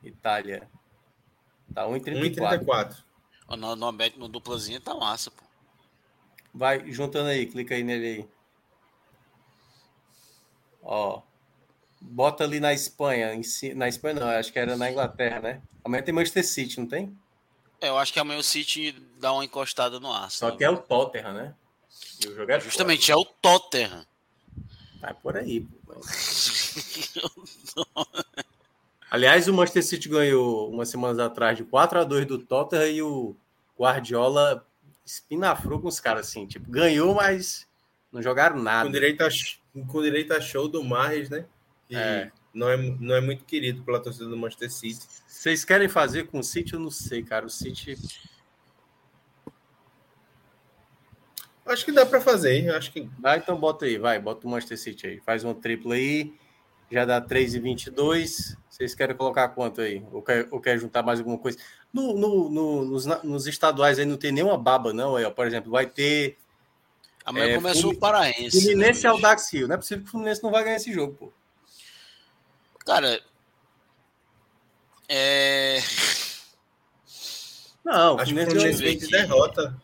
Itália. 0.03 0.71
Tá 1.75 1.85
1,34. 1.87 2.37
1,34. 2.37 3.05
No, 3.59 3.77
no, 3.77 3.93
no 3.93 4.29
duplazinho 4.29 4.81
tá 4.81 4.95
massa, 4.95 5.31
pô. 5.31 5.45
Vai 6.55 6.91
juntando 6.91 7.29
aí, 7.29 7.47
clica 7.47 7.75
aí 7.75 7.83
nele 7.83 8.07
aí. 8.07 8.29
Ó. 10.83 11.21
bota 12.11 12.45
ali 12.45 12.61
na 12.61 12.73
Espanha. 12.73 13.33
Na 13.75 13.89
Espanha 13.89 14.15
não, 14.15 14.29
acho 14.29 14.53
que 14.53 14.59
era 14.59 14.77
na 14.77 14.91
Inglaterra, 14.91 15.41
né? 15.41 15.61
Amanhã 15.85 16.03
tem 16.03 16.15
Manchester 16.15 16.47
City, 16.47 16.81
não 16.81 16.87
tem? 16.87 17.17
É, 17.81 17.89
eu 17.89 17.99
acho 17.99 18.13
que 18.13 18.19
amanhã 18.19 18.39
o 18.39 18.43
City 18.43 18.93
dá 19.21 19.33
uma 19.33 19.45
encostada 19.45 20.01
no 20.01 20.11
Arsenal. 20.11 20.53
Só 20.53 20.57
que 20.57 20.65
é 20.65 20.71
o 20.71 20.79
Tottenham, 20.79 21.33
né? 21.33 21.55
E 22.25 22.29
o 22.29 22.35
jogo 22.35 22.51
é 22.51 22.61
Justamente, 22.61 23.07
fora. 23.07 23.19
é 23.19 23.23
o 23.23 23.25
Tottenham. 23.25 24.07
Tá 25.01 25.15
por 25.15 25.37
aí. 25.37 25.67
Pô. 25.87 26.01
Aliás, 29.11 29.47
o 29.47 29.55
Manchester 29.55 29.85
City 29.85 30.09
ganhou 30.09 30.71
umas 30.71 30.89
semanas 30.89 31.19
atrás 31.19 31.57
de 31.57 31.65
4 31.65 32.01
a 32.01 32.05
2 32.05 32.27
do 32.27 32.39
Tottenham 32.39 32.89
e 32.89 33.03
o 33.03 33.37
Guardiola 33.79 34.67
espinafrou 35.05 35.81
com 35.81 35.89
os 35.89 36.01
caras 36.01 36.29
assim, 36.29 36.47
tipo, 36.47 36.69
ganhou, 36.71 37.15
mas 37.15 37.67
não 38.13 38.21
jogaram 38.21 38.59
nada. 38.59 38.87
Com 38.87 38.93
direito 38.93 39.23
a, 39.23 39.29
com 39.87 40.03
direito 40.03 40.33
a 40.33 40.41
show 40.41 40.69
do 40.69 40.83
Marres, 40.83 41.31
né? 41.31 41.47
E 41.89 41.97
é. 41.97 42.31
Não, 42.57 42.71
é, 42.71 42.77
não 42.77 43.15
é 43.15 43.21
muito 43.21 43.45
querido 43.45 43.83
pela 43.83 44.01
torcida 44.01 44.27
do 44.27 44.37
Manchester 44.37 44.73
City. 44.73 45.07
Vocês 45.27 45.63
querem 45.63 45.89
fazer 45.89 46.27
com 46.29 46.39
o 46.39 46.43
City? 46.43 46.73
Eu 46.73 46.81
não 46.81 46.91
sei, 46.91 47.23
cara. 47.23 47.45
O 47.45 47.51
City. 47.51 47.99
Acho 51.67 51.85
que 51.85 51.93
dá 51.93 52.07
para 52.07 52.21
fazer, 52.21 52.71
acho 52.71 52.93
que. 52.93 53.11
Vai, 53.19 53.39
então 53.39 53.59
bota 53.59 53.85
aí, 53.85 53.99
vai, 53.99 54.19
bota 54.19 54.47
o 54.47 54.51
Manchester 54.51 54.79
City 54.79 55.07
aí. 55.07 55.21
Faz 55.21 55.45
uma 55.45 55.55
tripla 55.55 55.97
aí, 55.97 56.33
já 56.91 57.05
dá 57.05 57.21
3,22. 57.21 58.57
Vocês 58.71 58.95
querem 58.95 59.17
colocar 59.17 59.49
quanto 59.49 59.81
aí? 59.81 60.03
Ou 60.13 60.23
quer, 60.23 60.49
ou 60.51 60.61
quer 60.61 60.79
juntar 60.79 61.03
mais 61.03 61.19
alguma 61.19 61.37
coisa? 61.37 61.59
No, 61.93 62.15
no, 62.15 62.49
no 62.49 62.85
nos, 62.85 63.05
nos, 63.23 63.47
estaduais 63.47 63.99
aí 63.99 64.07
não 64.07 64.17
tem 64.17 64.33
nenhuma 64.33 64.57
baba, 64.57 64.95
não. 64.95 65.17
Aí, 65.17 65.25
ó, 65.25 65.31
por 65.31 65.47
exemplo, 65.47 65.71
vai 65.71 65.87
ter. 65.87 66.39
Amanhã 67.25 67.47
é, 67.47 67.55
começou 67.57 67.93
o 67.93 67.99
Paraense. 67.99 68.63
Fluminense 68.63 69.03
né, 69.03 69.09
e 69.09 69.13
Aldax 69.13 69.53
Rio. 69.53 69.67
Não 69.69 69.75
é 69.75 69.79
possível 69.79 70.05
que 70.05 70.09
o 70.09 70.11
Fluminense 70.13 70.43
não 70.43 70.51
vai 70.51 70.65
ganhar 70.65 70.77
esse 70.77 70.93
jogo, 70.93 71.15
pô. 71.15 71.33
Cara. 72.87 73.21
É. 75.09 75.79
Não, 77.85 78.19
Acho 78.19 78.33
o 78.33 78.45
Fluminense 78.45 78.83
vem 78.83 78.97
de 78.99 79.09
derrota. 79.09 79.77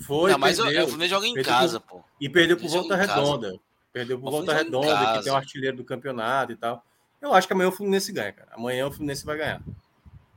Foi, 0.00 0.30
não, 0.30 0.38
mas 0.38 0.60
perdeu. 0.60 0.84
o 0.84 0.86
Fluminense 0.86 1.10
joga 1.10 1.26
em 1.26 1.34
perdeu 1.34 1.52
casa, 1.52 1.80
pô. 1.80 2.02
E 2.20 2.28
perdeu 2.28 2.56
por 2.56 2.68
volta 2.68 2.94
redonda. 2.94 3.48
Casa. 3.48 3.60
Perdeu 3.92 4.18
por 4.20 4.30
volta 4.30 4.54
redonda, 4.54 5.14
que 5.14 5.24
tem 5.24 5.32
o 5.32 5.36
artilheiro 5.36 5.76
do 5.76 5.84
campeonato 5.84 6.52
e 6.52 6.56
tal. 6.56 6.84
Eu 7.20 7.34
acho 7.34 7.48
que 7.48 7.52
amanhã 7.52 7.68
o 7.68 7.72
Fluminense 7.72 8.12
ganha, 8.12 8.32
cara. 8.32 8.50
Amanhã 8.52 8.86
o 8.86 8.92
Fluminense 8.92 9.26
vai 9.26 9.36
ganhar. 9.36 9.60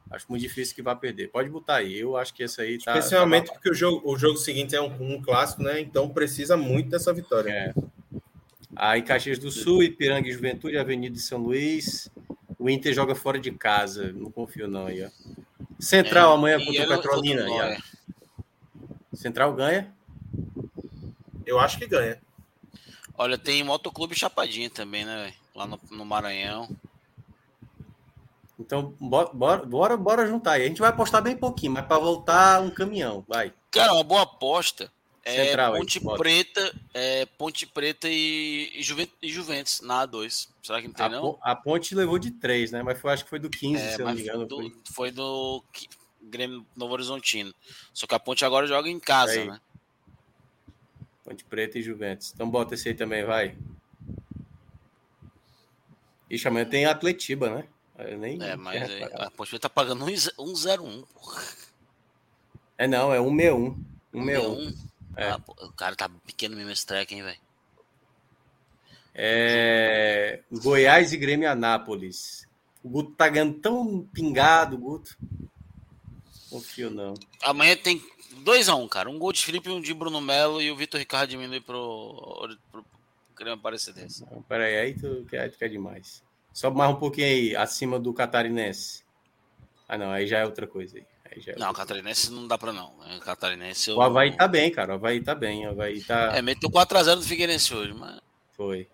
Acho 0.10 0.26
muito 0.28 0.42
difícil 0.42 0.76
que 0.76 0.82
vá 0.82 0.96
perder. 0.96 1.30
Pode 1.30 1.50
botar 1.50 1.76
aí. 1.76 2.00
Eu 2.00 2.18
acho 2.18 2.34
que 2.34 2.44
esse 2.44 2.60
aí 2.60 2.78
tá. 2.78 2.98
Especialmente 2.98 3.48
tá 3.48 3.54
porque 3.54 3.70
o 3.70 3.74
jogo, 3.74 4.02
o 4.04 4.18
jogo 4.18 4.38
seguinte 4.38 4.76
é 4.76 4.82
um, 4.82 5.16
um, 5.16 5.22
clássico, 5.22 5.64
né? 5.64 5.80
Então 5.80 6.10
precisa 6.10 6.58
muito 6.58 6.90
dessa 6.90 7.14
vitória. 7.14 7.50
É. 7.50 7.74
Aí 8.76 9.02
Caxias 9.02 9.38
do 9.38 9.52
Sul, 9.52 9.84
Ipiranga 9.84 10.28
e 10.28 10.32
Juventude, 10.32 10.78
Avenida 10.78 11.16
de 11.16 11.22
São 11.22 11.40
Luís. 11.40 12.10
O 12.58 12.70
Inter 12.70 12.94
joga 12.94 13.16
fora 13.16 13.40
de 13.40 13.52
casa. 13.52 14.12
Não 14.14 14.32
confio, 14.32 14.68
não 14.68 14.88
aí, 14.88 15.04
ó. 15.04 15.10
Central 15.80 16.32
é, 16.32 16.36
amanhã 16.36 16.60
contra 16.64 16.84
o 16.84 16.88
Petrolina. 16.88 17.44
Aí, 17.44 17.78
Central 19.14 19.54
ganha? 19.54 19.94
Eu 21.46 21.60
acho 21.60 21.78
que 21.78 21.88
ganha. 21.88 22.22
Olha, 23.18 23.38
tem 23.38 23.64
Motoclube 23.64 24.18
Chapadinha 24.18 24.70
também, 24.70 25.06
né? 25.06 25.34
Lá 25.56 25.68
no, 25.68 25.80
no 25.92 26.06
Maranhão. 26.06 26.70
Então, 28.60 28.96
bora, 29.00 29.66
bora, 29.66 29.98
bora 29.98 30.28
juntar 30.28 30.54
aí. 30.54 30.64
A 30.64 30.68
gente 30.68 30.80
vai 30.80 30.90
apostar 30.90 31.22
bem 31.22 31.36
pouquinho, 31.36 31.74
mas 31.74 31.86
para 31.86 32.00
voltar 32.00 32.62
um 32.62 32.70
caminhão, 32.70 33.26
vai. 33.28 33.52
Cara, 33.72 33.94
uma 33.94 34.04
boa 34.04 34.22
aposta. 34.22 34.92
É 35.24 35.46
Central, 35.46 35.74
Ponte 35.74 36.00
aí, 36.00 36.18
Preta, 36.18 36.76
é 36.96 37.26
Ponte 37.26 37.68
Preta 37.68 38.10
e, 38.10 38.72
e, 38.74 38.82
Juventus, 38.82 39.16
e 39.22 39.30
Juventus 39.30 39.82
na 39.82 40.08
A2. 40.08 40.50
Será 40.64 40.82
que 40.82 40.88
não 40.88 40.96
tem, 40.96 41.06
a, 41.06 41.10
não? 41.10 41.38
A 41.42 41.56
Ponte 41.56 41.94
levou 41.94 42.18
de 42.18 42.32
3, 42.32 42.72
né? 42.72 42.82
Mas 42.82 43.00
foi, 43.00 43.14
acho 43.14 43.24
que 43.24 43.30
foi 43.30 43.38
do 43.38 43.50
15, 43.50 43.82
é, 43.82 43.92
se 43.92 44.02
eu 44.02 44.08
não 44.08 44.16
me 44.16 44.22
engano. 44.22 44.46
Do, 44.48 44.58
foi. 44.58 44.74
foi 44.92 45.12
do 45.12 45.64
Grêmio 46.24 46.66
Novo 46.76 46.94
Horizontino. 46.94 47.54
Só 47.94 48.08
que 48.08 48.16
a 48.16 48.20
Ponte 48.20 48.44
agora 48.44 48.66
joga 48.66 48.90
em 48.90 49.00
casa, 49.00 49.34
aí. 49.34 49.48
né? 49.48 49.62
Ponte 51.24 51.44
Preta 51.44 51.78
e 51.78 51.84
Juventus. 51.84 52.32
Então 52.34 52.50
bota 52.50 52.74
esse 52.74 52.90
aí 52.90 52.96
também, 52.96 53.24
vai. 53.24 53.56
Ixi, 56.32 56.48
amanhã 56.48 56.66
tem 56.66 56.86
Atletiba, 56.86 57.50
né? 57.50 57.68
Eu 58.00 58.18
nem 58.18 58.42
é, 58.42 58.56
mas 58.56 58.90
é, 58.90 59.04
a 59.14 59.30
Ponte 59.30 59.50
Preta 59.50 59.70
tá 59.70 59.70
pagando 59.70 60.04
1,01. 60.06 61.06
É, 62.76 62.88
não, 62.88 63.14
é 63.14 63.20
161. 63.20 63.76
161. 64.12 64.91
É. 65.16 65.30
Ah, 65.30 65.42
o 65.62 65.72
cara 65.74 65.96
tá 65.96 66.10
pequeno 66.26 66.56
mesmo 66.56 66.72
esse 66.72 66.86
track, 66.86 67.14
hein, 67.14 67.24
velho? 67.24 67.40
É... 69.14 70.42
Goiás 70.52 71.12
e 71.12 71.18
Grêmio 71.18 71.50
Anápolis. 71.50 72.48
O 72.84 72.90
Guto 72.90 73.12
tá 73.12 73.28
ganhando 73.30 73.60
tão 73.60 74.08
pingado, 74.14 74.78
Guto. 74.78 75.18
Confio 76.50 76.90
não. 76.90 77.14
Amanhã 77.44 77.78
tem 77.78 78.02
2x1, 78.44 78.78
um, 78.78 78.88
cara. 78.88 79.10
Um 79.10 79.20
gol 79.20 79.32
de 79.32 79.44
Felipe, 79.44 79.70
um 79.70 79.82
de 79.82 79.94
Bruno 79.94 80.20
Melo 80.20 80.62
e 80.62 80.72
o 80.72 80.76
Vitor 80.76 81.00
Ricardo 81.00 81.30
diminui 81.30 81.62
pro, 81.62 82.58
pro 82.72 82.86
Grêmio 83.36 83.54
Aparecidense. 83.54 84.26
Não, 84.30 84.42
peraí, 84.42 84.78
aí 84.78 84.94
tu, 84.94 85.28
aí 85.34 85.50
tu 85.50 85.58
quer 85.58 85.70
demais. 85.70 86.24
Sobe 86.54 86.78
mais 86.78 86.92
um 86.92 87.00
pouquinho 87.00 87.28
aí, 87.28 87.56
acima 87.56 88.00
do 88.00 88.14
Catarinense. 88.14 89.04
Ah, 89.88 89.98
não, 89.98 90.12
aí 90.12 90.28
já 90.28 90.40
é 90.40 90.46
outra 90.46 90.68
coisa 90.68 90.98
aí. 90.98 91.06
É 91.32 91.56
não, 91.58 91.74
Catarinense 91.74 92.32
não 92.32 92.48
dá 92.48 92.58
pra 92.58 92.74
não. 92.74 92.94
Catarinense 93.22 93.90
eu... 93.90 93.98
O 93.98 94.02
Havaí 94.02 94.36
tá 94.36 94.48
bem, 94.48 94.72
cara. 94.72 94.94
O 94.94 94.96
Havaí 94.96 95.22
tá 95.22 95.34
bem. 95.34 95.66
O 95.68 95.72
Havaí 95.72 96.02
tá... 96.02 96.36
É, 96.36 96.42
meteu 96.42 96.70
4x0 96.70 97.16
do 97.16 97.22
Figueirense 97.22 97.74
hoje, 97.74 97.94
mas... 97.94 98.20
Foi. 98.52 98.88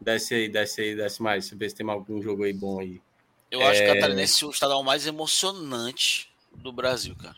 Desce 0.00 0.34
aí, 0.34 0.48
desce 0.48 0.80
aí, 0.80 0.96
desce 0.96 1.22
mais. 1.22 1.50
Ver 1.50 1.70
se 1.70 1.76
tem 1.76 1.88
algum 1.88 2.20
jogo 2.22 2.44
aí 2.44 2.52
bom 2.52 2.80
aí. 2.80 3.00
Eu 3.50 3.60
é... 3.60 3.68
acho 3.68 3.82
que 3.82 3.90
o 3.90 3.94
Catarinense 3.94 4.44
é 4.44 4.46
o 4.46 4.50
estadual 4.50 4.82
mais 4.82 5.06
emocionante 5.06 6.30
do 6.54 6.72
Brasil, 6.72 7.14
cara. 7.16 7.36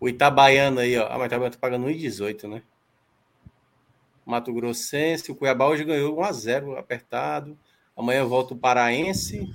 O 0.00 0.08
Itabaiano 0.08 0.80
aí, 0.80 0.96
ó. 0.96 1.06
Ah, 1.06 1.18
mas 1.18 1.22
o 1.22 1.26
Itabaiano 1.26 1.54
tá 1.54 1.60
pagando 1.60 1.86
1,18, 1.86 2.48
né? 2.48 2.62
Mato 4.24 4.52
Grossense. 4.52 5.32
O 5.32 5.34
Cuiabá 5.34 5.66
hoje 5.66 5.84
ganhou 5.84 6.16
1x0, 6.16 6.78
apertado. 6.78 7.58
Amanhã 7.96 8.24
volta 8.24 8.54
o 8.54 8.58
Paraense. 8.58 9.52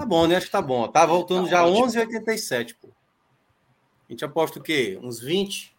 Tá 0.00 0.06
bom, 0.06 0.26
né? 0.26 0.36
Acho 0.36 0.46
que 0.46 0.52
tá 0.52 0.62
bom. 0.62 0.88
Tá 0.88 1.04
voltando 1.04 1.44
tá 1.44 1.50
já 1.50 1.62
11,87, 1.62 2.74
pô. 2.80 2.88
A 2.88 4.10
gente 4.10 4.24
aposta 4.24 4.58
o 4.58 4.62
quê? 4.62 4.98
Uns 5.02 5.20
20? 5.20 5.76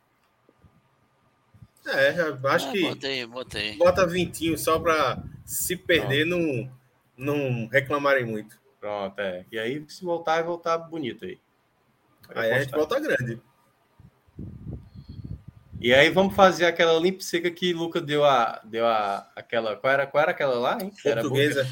É, 1.87 2.15
acho 2.49 2.67
é, 2.67 2.71
que. 2.71 2.81
Botei, 2.87 3.25
botei. 3.25 3.77
Bota 3.77 4.05
vintinho 4.05 4.55
só 4.59 4.77
para 4.77 5.23
se 5.43 5.75
perder, 5.75 6.27
não, 6.27 6.71
não 7.17 7.65
reclamarem 7.65 8.23
muito. 8.23 8.61
Pronto, 8.79 9.17
é. 9.17 9.43
E 9.51 9.57
aí, 9.57 9.83
se 9.87 10.05
voltar, 10.05 10.35
vai 10.35 10.43
voltar 10.43 10.77
bonito 10.77 11.25
aí. 11.25 11.39
Aí, 12.35 12.51
a 12.51 12.59
gente 12.61 12.73
volta 12.73 12.99
grande. 12.99 13.41
E 15.79 15.95
aí 15.95 16.11
vamos 16.11 16.35
fazer 16.35 16.67
aquela 16.67 16.99
limpa 16.99 17.21
seca 17.21 17.49
que 17.49 17.73
Luca 17.73 17.99
deu 17.99 18.23
a 18.23 18.61
deu 18.63 18.85
a 18.85 19.27
aquela 19.35 19.75
qual 19.75 19.91
era 19.91 20.05
qual 20.05 20.21
era 20.21 20.29
aquela 20.29 20.59
lá, 20.59 20.77
hein? 20.79 20.93
Portuguesa. 21.01 21.67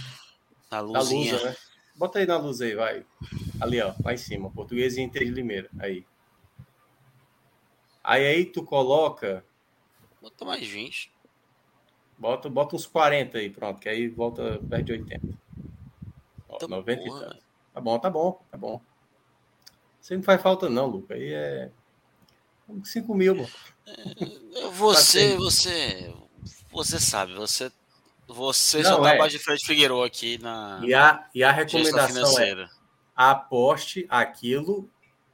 A 0.71 0.79
luzinha. 0.79 1.33
luz, 1.33 1.43
né? 1.43 1.55
Bota 1.99 2.19
aí 2.19 2.25
na 2.25 2.37
luz 2.37 2.61
aí, 2.61 2.75
vai. 2.75 3.05
Ali, 3.59 3.81
ó, 3.81 3.93
lá 4.01 4.13
em 4.13 4.17
cima, 4.17 4.49
portuguesa 4.49 5.01
e 5.01 5.03
Inter 5.03 5.25
de 5.25 5.31
Limeira, 5.31 5.69
aí. 5.77 6.05
Aí 8.01 8.25
aí 8.25 8.45
tu 8.45 8.63
coloca 8.63 9.43
Bota 10.21 10.45
mais 10.45 10.65
20. 10.65 11.11
Bota, 12.17 12.49
bota 12.49 12.77
uns 12.77 12.85
40 12.85 13.37
aí, 13.37 13.49
pronto, 13.49 13.81
que 13.81 13.89
aí 13.89 14.07
volta 14.07 14.59
perto 14.69 14.85
de 14.85 14.91
80. 14.93 15.27
Ó, 16.47 16.57
tá 16.57 16.69
90 16.69 17.03
porra. 17.03 17.17
e 17.17 17.25
tanto. 17.25 17.43
Tá 17.73 17.81
bom, 17.81 17.99
tá 17.99 18.09
bom, 18.09 18.45
tá 18.49 18.57
bom. 18.57 18.81
Você 19.99 20.15
não 20.15 20.23
faz 20.23 20.41
falta 20.41 20.69
não, 20.69 20.87
Luca. 20.87 21.15
Aí 21.15 21.33
é 21.33 21.69
5 22.85 23.13
mil, 23.13 23.35
mano. 23.35 23.49
É, 23.85 24.69
você, 24.69 25.35
você, 25.35 26.15
você 26.71 26.97
sabe, 26.97 27.33
você, 27.33 27.69
você 28.29 28.83
não, 28.83 28.91
só 28.91 29.01
tá 29.01 29.11
é. 29.11 29.15
abaixo 29.15 29.37
de 29.37 29.43
Fred 29.43 29.65
Figueiredo 29.65 30.03
aqui 30.03 30.37
na. 30.37 30.79
E 30.83 30.93
a, 30.93 31.27
e 31.33 31.43
a 31.43 31.51
recomendação 31.51 32.39
é 32.39 32.69
aposte 33.15 34.05
aquilo 34.07 34.89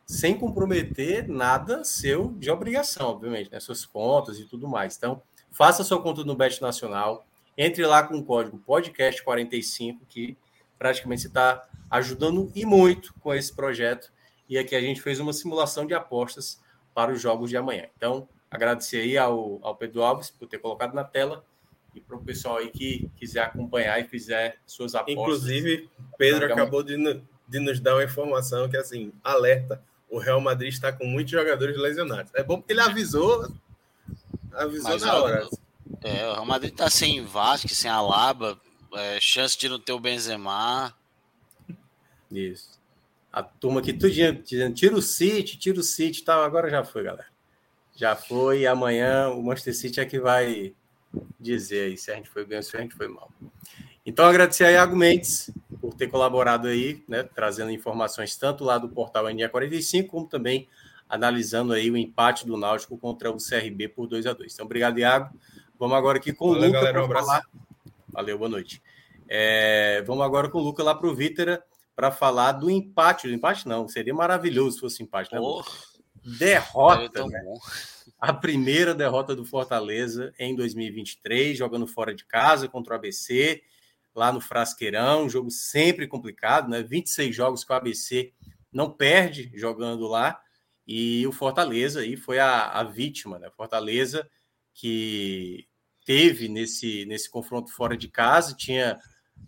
sem 0.05 0.37
comprometer 0.37 1.27
nada 1.27 1.83
seu 1.83 2.29
de 2.33 2.49
obrigação, 2.49 3.09
obviamente, 3.09 3.51
né? 3.51 3.59
Suas 3.59 3.85
contas 3.85 4.39
e 4.39 4.45
tudo 4.45 4.67
mais. 4.67 4.95
Então, 4.95 5.21
faça 5.51 5.83
sua 5.83 6.01
conta 6.01 6.23
no 6.23 6.35
Bet 6.35 6.61
Nacional, 6.61 7.25
entre 7.57 7.85
lá 7.85 8.03
com 8.03 8.17
o 8.17 8.23
código 8.23 8.61
podcast45, 8.67 9.99
que 10.07 10.37
praticamente 10.77 11.23
você 11.23 11.27
está 11.27 11.67
ajudando 11.89 12.51
e 12.55 12.65
muito 12.65 13.13
com 13.19 13.33
esse 13.33 13.53
projeto. 13.53 14.11
E 14.47 14.57
aqui 14.57 14.75
a 14.75 14.81
gente 14.81 15.01
fez 15.01 15.19
uma 15.19 15.33
simulação 15.33 15.85
de 15.85 15.93
apostas 15.93 16.61
para 16.93 17.11
os 17.11 17.21
jogos 17.21 17.49
de 17.49 17.57
amanhã. 17.57 17.87
Então, 17.97 18.27
agradecer 18.49 19.01
aí 19.01 19.17
ao, 19.17 19.59
ao 19.61 19.75
Pedro 19.75 20.03
Alves 20.03 20.29
por 20.29 20.47
ter 20.47 20.59
colocado 20.59 20.93
na 20.93 21.03
tela 21.03 21.43
e 21.95 22.01
para 22.01 22.17
o 22.17 22.21
pessoal 22.21 22.57
aí 22.57 22.69
que 22.69 23.09
quiser 23.15 23.41
acompanhar 23.41 23.99
e 23.99 24.03
fizer 24.03 24.57
suas 24.67 24.93
apostas. 24.93 25.17
Inclusive, 25.17 25.89
Pedro 26.17 26.45
acabou 26.45 26.83
de, 26.83 26.97
de 27.47 27.59
nos 27.59 27.79
dar 27.79 27.95
uma 27.95 28.03
informação 28.03 28.67
que, 28.69 28.75
assim, 28.75 29.13
alerta, 29.23 29.81
o 30.09 30.19
Real 30.19 30.41
Madrid 30.41 30.73
está 30.73 30.91
com 30.91 31.05
muitos 31.05 31.31
jogadores 31.31 31.77
lesionados. 31.77 32.31
É 32.35 32.43
bom 32.43 32.57
porque 32.57 32.73
ele 32.73 32.81
avisou, 32.81 33.49
avisou 34.51 34.91
Mas, 34.91 35.01
na 35.01 35.15
hora. 35.15 35.47
É, 36.03 36.27
o 36.27 36.33
Real 36.33 36.45
Madrid 36.45 36.73
está 36.73 36.89
sem 36.89 37.23
Vasco, 37.23 37.69
sem 37.69 37.89
Alaba, 37.89 38.59
é, 38.93 39.17
chance 39.21 39.57
de 39.57 39.69
não 39.69 39.79
ter 39.79 39.93
o 39.93 39.99
Benzema. 39.99 40.93
Isso. 42.29 42.75
A 43.31 43.41
turma 43.43 43.79
aqui 43.79 43.93
tudo 43.93 44.11
dizendo 44.11 44.73
tira 44.73 44.95
o 44.95 45.01
City, 45.01 45.57
tira 45.57 45.79
o 45.79 45.83
City 45.83 46.23
tal. 46.23 46.43
Agora 46.43 46.69
já 46.69 46.83
foi, 46.83 47.03
galera. 47.03 47.27
Já 47.95 48.15
foi. 48.15 48.65
Amanhã 48.65 49.29
o 49.29 49.41
Manchester 49.43 49.75
City 49.75 49.99
é 49.99 50.05
que 50.05 50.19
vai 50.19 50.73
dizer 51.39 51.87
aí 51.87 51.97
se 51.97 52.11
a 52.11 52.15
gente 52.15 52.29
foi 52.29 52.45
bem 52.45 52.57
ou 52.57 52.63
se 52.63 52.75
a 52.75 52.81
gente 52.81 52.95
foi 52.95 53.07
mal. 53.07 53.31
Então, 54.05 54.25
agradecer 54.25 54.65
a 54.65 54.71
Iago 54.71 54.95
Mendes 54.95 55.49
por 55.81 55.93
ter 55.93 56.07
colaborado 56.07 56.67
aí, 56.67 57.03
né, 57.07 57.23
trazendo 57.23 57.71
informações 57.71 58.35
tanto 58.35 58.63
lá 58.63 58.77
do 58.77 58.87
portal 58.89 59.25
NE45, 59.25 60.07
como 60.07 60.27
também 60.27 60.67
analisando 61.09 61.73
aí 61.73 61.89
o 61.89 61.97
empate 61.97 62.45
do 62.45 62.57
Náutico 62.57 62.97
contra 62.97 63.31
o 63.31 63.37
CRB 63.37 63.89
por 63.89 64.07
2 64.07 64.25
a 64.27 64.33
2 64.33 64.53
Então, 64.53 64.65
obrigado, 64.65 64.99
Iago. 64.99 65.35
Vamos 65.79 65.97
agora 65.97 66.17
aqui 66.17 66.33
com 66.33 66.49
Valeu, 66.49 66.61
o 66.61 66.65
Luca. 66.67 66.79
Galera, 66.79 67.05
um 67.05 67.07
falar... 67.09 67.43
Valeu, 68.09 68.37
boa 68.37 68.49
noite. 68.49 68.81
É, 69.27 70.03
vamos 70.05 70.23
agora 70.23 70.49
com 70.49 70.59
o 70.59 70.61
Luca 70.61 70.83
lá 70.83 70.93
para 70.93 71.07
o 71.07 71.15
Vítera 71.15 71.63
para 71.95 72.11
falar 72.11 72.53
do 72.53 72.69
empate. 72.69 73.27
Do 73.27 73.33
empate 73.33 73.67
não, 73.67 73.87
seria 73.87 74.13
maravilhoso 74.13 74.73
se 74.73 74.79
fosse 74.81 75.03
empate, 75.03 75.33
né? 75.33 75.39
Oh, 75.41 75.63
derrota, 76.23 77.25
né? 77.27 77.43
A 78.25 78.33
primeira 78.33 78.95
derrota 78.95 79.35
do 79.35 79.45
Fortaleza 79.45 80.33
em 80.39 80.55
2023, 80.55 81.55
jogando 81.55 81.85
fora 81.85 82.11
de 82.11 82.25
casa 82.25 82.67
contra 82.67 82.93
o 82.93 82.95
ABC, 82.95 83.61
lá 84.15 84.33
no 84.33 84.41
Frasqueirão, 84.41 85.25
um 85.25 85.29
jogo 85.29 85.51
sempre 85.51 86.07
complicado, 86.07 86.67
né? 86.67 86.81
26 86.81 87.35
jogos 87.35 87.63
que 87.63 87.71
o 87.71 87.75
ABC 87.75 88.33
não 88.73 88.89
perde 88.89 89.51
jogando 89.53 90.07
lá. 90.07 90.41
E 90.87 91.27
o 91.27 91.31
Fortaleza 91.31 91.99
aí 91.99 92.17
foi 92.17 92.39
a, 92.39 92.67
a 92.69 92.83
vítima, 92.83 93.37
né? 93.37 93.51
Fortaleza 93.55 94.27
que 94.73 95.67
teve 96.03 96.47
nesse, 96.47 97.05
nesse 97.05 97.29
confronto 97.29 97.71
fora 97.71 97.95
de 97.95 98.07
casa, 98.07 98.55
tinha 98.55 98.99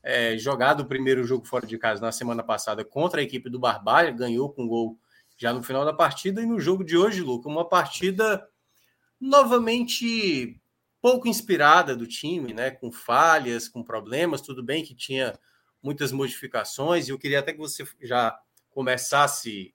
é, 0.03 0.37
jogado 0.37 0.81
o 0.81 0.87
primeiro 0.87 1.23
jogo 1.23 1.47
fora 1.47 1.65
de 1.65 1.79
casa 1.79 1.99
na 1.99 2.11
semana 2.11 2.43
passada 2.43 2.85
contra 2.85 3.21
a 3.21 3.23
equipe 3.23 3.49
do 3.49 3.57
Barbalha, 3.57 4.11
ganhou 4.11 4.53
com 4.53 4.67
gol 4.67 4.99
já 5.35 5.51
no 5.51 5.63
final 5.63 5.83
da 5.83 5.93
partida, 5.93 6.43
e 6.43 6.45
no 6.45 6.59
jogo 6.59 6.83
de 6.83 6.95
hoje, 6.95 7.21
Luca, 7.21 7.49
uma 7.49 7.67
partida 7.67 8.47
novamente 9.19 10.59
pouco 11.01 11.27
inspirada 11.27 11.95
do 11.95 12.07
time, 12.07 12.53
né? 12.53 12.71
Com 12.71 12.91
falhas, 12.91 13.69
com 13.69 13.83
problemas, 13.83 14.41
tudo 14.41 14.63
bem 14.63 14.83
que 14.83 14.95
tinha 14.95 15.37
muitas 15.81 16.11
modificações, 16.11 17.07
e 17.07 17.11
eu 17.11 17.19
queria 17.19 17.39
até 17.39 17.53
que 17.53 17.59
você 17.59 17.85
já 18.01 18.37
começasse 18.69 19.73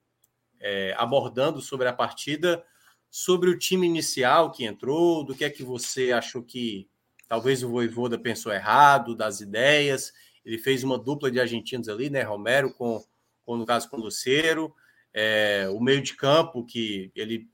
é, 0.61 0.95
abordando 0.97 1.61
sobre 1.61 1.89
a 1.89 1.93
partida, 1.93 2.65
sobre 3.11 3.51
o 3.51 3.59
time 3.59 3.87
inicial 3.87 4.51
que 4.51 4.65
entrou, 4.65 5.25
do 5.25 5.35
que 5.35 5.45
é 5.45 5.51
que 5.51 5.63
você 5.63 6.13
achou 6.13 6.43
que 6.43 6.89
talvez 7.29 7.63
o 7.63 7.69
Voivoda 7.69 8.19
pensou 8.19 8.53
errado, 8.53 9.15
das 9.15 9.41
ideias. 9.41 10.13
Ele 10.45 10.59
fez 10.59 10.83
uma 10.83 10.99
dupla 10.99 11.31
de 11.31 11.41
argentinos 11.41 11.89
ali, 11.89 12.11
né? 12.11 12.23
Romero 12.23 12.73
com, 12.73 13.03
com 13.45 13.57
no 13.57 13.67
caso, 13.67 13.89
com 13.89 13.97
Luceiro. 13.97 14.75
É, 15.15 15.69
o 15.71 15.81
meio 15.81 16.03
de 16.03 16.15
campo, 16.15 16.65
que 16.65 17.13
ele 17.15 17.49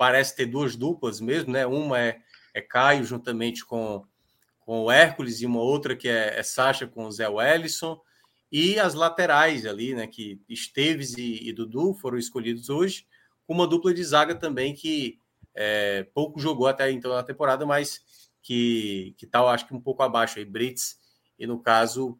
parece 0.00 0.34
ter 0.34 0.46
duas 0.46 0.76
duplas 0.76 1.20
mesmo, 1.20 1.52
né? 1.52 1.66
Uma 1.66 2.00
é, 2.00 2.22
é 2.54 2.62
Caio 2.62 3.04
juntamente 3.04 3.66
com, 3.66 4.02
com 4.60 4.84
o 4.84 4.90
Hércules 4.90 5.42
e 5.42 5.46
uma 5.46 5.60
outra 5.60 5.94
que 5.94 6.08
é, 6.08 6.38
é 6.38 6.42
Sacha 6.42 6.86
com 6.86 7.04
o 7.04 7.12
Zé 7.12 7.28
Wellison. 7.28 8.00
E 8.50 8.80
as 8.80 8.94
laterais 8.94 9.66
ali, 9.66 9.94
né? 9.94 10.06
Que 10.06 10.40
Esteves 10.48 11.18
e, 11.18 11.46
e 11.46 11.52
Dudu 11.52 11.92
foram 11.92 12.16
escolhidos 12.16 12.70
hoje, 12.70 13.06
com 13.46 13.52
uma 13.52 13.66
dupla 13.66 13.92
de 13.92 14.02
zaga 14.02 14.34
também 14.34 14.72
que 14.72 15.18
é, 15.54 16.04
pouco 16.14 16.40
jogou 16.40 16.66
até 16.66 16.90
então 16.90 17.12
na 17.12 17.22
temporada, 17.22 17.66
mas 17.66 18.00
que, 18.40 19.14
que 19.18 19.26
tal, 19.26 19.48
tá, 19.48 19.52
acho 19.52 19.68
que 19.68 19.74
um 19.74 19.80
pouco 19.82 20.02
abaixo 20.02 20.38
aí, 20.38 20.46
Brits, 20.46 20.98
e 21.38 21.46
no 21.46 21.60
caso 21.60 22.18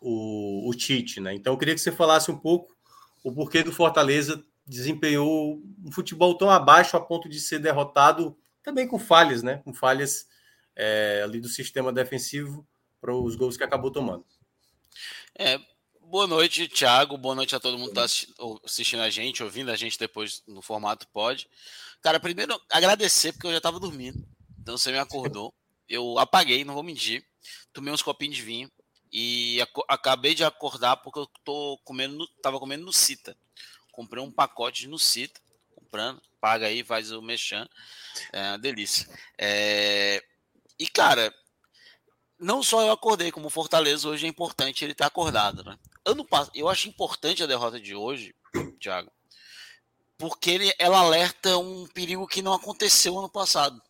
o, 0.00 0.70
o 0.70 0.72
Tite, 0.72 1.18
né? 1.18 1.34
Então 1.34 1.54
eu 1.54 1.58
queria 1.58 1.74
que 1.74 1.80
você 1.80 1.90
falasse 1.90 2.30
um 2.30 2.38
pouco 2.38 2.72
o 3.24 3.32
porquê 3.32 3.64
do 3.64 3.72
Fortaleza 3.72 4.44
desempenhou 4.66 5.62
um 5.84 5.92
futebol 5.92 6.36
tão 6.36 6.50
abaixo 6.50 6.96
a 6.96 7.00
ponto 7.00 7.28
de 7.28 7.40
ser 7.40 7.58
derrotado 7.58 8.36
também 8.62 8.88
com 8.88 8.98
falhas, 8.98 9.42
né? 9.42 9.58
Com 9.58 9.74
falhas 9.74 10.26
é, 10.74 11.20
ali 11.22 11.40
do 11.40 11.48
sistema 11.48 11.92
defensivo 11.92 12.66
para 13.00 13.14
os 13.14 13.36
gols 13.36 13.56
que 13.56 13.64
acabou 13.64 13.90
tomando. 13.90 14.24
É, 15.34 15.60
boa 16.00 16.26
noite, 16.26 16.68
Thiago. 16.68 17.18
Boa 17.18 17.34
noite 17.34 17.54
a 17.54 17.60
todo 17.60 17.78
mundo 17.78 17.92
que 17.92 18.00
está 18.00 18.24
assistindo 18.64 19.02
a 19.02 19.10
gente, 19.10 19.42
ouvindo 19.42 19.70
a 19.70 19.76
gente 19.76 19.98
depois 19.98 20.42
no 20.46 20.62
formato 20.62 21.06
pode. 21.08 21.48
Cara, 22.00 22.18
primeiro 22.18 22.58
agradecer 22.70 23.32
porque 23.32 23.46
eu 23.46 23.52
já 23.52 23.58
estava 23.58 23.78
dormindo. 23.78 24.26
Então 24.58 24.78
você 24.78 24.90
me 24.90 24.98
acordou. 24.98 25.52
Eu 25.86 26.18
apaguei, 26.18 26.64
não 26.64 26.74
vou 26.74 26.82
mentir. 26.82 27.24
Tomei 27.72 27.92
uns 27.92 28.02
copinhos 28.02 28.36
de 28.36 28.42
vinho 28.42 28.70
e 29.12 29.58
acabei 29.88 30.34
de 30.34 30.42
acordar 30.42 30.96
porque 30.96 31.18
eu 31.18 31.26
tô 31.44 31.78
comendo, 31.84 32.26
tava 32.42 32.58
comendo 32.58 32.84
no 32.84 32.92
Cita. 32.92 33.36
Comprei 33.94 34.20
um 34.20 34.30
pacote 34.30 34.88
no 34.88 34.98
Cita, 34.98 35.40
comprando, 35.74 36.20
paga 36.40 36.66
aí, 36.66 36.82
faz 36.82 37.12
o 37.12 37.22
mechan. 37.22 37.68
É 38.32 38.58
delícia. 38.58 39.08
É... 39.38 40.20
E 40.76 40.88
cara, 40.88 41.32
não 42.38 42.60
só 42.60 42.82
eu 42.82 42.90
acordei, 42.90 43.30
como 43.30 43.48
Fortaleza 43.48 44.08
hoje 44.08 44.26
é 44.26 44.28
importante 44.28 44.84
ele 44.84 44.92
estar 44.92 45.06
acordado, 45.06 45.62
né? 45.62 45.78
Ano 46.04 46.26
eu 46.54 46.68
acho 46.68 46.88
importante 46.88 47.42
a 47.42 47.46
derrota 47.46 47.80
de 47.80 47.94
hoje, 47.94 48.34
Thiago, 48.80 49.12
porque 50.18 50.50
ele, 50.50 50.74
ela 50.76 50.98
alerta 50.98 51.56
um 51.56 51.86
perigo 51.86 52.26
que 52.26 52.42
não 52.42 52.52
aconteceu 52.52 53.16
ano 53.16 53.30
passado 53.30 53.80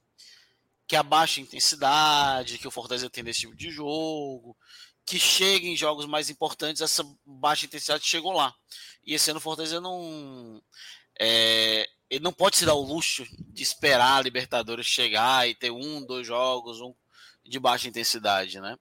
que 0.87 0.97
a 0.97 1.03
baixa 1.03 1.41
intensidade, 1.41 2.59
que 2.59 2.69
o 2.69 2.71
Fortaleza 2.71 3.09
tem 3.09 3.25
nesse 3.25 3.41
tipo 3.41 3.57
de 3.57 3.71
jogo, 3.71 4.55
que 5.07 5.19
chega 5.19 5.67
em 5.67 5.77
jogos 5.77 6.07
mais 6.07 6.31
importantes, 6.31 6.81
essa 6.81 7.05
baixa 7.25 7.67
intensidade 7.67 8.05
chegou 8.05 8.33
lá. 8.33 8.55
E 9.07 9.15
esse 9.15 9.31
ano 9.31 9.39
o 9.39 9.43
Fortaleza 9.43 9.81
não. 9.81 10.63
É, 11.19 11.89
ele 12.11 12.25
não 12.25 12.33
pode 12.33 12.57
se 12.57 12.67
dar 12.67 12.75
o 12.75 12.83
luxo 12.83 13.27
de 13.53 13.63
esperar 13.63 14.19
a 14.19 14.23
Libertadores 14.23 14.87
chegar 14.87 15.49
e 15.49 15.55
ter 15.55 15.71
um, 15.71 16.05
dois 16.05 16.27
jogos 16.27 16.81
um, 16.81 16.95
de 17.45 17.59
baixa 17.59 17.89
intensidade, 17.89 18.61
né? 18.61 18.77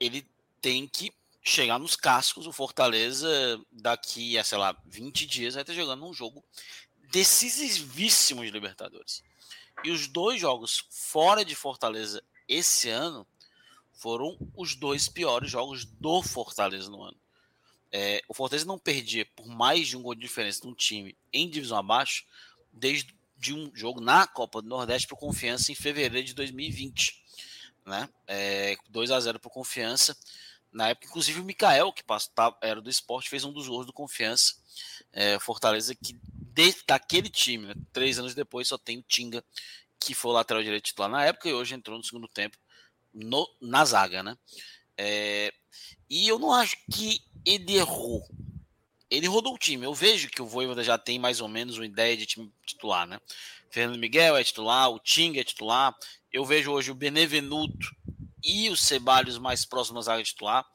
Ele 0.00 0.26
tem 0.60 0.86
que 0.86 1.12
chegar 1.42 1.78
nos 1.78 1.96
cascos. 1.96 2.46
O 2.46 2.52
Fortaleza, 2.52 3.28
daqui 3.70 4.36
a, 4.38 4.44
sei 4.44 4.58
lá, 4.58 4.76
20 4.86 5.26
dias, 5.26 5.54
vai 5.54 5.62
estar 5.62 5.74
jogando 5.74 6.04
um 6.04 6.12
jogo 6.12 6.44
decisivíssimo 7.10 8.44
de 8.44 8.50
Libertadores. 8.50 9.22
E 9.84 9.90
os 9.90 10.08
dois 10.08 10.40
jogos 10.40 10.86
fora 10.90 11.44
de 11.44 11.54
Fortaleza 11.54 12.22
esse 12.48 12.88
ano 12.88 13.26
foram 13.92 14.36
os 14.54 14.74
dois 14.74 15.08
piores 15.08 15.50
jogos 15.50 15.84
do 15.84 16.22
Fortaleza 16.22 16.90
no 16.90 17.02
ano. 17.02 17.16
É, 17.90 18.22
o 18.26 18.34
Fortaleza 18.34 18.66
não 18.66 18.78
perdia 18.78 19.26
por 19.36 19.46
mais 19.46 19.88
de 19.88 19.96
um 19.96 20.02
gol 20.02 20.14
de 20.14 20.20
diferença 20.22 20.62
de 20.62 20.66
um 20.66 20.74
time 20.74 21.14
em 21.32 21.48
divisão 21.48 21.76
abaixo 21.76 22.24
desde 22.72 23.14
de 23.36 23.52
um 23.52 23.70
jogo 23.74 24.00
na 24.00 24.26
Copa 24.26 24.62
do 24.62 24.68
Nordeste 24.68 25.08
para 25.08 25.16
Confiança 25.16 25.72
em 25.72 25.74
fevereiro 25.74 26.26
de 26.26 26.32
2020. 26.32 27.20
Né? 27.84 28.08
É, 28.26 28.76
2 28.88 29.10
a 29.10 29.18
0 29.18 29.40
para 29.40 29.50
Confiança. 29.50 30.16
Na 30.70 30.88
época, 30.88 31.08
inclusive, 31.08 31.40
o 31.40 31.44
Mikael, 31.44 31.92
que 31.92 32.04
tá, 32.04 32.56
era 32.62 32.80
do 32.80 32.88
esporte, 32.88 33.28
fez 33.28 33.44
um 33.44 33.52
dos 33.52 33.66
gols 33.66 33.84
do 33.84 33.92
Confiança. 33.92 34.54
É, 35.12 35.38
Fortaleza 35.40 35.92
que 35.92 36.16
de, 36.54 36.74
daquele 36.86 37.28
time, 37.28 37.66
né? 37.66 37.74
três 37.92 38.18
anos 38.18 38.32
depois, 38.34 38.68
só 38.68 38.78
tem 38.78 38.98
o 38.98 39.02
Tinga, 39.02 39.44
que 39.98 40.14
foi 40.14 40.30
o 40.30 40.34
lateral 40.34 40.62
direito 40.62 40.84
titular 40.84 41.10
na 41.10 41.24
época 41.24 41.48
e 41.48 41.52
hoje 41.52 41.74
entrou 41.74 41.98
no 41.98 42.04
segundo 42.04 42.28
tempo 42.28 42.56
no, 43.12 43.48
na 43.60 43.84
zaga, 43.84 44.22
né? 44.22 44.36
É, 44.96 45.52
e 46.08 46.28
eu 46.28 46.38
não 46.38 46.52
acho 46.52 46.76
que 46.92 47.20
ele 47.44 47.76
errou. 47.76 48.26
Ele 49.10 49.26
rodou 49.26 49.54
o 49.54 49.58
time. 49.58 49.84
Eu 49.84 49.94
vejo 49.94 50.28
que 50.28 50.40
o 50.40 50.46
Voivoda 50.46 50.82
já 50.82 50.96
tem 50.96 51.18
mais 51.18 51.40
ou 51.40 51.48
menos 51.48 51.76
uma 51.76 51.86
ideia 51.86 52.16
de 52.16 52.26
time 52.26 52.52
titular, 52.64 53.06
né? 53.06 53.20
Fernando 53.70 53.98
Miguel 53.98 54.36
é 54.36 54.44
titular, 54.44 54.90
o 54.90 54.98
Tinga 54.98 55.40
é 55.40 55.44
titular. 55.44 55.94
Eu 56.32 56.44
vejo 56.44 56.70
hoje 56.70 56.90
o 56.90 56.94
Benevenuto 56.94 57.94
e 58.44 58.68
o 58.68 58.76
Ceballos 58.76 59.38
mais 59.38 59.64
próximos 59.64 60.06
da 60.06 60.12
zaga 60.12 60.22
titular. 60.22 60.66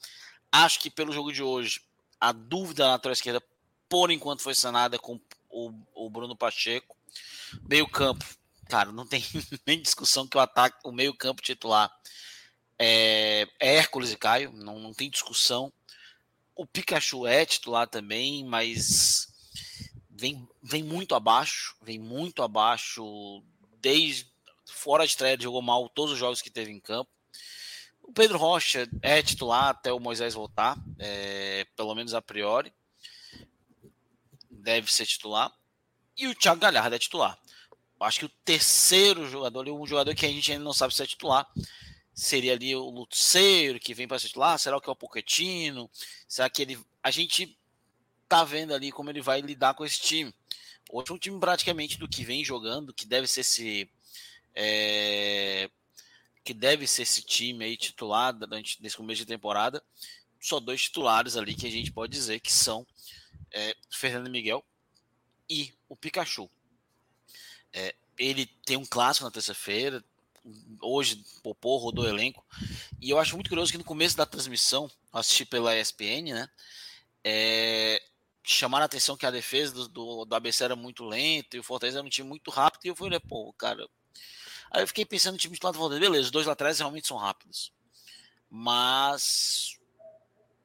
Acho 0.51 0.80
que 0.80 0.90
pelo 0.90 1.11
jogo 1.11 1.32
de 1.32 1.43
hoje, 1.43 1.82
a 2.19 2.32
dúvida 2.32 2.85
na 2.85 2.91
lateral 2.91 3.14
esquerda, 3.14 3.41
por 3.88 4.11
enquanto, 4.11 4.41
foi 4.41 4.56
sanada 4.56 4.98
com 4.98 5.19
o, 5.49 5.72
o 5.93 6.09
Bruno 6.09 6.35
Pacheco. 6.35 6.95
Meio 7.69 7.88
campo, 7.88 8.25
cara, 8.68 8.92
não 8.92 9.06
tem 9.06 9.24
nem 9.66 9.82
discussão 9.82 10.28
que 10.28 10.38
o 10.38 10.42
ataque, 10.42 10.78
o 10.84 10.92
meio 10.92 11.14
campo 11.14 11.42
titular 11.42 11.92
é, 12.80 13.48
é 13.60 13.76
Hércules 13.76 14.12
e 14.12 14.18
Caio, 14.18 14.52
não, 14.52 14.80
não 14.80 14.94
tem 14.94 15.10
discussão. 15.10 15.72
O 16.56 16.66
Pikachu 16.66 17.26
é 17.28 17.46
titular 17.46 17.88
também, 17.88 18.44
mas 18.46 19.28
vem, 20.10 20.48
vem 20.62 20.84
muito 20.84 21.16
abaixo, 21.16 21.76
vem 21.82 22.00
muito 22.00 22.42
abaixo 22.42 23.44
desde 23.80 24.28
fora 24.66 25.06
de 25.06 25.12
estreia 25.12 25.38
jogou 25.40 25.62
mal 25.62 25.88
todos 25.90 26.14
os 26.14 26.20
jogos 26.20 26.42
que 26.42 26.50
teve 26.50 26.72
em 26.72 26.80
campo. 26.80 27.10
O 28.02 28.14
Pedro 28.14 28.38
Rocha 28.38 28.88
é 29.02 29.22
titular 29.22 29.70
até 29.70 29.92
o 29.92 30.00
Moisés 30.00 30.34
voltar, 30.34 30.78
é, 30.98 31.66
pelo 31.76 31.94
menos 31.94 32.14
a 32.14 32.22
priori 32.22 32.74
deve 34.50 34.92
ser 34.92 35.06
titular. 35.06 35.54
E 36.16 36.28
o 36.28 36.36
Thiago 36.36 36.60
Galhardo 36.60 36.96
é 36.96 37.00
titular. 37.00 37.38
Acho 38.00 38.19
que 38.19 38.26
o 38.26 38.32
terceiro 38.45 39.27
jogador, 39.27 39.67
um 39.69 39.85
jogador 39.85 40.14
que 40.14 40.26
a 40.26 40.30
gente 40.30 40.51
ainda 40.51 40.64
não 40.64 40.74
sabe 40.74 40.93
se 40.93 41.01
é 41.01 41.08
titular, 41.08 41.48
seria 42.14 42.53
ali 42.53 42.76
o 42.76 42.90
Luceiro 42.90 43.80
que 43.80 43.93
vem 43.93 44.08
para 44.08 44.19
titular? 44.19 44.58
Será 44.59 44.80
que 44.80 44.90
é 44.90 44.92
o 44.92 44.95
Pochettino? 44.95 45.90
Será 46.27 46.50
que 46.50 46.61
ele. 46.61 46.80
A 47.01 47.11
gente 47.11 47.58
tá 48.27 48.43
vendo 48.43 48.74
ali 48.74 48.92
como 48.92 49.09
ele 49.09 49.22
vai 49.22 49.42
lidar 49.42 49.74
com 49.74 49.85
esse 49.85 50.00
time. 50.00 50.34
Hoje 50.90 51.11
é 51.11 51.14
um 51.14 51.17
time 51.17 51.40
praticamente 51.40 51.98
do 51.98 52.08
que 52.08 52.24
vem 52.24 52.43
jogando, 52.43 52.93
que 52.93 53.06
deve 53.06 53.27
ser 53.27 53.42
esse. 53.42 53.90
É, 54.56 55.69
que 56.43 56.53
deve 56.53 56.88
ser 56.88 57.03
esse 57.03 57.22
time 57.22 57.66
aí 57.66 57.77
titular 57.77 58.34
durante 58.34 58.80
esse 58.84 58.98
começo 58.98 59.19
de 59.19 59.26
temporada. 59.26 59.84
Só 60.40 60.59
dois 60.59 60.84
titulares 60.84 61.35
ali 61.35 61.53
que 61.53 61.67
a 61.67 61.72
gente 61.72 61.92
pode 61.92 62.11
dizer 62.11 62.40
que 62.40 62.51
são 62.51 62.85
é, 63.51 63.76
Fernando 63.90 64.30
Miguel 64.30 64.64
e 65.50 65.74
o 65.90 65.95
Pikachu. 65.95 66.50
É, 67.77 67.95
ele 68.17 68.47
tem 68.65 68.75
um 68.75 68.85
clássico 68.85 69.25
na 69.25 69.31
terça-feira. 69.31 70.03
Hoje, 70.81 71.23
Popô 71.43 71.77
rodou 71.77 72.06
o 72.06 72.07
elenco. 72.07 72.43
E 72.99 73.11
eu 73.11 73.19
acho 73.19 73.35
muito 73.35 73.49
curioso 73.49 73.72
que 73.72 73.77
no 73.77 73.83
começo 73.83 74.17
da 74.17 74.25
transmissão, 74.25 74.89
assisti 75.14 75.45
pela 75.45 75.77
ESPN, 75.77 76.33
né? 76.33 76.49
É, 77.23 78.01
chamaram 78.43 78.83
a 78.83 78.85
atenção 78.85 79.15
que 79.15 79.25
a 79.25 79.31
defesa 79.31 79.73
do, 79.73 79.88
do, 79.88 80.25
do 80.25 80.35
ABC 80.35 80.64
era 80.64 80.75
muito 80.75 81.03
lenta 81.03 81.56
e 81.56 81.59
o 81.59 81.64
Fortaleza 81.64 81.99
era 81.99 82.07
um 82.07 82.09
time 82.09 82.27
muito 82.27 82.49
rápido. 82.49 82.85
E 82.85 82.88
eu 82.88 82.95
fui 82.95 83.19
pô, 83.19 83.53
cara, 83.53 83.88
Aí 84.72 84.81
eu 84.81 84.88
fiquei 84.88 85.06
pensando 85.06 85.33
no 85.33 85.39
time 85.39 85.56
de 85.56 85.64
lado 85.64 85.77
volta. 85.77 85.99
Beleza, 85.99 86.25
os 86.25 86.31
dois 86.31 86.45
laterais 86.45 86.80
realmente 86.80 87.07
são 87.07 87.17
rápidos. 87.17 87.72
Mas 88.49 89.76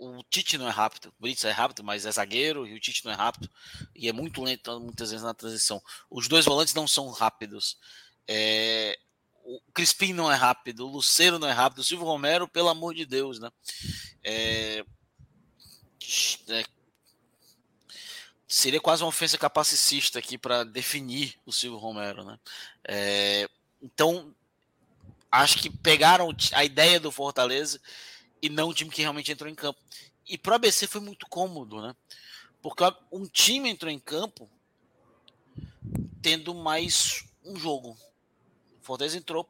o 0.03 0.23
Tite 0.25 0.59
não 0.59 0.67
é 0.67 0.71
rápido. 0.71 1.09
O 1.17 1.23
Brits 1.23 1.45
é 1.45 1.53
rápido, 1.53 1.85
mas 1.85 2.05
é 2.05 2.11
zagueiro 2.11 2.67
e 2.67 2.75
o 2.75 2.81
Tite 2.81 3.05
não 3.05 3.13
é 3.13 3.15
rápido. 3.15 3.49
E 3.95 4.09
é 4.09 4.13
muito 4.13 4.43
lento 4.43 4.81
muitas 4.81 5.11
vezes 5.11 5.25
na 5.25 5.33
transição. 5.33 5.81
Os 6.11 6.27
dois 6.27 6.45
volantes 6.45 6.75
não 6.75 6.89
são 6.89 7.09
rápidos. 7.11 7.79
É... 8.27 8.99
O 9.45 9.61
Crispim 9.73 10.13
não 10.13 10.31
é 10.31 10.35
rápido, 10.35 10.87
o 10.87 10.91
Luceiro 10.91 11.39
não 11.39 11.49
é 11.49 11.53
rápido, 11.53 11.81
o 11.81 11.85
Silvio 11.85 12.07
Romero, 12.07 12.47
pelo 12.49 12.69
amor 12.69 12.95
de 12.95 13.05
Deus, 13.05 13.39
né? 13.39 13.51
É... 14.23 14.85
É... 16.49 16.65
Seria 18.47 18.81
quase 18.81 19.03
uma 19.03 19.09
ofensa 19.09 19.39
capacicista 19.39 20.19
aqui 20.19 20.37
para 20.37 20.65
definir 20.65 21.35
o 21.47 21.53
Silvio 21.53 21.79
Romero, 21.79 22.25
né? 22.25 22.39
É... 22.85 23.49
Então, 23.81 24.35
acho 25.31 25.59
que 25.59 25.71
pegaram 25.71 26.35
a 26.53 26.65
ideia 26.65 26.99
do 26.99 27.11
Fortaleza 27.11 27.81
e 28.43 28.49
não 28.49 28.69
o 28.69 28.75
time 28.75 28.91
que 28.91 29.01
realmente 29.01 29.31
entrou 29.31 29.49
em 29.49 29.55
campo. 29.55 29.81
E 30.27 30.37
para 30.37 30.53
o 30.53 30.55
ABC 30.57 30.87
foi 30.87 31.01
muito 31.01 31.27
cômodo, 31.29 31.81
né? 31.81 31.95
Porque 32.61 32.83
um 33.11 33.27
time 33.27 33.71
entrou 33.71 33.91
em 33.91 33.99
campo 33.99 34.51
tendo 36.21 36.55
mais 36.55 37.25
um 37.45 37.57
jogo. 37.57 37.97
O 38.81 38.85
Fortaleza 38.85 39.17
entrou 39.17 39.49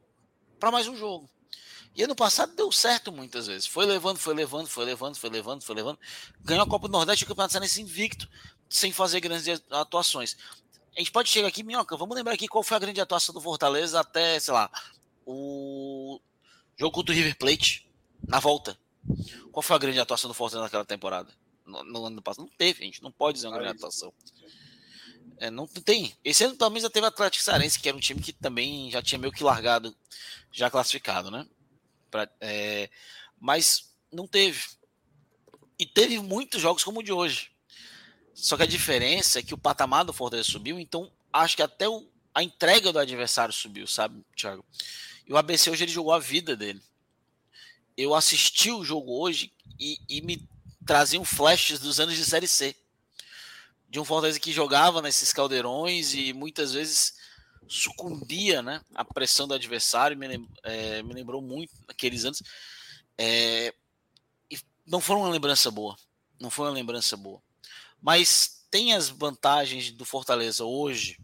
para 0.60 0.70
mais 0.70 0.86
um 0.86 0.96
jogo. 0.96 1.28
E 1.94 2.02
ano 2.02 2.14
passado 2.14 2.54
deu 2.54 2.70
certo 2.70 3.10
muitas 3.10 3.46
vezes. 3.46 3.66
Foi 3.66 3.84
levando, 3.84 4.18
foi 4.18 4.34
levando, 4.34 4.66
foi 4.66 4.84
levando, 4.84 5.16
foi 5.16 5.30
levando, 5.30 5.62
foi 5.62 5.74
levando. 5.74 5.98
Ganhou 6.42 6.62
a 6.62 6.68
Copa 6.68 6.88
do 6.88 6.92
Nordeste 6.92 7.24
e 7.24 7.26
o 7.26 7.28
Campeonato 7.28 7.52
Cearense 7.52 7.82
invicto, 7.82 8.28
sem 8.68 8.92
fazer 8.92 9.20
grandes 9.20 9.62
atuações 9.70 10.36
a 10.96 11.00
gente 11.00 11.10
pode 11.10 11.28
chegar 11.30 11.48
aqui, 11.48 11.62
Minhoca, 11.62 11.96
vamos 11.96 12.14
lembrar 12.14 12.34
aqui 12.34 12.46
qual 12.46 12.62
foi 12.62 12.76
a 12.76 12.80
grande 12.80 13.00
atuação 13.00 13.34
do 13.34 13.40
Fortaleza 13.40 13.98
até, 13.98 14.38
sei 14.38 14.52
lá, 14.52 14.70
o 15.24 16.20
jogo 16.76 16.94
contra 16.94 17.14
o 17.14 17.16
River 17.16 17.36
Plate, 17.38 17.88
na 18.26 18.38
volta. 18.38 18.78
Qual 19.50 19.62
foi 19.62 19.76
a 19.76 19.78
grande 19.78 20.00
atuação 20.00 20.28
do 20.28 20.34
Fortaleza 20.34 20.64
naquela 20.64 20.84
temporada? 20.84 21.30
No, 21.66 21.84
no 21.84 22.06
ano 22.06 22.22
passado? 22.22 22.44
Não 22.44 22.52
teve, 22.56 22.84
gente 22.84 23.02
não 23.02 23.12
pode 23.12 23.36
dizer 23.36 23.48
uma 23.48 23.58
grande 23.58 23.76
atuação. 23.76 24.12
É, 25.38 25.50
não 25.50 25.66
tem. 25.66 26.14
Esse 26.24 26.44
ano 26.44 26.56
também 26.56 26.80
já 26.80 26.88
teve 26.88 27.04
o 27.04 27.08
Atlético 27.08 27.44
Sarense, 27.44 27.78
que 27.78 27.88
era 27.88 27.96
um 27.96 28.00
time 28.00 28.20
que 28.20 28.32
também 28.32 28.90
já 28.90 29.02
tinha 29.02 29.18
meio 29.18 29.32
que 29.32 29.42
largado, 29.42 29.94
já 30.52 30.70
classificado, 30.70 31.30
né? 31.30 31.46
Pra, 32.10 32.28
é, 32.40 32.88
mas 33.40 33.92
não 34.12 34.26
teve. 34.26 34.64
E 35.78 35.86
teve 35.86 36.18
muitos 36.20 36.60
jogos 36.60 36.84
como 36.84 37.00
o 37.00 37.02
de 37.02 37.12
hoje. 37.12 37.50
Só 38.34 38.56
que 38.56 38.62
a 38.62 38.66
diferença 38.66 39.40
é 39.40 39.42
que 39.42 39.54
o 39.54 39.58
patamar 39.58 40.04
do 40.04 40.12
Fortaleza 40.12 40.48
subiu, 40.48 40.78
então 40.78 41.10
acho 41.32 41.56
que 41.56 41.62
até 41.62 41.88
o, 41.88 42.08
a 42.34 42.42
entrega 42.42 42.92
do 42.92 42.98
adversário 42.98 43.52
subiu, 43.52 43.86
sabe, 43.86 44.24
Thiago? 44.36 44.64
E 45.26 45.32
o 45.32 45.36
ABC 45.36 45.70
hoje 45.70 45.84
ele 45.84 45.92
jogou 45.92 46.12
a 46.12 46.18
vida 46.18 46.56
dele. 46.56 46.80
Eu 47.96 48.14
assisti 48.14 48.70
o 48.70 48.84
jogo 48.84 49.20
hoje 49.20 49.52
e, 49.78 49.98
e 50.08 50.20
me 50.22 50.48
traziam 50.86 51.24
flashes 51.24 51.78
dos 51.78 52.00
anos 52.00 52.16
de 52.16 52.24
Série 52.24 52.48
C. 52.48 52.74
De 53.88 54.00
um 54.00 54.04
Fortaleza 54.04 54.40
que 54.40 54.52
jogava 54.52 55.02
nesses 55.02 55.32
caldeirões 55.32 56.14
e 56.14 56.32
muitas 56.32 56.72
vezes 56.72 57.14
sucumbia 57.68 58.62
né, 58.62 58.80
à 58.94 59.04
pressão 59.04 59.46
do 59.46 59.54
adversário. 59.54 60.16
Me, 60.16 60.48
é, 60.62 61.02
me 61.02 61.12
lembrou 61.12 61.42
muito 61.42 61.72
naqueles 61.86 62.24
anos. 62.24 62.42
É, 63.18 63.74
e 64.50 64.58
não 64.86 65.00
foi 65.00 65.16
uma 65.16 65.28
lembrança 65.28 65.70
boa. 65.70 65.96
Não 66.40 66.50
foi 66.50 66.66
uma 66.66 66.72
lembrança 66.72 67.16
boa. 67.16 67.42
Mas 68.00 68.64
tem 68.70 68.94
as 68.94 69.08
vantagens 69.08 69.92
do 69.92 70.04
Fortaleza 70.04 70.64
hoje, 70.64 71.18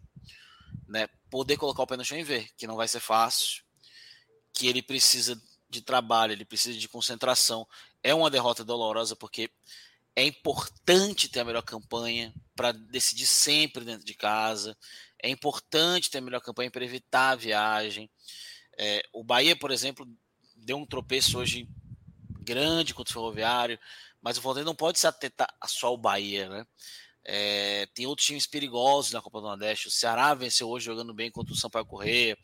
né? 0.86 1.08
Poder 1.30 1.56
colocar 1.56 1.82
o 1.82 1.86
pé 1.86 1.96
no 1.96 2.04
chão 2.04 2.18
e 2.18 2.22
ver 2.22 2.50
que 2.56 2.66
não 2.66 2.76
vai 2.76 2.86
ser 2.86 3.00
fácil, 3.00 3.62
que 4.52 4.66
ele 4.66 4.82
precisa 4.82 5.40
de 5.68 5.82
trabalho, 5.82 6.32
ele 6.32 6.44
precisa 6.44 6.78
de 6.78 6.88
concentração. 6.88 7.66
É 8.02 8.14
uma 8.14 8.30
derrota 8.30 8.64
dolorosa 8.64 9.14
porque 9.14 9.50
é 10.16 10.24
importante 10.24 11.28
ter 11.28 11.40
a 11.40 11.44
melhor 11.44 11.62
campanha 11.62 12.34
para 12.56 12.72
decidir 12.72 13.26
sempre 13.26 13.84
dentro 13.84 14.04
de 14.04 14.14
casa. 14.14 14.76
É 15.22 15.28
importante 15.28 16.10
ter 16.10 16.18
a 16.18 16.22
melhor 16.22 16.40
campanha 16.40 16.70
para 16.70 16.84
evitar 16.84 17.30
a 17.30 17.36
viagem. 17.36 18.10
É, 18.76 19.02
o 19.12 19.22
Bahia, 19.22 19.56
por 19.56 19.70
exemplo, 19.70 20.06
deu 20.56 20.76
um 20.76 20.86
tropeço 20.86 21.38
hoje 21.38 21.68
grande 22.40 22.94
contra 22.94 23.12
o 23.12 23.14
Ferroviário. 23.14 23.78
Mas 24.20 24.36
o 24.36 24.42
Fortaleza 24.42 24.66
não 24.66 24.74
pode 24.74 24.98
se 24.98 25.06
atentar 25.06 25.48
só 25.66 25.94
o 25.94 25.98
Bahia, 25.98 26.48
né? 26.48 26.66
É, 27.30 27.86
tem 27.92 28.06
outros 28.06 28.26
times 28.26 28.46
perigosos 28.46 29.12
na 29.12 29.20
Copa 29.20 29.42
do 29.42 29.48
Nordeste. 29.48 29.86
O 29.86 29.90
Ceará 29.90 30.32
venceu 30.32 30.66
hoje 30.66 30.86
jogando 30.86 31.12
bem 31.12 31.30
contra 31.30 31.52
o 31.52 31.56
Sampaio 31.56 31.84
Correia. 31.84 32.38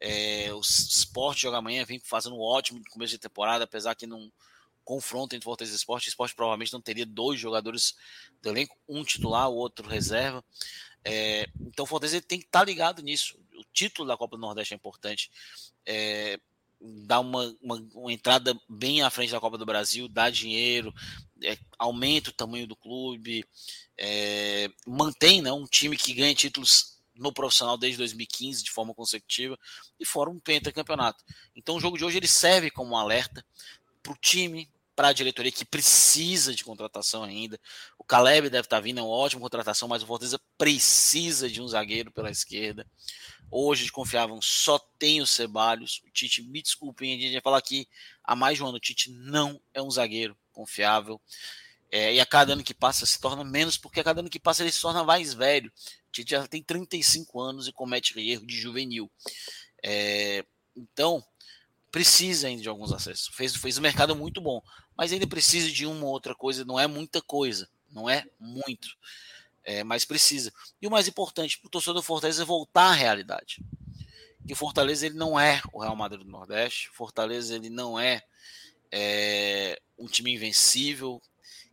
É, 0.00 0.50
o 0.54 0.60
Sport 0.60 1.40
joga 1.40 1.58
amanhã, 1.58 1.84
vem 1.84 2.00
fazendo 2.02 2.36
um 2.36 2.40
ótimo 2.40 2.80
começo 2.88 3.12
de 3.12 3.18
temporada, 3.18 3.64
apesar 3.64 3.94
que 3.94 4.06
não 4.06 4.32
confronto 4.82 5.36
entre 5.36 5.44
Fortaleza 5.44 5.74
e 5.74 5.76
Sport. 5.76 6.06
O 6.06 6.08
Sport 6.08 6.34
provavelmente 6.34 6.72
não 6.72 6.80
teria 6.80 7.04
dois 7.04 7.38
jogadores 7.38 7.94
do 8.40 8.48
elenco, 8.48 8.74
um 8.88 9.04
titular, 9.04 9.50
o 9.50 9.56
outro 9.56 9.86
reserva. 9.86 10.42
É, 11.04 11.46
então 11.60 11.82
o 11.82 11.86
Fortaleza 11.86 12.22
tem 12.22 12.38
que 12.38 12.46
estar 12.46 12.60
tá 12.60 12.64
ligado 12.64 13.02
nisso. 13.02 13.38
O 13.58 13.64
título 13.74 14.08
da 14.08 14.16
Copa 14.16 14.38
do 14.38 14.40
Nordeste 14.40 14.72
é 14.72 14.76
importante. 14.76 15.30
É, 15.84 16.40
dá 16.80 17.20
uma, 17.20 17.54
uma, 17.60 17.88
uma, 17.94 18.12
entrada 18.12 18.58
bem 18.68 19.02
à 19.02 19.10
frente 19.10 19.32
da 19.32 19.40
Copa 19.40 19.58
do 19.58 19.66
Brasil, 19.66 20.08
dá 20.08 20.30
dinheiro, 20.30 20.94
é, 21.42 21.58
aumenta 21.78 22.30
o 22.30 22.34
tamanho 22.34 22.66
do 22.66 22.76
clube, 22.76 23.44
é, 23.98 24.70
mantém 24.86 25.42
né, 25.42 25.52
um 25.52 25.66
time 25.66 25.96
que 25.96 26.14
ganha 26.14 26.34
títulos 26.34 26.98
no 27.14 27.32
profissional 27.32 27.76
desde 27.76 27.98
2015 27.98 28.64
de 28.64 28.70
forma 28.70 28.94
consecutiva 28.94 29.58
e 29.98 30.06
fora 30.06 30.30
um 30.30 30.40
pentacampeonato. 30.40 31.22
Então 31.54 31.76
o 31.76 31.80
jogo 31.80 31.98
de 31.98 32.04
hoje 32.04 32.16
ele 32.16 32.26
serve 32.26 32.70
como 32.70 32.92
um 32.92 32.96
alerta 32.96 33.44
para 34.02 34.12
o 34.12 34.16
time, 34.16 34.70
para 35.00 35.08
a 35.08 35.12
diretoria 35.14 35.50
que 35.50 35.64
precisa 35.64 36.54
de 36.54 36.62
contratação 36.62 37.24
ainda. 37.24 37.58
O 37.98 38.04
Caleb 38.04 38.50
deve 38.50 38.66
estar 38.66 38.76
tá 38.76 38.80
vindo, 38.82 39.00
é 39.00 39.02
uma 39.02 39.08
ótima 39.08 39.40
contratação, 39.40 39.88
mas 39.88 40.02
o 40.02 40.06
Fortaleza 40.06 40.38
precisa 40.58 41.48
de 41.48 41.62
um 41.62 41.66
zagueiro 41.66 42.12
pela 42.12 42.30
esquerda. 42.30 42.86
Hoje 43.50 43.90
confiavam 43.90 44.42
só 44.42 44.78
tem 44.98 45.22
o 45.22 45.26
Ceballos. 45.26 46.02
O 46.06 46.10
Tite, 46.10 46.42
me 46.42 46.60
desculpem, 46.60 47.14
a 47.14 47.18
gente 47.18 47.32
vai 47.32 47.40
falar 47.40 47.56
aqui 47.56 47.88
há 48.22 48.36
mais 48.36 48.58
de 48.58 48.62
um 48.62 48.66
ano. 48.66 48.76
O 48.76 48.80
Tite 48.80 49.10
não 49.10 49.58
é 49.72 49.80
um 49.80 49.90
zagueiro 49.90 50.36
confiável. 50.52 51.18
É, 51.90 52.16
e 52.16 52.20
a 52.20 52.26
cada 52.26 52.52
ano 52.52 52.62
que 52.62 52.74
passa 52.74 53.06
se 53.06 53.18
torna 53.18 53.42
menos, 53.42 53.78
porque 53.78 54.00
a 54.00 54.04
cada 54.04 54.20
ano 54.20 54.28
que 54.28 54.38
passa 54.38 54.62
ele 54.62 54.70
se 54.70 54.82
torna 54.82 55.02
mais 55.02 55.32
velho. 55.32 55.72
O 56.08 56.12
Tite 56.12 56.32
já 56.32 56.46
tem 56.46 56.62
35 56.62 57.40
anos 57.40 57.66
e 57.66 57.72
comete 57.72 58.20
erro 58.20 58.44
de 58.44 58.54
juvenil. 58.54 59.10
É, 59.82 60.44
então, 60.76 61.24
precisa 61.90 62.46
ainda 62.48 62.62
de 62.62 62.68
alguns 62.68 62.92
acessos. 62.92 63.34
Fez, 63.34 63.54
fez 63.56 63.78
um 63.78 63.82
mercado 63.82 64.14
muito 64.14 64.40
bom, 64.40 64.62
mas 65.00 65.14
ainda 65.14 65.26
precisa 65.26 65.72
de 65.72 65.86
uma 65.86 66.04
outra 66.04 66.34
coisa. 66.34 66.62
Não 66.62 66.78
é 66.78 66.86
muita 66.86 67.22
coisa, 67.22 67.66
não 67.90 68.06
é 68.06 68.26
muito 68.38 68.86
é, 69.64 69.82
mas 69.82 70.04
precisa. 70.04 70.52
E 70.78 70.86
o 70.86 70.90
mais 70.90 71.08
importante 71.08 71.58
para 71.58 71.68
o 71.68 71.70
torcedor 71.70 71.94
do 71.94 72.02
Fortaleza 72.02 72.42
é 72.42 72.44
voltar 72.44 72.90
à 72.90 72.92
realidade. 72.92 73.64
Que 74.46 74.52
o 74.52 74.56
Fortaleza 74.56 75.06
ele 75.06 75.14
não 75.14 75.40
é 75.40 75.62
o 75.72 75.80
Real 75.80 75.96
Madrid 75.96 76.22
do 76.22 76.30
Nordeste, 76.30 76.90
Fortaleza 76.92 77.54
ele 77.54 77.70
não 77.70 77.98
é, 77.98 78.22
é 78.92 79.80
um 79.98 80.06
time 80.06 80.34
invencível, 80.34 81.18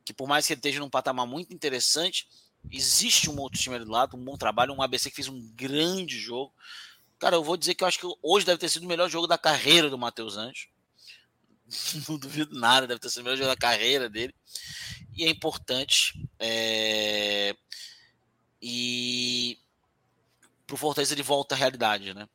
que 0.06 0.14
por 0.14 0.25
mais 0.25 0.47
que 0.47 0.53
ele 0.53 0.59
esteja 0.59 0.80
num 0.80 0.89
patamar 0.89 1.27
muito 1.27 1.53
interessante, 1.53 2.30
existe 2.72 3.30
um 3.30 3.38
outro 3.41 3.59
time 3.59 3.75
ali 3.75 3.83
do 3.83 3.91
lado, 3.91 4.15
um 4.15 4.23
bom 4.23 4.38
trabalho, 4.38 4.73
um 4.73 4.81
ABC 4.81 5.09
que 5.09 5.17
fez 5.17 5.27
um 5.27 5.51
grande 5.53 6.17
jogo. 6.17 6.53
Cara, 7.19 7.35
eu 7.35 7.43
vou 7.43 7.57
dizer 7.57 7.75
que 7.75 7.83
eu 7.83 7.89
acho 7.89 7.99
que 7.99 8.07
hoje 8.23 8.45
deve 8.45 8.57
ter 8.57 8.69
sido 8.69 8.83
o 8.83 8.88
melhor 8.88 9.09
jogo 9.09 9.27
da 9.27 9.38
carreira 9.38 9.89
do 9.89 9.97
Matheus 9.97 10.38
Anjos. 10.38 10.69
Não 12.08 12.18
duvido 12.18 12.58
nada, 12.58 12.88
deve 12.88 13.00
ter 13.00 13.10
sido 13.10 13.22
o 13.22 13.24
melhor 13.26 13.38
jogo 13.38 13.50
da 13.50 13.58
carreira 13.58 14.10
dele 14.10 14.34
e 15.16 15.26
é 15.26 15.30
importante. 15.30 16.14
É... 16.40 17.56
E 18.62 19.60
para 20.66 20.74
o 20.74 20.78
Fortaleza 20.78 21.14
ele 21.14 21.24
volta 21.24 21.56
à 21.56 21.58
realidade, 21.58 22.14
né? 22.14 22.28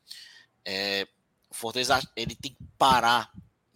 É... 0.64 1.06
O 1.50 1.54
Fortaleza 1.54 2.00
ele 2.16 2.34
tem 2.34 2.54
que 2.54 2.64
parar 2.78 3.32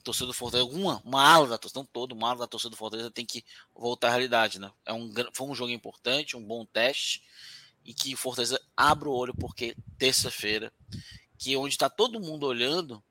torcida 0.07 0.26
do 0.26 0.33
Fortaleza, 0.33 0.70
uma, 0.70 1.02
uma 1.05 1.20
ala 1.20 1.49
da 1.49 1.59
torcida, 1.59 1.81
não 1.81 1.85
todo, 1.85 2.12
uma 2.12 2.28
ala 2.28 2.39
da 2.41 2.47
torcida 2.47 2.70
do 2.70 2.76
Fortaleza 2.76 3.10
tem 3.10 3.26
que 3.26 3.44
voltar 3.75 4.09
à 4.09 4.10
realidade, 4.10 4.60
né? 4.60 4.70
É 4.85 4.93
um, 4.93 5.12
foi 5.33 5.49
um 5.49 5.55
jogo 5.55 5.73
importante, 5.73 6.36
um 6.36 6.47
bom 6.47 6.65
teste, 6.65 7.25
e 7.85 7.93
que 7.93 8.15
o 8.15 8.17
Fortaleza 8.17 8.60
abra 8.76 9.09
o 9.09 9.12
olho, 9.12 9.35
porque 9.35 9.76
terça-feira, 9.99 10.73
que 11.36 11.55
é 11.55 11.59
onde 11.59 11.75
está 11.75 11.91
todo 11.91 12.20
mundo 12.20 12.47
olhando, 12.47 13.02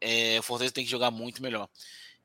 é, 0.00 0.38
o 0.38 0.42
Fortaleza 0.42 0.74
tem 0.74 0.84
que 0.84 0.90
jogar 0.90 1.10
muito 1.10 1.42
melhor. 1.42 1.68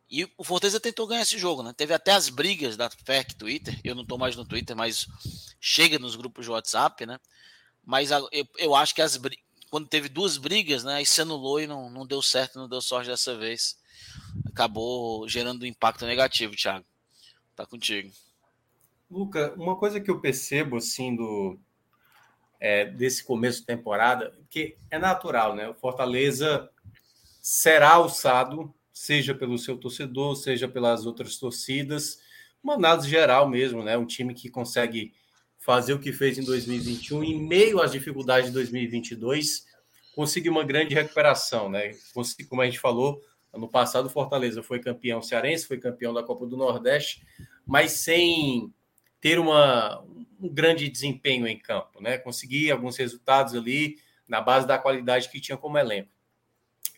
E 0.09 0.29
o 0.37 0.43
Fortaleza 0.43 0.79
tentou 0.79 1.07
ganhar 1.07 1.23
esse 1.23 1.37
jogo, 1.37 1.63
né? 1.63 1.73
Teve 1.75 1.93
até 1.93 2.11
as 2.11 2.29
brigas 2.29 2.77
da 2.77 2.89
FEC 2.89 3.35
Twitter. 3.35 3.79
Eu 3.83 3.95
não 3.95 4.03
estou 4.03 4.17
mais 4.17 4.35
no 4.35 4.45
Twitter, 4.45 4.75
mas 4.75 5.07
chega 5.59 5.97
nos 5.97 6.15
grupos 6.15 6.45
de 6.45 6.51
WhatsApp, 6.51 7.05
né? 7.05 7.19
Mas 7.83 8.11
eu, 8.11 8.47
eu 8.57 8.75
acho 8.75 8.93
que 8.93 9.01
as 9.01 9.19
quando 9.69 9.87
teve 9.87 10.07
duas 10.07 10.37
brigas, 10.37 10.83
né? 10.83 10.95
Aí 10.95 11.05
se 11.05 11.21
anulou 11.21 11.59
e 11.59 11.67
não, 11.67 11.89
não 11.89 12.05
deu 12.05 12.21
certo, 12.21 12.59
não 12.59 12.69
deu 12.69 12.81
sorte 12.81 13.09
dessa 13.09 13.35
vez. 13.35 13.77
Acabou 14.45 15.27
gerando 15.27 15.63
um 15.63 15.65
impacto 15.65 16.05
negativo, 16.05 16.55
Thiago. 16.55 16.85
Tá 17.55 17.65
contigo. 17.65 18.11
Luca, 19.09 19.53
uma 19.55 19.75
coisa 19.75 19.99
que 19.99 20.09
eu 20.09 20.19
percebo 20.19 20.77
assim 20.77 21.15
do 21.15 21.59
é, 22.59 22.85
desse 22.85 23.23
começo 23.23 23.59
de 23.59 23.65
temporada, 23.65 24.33
que 24.49 24.77
é 24.89 24.97
natural, 24.97 25.55
né? 25.55 25.67
O 25.67 25.73
Fortaleza 25.73 26.69
será 27.47 27.91
alçado, 27.91 28.73
seja 28.91 29.35
pelo 29.35 29.55
seu 29.59 29.77
torcedor, 29.77 30.35
seja 30.35 30.67
pelas 30.67 31.05
outras 31.05 31.37
torcidas, 31.37 32.19
uma 32.63 32.73
análise 32.73 33.07
geral 33.07 33.47
mesmo, 33.47 33.83
né? 33.83 33.95
Um 33.95 34.07
time 34.07 34.33
que 34.33 34.49
consegue 34.49 35.13
fazer 35.59 35.93
o 35.93 35.99
que 35.99 36.11
fez 36.11 36.39
em 36.39 36.43
2021 36.43 37.23
em 37.23 37.47
meio 37.47 37.79
às 37.79 37.91
dificuldades 37.91 38.47
de 38.47 38.53
2022, 38.53 39.63
conseguiu 40.15 40.53
uma 40.53 40.63
grande 40.63 40.95
recuperação, 40.95 41.69
né? 41.69 41.91
Como 42.49 42.63
a 42.63 42.65
gente 42.65 42.79
falou, 42.79 43.21
ano 43.53 43.69
passado 43.69 44.09
Fortaleza 44.09 44.63
foi 44.63 44.79
campeão 44.79 45.21
cearense, 45.21 45.67
foi 45.67 45.77
campeão 45.77 46.15
da 46.15 46.23
Copa 46.23 46.47
do 46.47 46.57
Nordeste, 46.57 47.21
mas 47.63 47.91
sem 47.91 48.73
ter 49.21 49.37
uma, 49.37 50.03
um 50.39 50.49
grande 50.51 50.89
desempenho 50.89 51.47
em 51.47 51.59
campo, 51.59 52.01
né? 52.01 52.17
Conseguir 52.17 52.71
alguns 52.71 52.97
resultados 52.97 53.53
ali 53.53 53.99
na 54.27 54.41
base 54.41 54.65
da 54.65 54.79
qualidade 54.79 55.29
que 55.29 55.39
tinha 55.39 55.59
como 55.59 55.77
elenco. 55.77 56.14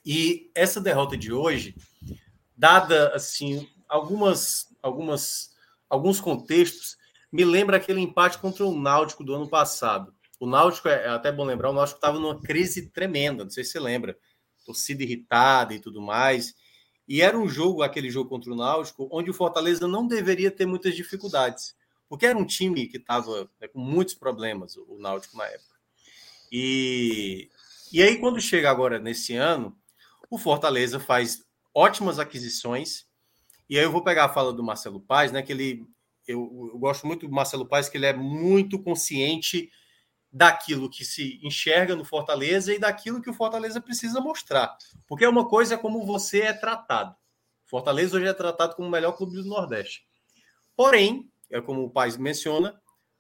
E 0.10 0.50
essa 0.56 0.80
derrota 0.80 1.18
de 1.18 1.34
hoje, 1.34 1.76
dada 2.56 3.14
assim 3.14 3.68
algumas 3.90 4.74
algumas 4.82 5.54
alguns 5.90 6.22
contextos, 6.22 6.96
me 7.30 7.44
lembra 7.44 7.76
aquele 7.76 8.00
empate 8.00 8.38
contra 8.38 8.66
o 8.66 8.74
Náutico 8.74 9.22
do 9.22 9.36
ano 9.36 9.50
passado. 9.50 10.16
O 10.40 10.48
Náutico 10.48 10.88
é, 10.88 11.04
é 11.04 11.10
até 11.10 11.30
bom 11.30 11.44
lembrar, 11.44 11.72
o 11.72 11.74
Náutico 11.74 11.98
estava 11.98 12.18
numa 12.20 12.40
crise 12.40 12.90
tremenda, 12.90 13.44
não 13.44 13.52
sei 13.52 13.66
se 13.66 13.72
você 13.72 13.82
lembra, 13.82 14.18
torcida 14.66 15.04
irritada 15.04 15.74
e 15.74 15.80
tudo 15.82 16.02
mais. 16.02 16.56
E 17.06 17.22
era 17.22 17.38
um 17.38 17.50
jogo, 17.50 17.84
aquele 17.84 18.10
jogo 18.10 18.30
contra 18.30 18.54
o 18.54 18.56
Náutico, 18.56 19.10
onde 19.12 19.30
o 19.30 19.34
Fortaleza 19.34 19.90
não 19.90 20.08
deveria 20.08 20.50
ter 20.50 20.66
muitas 20.66 20.96
dificuldades, 20.96 21.76
porque 22.08 22.26
era 22.26 22.38
um 22.38 22.46
time 22.46 22.88
que 22.88 22.96
estava 22.96 23.50
né, 23.60 23.68
com 23.68 23.80
muitos 23.80 24.14
problemas, 24.14 24.78
o 24.78 24.98
Náutico 24.98 25.36
na 25.36 25.48
época. 25.48 25.76
E, 26.50 27.50
e 27.92 28.02
aí, 28.02 28.18
quando 28.20 28.40
chega 28.40 28.72
agora 28.72 29.00
nesse 29.00 29.36
ano, 29.36 29.78
o 30.30 30.38
Fortaleza 30.38 31.00
faz 31.00 31.44
ótimas 31.74 32.20
aquisições. 32.20 33.06
E 33.70 33.78
aí 33.78 33.84
eu 33.84 33.92
vou 33.92 34.04
pegar 34.04 34.26
a 34.26 34.30
fala 34.30 34.54
do 34.54 34.64
Marcelo 34.64 35.00
Paz, 35.00 35.32
né? 35.32 35.42
Que 35.42 35.52
ele 35.52 35.88
eu, 36.28 36.70
eu 36.74 36.78
gosto 36.78 37.08
muito 37.08 37.26
do 37.26 37.34
Marcelo 37.34 37.66
Paz, 37.66 37.88
que 37.88 37.98
ele 37.98 38.06
é 38.06 38.14
muito 38.14 38.78
consciente 38.78 39.72
daquilo 40.32 40.90
que 40.90 41.06
se 41.06 41.40
enxerga 41.42 41.96
no 41.96 42.04
Fortaleza 42.04 42.74
e 42.74 42.80
daquilo 42.80 43.22
que 43.22 43.30
o 43.30 43.34
Fortaleza 43.34 43.80
precisa 43.80 44.20
mostrar. 44.20 44.78
Porque 45.08 45.24
é 45.24 45.30
uma 45.30 45.48
coisa 45.48 45.78
como 45.78 46.06
você 46.06 46.42
é 46.42 46.54
tratado. 46.54 47.16
Fortaleza 47.66 48.18
hoje 48.18 48.28
é 48.28 48.34
tratado 48.34 48.76
como 48.76 48.88
o 48.88 48.92
melhor 48.92 49.14
clube 49.14 49.38
do 49.38 49.46
Nordeste. 49.46 50.06
Porém, 50.76 51.32
é 51.50 51.62
como 51.62 51.84
o 51.84 51.90
Paz 51.90 52.18
menciona, 52.18 52.80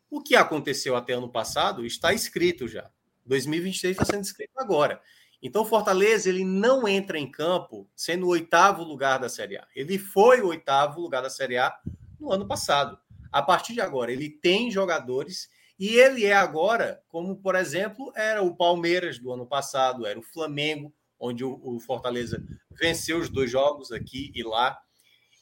o 0.09 0.21
que 0.21 0.35
aconteceu 0.35 0.95
até 0.95 1.13
ano 1.13 1.29
passado 1.29 1.85
está 1.85 2.13
escrito 2.13 2.67
já. 2.67 2.89
2023 3.25 3.91
está 3.91 4.05
sendo 4.05 4.23
escrito 4.23 4.57
agora. 4.57 5.01
Então, 5.41 5.61
o 5.61 5.65
Fortaleza 5.65 6.29
ele 6.29 6.43
não 6.43 6.87
entra 6.87 7.17
em 7.17 7.29
campo 7.29 7.87
sendo 7.95 8.25
o 8.25 8.29
oitavo 8.29 8.83
lugar 8.83 9.19
da 9.19 9.29
Série 9.29 9.57
A. 9.57 9.67
Ele 9.75 9.99
foi 9.99 10.41
o 10.41 10.47
oitavo 10.47 10.99
lugar 10.99 11.21
da 11.21 11.29
Série 11.29 11.57
A 11.57 11.75
no 12.19 12.31
ano 12.31 12.47
passado. 12.47 12.97
A 13.31 13.41
partir 13.41 13.73
de 13.73 13.81
agora, 13.81 14.11
ele 14.11 14.29
tem 14.29 14.71
jogadores 14.71 15.49
e 15.79 15.89
ele 15.95 16.25
é 16.25 16.33
agora, 16.33 17.03
como 17.07 17.35
por 17.37 17.55
exemplo, 17.55 18.11
era 18.15 18.41
o 18.41 18.55
Palmeiras 18.55 19.19
do 19.19 19.31
ano 19.31 19.45
passado, 19.45 20.07
era 20.07 20.17
o 20.17 20.23
Flamengo, 20.23 20.91
onde 21.19 21.43
o, 21.43 21.79
Fortaleza 21.79 22.43
venceu 22.71 23.19
os 23.19 23.29
dois 23.29 23.51
jogos 23.51 23.91
aqui 23.91 24.31
e 24.33 24.43
lá. 24.43 24.79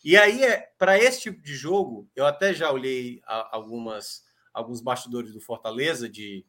E 0.03 0.17
aí, 0.17 0.43
é, 0.43 0.69
para 0.77 0.97
esse 0.97 1.21
tipo 1.21 1.41
de 1.41 1.55
jogo, 1.55 2.09
eu 2.15 2.25
até 2.25 2.53
já 2.53 2.71
olhei 2.71 3.21
algumas 3.25 4.23
alguns 4.53 4.79
bastidores 4.79 5.33
do 5.33 5.41
Fortaleza 5.41 6.07
de 6.07 6.45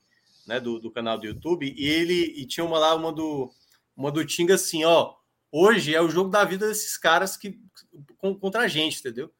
né, 0.47 0.60
do, 0.60 0.78
do 0.78 0.91
canal 0.91 1.18
do 1.18 1.26
YouTube, 1.26 1.75
e 1.76 1.86
ele 1.86 2.34
e 2.36 2.47
tinha 2.47 2.65
uma 2.65 2.78
lá, 2.78 2.94
uma 2.94 3.12
do, 3.12 3.50
uma 3.97 4.10
do 4.10 4.25
Tinga 4.25 4.55
assim, 4.55 4.84
ó, 4.84 5.15
hoje 5.50 5.94
é 5.94 6.00
o 6.00 6.08
jogo 6.08 6.31
da 6.31 6.44
vida 6.44 6.68
desses 6.68 6.97
caras 6.97 7.36
que 7.36 7.58
contra 8.18 8.62
a 8.62 8.68
gente, 8.68 9.00
entendeu? 9.00 9.33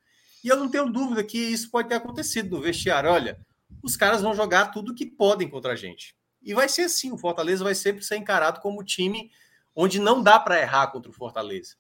E 0.43 0.49
eu 0.49 0.57
não 0.57 0.69
tenho 0.69 0.91
dúvida 0.91 1.23
que 1.25 1.39
isso 1.39 1.71
pode 1.71 1.89
ter 1.89 1.97
acontecido 1.97 2.57
no 2.57 2.63
vestiário. 2.63 3.11
Olha, 3.11 3.39
os 3.83 3.97
caras 3.97 4.23
vão 4.23 4.35
jogar 4.35 4.67
tudo 4.67 4.95
que 4.95 5.05
podem 5.05 5.49
contra 5.49 5.73
a 5.73 5.77
gente. 5.77 6.15
E 6.43 6.55
vai 6.55 6.69
ser 6.69 6.83
assim, 6.83 7.11
o 7.11 7.19
Fortaleza 7.19 7.65
vai 7.65 7.75
sempre 7.75 8.05
ser 8.05 8.17
encarado 8.17 8.61
como 8.61 8.85
time 8.85 9.31
onde 9.75 9.99
não 9.99 10.23
dá 10.23 10.39
para 10.39 10.61
errar 10.61 10.87
contra 10.89 11.11
o 11.11 11.15
Fortaleza. 11.15 11.75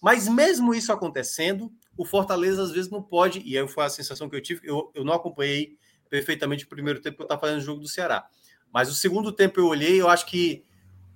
Mas 0.00 0.28
mesmo 0.28 0.74
isso 0.74 0.92
acontecendo, 0.92 1.72
o 1.96 2.04
Fortaleza 2.04 2.62
às 2.62 2.70
vezes 2.70 2.90
não 2.90 3.02
pode, 3.02 3.40
e 3.44 3.56
aí 3.56 3.68
foi 3.68 3.84
a 3.84 3.90
sensação 3.90 4.28
que 4.28 4.36
eu 4.36 4.42
tive, 4.42 4.66
eu, 4.66 4.90
eu 4.94 5.04
não 5.04 5.14
acompanhei 5.14 5.78
perfeitamente 6.08 6.64
o 6.64 6.68
primeiro 6.68 7.00
tempo 7.00 7.16
que 7.16 7.22
eu 7.22 7.26
estava 7.26 7.40
fazendo 7.40 7.58
o 7.58 7.64
jogo 7.64 7.80
do 7.80 7.88
Ceará. 7.88 8.28
Mas 8.72 8.90
o 8.90 8.94
segundo 8.94 9.32
tempo 9.32 9.60
eu 9.60 9.66
olhei, 9.66 10.00
eu 10.00 10.08
acho 10.08 10.26
que 10.26 10.64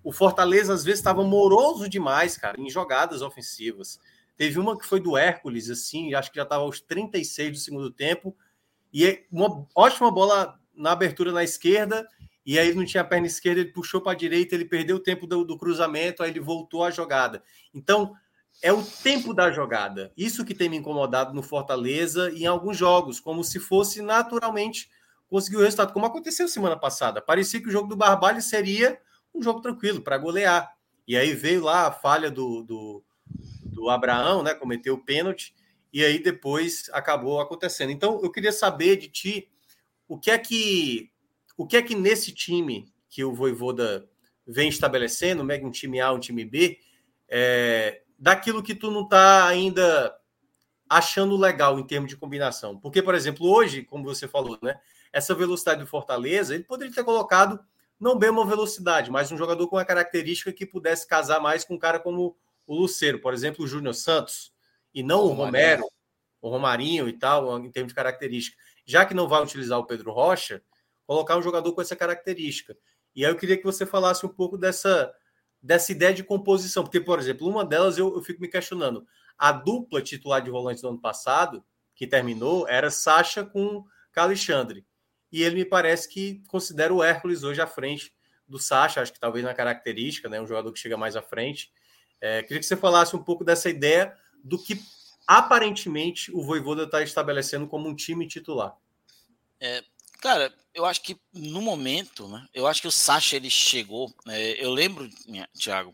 o 0.02 0.12
Fortaleza 0.12 0.74
às 0.74 0.84
vezes 0.84 1.00
estava 1.00 1.24
moroso 1.24 1.88
demais, 1.88 2.36
cara, 2.36 2.60
em 2.60 2.68
jogadas 2.68 3.22
ofensivas. 3.22 3.98
Teve 4.36 4.58
uma 4.58 4.76
que 4.76 4.84
foi 4.84 5.00
do 5.00 5.16
Hércules, 5.16 5.70
assim, 5.70 6.12
acho 6.14 6.30
que 6.30 6.36
já 6.36 6.42
estava 6.42 6.62
aos 6.62 6.80
36 6.80 7.52
do 7.52 7.58
segundo 7.58 7.90
tempo, 7.90 8.36
e 8.92 9.06
é 9.06 9.24
uma 9.30 9.66
ótima 9.74 10.10
bola 10.10 10.58
na 10.74 10.92
abertura 10.92 11.32
na 11.32 11.42
esquerda, 11.42 12.06
e 12.44 12.58
aí 12.58 12.74
não 12.74 12.84
tinha 12.84 13.00
a 13.00 13.06
perna 13.06 13.26
esquerda, 13.26 13.60
ele 13.60 13.72
puxou 13.72 14.00
para 14.00 14.12
a 14.12 14.16
direita, 14.16 14.54
ele 14.54 14.66
perdeu 14.66 14.96
o 14.96 15.00
tempo 15.00 15.26
do, 15.26 15.44
do 15.44 15.56
cruzamento, 15.56 16.22
aí 16.22 16.30
ele 16.30 16.40
voltou 16.40 16.84
à 16.84 16.90
jogada. 16.90 17.42
Então, 17.72 18.14
é 18.62 18.72
o 18.72 18.82
tempo 18.82 19.32
da 19.32 19.50
jogada. 19.50 20.12
Isso 20.16 20.44
que 20.44 20.54
tem 20.54 20.68
me 20.68 20.76
incomodado 20.76 21.32
no 21.32 21.42
Fortaleza 21.42 22.30
e 22.32 22.42
em 22.42 22.46
alguns 22.46 22.76
jogos, 22.76 23.18
como 23.18 23.42
se 23.42 23.58
fosse 23.58 24.02
naturalmente 24.02 24.90
conseguiu 25.34 25.58
o 25.58 25.62
resultado, 25.64 25.92
como 25.92 26.06
aconteceu 26.06 26.46
semana 26.46 26.76
passada. 26.76 27.20
Parecia 27.20 27.60
que 27.60 27.66
o 27.66 27.72
jogo 27.72 27.88
do 27.88 27.96
Barbalho 27.96 28.40
seria 28.40 29.00
um 29.34 29.42
jogo 29.42 29.60
tranquilo 29.60 30.00
para 30.00 30.16
golear. 30.16 30.72
E 31.08 31.16
aí 31.16 31.34
veio 31.34 31.64
lá 31.64 31.88
a 31.88 31.90
falha 31.90 32.30
do, 32.30 32.62
do, 32.62 33.04
do 33.64 33.90
Abraão, 33.90 34.44
né? 34.44 34.54
Cometeu 34.54 34.94
o 34.94 35.04
pênalti, 35.04 35.52
e 35.92 36.04
aí 36.04 36.22
depois 36.22 36.88
acabou 36.92 37.40
acontecendo. 37.40 37.90
Então, 37.90 38.20
eu 38.22 38.30
queria 38.30 38.52
saber 38.52 38.94
de 38.94 39.08
ti 39.08 39.48
o 40.06 40.16
que 40.16 40.30
é 40.30 40.38
que 40.38 41.10
o 41.56 41.66
que 41.66 41.78
é 41.78 41.82
que 41.82 41.96
nesse 41.96 42.30
time 42.30 42.86
que 43.10 43.24
o 43.24 43.34
Voivoda 43.34 44.08
vem 44.46 44.68
estabelecendo, 44.68 45.42
um 45.42 45.70
time 45.72 46.00
A, 46.00 46.12
um 46.12 46.20
time 46.20 46.44
B, 46.44 46.78
é, 47.28 48.02
daquilo 48.16 48.62
que 48.62 48.74
tu 48.74 48.88
não 48.88 49.02
está 49.02 49.48
ainda 49.48 50.14
achando 50.88 51.36
legal 51.36 51.76
em 51.80 51.84
termos 51.84 52.08
de 52.08 52.16
combinação. 52.16 52.78
Porque, 52.78 53.02
por 53.02 53.16
exemplo, 53.16 53.48
hoje, 53.48 53.82
como 53.82 54.04
você 54.04 54.28
falou, 54.28 54.56
né? 54.62 54.78
Essa 55.14 55.32
velocidade 55.32 55.80
do 55.80 55.86
Fortaleza, 55.86 56.54
ele 56.54 56.64
poderia 56.64 56.92
ter 56.92 57.04
colocado 57.04 57.60
não 58.00 58.18
bem 58.18 58.30
uma 58.30 58.44
velocidade, 58.44 59.12
mas 59.12 59.30
um 59.30 59.38
jogador 59.38 59.68
com 59.68 59.76
uma 59.76 59.84
característica 59.84 60.52
que 60.52 60.66
pudesse 60.66 61.06
casar 61.06 61.38
mais 61.40 61.64
com 61.64 61.74
um 61.74 61.78
cara 61.78 62.00
como 62.00 62.36
o 62.66 62.74
Luceiro, 62.74 63.20
por 63.20 63.32
exemplo, 63.32 63.64
o 63.64 63.68
Júnior 63.68 63.94
Santos, 63.94 64.52
e 64.92 65.04
não 65.04 65.20
o, 65.20 65.26
o 65.26 65.32
Romero, 65.32 65.88
o 66.42 66.48
Romarinho 66.48 67.08
e 67.08 67.12
tal, 67.12 67.64
em 67.64 67.70
termos 67.70 67.92
de 67.92 67.94
característica. 67.94 68.56
Já 68.84 69.06
que 69.06 69.14
não 69.14 69.28
vai 69.28 69.40
utilizar 69.40 69.78
o 69.78 69.86
Pedro 69.86 70.10
Rocha, 70.10 70.60
colocar 71.06 71.38
um 71.38 71.42
jogador 71.42 71.72
com 71.72 71.80
essa 71.80 71.94
característica. 71.94 72.76
E 73.14 73.24
aí 73.24 73.30
eu 73.30 73.36
queria 73.36 73.56
que 73.56 73.64
você 73.64 73.86
falasse 73.86 74.26
um 74.26 74.28
pouco 74.28 74.58
dessa, 74.58 75.14
dessa 75.62 75.92
ideia 75.92 76.12
de 76.12 76.24
composição, 76.24 76.82
porque, 76.82 77.00
por 77.00 77.20
exemplo, 77.20 77.48
uma 77.48 77.64
delas 77.64 77.96
eu, 77.98 78.12
eu 78.16 78.20
fico 78.20 78.40
me 78.40 78.48
questionando. 78.48 79.06
A 79.38 79.52
dupla 79.52 80.02
titular 80.02 80.42
de 80.42 80.50
volantes 80.50 80.82
do 80.82 80.88
ano 80.88 81.00
passado, 81.00 81.64
que 81.94 82.04
terminou, 82.04 82.68
era 82.68 82.90
Sacha 82.90 83.44
com 83.44 83.84
Alexandre 84.16 84.84
e 85.34 85.42
ele 85.42 85.56
me 85.56 85.64
parece 85.64 86.08
que 86.08 86.40
considera 86.46 86.94
o 86.94 87.02
Hércules 87.02 87.42
hoje 87.42 87.60
à 87.60 87.66
frente 87.66 88.14
do 88.46 88.56
Sacha, 88.56 89.00
acho 89.00 89.12
que 89.12 89.18
talvez 89.18 89.44
na 89.44 89.52
característica, 89.52 90.28
né, 90.28 90.40
um 90.40 90.46
jogador 90.46 90.72
que 90.72 90.78
chega 90.78 90.96
mais 90.96 91.16
à 91.16 91.22
frente. 91.22 91.72
É, 92.20 92.40
queria 92.44 92.60
que 92.60 92.66
você 92.66 92.76
falasse 92.76 93.16
um 93.16 93.24
pouco 93.24 93.42
dessa 93.42 93.68
ideia 93.68 94.16
do 94.44 94.56
que 94.56 94.80
aparentemente 95.26 96.30
o 96.30 96.40
Voivoda 96.40 96.84
está 96.84 97.02
estabelecendo 97.02 97.66
como 97.66 97.88
um 97.88 97.96
time 97.96 98.28
titular. 98.28 98.76
É, 99.58 99.82
cara, 100.20 100.54
eu 100.72 100.86
acho 100.86 101.02
que 101.02 101.18
no 101.32 101.60
momento, 101.60 102.28
né, 102.28 102.46
eu 102.54 102.68
acho 102.68 102.80
que 102.80 102.86
o 102.86 102.92
Sacha 102.92 103.34
ele 103.34 103.50
chegou. 103.50 104.14
É, 104.28 104.64
eu 104.64 104.70
lembro, 104.70 105.10
Thiago, 105.58 105.92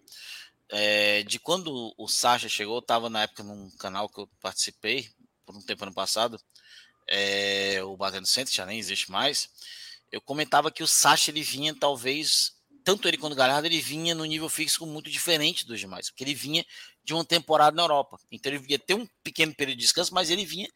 é, 0.69 1.23
de 1.23 1.39
quando 1.39 1.95
o 1.97 2.07
Sasha 2.09 2.47
chegou, 2.47 2.75
eu 2.75 2.81
estava 2.81 3.09
na 3.09 3.23
época 3.23 3.43
num 3.43 3.71
canal 3.79 4.07
que 4.07 4.21
eu 4.21 4.29
participei 4.39 5.09
por 5.47 5.57
um 5.57 5.63
tempo 5.63 5.83
ano 5.83 5.95
passado, 5.95 6.39
é, 7.11 7.83
o 7.85 7.97
Batendo 7.97 8.27
Center 8.27 8.55
já 8.55 8.65
nem 8.65 8.79
existe 8.79 9.11
mais. 9.11 9.51
Eu 10.11 10.21
comentava 10.21 10.71
que 10.71 10.83
o 10.83 10.89
Sasha 10.89 11.31
ele 11.31 11.43
vinha 11.43 11.75
talvez 11.75 12.55
tanto 12.83 13.07
ele 13.07 13.19
quanto 13.19 13.35
o 13.35 13.37
Galhardo, 13.37 13.67
ele 13.67 13.81
vinha 13.81 14.15
no 14.15 14.25
nível 14.25 14.49
físico 14.49 14.87
muito 14.87 15.11
diferente 15.11 15.67
dos 15.67 15.79
demais, 15.79 16.09
porque 16.09 16.25
ele 16.25 16.35
vinha 16.35 16.65
de 17.05 17.13
uma 17.13 17.25
temporada 17.25 17.77
na 17.77 17.83
Europa. 17.83 18.19
Então 18.31 18.53
ele 18.53 18.65
ia 18.69 18.79
ter 18.79 18.95
um 18.95 19.07
pequeno 19.23 19.55
período 19.55 19.79
de 19.79 19.85
descanso, 19.85 20.15
mas 20.15 20.31
ele 20.31 20.45
vinha 20.45 20.69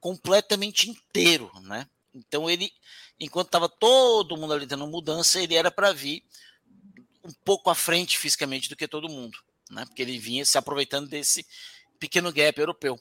completamente 0.00 0.90
inteiro, 0.90 1.50
né? 1.62 1.88
Então 2.12 2.48
ele, 2.48 2.70
enquanto 3.20 3.48
estava 3.48 3.68
todo 3.68 4.36
mundo 4.36 4.54
ali 4.54 4.66
tendo 4.66 4.86
mudança, 4.86 5.40
ele 5.40 5.54
era 5.54 5.70
para 5.70 5.92
vir 5.92 6.24
um 7.24 7.32
pouco 7.44 7.70
à 7.70 7.74
frente 7.74 8.18
fisicamente 8.18 8.68
do 8.68 8.76
que 8.76 8.88
todo 8.88 9.08
mundo, 9.08 9.38
né? 9.70 9.84
Porque 9.86 10.02
ele 10.02 10.18
vinha 10.18 10.44
se 10.44 10.56
aproveitando 10.58 11.08
desse 11.08 11.46
pequeno 11.98 12.32
gap 12.32 12.58
europeu. 12.58 13.00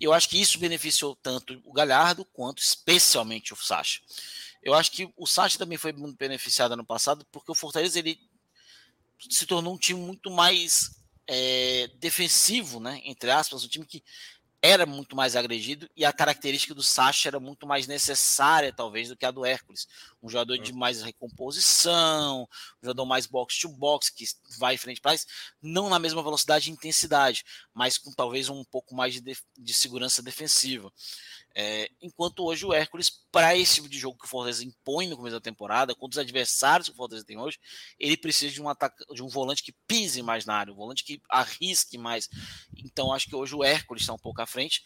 Eu 0.00 0.12
acho 0.12 0.28
que 0.28 0.40
isso 0.40 0.58
beneficiou 0.58 1.16
tanto 1.16 1.60
o 1.64 1.72
Galhardo 1.72 2.24
quanto 2.24 2.62
especialmente 2.62 3.52
o 3.52 3.56
Sacha. 3.56 4.00
Eu 4.62 4.74
acho 4.74 4.90
que 4.90 5.08
o 5.16 5.26
Sacha 5.26 5.58
também 5.58 5.78
foi 5.78 5.92
muito 5.92 6.16
beneficiado 6.16 6.72
ano 6.72 6.84
passado, 6.84 7.24
porque 7.30 7.50
o 7.50 7.54
Fortaleza 7.54 7.98
ele 7.98 8.18
se 9.30 9.46
tornou 9.46 9.74
um 9.74 9.78
time 9.78 10.00
muito 10.00 10.30
mais 10.30 11.02
é, 11.26 11.88
defensivo, 11.98 12.80
né? 12.80 13.00
Entre 13.04 13.30
aspas, 13.30 13.64
um 13.64 13.68
time 13.68 13.86
que 13.86 14.02
era 14.60 14.84
muito 14.84 15.14
mais 15.14 15.36
agredido 15.36 15.88
e 15.96 16.04
a 16.04 16.12
característica 16.12 16.74
do 16.74 16.82
Sacha 16.82 17.28
era 17.28 17.38
muito 17.38 17.66
mais 17.66 17.86
necessária, 17.86 18.72
talvez, 18.72 19.08
do 19.08 19.16
que 19.16 19.24
a 19.24 19.30
do 19.30 19.44
Hércules. 19.44 19.86
Um 20.26 20.28
jogador 20.28 20.58
de 20.58 20.72
mais 20.72 21.02
recomposição, 21.02 22.42
um 22.42 22.86
jogador 22.86 23.06
mais 23.06 23.26
box 23.26 23.58
to 23.60 23.68
box, 23.68 24.10
que 24.10 24.24
vai 24.58 24.76
frente 24.76 25.00
para 25.00 25.12
trás, 25.12 25.26
não 25.62 25.88
na 25.88 25.98
mesma 25.98 26.22
velocidade 26.22 26.68
e 26.68 26.72
intensidade, 26.72 27.44
mas 27.72 27.96
com 27.96 28.12
talvez 28.12 28.48
um 28.48 28.64
pouco 28.64 28.94
mais 28.94 29.14
de, 29.14 29.20
de, 29.20 29.36
de 29.56 29.74
segurança 29.74 30.22
defensiva. 30.22 30.92
É, 31.54 31.88
enquanto 32.02 32.44
hoje 32.44 32.66
o 32.66 32.72
Hércules, 32.74 33.10
para 33.32 33.56
esse 33.56 33.76
tipo 33.76 33.88
de 33.88 33.98
jogo 33.98 34.18
que 34.18 34.26
o 34.26 34.28
Fortaleza 34.28 34.62
impõe 34.62 35.08
no 35.08 35.16
começo 35.16 35.36
da 35.36 35.40
temporada, 35.40 35.94
contra 35.94 36.20
os 36.20 36.24
adversários 36.24 36.88
que 36.88 36.94
o 36.94 36.96
Fortaleza 36.96 37.24
tem 37.24 37.38
hoje, 37.38 37.58
ele 37.98 38.16
precisa 38.16 38.52
de 38.52 38.60
um, 38.60 38.68
ataque, 38.68 39.02
de 39.14 39.22
um 39.22 39.28
volante 39.28 39.62
que 39.62 39.74
pise 39.86 40.22
mais 40.22 40.44
na 40.44 40.54
área, 40.54 40.72
um 40.72 40.76
volante 40.76 41.02
que 41.02 41.18
arrisque 41.30 41.96
mais. 41.96 42.28
Então 42.76 43.12
acho 43.12 43.26
que 43.26 43.34
hoje 43.34 43.54
o 43.54 43.64
Hércules 43.64 44.02
está 44.02 44.12
um 44.12 44.18
pouco 44.18 44.42
à 44.42 44.46
frente, 44.46 44.84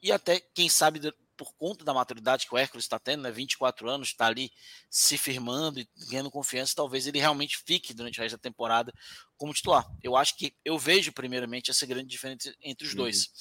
e 0.00 0.10
até, 0.10 0.40
quem 0.54 0.68
sabe, 0.68 1.00
por 1.42 1.52
conta 1.54 1.84
da 1.84 1.92
maturidade 1.92 2.46
que 2.46 2.54
o 2.54 2.58
Hércules 2.58 2.84
está 2.84 2.98
tendo, 2.98 3.22
né, 3.22 3.30
24 3.30 3.88
anos, 3.88 4.08
está 4.08 4.26
ali 4.26 4.52
se 4.88 5.18
firmando 5.18 5.80
e 5.80 5.88
ganhando 6.08 6.30
confiança, 6.30 6.74
talvez 6.76 7.06
ele 7.06 7.18
realmente 7.18 7.58
fique 7.66 7.92
durante 7.92 8.20
o 8.20 8.22
resto 8.22 8.36
da 8.36 8.42
temporada 8.42 8.92
como 9.36 9.52
titular. 9.52 9.84
Eu 10.02 10.16
acho 10.16 10.36
que 10.36 10.54
eu 10.64 10.78
vejo, 10.78 11.12
primeiramente, 11.12 11.70
essa 11.70 11.84
grande 11.84 12.08
diferença 12.08 12.54
entre 12.62 12.86
os 12.86 12.94
dois. 12.94 13.26
Uhum. 13.26 13.32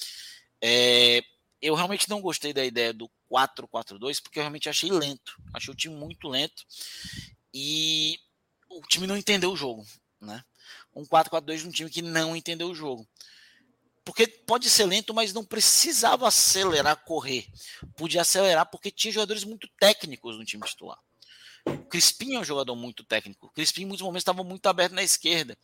É, 0.64 1.22
eu 1.62 1.76
realmente 1.76 2.10
não 2.10 2.22
gostei 2.22 2.54
da 2.54 2.66
ideia 2.66 2.92
do 2.92 3.10
4-4-2, 3.32 4.22
porque 4.22 4.40
eu 4.40 4.44
realmente 4.44 4.68
achei 4.68 4.90
lento. 4.92 5.36
Achei 5.54 5.72
o 5.72 5.78
time 5.78 5.96
muito 5.96 6.28
lento. 6.28 6.64
E 7.54 8.18
o 8.68 8.82
time 8.82 9.06
não 9.06 9.16
entendeu 9.16 9.52
o 9.52 9.56
jogo. 9.56 9.86
Né? 10.20 10.44
Um 10.96 11.06
4-4-2 11.06 11.58
de 11.58 11.68
um 11.68 11.72
time 11.72 11.90
que 11.90 12.02
não 12.02 12.36
entendeu 12.36 12.70
o 12.70 12.76
jogo. 12.76 13.08
Porque 14.04 14.28
pode 14.28 14.70
ser 14.70 14.86
lento, 14.86 15.14
mas 15.14 15.34
não 15.34 15.46
precisava 15.46 16.28
acelerar, 16.28 17.04
correr. 17.06 17.48
Podia 17.96 18.22
acelerar 18.22 18.66
porque 18.70 18.90
tinha 18.90 19.14
jogadores 19.14 19.44
muito 19.44 19.68
técnicos 19.80 20.38
no 20.38 20.46
time 20.46 20.66
titular. 20.66 20.98
O 21.66 21.86
Crispim 21.86 22.36
é 22.36 22.40
um 22.40 22.44
jogador 22.44 22.76
muito 22.76 23.04
técnico. 23.04 23.48
O 23.48 23.52
Crispim, 23.52 23.84
em 23.84 23.86
muitos 23.86 24.02
momentos, 24.02 24.24
estava 24.24 24.44
muito 24.44 24.66
aberto 24.66 24.94
na 24.94 25.04
esquerda. 25.04 25.56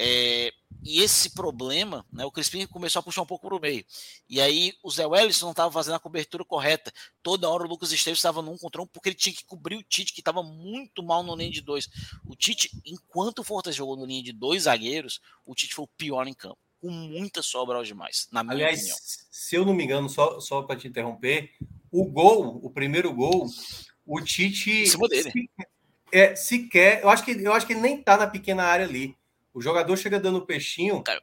É, 0.00 0.52
e 0.84 1.02
esse 1.02 1.30
problema, 1.30 2.06
né, 2.12 2.24
o 2.24 2.30
Crispim 2.30 2.64
começou 2.68 3.00
a 3.00 3.02
puxar 3.02 3.22
um 3.22 3.26
pouco 3.26 3.48
para 3.48 3.56
o 3.56 3.60
meio. 3.60 3.84
E 4.28 4.40
aí 4.40 4.72
o 4.82 4.90
Zé 4.90 5.04
Wellison 5.04 5.46
não 5.46 5.50
estava 5.50 5.72
fazendo 5.72 5.94
a 5.94 6.00
cobertura 6.00 6.44
correta. 6.44 6.92
Toda 7.20 7.48
hora 7.48 7.64
o 7.64 7.68
Lucas 7.68 7.90
Esteves 7.90 8.20
estava 8.20 8.40
num 8.40 8.56
contra 8.56 8.80
um 8.80 8.86
porque 8.86 9.08
ele 9.08 9.16
tinha 9.16 9.34
que 9.34 9.44
cobrir 9.44 9.76
o 9.76 9.82
Tite, 9.82 10.12
que 10.12 10.20
estava 10.20 10.42
muito 10.42 11.02
mal 11.02 11.24
no 11.24 11.34
linha 11.34 11.50
de 11.50 11.60
dois. 11.60 11.88
O 12.24 12.36
Tite, 12.36 12.70
enquanto 12.86 13.40
o 13.40 13.44
Fortaleza 13.44 13.76
jogou 13.76 13.96
no 13.96 14.06
linha 14.06 14.22
de 14.22 14.32
dois 14.32 14.62
zagueiros, 14.62 15.20
o 15.44 15.54
Tite 15.54 15.74
foi 15.74 15.84
o 15.84 15.88
pior 15.88 16.28
em 16.28 16.34
campo. 16.34 16.58
Com 16.80 16.90
muita 16.90 17.42
sobra 17.42 17.76
aos 17.76 17.88
demais, 17.88 18.28
na 18.30 18.42
minha 18.44 18.54
Aliás, 18.54 18.80
opinião. 18.80 18.98
se 19.30 19.56
eu 19.56 19.64
não 19.64 19.74
me 19.74 19.84
engano, 19.84 20.08
só, 20.08 20.38
só 20.38 20.62
para 20.62 20.78
te 20.78 20.86
interromper, 20.86 21.50
o 21.90 22.04
gol, 22.04 22.60
o 22.62 22.70
primeiro 22.70 23.12
gol, 23.12 23.46
o 24.06 24.20
Tite. 24.20 24.86
Se, 24.86 24.96
é, 26.12 26.36
sequer. 26.36 27.02
Eu 27.02 27.08
acho, 27.08 27.24
que, 27.24 27.32
eu 27.32 27.52
acho 27.52 27.66
que 27.66 27.72
ele 27.72 27.80
nem 27.80 28.02
tá 28.02 28.16
na 28.16 28.26
pequena 28.26 28.64
área 28.64 28.86
ali. 28.86 29.16
O 29.52 29.60
jogador 29.60 29.96
chega 29.96 30.20
dando 30.20 30.46
peixinho. 30.46 31.02
Cara, 31.02 31.20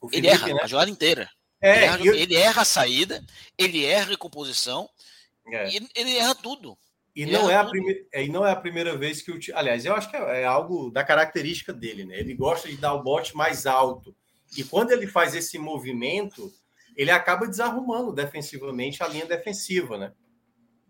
Felipe, 0.00 0.18
ele 0.18 0.28
erra 0.28 0.46
né? 0.48 0.60
a 0.62 0.66
jogada 0.66 0.90
inteira. 0.90 1.28
É, 1.60 1.76
ele, 1.76 1.84
erra, 1.84 1.98
eu... 2.04 2.14
ele, 2.14 2.34
erra, 2.36 2.62
a 2.62 2.64
saída, 2.64 3.24
ele 3.56 3.84
erra 3.84 4.06
a 4.06 4.10
recomposição, 4.10 4.88
é. 5.46 5.70
e 5.70 5.88
ele 5.94 6.16
erra 6.16 6.34
tudo. 6.34 6.76
E 7.14 7.26
não, 7.26 7.50
é 7.50 7.56
a 7.56 7.64
primeira, 7.64 8.00
é, 8.12 8.24
e 8.24 8.28
não 8.28 8.46
é 8.46 8.50
a 8.50 8.56
primeira 8.56 8.96
vez 8.96 9.20
que 9.20 9.30
o. 9.30 9.38
Aliás, 9.54 9.84
eu 9.84 9.94
acho 9.94 10.10
que 10.10 10.16
é, 10.16 10.42
é, 10.42 10.44
algo 10.44 10.90
da 10.90 11.04
característica 11.04 11.72
dele, 11.72 12.04
né? 12.04 12.18
Ele 12.18 12.34
gosta 12.34 12.68
de 12.68 12.76
dar 12.76 12.94
o 12.94 13.02
bote 13.02 13.36
mais 13.36 13.66
alto. 13.66 14.16
E 14.56 14.64
quando 14.64 14.90
ele 14.92 15.06
faz 15.06 15.34
esse 15.34 15.58
movimento, 15.58 16.52
ele 16.96 17.10
acaba 17.10 17.46
desarrumando 17.46 18.12
defensivamente 18.12 19.02
a 19.02 19.08
linha 19.08 19.26
defensiva, 19.26 19.96
né? 19.96 20.12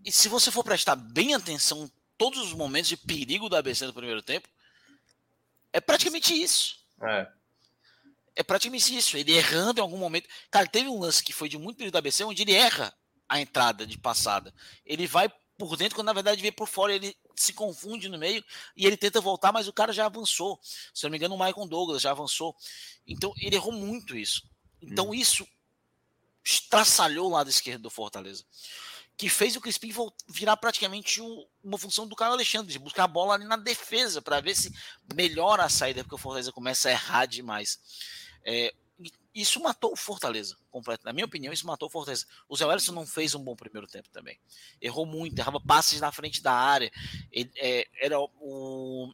E 0.05 0.11
se 0.11 0.29
você 0.29 0.51
for 0.51 0.65
prestar 0.65 0.97
bem 0.97 1.35
atenção 1.35 1.85
em 1.85 1.93
todos 2.19 2.41
os 2.41 2.53
momentos 2.53 2.89
de 2.89 2.97
perigo 2.97 3.49
da 3.49 3.59
ABC 3.59 3.87
no 3.87 3.93
primeiro 3.93 4.23
tempo, 4.23 4.49
é 5.73 5.81
praticamente 5.81 6.35
isso. 6.35 6.77
É. 7.01 7.29
É 8.35 8.43
praticamente 8.43 8.97
isso. 8.97 9.17
Ele 9.17 9.33
errando 9.33 9.79
em 9.79 9.83
algum 9.83 9.99
momento. 9.99 10.29
Cara, 10.51 10.67
teve 10.67 10.89
um 10.89 10.99
lance 10.99 11.23
que 11.23 11.33
foi 11.33 11.49
de 11.49 11.59
muito 11.59 11.77
período 11.77 11.93
da 11.93 11.99
ABC, 12.01 12.25
onde 12.25 12.43
ele 12.43 12.53
erra 12.53 12.93
a 13.29 13.41
entrada 13.41 13.87
de 13.87 13.97
passada. 13.97 14.53
Ele 14.85 15.07
vai 15.07 15.33
por 15.59 15.77
dentro, 15.77 15.95
quando 15.95 16.07
na 16.07 16.13
verdade 16.13 16.43
vem 16.43 16.53
por 16.53 16.69
fora, 16.69 16.95
ele 16.95 17.17
se 17.37 17.53
confunde 17.53 18.09
no 18.09 18.19
meio 18.19 18.45
e 18.77 18.87
ele 18.87 18.97
tenta 18.97 19.21
voltar, 19.21 19.53
mas 19.53 19.69
o 19.69 19.73
cara 19.73 19.93
já 19.93 20.07
avançou. 20.07 20.59
Se 20.95 21.05
não 21.05 21.11
me 21.11 21.17
engano, 21.17 21.35
o 21.35 21.39
Michael 21.39 21.67
Douglas 21.67 22.03
já 22.03 22.11
avançou. 22.11 22.57
Então 23.07 23.33
ele 23.39 23.57
errou 23.57 23.73
muito 23.73 24.17
isso. 24.17 24.43
Então 24.81 25.11
hum. 25.11 25.15
isso 25.15 25.47
estraçalhou 26.45 27.29
o 27.29 27.33
lado 27.33 27.49
esquerdo 27.49 27.83
do 27.83 27.91
Fortaleza 27.91 28.45
que 29.17 29.29
fez 29.29 29.55
o 29.55 29.61
Crispim 29.61 29.93
virar 30.29 30.57
praticamente 30.57 31.21
uma 31.63 31.79
função 31.79 32.07
do 32.07 32.17
Carlos 32.17 32.35
Alexandre, 32.35 32.73
de 32.73 32.79
buscar 32.79 33.05
a 33.05 33.07
bola 33.07 33.35
ali 33.35 33.45
na 33.45 33.57
defesa, 33.57 34.21
para 34.21 34.41
ver 34.41 34.57
se 34.57 34.73
melhora 35.15 35.65
a 35.65 35.69
saída, 35.69 36.03
porque 36.03 36.15
o 36.15 36.19
Fortaleza 36.19 36.51
começa 36.51 36.89
a 36.89 36.93
errar 36.93 37.27
demais. 37.27 37.79
É, 38.45 38.75
isso 39.35 39.61
matou 39.61 39.93
o 39.93 39.97
Fortaleza 39.97 40.57
completo. 40.71 41.05
Na 41.05 41.13
minha 41.13 41.25
opinião, 41.25 41.53
isso 41.53 41.67
matou 41.67 41.89
o 41.89 41.91
Fortaleza. 41.91 42.27
O 42.49 42.57
Zé 42.57 42.67
Wellison 42.67 42.93
não 42.93 43.07
fez 43.07 43.35
um 43.35 43.43
bom 43.43 43.57
primeiro 43.57 43.87
tempo 43.87 44.09
também. 44.11 44.39
Errou 44.81 45.07
muito, 45.07 45.39
errava 45.39 45.61
passes 45.61 46.01
na 46.01 46.13
frente 46.13 46.43
da 46.43 46.53
área. 46.53 46.91
Ele, 47.31 47.51
é, 47.57 47.87
era 48.01 48.19
o, 48.19 49.13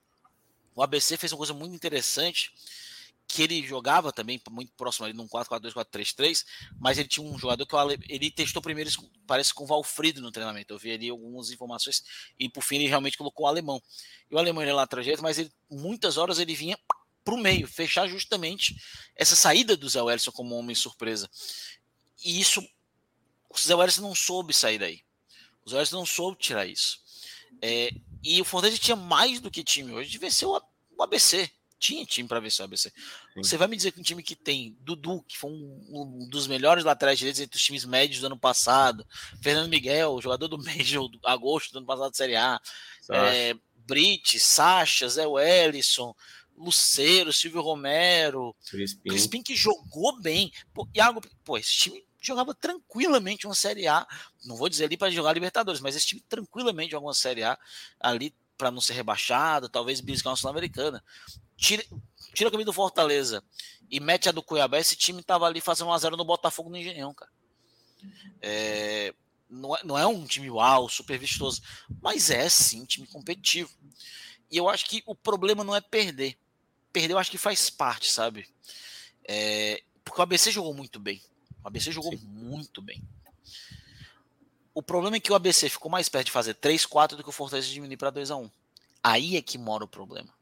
o 0.75 0.83
ABC 0.83 1.17
fez 1.17 1.33
uma 1.33 1.39
coisa 1.39 1.55
muito 1.55 1.75
interessante 1.75 2.53
que 3.29 3.43
ele 3.43 3.63
jogava 3.63 4.11
também 4.11 4.41
muito 4.51 4.73
próximo 4.73 5.05
ali 5.05 5.15
num 5.15 5.29
4-4-2, 5.29 5.75
4-3-3, 5.75 6.47
mas 6.81 6.97
ele 6.97 7.09
tinha 7.09 7.25
um 7.25 7.39
jogador 7.39 7.67
que 7.67 7.77
ele 8.09 8.31
testou 8.31 8.63
primeiro, 8.63 8.91
parece 9.27 9.53
com 9.53 9.65
o 9.65 9.67
Valfrido 9.67 10.23
no 10.23 10.33
treinamento. 10.33 10.73
Eu 10.73 10.79
vi 10.79 10.93
ali 10.93 11.11
algumas 11.11 11.51
informações 11.51 12.03
e 12.41 12.49
por 12.49 12.63
fim 12.63 12.77
ele 12.77 12.87
realmente 12.87 13.19
colocou 13.19 13.45
o 13.45 13.49
alemão. 13.49 13.83
E 14.31 14.35
o 14.35 14.39
alemão 14.39 14.63
ele 14.63 14.71
é 14.71 14.75
lá 14.75 14.87
trajeto, 14.87 15.23
mas 15.23 15.39
ele, 15.39 15.53
muitas 15.71 16.17
horas 16.17 16.39
ele 16.39 16.55
vinha 16.55 16.79
para 17.29 17.35
o 17.35 17.39
meio, 17.39 17.69
fechar 17.69 18.09
justamente 18.09 18.75
essa 19.15 19.37
saída 19.37 19.77
do 19.77 19.87
Zé 19.87 20.01
Wellison 20.01 20.33
como 20.33 20.57
homem 20.57 20.75
surpresa. 20.75 21.29
E 22.25 22.41
isso, 22.41 22.67
o 23.51 23.59
Zé 23.59 23.75
Wellison 23.75 24.01
não 24.01 24.15
soube 24.15 24.55
sair 24.55 24.79
daí. 24.79 25.03
O 25.63 25.69
Zé 25.69 25.77
Wellison 25.77 25.99
não 25.99 26.07
soube 26.07 26.39
tirar 26.39 26.65
isso. 26.65 26.99
É, 27.61 27.91
e 28.25 28.41
o 28.41 28.47
Fortaleza 28.47 28.79
tinha 28.79 28.97
mais 28.97 29.41
do 29.41 29.51
que 29.51 29.63
time 29.63 29.93
hoje 29.93 30.09
de 30.09 30.17
vencer 30.17 30.49
o, 30.49 30.59
ABC 30.99 31.51
tinha 31.79 32.05
time 32.05 32.27
para 32.27 32.41
vencer 32.41 32.63
o 32.63 32.65
ABC. 32.65 32.91
Sim. 32.91 32.95
Você 33.37 33.57
vai 33.57 33.69
me 33.69 33.77
dizer 33.77 33.93
que 33.93 34.01
um 34.01 34.03
time 34.03 34.23
que 34.23 34.35
tem 34.35 34.77
Dudu, 34.81 35.23
que 35.29 35.39
foi 35.39 35.51
um, 35.51 35.87
um, 35.91 36.29
dos 36.29 36.49
melhores 36.49 36.83
laterais 36.83 37.19
direitos 37.19 37.41
entre 37.41 37.57
os 37.57 37.63
times 37.63 37.85
médios 37.85 38.21
do 38.21 38.27
ano 38.27 38.39
passado, 38.39 39.07
Fernando 39.41 39.69
Miguel, 39.69 40.21
jogador 40.21 40.49
do 40.49 40.59
mês 40.65 40.89
de 40.89 40.97
agosto 41.25 41.73
do 41.73 41.79
ano 41.79 41.87
passado 41.87 42.11
da 42.11 42.17
Série 42.17 42.35
A, 42.37 42.59
é, 43.11 43.55
Brit, 43.77 44.41
Sacha, 44.41 45.09
Zé 45.09 45.27
Wellison, 45.27 46.15
Luceiro, 46.59 47.33
Silvio 47.33 47.61
Romero, 47.61 48.55
Crispim, 48.69 49.09
Crispim 49.09 49.43
que 49.43 49.57
jogou 49.57 50.21
bem. 50.21 50.53
Pô, 50.75 50.89
Iago, 50.95 51.21
pô, 51.45 51.57
esse 51.57 51.73
time 51.73 52.05
jogava 52.21 52.55
tranquilamente 52.55 53.47
uma 53.47 53.55
Série 53.55 53.87
A. 53.87 54.07
Não 54.45 54.57
vou 54.57 54.69
dizer 54.69 54.85
ali 54.85 54.97
para 54.97 55.11
jogar 55.11 55.33
Libertadores, 55.33 55.81
mas 55.81 55.97
esse 55.97 56.07
time 56.07 56.25
tranquilamente 56.29 56.91
jogou 56.91 57.09
uma 57.09 57.15
Série 57.15 57.45
A 57.45 57.59
ali 58.01 58.35
para 58.57 58.71
não 58.71 58.81
ser 58.81 58.95
rebaixado, 58.95 59.69
talvez 59.69 60.01
beliscar 60.01 60.33
uma 60.33 60.37
Sul-Americana 60.37 61.03
tira, 61.59 61.85
tira 62.33 62.49
a 62.49 62.51
camisa 62.53 62.67
do 62.67 62.73
Fortaleza 62.73 63.43
e 63.91 63.99
mete 63.99 64.29
a 64.29 64.33
do 64.33 64.43
Cuiabá, 64.43 64.79
esse 64.79 64.97
time 64.97 65.23
tava 65.23 65.45
ali 65.47 65.61
fazendo 65.61 65.91
1x0 65.91 66.17
no 66.17 66.25
Botafogo 66.25 66.71
no 66.71 66.77
Engenhão, 66.77 67.13
cara. 67.13 67.31
É, 68.41 69.13
não, 69.51 69.75
é, 69.75 69.81
não 69.83 69.99
é 69.99 70.07
um 70.07 70.25
time 70.25 70.49
uau, 70.51 70.89
super 70.89 71.19
vistoso, 71.19 71.61
mas 72.01 72.31
é 72.31 72.49
sim 72.49 72.83
um 72.83 72.87
time 72.87 73.07
competitivo. 73.07 73.71
E 74.51 74.57
eu 74.57 74.69
acho 74.69 74.87
que 74.87 75.03
o 75.05 75.15
problema 75.15 75.65
não 75.65 75.75
é 75.75 75.81
perder. 75.81 76.39
Perdeu, 76.93 77.19
acho 77.19 77.31
que 77.31 77.39
faz 77.39 77.71
parte, 77.71 78.11
sabe? 78.11 78.49
É, 79.27 79.83
porque 80.05 80.21
o 80.21 80.23
ABC 80.23 80.51
jogou 80.51 80.73
muito 80.73 80.99
bem. 80.99 81.21
O 81.63 81.69
ABC 81.69 81.93
jogou 81.93 82.13
Sim. 82.13 82.25
muito 82.25 82.81
bem. 82.81 83.03
O 84.75 84.83
problema 84.83 85.17
é 85.17 85.21
que 85.21 85.33
o 85.33 85.35
ABC 85.35 85.69
ficou 85.69 85.91
mais 85.91 86.09
perto 86.09 86.27
de 86.27 86.33
fazer 86.33 86.55
3-4 86.55 87.17
do 87.17 87.23
que 87.23 87.29
o 87.29 87.33
Fortaleza 87.33 87.69
diminuir 87.69 87.97
para 87.97 88.11
2 88.11 88.31
a 88.31 88.37
1 88.37 88.51
Aí 89.03 89.37
é 89.37 89.43
que 89.43 89.59
mora 89.59 89.85
o 89.85 89.89
problema. 89.89 90.33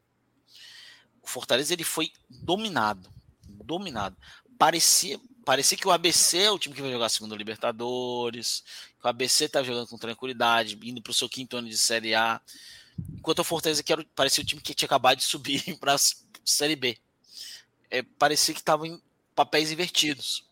O 1.22 1.26
Fortaleza 1.26 1.72
ele 1.72 1.84
foi 1.84 2.12
dominado. 2.28 3.10
Dominado. 3.42 4.16
Parecia, 4.58 5.18
parecia 5.44 5.76
que 5.76 5.88
o 5.88 5.90
ABC 5.90 6.38
é 6.38 6.50
o 6.50 6.58
time 6.58 6.74
que 6.74 6.82
vai 6.82 6.90
jogar 6.90 7.06
a 7.06 7.08
segunda 7.08 7.34
Libertadores. 7.34 8.62
Que 9.00 9.06
o 9.06 9.08
ABC 9.08 9.48
tá 9.48 9.62
jogando 9.62 9.88
com 9.88 9.98
tranquilidade, 9.98 10.78
indo 10.82 11.02
para 11.02 11.10
o 11.10 11.14
seu 11.14 11.28
quinto 11.28 11.56
ano 11.56 11.68
de 11.68 11.76
Série 11.76 12.14
A. 12.14 12.40
Enquanto 13.18 13.40
o 13.40 13.44
Fortaleza 13.44 13.82
que 13.82 13.92
era, 13.92 14.04
parecia 14.14 14.42
o 14.42 14.46
time 14.46 14.60
que 14.60 14.74
tinha 14.74 14.86
acabado 14.86 15.18
de 15.18 15.24
subir 15.26 15.76
para 15.78 15.96
Série 16.50 16.76
B. 16.76 16.98
É, 17.90 18.02
parecia 18.02 18.54
que 18.54 18.60
estava 18.60 18.86
em 18.86 19.00
papéis 19.34 19.70
invertidos. 19.70 20.44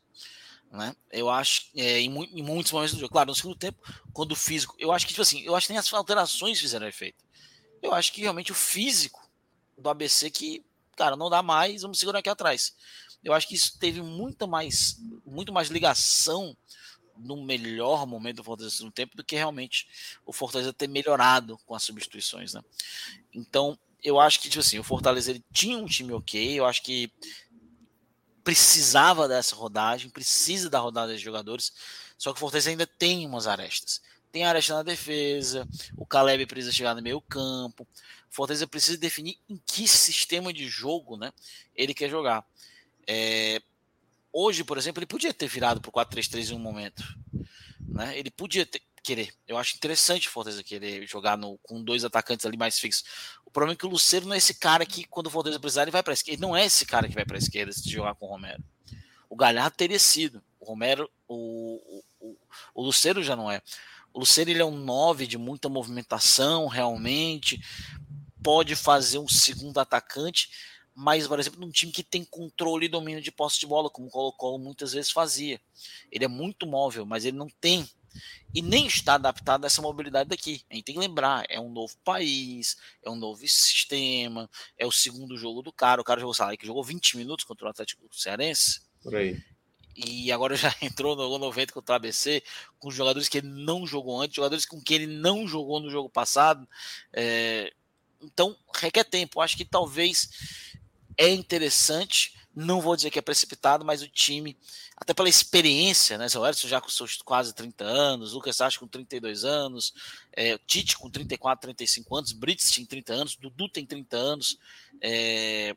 Né? 0.70 0.94
Eu 1.12 1.30
acho, 1.30 1.66
é, 1.76 2.00
em, 2.00 2.06
em, 2.06 2.42
muitos 2.42 2.72
momentos 2.72 2.94
do 2.94 3.00
jogo, 3.00 3.12
claro, 3.12 3.28
no 3.28 3.34
segundo 3.34 3.56
tempo, 3.56 3.78
quando 4.12 4.32
o 4.32 4.36
físico, 4.36 4.74
eu 4.78 4.90
acho 4.90 5.06
que, 5.06 5.12
tipo 5.12 5.22
assim, 5.22 5.40
eu 5.42 5.54
acho 5.54 5.68
que 5.68 5.72
nem 5.72 5.78
as 5.78 5.92
alterações 5.92 6.60
fizeram 6.60 6.86
efeito. 6.86 7.24
Eu 7.80 7.94
acho 7.94 8.12
que 8.12 8.22
realmente 8.22 8.50
o 8.50 8.54
físico 8.54 9.28
do 9.78 9.88
ABC 9.88 10.30
que, 10.30 10.64
cara, 10.96 11.16
não 11.16 11.30
dá 11.30 11.42
mais, 11.42 11.82
vamos 11.82 11.98
segurar 11.98 12.18
aqui 12.18 12.28
atrás. 12.28 12.74
Eu 13.22 13.32
acho 13.32 13.46
que 13.46 13.54
isso 13.54 13.78
teve 13.78 14.02
muita 14.02 14.46
mais, 14.46 14.98
muito 15.24 15.52
mais 15.52 15.68
ligação 15.68 16.56
no 17.16 17.42
melhor 17.44 18.06
momento 18.06 18.36
do 18.36 18.44
Fortaleza 18.44 18.84
no 18.84 18.90
tempo 18.90 19.16
do 19.16 19.24
que 19.24 19.36
realmente 19.36 19.86
o 20.26 20.32
Fortaleza 20.32 20.72
ter 20.72 20.88
melhorado 20.88 21.56
com 21.64 21.74
as 21.74 21.82
substituições, 21.82 22.54
né? 22.54 22.62
Então, 23.32 23.78
eu 24.04 24.20
acho 24.20 24.38
que, 24.38 24.50
tipo 24.50 24.60
assim, 24.60 24.78
o 24.78 24.84
Fortaleza 24.84 25.30
ele 25.30 25.42
tinha 25.50 25.78
um 25.78 25.86
time 25.86 26.12
ok, 26.12 26.60
eu 26.60 26.66
acho 26.66 26.82
que 26.82 27.10
precisava 28.44 29.26
dessa 29.26 29.56
rodagem, 29.56 30.10
precisa 30.10 30.68
da 30.68 30.78
rodada 30.78 31.16
de 31.16 31.22
jogadores, 31.22 31.72
só 32.18 32.30
que 32.30 32.36
o 32.36 32.40
Fortaleza 32.40 32.68
ainda 32.68 32.86
tem 32.86 33.26
umas 33.26 33.46
arestas. 33.46 34.02
Tem 34.30 34.44
aresta 34.44 34.74
na 34.74 34.82
defesa, 34.82 35.66
o 35.96 36.04
Caleb 36.04 36.44
precisa 36.44 36.72
chegar 36.72 36.94
no 36.94 37.00
meio 37.00 37.20
campo, 37.22 37.84
o 38.30 38.34
Fortaleza 38.34 38.66
precisa 38.66 38.98
definir 38.98 39.38
em 39.48 39.58
que 39.64 39.88
sistema 39.88 40.52
de 40.52 40.68
jogo 40.68 41.16
né, 41.16 41.32
ele 41.74 41.94
quer 41.94 42.10
jogar. 42.10 42.44
É, 43.06 43.62
hoje, 44.30 44.64
por 44.64 44.76
exemplo, 44.76 45.00
ele 45.00 45.06
podia 45.06 45.32
ter 45.32 45.48
virado 45.48 45.80
para 45.80 45.88
o 45.88 45.92
4-3-3 45.92 46.50
em 46.50 46.54
um 46.54 46.58
momento. 46.58 47.02
Né? 47.80 48.18
Ele 48.18 48.30
podia 48.30 48.66
ter, 48.66 48.82
querer. 49.04 49.34
Eu 49.46 49.58
acho 49.58 49.76
interessante 49.76 50.26
o 50.26 50.30
Fortaleza 50.30 50.64
querer 50.64 51.06
jogar 51.06 51.36
no, 51.36 51.58
com 51.58 51.84
dois 51.84 52.04
atacantes 52.04 52.46
ali 52.46 52.56
mais 52.56 52.78
fixos. 52.78 53.04
O 53.44 53.50
problema 53.50 53.74
é 53.74 53.76
que 53.76 53.86
o 53.86 53.90
Luceiro 53.90 54.26
não 54.26 54.34
é 54.34 54.38
esse 54.38 54.54
cara 54.54 54.86
que, 54.86 55.04
quando 55.04 55.26
o 55.26 55.30
Fortaleza 55.30 55.60
precisar, 55.60 55.82
ele 55.82 55.90
vai 55.90 56.02
para 56.02 56.14
esquerda. 56.14 56.36
Ele 56.36 56.42
não 56.42 56.56
é 56.56 56.64
esse 56.64 56.86
cara 56.86 57.06
que 57.06 57.14
vai 57.14 57.24
para 57.24 57.36
esquerda 57.36 57.70
se 57.70 57.88
jogar 57.88 58.14
com 58.14 58.26
o 58.26 58.30
Romero. 58.30 58.64
O 59.28 59.36
Galhardo 59.36 59.76
teria 59.76 59.98
sido. 59.98 60.42
O 60.58 60.64
Romero, 60.64 61.08
o, 61.28 62.02
o, 62.18 62.36
o 62.74 62.82
Luceiro 62.82 63.22
já 63.22 63.36
não 63.36 63.50
é. 63.50 63.60
O 64.12 64.20
Luceiro 64.20 64.50
ele 64.50 64.62
é 64.62 64.64
um 64.64 64.76
9 64.76 65.26
de 65.26 65.36
muita 65.36 65.68
movimentação, 65.68 66.66
realmente. 66.66 67.60
Pode 68.42 68.74
fazer 68.74 69.18
um 69.18 69.28
segundo 69.28 69.78
atacante, 69.78 70.50
mas, 70.94 71.26
por 71.26 71.38
exemplo, 71.38 71.60
num 71.60 71.70
time 71.70 71.92
que 71.92 72.02
tem 72.02 72.24
controle 72.24 72.86
e 72.86 72.88
domínio 72.88 73.20
de 73.20 73.32
posse 73.32 73.58
de 73.58 73.66
bola, 73.66 73.90
como 73.90 74.08
o 74.08 74.10
Colo-Colo 74.10 74.58
muitas 74.58 74.92
vezes 74.92 75.10
fazia. 75.10 75.60
Ele 76.10 76.24
é 76.24 76.28
muito 76.28 76.66
móvel, 76.66 77.04
mas 77.04 77.24
ele 77.24 77.36
não 77.36 77.48
tem 77.60 77.88
e 78.54 78.62
nem 78.62 78.86
está 78.86 79.14
adaptado 79.14 79.64
a 79.64 79.66
essa 79.66 79.82
mobilidade 79.82 80.28
daqui. 80.28 80.64
A 80.70 80.74
gente 80.74 80.84
tem 80.84 80.94
que 80.94 81.00
lembrar, 81.00 81.44
é 81.48 81.58
um 81.58 81.70
novo 81.70 81.94
país, 82.04 82.76
é 83.02 83.10
um 83.10 83.16
novo 83.16 83.40
sistema, 83.46 84.48
é 84.78 84.86
o 84.86 84.92
segundo 84.92 85.36
jogo 85.36 85.60
do 85.62 85.72
cara. 85.72 86.00
O 86.00 86.04
cara 86.04 86.20
jogou, 86.20 86.34
sabe, 86.34 86.56
que 86.56 86.66
jogou 86.66 86.84
20 86.84 87.16
minutos 87.16 87.44
contra 87.44 87.66
o 87.66 87.70
Atlético 87.70 88.06
Cearense. 88.12 88.82
Por 89.02 89.16
aí. 89.16 89.42
E 89.96 90.32
agora 90.32 90.56
já 90.56 90.74
entrou 90.82 91.16
no 91.16 91.38
90 91.38 91.72
contra 91.72 91.94
o 91.94 91.96
ABC, 91.96 92.42
com 92.78 92.90
jogadores 92.90 93.28
que 93.28 93.38
ele 93.38 93.48
não 93.48 93.86
jogou 93.86 94.20
antes, 94.20 94.36
jogadores 94.36 94.66
com 94.66 94.80
quem 94.80 95.02
ele 95.02 95.06
não 95.06 95.46
jogou 95.46 95.80
no 95.80 95.90
jogo 95.90 96.08
passado. 96.08 96.68
É... 97.12 97.72
Então, 98.22 98.56
requer 98.74 99.04
tempo. 99.04 99.40
Acho 99.40 99.56
que 99.56 99.64
talvez 99.64 100.28
é 101.16 101.28
interessante 101.28 102.34
não 102.54 102.80
vou 102.80 102.94
dizer 102.94 103.10
que 103.10 103.18
é 103.18 103.22
precipitado, 103.22 103.84
mas 103.84 104.00
o 104.02 104.08
time, 104.08 104.56
até 104.96 105.12
pela 105.12 105.28
experiência, 105.28 106.16
né? 106.16 106.26
O 106.26 106.68
já 106.68 106.80
com 106.80 106.88
seus 106.88 107.16
quase 107.16 107.52
30 107.52 107.84
anos, 107.84 108.32
Lucas 108.32 108.56
Sacha 108.56 108.78
com 108.78 108.86
32 108.86 109.44
anos, 109.44 109.92
é, 110.32 110.56
Tite 110.58 110.96
com 110.96 111.10
34, 111.10 111.62
35 111.62 112.16
anos, 112.16 112.32
Brits 112.32 112.70
tem 112.70 112.86
30 112.86 113.12
anos, 113.12 113.36
Dudu 113.36 113.68
tem 113.68 113.84
30 113.84 114.16
anos, 114.16 114.58
é, 115.00 115.76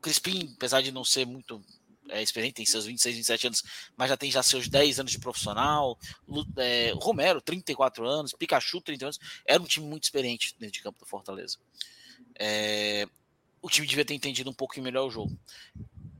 Crispim, 0.00 0.52
apesar 0.56 0.80
de 0.80 0.90
não 0.90 1.04
ser 1.04 1.26
muito 1.26 1.62
é, 2.08 2.22
experiente, 2.22 2.54
tem 2.54 2.66
seus 2.66 2.86
26, 2.86 3.16
27 3.16 3.46
anos, 3.48 3.62
mas 3.96 4.08
já 4.08 4.16
tem 4.16 4.30
já 4.30 4.42
seus 4.42 4.66
10 4.66 5.00
anos 5.00 5.12
de 5.12 5.18
profissional. 5.18 5.98
É, 6.56 6.92
Romero, 6.96 7.40
34 7.40 8.06
anos, 8.06 8.32
Pikachu, 8.32 8.80
30 8.80 9.06
anos. 9.06 9.20
Era 9.44 9.62
um 9.62 9.66
time 9.66 9.86
muito 9.86 10.04
experiente 10.04 10.54
dentro 10.58 10.74
de 10.74 10.82
campo 10.82 10.98
do 10.98 11.06
Fortaleza. 11.06 11.58
É, 12.38 13.06
o 13.60 13.68
time 13.68 13.86
devia 13.86 14.04
ter 14.04 14.14
entendido 14.14 14.50
um 14.50 14.54
pouco 14.54 14.80
melhor 14.80 15.06
o 15.06 15.10
jogo 15.10 15.38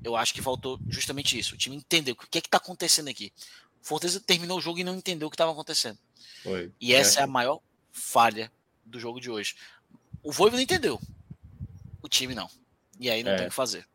eu 0.05 0.15
acho 0.15 0.35
que 0.35 0.43
faltou 0.43 0.79
justamente 0.89 1.39
isso. 1.39 1.55
O 1.55 1.59
time 1.59 1.75
entendeu 1.75 2.15
o 2.15 2.17
que 2.17 2.39
é 2.39 2.41
que 2.41 2.47
está 2.47 2.59
acontecendo 2.59 3.09
aqui. 3.09 3.33
O 3.83 3.87
Fortaleza 3.87 4.21
terminou 4.21 4.59
o 4.59 4.61
jogo 4.61 4.79
e 4.79 4.85
não 4.85 4.95
entendeu 4.95 5.27
o 5.29 5.31
que 5.31 5.35
estava 5.35 5.51
acontecendo. 5.51 5.99
Foi. 6.43 6.71
E 6.81 6.95
essa 6.95 7.21
é. 7.21 7.23
é. 7.23 7.25
a 7.25 7.27
maior 7.27 7.61
falha 7.91 8.53
do 8.85 9.01
jogo 9.01 9.21
de 9.21 9.31
hoje. 9.31 9.57
O 10.23 10.31
Voivo 10.31 10.57
não 10.57 10.63
entendeu. 10.63 11.01
O 12.03 12.09
time 12.09 12.35
não. 12.35 12.49
E 13.01 13.11
aí 13.11 13.23
não 13.23 13.33
é. 13.33 13.37
tem 13.37 13.47
o 13.47 13.49
que 13.49 13.55
fazer. 13.55 13.87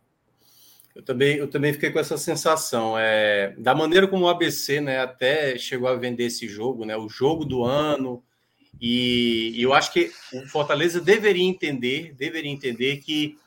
Eu 0.96 1.04
também, 1.04 1.38
eu 1.38 1.48
também 1.48 1.72
fiquei 1.72 1.92
com 1.92 2.00
essa 2.00 2.18
sensação. 2.18 2.98
É, 2.98 3.54
da 3.58 3.76
maneira 3.76 4.08
como 4.08 4.26
o 4.26 4.30
ABC 4.30 4.82
né, 4.82 5.00
até 5.00 5.58
chegou 5.58 5.88
a 5.88 5.96
vender 5.96 6.26
esse 6.26 6.48
jogo, 6.48 6.86
né, 6.86 6.98
o 6.98 7.08
jogo 7.08 7.46
do 7.46 7.64
ano. 7.64 8.24
E, 8.82 9.54
e 9.56 9.62
eu 9.62 9.74
acho 9.74 9.94
que 9.94 10.12
o 10.34 10.46
Fortaleza 10.48 11.00
deveria 11.00 11.44
entender, 11.44 12.14
deveria 12.16 12.52
entender 12.52 12.98
que, 12.98 13.38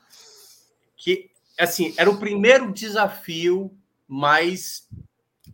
que 0.95 1.29
assim, 1.59 1.93
era 1.97 2.09
o 2.09 2.19
primeiro 2.19 2.71
desafio 2.71 3.75
mais, 4.07 4.87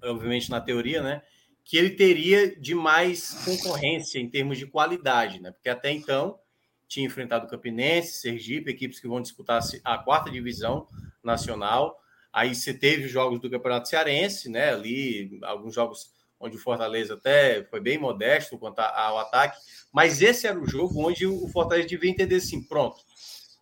obviamente 0.03 0.50
na 0.50 0.61
teoria, 0.61 1.02
né, 1.02 1.22
que 1.64 1.78
ele 1.78 1.92
teria 1.92 2.56
de 2.60 2.74
mais 2.74 3.34
concorrência 3.45 4.19
em 4.19 4.30
termos 4.30 4.58
de 4.58 4.66
qualidade, 4.66 5.40
né? 5.40 5.52
Porque 5.52 5.69
até 5.69 5.92
então 5.92 6.40
tinha 6.88 7.06
enfrentado 7.06 7.45
o 7.45 7.50
Campinense, 7.50 8.22
Sergipe, 8.22 8.72
equipes 8.72 9.00
que 9.00 9.08
vão 9.08 9.22
disputar 9.22 9.61
a 9.84 9.98
quarta 10.00 10.32
divisão 10.32 10.88
nacional. 11.24 12.02
Aí 12.34 12.56
você 12.56 12.74
teve 12.74 13.08
jogos 13.08 13.40
do 13.40 13.50
Campeonato 13.52 13.88
Cearense, 13.88 14.50
né? 14.50 14.72
Ali 14.72 15.40
alguns 15.44 15.76
jogos 15.76 16.11
onde 16.40 16.56
o 16.56 16.60
Fortaleza 16.60 17.14
até 17.16 17.64
foi 17.66 17.80
bem 17.80 18.00
modesto 18.00 18.58
quanto 18.58 18.80
ao 18.80 19.19
ataque, 19.19 19.60
mas 19.92 20.22
esse 20.22 20.48
era 20.48 20.60
o 20.60 20.68
jogo 20.68 21.06
onde 21.06 21.28
o 21.28 21.48
Fortaleza 21.50 21.90
devia 21.90 22.10
entender 22.10 22.38
assim, 22.38 22.64
pronto, 22.64 22.98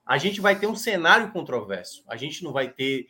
a 0.07 0.17
gente 0.17 0.39
vai 0.39 0.57
ter 0.57 0.67
um 0.67 0.75
cenário 0.75 1.31
controverso. 1.31 2.03
A 2.07 2.15
gente 2.15 2.41
não 2.43 2.53
vai 2.53 2.69
ter 2.69 3.07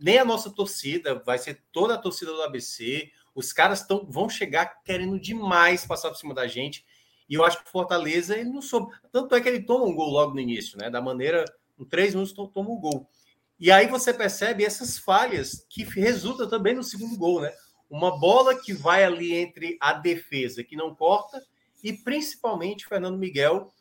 nem 0.00 0.18
a 0.18 0.24
nossa 0.24 0.50
torcida, 0.50 1.14
vai 1.14 1.38
ser 1.38 1.62
toda 1.70 1.94
a 1.94 1.98
torcida 1.98 2.32
do 2.32 2.42
ABC. 2.42 3.10
Os 3.34 3.52
caras 3.52 3.86
tão, 3.86 4.06
vão 4.08 4.28
chegar 4.28 4.82
querendo 4.82 5.20
demais 5.20 5.86
passar 5.86 6.08
por 6.08 6.16
cima 6.16 6.32
da 6.32 6.46
gente. 6.46 6.84
E 7.28 7.34
eu 7.34 7.44
acho 7.44 7.58
que 7.62 7.68
o 7.68 7.70
Fortaleza 7.70 8.36
ele 8.36 8.48
não 8.48 8.62
soube. 8.62 8.94
Tanto 9.12 9.34
é 9.34 9.40
que 9.40 9.48
ele 9.48 9.62
toma 9.62 9.84
um 9.84 9.94
gol 9.94 10.10
logo 10.10 10.34
no 10.34 10.40
início, 10.40 10.78
né? 10.78 10.88
Da 10.88 11.00
maneira, 11.00 11.44
em 11.78 11.84
três 11.84 12.14
minutos, 12.14 12.34
toma 12.34 12.70
um 12.70 12.80
gol. 12.80 13.08
E 13.60 13.70
aí 13.70 13.86
você 13.86 14.12
percebe 14.12 14.64
essas 14.64 14.98
falhas 14.98 15.66
que 15.68 15.84
resultam 15.84 16.48
também 16.48 16.74
no 16.74 16.82
segundo 16.82 17.16
gol, 17.18 17.42
né? 17.42 17.52
Uma 17.88 18.18
bola 18.18 18.58
que 18.58 18.72
vai 18.72 19.04
ali 19.04 19.34
entre 19.34 19.76
a 19.78 19.92
defesa, 19.92 20.64
que 20.64 20.74
não 20.74 20.94
corta, 20.94 21.42
e 21.82 21.92
principalmente 21.92 22.86
Fernando 22.86 23.18
Miguel 23.18 23.72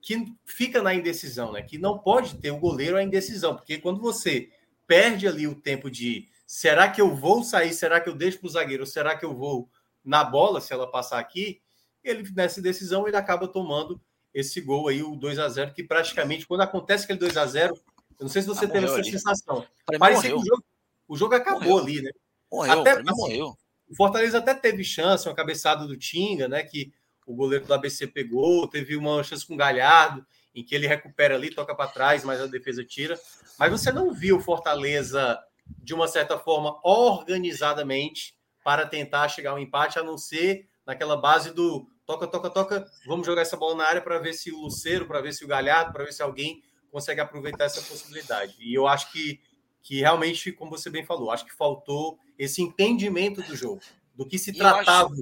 que 0.00 0.32
fica 0.44 0.82
na 0.82 0.94
indecisão, 0.94 1.52
né? 1.52 1.62
Que 1.62 1.78
não 1.78 1.98
pode 1.98 2.36
ter 2.36 2.50
o 2.50 2.58
goleiro 2.58 2.96
a 2.96 3.02
indecisão, 3.02 3.56
porque 3.56 3.78
quando 3.78 4.00
você 4.00 4.50
perde 4.86 5.26
ali 5.26 5.46
o 5.46 5.54
tempo 5.54 5.90
de 5.90 6.28
será 6.46 6.88
que 6.88 7.00
eu 7.00 7.14
vou 7.14 7.44
sair, 7.44 7.72
será 7.72 8.00
que 8.00 8.08
eu 8.08 8.14
deixo 8.14 8.38
para 8.38 8.46
o 8.46 8.50
zagueiro, 8.50 8.86
será 8.86 9.16
que 9.16 9.24
eu 9.24 9.34
vou 9.34 9.68
na 10.04 10.24
bola 10.24 10.60
se 10.60 10.72
ela 10.72 10.90
passar 10.90 11.18
aqui, 11.18 11.60
ele 12.02 12.30
nessa 12.34 12.62
decisão 12.62 13.06
ele 13.06 13.16
acaba 13.16 13.46
tomando 13.46 14.00
esse 14.32 14.60
gol 14.60 14.88
aí, 14.88 15.02
o 15.02 15.16
2 15.16 15.38
a 15.38 15.48
0 15.48 15.74
que 15.74 15.82
praticamente 15.82 16.46
quando 16.46 16.62
acontece 16.62 17.04
aquele 17.04 17.18
2 17.18 17.36
a 17.36 17.46
0 17.46 17.74
eu 18.18 18.24
não 18.24 18.28
sei 18.28 18.42
se 18.42 18.48
você 18.48 18.64
ah, 18.64 18.68
teve 18.68 18.86
essa 18.86 18.96
ali. 18.96 19.10
sensação. 19.10 19.64
Parecia 19.98 20.30
que 20.30 20.36
o 20.36 20.44
jogo, 20.44 20.64
o 21.06 21.16
jogo 21.16 21.34
acabou 21.34 21.62
morreu. 21.62 21.78
ali, 21.78 22.02
né? 22.02 22.10
Morreu, 22.50 22.80
até, 22.80 22.92
assim, 22.92 23.02
morreu. 23.04 23.56
O 23.88 23.94
Fortaleza 23.94 24.38
até 24.38 24.54
teve 24.54 24.82
chance, 24.82 25.28
uma 25.28 25.34
cabeçada 25.34 25.86
do 25.86 25.96
Tinga, 25.96 26.48
né? 26.48 26.64
Que 26.64 26.92
o 27.32 27.34
goleiro 27.34 27.66
do 27.66 27.74
ABC 27.74 28.06
pegou, 28.06 28.66
teve 28.66 28.96
uma 28.96 29.22
chance 29.22 29.46
com 29.46 29.54
o 29.54 29.56
Galhardo, 29.56 30.24
em 30.54 30.64
que 30.64 30.74
ele 30.74 30.86
recupera 30.86 31.34
ali, 31.34 31.54
toca 31.54 31.74
para 31.74 31.90
trás, 31.90 32.24
mas 32.24 32.40
a 32.40 32.46
defesa 32.46 32.84
tira. 32.84 33.18
Mas 33.58 33.70
você 33.70 33.92
não 33.92 34.12
viu 34.12 34.40
Fortaleza, 34.40 35.38
de 35.82 35.94
uma 35.94 36.08
certa 36.08 36.38
forma, 36.38 36.80
organizadamente, 36.82 38.34
para 38.64 38.86
tentar 38.86 39.28
chegar 39.28 39.50
ao 39.50 39.58
empate, 39.58 39.98
a 39.98 40.02
não 40.02 40.16
ser 40.16 40.66
naquela 40.86 41.16
base 41.16 41.52
do 41.52 41.86
toca, 42.06 42.26
toca, 42.26 42.48
toca, 42.48 42.90
vamos 43.06 43.26
jogar 43.26 43.42
essa 43.42 43.56
bola 43.56 43.76
na 43.76 43.84
área 43.84 44.00
para 44.00 44.18
ver 44.18 44.32
se 44.32 44.50
o 44.50 44.62
Luceiro, 44.62 45.06
para 45.06 45.20
ver 45.20 45.34
se 45.34 45.44
o 45.44 45.48
Galhardo, 45.48 45.92
para 45.92 46.04
ver 46.04 46.12
se 46.12 46.22
alguém 46.22 46.62
consegue 46.90 47.20
aproveitar 47.20 47.64
essa 47.64 47.82
possibilidade. 47.82 48.56
E 48.58 48.74
eu 48.74 48.86
acho 48.86 49.12
que, 49.12 49.40
que 49.82 50.00
realmente, 50.00 50.50
como 50.50 50.70
você 50.70 50.88
bem 50.88 51.04
falou, 51.04 51.30
acho 51.30 51.44
que 51.44 51.54
faltou 51.54 52.18
esse 52.38 52.62
entendimento 52.62 53.42
do 53.42 53.54
jogo, 53.54 53.82
do 54.14 54.26
que 54.26 54.38
se 54.38 54.54
tratava. 54.54 55.14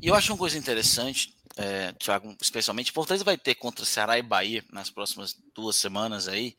E 0.00 0.08
eu 0.08 0.14
acho 0.14 0.32
uma 0.32 0.38
coisa 0.38 0.58
interessante, 0.58 1.34
é, 1.56 1.92
Thiago, 1.92 2.36
especialmente, 2.40 2.92
Fortaleza 2.92 3.24
vai 3.24 3.38
ter 3.38 3.54
contra 3.54 3.84
Ceará 3.84 4.18
e 4.18 4.22
Bahia 4.22 4.64
nas 4.72 4.90
próximas 4.90 5.36
duas 5.54 5.76
semanas 5.76 6.28
aí, 6.28 6.56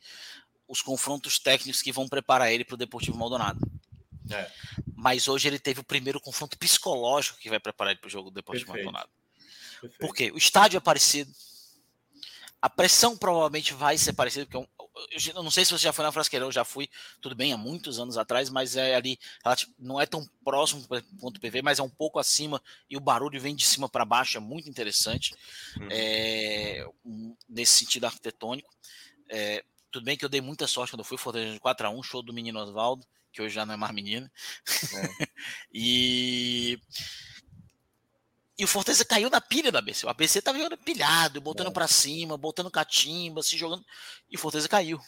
os 0.67 0.81
confrontos 0.81 1.37
técnicos 1.37 1.81
que 1.81 1.91
vão 1.91 2.07
preparar 2.07 2.51
ele 2.51 2.65
para 2.65 2.75
o 2.75 2.77
Deportivo 2.77 3.17
Maldonado. 3.17 3.59
É. 4.31 4.51
Mas 4.95 5.27
hoje 5.27 5.47
ele 5.47 5.59
teve 5.59 5.79
o 5.79 5.83
primeiro 5.83 6.19
confronto 6.19 6.57
psicológico 6.57 7.37
que 7.37 7.49
vai 7.49 7.59
preparar 7.59 7.91
ele 7.91 7.99
para 7.99 8.07
o 8.07 8.11
jogo 8.11 8.29
do 8.29 8.33
Deportivo 8.33 8.65
Perfeito. 8.65 8.85
Maldonado. 8.85 9.11
Perfeito. 9.81 9.99
Por 9.99 10.15
quê? 10.15 10.31
O 10.31 10.37
estádio 10.37 10.77
é 10.77 10.79
parecido. 10.79 11.31
A 12.65 12.69
pressão 12.69 13.15
provavelmente 13.15 13.75
vai 13.75 13.95
ser 13.95 14.13
parecida, 14.13 14.43
porque 14.47 14.57
eu, 14.57 14.67
eu, 15.35 15.43
não 15.43 15.51
sei 15.51 15.63
se 15.63 15.71
você 15.71 15.83
já 15.83 15.93
foi 15.93 16.03
na 16.03 16.11
Frasqueirão, 16.11 16.47
eu 16.47 16.51
já 16.51 16.65
fui, 16.65 16.89
tudo 17.21 17.35
bem, 17.35 17.53
há 17.53 17.57
muitos 17.57 17.99
anos 17.99 18.17
atrás, 18.17 18.49
mas 18.49 18.75
é 18.75 18.95
ali, 18.95 19.19
não 19.77 20.01
é 20.01 20.07
tão 20.07 20.27
próximo 20.43 20.81
do 20.81 21.03
ponto 21.19 21.39
PV, 21.39 21.61
mas 21.61 21.77
é 21.77 21.83
um 21.83 21.89
pouco 21.91 22.17
acima 22.17 22.59
e 22.89 22.97
o 22.97 22.99
barulho 22.99 23.39
vem 23.39 23.55
de 23.55 23.63
cima 23.63 23.87
para 23.87 24.03
baixo, 24.03 24.37
é 24.37 24.39
muito 24.39 24.67
interessante 24.67 25.35
uhum. 25.79 25.89
é, 25.91 26.87
nesse 27.47 27.77
sentido 27.77 28.05
arquitetônico. 28.05 28.73
É, 29.29 29.63
tudo 29.91 30.05
bem 30.05 30.17
que 30.17 30.25
eu 30.25 30.29
dei 30.29 30.41
muita 30.41 30.65
sorte 30.65 30.91
quando 30.91 31.01
eu 31.01 31.05
fui 31.05 31.19
Fortaleza 31.19 31.53
de 31.53 31.59
4x1, 31.59 32.03
show 32.03 32.23
do 32.23 32.33
menino 32.33 32.59
Oswaldo, 32.59 33.05
que 33.31 33.43
hoje 33.43 33.53
já 33.53 33.63
não 33.63 33.75
é 33.75 33.77
mais 33.77 33.93
menino. 33.93 34.27
É. 35.19 35.27
e. 35.71 36.79
E 38.57 38.63
o 38.63 38.67
Fortaleza 38.67 39.03
caiu 39.03 39.29
na 39.29 39.41
pilha 39.41 39.71
da 39.71 39.79
ABC. 39.79 40.05
O 40.05 40.09
ABC 40.09 40.41
tava 40.41 40.57
jogando 40.57 40.77
pilhado, 40.77 41.41
botando 41.41 41.67
é. 41.67 41.71
para 41.71 41.87
cima, 41.87 42.37
botando 42.37 42.71
catimba, 42.71 43.43
se 43.43 43.57
jogando. 43.57 43.85
E 44.29 44.35
o 44.35 44.39
Fortaleza 44.39 44.69
caiu. 44.69 44.99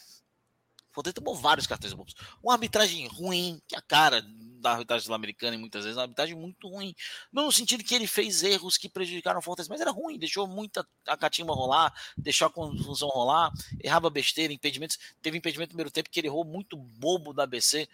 O 0.94 1.02
tomou 1.12 1.34
vários 1.34 1.66
cartões 1.66 1.92
bobos. 1.92 2.14
Uma 2.42 2.54
arbitragem 2.54 3.06
ruim, 3.06 3.60
que 3.68 3.76
a 3.76 3.80
cara 3.80 4.24
da 4.60 4.72
arbitragem 4.72 5.04
sul-americana 5.04 5.54
e 5.54 5.58
muitas 5.58 5.84
vezes 5.84 5.96
uma 5.96 6.02
arbitragem 6.02 6.34
muito 6.34 6.68
ruim. 6.68 6.94
No 7.32 7.50
sentido 7.52 7.84
que 7.84 7.94
ele 7.94 8.06
fez 8.06 8.42
erros 8.42 8.76
que 8.76 8.88
prejudicaram 8.88 9.38
o 9.38 9.42
Fortaleza, 9.42 9.72
mas 9.72 9.80
era 9.80 9.90
ruim, 9.90 10.18
deixou 10.18 10.46
muita 10.46 10.86
a 11.06 11.16
catimba 11.16 11.54
rolar, 11.54 11.94
deixou 12.16 12.48
a 12.48 12.50
confusão 12.50 13.08
rolar, 13.08 13.52
errava 13.82 14.10
besteira, 14.10 14.52
impedimentos. 14.52 14.98
Teve 15.22 15.38
impedimento 15.38 15.68
no 15.68 15.74
primeiro 15.74 15.90
tempo 15.90 16.10
que 16.10 16.18
ele 16.18 16.26
errou 16.26 16.44
muito 16.44 16.76
bobo 16.76 17.32
da 17.32 17.44
ABC. 17.44 17.88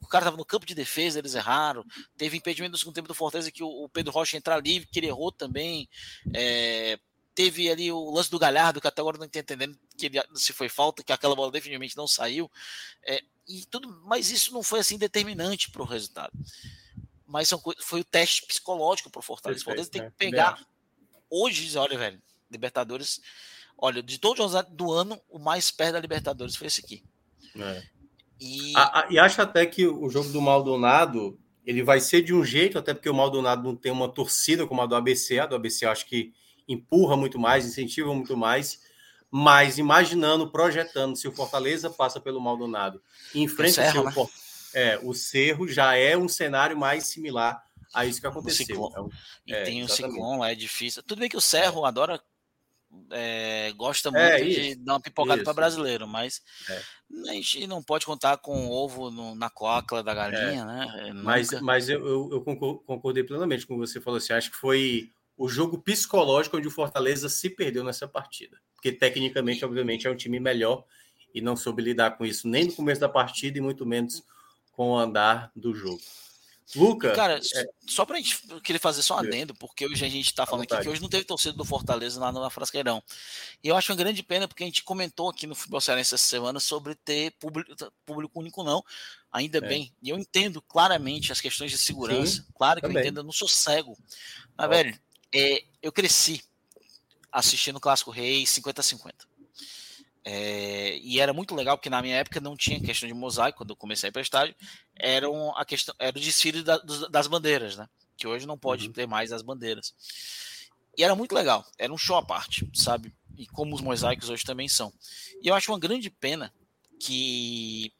O 0.00 0.06
cara 0.06 0.24
estava 0.24 0.36
no 0.36 0.44
campo 0.44 0.66
de 0.66 0.74
defesa, 0.74 1.18
eles 1.18 1.34
erraram. 1.34 1.84
Teve 2.16 2.38
impedimento 2.38 2.72
no 2.72 2.78
segundo 2.78 2.94
tempo 2.94 3.08
do 3.08 3.14
Fortaleza 3.14 3.50
que 3.50 3.62
o 3.62 3.88
Pedro 3.90 4.12
Rocha 4.12 4.36
entrar 4.36 4.62
livre, 4.62 4.88
que 4.90 4.98
ele 4.98 5.08
errou 5.08 5.30
também. 5.30 5.88
É, 6.34 6.98
teve 7.36 7.70
ali 7.70 7.92
o 7.92 8.10
lance 8.10 8.30
do 8.30 8.38
Galhardo, 8.38 8.80
que 8.80 8.88
até 8.88 9.02
agora 9.02 9.18
não 9.18 9.26
estou 9.26 9.38
entendendo 9.38 9.78
que 9.94 10.06
ele, 10.06 10.18
se 10.34 10.54
foi 10.54 10.70
falta, 10.70 11.04
que 11.04 11.12
aquela 11.12 11.36
bola 11.36 11.52
definitivamente 11.52 11.94
não 11.94 12.08
saiu. 12.08 12.50
É, 13.04 13.22
e 13.46 13.66
tudo, 13.66 14.00
mas 14.06 14.30
isso 14.30 14.54
não 14.54 14.62
foi 14.62 14.80
assim 14.80 14.96
determinante 14.96 15.70
para 15.70 15.82
o 15.82 15.84
resultado. 15.84 16.32
Mas 17.26 17.46
são, 17.46 17.62
foi 17.80 18.00
o 18.00 18.04
teste 18.04 18.46
psicológico 18.46 19.10
para 19.10 19.18
o 19.18 19.22
Fortaleza. 19.22 19.62
Fortaleza 19.62 19.90
tem 19.90 20.00
que 20.00 20.06
né? 20.06 20.14
pegar. 20.16 20.66
Hoje, 21.28 21.76
olha, 21.76 21.98
velho, 21.98 22.22
Libertadores. 22.50 23.20
Olha, 23.76 24.02
de 24.02 24.16
todos 24.16 24.54
os 24.54 24.64
do 24.70 24.90
ano, 24.90 25.20
o 25.28 25.38
mais 25.38 25.70
perto 25.70 25.92
da 25.92 26.00
Libertadores 26.00 26.56
foi 26.56 26.68
esse 26.68 26.80
aqui. 26.80 27.04
É. 27.54 27.82
E... 28.40 28.72
A, 28.74 29.00
a, 29.00 29.06
e 29.10 29.18
acho 29.18 29.42
até 29.42 29.66
que 29.66 29.86
o 29.86 30.08
jogo 30.08 30.30
do 30.30 30.40
Maldonado 30.40 31.38
ele 31.66 31.82
vai 31.82 32.00
ser 32.00 32.22
de 32.22 32.32
um 32.32 32.42
jeito, 32.42 32.78
até 32.78 32.94
porque 32.94 33.10
o 33.10 33.14
Maldonado 33.14 33.62
não 33.62 33.76
tem 33.76 33.92
uma 33.92 34.08
torcida 34.08 34.66
como 34.66 34.80
a 34.80 34.86
do 34.86 34.94
ABC. 34.94 35.38
A 35.38 35.46
do 35.46 35.56
ABC 35.56 35.84
acho 35.84 36.06
que 36.06 36.32
empurra 36.68 37.16
muito 37.16 37.38
mais, 37.38 37.64
incentiva 37.64 38.12
muito 38.14 38.36
mais 38.36 38.80
mas 39.30 39.78
imaginando, 39.78 40.50
projetando, 40.50 41.16
se 41.16 41.26
o 41.26 41.32
Fortaleza 41.32 41.90
passa 41.90 42.20
pelo 42.20 42.40
Maldonado 42.40 43.02
e 43.34 43.42
enfrenta 43.42 43.82
o, 43.82 43.92
Cerro, 43.92 44.04
né? 44.04 44.28
é, 44.74 44.98
o 45.02 45.14
Cerro, 45.14 45.68
já 45.68 45.94
é 45.94 46.16
um 46.16 46.28
cenário 46.28 46.76
mais 46.76 47.06
similar 47.06 47.62
a 47.92 48.06
isso 48.06 48.20
que 48.20 48.26
aconteceu. 48.26 48.88
Então, 48.90 49.10
e 49.46 49.52
é, 49.52 49.62
tem 49.62 49.82
o 49.82 49.88
Ciclone 49.88 50.40
lá, 50.40 50.50
é 50.50 50.54
difícil. 50.54 51.02
Tudo 51.02 51.20
bem 51.20 51.28
que 51.28 51.36
o 51.36 51.40
Cerro 51.40 51.84
é. 51.84 51.88
adora, 51.88 52.22
é, 53.10 53.72
gosta 53.76 54.08
é, 54.08 54.38
muito 54.38 54.50
de 54.50 54.74
dar 54.76 54.94
uma 54.94 55.00
pipocada 55.00 55.42
para 55.42 55.52
brasileiro, 55.52 56.06
mas 56.06 56.40
é. 56.68 56.82
a 57.28 57.32
gente 57.32 57.66
não 57.66 57.82
pode 57.82 58.06
contar 58.06 58.38
com 58.38 58.68
o 58.68 58.70
ovo 58.70 59.10
no, 59.10 59.34
na 59.34 59.50
coacla 59.50 60.02
da 60.02 60.14
galinha, 60.14 60.64
né? 60.64 61.12
Mas, 61.14 61.50
mas 61.60 61.88
eu, 61.88 62.06
eu, 62.06 62.28
eu, 62.32 62.40
concordei 62.86 63.24
plenamente 63.24 63.66
com 63.66 63.74
o 63.74 63.78
você 63.78 64.00
falou. 64.00 64.18
Assim, 64.18 64.32
acho 64.32 64.50
que 64.50 64.56
foi 64.56 65.12
o 65.36 65.48
jogo 65.48 65.78
psicológico 65.78 66.56
onde 66.56 66.68
o 66.68 66.70
Fortaleza 66.70 67.28
se 67.28 67.50
perdeu 67.50 67.84
nessa 67.84 68.08
partida 68.08 68.58
porque 68.86 68.92
tecnicamente, 68.92 69.64
obviamente, 69.64 70.06
é 70.06 70.10
um 70.10 70.16
time 70.16 70.38
melhor 70.38 70.84
e 71.34 71.40
não 71.40 71.56
soube 71.56 71.82
lidar 71.82 72.16
com 72.16 72.24
isso 72.24 72.46
nem 72.46 72.66
no 72.66 72.72
começo 72.72 73.00
da 73.00 73.08
partida 73.08 73.58
e 73.58 73.60
muito 73.60 73.84
menos 73.84 74.22
com 74.70 74.90
o 74.90 74.98
andar 74.98 75.50
do 75.56 75.74
jogo. 75.74 76.00
Luca. 76.74 77.12
Cara, 77.12 77.38
é... 77.38 77.64
só 77.86 78.04
pra 78.04 78.16
gente 78.16 78.38
querer 78.62 78.78
fazer 78.78 79.02
só 79.02 79.16
um 79.16 79.18
adendo, 79.18 79.54
porque 79.54 79.86
hoje 79.86 80.04
a 80.04 80.08
gente 80.08 80.34
tá 80.34 80.44
falando 80.44 80.64
aqui 80.64 80.82
que 80.82 80.88
hoje 80.88 81.00
não 81.00 81.08
teve 81.08 81.24
torcida 81.24 81.56
do 81.56 81.64
Fortaleza 81.64 82.20
lá 82.20 82.32
no 82.32 82.48
Frasqueirão. 82.50 83.02
E 83.62 83.68
eu 83.68 83.76
acho 83.76 83.92
uma 83.92 83.98
grande 83.98 84.22
pena, 84.22 84.48
porque 84.48 84.64
a 84.64 84.66
gente 84.66 84.82
comentou 84.82 85.28
aqui 85.28 85.46
no 85.46 85.54
Futebol 85.54 85.80
Cearense 85.80 86.14
essa 86.14 86.24
semana 86.24 86.58
sobre 86.58 86.94
ter 86.96 87.32
público, 87.38 87.72
público 88.04 88.40
único, 88.40 88.64
não. 88.64 88.84
Ainda 89.32 89.58
é. 89.58 89.60
bem. 89.60 89.92
E 90.02 90.10
eu 90.10 90.18
entendo 90.18 90.60
claramente 90.60 91.30
as 91.30 91.40
questões 91.40 91.70
de 91.70 91.78
segurança. 91.78 92.36
Sim, 92.36 92.44
claro 92.54 92.80
que 92.80 92.86
também. 92.86 92.98
eu 92.98 93.02
entendo, 93.02 93.20
eu 93.20 93.24
não 93.24 93.32
sou 93.32 93.48
cego. 93.48 93.96
Mas, 94.56 94.66
Ó. 94.66 94.70
velho, 94.70 94.98
é, 95.36 95.64
eu 95.82 95.92
cresci 95.92 96.42
assistindo 97.30 97.76
o 97.76 97.80
Clássico 97.80 98.10
Rei 98.10 98.44
50-50. 98.44 99.12
É, 100.24 100.96
e 100.98 101.20
era 101.20 101.32
muito 101.32 101.54
legal, 101.54 101.76
porque 101.76 101.90
na 101.90 102.00
minha 102.00 102.16
época 102.16 102.40
não 102.40 102.56
tinha 102.56 102.80
questão 102.80 103.06
de 103.06 103.14
mosaico, 103.14 103.58
quando 103.58 103.70
eu 103.70 103.76
comecei 103.76 104.10
para 104.10 104.22
estádio, 104.22 104.56
era, 104.94 105.26
a 105.54 105.64
questão, 105.64 105.94
era 105.98 106.16
o 106.16 106.20
desfile 106.20 106.62
da, 106.62 106.78
das 106.78 107.26
bandeiras, 107.26 107.76
né? 107.76 107.88
Que 108.16 108.26
hoje 108.26 108.46
não 108.46 108.58
pode 108.58 108.86
uhum. 108.86 108.92
ter 108.92 109.06
mais 109.06 109.30
as 109.30 109.42
bandeiras. 109.42 109.94
E 110.96 111.04
era 111.04 111.14
muito 111.14 111.34
legal, 111.34 111.64
era 111.78 111.92
um 111.92 111.98
show 111.98 112.16
à 112.16 112.24
parte, 112.24 112.68
sabe? 112.74 113.14
E 113.36 113.46
como 113.46 113.74
os 113.74 113.82
mosaicos 113.82 114.30
hoje 114.30 114.42
também 114.42 114.68
são. 114.68 114.92
E 115.42 115.48
eu 115.48 115.54
acho 115.54 115.70
uma 115.70 115.78
grande 115.78 116.08
pena 116.08 116.52
que 116.98 117.92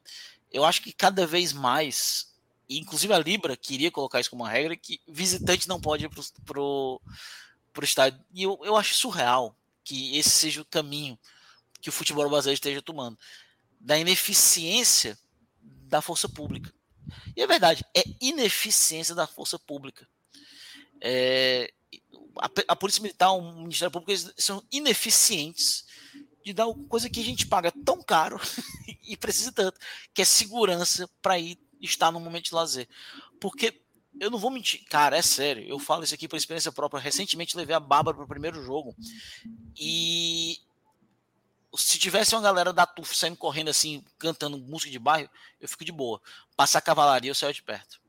eu 0.51 0.65
acho 0.65 0.83
que 0.83 0.93
cada 0.93 1.27
vez 1.27 1.53
mais, 1.53 2.35
inclusive 2.69 3.13
a 3.13 3.19
Libra 3.19 3.57
queria 3.57 3.91
colocar 3.91 4.21
isso 4.21 4.31
como 4.31 4.43
uma 4.43 4.51
regra, 4.51 4.77
que 4.77 5.01
visitante 5.07 5.69
não 5.69 5.81
pode 5.81 6.05
ir 6.05 6.09
pro, 6.09 6.23
pro 6.45 7.01
para 7.77 7.83
o 7.83 7.85
estádio. 7.85 8.19
E 8.33 8.43
eu, 8.43 8.59
eu 8.65 8.75
acho 8.77 8.95
surreal 8.95 9.55
que 9.85 10.17
esse 10.17 10.31
seja 10.31 10.63
o 10.63 10.65
caminho 10.65 11.19
que 11.81 11.91
o 11.91 11.93
futebol 11.93 12.29
brasileiro 12.29 12.57
esteja 12.57 12.81
tomando 12.81 13.19
da 13.79 13.99
ineficiência 13.99 15.19
da 15.63 16.01
força 16.01 16.29
pública. 16.29 16.73
E 17.37 17.43
é 17.43 17.47
verdade, 17.47 17.85
é 17.95 18.03
ineficiência 18.21 19.15
da 19.15 19.27
força 19.27 19.59
pública. 19.59 20.09
É, 21.01 21.73
a, 22.39 22.51
a, 22.69 22.77
Polícia 22.77 23.03
Militar, 23.03 23.31
o 23.33 23.61
Ministério 23.61 23.93
Público, 23.93 24.11
eles 24.11 24.33
são 24.39 24.65
ineficientes 24.73 25.85
de 26.45 26.53
dar 26.53 26.67
coisa 26.89 27.11
que 27.11 27.21
a 27.21 27.25
gente 27.25 27.47
paga 27.47 27.73
tão 27.85 28.03
caro 28.03 28.41
e 29.07 29.17
precisa 29.17 29.53
tanto, 29.53 29.79
que 30.15 30.23
é 30.23 30.25
segurança 30.25 31.09
para 31.21 31.39
ir 31.39 31.59
estar 31.81 32.11
no 32.11 32.21
momento 32.21 32.47
de 32.47 32.55
lazer. 32.55 32.89
Porque 33.41 33.81
eu 34.19 34.31
não 34.31 34.39
vou 34.39 34.51
mentir, 34.51 34.85
cara, 34.85 35.17
é 35.17 35.23
sério. 35.23 35.65
Eu 35.67 35.79
falo 35.79 36.05
isso 36.05 36.15
aqui 36.15 36.27
por 36.27 36.37
experiência 36.37 36.73
própria. 36.73 37.01
Recentemente 37.01 37.57
levei 37.57 37.75
a 37.75 37.81
Bárbara 37.81 38.17
para 38.17 38.25
o 38.25 38.29
primeiro 38.29 38.63
jogo. 38.63 38.95
E 39.77 40.59
se 41.77 41.99
tivesse 41.99 42.35
uma 42.35 42.41
galera 42.41 42.73
da 42.73 42.87
TUF 42.87 43.15
saindo 43.15 43.37
correndo 43.37 43.69
assim, 43.69 44.03
cantando 44.19 44.59
música 44.59 44.91
de 44.91 44.99
bairro, 44.99 45.31
eu 45.61 45.69
fico 45.69 45.85
de 45.85 45.93
boa. 45.93 46.21
Passar 46.57 46.81
cavalaria, 46.81 47.31
eu 47.31 47.35
saio 47.35 47.53
de 47.53 47.63
perto. 47.63 48.01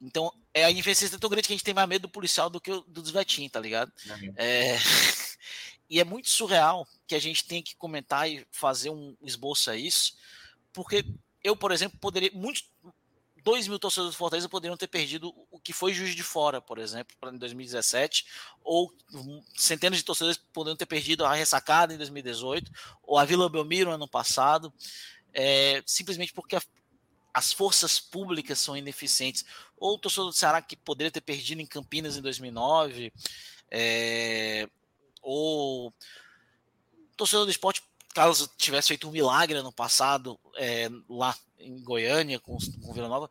Então, 0.00 0.32
é 0.52 0.64
a 0.64 0.70
invenciência 0.70 1.18
tão 1.18 1.30
grande 1.30 1.48
que 1.48 1.52
a 1.52 1.56
gente 1.56 1.64
tem 1.64 1.74
mais 1.74 1.88
medo 1.88 2.02
do 2.02 2.08
policial 2.08 2.50
do 2.50 2.60
que 2.60 2.70
do 2.70 2.82
dos 2.82 3.10
vetinhos, 3.10 3.52
tá 3.52 3.58
ligado? 3.58 3.92
Uhum. 4.06 4.34
É... 4.36 4.76
e 5.88 5.98
é 5.98 6.04
muito 6.04 6.28
surreal 6.28 6.86
que 7.06 7.14
a 7.14 7.18
gente 7.18 7.44
tem 7.44 7.62
que 7.62 7.74
comentar 7.74 8.30
e 8.30 8.46
fazer 8.50 8.90
um 8.90 9.16
esboço 9.22 9.70
a 9.70 9.76
isso, 9.76 10.16
porque 10.72 11.04
eu, 11.44 11.54
por 11.54 11.70
exemplo, 11.70 11.98
poderia. 12.00 12.30
Muitos, 12.32 12.64
2 13.44 13.68
mil 13.68 13.78
torcedores 13.78 14.14
do 14.14 14.18
Fortaleza 14.18 14.48
poderiam 14.48 14.76
ter 14.76 14.88
perdido 14.88 15.32
o 15.50 15.60
que 15.60 15.74
foi 15.74 15.92
Juiz 15.92 16.16
de 16.16 16.22
Fora, 16.22 16.62
por 16.62 16.78
exemplo, 16.78 17.14
em 17.30 17.36
2017, 17.36 18.26
ou 18.64 18.90
centenas 19.54 19.98
de 19.98 20.04
torcedores 20.04 20.38
poderiam 20.50 20.76
ter 20.76 20.86
perdido 20.86 21.26
a 21.26 21.34
ressacada 21.34 21.92
em 21.92 21.98
2018, 21.98 22.72
ou 23.02 23.18
a 23.18 23.24
Vila 23.26 23.50
Belmiro 23.50 23.90
ano 23.90 24.08
passado, 24.08 24.72
é, 25.34 25.82
simplesmente 25.84 26.32
porque 26.32 26.56
a, 26.56 26.62
as 27.34 27.52
forças 27.52 28.00
públicas 28.00 28.58
são 28.58 28.74
ineficientes, 28.74 29.44
ou 29.76 29.96
o 29.96 29.98
torcedor 29.98 30.30
do 30.30 30.32
Ceará 30.32 30.62
que 30.62 30.74
poderia 30.74 31.10
ter 31.10 31.20
perdido 31.20 31.60
em 31.60 31.66
Campinas 31.66 32.16
em 32.16 32.22
2009, 32.22 33.12
é, 33.70 34.66
ou 35.20 35.92
torcedor 37.14 37.44
do 37.44 37.50
esporte 37.50 37.82
caso 38.14 38.48
tivesse 38.56 38.88
feito 38.88 39.08
um 39.08 39.12
milagre 39.12 39.60
no 39.60 39.72
passado, 39.72 40.38
é, 40.56 40.88
lá 41.08 41.36
em 41.58 41.82
Goiânia, 41.82 42.38
com, 42.38 42.56
com 42.80 42.92
Vila 42.92 43.08
Nova, 43.08 43.28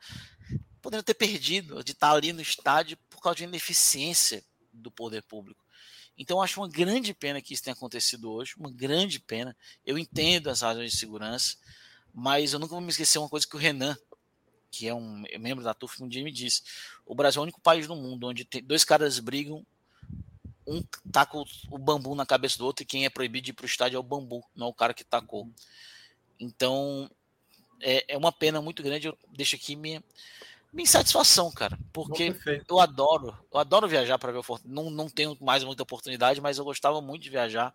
poderia 0.81 1.01
ter 1.01 1.13
perdido 1.13 1.81
de 1.83 1.93
estar 1.93 2.11
ali 2.11 2.33
no 2.33 2.41
estádio 2.41 2.97
por 3.09 3.21
causa 3.21 3.37
de 3.37 3.45
ineficiência 3.45 4.43
do 4.71 4.91
poder 4.91 5.23
público. 5.23 5.63
Então 6.17 6.37
eu 6.37 6.41
acho 6.41 6.59
uma 6.59 6.67
grande 6.67 7.13
pena 7.13 7.41
que 7.41 7.53
isso 7.53 7.63
tenha 7.63 7.73
acontecido 7.73 8.31
hoje, 8.31 8.53
uma 8.57 8.69
grande 8.69 9.19
pena. 9.19 9.55
Eu 9.85 9.97
entendo 9.97 10.49
as 10.49 10.61
razões 10.61 10.91
de 10.91 10.97
segurança, 10.97 11.55
mas 12.13 12.53
eu 12.53 12.59
nunca 12.59 12.71
vou 12.71 12.81
me 12.81 12.89
esquecer 12.89 13.17
uma 13.17 13.29
coisa 13.29 13.47
que 13.47 13.55
o 13.55 13.59
Renan, 13.59 13.97
que 14.69 14.87
é 14.87 14.93
um 14.93 15.23
membro 15.39 15.63
da 15.63 15.73
TUF, 15.73 16.03
um 16.03 16.07
dia 16.07 16.23
me 16.23 16.31
disse: 16.31 16.61
o 17.05 17.15
Brasil 17.15 17.39
é 17.39 17.41
o 17.41 17.43
único 17.43 17.61
país 17.61 17.87
no 17.87 17.95
mundo 17.95 18.27
onde 18.27 18.43
dois 18.63 18.83
caras 18.83 19.17
brigam, 19.19 19.65
um 20.67 20.83
taca 21.11 21.37
o 21.37 21.77
bambu 21.77 22.15
na 22.15 22.25
cabeça 22.25 22.57
do 22.57 22.65
outro 22.65 22.83
e 22.83 22.85
quem 22.85 23.05
é 23.05 23.09
proibido 23.09 23.45
de 23.45 23.51
ir 23.51 23.53
para 23.53 23.63
o 23.63 23.67
estádio 23.67 23.97
é 23.97 23.99
o 23.99 24.03
bambu, 24.03 24.43
não 24.55 24.67
o 24.67 24.73
cara 24.73 24.93
que 24.93 25.03
tacou. 25.03 25.49
Então 26.39 27.09
é, 27.81 28.13
é 28.13 28.17
uma 28.17 28.31
pena 28.31 28.61
muito 28.61 28.81
grande. 28.81 29.07
Eu 29.07 29.17
deixo 29.29 29.55
aqui 29.55 29.75
minha, 29.75 30.03
minha 30.71 30.83
insatisfação, 30.83 31.51
cara, 31.51 31.77
porque 31.91 32.35
eu 32.69 32.79
adoro, 32.79 33.37
eu 33.51 33.59
adoro 33.59 33.87
viajar 33.87 34.17
para 34.17 34.31
ver 34.31 34.39
o 34.39 34.43
Fortaleza. 34.43 34.73
Não, 34.73 34.89
não 34.89 35.09
tenho 35.09 35.37
mais 35.39 35.63
muita 35.63 35.83
oportunidade, 35.83 36.41
mas 36.41 36.57
eu 36.57 36.65
gostava 36.65 37.01
muito 37.01 37.23
de 37.23 37.29
viajar. 37.29 37.73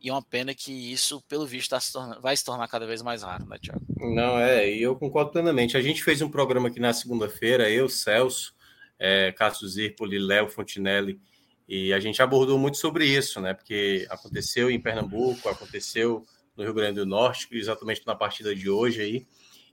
E 0.00 0.10
é 0.10 0.12
uma 0.12 0.22
pena 0.22 0.54
que 0.54 0.70
isso, 0.70 1.20
pelo 1.22 1.44
visto, 1.44 1.70
tá 1.70 1.80
se 1.80 1.92
tornando, 1.92 2.20
vai 2.20 2.36
se 2.36 2.44
tornar 2.44 2.68
cada 2.68 2.86
vez 2.86 3.02
mais 3.02 3.22
raro, 3.22 3.44
né, 3.46 3.58
Tiago? 3.60 3.82
Não, 3.98 4.38
é, 4.38 4.70
e 4.70 4.80
eu 4.80 4.94
concordo 4.94 5.32
plenamente. 5.32 5.76
A 5.76 5.82
gente 5.82 6.04
fez 6.04 6.22
um 6.22 6.30
programa 6.30 6.68
aqui 6.68 6.78
na 6.78 6.92
segunda-feira, 6.92 7.68
eu, 7.68 7.88
Celso, 7.88 8.54
é, 8.96 9.32
Cássio 9.32 9.66
Zirpoli, 9.66 10.18
Léo 10.18 10.48
Fontinelli, 10.48 11.20
e 11.68 11.92
a 11.92 12.00
gente 12.00 12.22
abordou 12.22 12.58
muito 12.58 12.78
sobre 12.78 13.04
isso, 13.04 13.40
né? 13.40 13.52
Porque 13.52 14.06
aconteceu 14.08 14.70
em 14.70 14.80
Pernambuco, 14.80 15.48
aconteceu 15.48 16.24
no 16.56 16.64
Rio 16.64 16.72
Grande 16.72 17.00
do 17.00 17.06
Norte, 17.06 17.46
exatamente 17.52 18.02
na 18.06 18.14
partida 18.14 18.54
de 18.54 18.70
hoje 18.70 19.02
aí, 19.02 19.26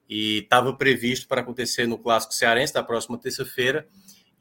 e 0.08 0.40
estava 0.40 0.74
previsto 0.74 1.28
para 1.28 1.42
acontecer 1.42 1.88
no 1.88 1.98
Clássico 1.98 2.34
Cearense 2.34 2.74
da 2.74 2.84
próxima 2.84 3.18
terça-feira, 3.18 3.88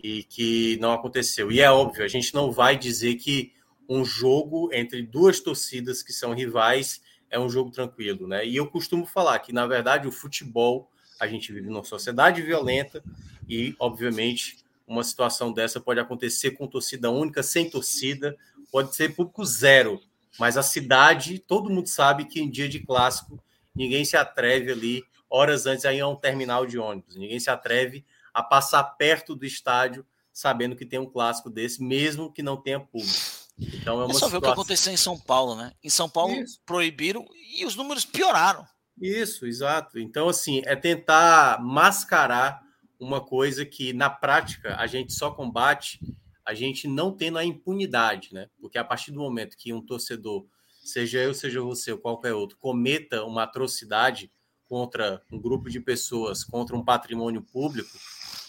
e 0.03 0.23
que 0.25 0.77
não 0.81 0.93
aconteceu. 0.93 1.51
E 1.51 1.61
é 1.61 1.71
óbvio, 1.71 2.05
a 2.05 2.09
gente 2.09 2.35
não 2.35 2.51
vai 2.51 2.77
dizer 2.77 3.15
que 3.15 3.53
um 3.89 4.05
jogo 4.05 4.69
entre 4.73 5.01
duas 5.01 5.41
torcidas 5.41 6.03
que 6.03 6.13
são 6.13 6.35
rivais 6.35 7.01
é 7.31 7.39
um 7.39 7.49
jogo 7.49 7.71
tranquilo, 7.71 8.27
né? 8.27 8.47
E 8.47 8.57
eu 8.57 8.67
costumo 8.67 9.07
falar 9.07 9.39
que, 9.39 9.53
na 9.53 9.67
verdade, 9.67 10.07
o 10.07 10.13
futebol, 10.13 10.91
a 11.19 11.27
gente 11.27 11.53
vive 11.53 11.69
numa 11.69 11.85
sociedade 11.85 12.43
violenta 12.43 13.03
e, 13.49 13.75
obviamente, 13.79 14.64
uma 14.87 15.03
situação 15.03 15.53
dessa 15.53 15.81
pode 15.81 16.01
acontecer 16.01 16.53
com 16.53 16.67
torcida 16.67 17.11
única, 17.11 17.43
sem 17.43 17.69
torcida, 17.69 18.37
pode 18.71 18.95
ser 18.95 19.15
público 19.15 19.45
zero, 19.45 20.01
mas 20.39 20.57
a 20.57 20.63
cidade, 20.63 21.39
todo 21.39 21.71
mundo 21.71 21.89
sabe 21.89 22.25
que 22.25 22.41
em 22.41 22.51
dia 22.51 22.69
de 22.69 22.81
clássico, 22.81 23.43
ninguém 23.75 24.05
se 24.05 24.17
atreve 24.17 24.71
ali, 24.71 25.05
horas 25.29 25.67
antes, 25.67 25.85
aí 25.85 25.99
é 25.99 26.07
um 26.07 26.17
terminal 26.17 26.67
de 26.67 26.79
ônibus, 26.79 27.17
ninguém 27.17 27.41
se 27.41 27.51
atreve 27.51 28.05
a 28.33 28.43
passar 28.43 28.83
perto 28.83 29.35
do 29.35 29.47
estádio 29.47 30.05
sabendo 30.35 30.75
que 30.75 30.85
tem 30.85 30.99
um 30.99 31.07
clássico 31.07 31.49
desse, 31.49 31.81
mesmo 31.81 32.31
que 32.33 32.43
não 32.43 32.57
tenha 32.57 32.81
público. 32.81 33.15
Então 33.57 34.01
é 34.01 34.05
uma 34.05 34.11
é 34.11 34.19
só 34.19 34.29
ver 34.29 34.39
o 34.39 34.43
que 34.43 34.49
aconteceu 34.49 34.93
em 34.93 34.97
São 34.97 35.17
Paulo, 35.17 35.55
né? 35.55 35.73
Em 35.83 35.89
São 35.89 36.11
Paulo 36.11 36.35
Isso. 36.35 36.61
proibiram 36.67 37.25
e 37.57 37.65
os 37.65 37.77
números 37.77 38.05
pioraram. 38.05 38.67
Isso, 39.01 39.47
exato. 39.47 39.99
Então, 39.99 40.29
assim, 40.29 40.61
é 40.65 40.75
tentar 40.75 41.61
mascarar 41.63 42.64
uma 42.99 43.21
coisa 43.21 43.65
que 43.65 43.93
na 43.93 44.09
prática 44.09 44.77
a 44.77 44.87
gente 44.87 45.13
só 45.13 45.31
combate 45.31 46.01
a 46.45 46.53
gente 46.53 46.87
não 46.87 47.11
tendo 47.11 47.39
a 47.39 47.45
impunidade, 47.45 48.35
né? 48.35 48.49
Porque 48.61 48.77
a 48.77 48.85
partir 48.85 49.11
do 49.11 49.19
momento 49.19 49.57
que 49.57 49.73
um 49.73 49.81
torcedor, 49.81 50.45
seja 50.85 51.19
eu, 51.19 51.33
seja 51.33 51.63
você 51.63 51.93
ou 51.93 51.99
qualquer 51.99 52.35
outro, 52.35 52.59
cometa 52.59 53.25
uma 53.25 53.45
atrocidade 53.45 54.31
contra 54.69 55.23
um 55.33 55.41
grupo 55.41 55.71
de 55.71 55.81
pessoas, 55.81 56.45
contra 56.45 56.77
um 56.77 56.85
patrimônio 56.85 57.41
público, 57.41 57.97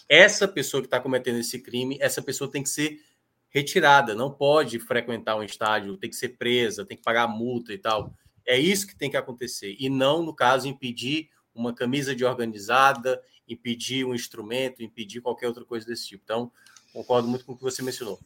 essa 0.08 0.46
pessoa 0.46 0.82
que 0.82 0.86
está 0.86 1.00
cometendo 1.00 1.38
esse 1.38 1.58
crime, 1.58 1.96
essa 2.00 2.20
pessoa 2.20 2.50
tem 2.50 2.62
que 2.62 2.68
ser 2.68 3.00
retirada, 3.48 4.14
não 4.14 4.30
pode 4.30 4.78
frequentar 4.78 5.36
um 5.36 5.42
estádio, 5.42 5.96
tem 5.96 6.10
que 6.10 6.16
ser 6.16 6.36
presa, 6.36 6.84
tem 6.84 6.96
que 6.96 7.02
pagar 7.02 7.26
multa 7.26 7.72
e 7.72 7.78
tal. 7.78 8.12
É 8.46 8.58
isso 8.58 8.86
que 8.86 8.96
tem 8.96 9.10
que 9.10 9.16
acontecer, 9.16 9.74
e 9.78 9.88
não, 9.88 10.22
no 10.22 10.34
caso, 10.34 10.68
impedir 10.68 11.30
uma 11.54 11.74
camisa 11.74 12.14
de 12.14 12.24
organizada, 12.24 13.20
impedir 13.48 14.04
um 14.04 14.14
instrumento, 14.14 14.82
impedir 14.82 15.20
qualquer 15.20 15.48
outra 15.48 15.64
coisa 15.64 15.86
desse 15.86 16.06
tipo. 16.08 16.22
Então, 16.24 16.50
concordo 16.92 17.28
muito 17.28 17.44
com 17.44 17.52
o 17.52 17.56
que 17.56 17.62
você 17.62 17.82
mencionou. 17.82 18.18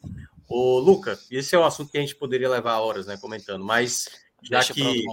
Ô, 0.49 0.79
Luca, 0.79 1.19
esse 1.31 1.55
é 1.55 1.59
um 1.59 1.65
assunto 1.65 1.91
que 1.91 1.99
a 1.99 2.01
gente 2.01 2.17
poderia 2.17 2.49
levar 2.49 2.79
horas, 2.79 3.07
né, 3.07 3.17
comentando, 3.17 3.65
mas 3.65 4.09
já 4.43 4.59
Deixa 4.59 4.75
que 4.75 5.05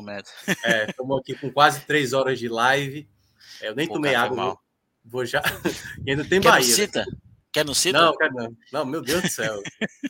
estamos 0.87 1.17
é, 1.17 1.19
aqui 1.19 1.35
com 1.35 1.51
quase 1.51 1.81
três 1.81 2.13
horas 2.13 2.39
de 2.39 2.47
live, 2.47 3.07
é, 3.61 3.69
eu 3.69 3.75
nem 3.75 3.87
Pô, 3.87 3.95
tomei 3.95 4.15
água, 4.15 4.45
vou, 4.45 4.59
vou, 5.03 5.25
já. 5.25 5.41
e 6.05 6.11
ainda 6.11 6.23
tem 6.23 6.39
Quer 6.39 6.49
Bahia. 6.49 6.63
Cita? 6.63 7.05
Né? 7.05 7.17
Quer 7.51 7.65
no 7.65 7.75
Cita? 7.75 7.99
Não, 7.99 8.15
quer 8.15 8.31
não. 8.31 8.55
Não, 8.71 8.85
meu 8.85 9.01
Deus 9.01 9.21
do 9.21 9.29
céu. 9.29 9.61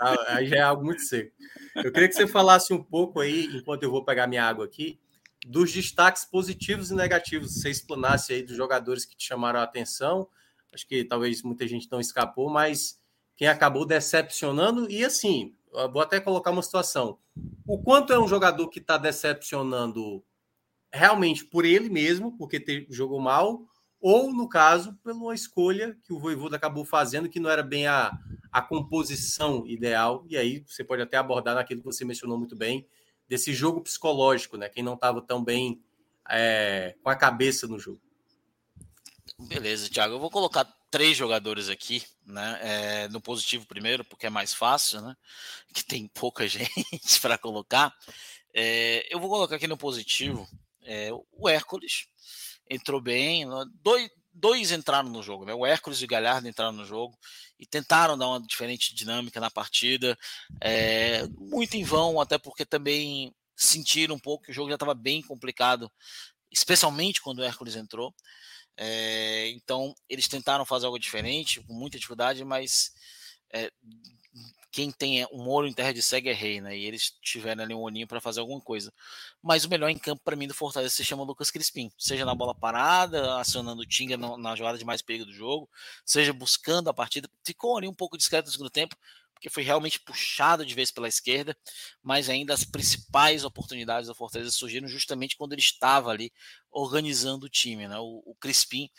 Ah, 0.02 0.36
aí 0.36 0.48
já 0.48 0.58
é 0.58 0.62
algo 0.62 0.84
muito 0.84 1.02
seco. 1.02 1.32
Eu 1.76 1.92
queria 1.92 2.08
que 2.08 2.16
você 2.16 2.28
falasse 2.28 2.74
um 2.74 2.84
pouco 2.84 3.20
aí, 3.20 3.46
enquanto 3.54 3.84
eu 3.84 3.92
vou 3.92 4.04
pegar 4.04 4.28
minha 4.28 4.44
água 4.44 4.66
aqui, 4.66 5.00
dos 5.46 5.72
destaques 5.72 6.26
positivos 6.26 6.92
e 6.92 6.96
negativos. 6.96 7.54
Você 7.54 7.70
explanasse 7.70 8.34
aí 8.34 8.44
dos 8.44 8.56
jogadores 8.56 9.06
que 9.06 9.16
te 9.16 9.26
chamaram 9.26 9.60
a 9.60 9.64
atenção. 9.64 10.28
Acho 10.74 10.88
que 10.88 11.04
talvez 11.04 11.42
muita 11.44 11.68
gente 11.68 11.90
não 11.92 12.00
escapou, 12.00 12.50
mas 12.50 13.00
quem 13.36 13.48
acabou 13.48 13.86
decepcionando, 13.86 14.90
e 14.90 15.06
assim, 15.06 15.54
vou 15.92 16.02
até 16.02 16.20
colocar 16.20 16.52
uma 16.52 16.64
situação. 16.64 17.20
O 17.66 17.78
quanto 17.78 18.12
é 18.12 18.20
um 18.20 18.28
jogador 18.28 18.68
que 18.68 18.80
está 18.80 18.98
decepcionando 18.98 20.24
realmente 20.92 21.46
por 21.46 21.66
ele 21.66 21.90
mesmo, 21.90 22.36
porque 22.38 22.88
jogou 22.90 23.20
mal, 23.20 23.62
ou, 24.00 24.34
no 24.34 24.48
caso, 24.48 24.96
pela 25.04 25.34
escolha 25.34 25.98
que 26.04 26.14
o 26.14 26.20
Voivoda 26.20 26.56
acabou 26.56 26.86
fazendo, 26.86 27.30
que 27.30 27.40
não 27.40 27.50
era 27.50 27.64
bem 27.64 27.88
a, 27.88 28.12
a 28.52 28.62
composição 28.62 29.66
ideal. 29.68 30.24
E 30.28 30.38
aí 30.38 30.64
você 30.68 30.84
pode 30.84 31.02
até 31.02 31.18
abordar 31.18 31.56
naquilo 31.56 31.82
que 31.82 31.86
você 31.86 32.06
mencionou 32.06 32.38
muito 32.38 32.56
bem, 32.56 32.88
desse 33.28 33.54
jogo 33.54 33.82
psicológico, 33.82 34.58
né? 34.58 34.70
Quem 34.70 34.84
não 34.84 34.94
estava 34.96 35.22
tão 35.22 35.44
bem 35.44 35.82
é, 36.30 36.96
com 37.04 37.10
a 37.10 37.16
cabeça 37.16 37.68
no 37.68 37.80
jogo. 37.80 38.02
Beleza, 39.40 39.90
Thiago. 39.90 40.16
Eu 40.16 40.20
vou 40.20 40.32
colocar 40.32 40.66
três 40.90 41.16
jogadores 41.16 41.70
aqui, 41.70 42.04
né? 42.26 42.60
É, 42.62 43.08
no 43.10 43.22
positivo 43.22 43.66
primeiro, 43.68 44.04
porque 44.06 44.28
é 44.28 44.30
mais 44.30 44.54
fácil, 44.54 45.02
né? 45.02 45.16
Que 45.74 45.84
tem 45.84 46.08
pouca 46.08 46.48
gente 46.48 47.20
para 47.22 47.38
colocar. 47.38 47.94
É, 48.54 49.08
eu 49.14 49.20
vou 49.20 49.30
colocar 49.30 49.56
aqui 49.58 49.68
no 49.68 49.78
positivo 49.78 50.48
é, 50.88 51.10
o 51.32 51.50
Hércules 51.50 52.08
entrou 52.70 53.02
bem. 53.02 53.46
Né, 53.46 53.66
dois, 53.84 54.10
dois 54.38 54.72
entraram 54.72 55.10
no 55.10 55.24
jogo, 55.24 55.46
né? 55.46 55.54
O 55.54 55.66
Hércules 55.66 56.02
e 56.02 56.06
o 56.06 56.08
Galhardo 56.08 56.48
entraram 56.48 56.72
no 56.72 56.86
jogo 56.86 57.18
e 57.60 57.66
tentaram 57.66 58.18
dar 58.18 58.28
uma 58.28 58.42
diferente 58.42 58.94
dinâmica 58.94 59.40
na 59.40 59.50
partida. 59.50 60.18
É, 60.62 61.28
muito 61.40 61.76
em 61.76 61.84
vão, 61.84 62.22
até 62.22 62.38
porque 62.38 62.66
também 62.66 63.34
sentiram 63.56 64.16
um 64.16 64.20
pouco 64.20 64.46
que 64.46 64.52
o 64.52 64.54
jogo 64.54 64.70
já 64.70 64.76
estava 64.76 64.94
bem 64.94 65.22
complicado, 65.22 65.92
especialmente 66.52 67.22
quando 67.22 67.40
o 67.40 67.44
Hércules 67.44 67.76
entrou. 67.76 68.14
É, 68.78 69.50
então, 69.50 69.96
eles 70.08 70.28
tentaram 70.28 70.64
fazer 70.64 70.86
algo 70.86 71.00
diferente, 71.00 71.60
com 71.62 71.74
muita 71.74 71.98
dificuldade, 71.98 72.46
mas 72.46 72.92
é, 73.52 73.72
quem 74.78 74.92
tem 74.92 75.26
um 75.32 75.44
molho 75.44 75.68
em 75.68 75.74
terra 75.74 75.92
de 75.92 76.04
cego 76.04 76.30
é 76.30 76.34
rei, 76.34 76.62
né? 76.62 76.78
E 76.78 76.86
eles 76.86 77.12
tiveram 77.20 77.64
ali 77.64 77.74
um 77.74 77.80
olhinho 77.80 78.06
para 78.06 78.22
fazer 78.22 78.42
alguma 78.42 78.62
coisa. 78.62 78.94
Mas 79.42 79.66
o 79.66 79.70
melhor 79.70 79.90
em 79.90 79.98
campo 79.98 80.22
para 80.24 80.36
mim 80.36 80.48
do 80.48 80.54
Fortaleza 80.54 80.94
se 80.94 81.04
chama 81.04 81.24
Lucas 81.24 81.50
Crispim, 81.50 81.92
seja 81.98 82.24
na 82.24 82.36
bola 82.36 82.54
parada, 82.54 83.40
acionando 83.40 83.82
o 83.82 83.86
Tinga 83.88 84.16
na 84.16 84.56
jogada 84.56 84.78
de 84.78 84.86
mais 84.86 85.02
perigo 85.02 85.26
do 85.26 85.34
jogo, 85.34 85.68
seja 86.06 86.32
buscando 86.32 86.92
a 86.92 86.94
partida. 86.94 87.28
Ficou 87.44 87.76
ali 87.76 87.88
um 87.88 87.94
pouco 87.94 88.20
discreto 88.20 88.46
no 88.46 88.52
segundo 88.52 88.70
tempo, 88.70 88.96
porque 89.34 89.50
foi 89.50 89.64
realmente 89.64 90.00
puxado 90.00 90.64
de 90.64 90.76
vez 90.76 90.92
pela 90.92 91.08
esquerda, 91.08 91.58
mas 92.04 92.30
ainda 92.30 92.54
as 92.54 92.64
principais 92.64 93.44
oportunidades 93.44 94.08
do 94.08 94.14
Fortaleza 94.14 94.52
surgiram 94.52 94.88
justamente 94.88 95.36
quando 95.36 95.54
ele 95.54 95.62
estava 95.62 96.12
ali 96.12 96.32
organizando 96.70 97.48
o 97.48 97.50
time, 97.50 97.88
né? 97.88 97.98
O, 97.98 98.22
o 98.24 98.36
Crispim 98.36 98.92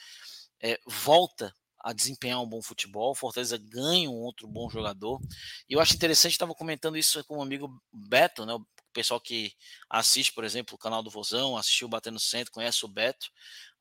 é, 0.61 0.77
volta 0.85 1.55
a 1.81 1.93
desempenhar 1.93 2.43
um 2.43 2.49
bom 2.49 2.63
futebol. 2.63 3.15
Fortaleza 3.15 3.59
ganha 3.59 4.11
um 4.11 4.15
outro 4.15 4.47
bom 4.47 4.69
jogador. 4.69 5.21
E 5.69 5.75
eu 5.75 5.81
acho 5.81 5.95
interessante, 5.95 6.33
estava 6.33 6.55
comentando 6.55 6.97
isso 6.97 7.23
com 7.25 7.39
um 7.39 7.43
amigo 7.43 7.81
Beto, 7.93 8.45
né? 8.45 8.55
O 8.55 8.67
pessoal 8.93 9.21
que 9.21 9.53
assiste, 9.89 10.33
por 10.33 10.45
exemplo, 10.45 10.75
o 10.75 10.79
canal 10.79 11.03
do 11.03 11.11
Vozão, 11.11 11.57
assistiu 11.57 11.89
Batendo 11.89 12.19
Centro, 12.19 12.53
conhece 12.53 12.85
o 12.85 12.89
Beto, 12.89 13.31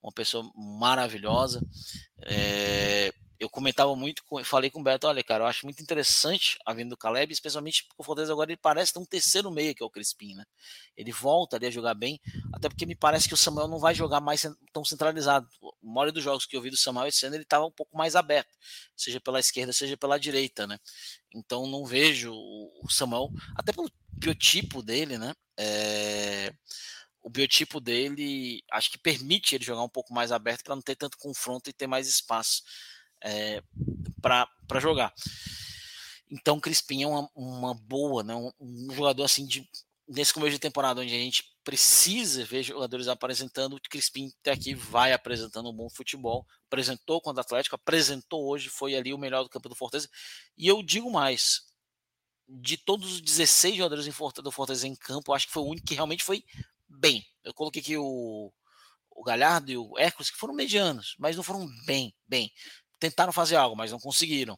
uma 0.02 0.12
pessoa 0.12 0.50
maravilhosa. 0.56 1.62
É, 2.24 3.12
eu 3.40 3.50
comentava 3.50 3.96
muito, 3.96 4.24
falei 4.44 4.70
com 4.70 4.80
o 4.80 4.84
Beto, 4.84 5.08
olha, 5.08 5.24
cara, 5.24 5.44
eu 5.44 5.48
acho 5.48 5.66
muito 5.66 5.82
interessante 5.82 6.58
a 6.66 6.74
vinda 6.74 6.90
do 6.90 6.98
Caleb, 6.98 7.32
especialmente 7.32 7.84
porque 7.84 8.02
o 8.02 8.04
Fortaleza 8.04 8.34
agora 8.34 8.52
ele 8.52 8.60
parece 8.62 8.94
ter 8.94 9.00
um 9.00 9.06
terceiro 9.06 9.52
meio, 9.52 9.76
que 9.76 9.84
é 9.84 9.86
o 9.86 9.90
Crispim, 9.90 10.34
né? 10.34 10.44
Ele 10.96 11.12
volta 11.12 11.56
ali 11.56 11.68
a 11.68 11.72
jogar 11.72 11.94
bem, 11.94 12.20
até 12.54 12.68
porque 12.68 12.86
me 12.86 12.96
parece 12.96 13.28
que 13.28 13.34
o 13.34 13.38
Samuel 13.38 13.68
não 13.68 13.80
vai 13.80 13.94
jogar 13.94 14.20
mais 14.20 14.46
tão 14.74 14.84
centralizado. 14.84 15.48
A 15.64 15.70
maioria 15.82 16.14
dos 16.14 16.24
jogos 16.24 16.46
que 16.46 16.58
eu 16.58 16.62
vi 16.62 16.70
do 16.70 16.78
Samuel 16.78 17.08
esse 17.08 17.26
ano, 17.26 17.36
ele 17.36 17.44
estava 17.44 17.66
um 17.66 17.72
pouco 17.72 17.96
mais 17.96 18.16
aberto, 18.16 18.50
seja 18.96 19.20
pela 19.20 19.40
esquerda, 19.40 19.72
seja 19.72 19.96
pela 19.96 20.20
direita, 20.20 20.66
né? 20.66 20.80
Então 21.34 21.68
não 21.68 21.86
vejo 21.86 22.34
o 22.34 22.90
Samuel, 22.90 23.30
até 23.56 23.72
pelo 23.72 23.92
biotipo 24.12 24.82
dele, 24.82 25.18
né? 25.18 25.34
É 25.58 26.54
o 27.28 27.30
biotipo 27.30 27.82
dele 27.82 28.64
acho 28.72 28.90
que 28.90 28.98
permite 28.98 29.54
ele 29.54 29.66
jogar 29.66 29.84
um 29.84 29.90
pouco 29.90 30.14
mais 30.14 30.32
aberto 30.32 30.64
para 30.64 30.74
não 30.74 30.82
ter 30.82 30.96
tanto 30.96 31.18
confronto 31.18 31.70
e 31.70 31.74
ter 31.74 31.86
mais 31.86 32.08
espaço 32.08 32.64
é, 33.24 33.62
para 34.22 34.80
jogar. 34.80 35.14
Então, 36.30 36.60
Crispim 36.60 37.04
é 37.04 37.08
uma, 37.08 37.30
uma 37.36 37.74
boa, 37.74 38.24
né? 38.24 38.36
Um, 38.36 38.52
um, 38.60 38.94
jogador 38.94 39.24
assim 39.24 39.46
de 39.46 39.68
nesse 40.08 40.34
começo 40.34 40.54
de 40.54 40.60
temporada 40.60 41.02
onde 41.02 41.14
a 41.14 41.18
gente 41.18 41.44
precisa 41.66 42.46
ver 42.46 42.64
jogadores 42.64 43.10
apresentando, 43.10 43.76
o 43.76 43.82
Crispim 43.90 44.32
até 44.40 44.52
aqui 44.52 44.74
vai 44.74 45.12
apresentando 45.12 45.70
um 45.70 45.74
bom 45.74 45.90
futebol, 45.90 46.46
apresentou 46.66 47.20
contra 47.20 47.42
o 47.42 47.46
Atlético, 47.46 47.76
apresentou 47.76 48.48
hoje, 48.48 48.70
foi 48.70 48.96
ali 48.96 49.14
o 49.14 49.18
melhor 49.18 49.44
do 49.44 49.50
campo 49.50 49.68
do 49.68 49.76
Fortaleza. 49.76 50.10
E 50.58 50.66
eu 50.66 50.82
digo 50.82 51.12
mais, 51.12 51.64
de 52.48 52.78
todos 52.78 53.16
os 53.16 53.22
16 53.22 53.76
jogadores 53.76 54.06
do 54.06 54.52
Fortaleza 54.52 54.88
em 54.88 54.96
campo, 54.96 55.34
acho 55.34 55.48
que 55.48 55.54
foi 55.54 55.64
o 55.64 55.68
único 55.68 55.88
que 55.88 55.96
realmente 55.96 56.24
foi 56.24 56.42
bem. 56.88 57.26
Eu 57.44 57.54
coloquei 57.54 57.82
aqui 57.82 57.98
o, 57.98 58.54
o 59.12 59.24
Galhardo 59.24 59.72
e 59.72 59.78
o 59.78 59.98
Hércules, 59.98 60.30
que 60.30 60.38
foram 60.38 60.54
medianos, 60.54 61.16
mas 61.20 61.36
não 61.36 61.44
foram 61.44 61.68
bem, 61.86 62.16
bem. 62.26 62.50
Tentaram 63.00 63.32
fazer 63.32 63.56
algo, 63.56 63.76
mas 63.76 63.92
não 63.92 64.00
conseguiram. 64.00 64.58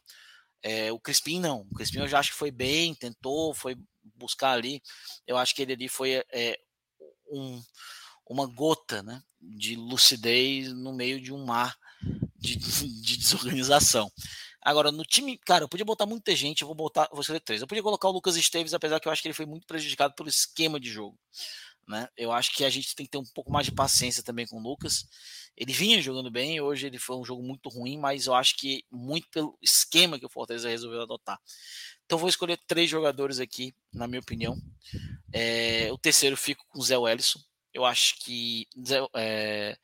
É, 0.62 0.92
o 0.92 0.98
Crispim 0.98 1.40
não. 1.40 1.62
O 1.70 1.74
Crispim 1.74 1.98
eu 1.98 2.08
já 2.08 2.18
acho 2.18 2.32
que 2.32 2.38
foi 2.38 2.50
bem, 2.50 2.94
tentou, 2.94 3.54
foi 3.54 3.76
buscar 4.14 4.52
ali. 4.52 4.82
Eu 5.26 5.36
acho 5.36 5.54
que 5.54 5.62
ele 5.62 5.72
ali 5.72 5.88
foi 5.88 6.22
é, 6.32 6.58
um, 7.30 7.62
uma 8.28 8.46
gota 8.46 9.02
né, 9.02 9.22
de 9.40 9.76
lucidez 9.76 10.72
no 10.72 10.92
meio 10.92 11.20
de 11.20 11.32
um 11.32 11.44
mar 11.44 11.76
de, 12.36 12.56
de 13.02 13.16
desorganização. 13.16 14.10
Agora, 14.62 14.92
no 14.92 15.04
time, 15.04 15.38
cara, 15.38 15.64
eu 15.64 15.68
podia 15.68 15.86
botar 15.86 16.04
muita 16.04 16.36
gente, 16.36 16.60
eu 16.60 16.66
vou 16.66 16.74
botar, 16.74 17.08
vou 17.10 17.22
escolher 17.22 17.40
três. 17.40 17.62
Eu 17.62 17.66
podia 17.66 17.82
colocar 17.82 18.08
o 18.08 18.12
Lucas 18.12 18.36
Esteves, 18.36 18.74
apesar 18.74 19.00
que 19.00 19.08
eu 19.08 19.12
acho 19.12 19.22
que 19.22 19.28
ele 19.28 19.34
foi 19.34 19.46
muito 19.46 19.66
prejudicado 19.66 20.14
pelo 20.14 20.28
esquema 20.28 20.78
de 20.78 20.90
jogo. 20.90 21.18
Né? 21.90 22.08
Eu 22.16 22.30
acho 22.30 22.54
que 22.54 22.64
a 22.64 22.70
gente 22.70 22.94
tem 22.94 23.04
que 23.04 23.10
ter 23.10 23.18
um 23.18 23.24
pouco 23.34 23.50
mais 23.50 23.66
de 23.66 23.72
paciência 23.72 24.22
também 24.22 24.46
com 24.46 24.58
o 24.58 24.62
Lucas. 24.62 25.08
Ele 25.56 25.72
vinha 25.72 26.00
jogando 26.00 26.30
bem, 26.30 26.60
hoje 26.60 26.86
ele 26.86 26.98
foi 26.98 27.16
um 27.16 27.24
jogo 27.24 27.42
muito 27.42 27.68
ruim, 27.68 27.98
mas 27.98 28.28
eu 28.28 28.34
acho 28.34 28.56
que 28.56 28.84
muito 28.92 29.28
pelo 29.28 29.58
esquema 29.60 30.16
que 30.16 30.24
o 30.24 30.30
Fortaleza 30.30 30.68
resolveu 30.68 31.02
adotar. 31.02 31.36
Então 32.06 32.16
vou 32.16 32.28
escolher 32.28 32.60
três 32.68 32.88
jogadores 32.88 33.40
aqui, 33.40 33.74
na 33.92 34.06
minha 34.06 34.20
opinião. 34.20 34.56
É, 35.32 35.90
o 35.92 35.98
terceiro 35.98 36.36
fico 36.36 36.64
com 36.68 36.78
o 36.78 36.82
Zé 36.82 36.96
Wellison. 36.96 37.40
Eu 37.74 37.84
acho 37.84 38.20
que 38.20 38.68
Zé, 38.86 39.04
é, 39.16 39.76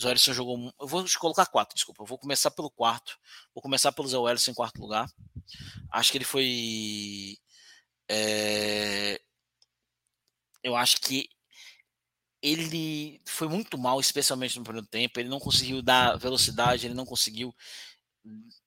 Zé 0.00 0.08
Wellison 0.08 0.32
jogou. 0.32 0.74
Eu 0.80 0.88
vou 0.88 1.04
colocar 1.20 1.46
quatro, 1.46 1.76
desculpa. 1.76 2.02
Eu 2.02 2.06
vou 2.06 2.18
começar 2.18 2.50
pelo 2.50 2.72
quarto. 2.72 3.16
Vou 3.54 3.62
começar 3.62 3.92
pelo 3.92 4.08
Zé 4.08 4.18
Wellison 4.18 4.50
em 4.50 4.54
quarto 4.54 4.80
lugar. 4.80 5.08
Acho 5.92 6.10
que 6.10 6.18
ele 6.18 6.24
foi. 6.24 7.36
É, 8.10 9.20
eu 10.64 10.74
acho 10.74 11.00
que 11.00 11.28
ele 12.42 13.22
foi 13.24 13.48
muito 13.48 13.78
mal, 13.78 14.00
especialmente 14.00 14.58
no 14.58 14.64
primeiro 14.64 14.86
tempo. 14.86 15.20
Ele 15.20 15.28
não 15.28 15.38
conseguiu 15.38 15.80
dar 15.80 16.18
velocidade, 16.18 16.86
ele 16.86 16.94
não 16.94 17.06
conseguiu. 17.06 17.54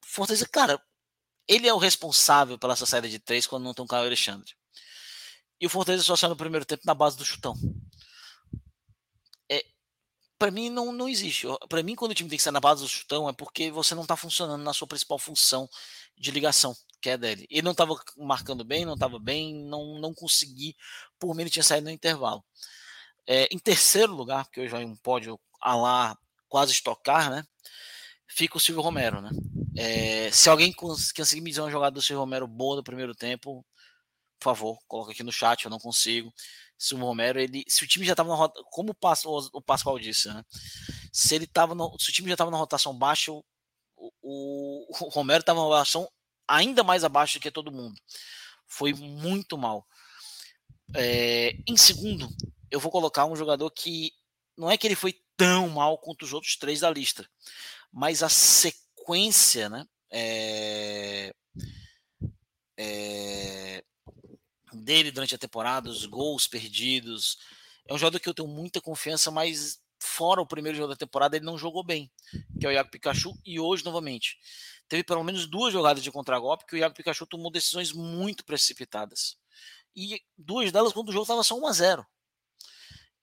Fortaleza, 0.04 0.48
cara, 0.48 0.82
ele 1.48 1.68
é 1.68 1.74
o 1.74 1.78
responsável 1.78 2.58
pela 2.58 2.76
sua 2.76 2.88
saída 2.88 3.10
de 3.10 3.20
três 3.20 3.46
quando 3.46 3.64
não 3.64 3.74
tem 3.74 3.84
o 3.84 3.88
Caio 3.88 4.06
Alexandre. 4.06 4.54
E 5.60 5.68
o 5.68 5.70
Fortaleza 5.70 6.04
só 6.04 6.16
saiu 6.16 6.30
no 6.30 6.38
primeiro 6.38 6.66
tempo 6.66 6.84
na 6.86 6.94
base 6.94 7.18
do 7.18 7.26
chutão. 7.26 7.54
É, 9.50 9.66
para 10.40 10.52
mim 10.52 10.70
não, 10.70 10.92
não 10.94 11.10
existe. 11.10 11.46
Para 11.68 11.84
mim, 11.84 11.96
quando 11.96 12.12
o 12.12 12.16
time 12.16 12.30
tem 12.30 12.38
que 12.38 12.44
sair 12.44 12.54
na 12.54 12.60
base 12.62 12.82
do 12.82 12.90
chutão, 12.90 13.28
é 13.28 13.34
porque 13.34 13.72
você 13.72 13.94
não 13.94 14.06
tá 14.06 14.16
funcionando 14.16 14.64
na 14.64 14.74
sua 14.74 14.88
principal 14.88 15.20
função 15.20 15.70
de 16.18 16.32
ligação, 16.32 16.76
que 17.02 17.10
é 17.10 17.18
dele. 17.18 17.46
Ele 17.50 17.62
não 17.62 17.72
estava 17.72 17.96
marcando 18.18 18.64
bem, 18.64 18.86
não 18.86 18.94
estava 18.94 19.20
bem, 19.20 19.54
não, 19.54 20.00
não 20.00 20.14
consegui. 20.14 20.76
Por 21.20 21.36
mim, 21.36 21.44
ele 21.44 21.50
tinha 21.50 21.64
saído 21.64 21.86
no 21.86 21.92
intervalo. 21.92 22.44
É, 23.28 23.48
em 23.52 23.58
terceiro 23.58 24.14
lugar, 24.14 24.46
porque 24.46 24.62
hoje 24.62 24.70
vai 24.70 24.86
um 24.86 24.96
pódio 24.96 25.40
a 25.62 25.76
lá 25.76 26.18
quase 26.48 26.72
estocar, 26.72 27.30
né? 27.30 27.44
Fica 28.28 28.58
o 28.58 28.60
Silvio 28.60 28.84
Romero, 28.84 29.22
né? 29.22 29.30
É, 29.78 30.32
se 30.32 30.50
alguém 30.50 30.72
conseguir 30.72 31.42
me 31.42 31.50
dizer 31.50 31.62
uma 31.62 31.72
jogada 31.72 31.94
do 31.94 32.02
Silvio 32.02 32.22
Romero 32.22 32.48
boa 32.48 32.78
no 32.78 32.84
primeiro 32.84 33.14
tempo, 33.14 33.66
por 34.40 34.44
favor, 34.44 34.80
coloca 34.88 35.12
aqui 35.12 35.24
no 35.24 35.32
chat, 35.32 35.66
eu 35.66 35.72
não 35.72 35.80
consigo. 35.80 36.34
Silvio 36.78 37.06
Romero, 37.06 37.40
ele, 37.40 37.64
se 37.68 37.84
o 37.84 37.88
time 37.88 38.06
já 38.06 38.14
estava 38.14 38.30
na 38.30 38.36
rota, 38.36 38.62
como 38.72 38.92
o, 38.92 39.50
o 39.54 39.62
Pascoal 39.62 39.98
disse, 39.98 40.28
né? 40.28 40.44
Se 41.12 41.36
ele 41.36 41.48
tava 41.48 41.74
no, 41.74 41.96
se 42.00 42.10
o 42.10 42.14
time 42.14 42.28
já 42.28 42.34
estava 42.36 42.52
na 42.52 42.58
rotação 42.58 42.98
baixa, 42.98 43.32
o, 43.32 43.44
o, 43.98 44.86
o 44.90 45.10
Romero 45.10 45.40
estava 45.40 45.60
na 45.60 45.66
rotação 45.66 46.08
ainda 46.48 46.84
mais 46.84 47.04
abaixo 47.04 47.40
do 47.40 47.42
que 47.42 47.52
todo 47.52 47.72
mundo. 47.72 47.96
Foi 48.68 48.94
muito 48.94 49.58
mal. 49.58 49.86
É, 50.94 51.56
em 51.68 51.78
segundo, 51.78 52.30
eu 52.72 52.80
vou 52.80 52.92
colocar 52.92 53.26
um 53.26 53.36
jogador 53.36 53.70
que 53.72 54.12
não 54.58 54.70
é 54.70 54.78
que 54.78 54.88
ele 54.88 54.96
foi 54.96 55.20
tão 55.36 55.70
mal 55.70 55.98
quanto 55.98 56.24
os 56.24 56.34
outros 56.34 56.56
três 56.56 56.80
da 56.80 56.90
lista, 56.90 57.30
mas 57.92 58.24
a 58.24 58.30
sequência, 58.30 59.70
né? 59.70 59.86
É, 60.10 61.34
é, 62.78 63.84
dele 64.74 65.12
durante 65.12 65.36
a 65.36 65.38
temporada, 65.38 65.90
os 65.90 66.06
gols 66.06 66.48
perdidos. 66.48 67.38
É 67.88 67.94
um 67.94 67.98
jogador 67.98 68.20
que 68.20 68.30
eu 68.30 68.34
tenho 68.34 68.48
muita 68.48 68.82
confiança, 68.82 69.30
mas 69.32 69.80
fora 70.00 70.42
o 70.42 70.48
primeiro 70.48 70.78
jogo 70.78 70.90
da 70.90 70.96
temporada, 70.96 71.36
ele 71.36 71.46
não 71.46 71.58
jogou 71.58 71.84
bem, 71.84 72.12
que 72.60 72.66
é 72.66 72.70
o 72.70 72.72
Iago 72.72 72.92
Pikachu, 72.92 73.34
e 73.46 73.60
hoje 73.60 73.84
novamente. 73.84 74.38
Teve 74.88 75.04
pelo 75.04 75.24
menos 75.24 75.48
duas 75.48 75.74
jogadas 75.74 76.04
de 76.04 76.12
contragolpe 76.12 76.66
que 76.66 76.76
o 76.76 76.78
Iago 76.78 76.96
Pikachu 76.96 77.26
tomou 77.26 77.52
decisões 77.52 77.92
muito 77.92 78.46
precipitadas. 78.46 79.38
E 79.96 80.22
duas 80.38 80.72
delas 80.72 80.94
quando 80.94 81.10
o 81.10 81.12
jogo 81.12 81.24
estava 81.24 81.44
só 81.44 81.58
1 81.58 81.68
a 81.68 81.72
0 81.72 82.08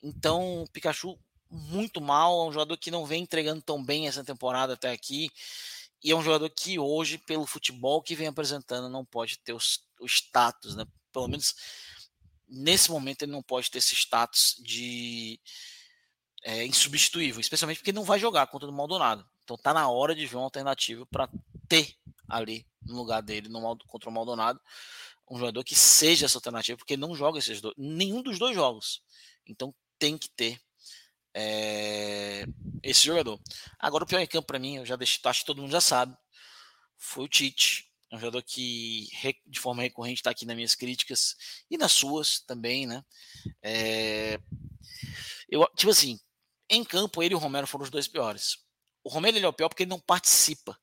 então, 0.03 0.65
Pikachu 0.73 1.19
muito 1.51 2.01
mal, 2.01 2.43
é 2.43 2.49
um 2.49 2.53
jogador 2.53 2.77
que 2.79 2.91
não 2.91 3.05
vem 3.05 3.23
entregando 3.23 3.61
tão 3.63 3.83
bem 3.85 4.09
essa 4.09 4.25
temporada 4.25 4.73
até 4.73 4.91
aqui. 4.91 5.31
E 6.03 6.11
é 6.11 6.17
um 6.17 6.23
jogador 6.23 6.51
que 6.51 6.79
hoje, 6.79 7.19
pelo 7.19 7.47
futebol 7.47 8.03
que 8.03 8.17
vem 8.17 8.27
apresentando, 8.27 8.89
não 8.89 9.05
pode 9.05 9.39
ter 9.39 9.53
os, 9.53 9.85
o 10.01 10.07
status, 10.07 10.75
né? 10.75 10.85
Pelo 11.13 11.29
menos 11.29 11.55
nesse 12.49 12.91
momento 12.91 13.23
ele 13.23 13.33
não 13.33 13.43
pode 13.43 13.71
ter 13.71 13.79
esse 13.79 13.95
status 13.95 14.57
de 14.61 15.39
é, 16.43 16.67
insubstituível, 16.67 17.41
especialmente 17.41 17.79
porque 17.79 17.93
não 17.93 18.05
vai 18.05 18.19
jogar 18.19 18.47
contra 18.49 18.69
o 18.69 18.73
Maldonado. 18.73 19.25
Então 19.45 19.57
tá 19.57 19.73
na 19.73 19.89
hora 19.89 20.15
de 20.15 20.27
ver 20.27 20.37
uma 20.37 20.45
alternativa 20.45 21.07
para 21.07 21.29
ter 21.69 21.95
ali 22.29 22.67
no 22.83 22.97
lugar 22.97 23.23
dele 23.23 23.49
no, 23.49 23.77
contra 23.87 24.11
o 24.11 24.13
Maldonado 24.13 24.61
um 25.31 25.39
jogador 25.39 25.65
que 25.65 25.75
seja 25.75 26.27
essa 26.27 26.37
alternativa, 26.37 26.77
porque 26.77 26.97
não 26.97 27.15
joga 27.15 27.39
esses 27.39 27.61
dois, 27.61 27.75
nenhum 27.79 28.23
dos 28.23 28.39
dois 28.39 28.55
jogos. 28.55 29.03
Então 29.47 29.75
tem 30.03 30.19
que 30.19 30.29
ter 30.31 30.61
é, 31.33 32.45
esse 32.83 33.07
jogador. 33.07 33.41
Agora, 33.79 34.03
o 34.03 34.07
pior 34.07 34.19
em 34.19 34.27
campo 34.27 34.49
para 34.49 34.59
mim, 34.59 34.79
eu 34.79 34.85
já 34.85 34.97
deixei, 34.97 35.21
acho 35.25 35.41
que 35.41 35.47
todo 35.47 35.63
mundo 35.63 35.71
já 35.71 35.81
sabe, 35.81 36.17
foi 36.99 37.25
o 37.25 37.29
Tite. 37.29 37.89
É 38.11 38.17
um 38.17 38.19
jogador 38.19 38.43
que, 38.43 39.09
de 39.47 39.61
forma 39.61 39.81
recorrente, 39.81 40.19
está 40.19 40.31
aqui 40.31 40.45
nas 40.45 40.57
minhas 40.57 40.75
críticas 40.75 41.37
e 41.71 41.79
nas 41.79 41.93
suas 41.93 42.41
também, 42.41 42.85
né? 42.85 43.05
É, 43.63 44.41
eu, 45.49 45.65
tipo 45.77 45.93
assim, 45.93 46.19
em 46.69 46.85
campo, 46.85 47.23
ele 47.23 47.35
e 47.35 47.37
o 47.37 47.39
Romero 47.39 47.69
foram 47.69 47.85
os 47.85 47.91
dois 47.91 48.09
piores. 48.09 48.59
O 49.05 49.09
Romero 49.09 49.37
ele 49.37 49.47
é 49.47 49.49
o 49.49 49.53
pior 49.53 49.69
porque 49.69 49.85
ele 49.85 49.91
não 49.91 50.01
participa. 50.01 50.77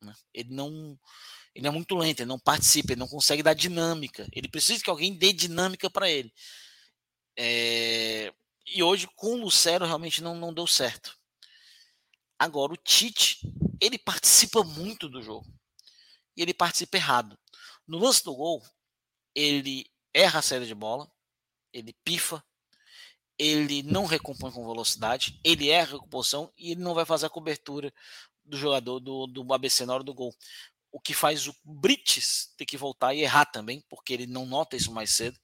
Né? 0.00 0.14
Ele 0.32 0.54
não. 0.54 0.96
Ele 1.54 1.66
é 1.66 1.70
muito 1.70 1.96
lento, 1.96 2.20
ele 2.20 2.28
não 2.28 2.38
participa, 2.38 2.92
ele 2.92 3.00
não 3.00 3.08
consegue 3.08 3.42
dar 3.42 3.54
dinâmica. 3.54 4.28
Ele 4.32 4.48
precisa 4.48 4.82
que 4.82 4.88
alguém 4.88 5.12
dê 5.12 5.32
dinâmica 5.32 5.90
para 5.90 6.08
ele. 6.08 6.32
É, 7.36 8.32
e 8.72 8.82
hoje, 8.82 9.08
com 9.16 9.34
o 9.34 9.40
Lucero, 9.40 9.84
realmente 9.84 10.22
não, 10.22 10.34
não 10.34 10.54
deu 10.54 10.66
certo. 10.66 11.18
Agora, 12.38 12.72
o 12.72 12.76
Tite, 12.76 13.40
ele 13.80 13.98
participa 13.98 14.62
muito 14.62 15.08
do 15.08 15.22
jogo. 15.22 15.46
E 16.36 16.42
ele 16.42 16.54
participa 16.54 16.96
errado. 16.96 17.38
No 17.86 17.98
lance 17.98 18.22
do 18.24 18.34
gol, 18.34 18.62
ele 19.34 19.90
erra 20.14 20.38
a 20.38 20.42
saída 20.42 20.64
de 20.64 20.74
bola, 20.74 21.10
ele 21.72 21.92
pifa, 22.04 22.42
ele 23.38 23.82
não 23.82 24.04
recompõe 24.04 24.52
com 24.52 24.66
velocidade, 24.66 25.40
ele 25.42 25.68
erra 25.68 25.88
a 25.88 25.92
recomposição 25.92 26.52
e 26.56 26.72
ele 26.72 26.80
não 26.80 26.94
vai 26.94 27.04
fazer 27.04 27.26
a 27.26 27.30
cobertura 27.30 27.92
do 28.44 28.56
jogador 28.56 29.00
do, 29.00 29.26
do 29.26 29.52
ABC 29.52 29.84
na 29.84 29.94
hora 29.94 30.04
do 30.04 30.14
gol. 30.14 30.34
O 30.92 31.00
que 31.00 31.14
faz 31.14 31.46
o 31.46 31.54
Brites 31.64 32.52
ter 32.56 32.66
que 32.66 32.76
voltar 32.76 33.14
e 33.14 33.20
errar 33.20 33.46
também, 33.46 33.82
porque 33.88 34.12
ele 34.12 34.26
não 34.26 34.44
nota 34.44 34.76
isso 34.76 34.92
mais 34.92 35.10
cedo. 35.10 35.38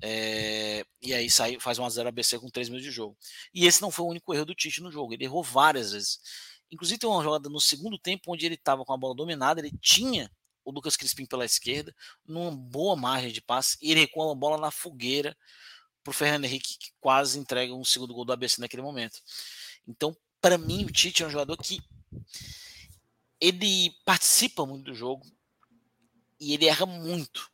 É, 0.00 0.84
e 1.02 1.12
aí 1.12 1.28
sai, 1.30 1.58
faz 1.58 1.78
1x0 1.78 2.06
ABC 2.06 2.38
com 2.38 2.48
3 2.48 2.68
minutos 2.68 2.88
de 2.88 2.94
jogo. 2.94 3.16
E 3.52 3.66
esse 3.66 3.82
não 3.82 3.90
foi 3.90 4.04
o 4.04 4.08
único 4.08 4.32
erro 4.32 4.44
do 4.44 4.54
Tite 4.54 4.80
no 4.80 4.92
jogo, 4.92 5.14
ele 5.14 5.24
errou 5.24 5.42
várias 5.42 5.92
vezes. 5.92 6.20
Inclusive 6.70 6.98
tem 6.98 7.08
uma 7.08 7.22
jogada 7.22 7.48
no 7.48 7.60
segundo 7.60 7.98
tempo 7.98 8.32
onde 8.32 8.44
ele 8.44 8.54
estava 8.56 8.84
com 8.84 8.92
a 8.92 8.96
bola 8.96 9.14
dominada, 9.14 9.60
ele 9.60 9.72
tinha 9.80 10.30
o 10.64 10.70
Lucas 10.70 10.96
Crispim 10.96 11.24
pela 11.24 11.44
esquerda, 11.44 11.94
numa 12.26 12.50
boa 12.50 12.96
margem 12.96 13.30
de 13.30 13.40
passe, 13.40 13.78
e 13.80 13.92
ele 13.92 14.00
recua 14.00 14.32
a 14.32 14.34
bola 14.34 14.58
na 14.58 14.70
fogueira 14.70 15.36
para 16.02 16.10
o 16.10 16.14
Fernando 16.14 16.44
Henrique, 16.44 16.76
que 16.78 16.90
quase 17.00 17.38
entrega 17.38 17.72
um 17.72 17.84
segundo 17.84 18.12
gol 18.12 18.24
do 18.24 18.32
ABC 18.32 18.60
naquele 18.60 18.82
momento. 18.82 19.20
Então, 19.86 20.16
para 20.40 20.58
mim, 20.58 20.84
o 20.84 20.90
Tite 20.90 21.22
é 21.22 21.26
um 21.26 21.30
jogador 21.30 21.56
que 21.56 21.80
ele 23.40 23.94
participa 24.04 24.64
muito 24.64 24.84
do 24.84 24.94
jogo 24.94 25.26
e 26.40 26.54
ele 26.54 26.66
erra 26.66 26.86
muito. 26.86 27.50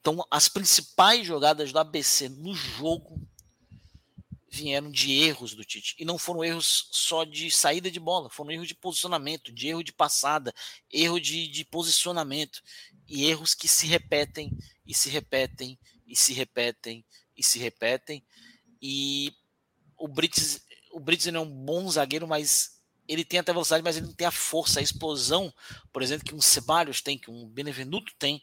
Então, 0.00 0.24
as 0.30 0.48
principais 0.48 1.26
jogadas 1.26 1.72
do 1.72 1.78
ABC 1.78 2.28
no 2.28 2.54
jogo 2.54 3.20
vieram 4.50 4.90
de 4.90 5.12
erros 5.12 5.54
do 5.54 5.64
Tite. 5.64 5.94
E 5.98 6.04
não 6.04 6.18
foram 6.18 6.42
erros 6.42 6.88
só 6.90 7.24
de 7.24 7.50
saída 7.50 7.90
de 7.90 8.00
bola, 8.00 8.28
foram 8.28 8.50
erros 8.50 8.66
de 8.66 8.74
posicionamento, 8.74 9.52
de 9.52 9.68
erro 9.68 9.84
de 9.84 9.92
passada, 9.92 10.52
erro 10.90 11.20
de, 11.20 11.46
de 11.46 11.64
posicionamento. 11.64 12.62
e 13.06 13.26
erros 13.26 13.54
que 13.54 13.68
se 13.68 13.86
repetem 13.86 14.56
e 14.86 14.94
se 14.94 15.10
repetem 15.10 15.78
e 16.06 16.16
se 16.16 16.32
repetem 16.32 17.04
e 17.36 17.42
se 17.42 17.58
repetem. 17.58 18.24
E 18.82 19.32
o 19.96 20.08
Brits, 20.08 20.62
o 20.92 21.00
Brits 21.00 21.26
é 21.26 21.38
um 21.38 21.48
bom 21.48 21.88
zagueiro, 21.88 22.26
mas 22.26 22.79
ele 23.10 23.24
tem 23.24 23.40
até 23.40 23.52
velocidade, 23.52 23.82
mas 23.82 23.96
ele 23.96 24.06
não 24.06 24.12
tem 24.12 24.26
a 24.26 24.30
força, 24.30 24.78
a 24.78 24.82
explosão, 24.82 25.52
por 25.92 26.00
exemplo, 26.00 26.24
que 26.24 26.32
um 26.32 26.40
Ceballos 26.40 27.02
tem, 27.02 27.18
que 27.18 27.28
um 27.28 27.44
Benevenuto 27.48 28.14
tem 28.16 28.40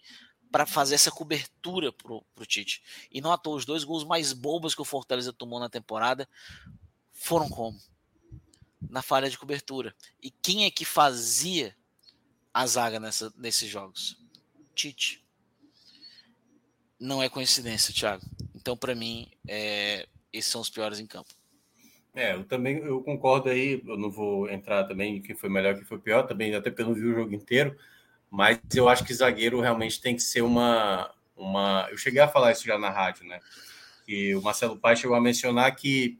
para 0.52 0.66
fazer 0.66 0.96
essa 0.96 1.10
cobertura 1.10 1.94
pro, 1.94 2.22
pro 2.36 2.46
Tite. 2.46 2.84
E 3.10 3.22
não 3.22 3.32
à 3.32 3.38
toa, 3.38 3.56
os 3.56 3.64
dois 3.64 3.86
gols 3.86 4.04
mais 4.04 4.34
bobos 4.34 4.76
que 4.76 4.82
o 4.82 4.86
Fortaleza 4.86 5.32
tomou 5.32 5.58
na 5.58 5.70
temporada 5.70 6.28
foram 7.14 7.48
como? 7.48 7.80
Na 8.90 9.02
falha 9.02 9.30
de 9.30 9.38
cobertura. 9.38 9.96
E 10.22 10.30
quem 10.30 10.66
é 10.66 10.72
que 10.72 10.84
fazia 10.84 11.74
a 12.54 12.68
zaga 12.68 13.00
nessa, 13.00 13.34
nesses 13.38 13.70
jogos? 13.70 14.18
Tite. 14.76 15.26
Não 17.00 17.24
é 17.24 17.30
coincidência, 17.30 17.94
Thiago. 17.94 18.26
Então, 18.54 18.76
para 18.76 18.94
mim, 18.94 19.32
é, 19.48 20.10
esses 20.34 20.52
são 20.52 20.60
os 20.60 20.70
piores 20.70 21.00
em 21.00 21.08
campo. 21.08 21.37
É, 22.18 22.34
eu 22.34 22.44
também 22.44 22.78
eu 22.78 23.00
concordo 23.04 23.48
aí. 23.48 23.80
Eu 23.86 23.96
não 23.96 24.10
vou 24.10 24.50
entrar 24.50 24.86
também 24.86 25.22
que 25.22 25.36
foi 25.36 25.50
melhor, 25.50 25.78
que 25.78 25.86
foi 25.86 26.00
pior, 26.00 26.24
também 26.24 26.54
até 26.56 26.72
porque 26.72 26.82
eu 26.82 26.88
não 26.88 26.96
vi 26.96 27.06
o 27.06 27.14
jogo 27.14 27.34
inteiro. 27.36 27.78
Mas 28.30 28.60
eu 28.76 28.90
acho 28.90 29.04
que 29.06 29.14
zagueiro 29.14 29.62
realmente 29.62 30.02
tem 30.02 30.16
que 30.16 30.24
ser 30.24 30.42
uma, 30.42 31.14
uma. 31.36 31.88
Eu 31.92 31.98
cheguei 31.98 32.20
a 32.20 32.28
falar 32.28 32.52
isso 32.52 32.66
já 32.66 32.78
na 32.80 32.90
rádio, 32.90 33.24
né? 33.28 33.40
Que 34.04 34.36
o 34.36 34.42
Marcelo 34.42 34.78
Paes 34.80 35.00
chegou 35.00 35.16
a 35.16 35.22
mencionar 35.22 35.76
que, 35.76 36.18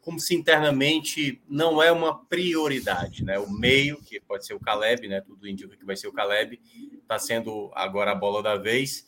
como 0.00 0.18
se 0.18 0.34
internamente 0.34 1.40
não 1.48 1.80
é 1.80 1.92
uma 1.92 2.24
prioridade, 2.26 3.24
né? 3.24 3.38
O 3.38 3.48
meio, 3.48 4.02
que 4.02 4.20
pode 4.20 4.44
ser 4.44 4.54
o 4.54 4.60
Caleb, 4.60 5.06
né? 5.06 5.20
Tudo 5.20 5.48
indica 5.48 5.76
que 5.76 5.86
vai 5.86 5.96
ser 5.96 6.08
o 6.08 6.12
Caleb, 6.12 6.60
está 7.00 7.20
sendo 7.20 7.70
agora 7.72 8.10
a 8.10 8.16
bola 8.16 8.42
da 8.42 8.56
vez, 8.56 9.06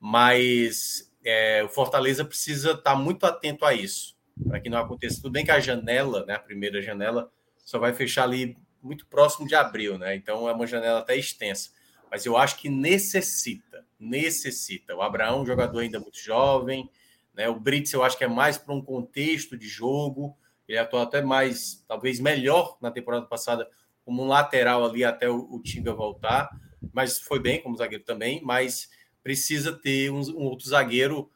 mas 0.00 1.12
é, 1.22 1.62
o 1.62 1.68
Fortaleza 1.68 2.24
precisa 2.24 2.70
estar 2.70 2.82
tá 2.82 2.96
muito 2.96 3.26
atento 3.26 3.66
a 3.66 3.74
isso, 3.74 4.13
para 4.46 4.60
que 4.60 4.68
não 4.68 4.78
aconteça. 4.78 5.22
Tudo 5.22 5.32
bem 5.32 5.44
que 5.44 5.50
a 5.50 5.60
janela, 5.60 6.24
né? 6.26 6.34
A 6.34 6.38
primeira 6.38 6.80
janela, 6.82 7.30
só 7.64 7.78
vai 7.78 7.92
fechar 7.92 8.24
ali 8.24 8.56
muito 8.82 9.06
próximo 9.06 9.46
de 9.46 9.54
abril, 9.54 9.98
né? 9.98 10.14
Então 10.14 10.48
é 10.48 10.52
uma 10.52 10.66
janela 10.66 11.00
até 11.00 11.16
extensa 11.16 11.70
mas 12.14 12.24
eu 12.24 12.36
acho 12.36 12.58
que 12.58 12.68
necessita, 12.68 13.84
necessita. 13.98 14.94
O 14.94 15.02
Abraão, 15.02 15.44
jogador 15.44 15.80
ainda 15.80 15.98
muito 15.98 16.16
jovem, 16.16 16.88
né? 17.34 17.48
O 17.48 17.58
Brits, 17.58 17.92
eu 17.92 18.04
acho 18.04 18.16
que 18.16 18.22
é 18.22 18.28
mais 18.28 18.56
para 18.56 18.72
um 18.72 18.80
contexto 18.80 19.56
de 19.56 19.66
jogo. 19.66 20.38
Ele 20.68 20.78
atuou 20.78 21.02
até 21.02 21.20
mais, 21.20 21.84
talvez 21.88 22.20
melhor 22.20 22.78
na 22.80 22.92
temporada 22.92 23.26
passada, 23.26 23.68
como 24.04 24.22
um 24.22 24.28
lateral 24.28 24.84
ali 24.84 25.02
até 25.02 25.28
o, 25.28 25.38
o 25.50 25.60
Tinga 25.60 25.92
voltar, 25.92 26.48
mas 26.92 27.18
foi 27.18 27.40
bem 27.40 27.60
como 27.60 27.76
zagueiro 27.76 28.04
também. 28.04 28.40
Mas 28.44 28.88
precisa 29.20 29.72
ter 29.72 30.12
um, 30.12 30.20
um 30.20 30.44
outro 30.44 30.68
zagueiro, 30.68 31.28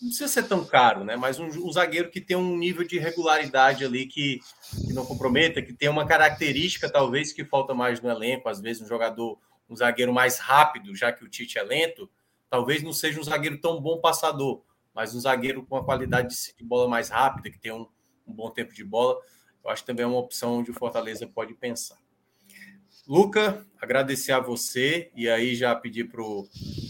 não 0.00 0.08
precisa 0.08 0.28
ser 0.28 0.44
tão 0.44 0.64
caro, 0.64 1.04
né? 1.04 1.16
Mas 1.16 1.38
um, 1.38 1.46
um 1.46 1.72
zagueiro 1.72 2.10
que 2.10 2.20
tem 2.20 2.36
um 2.36 2.56
nível 2.56 2.86
de 2.86 2.98
regularidade 2.98 3.84
ali 3.84 4.06
que, 4.06 4.40
que 4.86 4.92
não 4.92 5.06
comprometa, 5.06 5.62
que 5.62 5.72
tem 5.72 5.88
uma 5.88 6.06
característica 6.06 6.90
talvez 6.90 7.32
que 7.32 7.44
falta 7.44 7.74
mais 7.74 8.00
no 8.00 8.10
elenco, 8.10 8.48
às 8.48 8.60
vezes 8.60 8.82
um 8.82 8.86
jogador 8.86 9.38
um 9.68 9.76
zagueiro 9.76 10.12
mais 10.12 10.38
rápido, 10.38 10.94
já 10.94 11.12
que 11.12 11.24
o 11.24 11.28
Tite 11.28 11.58
é 11.58 11.62
lento, 11.62 12.10
talvez 12.50 12.82
não 12.82 12.92
seja 12.92 13.20
um 13.20 13.24
zagueiro 13.24 13.58
tão 13.58 13.80
bom 13.80 13.98
passador, 13.98 14.62
mas 14.94 15.14
um 15.14 15.20
zagueiro 15.20 15.64
com 15.64 15.76
a 15.76 15.84
qualidade 15.84 16.34
de 16.56 16.64
bola 16.64 16.88
mais 16.88 17.08
rápida, 17.08 17.50
que 17.50 17.58
tem 17.58 17.72
um, 17.72 17.88
um 18.26 18.32
bom 18.32 18.50
tempo 18.50 18.72
de 18.72 18.84
bola, 18.84 19.18
eu 19.64 19.70
acho 19.70 19.82
que 19.82 19.86
também 19.86 20.04
é 20.04 20.06
uma 20.06 20.18
opção 20.18 20.58
onde 20.58 20.70
o 20.70 20.74
Fortaleza 20.74 21.26
pode 21.26 21.54
pensar. 21.54 21.96
Luca, 23.06 23.66
agradecer 23.80 24.32
a 24.32 24.40
você 24.40 25.10
e 25.14 25.28
aí 25.28 25.54
já 25.54 25.74
pedir 25.74 26.10
para 26.10 26.22
o 26.22 26.48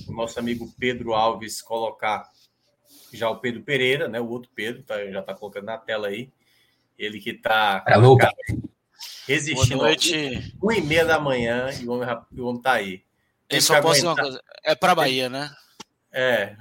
nosso 0.08 0.38
amigo 0.38 0.72
Pedro 0.78 1.12
Alves 1.12 1.60
colocar 1.60 2.30
já 3.14 3.28
o 3.30 3.38
Pedro 3.38 3.62
Pereira, 3.62 4.08
né? 4.08 4.20
O 4.20 4.28
outro 4.28 4.50
Pedro, 4.54 4.82
tá, 4.82 5.04
já 5.06 5.20
está 5.20 5.34
colocando 5.34 5.66
na 5.66 5.78
tela 5.78 6.08
aí. 6.08 6.30
Ele 6.98 7.20
que 7.20 7.30
está. 7.30 7.84
É, 7.86 7.96
Luca 7.96 8.30
resistindo. 9.26 9.76
Boa 9.76 9.88
noite. 9.88 10.54
Uma 10.62 10.74
e 10.74 10.80
meia 10.80 11.04
da 11.04 11.18
manhã 11.18 11.70
e 11.80 11.86
o 11.86 11.92
homem, 11.92 12.08
o 12.38 12.46
homem 12.46 12.62
tá 12.62 12.72
aí. 12.72 13.02
Tem 13.48 13.60
só 13.60 13.80
posso 13.80 14.06
uma 14.06 14.16
coisa. 14.16 14.40
É 14.62 14.74
para 14.74 14.94
Bahia, 14.94 15.28
né? 15.28 15.50
É. 16.12 16.56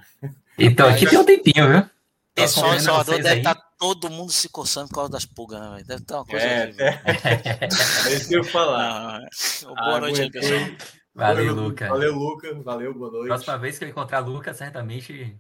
Então 0.58 0.88
aqui 0.90 1.08
tem 1.08 1.20
um 1.20 1.26
tempinho, 1.26 1.70
viu? 1.70 1.90
Pessoal 2.36 2.74
em 2.74 2.80
Salvador 2.80 3.22
deve 3.22 3.38
estar 3.38 3.54
tá 3.54 3.68
todo 3.78 4.10
mundo 4.10 4.32
se 4.32 4.50
coçando 4.50 4.88
por 4.90 4.96
causa 4.96 5.12
das 5.12 5.26
pulgas, 5.26 5.60
né? 5.60 5.84
Deve 5.86 6.02
estar 6.02 6.16
tá 6.16 6.20
uma 6.20 6.26
coisa. 6.26 6.46
É, 6.46 6.74
é. 6.80 8.10
é 8.10 8.14
isso 8.14 8.28
que 8.28 8.36
eu 8.36 8.44
ia 8.44 8.50
falar. 8.50 9.20
Não, 9.62 9.76
boa 9.76 9.98
ah, 9.98 10.00
noite 10.00 10.22
aí, 10.22 10.32
pessoal. 10.32 10.60
Valeu, 11.14 11.54
Luca. 11.54 11.88
Valeu, 11.88 12.16
Luca. 12.16 12.54
Valeu, 12.56 12.94
boa 12.94 13.12
noite. 13.12 13.28
Próxima 13.28 13.58
vez 13.60 13.78
que 13.78 13.86
eu 13.86 13.90
encontrar 13.90 14.20
Luca, 14.20 14.52
certamente 14.52 15.40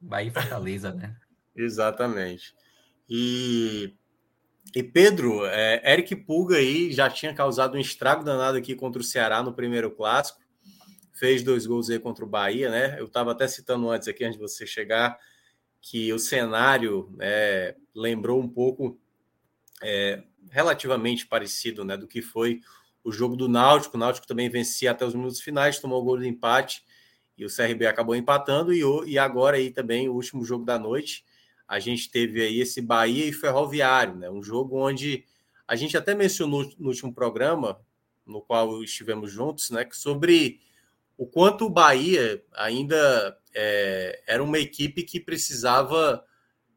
Bahia 0.00 0.28
e 0.28 0.32
Fortaleza, 0.32 0.92
né? 0.92 1.16
Exatamente. 1.54 2.54
E 3.08 3.94
e 4.74 4.82
Pedro, 4.84 5.44
é, 5.46 5.92
Eric 5.92 6.14
Pulga 6.14 6.56
aí 6.56 6.92
já 6.92 7.10
tinha 7.10 7.34
causado 7.34 7.76
um 7.76 7.80
estrago 7.80 8.22
danado 8.22 8.56
aqui 8.56 8.76
contra 8.76 9.00
o 9.00 9.04
Ceará 9.04 9.42
no 9.42 9.52
primeiro 9.52 9.90
clássico. 9.90 10.38
Fez 11.12 11.42
dois 11.42 11.66
gols 11.66 11.90
aí 11.90 11.98
contra 11.98 12.24
o 12.24 12.28
Bahia, 12.28 12.70
né? 12.70 12.96
Eu 12.98 13.06
estava 13.06 13.32
até 13.32 13.48
citando 13.48 13.90
antes 13.90 14.06
aqui, 14.06 14.24
antes 14.24 14.38
de 14.38 14.42
você 14.42 14.66
chegar, 14.66 15.18
que 15.80 16.12
o 16.12 16.18
cenário 16.18 17.14
é, 17.20 17.74
lembrou 17.94 18.40
um 18.40 18.48
pouco, 18.48 18.98
é, 19.82 20.22
relativamente 20.50 21.26
parecido, 21.26 21.84
né? 21.84 21.96
Do 21.96 22.06
que 22.06 22.22
foi 22.22 22.60
o 23.02 23.10
jogo 23.10 23.34
do 23.34 23.48
Náutico. 23.48 23.96
O 23.96 24.00
Náutico 24.00 24.26
também 24.26 24.48
vencia 24.48 24.92
até 24.92 25.04
os 25.04 25.14
minutos 25.14 25.40
finais, 25.40 25.80
tomou 25.80 26.00
o 26.00 26.04
gol 26.04 26.18
de 26.18 26.28
empate 26.28 26.84
e 27.40 27.44
o 27.46 27.48
CRB 27.48 27.86
acabou 27.86 28.14
empatando. 28.14 28.72
E, 28.72 28.82
e 29.10 29.18
agora 29.18 29.56
aí 29.56 29.70
também 29.70 30.08
o 30.08 30.14
último 30.14 30.44
jogo 30.44 30.64
da 30.64 30.78
noite 30.78 31.24
a 31.70 31.78
gente 31.78 32.10
teve 32.10 32.42
aí 32.42 32.60
esse 32.60 32.80
Bahia 32.80 33.26
e 33.26 33.32
Ferroviário, 33.32 34.16
né? 34.16 34.28
Um 34.28 34.42
jogo 34.42 34.76
onde 34.76 35.24
a 35.68 35.76
gente 35.76 35.96
até 35.96 36.16
mencionou 36.16 36.68
no 36.76 36.88
último 36.88 37.14
programa, 37.14 37.80
no 38.26 38.42
qual 38.42 38.82
estivemos 38.82 39.30
juntos, 39.30 39.70
né? 39.70 39.88
Sobre 39.92 40.58
o 41.16 41.28
quanto 41.28 41.66
o 41.66 41.70
Bahia 41.70 42.42
ainda 42.54 43.38
é, 43.54 44.20
era 44.26 44.42
uma 44.42 44.58
equipe 44.58 45.04
que 45.04 45.20
precisava 45.20 46.24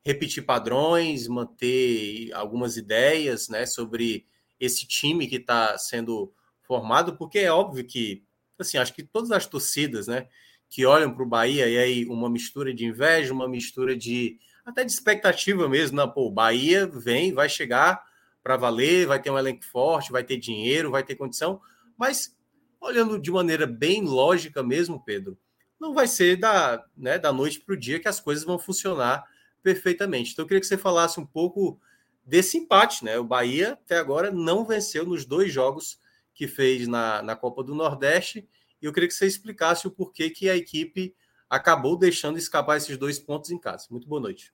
repetir 0.05 0.45
padrões, 0.45 1.27
manter 1.27 2.31
algumas 2.33 2.77
ideias, 2.77 3.49
né? 3.49 3.65
Sobre 3.65 4.27
esse 4.59 4.87
time 4.87 5.25
que 5.25 5.37
está 5.37 5.75
sendo 5.75 6.31
formado, 6.61 7.17
porque 7.17 7.39
é 7.39 7.51
óbvio 7.51 7.83
que, 7.83 8.23
assim, 8.59 8.77
acho 8.77 8.93
que 8.93 9.01
todas 9.01 9.31
as 9.31 9.47
torcidas, 9.47 10.05
né? 10.05 10.27
Que 10.73 10.87
olham 10.87 11.13
para 11.13 11.21
o 11.21 11.27
Bahia 11.27 11.69
e 11.69 11.77
aí 11.77 12.05
uma 12.05 12.27
mistura 12.27 12.73
de 12.73 12.83
inveja, 12.83 13.31
uma 13.31 13.47
mistura 13.47 13.95
de 13.95 14.39
até 14.65 14.83
de 14.83 14.91
expectativa 14.91 15.69
mesmo, 15.69 15.97
né? 15.97 16.07
Pô, 16.07 16.31
Bahia 16.31 16.87
vem, 16.87 17.31
vai 17.31 17.47
chegar 17.47 18.01
para 18.41 18.57
valer, 18.57 19.05
vai 19.05 19.21
ter 19.21 19.29
um 19.29 19.37
elenco 19.37 19.63
forte, 19.65 20.11
vai 20.11 20.23
ter 20.23 20.37
dinheiro, 20.37 20.89
vai 20.89 21.03
ter 21.03 21.13
condição, 21.13 21.61
mas 21.95 22.35
olhando 22.81 23.19
de 23.19 23.29
maneira 23.29 23.67
bem 23.67 24.03
lógica 24.03 24.63
mesmo, 24.63 24.99
Pedro, 25.03 25.37
não 25.79 25.93
vai 25.93 26.07
ser 26.07 26.37
da, 26.37 26.83
né, 26.97 27.19
da 27.19 27.31
noite 27.31 27.59
para 27.59 27.75
o 27.75 27.79
dia 27.79 27.99
que 27.99 28.07
as 28.07 28.19
coisas 28.19 28.43
vão 28.43 28.57
funcionar 28.57 29.23
perfeitamente. 29.61 30.31
Então 30.31 30.41
eu 30.41 30.47
queria 30.47 30.59
que 30.59 30.65
você 30.65 30.77
falasse 30.77 31.19
um 31.19 31.25
pouco 31.25 31.79
desse 32.25 32.57
empate, 32.57 33.05
né? 33.05 33.19
O 33.19 33.23
Bahia 33.23 33.73
até 33.73 33.99
agora 33.99 34.31
não 34.31 34.65
venceu 34.65 35.05
nos 35.05 35.23
dois 35.23 35.53
jogos 35.53 35.99
que 36.33 36.47
fez 36.47 36.87
na, 36.87 37.21
na 37.21 37.35
Copa 37.35 37.63
do 37.63 37.75
Nordeste, 37.75 38.49
e 38.83 38.85
eu 38.85 38.91
queria 38.91 39.07
que 39.07 39.15
você 39.15 39.25
explicasse 39.25 39.87
o 39.87 39.91
porquê 39.91 40.29
que 40.29 40.49
a 40.49 40.57
equipe 40.57 41.15
acabou 41.49 41.97
deixando 41.97 42.37
escapar 42.37 42.75
esses 42.75 42.97
dois 42.97 43.17
pontos 43.17 43.49
em 43.49 43.57
casa. 43.57 43.87
Muito 43.89 44.09
boa 44.09 44.19
noite. 44.19 44.53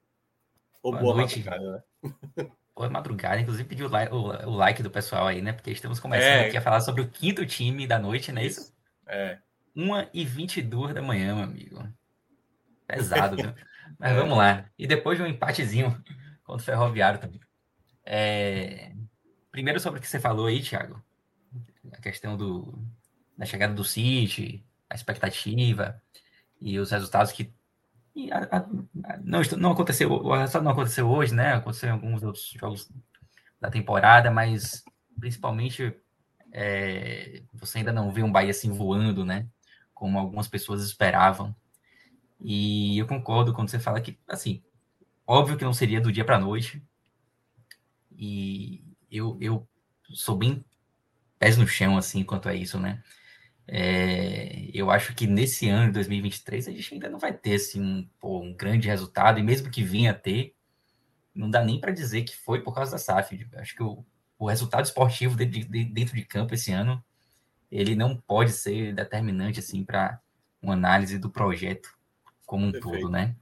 Ou 0.83 0.91
boa, 0.91 1.03
boa 1.03 1.15
noite. 1.15 1.39
madrugada, 1.39 1.85
né? 2.03 2.51
Boa 2.75 2.89
madrugada, 2.89 3.41
inclusive 3.41 3.67
pedi 3.67 3.83
o 3.83 3.89
like, 3.89 4.13
o, 4.13 4.19
o 4.19 4.55
like, 4.55 4.81
do 4.81 4.89
pessoal 4.89 5.27
aí, 5.27 5.41
né? 5.41 5.51
Porque 5.51 5.69
estamos 5.69 5.99
começando 5.99 6.29
é. 6.29 6.47
aqui 6.47 6.55
a 6.55 6.61
falar 6.61 6.79
sobre 6.79 7.01
o 7.01 7.09
quinto 7.09 7.45
time 7.45 7.85
da 7.85 7.99
noite, 7.99 8.31
não 8.31 8.41
é 8.41 8.45
isso? 8.45 8.73
É. 9.05 9.37
1 9.75 10.07
e 10.13 10.23
22 10.23 10.93
da 10.93 11.01
manhã, 11.01 11.35
meu 11.35 11.43
amigo. 11.43 11.85
Pesado, 12.87 13.35
viu? 13.35 13.53
Mas 13.99 14.15
vamos 14.15 14.37
lá. 14.37 14.69
E 14.77 14.87
depois 14.87 15.17
de 15.17 15.23
um 15.25 15.27
empatezinho 15.27 16.01
contra 16.41 16.61
o 16.61 16.65
Ferroviário 16.65 17.19
também. 17.19 17.41
É... 18.05 18.93
Primeiro 19.51 19.81
sobre 19.81 19.99
o 19.99 20.01
que 20.01 20.07
você 20.07 20.19
falou 20.19 20.45
aí, 20.45 20.61
Thiago. 20.61 21.03
A 21.91 21.97
questão 21.99 22.37
do, 22.37 22.81
da 23.39 23.45
chegada 23.45 23.73
do 23.73 23.85
City, 23.85 24.65
a 24.89 24.95
expectativa 24.95 25.99
e 26.59 26.77
os 26.77 26.91
resultados 26.91 27.31
que 27.31 27.53
a, 28.29 28.57
a, 28.57 28.67
não, 29.23 29.41
não 29.57 29.71
aconteceu, 29.71 30.11
o 30.11 30.35
resultado 30.35 30.63
não 30.63 30.73
aconteceu 30.73 31.09
hoje, 31.09 31.33
né? 31.33 31.53
Aconteceu 31.53 31.87
em 31.87 31.93
alguns 31.93 32.21
outros 32.21 32.49
jogos 32.49 32.91
da 33.61 33.71
temporada, 33.71 34.29
mas 34.29 34.83
principalmente 35.17 35.95
é, 36.51 37.43
você 37.53 37.77
ainda 37.77 37.93
não 37.93 38.11
vê 38.11 38.23
um 38.23 38.31
Bahia 38.31 38.51
assim 38.51 38.73
voando, 38.73 39.23
né? 39.23 39.47
Como 39.93 40.19
algumas 40.19 40.49
pessoas 40.49 40.83
esperavam. 40.83 41.55
E 42.41 42.97
eu 42.97 43.07
concordo 43.07 43.53
quando 43.53 43.69
você 43.69 43.79
fala 43.79 44.01
que, 44.01 44.19
assim, 44.27 44.61
óbvio 45.25 45.55
que 45.55 45.63
não 45.63 45.73
seria 45.73 46.01
do 46.01 46.11
dia 46.11 46.25
para 46.25 46.37
noite. 46.37 46.83
E 48.11 48.83
eu, 49.09 49.37
eu 49.39 49.65
sou 50.09 50.35
bem 50.35 50.65
pés 51.37 51.57
no 51.57 51.65
chão, 51.65 51.97
assim, 51.97 52.21
quanto 52.21 52.49
a 52.49 52.53
isso, 52.53 52.77
né? 52.77 53.01
É, 53.71 54.67
eu 54.73 54.89
acho 54.89 55.13
que 55.13 55.27
nesse 55.27 55.69
ano 55.69 55.87
de 55.87 55.93
2023 55.93 56.67
a 56.67 56.71
gente 56.71 56.93
ainda 56.95 57.07
não 57.07 57.19
vai 57.19 57.31
ter 57.31 57.53
assim, 57.53 57.79
um, 57.79 58.09
pô, 58.19 58.39
um 58.41 58.51
grande 58.53 58.87
resultado, 58.87 59.39
e 59.39 59.43
mesmo 59.43 59.69
que 59.69 59.83
vinha 59.83 60.09
a 60.09 60.13
ter, 60.15 60.55
não 61.35 61.51
dá 61.51 61.63
nem 61.63 61.79
para 61.79 61.91
dizer 61.91 62.23
que 62.23 62.35
foi 62.35 62.61
por 62.61 62.73
causa 62.73 62.93
da 62.93 62.97
SAF. 62.97 63.47
Acho 63.53 63.75
que 63.75 63.83
o, 63.83 64.03
o 64.39 64.47
resultado 64.47 64.85
esportivo 64.85 65.37
de, 65.37 65.45
de, 65.45 65.85
dentro 65.85 66.15
de 66.15 66.25
campo 66.25 66.55
esse 66.55 66.71
ano 66.71 67.03
ele 67.71 67.95
não 67.95 68.17
pode 68.17 68.51
ser 68.51 68.95
determinante 68.95 69.59
assim 69.59 69.83
para 69.83 70.19
uma 70.59 70.73
análise 70.73 71.19
do 71.19 71.29
projeto 71.29 71.95
como 72.47 72.65
um 72.65 72.71
Perfeito. 72.71 72.99
todo, 73.01 73.11
né? 73.11 73.35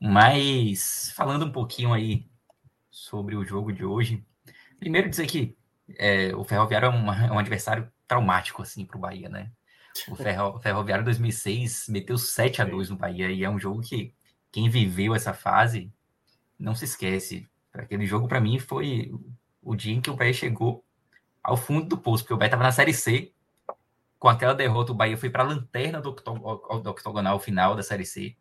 Mas 0.00 1.12
falando 1.14 1.44
um 1.44 1.52
pouquinho 1.52 1.92
aí 1.92 2.26
sobre 2.90 3.36
o 3.36 3.44
jogo 3.44 3.70
de 3.70 3.84
hoje, 3.84 4.24
primeiro 4.78 5.10
dizer 5.10 5.26
que 5.26 5.54
é, 5.98 6.34
o 6.34 6.42
Ferroviário 6.42 6.86
é, 6.86 6.88
uma, 6.88 7.26
é, 7.26 7.30
um 7.30 7.38
adversário 7.38 7.91
traumático 8.06 8.62
assim 8.62 8.84
para 8.84 8.96
o 8.96 9.00
Bahia, 9.00 9.28
né? 9.28 9.50
O 10.08 10.14
Ferro, 10.16 10.58
Ferroviário 10.60 11.04
2006 11.04 11.86
meteu 11.88 12.18
7 12.18 12.62
a 12.62 12.64
2 12.64 12.90
no 12.90 12.96
Bahia 12.96 13.30
e 13.30 13.44
é 13.44 13.50
um 13.50 13.58
jogo 13.58 13.80
que 13.80 14.14
quem 14.50 14.68
viveu 14.68 15.14
essa 15.14 15.32
fase 15.32 15.92
não 16.58 16.74
se 16.74 16.84
esquece. 16.84 17.48
Aquele 17.72 18.06
jogo 18.06 18.28
para 18.28 18.40
mim 18.40 18.58
foi 18.58 19.12
o 19.62 19.74
dia 19.74 19.94
em 19.94 20.00
que 20.00 20.10
o 20.10 20.16
Bahia 20.16 20.32
chegou 20.32 20.84
ao 21.42 21.56
fundo 21.56 21.86
do 21.86 21.98
poço, 21.98 22.22
porque 22.22 22.34
o 22.34 22.36
Bahia 22.36 22.48
estava 22.48 22.62
na 22.62 22.72
Série 22.72 22.92
C. 22.94 23.32
Com 24.18 24.28
aquela 24.28 24.54
derrota, 24.54 24.92
o 24.92 24.94
Bahia 24.94 25.16
foi 25.16 25.30
para 25.30 25.42
a 25.42 25.46
lanterna 25.46 26.00
do, 26.00 26.12
do 26.12 26.90
octogonal 26.90 27.40
final 27.40 27.74
da 27.74 27.82
Série 27.82 28.06
C, 28.06 28.36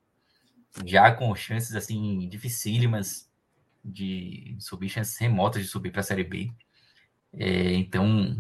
já 0.86 1.12
com 1.12 1.34
chances 1.36 1.76
assim 1.76 2.30
dificílimas 2.30 3.28
de 3.84 4.56
subir, 4.60 4.90
chances 4.90 5.18
remotas 5.18 5.64
de 5.64 5.68
subir 5.68 5.92
para 5.92 6.02
a 6.02 6.04
Série 6.04 6.24
B. 6.24 6.52
É, 7.34 7.74
então, 7.74 8.38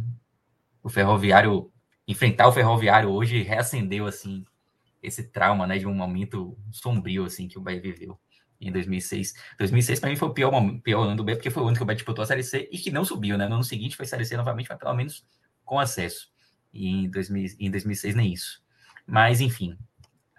o 0.83 0.89
Ferroviário, 0.89 1.71
enfrentar 2.07 2.47
o 2.47 2.51
Ferroviário 2.51 3.09
hoje 3.09 3.41
reacendeu 3.41 4.05
assim 4.05 4.45
esse 5.01 5.23
trauma, 5.23 5.65
né, 5.65 5.77
de 5.79 5.87
um 5.87 5.93
momento 5.93 6.57
sombrio 6.71 7.25
assim 7.25 7.47
que 7.47 7.57
o 7.57 7.61
Bahia 7.61 7.81
viveu 7.81 8.19
em 8.59 8.71
2006. 8.71 9.33
2006 9.57 9.99
para 9.99 10.09
mim 10.09 10.15
foi 10.15 10.29
o 10.29 10.33
pior, 10.33 10.51
pior 10.83 11.03
ano 11.03 11.15
do 11.15 11.23
Bahia, 11.23 11.37
porque 11.37 11.49
foi 11.49 11.63
o 11.63 11.67
ano 11.67 11.75
que 11.75 11.83
o 11.83 11.85
Bahia 11.85 11.97
disputou 11.97 12.23
a 12.23 12.25
Série 12.25 12.43
C 12.43 12.69
e 12.71 12.77
que 12.77 12.91
não 12.91 13.03
subiu, 13.03 13.37
né? 13.37 13.47
No 13.47 13.55
ano 13.55 13.63
seguinte 13.63 13.97
foi 13.97 14.05
Série 14.05 14.25
C 14.25 14.37
novamente, 14.37 14.69
mas 14.69 14.77
pelo 14.77 14.93
menos 14.93 15.25
com 15.65 15.79
acesso. 15.79 16.29
E 16.71 16.87
em, 16.87 17.09
2000, 17.09 17.55
em 17.59 17.71
2006 17.71 18.15
nem 18.15 18.31
isso. 18.31 18.61
Mas, 19.05 19.41
enfim, 19.41 19.77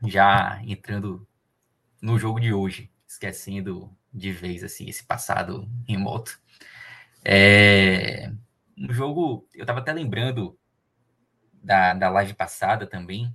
já 0.06 0.60
entrando 0.64 1.26
no 2.00 2.18
jogo 2.18 2.40
de 2.40 2.52
hoje, 2.52 2.90
esquecendo 3.06 3.90
de 4.12 4.32
vez 4.32 4.62
assim 4.62 4.88
esse 4.88 5.04
passado 5.04 5.68
remoto. 5.86 6.38
É, 7.24 8.32
um 8.76 8.92
jogo, 8.92 9.46
eu 9.54 9.62
estava 9.62 9.80
até 9.80 9.92
lembrando 9.92 10.58
da, 11.62 11.94
da 11.94 12.08
live 12.10 12.34
passada 12.34 12.86
também, 12.86 13.34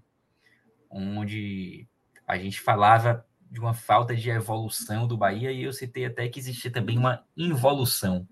onde 0.90 1.88
a 2.28 2.38
gente 2.38 2.60
falava 2.60 3.26
de 3.50 3.60
uma 3.60 3.74
falta 3.74 4.16
de 4.16 4.30
evolução 4.30 5.08
do 5.08 5.18
Bahia 5.18 5.52
e 5.52 5.64
eu 5.64 5.72
citei 5.72 6.06
até 6.06 6.28
que 6.28 6.40
existia 6.40 6.72
também 6.72 6.98
uma 6.98 7.24
involução, 7.36 8.28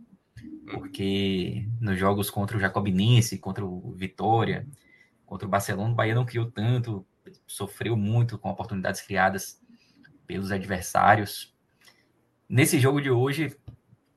porque 0.70 1.68
nos 1.80 1.98
jogos 1.98 2.30
contra 2.30 2.58
o 2.58 2.60
Jacobinense, 2.60 3.38
contra 3.38 3.66
o 3.66 3.94
Vitória, 3.94 4.68
contra 5.26 5.48
o 5.48 5.52
Barcelona, 5.52 5.94
o 5.94 5.96
Bahia 5.96 6.16
não 6.16 6.26
criou 6.26 6.52
tanto, 6.52 7.06
sofreu 7.48 7.96
muito 7.96 8.38
com 8.38 8.50
oportunidades 8.50 9.02
criadas 9.02 9.62
pelos 10.28 10.52
adversários. 10.52 11.56
Nesse 12.48 12.80
jogo 12.80 13.02
de 13.02 13.10
hoje, 13.10 13.56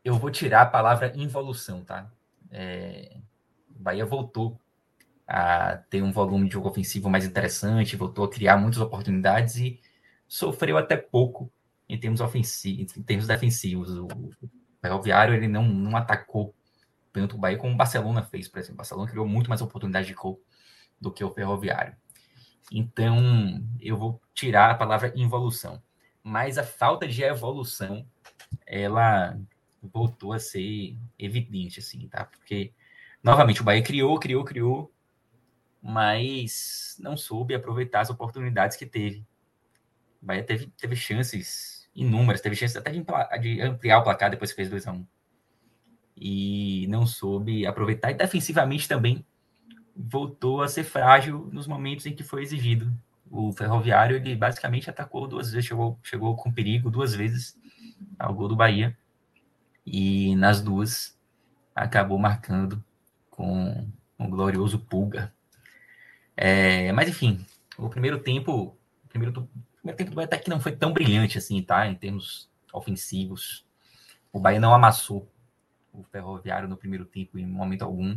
eu 0.05 0.15
vou 0.15 0.31
tirar 0.31 0.63
a 0.63 0.67
palavra 0.67 1.13
involução, 1.17 1.85
tá? 1.85 2.11
É, 2.51 3.17
o 3.69 3.83
Bahia 3.83 4.05
voltou 4.05 4.61
a 5.27 5.77
ter 5.91 6.03
um 6.03 6.11
volume 6.11 6.49
de 6.49 6.55
jogo 6.55 6.69
ofensivo 6.69 7.11
mais 7.11 7.25
interessante, 7.27 7.97
voltou 7.97 8.25
a 8.25 8.31
criar 8.31 8.57
muitas 8.57 8.81
oportunidades 8.81 9.57
e 9.57 9.81
sofreu 10.27 10.79
até 10.79 10.97
pouco 10.97 11.53
em 11.89 11.99
termos 11.99 12.21
ofensivos, 12.21 12.97
em 12.97 13.03
termos 13.03 13.27
defensivos. 13.27 13.91
O 13.91 14.09
Ferroviário 14.81 15.35
ele 15.35 15.49
não, 15.49 15.67
não 15.69 15.97
atacou 15.97 16.55
tanto 17.13 17.37
o 17.37 17.39
Bahia 17.39 17.59
como 17.59 17.75
o 17.75 17.77
Barcelona 17.77 18.23
fez, 18.23 18.49
por 18.49 18.59
exemplo. 18.59 18.75
O 18.75 18.79
Barcelona 18.79 19.11
criou 19.11 19.27
muito 19.27 19.49
mais 19.49 19.61
oportunidades 19.61 20.09
de 20.09 20.15
gol 20.15 20.41
do 21.01 21.13
que 21.13 21.25
o 21.25 21.33
Ferroviário. 21.33 21.97
Então, 22.71 23.65
eu 23.81 23.97
vou 23.97 24.21
tirar 24.35 24.71
a 24.71 24.75
palavra 24.75 25.13
involução. 25.17 25.83
Mas 26.23 26.59
a 26.59 26.65
falta 26.65 27.09
de 27.09 27.23
evolução, 27.23 28.07
ela 28.67 29.39
voltou 29.83 30.33
a 30.33 30.39
ser 30.39 30.97
evidente, 31.19 31.81
assim, 31.81 32.09
tá? 32.09 32.25
Porque, 32.25 32.73
novamente, 33.23 33.61
o 33.61 33.65
Bahia 33.65 33.83
criou, 33.83 34.19
criou, 34.19 34.45
criou, 34.45 34.93
mas 35.83 36.97
não 36.99 37.17
soube 37.17 37.55
aproveitar 37.55 38.01
as 38.01 38.11
oportunidades 38.11 38.77
que 38.77 38.87
teve. 38.87 39.27
O 40.23 40.27
Bahia 40.27 40.43
teve, 40.43 40.67
teve 40.77 40.97
chances 40.97 41.89
inúmeras, 41.95 42.41
teve 42.41 42.57
chances 42.57 42.77
até 42.77 42.91
de, 42.91 43.05
de 43.41 43.61
ampliar 43.61 43.99
o 43.99 44.05
placar 44.05 44.31
depois 44.31 44.51
que 44.51 44.57
fez 44.57 44.71
2 44.71 44.87
a 44.87 44.93
1 44.93 44.95
um. 44.95 45.07
E 46.17 46.87
não 46.89 47.07
soube 47.07 47.67
aproveitar. 47.67 48.11
E 48.11 48.15
defensivamente 48.15 48.89
também 48.89 49.25
voltou 49.95 50.63
a 50.63 50.69
ser 50.69 50.85
frágil 50.85 51.49
nos 51.53 51.67
momentos 51.67 52.07
em 52.07 52.15
que 52.15 52.23
foi 52.23 52.43
exigido. 52.43 52.93
O 53.31 53.53
Ferroviário, 53.53 54.17
ele 54.17 54.35
basicamente 54.35 54.89
atacou 54.89 55.27
duas 55.27 55.51
vezes, 55.51 55.67
chegou, 55.67 55.99
chegou 56.03 56.35
com 56.37 56.53
perigo 56.53 56.91
duas 56.91 57.15
vezes 57.15 57.59
ao 58.19 58.35
gol 58.35 58.49
do 58.49 58.57
Bahia. 58.57 58.97
E 59.91 60.37
nas 60.37 60.61
duas 60.61 61.19
acabou 61.75 62.19
marcando 62.19 62.85
com 63.31 63.89
o 64.19 64.29
glorioso 64.29 64.79
Pulga. 64.79 65.33
É, 66.37 66.93
mas 66.93 67.09
enfim, 67.09 67.45
o 67.77 67.89
primeiro 67.89 68.19
tempo, 68.21 68.77
o 69.05 69.09
primeiro, 69.09 69.49
primeiro 69.77 69.97
tempo 69.97 70.11
do 70.11 70.17
Bahia 70.17 70.27
até 70.27 70.39
que 70.39 70.51
não 70.51 70.61
foi 70.61 70.73
tão 70.73 70.93
brilhante 70.93 71.39
assim, 71.39 71.63
tá? 71.63 71.87
Em 71.87 71.95
termos 71.95 72.51
ofensivos. 72.73 73.65
O 74.33 74.39
Bahia 74.39 74.61
não 74.61 74.75
amassou 74.75 75.31
o 75.93 76.03
Ferroviário 76.05 76.69
no 76.69 76.77
primeiro 76.77 77.05
tempo 77.05 77.39
em 77.39 77.47
momento 77.47 77.83
algum. 77.83 78.17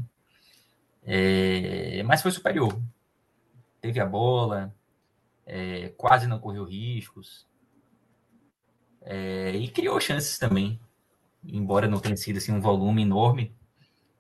É, 1.03 2.03
mas 2.03 2.22
foi 2.22 2.32
superior. 2.32 2.80
Teve 3.80 4.00
a 4.00 4.06
bola, 4.06 4.75
é, 5.45 5.90
quase 5.98 6.27
não 6.27 6.40
correu 6.40 6.64
riscos. 6.64 7.48
É, 9.01 9.51
e 9.56 9.67
criou 9.67 10.00
chances 10.00 10.38
também. 10.38 10.80
Embora 11.44 11.88
não 11.88 12.00
tenha 12.00 12.18
sido 12.18 12.38
assim, 12.38 12.52
um 12.52 12.61
volume 12.61 13.02
enorme. 13.02 13.53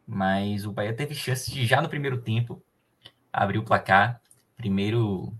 Mas 0.07 0.65
o 0.65 0.71
Bahia 0.71 0.93
teve 0.93 1.13
chances 1.13 1.53
de 1.53 1.65
já 1.65 1.81
no 1.81 1.89
primeiro 1.89 2.21
tempo 2.21 2.61
abrir 3.31 3.59
o 3.59 3.63
placar. 3.63 4.21
Primeiro 4.57 5.33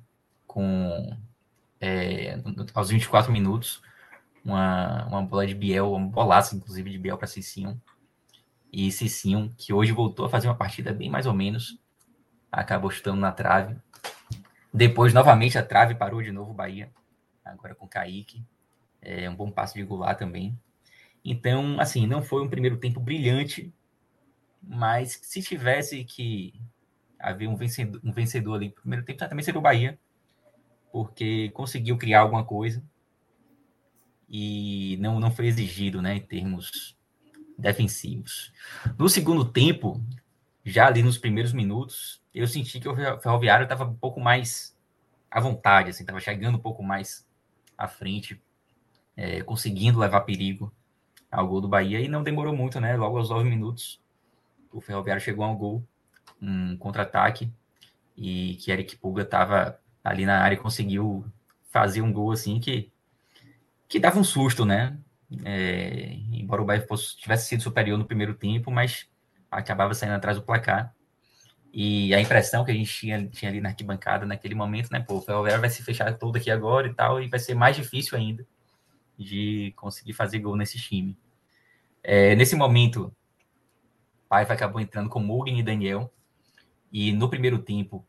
com 0.47 1.17
é, 1.79 2.39
aos 2.73 2.89
24 2.89 3.31
minutos, 3.31 3.81
uma, 4.45 5.05
uma 5.07 5.23
bola 5.23 5.47
de 5.47 5.55
Biel, 5.55 5.91
uma 5.91 6.07
bolaça, 6.07 6.55
inclusive, 6.55 6.89
de 6.91 6.97
Biel 6.97 7.17
para 7.17 7.27
Cicinho. 7.27 7.81
E 8.71 8.91
Cicinho, 8.91 9.53
que 9.57 9.73
hoje 9.73 9.91
voltou 9.91 10.25
a 10.25 10.29
fazer 10.29 10.47
uma 10.47 10.55
partida 10.55 10.93
bem 10.93 11.09
mais 11.09 11.25
ou 11.25 11.33
menos, 11.33 11.77
acabou 12.51 12.91
chutando 12.91 13.19
na 13.19 13.31
trave. 13.31 13.75
Depois, 14.73 15.13
novamente, 15.13 15.57
a 15.57 15.63
trave 15.63 15.95
parou 15.95 16.21
de 16.21 16.31
novo 16.31 16.51
o 16.51 16.53
Bahia, 16.53 16.91
agora 17.43 17.75
com 17.75 17.87
Kaique. 17.87 18.43
É 19.01 19.29
um 19.29 19.35
bom 19.35 19.51
passo 19.51 19.73
de 19.73 19.83
Goulart 19.83 20.17
também. 20.17 20.57
Então, 21.23 21.79
assim, 21.79 22.07
não 22.07 22.23
foi 22.23 22.43
um 22.43 22.49
primeiro 22.49 22.77
tempo 22.77 22.99
brilhante, 22.99 23.73
mas 24.61 25.19
se 25.21 25.41
tivesse 25.41 26.03
que 26.03 26.53
haver 27.19 27.47
um 27.47 27.55
vencedor, 27.55 28.01
um 28.03 28.11
vencedor 28.11 28.55
ali 28.55 28.67
no 28.69 28.73
primeiro 28.73 29.05
tempo, 29.05 29.19
também 29.19 29.43
seria 29.43 29.59
o 29.59 29.61
Bahia 29.61 29.99
porque 30.91 31.49
conseguiu 31.51 31.97
criar 31.97 32.21
alguma 32.21 32.43
coisa 32.43 32.83
e 34.27 34.97
não, 34.99 35.19
não 35.19 35.31
foi 35.31 35.47
exigido, 35.47 36.01
né, 36.01 36.15
em 36.15 36.21
termos 36.21 36.97
defensivos. 37.57 38.51
No 38.97 39.07
segundo 39.07 39.45
tempo, 39.45 40.01
já 40.63 40.87
ali 40.87 41.03
nos 41.03 41.17
primeiros 41.17 41.53
minutos, 41.53 42.21
eu 42.33 42.47
senti 42.47 42.79
que 42.79 42.89
o 42.89 42.95
Ferroviário 42.95 43.63
estava 43.63 43.85
um 43.85 43.95
pouco 43.95 44.19
mais 44.19 44.77
à 45.29 45.39
vontade, 45.39 45.89
assim, 45.89 46.03
estava 46.03 46.19
chegando 46.19 46.57
um 46.57 46.61
pouco 46.61 46.83
mais 46.83 47.25
à 47.77 47.87
frente, 47.87 48.41
é, 49.15 49.41
conseguindo 49.43 49.99
levar 49.99 50.21
perigo 50.21 50.73
ao 51.31 51.47
gol 51.47 51.61
do 51.61 51.67
Bahia 51.67 51.99
e 52.01 52.07
não 52.07 52.23
demorou 52.23 52.55
muito, 52.55 52.79
né? 52.79 52.95
Logo 52.97 53.17
aos 53.17 53.29
nove 53.29 53.49
minutos, 53.49 53.99
o 54.71 54.81
Ferroviário 54.81 55.21
chegou 55.21 55.45
ao 55.45 55.55
gol, 55.55 55.83
um 56.41 56.75
contra-ataque 56.77 57.51
e 58.17 58.55
que 58.55 58.71
Eric 58.71 58.97
Pulga 58.97 59.23
estava 59.23 59.79
ali 60.03 60.25
na 60.25 60.39
área 60.39 60.57
conseguiu 60.57 61.25
fazer 61.69 62.01
um 62.01 62.11
gol 62.11 62.31
assim 62.31 62.59
que, 62.59 62.91
que 63.87 63.99
dava 63.99 64.19
um 64.19 64.23
susto, 64.23 64.65
né? 64.65 64.97
É, 65.45 66.17
embora 66.33 66.61
o 66.61 66.65
Bahia 66.65 66.85
fosse, 66.85 67.15
tivesse 67.15 67.47
sido 67.47 67.63
superior 67.63 67.97
no 67.97 68.05
primeiro 68.05 68.33
tempo, 68.33 68.69
mas 68.69 69.07
acabava 69.49 69.93
saindo 69.93 70.15
atrás 70.15 70.37
do 70.37 70.43
placar. 70.43 70.93
E 71.73 72.13
a 72.13 72.19
impressão 72.19 72.65
que 72.65 72.71
a 72.71 72.73
gente 72.73 72.91
tinha, 72.93 73.25
tinha 73.27 73.49
ali 73.49 73.61
na 73.61 73.69
arquibancada 73.69 74.25
naquele 74.25 74.53
momento, 74.53 74.89
né? 74.91 74.99
Pô, 74.99 75.15
o 75.15 75.21
Ferroviário 75.21 75.61
vai 75.61 75.69
se 75.69 75.81
fechar 75.81 76.13
todo 76.17 76.35
aqui 76.35 76.51
agora 76.51 76.87
e 76.87 76.93
tal, 76.93 77.21
e 77.21 77.29
vai 77.29 77.39
ser 77.39 77.55
mais 77.55 77.77
difícil 77.77 78.17
ainda 78.17 78.45
de 79.17 79.73
conseguir 79.77 80.13
fazer 80.13 80.39
gol 80.39 80.57
nesse 80.57 80.77
time. 80.77 81.17
É, 82.03 82.35
nesse 82.35 82.55
momento, 82.55 83.13
Paiva 84.27 84.53
acabou 84.53 84.81
entrando 84.81 85.09
com 85.09 85.19
Mugen 85.19 85.59
e 85.59 85.63
Daniel. 85.63 86.11
E 86.91 87.11
no 87.11 87.29
primeiro 87.29 87.59
tempo, 87.59 88.05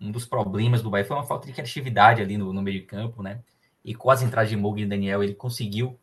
um 0.00 0.10
dos 0.10 0.26
problemas 0.26 0.82
do 0.82 0.90
Bahia 0.90 1.04
foi 1.04 1.16
uma 1.16 1.26
falta 1.26 1.46
de 1.46 1.52
criatividade 1.52 2.22
ali 2.22 2.36
no, 2.36 2.52
no 2.52 2.62
meio 2.62 2.80
de 2.80 2.86
campo, 2.86 3.22
né? 3.22 3.42
E 3.84 3.94
com 3.94 4.10
as 4.10 4.22
entradas 4.22 4.50
de 4.50 4.56
Mugni 4.56 4.82
e 4.82 4.86
Daniel, 4.86 5.22
ele 5.22 5.34
conseguiu 5.34 5.98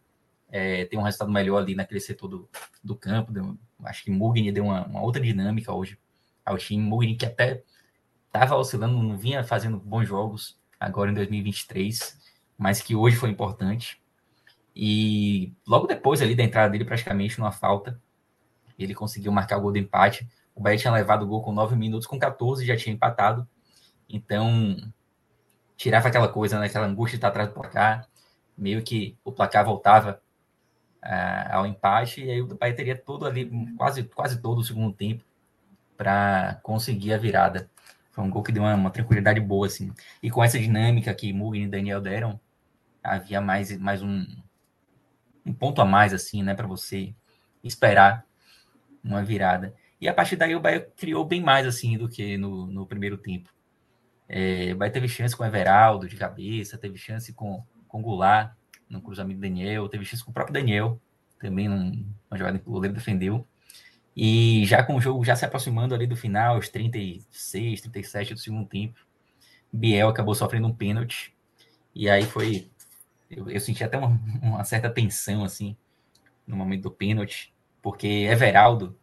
é, 0.49 0.85
ter 0.85 0.97
um 0.97 1.01
resultado 1.01 1.31
melhor 1.31 1.61
ali 1.61 1.75
naquele 1.75 1.99
setor 1.99 2.27
do, 2.27 2.49
do 2.83 2.95
campo. 2.95 3.31
Deu, 3.31 3.57
acho 3.83 4.03
que 4.03 4.11
Mugni 4.11 4.51
deu 4.51 4.65
uma, 4.65 4.85
uma, 4.85 5.01
outra 5.01 5.21
dinâmica 5.21 5.73
hoje 5.73 5.97
ao 6.43 6.57
time. 6.57 6.81
Mugni 6.81 7.15
que 7.15 7.25
até 7.25 7.63
estava 8.27 8.55
oscilando, 8.55 9.01
não 9.01 9.17
vinha 9.17 9.43
fazendo 9.43 9.77
bons 9.77 10.07
jogos 10.07 10.59
agora 10.79 11.11
em 11.11 11.13
2023, 11.13 12.17
mas 12.57 12.81
que 12.81 12.95
hoje 12.95 13.15
foi 13.15 13.29
importante. 13.29 14.01
E 14.75 15.53
logo 15.65 15.87
depois 15.87 16.21
ali 16.21 16.35
da 16.35 16.43
entrada 16.43 16.69
dele, 16.69 16.83
praticamente 16.83 17.39
numa 17.39 17.51
falta, 17.51 17.99
ele 18.77 18.93
conseguiu 18.93 19.31
marcar 19.31 19.57
o 19.57 19.61
gol 19.61 19.71
do 19.71 19.77
empate. 19.77 20.27
O 20.53 20.61
Bahia 20.61 20.77
tinha 20.77 20.93
levado 20.93 21.23
o 21.23 21.27
gol 21.27 21.41
com 21.41 21.53
9 21.53 21.75
minutos, 21.75 22.07
com 22.07 22.19
14 22.19 22.65
já 22.65 22.75
tinha 22.75 22.93
empatado. 22.93 23.47
Então, 24.09 24.75
tirava 25.77 26.07
aquela 26.07 26.27
coisa, 26.27 26.59
né, 26.59 26.65
aquela 26.65 26.85
angústia 26.87 27.15
de 27.15 27.19
estar 27.19 27.29
atrás 27.29 27.49
do 27.49 27.53
placar. 27.53 28.07
Meio 28.57 28.81
que 28.83 29.17
o 29.23 29.31
placar 29.31 29.65
voltava 29.65 30.21
uh, 31.03 31.53
ao 31.55 31.65
empate, 31.65 32.23
e 32.23 32.31
aí 32.31 32.41
o 32.41 32.47
Bahia 32.47 32.75
teria 32.75 32.97
todo 32.97 33.25
ali, 33.25 33.49
quase, 33.77 34.03
quase 34.03 34.41
todo 34.41 34.59
o 34.59 34.63
segundo 34.63 34.93
tempo, 34.93 35.23
para 35.97 36.59
conseguir 36.63 37.13
a 37.13 37.17
virada. 37.17 37.69
Foi 38.11 38.23
um 38.23 38.29
gol 38.29 38.43
que 38.43 38.51
deu 38.51 38.63
uma, 38.63 38.75
uma, 38.75 38.91
tranquilidade 38.91 39.39
boa, 39.41 39.67
assim. 39.67 39.93
E 40.23 40.31
com 40.31 40.43
essa 40.43 40.59
dinâmica 40.59 41.13
que 41.13 41.33
Mugen 41.33 41.63
e 41.63 41.67
Daniel 41.67 42.01
deram, 42.01 42.39
havia 43.03 43.41
mais, 43.41 43.77
mais 43.77 44.01
um, 44.01 44.25
um 45.45 45.53
ponto 45.53 45.82
a 45.82 45.85
mais, 45.85 46.14
assim, 46.14 46.43
né, 46.43 46.53
para 46.53 46.67
você 46.67 47.14
esperar 47.64 48.25
uma 49.03 49.24
virada. 49.24 49.74
E 49.99 50.07
a 50.07 50.14
partir 50.14 50.35
daí 50.35 50.56
o 50.56 50.59
Bahia 50.59 50.88
criou 50.98 51.24
bem 51.25 51.41
mais, 51.41 51.65
assim, 51.65 51.98
do 51.98 52.09
que 52.09 52.38
no, 52.38 52.67
no 52.67 52.85
primeiro 52.85 53.17
tempo. 53.17 53.49
É, 54.27 54.72
o 54.74 54.77
Bahia 54.77 54.91
teve 54.91 55.07
chance 55.07 55.35
com 55.35 55.45
Everaldo 55.45 56.07
de 56.07 56.15
cabeça, 56.15 56.77
teve 56.77 56.98
chance 56.98 57.32
com, 57.33 57.64
com 57.88 57.99
o 57.99 58.01
Goulart 58.01 58.51
no 58.90 59.01
cruzamento 59.01 59.40
do 59.40 59.41
Daniel, 59.41 59.88
teve 59.90 60.06
chance 60.06 60.24
com 60.24 60.32
o 60.32 60.33
próprio 60.33 60.53
Daniel, 60.53 60.99
também 61.40 61.67
numa 61.67 62.38
jogada 62.38 62.59
que 62.59 62.67
o 62.67 62.72
goleiro 62.72 62.95
defendeu. 62.95 63.48
E 64.15 64.64
já 64.65 64.82
com 64.82 64.95
o 64.95 65.01
jogo 65.01 65.25
já 65.25 65.35
se 65.35 65.45
aproximando 65.45 65.93
ali 65.93 66.07
do 66.07 66.15
final, 66.15 66.57
os 66.57 66.69
36, 66.69 67.82
37 67.82 68.33
do 68.33 68.40
segundo 68.40 68.67
tempo, 68.67 68.99
Biel 69.72 70.07
acabou 70.07 70.33
sofrendo 70.33 70.67
um 70.67 70.74
pênalti. 70.74 71.35
E 71.93 72.09
aí 72.09 72.24
foi. 72.24 72.69
Eu, 73.29 73.49
eu 73.49 73.59
senti 73.59 73.83
até 73.83 73.97
uma, 73.97 74.07
uma, 74.41 74.63
certa 74.63 74.89
tensão, 74.89 75.43
assim, 75.43 75.75
no 76.45 76.55
momento 76.55 76.83
do 76.83 76.91
pênalti, 76.91 77.53
porque 77.81 78.07
Everaldo, 78.07 78.97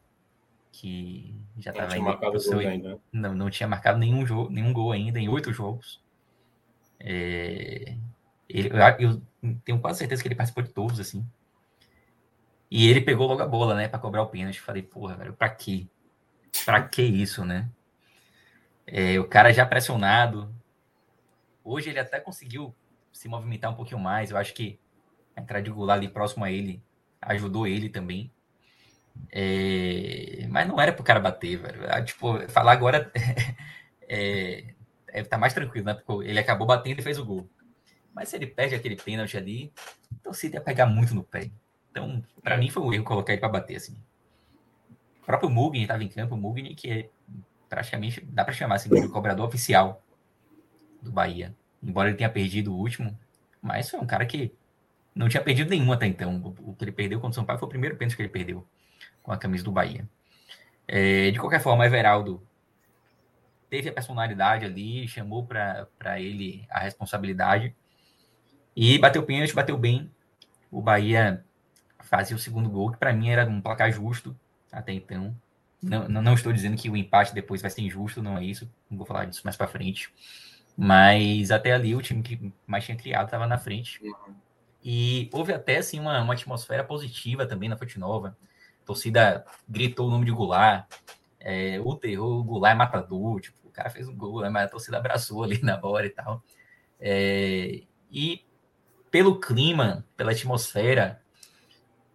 que 0.70 1.34
já 1.58 1.70
estava 1.70 1.96
indo. 1.96 2.40
Seu, 2.40 2.58
ainda. 2.58 2.98
Não, 3.12 3.34
não 3.34 3.50
tinha 3.50 3.68
marcado 3.68 3.98
nenhum, 3.98 4.26
jogo, 4.26 4.50
nenhum 4.50 4.72
gol 4.72 4.92
ainda 4.92 5.18
em 5.18 5.28
oito 5.28 5.52
jogos. 5.52 6.02
É, 6.98 7.96
ele, 8.48 8.70
eu, 8.98 9.22
eu 9.42 9.56
tenho 9.64 9.80
quase 9.80 9.98
certeza 9.98 10.22
que 10.22 10.28
ele 10.28 10.34
participou 10.34 10.62
de 10.62 10.70
todos, 10.70 11.00
assim. 11.00 11.26
E 12.70 12.88
ele 12.88 13.00
pegou 13.02 13.26
logo 13.26 13.42
a 13.42 13.46
bola, 13.46 13.74
né, 13.74 13.86
para 13.86 13.98
cobrar 13.98 14.22
o 14.22 14.28
pênalti. 14.28 14.60
Falei, 14.60 14.82
porra, 14.82 15.14
velho, 15.14 15.34
pra 15.34 15.50
quê? 15.50 15.86
Pra 16.64 16.82
que 16.82 17.02
isso, 17.02 17.44
né? 17.44 17.68
É, 18.86 19.18
o 19.20 19.26
cara 19.26 19.52
já 19.52 19.66
pressionado. 19.66 20.54
Hoje 21.64 21.90
ele 21.90 21.98
até 21.98 22.18
conseguiu 22.18 22.74
se 23.12 23.28
movimentar 23.28 23.70
um 23.70 23.74
pouquinho 23.74 24.00
mais. 24.00 24.30
Eu 24.30 24.36
acho 24.36 24.54
que 24.54 24.78
a 25.36 25.40
entrada 25.40 25.62
de 25.62 25.70
Goulart 25.70 25.98
ali 25.98 26.08
próximo 26.08 26.44
a 26.44 26.50
ele 26.50 26.82
ajudou 27.20 27.66
ele 27.66 27.88
também. 27.88 28.30
É, 29.30 30.46
mas 30.48 30.66
não 30.66 30.80
era 30.80 30.92
pro 30.92 31.04
cara 31.04 31.20
bater, 31.20 31.56
velho. 31.56 31.86
Ah, 31.88 32.02
tipo, 32.02 32.48
falar 32.48 32.72
agora 32.72 33.12
é, 34.08 34.74
é, 35.08 35.22
tá 35.22 35.38
mais 35.38 35.52
tranquilo, 35.52 35.86
né? 35.86 35.94
Porque 35.94 36.28
ele 36.28 36.38
acabou 36.38 36.66
batendo 36.66 36.98
e 36.98 37.02
fez 37.02 37.18
o 37.18 37.24
gol. 37.24 37.48
Mas 38.14 38.28
se 38.28 38.36
ele 38.36 38.46
perde 38.46 38.74
aquele 38.74 38.96
pênalti 38.96 39.36
ali, 39.36 39.72
a 40.10 40.24
torcida 40.24 40.56
ia 40.56 40.60
pegar 40.60 40.86
muito 40.86 41.14
no 41.14 41.22
pé. 41.22 41.50
Então, 41.90 42.22
para 42.42 42.56
mim, 42.56 42.70
foi 42.70 42.82
um 42.82 42.92
erro 42.92 43.04
colocar 43.04 43.32
ele 43.32 43.40
para 43.40 43.48
bater, 43.48 43.76
assim. 43.76 43.96
O 45.22 45.24
próprio 45.24 45.48
Mugni 45.48 45.82
estava 45.82 46.02
em 46.02 46.08
campo, 46.08 46.34
o 46.34 46.38
Mugni, 46.38 46.74
que 46.74 46.90
é 46.90 47.10
praticamente, 47.68 48.20
dá 48.20 48.44
para 48.44 48.52
chamar 48.52 48.74
assim, 48.74 48.90
de 48.90 49.08
cobrador 49.08 49.46
oficial 49.46 50.02
do 51.00 51.10
Bahia. 51.10 51.54
Embora 51.82 52.08
ele 52.08 52.16
tenha 52.16 52.30
perdido 52.30 52.72
o 52.72 52.78
último, 52.78 53.18
mas 53.60 53.90
foi 53.90 54.00
um 54.00 54.06
cara 54.06 54.24
que 54.24 54.52
não 55.14 55.28
tinha 55.28 55.42
perdido 55.42 55.70
nenhum 55.70 55.92
até 55.92 56.06
então. 56.06 56.54
O 56.60 56.74
que 56.74 56.84
ele 56.84 56.92
perdeu 56.92 57.18
contra 57.18 57.32
o 57.32 57.34
São 57.34 57.44
Paulo 57.44 57.58
foi 57.58 57.66
o 57.66 57.70
primeiro 57.70 57.96
pênalti 57.96 58.16
que 58.16 58.22
ele 58.22 58.28
perdeu 58.28 58.66
com 59.22 59.32
a 59.32 59.36
camisa 59.36 59.64
do 59.64 59.72
Bahia. 59.72 60.08
É, 60.86 61.30
de 61.30 61.38
qualquer 61.38 61.60
forma, 61.60 61.86
Everaldo 61.86 62.42
teve 63.68 63.88
a 63.88 63.92
personalidade 63.92 64.64
ali, 64.64 65.08
chamou 65.08 65.46
para 65.46 66.20
ele 66.20 66.66
a 66.68 66.80
responsabilidade 66.80 67.74
e 68.76 68.98
bateu 68.98 69.22
pênalti, 69.22 69.54
bateu 69.54 69.76
bem. 69.78 70.10
O 70.70 70.80
Bahia 70.80 71.44
fazia 72.00 72.36
o 72.36 72.38
segundo 72.38 72.68
gol, 72.68 72.90
que 72.90 72.98
para 72.98 73.12
mim 73.12 73.30
era 73.30 73.46
um 73.46 73.60
placar 73.60 73.90
justo 73.90 74.36
até 74.70 74.92
então. 74.92 75.34
Não, 75.82 76.06
não, 76.08 76.34
estou 76.34 76.52
dizendo 76.52 76.76
que 76.76 76.88
o 76.88 76.96
empate 76.96 77.34
depois 77.34 77.60
vai 77.60 77.70
ser 77.70 77.82
injusto, 77.82 78.22
não 78.22 78.38
é 78.38 78.44
isso. 78.44 78.70
Não 78.90 78.96
vou 78.96 79.06
falar 79.06 79.24
disso 79.24 79.42
mais 79.44 79.56
para 79.56 79.66
frente. 79.66 80.12
Mas 80.76 81.50
até 81.50 81.72
ali 81.72 81.94
o 81.94 82.02
time 82.02 82.22
que 82.22 82.52
mais 82.66 82.84
tinha 82.84 82.96
criado 82.96 83.26
estava 83.26 83.46
na 83.46 83.58
frente. 83.58 84.00
E 84.82 85.28
houve 85.32 85.52
até 85.52 85.78
assim, 85.78 86.00
uma, 86.00 86.20
uma 86.20 86.34
atmosfera 86.34 86.82
positiva 86.82 87.46
também 87.46 87.68
na 87.68 87.76
Fonte 87.76 87.98
Nova. 87.98 88.36
A 88.82 88.86
torcida 88.86 89.44
gritou 89.68 90.08
o 90.08 90.10
nome 90.10 90.24
de 90.24 90.32
Goulart. 90.32 90.86
É, 91.38 91.80
o 91.84 91.94
terror, 91.94 92.40
o 92.40 92.44
Goulart 92.44 92.74
é 92.74 92.78
matador. 92.78 93.40
Tipo, 93.40 93.58
o 93.64 93.70
cara 93.70 93.90
fez 93.90 94.08
um 94.08 94.16
gol, 94.16 94.40
né, 94.40 94.48
mas 94.48 94.64
a 94.64 94.68
torcida 94.68 94.98
abraçou 94.98 95.44
ali 95.44 95.60
na 95.62 95.78
hora 95.82 96.06
e 96.06 96.10
tal. 96.10 96.42
É, 96.98 97.82
e 98.10 98.44
pelo 99.10 99.38
clima, 99.38 100.06
pela 100.16 100.32
atmosfera, 100.32 101.20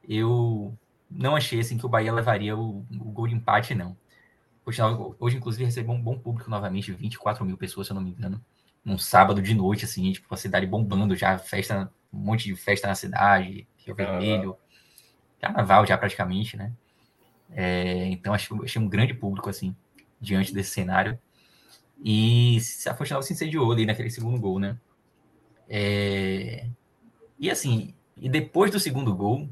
eu 0.07 0.77
não 1.09 1.35
achei 1.35 1.59
assim 1.59 1.77
que 1.77 1.85
o 1.85 1.89
Bahia 1.89 2.11
levaria 2.11 2.57
o, 2.57 2.85
o 2.91 3.11
gol 3.11 3.27
de 3.27 3.35
empate, 3.35 3.75
não. 3.75 3.95
Hoje, 4.67 4.81
hoje, 5.17 5.37
inclusive, 5.37 5.63
recebeu 5.63 5.93
um 5.93 6.01
bom 6.01 6.19
público 6.19 6.49
novamente, 6.49 6.91
24 6.91 7.45
mil 7.45 7.55
pessoas, 7.55 7.87
se 7.87 7.93
eu 7.93 7.95
não 7.95 8.01
me 8.01 8.09
engano, 8.09 8.43
num 8.83 8.97
sábado 8.97 9.41
de 9.41 9.53
noite, 9.53 9.85
assim, 9.85 10.11
tipo, 10.11 10.27
a 10.33 10.35
cidade 10.35 10.65
bombando 10.67 11.15
já, 11.15 11.37
festa, 11.37 11.89
um 12.11 12.17
monte 12.17 12.43
de 12.43 12.55
festa 12.57 12.85
na 12.85 12.93
cidade, 12.93 13.65
Rio 13.77 13.95
Vermelho, 13.95 14.57
carnaval 15.39 15.85
já 15.85 15.97
praticamente, 15.97 16.57
né? 16.57 16.73
É, 17.49 18.07
então, 18.07 18.33
achei, 18.33 18.57
achei 18.61 18.81
um 18.81 18.89
grande 18.89 19.13
público, 19.13 19.49
assim, 19.49 19.73
diante 20.19 20.53
desse 20.53 20.71
cenário. 20.71 21.17
E 22.03 22.57
a 22.87 22.93
Fonte 22.93 23.11
Nova 23.13 23.23
se 23.23 23.31
incendiou 23.31 23.71
ali 23.71 23.85
naquele 23.85 24.09
segundo 24.09 24.37
gol, 24.37 24.59
né? 24.59 24.77
É, 25.69 26.67
e 27.39 27.49
assim, 27.49 27.93
e 28.17 28.27
depois 28.27 28.69
do 28.69 28.81
segundo 28.81 29.15
gol, 29.15 29.47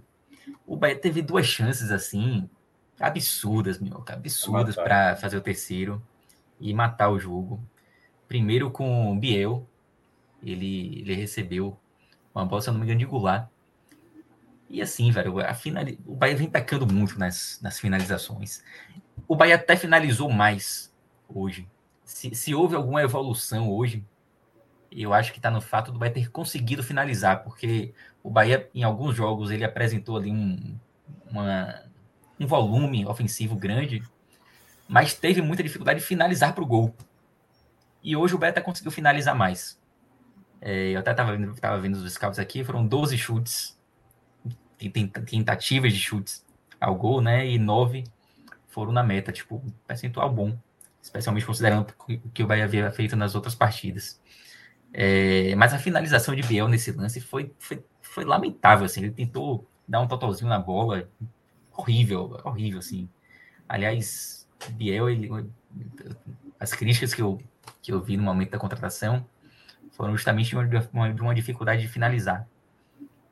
o 0.68 0.76
Bahia 0.76 0.98
teve 0.98 1.22
duas 1.22 1.46
chances 1.46 1.90
assim, 1.90 2.50
absurdas, 3.00 3.80
meu, 3.80 4.04
absurdas 4.08 4.76
para 4.76 5.16
fazer 5.16 5.38
o 5.38 5.42
terceiro 5.42 6.02
e 6.60 6.74
matar 6.74 7.10
o 7.10 7.20
jogo. 7.20 7.60
Primeiro 8.28 8.72
com 8.72 9.12
o 9.12 9.20
Biel, 9.20 9.68
ele, 10.42 11.00
ele 11.00 11.14
recebeu 11.14 11.78
uma 12.34 12.46
bola, 12.46 12.62
se 12.62 12.70
eu 12.70 12.74
não 12.74 12.80
me 12.80 12.86
engano, 12.86 13.00
de 13.00 13.06
Goulart. 13.06 13.48
E 14.70 14.82
assim, 14.82 15.12
velho, 15.12 15.40
a 15.40 15.54
final... 15.54 15.84
o 16.06 16.16
Bahia 16.16 16.36
vem 16.36 16.50
pecando 16.50 16.92
muito 16.92 17.20
nas, 17.20 17.60
nas 17.62 17.80
finalizações. 17.80 18.64
O 19.28 19.36
Bahia 19.36 19.56
até 19.56 19.76
finalizou 19.76 20.30
mais 20.30 20.94
hoje. 21.30 21.68
Se, 22.04 22.34
se 22.36 22.54
houve 22.54 22.76
alguma 22.76 23.02
evolução 23.02 23.72
hoje, 23.72 24.04
eu 24.92 25.14
acho 25.14 25.32
que 25.32 25.40
está 25.40 25.52
no 25.52 25.62
fato 25.62 25.92
do 25.92 26.00
Bahia 26.00 26.14
ter 26.14 26.32
conseguido 26.32 26.84
finalizar, 26.84 27.44
porque 27.44 27.94
o 28.24 28.30
Bahia, 28.30 28.70
em 28.74 28.84
alguns 28.84 29.16
jogos, 29.16 29.52
ele 29.52 29.64
apresentou 29.64 30.18
ali 30.18 30.32
um, 30.32 30.78
uma, 31.30 31.85
um 32.40 32.48
volume 32.48 33.06
ofensivo 33.06 33.56
grande, 33.56 34.04
mas 34.88 35.14
teve 35.14 35.42
muita 35.42 35.64
dificuldade 35.64 36.00
de 36.00 36.06
finalizar 36.06 36.54
para 36.54 36.64
o 36.64 36.68
gol. 36.68 36.96
E 38.04 38.16
hoje 38.16 38.36
o 38.36 38.46
até 38.46 38.62
conseguiu 38.62 38.92
finalizar 38.92 39.36
mais. 39.36 39.80
É, 40.62 40.90
eu 40.90 41.00
até 41.00 41.12
estava 41.12 41.36
vendo, 41.36 41.56
tava 41.56 41.80
vendo 41.80 41.96
os 41.96 42.14
scouts 42.14 42.40
aqui, 42.40 42.64
foram 42.64 42.86
12 42.86 43.18
chutes, 43.18 43.78
tentativas 45.26 45.94
de 45.94 46.00
chutes 46.00 46.46
ao 46.80 46.96
gol, 46.96 47.22
né? 47.22 47.48
E 47.48 47.58
9 47.58 48.04
foram 48.68 48.92
na 48.92 49.04
meta, 49.04 49.32
tipo, 49.32 49.56
um 49.56 49.72
percentual 49.88 50.32
bom, 50.32 50.58
especialmente 51.02 51.46
considerando 51.46 51.94
o 52.08 52.30
que 52.30 52.44
o 52.44 52.48
Bahia 52.48 52.66
havia 52.66 52.92
feito 52.92 53.16
nas 53.16 53.34
outras 53.34 53.56
partidas. 53.56 54.22
É, 54.94 55.56
mas 55.56 55.74
a 55.74 55.80
finalização 55.80 56.36
de 56.36 56.42
Biel 56.44 56.68
nesse 56.68 56.92
lance 56.92 57.20
foi, 57.20 57.54
foi, 57.60 57.84
foi 58.02 58.24
lamentável, 58.24 58.86
assim, 58.86 59.02
ele 59.02 59.12
tentou 59.12 59.68
dar 59.88 60.02
um 60.02 60.08
totalzinho 60.08 60.50
na 60.50 60.60
bola, 60.60 61.10
horrível, 61.76 62.40
horrível, 62.44 62.80
assim. 62.80 63.10
Aliás, 63.68 64.48
Biel, 64.72 65.10
ele, 65.10 65.30
as 66.60 66.74
críticas 66.74 67.14
que 67.14 67.22
eu, 67.22 67.42
que 67.82 67.92
eu 67.92 68.02
vi 68.02 68.18
no 68.18 68.24
momento 68.24 68.52
da 68.52 68.60
contratação 68.60 69.26
foram 69.92 70.16
justamente 70.16 70.50
de 70.50 70.56
uma, 70.92 71.14
de 71.14 71.22
uma 71.22 71.36
dificuldade 71.36 71.82
de 71.82 71.88
finalizar. 71.88 72.48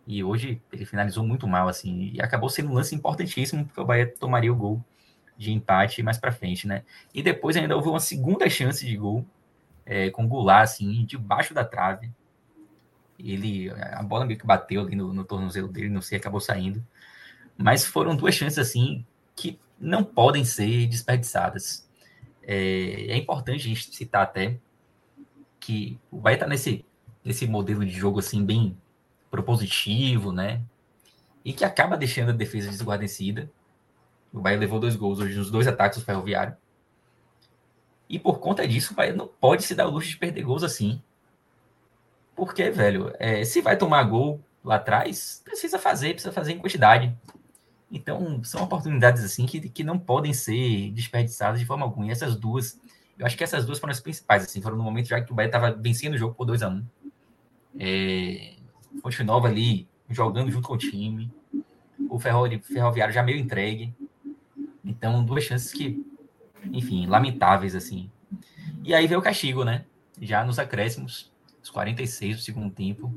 E 0.06 0.24
hoje 0.24 0.62
ele 0.72 0.86
finalizou 0.86 1.26
muito 1.26 1.48
mal, 1.48 1.68
assim, 1.68 2.12
e 2.14 2.22
acabou 2.22 2.50
sendo 2.50 2.70
um 2.70 2.74
lance 2.74 2.94
importantíssimo, 2.94 3.66
porque 3.66 3.80
o 3.80 3.86
Bahia 3.86 4.08
tomaria 4.20 4.52
o 4.52 4.56
gol 4.56 4.84
de 5.38 5.52
empate 5.52 6.04
mais 6.04 6.18
para 6.18 6.32
frente, 6.32 6.68
né? 6.68 6.84
E 7.14 7.24
depois 7.24 7.56
ainda 7.56 7.76
houve 7.76 7.90
uma 7.90 8.00
segunda 8.00 8.50
chance 8.50 8.86
de 8.86 8.96
gol 8.98 9.26
é, 9.86 10.10
com 10.10 10.28
Goulart, 10.28 10.64
assim, 10.64 11.06
debaixo 11.06 11.54
da 11.54 11.64
trave. 11.64 12.12
Ele, 13.18 13.70
a 13.70 14.04
bola 14.04 14.26
meio 14.26 14.40
que 14.40 14.46
bateu 14.46 14.82
ali 14.82 14.96
no, 14.96 15.14
no 15.14 15.24
tornozelo 15.24 15.68
dele, 15.68 15.90
não 15.90 16.02
sei, 16.02 16.18
acabou 16.18 16.42
saindo. 16.42 16.86
Mas 17.58 17.86
foram 17.86 18.16
duas 18.16 18.36
chances, 18.36 18.60
assim, 18.60 19.06
que 19.36 19.60
não 19.80 20.04
podem 20.04 20.44
ser 20.44 20.88
desperdiçadas. 20.88 21.88
É, 22.42 23.08
é 23.10 23.18
importante 23.18 23.62
a 23.62 23.70
gente 23.70 23.96
citar 23.96 24.24
até 24.24 24.60
que 25.60 26.00
vai 26.12 26.34
estar 26.34 26.48
nesse, 26.48 26.86
nesse 27.24 27.48
modelo 27.48 27.86
de 27.86 27.92
jogo, 27.92 28.20
assim, 28.20 28.44
bem 28.46 28.78
propositivo, 29.32 30.32
né? 30.32 30.62
E 31.44 31.54
que 31.54 31.66
acaba 31.66 31.98
deixando 31.98 32.30
a 32.30 32.34
defesa 32.34 32.70
desguarnecida. 32.70 33.50
O 34.32 34.40
Bahia 34.42 34.58
levou 34.58 34.80
dois 34.80 34.96
gols 34.96 35.20
hoje 35.20 35.38
nos 35.38 35.52
dois 35.52 35.68
ataques 35.68 36.00
do 36.00 36.06
Ferroviário. 36.06 36.56
E 38.10 38.20
por 38.20 38.40
conta 38.40 38.68
disso, 38.68 38.94
o 38.94 38.96
Bahia 38.96 39.14
não 39.14 39.28
pode 39.28 39.64
se 39.64 39.74
dar 39.74 39.88
o 39.88 39.92
luxo 39.92 40.10
de 40.10 40.18
perder 40.18 40.44
gols 40.44 40.64
assim. 40.64 41.02
Porque, 42.36 42.70
velho, 42.70 43.14
é, 43.20 43.44
se 43.44 43.62
vai 43.62 43.78
tomar 43.78 44.04
gol 44.04 44.44
lá 44.64 44.76
atrás, 44.76 45.42
precisa 45.44 45.78
fazer, 45.80 46.14
precisa 46.14 46.32
fazer 46.32 46.54
em 46.54 46.60
quantidade. 46.60 47.16
Então, 47.94 48.44
são 48.44 48.64
oportunidades 48.64 49.24
assim 49.24 49.46
que, 49.46 49.70
que 49.70 49.84
não 49.84 50.00
podem 50.00 50.34
ser 50.34 50.90
desperdiçadas 50.92 51.60
de 51.60 51.66
forma 51.66 51.86
alguma. 51.86 52.08
E 52.08 52.10
essas 52.10 52.36
duas, 52.36 52.82
eu 53.20 53.24
acho 53.24 53.38
que 53.38 53.44
essas 53.44 53.68
duas 53.68 53.78
foram 53.78 53.92
as 53.92 54.00
principais, 54.00 54.44
assim, 54.44 54.60
foram 54.60 54.76
no 54.76 54.84
momento 54.84 55.10
já 55.10 55.22
que 55.22 55.32
o 55.32 55.36
Bahia 55.36 55.46
estava 55.46 55.72
vencendo 55.72 56.16
o 56.16 56.18
jogo 56.18 56.34
por 56.34 56.46
2 56.46 56.64
a 56.64 56.70
1 56.70 56.72
um. 56.72 56.86
é, 57.80 58.56
Fonte 59.00 59.24
Nova 59.24 59.48
ali, 59.48 59.88
jogando 60.10 60.52
junto 60.52 60.68
com 60.68 60.74
o 60.74 60.78
time. 60.78 61.32
O 62.10 62.18
Ferroviário 62.18 63.14
já 63.14 63.22
meio 63.22 63.38
entregue. 63.38 63.94
Então, 64.84 65.24
duas 65.24 65.44
chances 65.44 65.72
que, 65.72 66.04
enfim, 66.72 67.06
lamentáveis, 67.06 67.76
assim. 67.76 68.10
E 68.84 68.96
aí 68.96 69.06
veio 69.06 69.20
o 69.20 69.24
castigo, 69.24 69.64
né? 69.64 69.86
Já 70.20 70.44
nos 70.44 70.58
acréscimos, 70.58 71.32
os 71.62 71.70
46 71.70 72.38
do 72.38 72.42
segundo 72.42 72.72
tempo. 72.72 73.14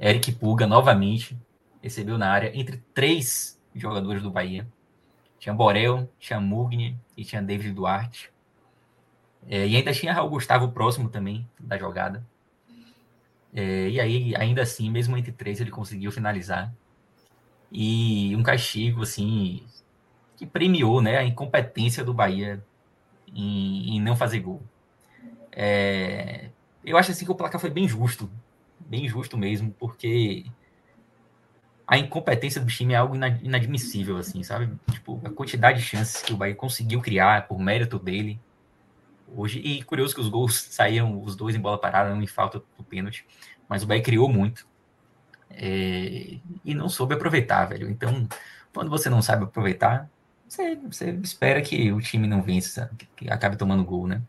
Eric 0.00 0.30
Puga, 0.30 0.64
novamente, 0.64 1.36
recebeu 1.82 2.16
na 2.16 2.30
área 2.30 2.52
entre 2.54 2.82
três 2.94 3.55
jogadores 3.80 4.22
do 4.22 4.30
Bahia. 4.30 4.66
Tinha 5.38 5.54
Borel, 5.54 6.08
tinha 6.18 6.40
Mugni 6.40 6.98
e 7.16 7.24
tinha 7.24 7.42
David 7.42 7.72
Duarte. 7.72 8.32
É, 9.48 9.66
e 9.66 9.76
ainda 9.76 9.92
tinha 9.92 10.12
Raul 10.12 10.30
Gustavo 10.30 10.72
próximo 10.72 11.08
também 11.08 11.48
da 11.58 11.78
jogada. 11.78 12.26
É, 13.54 13.88
e 13.88 14.00
aí, 14.00 14.34
ainda 14.36 14.62
assim, 14.62 14.90
mesmo 14.90 15.16
entre 15.16 15.32
três, 15.32 15.60
ele 15.60 15.70
conseguiu 15.70 16.10
finalizar. 16.10 16.72
E 17.70 18.34
um 18.36 18.42
castigo, 18.42 19.02
assim, 19.02 19.64
que 20.36 20.46
premiou 20.46 21.00
né, 21.00 21.16
a 21.18 21.24
incompetência 21.24 22.04
do 22.04 22.12
Bahia 22.12 22.62
em, 23.34 23.96
em 23.96 24.00
não 24.00 24.16
fazer 24.16 24.40
gol. 24.40 24.62
É, 25.52 26.50
eu 26.84 26.96
acho 26.96 27.10
assim 27.10 27.24
que 27.24 27.32
o 27.32 27.34
placar 27.34 27.60
foi 27.60 27.70
bem 27.70 27.88
justo, 27.88 28.30
bem 28.80 29.08
justo 29.08 29.38
mesmo, 29.38 29.74
porque 29.78 30.44
a 31.86 31.96
incompetência 31.96 32.60
do 32.60 32.66
time 32.66 32.94
é 32.94 32.96
algo 32.96 33.14
inadmissível, 33.14 34.16
assim, 34.16 34.42
sabe? 34.42 34.72
Tipo, 34.90 35.20
a 35.24 35.30
quantidade 35.30 35.78
de 35.78 35.84
chances 35.84 36.20
que 36.20 36.32
o 36.32 36.36
Bahia 36.36 36.54
conseguiu 36.54 37.00
criar 37.00 37.46
por 37.46 37.60
mérito 37.60 37.98
dele 37.98 38.40
hoje. 39.28 39.60
E 39.60 39.82
curioso 39.84 40.14
que 40.14 40.20
os 40.20 40.28
gols 40.28 40.60
saíram 40.70 41.22
os 41.22 41.36
dois 41.36 41.54
em 41.54 41.60
bola 41.60 41.78
parada, 41.78 42.12
não 42.12 42.20
em 42.20 42.26
falta 42.26 42.60
do 42.76 42.84
pênalti. 42.84 43.24
Mas 43.68 43.84
o 43.84 43.86
Bahia 43.86 44.02
criou 44.02 44.28
muito. 44.28 44.66
É, 45.48 46.38
e 46.64 46.74
não 46.74 46.88
soube 46.88 47.14
aproveitar, 47.14 47.66
velho. 47.66 47.88
Então, 47.88 48.28
quando 48.74 48.90
você 48.90 49.08
não 49.08 49.22
sabe 49.22 49.44
aproveitar, 49.44 50.10
você, 50.48 50.74
você 50.76 51.10
espera 51.22 51.62
que 51.62 51.92
o 51.92 52.00
time 52.00 52.26
não 52.26 52.42
vença, 52.42 52.90
que 53.14 53.30
acabe 53.30 53.56
tomando 53.56 53.84
gol, 53.84 54.08
né? 54.08 54.20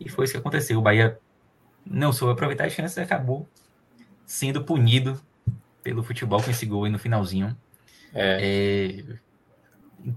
E 0.00 0.08
foi 0.08 0.24
isso 0.24 0.34
que 0.34 0.38
aconteceu. 0.38 0.78
O 0.78 0.82
Bahia 0.82 1.18
não 1.84 2.12
soube 2.12 2.32
aproveitar 2.32 2.64
a 2.64 2.70
chance 2.70 2.98
e 2.98 3.02
acabou 3.02 3.48
sendo 4.26 4.64
punido 4.64 5.20
pelo 5.86 6.02
futebol 6.02 6.42
com 6.42 6.50
esse 6.50 6.66
gol 6.66 6.82
aí 6.82 6.90
no 6.90 6.98
finalzinho. 6.98 7.56
É. 8.12 9.04
É, 9.06 10.12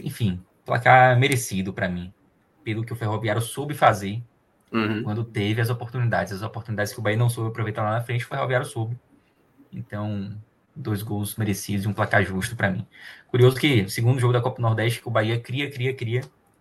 enfim, 0.00 0.40
placar 0.64 1.18
merecido 1.18 1.72
para 1.72 1.88
mim, 1.88 2.14
pelo 2.62 2.84
que 2.84 2.92
o 2.92 2.96
Ferroviário 2.96 3.42
soube 3.42 3.74
fazer 3.74 4.22
uhum. 4.72 5.02
quando 5.02 5.24
teve 5.24 5.60
as 5.60 5.68
oportunidades. 5.68 6.32
As 6.32 6.42
oportunidades 6.42 6.92
que 6.92 7.00
o 7.00 7.02
Bahia 7.02 7.18
não 7.18 7.28
soube 7.28 7.50
aproveitar 7.50 7.82
lá 7.82 7.94
na 7.94 8.00
frente, 8.00 8.24
o 8.24 8.28
Ferroviário 8.28 8.64
soube. 8.64 8.96
Então, 9.72 10.40
dois 10.76 11.02
gols 11.02 11.34
merecidos 11.34 11.86
e 11.86 11.88
um 11.88 11.92
placar 11.92 12.22
justo 12.24 12.54
para 12.54 12.70
mim. 12.70 12.86
Curioso 13.26 13.56
que, 13.56 13.88
segundo 13.88 14.20
jogo 14.20 14.32
da 14.32 14.40
Copa 14.40 14.62
Nordeste, 14.62 15.02
que 15.02 15.08
o 15.08 15.10
Bahia 15.10 15.40
cria, 15.40 15.68
cria, 15.68 15.92
cria, 15.92 16.20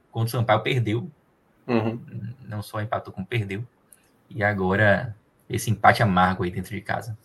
contra 0.09 0.27
o 0.27 0.39
Sampaio 0.39 0.61
perdeu. 0.61 1.11
Uhum. 1.67 2.01
Não 2.47 2.63
só 2.63 2.81
empatou, 2.81 3.13
como 3.13 3.27
perdeu. 3.27 3.63
E 4.27 4.43
agora, 4.43 5.15
esse 5.47 5.69
empate 5.69 6.01
amargo 6.01 6.43
aí 6.43 6.49
dentro 6.49 6.73
de 6.73 6.81
casa. 6.81 7.15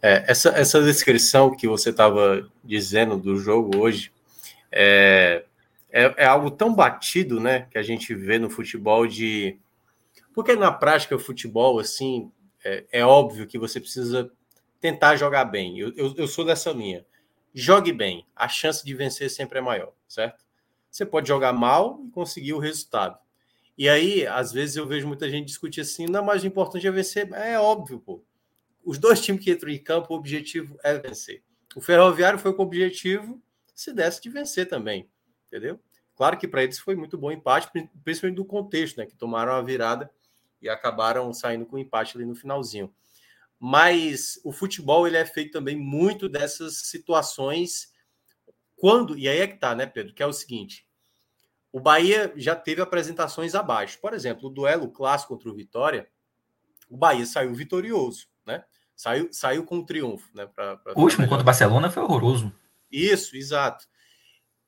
É, 0.00 0.24
essa, 0.28 0.50
essa 0.50 0.80
descrição 0.82 1.54
que 1.54 1.66
você 1.66 1.90
estava 1.90 2.48
dizendo 2.62 3.16
do 3.16 3.36
jogo 3.36 3.78
hoje 3.78 4.12
é, 4.70 5.44
é, 5.90 6.14
é, 6.16 6.26
algo 6.26 6.50
tão 6.50 6.72
batido, 6.72 7.40
né, 7.40 7.66
que 7.70 7.78
a 7.78 7.82
gente 7.82 8.14
vê 8.14 8.38
no 8.38 8.48
futebol 8.48 9.06
de... 9.06 9.58
Porque 10.32 10.54
na 10.54 10.70
prática 10.70 11.16
o 11.16 11.18
futebol, 11.18 11.80
assim, 11.80 12.30
é, 12.64 12.84
é 12.92 13.04
óbvio 13.04 13.46
que 13.46 13.58
você 13.58 13.80
precisa 13.80 14.30
tentar 14.80 15.16
jogar 15.16 15.44
bem. 15.44 15.78
Eu, 15.78 15.92
eu, 15.96 16.14
eu, 16.16 16.28
sou 16.28 16.44
dessa 16.44 16.70
linha. 16.70 17.04
Jogue 17.52 17.92
bem, 17.92 18.24
a 18.36 18.46
chance 18.46 18.84
de 18.84 18.94
vencer 18.94 19.28
sempre 19.30 19.58
é 19.58 19.62
maior, 19.62 19.92
certo? 20.06 20.44
Você 20.88 21.04
pode 21.04 21.26
jogar 21.26 21.52
mal 21.52 22.00
e 22.06 22.10
conseguir 22.10 22.52
o 22.52 22.58
resultado. 22.58 23.18
E 23.76 23.88
aí, 23.88 24.24
às 24.26 24.52
vezes, 24.52 24.76
eu 24.76 24.86
vejo 24.86 25.08
muita 25.08 25.28
gente 25.28 25.46
discutir 25.46 25.80
assim: 25.80 26.06
não, 26.06 26.24
mas 26.24 26.42
o 26.42 26.46
importante 26.46 26.86
é 26.86 26.90
vencer. 26.90 27.28
É 27.32 27.58
óbvio, 27.58 27.98
pô 27.98 28.22
os 28.84 28.98
dois 28.98 29.20
times 29.20 29.44
que 29.44 29.50
entram 29.50 29.70
em 29.70 29.82
campo, 29.82 30.12
o 30.12 30.16
objetivo 30.16 30.78
é 30.82 30.96
vencer. 30.98 31.42
O 31.76 31.80
Ferroviário 31.80 32.38
foi 32.38 32.54
com 32.54 32.62
o 32.62 32.66
objetivo, 32.66 33.40
se 33.74 33.92
desse, 33.92 34.20
de 34.22 34.30
vencer 34.30 34.68
também, 34.68 35.08
entendeu? 35.46 35.78
Claro 36.16 36.36
que 36.36 36.48
para 36.48 36.64
eles 36.64 36.78
foi 36.78 36.96
muito 36.96 37.16
bom 37.16 37.30
empate, 37.30 37.68
principalmente 38.02 38.36
do 38.36 38.44
contexto, 38.44 38.96
né? 38.96 39.06
Que 39.06 39.14
tomaram 39.14 39.52
a 39.52 39.62
virada 39.62 40.10
e 40.60 40.68
acabaram 40.68 41.32
saindo 41.32 41.66
com 41.66 41.78
empate 41.78 42.16
ali 42.16 42.26
no 42.26 42.34
finalzinho. 42.34 42.92
Mas 43.60 44.40
o 44.44 44.52
futebol 44.52 45.06
ele 45.06 45.16
é 45.16 45.24
feito 45.24 45.52
também 45.52 45.76
muito 45.76 46.28
dessas 46.28 46.78
situações 46.88 47.92
quando 48.76 49.18
e 49.18 49.28
aí 49.28 49.38
é 49.38 49.46
que 49.46 49.58
tá, 49.58 49.74
né, 49.74 49.86
Pedro? 49.86 50.14
Que 50.14 50.22
é 50.22 50.26
o 50.26 50.32
seguinte: 50.32 50.86
o 51.72 51.80
Bahia 51.80 52.32
já 52.36 52.54
teve 52.54 52.80
apresentações 52.80 53.54
abaixo. 53.54 53.98
Por 54.00 54.14
exemplo, 54.14 54.48
o 54.48 54.52
duelo 54.52 54.90
clássico 54.90 55.34
contra 55.34 55.50
o 55.50 55.54
Vitória, 55.54 56.08
o 56.88 56.96
Bahia 56.96 57.26
saiu 57.26 57.52
vitorioso, 57.52 58.27
né? 58.48 58.64
Saiu, 58.96 59.28
saiu 59.32 59.64
com 59.64 59.76
um 59.76 59.84
triunfo, 59.84 60.28
né? 60.34 60.46
Pra, 60.46 60.76
pra 60.76 60.94
o 60.96 61.02
último 61.02 61.28
contra 61.28 61.42
o 61.42 61.44
Barcelona 61.44 61.88
foi 61.88 62.02
horroroso. 62.02 62.52
Isso, 62.90 63.36
exato. 63.36 63.86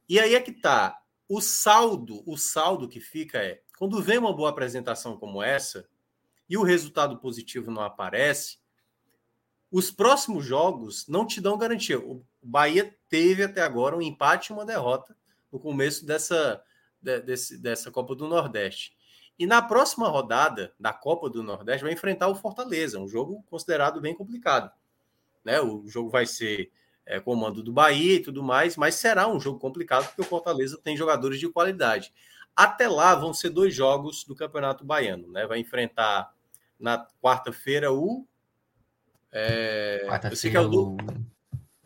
E 0.09 0.21
aí 0.21 0.35
é 0.35 0.41
que 0.41 0.53
tá. 0.53 0.97
O 1.29 1.41
saldo, 1.41 2.23
o 2.27 2.37
saldo 2.37 2.89
que 2.89 3.01
fica 3.01 3.39
é 3.39 3.61
quando 3.79 4.03
vem 4.03 4.19
uma 4.19 4.33
boa 4.33 4.51
apresentação 4.51 5.17
como 5.17 5.43
essa 5.43 5.89
e 6.49 6.57
o 6.57 6.63
resultado 6.63 7.19
positivo 7.19 7.71
não 7.71 7.83
aparece, 7.83 8.59
os 9.71 9.91
próximos 9.91 10.45
jogos 10.45 11.07
não 11.09 11.27
te 11.27 11.41
dão 11.41 11.57
garantia. 11.57 11.99
O 11.99 12.25
Bahia 12.43 12.95
teve 13.09 13.45
até 13.45 13.63
agora 13.63 13.97
um 13.97 14.03
empate 14.03 14.51
e 14.51 14.53
uma 14.53 14.67
derrota 14.67 15.17
no 15.51 15.59
começo 15.59 16.05
dessa, 16.05 16.63
desse, 17.01 17.57
dessa 17.57 17.91
Copa 17.91 18.15
do 18.15 18.29
Nordeste. 18.29 18.93
E 19.41 19.47
na 19.47 19.63
próxima 19.63 20.07
rodada 20.07 20.75
da 20.79 20.93
Copa 20.93 21.31
do 21.31 21.43
Nordeste 21.43 21.83
vai 21.83 21.95
enfrentar 21.95 22.29
o 22.29 22.35
Fortaleza, 22.35 23.01
um 23.01 23.09
jogo 23.09 23.43
considerado 23.49 23.99
bem 23.99 24.15
complicado. 24.15 24.71
Né? 25.43 25.59
O 25.59 25.89
jogo 25.89 26.11
vai 26.11 26.27
ser 26.27 26.71
é, 27.07 27.19
comando 27.19 27.63
do 27.63 27.73
Bahia 27.73 28.17
e 28.17 28.21
tudo 28.21 28.43
mais, 28.43 28.77
mas 28.77 28.97
será 28.97 29.27
um 29.27 29.41
jogo 29.41 29.59
complicado 29.59 30.09
porque 30.09 30.21
o 30.21 30.27
Fortaleza 30.27 30.79
tem 30.85 30.95
jogadores 30.95 31.41
de 31.41 31.49
qualidade. 31.49 32.13
Até 32.55 32.87
lá 32.87 33.15
vão 33.15 33.33
ser 33.33 33.49
dois 33.49 33.75
jogos 33.75 34.25
do 34.25 34.37
Campeonato 34.37 34.85
Baiano. 34.85 35.33
Né? 35.33 35.47
Vai 35.47 35.59
enfrentar 35.59 36.35
na 36.79 37.07
quarta-feira 37.23 37.91
o. 37.91 38.27
É, 39.33 40.05
quarta-feira 40.07 40.59
é 40.59 40.61
o 40.61 40.69
do... 40.69 40.97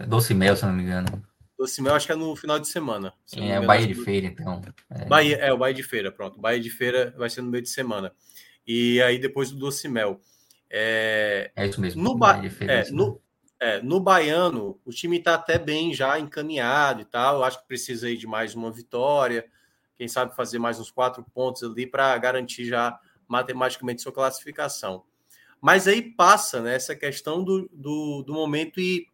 Doce 0.08 0.34
Mel, 0.34 0.56
se 0.56 0.66
não 0.66 0.72
me 0.72 0.82
engano. 0.82 1.24
Docimel, 1.58 1.94
acho 1.94 2.06
que 2.06 2.12
é 2.12 2.16
no 2.16 2.34
final 2.34 2.58
de 2.58 2.68
semana. 2.68 3.12
É, 3.36 3.60
o 3.60 3.66
Bahia 3.66 3.86
de 3.86 3.94
Feira, 3.94 4.26
então. 4.26 4.60
É. 4.90 5.04
Bahia, 5.06 5.36
é, 5.36 5.52
o 5.52 5.58
Bahia 5.58 5.74
de 5.74 5.82
Feira, 5.82 6.10
pronto. 6.10 6.40
Bahia 6.40 6.60
de 6.60 6.70
Feira 6.70 7.14
vai 7.16 7.30
ser 7.30 7.42
no 7.42 7.50
meio 7.50 7.62
de 7.62 7.70
semana. 7.70 8.12
E 8.66 9.00
aí 9.02 9.18
depois 9.18 9.50
do 9.50 9.58
Docimel. 9.58 10.20
É, 10.68 11.52
é 11.54 11.66
isso 11.66 11.80
mesmo. 11.80 12.02
No, 12.02 12.16
ba... 12.16 12.42
Feira, 12.50 12.72
é, 12.72 12.90
no, 12.90 13.20
é, 13.60 13.80
no 13.80 14.00
Baiano, 14.00 14.80
o 14.84 14.90
time 14.90 15.18
está 15.18 15.34
até 15.34 15.58
bem 15.58 15.94
já 15.94 16.18
encaminhado 16.18 17.00
e 17.02 17.04
tal. 17.04 17.36
Eu 17.36 17.44
acho 17.44 17.60
que 17.60 17.68
precisa 17.68 18.08
aí 18.08 18.16
de 18.16 18.26
mais 18.26 18.54
uma 18.54 18.70
vitória. 18.70 19.46
Quem 19.96 20.08
sabe 20.08 20.34
fazer 20.34 20.58
mais 20.58 20.80
uns 20.80 20.90
quatro 20.90 21.24
pontos 21.32 21.62
ali 21.62 21.86
para 21.86 22.16
garantir 22.18 22.64
já 22.64 22.98
matematicamente 23.28 24.02
sua 24.02 24.12
classificação. 24.12 25.04
Mas 25.60 25.88
aí 25.88 26.02
passa 26.02 26.60
né, 26.60 26.74
essa 26.74 26.94
questão 26.94 27.42
do, 27.42 27.70
do, 27.72 28.22
do 28.26 28.34
momento 28.34 28.80
e 28.80 29.06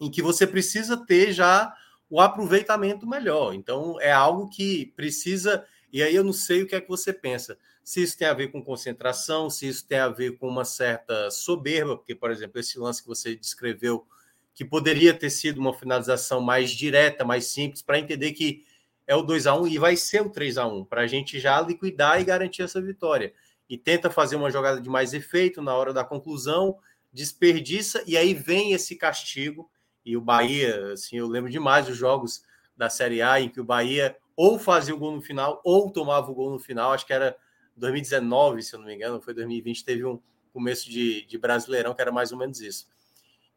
em 0.00 0.10
que 0.10 0.22
você 0.22 0.46
precisa 0.46 0.96
ter 0.96 1.32
já 1.32 1.74
o 2.08 2.20
aproveitamento 2.20 3.06
melhor. 3.06 3.54
Então, 3.54 4.00
é 4.00 4.12
algo 4.12 4.48
que 4.48 4.92
precisa. 4.96 5.64
E 5.92 6.02
aí 6.02 6.14
eu 6.14 6.24
não 6.24 6.32
sei 6.32 6.62
o 6.62 6.66
que 6.66 6.74
é 6.74 6.80
que 6.80 6.88
você 6.88 7.12
pensa. 7.12 7.58
Se 7.82 8.02
isso 8.02 8.18
tem 8.18 8.26
a 8.26 8.34
ver 8.34 8.50
com 8.50 8.62
concentração, 8.62 9.48
se 9.48 9.68
isso 9.68 9.86
tem 9.86 9.98
a 9.98 10.08
ver 10.08 10.38
com 10.38 10.48
uma 10.48 10.64
certa 10.64 11.30
soberba, 11.30 11.96
porque, 11.96 12.14
por 12.14 12.30
exemplo, 12.30 12.58
esse 12.58 12.78
lance 12.78 13.00
que 13.00 13.08
você 13.08 13.36
descreveu, 13.36 14.06
que 14.52 14.64
poderia 14.64 15.14
ter 15.14 15.30
sido 15.30 15.58
uma 15.58 15.72
finalização 15.72 16.40
mais 16.40 16.70
direta, 16.70 17.24
mais 17.24 17.46
simples, 17.46 17.82
para 17.82 17.98
entender 17.98 18.32
que 18.32 18.64
é 19.06 19.14
o 19.14 19.22
2 19.22 19.46
a 19.46 19.54
1 19.54 19.68
e 19.68 19.78
vai 19.78 19.96
ser 19.96 20.22
o 20.22 20.30
3 20.30 20.58
a 20.58 20.66
1 20.66 20.84
para 20.84 21.02
a 21.02 21.06
gente 21.06 21.38
já 21.38 21.60
liquidar 21.60 22.20
e 22.20 22.24
garantir 22.24 22.62
essa 22.62 22.80
vitória. 22.80 23.32
E 23.68 23.78
tenta 23.78 24.10
fazer 24.10 24.36
uma 24.36 24.50
jogada 24.50 24.80
de 24.80 24.88
mais 24.88 25.14
efeito 25.14 25.62
na 25.62 25.74
hora 25.74 25.92
da 25.92 26.04
conclusão, 26.04 26.78
desperdiça, 27.12 28.02
e 28.06 28.16
aí 28.16 28.34
vem 28.34 28.72
esse 28.72 28.96
castigo. 28.96 29.70
E 30.06 30.16
o 30.16 30.20
Bahia, 30.20 30.92
assim, 30.92 31.16
eu 31.16 31.26
lembro 31.26 31.50
demais 31.50 31.86
dos 31.86 31.96
jogos 31.96 32.44
da 32.76 32.88
Série 32.88 33.20
A 33.20 33.40
em 33.40 33.48
que 33.48 33.60
o 33.60 33.64
Bahia 33.64 34.16
ou 34.36 34.56
fazia 34.56 34.94
o 34.94 34.98
gol 34.98 35.10
no 35.10 35.20
final 35.20 35.60
ou 35.64 35.90
tomava 35.90 36.30
o 36.30 36.34
gol 36.34 36.52
no 36.52 36.60
final. 36.60 36.92
Acho 36.92 37.04
que 37.04 37.12
era 37.12 37.36
2019, 37.76 38.62
se 38.62 38.74
eu 38.74 38.78
não 38.78 38.86
me 38.86 38.94
engano, 38.94 39.20
foi 39.20 39.34
2020, 39.34 39.84
teve 39.84 40.04
um 40.04 40.20
começo 40.52 40.88
de, 40.88 41.26
de 41.26 41.36
Brasileirão 41.36 41.92
que 41.92 42.00
era 42.00 42.12
mais 42.12 42.30
ou 42.30 42.38
menos 42.38 42.60
isso. 42.60 42.86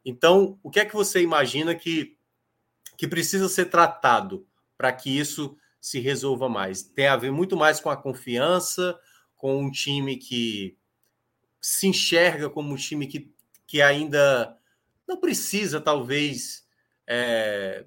Então, 0.03 0.57
o 0.63 0.71
que 0.71 0.79
é 0.79 0.85
que 0.85 0.95
você 0.95 1.21
imagina 1.21 1.75
que, 1.75 2.17
que 2.97 3.07
precisa 3.07 3.47
ser 3.47 3.65
tratado 3.65 4.47
para 4.75 4.91
que 4.91 5.15
isso 5.15 5.55
se 5.79 5.99
resolva 5.99 6.49
mais? 6.49 6.81
Tem 6.81 7.07
a 7.07 7.15
ver 7.15 7.31
muito 7.31 7.55
mais 7.55 7.79
com 7.79 7.91
a 7.91 7.95
confiança, 7.95 8.99
com 9.35 9.61
um 9.61 9.69
time 9.69 10.17
que 10.17 10.75
se 11.61 11.85
enxerga 11.85 12.49
como 12.49 12.73
um 12.73 12.75
time 12.75 13.05
que, 13.05 13.31
que 13.67 13.83
ainda 13.83 14.58
não 15.09 15.17
precisa, 15.17 15.81
talvez, 15.81 16.63
é, 17.07 17.83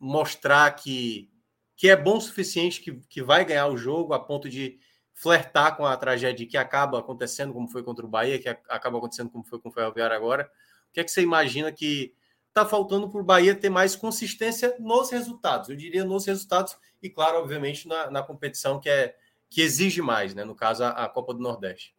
mostrar 0.00 0.70
que, 0.72 1.30
que 1.76 1.90
é 1.90 1.94
bom 1.94 2.16
o 2.16 2.20
suficiente, 2.20 2.80
que, 2.80 2.94
que 3.10 3.22
vai 3.22 3.44
ganhar 3.44 3.66
o 3.66 3.76
jogo, 3.76 4.14
a 4.14 4.18
ponto 4.18 4.48
de 4.48 4.78
flertar 5.12 5.76
com 5.76 5.84
a 5.84 5.96
tragédia 5.96 6.46
que 6.46 6.56
acaba 6.56 6.98
acontecendo, 6.98 7.52
como 7.52 7.68
foi 7.68 7.82
contra 7.82 8.06
o 8.06 8.08
Bahia, 8.08 8.38
que 8.38 8.48
acaba 8.48 8.96
acontecendo 8.96 9.28
como 9.30 9.44
foi 9.44 9.60
com 9.60 9.68
o 9.68 9.72
Ferroviário 9.72 10.16
agora. 10.16 10.50
O 10.88 10.92
que 10.94 11.00
é 11.00 11.04
que 11.04 11.10
você 11.10 11.20
imagina 11.20 11.70
que 11.70 12.14
está 12.48 12.64
faltando 12.64 13.10
para 13.10 13.20
o 13.20 13.24
Bahia 13.24 13.54
ter 13.54 13.68
mais 13.68 13.94
consistência 13.94 14.74
nos 14.78 15.10
resultados? 15.10 15.68
Eu 15.68 15.76
diria 15.76 16.04
nos 16.04 16.24
resultados 16.24 16.74
e, 17.02 17.10
claro, 17.10 17.38
obviamente, 17.38 17.86
na, 17.86 18.10
na 18.10 18.22
competição 18.22 18.80
que, 18.80 18.88
é, 18.88 19.14
que 19.50 19.60
exige 19.60 20.00
mais, 20.00 20.34
né? 20.34 20.42
no 20.42 20.54
caso, 20.54 20.84
a, 20.84 21.04
a 21.04 21.08
Copa 21.08 21.34
do 21.34 21.40
Nordeste. 21.40 21.94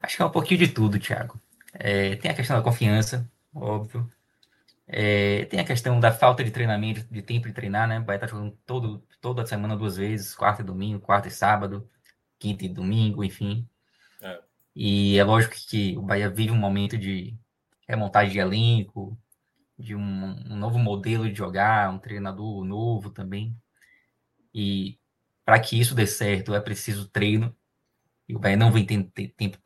Acho 0.00 0.16
que 0.16 0.22
é 0.22 0.26
um 0.26 0.30
pouquinho 0.30 0.60
de 0.60 0.68
tudo, 0.68 0.98
Thiago. 0.98 1.40
É, 1.72 2.14
tem 2.16 2.30
a 2.30 2.34
questão 2.34 2.56
da 2.56 2.62
confiança, 2.62 3.28
óbvio. 3.54 4.10
É, 4.86 5.46
tem 5.46 5.60
a 5.60 5.64
questão 5.64 5.98
da 5.98 6.12
falta 6.12 6.44
de 6.44 6.50
treinamento, 6.50 7.06
de 7.10 7.22
tempo 7.22 7.48
de 7.48 7.54
treinar, 7.54 7.88
né? 7.88 8.00
Vai 8.00 8.16
estar 8.16 8.26
jogando 8.26 8.58
todo, 8.66 9.06
toda 9.20 9.46
semana 9.46 9.76
duas 9.76 9.96
vezes, 9.96 10.34
quarta 10.34 10.62
e 10.62 10.64
domingo, 10.64 11.00
quarta 11.00 11.28
e 11.28 11.30
sábado, 11.30 11.88
quinta 12.38 12.64
e 12.64 12.68
domingo, 12.68 13.24
enfim. 13.24 13.66
É. 14.20 14.42
E 14.76 15.18
é 15.18 15.24
lógico 15.24 15.54
que 15.68 15.96
o 15.96 16.02
Bahia 16.02 16.28
vive 16.28 16.52
um 16.52 16.58
momento 16.58 16.98
de 16.98 17.36
remontagem 17.88 18.32
de 18.32 18.38
elenco, 18.38 19.18
de 19.78 19.94
um, 19.94 20.00
um 20.00 20.56
novo 20.56 20.78
modelo 20.78 21.28
de 21.28 21.34
jogar, 21.34 21.90
um 21.90 21.98
treinador 21.98 22.64
novo 22.64 23.10
também. 23.10 23.56
E 24.52 24.98
para 25.44 25.58
que 25.58 25.78
isso 25.78 25.94
dê 25.94 26.06
certo 26.06 26.54
é 26.54 26.60
preciso 26.60 27.08
treino. 27.08 27.56
E 28.28 28.34
o 28.34 28.38
Bahia 28.38 28.56
não 28.56 28.70
vem 28.70 28.84
tendo 28.86 29.10
tempo, 29.10 29.58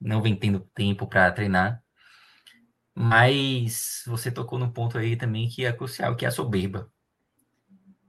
não 0.00 0.22
vem 0.22 0.36
tendo 0.36 0.60
tempo 0.74 1.06
para 1.06 1.30
treinar. 1.32 1.82
Mas 2.94 4.02
você 4.06 4.30
tocou 4.30 4.58
num 4.58 4.70
ponto 4.70 4.98
aí 4.98 5.16
também 5.16 5.48
que 5.48 5.64
é 5.64 5.72
crucial, 5.72 6.14
que 6.14 6.24
é 6.24 6.28
a 6.28 6.32
soberba. 6.32 6.90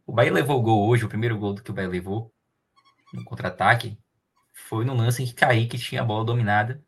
O 0.05 0.11
Bahia 0.11 0.33
levou 0.33 0.59
o 0.59 0.61
gol 0.61 0.87
hoje, 0.87 1.05
o 1.05 1.09
primeiro 1.09 1.37
gol 1.37 1.55
que 1.55 1.71
o 1.71 1.73
Bahia 1.73 1.89
levou 1.89 2.33
no 3.13 3.23
contra-ataque, 3.23 3.97
foi 4.51 4.83
no 4.83 4.93
lance 4.93 5.23
em 5.23 5.25
que 5.25 5.33
Kaique 5.33 5.77
tinha 5.77 6.01
a 6.01 6.05
bola 6.05 6.25
dominada, 6.25 6.83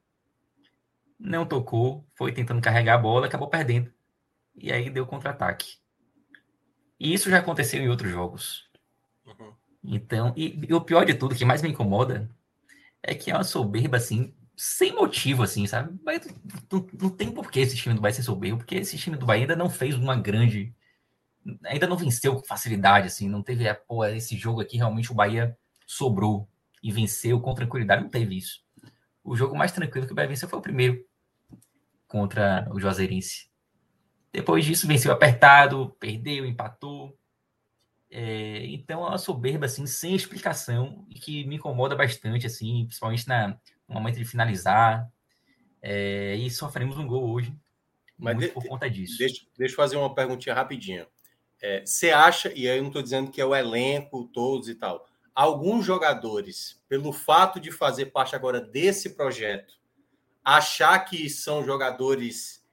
não 1.20 1.46
tocou, 1.46 2.06
foi 2.16 2.32
tentando 2.32 2.62
carregar 2.62 2.96
a 2.96 2.98
bola, 2.98 3.28
acabou 3.28 3.48
perdendo. 3.48 3.92
E 4.56 4.72
aí 4.72 4.90
deu 4.90 5.06
contra-ataque. 5.06 5.78
E 7.00 7.14
isso 7.14 7.30
já 7.30 7.40
aconteceu 7.40 7.82
em 7.82 7.90
outros 7.90 8.12
jogos. 8.12 8.70
Uhum. 9.26 9.54
Então, 9.84 10.34
e, 10.36 10.60
e, 10.68 10.74
o 10.74 10.82
pior 10.82 11.06
de 11.06 11.14
tudo, 11.14 11.36
que 11.36 11.46
mais 11.46 11.62
me 11.62 11.70
incomoda, 11.70 12.30
é 13.04 13.14
que 13.14 13.32
é 13.32 13.36
uma 13.36 13.44
soberba 13.44 13.98
assim, 13.98 14.36
sem 14.58 14.93
motivo, 14.93 15.43
assim, 15.43 15.67
sabe? 15.67 15.98
Mas 16.03 16.25
não, 16.72 16.88
não 17.00 17.09
tem 17.09 17.32
por 17.32 17.51
que 17.51 17.59
esse 17.59 17.75
time 17.75 17.95
do 17.95 18.01
Bahia 18.01 18.16
ser 18.16 18.24
soberbo, 18.24 18.58
porque 18.58 18.75
esse 18.75 18.98
time 18.98 19.17
do 19.17 19.25
Bahia 19.25 19.43
ainda 19.43 19.56
não 19.56 19.69
fez 19.69 19.95
uma 19.95 20.16
grande. 20.16 20.74
Ainda 21.66 21.88
não 21.88 21.98
venceu 21.98 22.35
com 22.35 22.43
facilidade, 22.43 23.08
assim, 23.08 23.30
não 23.30 23.43
teve, 23.43 23.72
pô, 23.88 24.03
esse 24.06 24.35
jogo 24.35 24.61
aqui 24.61 24.77
realmente 24.77 25.11
o 25.11 25.16
Bahia 25.16 25.58
sobrou 25.85 26.50
e 26.82 26.92
venceu 26.92 27.40
com 27.40 27.53
tranquilidade, 27.53 28.01
não 28.01 28.09
teve 28.09 28.38
isso. 28.38 28.64
O 29.24 29.35
jogo 29.35 29.56
mais 29.56 29.72
tranquilo 29.72 30.08
que 30.08 30.14
o 30.14 30.16
Bahia 30.16 30.30
venceu 30.30 30.50
foi 30.50 30.58
o 30.59 30.61
primeiro 30.61 31.06
contra 32.08 32.67
o 32.72 32.80
Juazeirense. 32.80 33.50
Depois 34.32 34.66
disso, 34.66 34.88
venceu 34.88 35.11
apertado, 35.11 35.95
perdeu, 36.00 36.45
empatou. 36.45 37.17
É, 38.09 38.66
então, 38.67 39.06
é 39.06 39.09
uma 39.09 39.17
soberba, 39.17 39.66
assim, 39.66 39.85
sem 39.85 40.16
explicação 40.16 41.06
e 41.09 41.16
que 41.16 41.45
me 41.45 41.56
incomoda 41.56 41.95
bastante, 41.95 42.45
assim, 42.45 42.85
principalmente 42.85 43.27
na, 43.27 43.58
momento 43.94 44.18
de 44.18 44.26
finalizar. 44.26 45.10
É, 45.82 46.36
e 46.36 46.50
sofremos 46.50 46.98
um 46.98 47.06
gol 47.06 47.30
hoje, 47.30 47.56
Mas 48.18 48.38
de, 48.38 48.48
por 48.48 48.66
conta 48.66 48.90
disso. 48.90 49.18
Deixa, 49.20 49.46
deixa 49.58 49.74
eu 49.74 49.76
fazer 49.76 49.98
uma 49.98 50.14
perguntinha 50.14 50.56
rapidinha. 50.56 51.08
É, 51.62 51.86
você 51.86 52.12
acha, 52.12 52.52
e 52.56 52.68
aí 52.68 52.78
eu 52.78 52.82
não 52.82 52.90
estou 52.90 53.04
dizendo 53.04 53.32
que 53.32 53.40
é 53.40 53.46
o 53.46 53.56
elenco, 53.56 54.28
todos 54.34 54.68
e 54.68 54.76
tal, 54.76 55.08
alguns 55.34 55.86
jogadores, 55.86 56.82
pelo 56.88 57.14
fato 57.14 57.60
de 57.60 57.72
fazer 57.72 58.08
parte 58.08 58.36
agora 58.36 58.60
desse 58.60 59.12
projeto, 59.12 59.76
achar 60.44 60.98
que 61.00 61.30
são 61.30 61.64
jogadores 61.64 62.64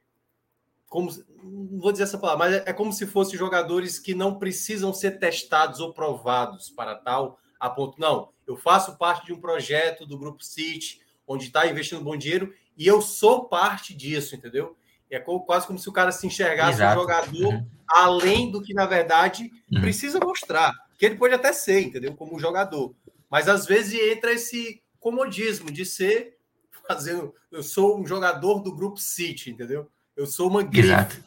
como 0.89 1.11
não 1.43 1.81
vou 1.81 1.91
dizer 1.91 2.05
essa 2.05 2.19
palavra, 2.19 2.51
mas 2.51 2.67
é 2.67 2.73
como 2.75 2.93
se 2.93 3.07
fossem 3.07 3.39
jogadores 3.39 3.99
que 3.99 4.15
não 4.15 4.39
precisam 4.39 4.93
ser 4.93 5.13
testados 5.13 5.81
ou 5.81 5.95
provados 5.95 6.69
para 6.69 6.95
tal 6.95 7.39
a 7.59 7.71
ponto 7.71 7.99
não, 7.99 8.31
eu 8.45 8.57
faço 8.57 8.99
parte 8.99 9.25
de 9.25 9.33
um 9.33 9.41
projeto 9.41 10.05
do 10.05 10.19
grupo 10.19 10.45
City, 10.45 11.01
onde 11.33 11.47
está 11.47 11.67
investindo 11.67 12.03
bom 12.03 12.17
dinheiro 12.17 12.53
e 12.77 12.87
eu 12.87 13.01
sou 13.01 13.45
parte 13.45 13.95
disso, 13.95 14.35
entendeu? 14.35 14.77
É 15.11 15.19
quase 15.19 15.67
como 15.67 15.79
se 15.79 15.89
o 15.89 15.93
cara 15.93 16.11
se 16.11 16.27
enxergasse 16.27 16.79
Exato. 16.79 16.99
um 16.99 17.03
jogador 17.03 17.55
uhum. 17.55 17.67
além 17.89 18.51
do 18.51 18.63
que 18.63 18.73
na 18.73 18.87
verdade 18.87 19.51
uhum. 19.71 19.83
precisa 19.83 20.19
mostrar, 20.19 20.73
que 20.99 21.05
ele 21.05 21.17
pode 21.17 21.35
até 21.35 21.53
ser, 21.53 21.83
entendeu? 21.83 22.15
Como 22.15 22.39
jogador, 22.39 22.95
mas 23.31 23.49
às 23.49 23.67
vezes 23.67 24.01
entra 24.01 24.33
esse 24.33 24.83
comodismo 24.99 25.71
de 25.71 25.85
ser 25.85 26.39
fazendo, 26.87 27.35
eu 27.51 27.63
sou 27.63 28.01
um 28.01 28.07
jogador 28.07 28.61
do 28.61 28.75
grupo 28.75 28.99
City, 28.99 29.51
entendeu? 29.51 29.91
Eu 30.17 30.27
sou 30.27 30.49
uma 30.49 30.63
grife, 30.63 31.23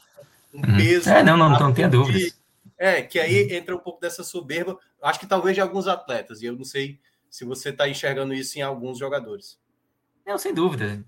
um 0.53 0.57
uhum. 0.57 0.77
peso. 0.77 1.09
É, 1.09 1.23
não, 1.23 1.37
não, 1.37 1.49
não 1.49 1.73
tenha 1.73 1.89
dúvida. 1.89 2.33
É, 2.77 3.01
que 3.01 3.19
aí 3.19 3.53
entra 3.53 3.75
um 3.75 3.79
pouco 3.79 4.01
dessa 4.01 4.23
soberba, 4.23 4.77
acho 5.01 5.19
que 5.19 5.27
talvez 5.27 5.55
de 5.55 5.61
alguns 5.61 5.87
atletas, 5.87 6.41
e 6.41 6.45
eu 6.45 6.55
não 6.55 6.65
sei 6.65 6.99
se 7.29 7.45
você 7.45 7.69
está 7.69 7.87
enxergando 7.87 8.33
isso 8.33 8.57
em 8.57 8.61
alguns 8.61 8.97
jogadores. 8.97 9.57
Não, 10.25 10.37
sem 10.39 10.53
dúvida. 10.53 11.05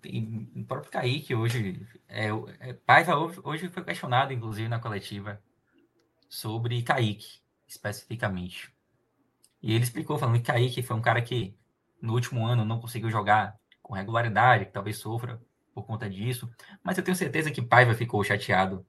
O 0.55 0.63
próprio 0.65 0.91
Kaique 0.91 1.33
hoje, 1.33 1.87
é, 2.07 2.27
é, 2.59 2.73
Paiva 2.73 3.15
hoje 3.43 3.67
foi 3.69 3.83
questionado, 3.83 4.31
inclusive, 4.31 4.69
na 4.69 4.79
coletiva, 4.79 5.41
sobre 6.29 6.83
Kaique, 6.83 7.39
especificamente. 7.67 8.71
E 9.61 9.73
ele 9.73 9.83
explicou, 9.83 10.19
falando 10.19 10.37
que 10.37 10.45
Kaique 10.45 10.83
foi 10.83 10.95
um 10.95 11.01
cara 11.01 11.21
que 11.21 11.57
no 11.99 12.13
último 12.13 12.45
ano 12.45 12.63
não 12.63 12.79
conseguiu 12.79 13.09
jogar 13.09 13.57
com 13.81 13.95
regularidade, 13.95 14.65
que 14.65 14.71
talvez 14.71 14.97
sofra 14.97 15.41
por 15.73 15.83
conta 15.83 16.07
disso. 16.07 16.47
Mas 16.83 16.97
eu 16.97 17.03
tenho 17.03 17.17
certeza 17.17 17.49
que 17.49 17.61
Paiva 17.61 17.95
ficou 17.95 18.23
chateado 18.23 18.85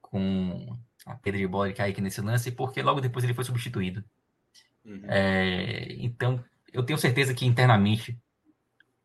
com 0.00 0.78
a 1.04 1.16
perda 1.16 1.38
de 1.38 1.46
bola 1.48 1.68
de 1.68 1.74
Kaique 1.74 2.00
nesse 2.00 2.20
lance, 2.20 2.52
porque 2.52 2.80
logo 2.80 3.00
depois 3.00 3.24
ele 3.24 3.34
foi 3.34 3.44
substituído. 3.44 4.04
Uhum. 4.84 5.02
É, 5.04 5.94
então, 5.94 6.42
eu 6.72 6.84
tenho 6.84 6.98
certeza 6.98 7.34
que 7.34 7.44
internamente 7.44 8.16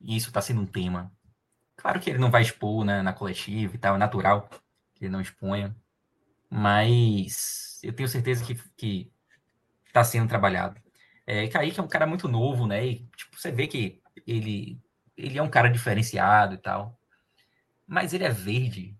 isso 0.03 0.27
está 0.29 0.41
sendo 0.41 0.61
um 0.61 0.65
tema. 0.65 1.11
Claro 1.75 1.99
que 1.99 2.09
ele 2.09 2.19
não 2.19 2.29
vai 2.29 2.41
expor 2.41 2.85
né, 2.85 3.01
na 3.01 3.13
coletiva 3.13 3.75
e 3.75 3.79
tal, 3.79 3.95
é 3.95 3.97
natural 3.97 4.49
que 4.93 5.05
ele 5.05 5.11
não 5.11 5.21
exponha, 5.21 5.75
mas 6.49 7.79
eu 7.83 7.93
tenho 7.93 8.07
certeza 8.07 8.45
que 8.77 9.11
está 9.87 10.03
sendo 10.03 10.29
trabalhado. 10.29 10.79
É, 11.25 11.47
Kaique 11.47 11.79
é 11.79 11.83
um 11.83 11.87
cara 11.87 12.05
muito 12.05 12.27
novo, 12.27 12.67
né? 12.67 12.85
E, 12.85 13.07
tipo, 13.15 13.39
você 13.39 13.51
vê 13.51 13.65
que 13.67 14.01
ele, 14.27 14.79
ele 15.17 15.37
é 15.37 15.43
um 15.43 15.49
cara 15.49 15.69
diferenciado 15.69 16.55
e 16.55 16.57
tal 16.57 16.99
mas 17.87 18.13
ele 18.13 18.23
é 18.23 18.29
verde. 18.29 18.97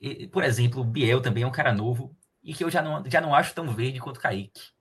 E, 0.00 0.26
por 0.26 0.42
exemplo, 0.42 0.80
o 0.80 0.84
Biel 0.84 1.20
também 1.20 1.44
é 1.44 1.46
um 1.46 1.52
cara 1.52 1.72
novo 1.72 2.16
e 2.42 2.52
que 2.52 2.64
eu 2.64 2.70
já 2.70 2.82
não, 2.82 3.08
já 3.08 3.20
não 3.20 3.34
acho 3.34 3.54
tão 3.54 3.72
verde 3.72 4.00
quanto 4.00 4.20
Kaique. 4.20 4.72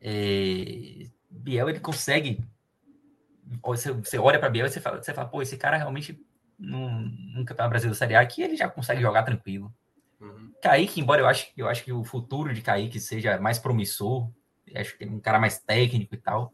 É, 0.00 1.08
Biel, 1.30 1.68
ele 1.68 1.80
consegue. 1.80 2.44
Você, 3.62 3.92
você 3.92 4.18
olha 4.18 4.38
para 4.38 4.50
Biel 4.50 4.66
e 4.66 4.70
você 4.70 4.80
fala, 4.80 5.02
você 5.02 5.14
fala, 5.14 5.28
pô, 5.28 5.40
esse 5.40 5.56
cara 5.56 5.76
realmente 5.76 6.20
num, 6.58 7.08
num 7.34 7.44
campeonato 7.44 7.70
brasileiro 7.70 7.94
da 7.94 7.98
Série 7.98 8.16
A 8.16 8.26
que 8.26 8.42
ele 8.42 8.56
já 8.56 8.68
consegue 8.68 9.00
jogar 9.00 9.22
tranquilo. 9.22 9.72
Uhum. 10.20 10.52
Kaique, 10.60 11.00
embora 11.00 11.22
eu 11.22 11.26
acho, 11.26 11.46
eu 11.56 11.68
acho 11.68 11.84
que 11.84 11.92
o 11.92 12.02
futuro 12.04 12.52
de 12.52 12.60
Kaique 12.60 12.98
seja 12.98 13.38
mais 13.38 13.58
promissor, 13.58 14.30
acho 14.74 14.98
que 14.98 15.04
é 15.04 15.06
um 15.06 15.20
cara 15.20 15.38
mais 15.38 15.58
técnico 15.58 16.14
e 16.14 16.18
tal. 16.18 16.52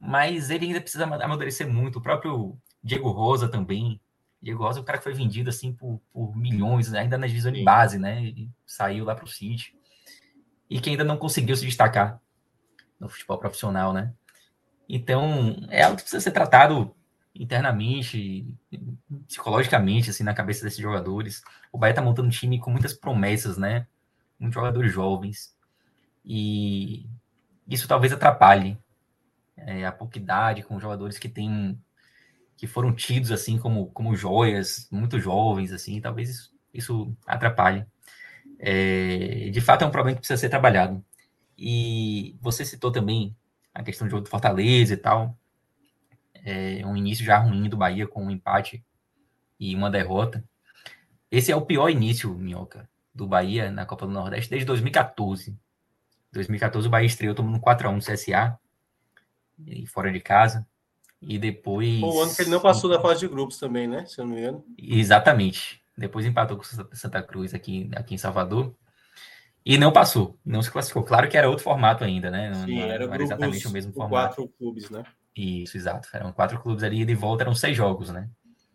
Mas 0.00 0.50
ele 0.50 0.66
ainda 0.66 0.80
precisa 0.80 1.04
amadurecer 1.04 1.66
muito. 1.66 1.98
O 1.98 2.02
próprio 2.02 2.58
Diego 2.82 3.10
Rosa 3.10 3.48
também. 3.48 4.00
Diego 4.42 4.62
Rosa 4.62 4.80
é 4.80 4.82
um 4.82 4.84
cara 4.84 4.98
que 4.98 5.04
foi 5.04 5.14
vendido 5.14 5.48
assim 5.48 5.72
por, 5.72 5.98
por 6.12 6.36
milhões, 6.36 6.92
ainda 6.92 7.16
na 7.16 7.26
divisão 7.26 7.50
de 7.50 7.62
base, 7.62 7.98
né? 7.98 8.22
Ele 8.22 8.50
saiu 8.66 9.06
lá 9.06 9.14
para 9.14 9.24
o 9.24 9.28
City. 9.28 9.74
E 10.68 10.78
que 10.78 10.90
ainda 10.90 11.04
não 11.04 11.16
conseguiu 11.16 11.56
se 11.56 11.64
destacar 11.64 12.20
no 13.00 13.08
futebol 13.08 13.38
profissional, 13.38 13.94
né? 13.94 14.12
Então, 14.88 15.56
é 15.70 15.82
algo 15.82 15.96
que 15.96 16.02
precisa 16.02 16.22
ser 16.22 16.30
tratado 16.30 16.94
internamente, 17.34 18.46
psicologicamente, 19.26 20.10
assim, 20.10 20.22
na 20.22 20.34
cabeça 20.34 20.64
desses 20.64 20.78
jogadores. 20.78 21.42
O 21.72 21.78
Bahia 21.78 21.94
tá 21.94 22.02
montando 22.02 22.28
um 22.28 22.30
time 22.30 22.58
com 22.58 22.70
muitas 22.70 22.92
promessas, 22.92 23.56
né? 23.56 23.86
Muitos 24.38 24.54
jogadores 24.54 24.92
jovens. 24.92 25.56
E 26.24 27.06
isso 27.68 27.88
talvez 27.88 28.12
atrapalhe 28.12 28.78
é, 29.56 29.86
a 29.86 29.92
pouca 29.92 30.18
idade 30.18 30.62
com 30.62 30.80
jogadores 30.80 31.18
que 31.18 31.28
têm 31.28 31.78
que 32.56 32.66
foram 32.66 32.94
tidos 32.94 33.32
assim 33.32 33.58
como, 33.58 33.86
como 33.88 34.14
joias, 34.14 34.88
muito 34.90 35.18
jovens, 35.18 35.72
assim, 35.72 36.00
talvez 36.00 36.30
isso, 36.30 36.52
isso 36.72 37.16
atrapalhe. 37.26 37.84
É, 38.58 39.50
de 39.50 39.60
fato, 39.60 39.82
é 39.82 39.86
um 39.86 39.90
problema 39.90 40.14
que 40.14 40.20
precisa 40.20 40.40
ser 40.40 40.48
trabalhado. 40.48 41.04
E 41.58 42.36
você 42.40 42.64
citou 42.64 42.92
também 42.92 43.36
a 43.74 43.82
questão 43.82 44.06
de 44.06 44.12
jogo 44.12 44.24
do 44.24 44.30
Fortaleza 44.30 44.94
e 44.94 44.96
tal. 44.96 45.36
É 46.44 46.86
um 46.86 46.96
início 46.96 47.24
já 47.24 47.38
ruim 47.38 47.68
do 47.68 47.76
Bahia 47.76 48.06
com 48.06 48.24
um 48.24 48.30
empate 48.30 48.84
e 49.58 49.74
uma 49.74 49.90
derrota. 49.90 50.44
Esse 51.30 51.50
é 51.50 51.56
o 51.56 51.62
pior 51.62 51.88
início, 51.88 52.32
Minhoca, 52.34 52.88
do 53.12 53.26
Bahia 53.26 53.70
na 53.70 53.84
Copa 53.84 54.06
do 54.06 54.12
Nordeste 54.12 54.50
desde 54.50 54.66
2014. 54.66 55.58
2014 56.32 56.86
o 56.86 56.90
Bahia 56.90 57.06
estreou 57.06 57.34
tomando 57.34 57.60
4x1 57.60 57.92
no 57.92 57.98
CSA, 57.98 58.58
e 59.66 59.86
fora 59.86 60.12
de 60.12 60.20
casa. 60.20 60.66
E 61.20 61.38
depois. 61.38 62.02
o 62.02 62.20
ano 62.20 62.34
que 62.34 62.42
ele 62.42 62.50
não 62.50 62.60
passou 62.60 62.90
da 62.90 63.00
fase 63.00 63.20
de 63.20 63.28
grupos 63.28 63.58
também, 63.58 63.86
né? 63.86 64.04
Se 64.06 64.20
eu 64.20 64.26
não 64.26 64.34
me 64.34 64.40
engano. 64.40 64.64
Exatamente. 64.76 65.82
Depois 65.96 66.26
empatou 66.26 66.56
com 66.56 66.64
Santa 66.92 67.22
Cruz 67.22 67.54
aqui, 67.54 67.90
aqui 67.94 68.14
em 68.14 68.18
Salvador. 68.18 68.74
E 69.64 69.78
não 69.78 69.92
passou, 69.92 70.38
não 70.44 70.60
se 70.60 70.70
classificou. 70.70 71.02
Claro 71.02 71.28
que 71.28 71.38
era 71.38 71.48
outro 71.48 71.64
formato 71.64 72.04
ainda, 72.04 72.30
né? 72.30 72.50
Não, 72.50 72.66
Sim, 72.66 72.80
era, 72.80 73.06
não 73.06 73.14
era 73.14 73.22
exatamente 73.22 73.66
o 73.66 73.70
mesmo 73.70 73.92
formato. 73.92 74.36
Quatro 74.36 74.48
clubes, 74.58 74.90
né? 74.90 75.04
Isso, 75.34 75.76
exato. 75.76 76.08
Eram 76.12 76.32
quatro 76.32 76.60
clubes 76.60 76.84
ali 76.84 77.00
e 77.00 77.04
de 77.04 77.14
volta 77.14 77.44
eram 77.44 77.54
seis 77.54 77.74
jogos, 77.74 78.10
né? 78.10 78.28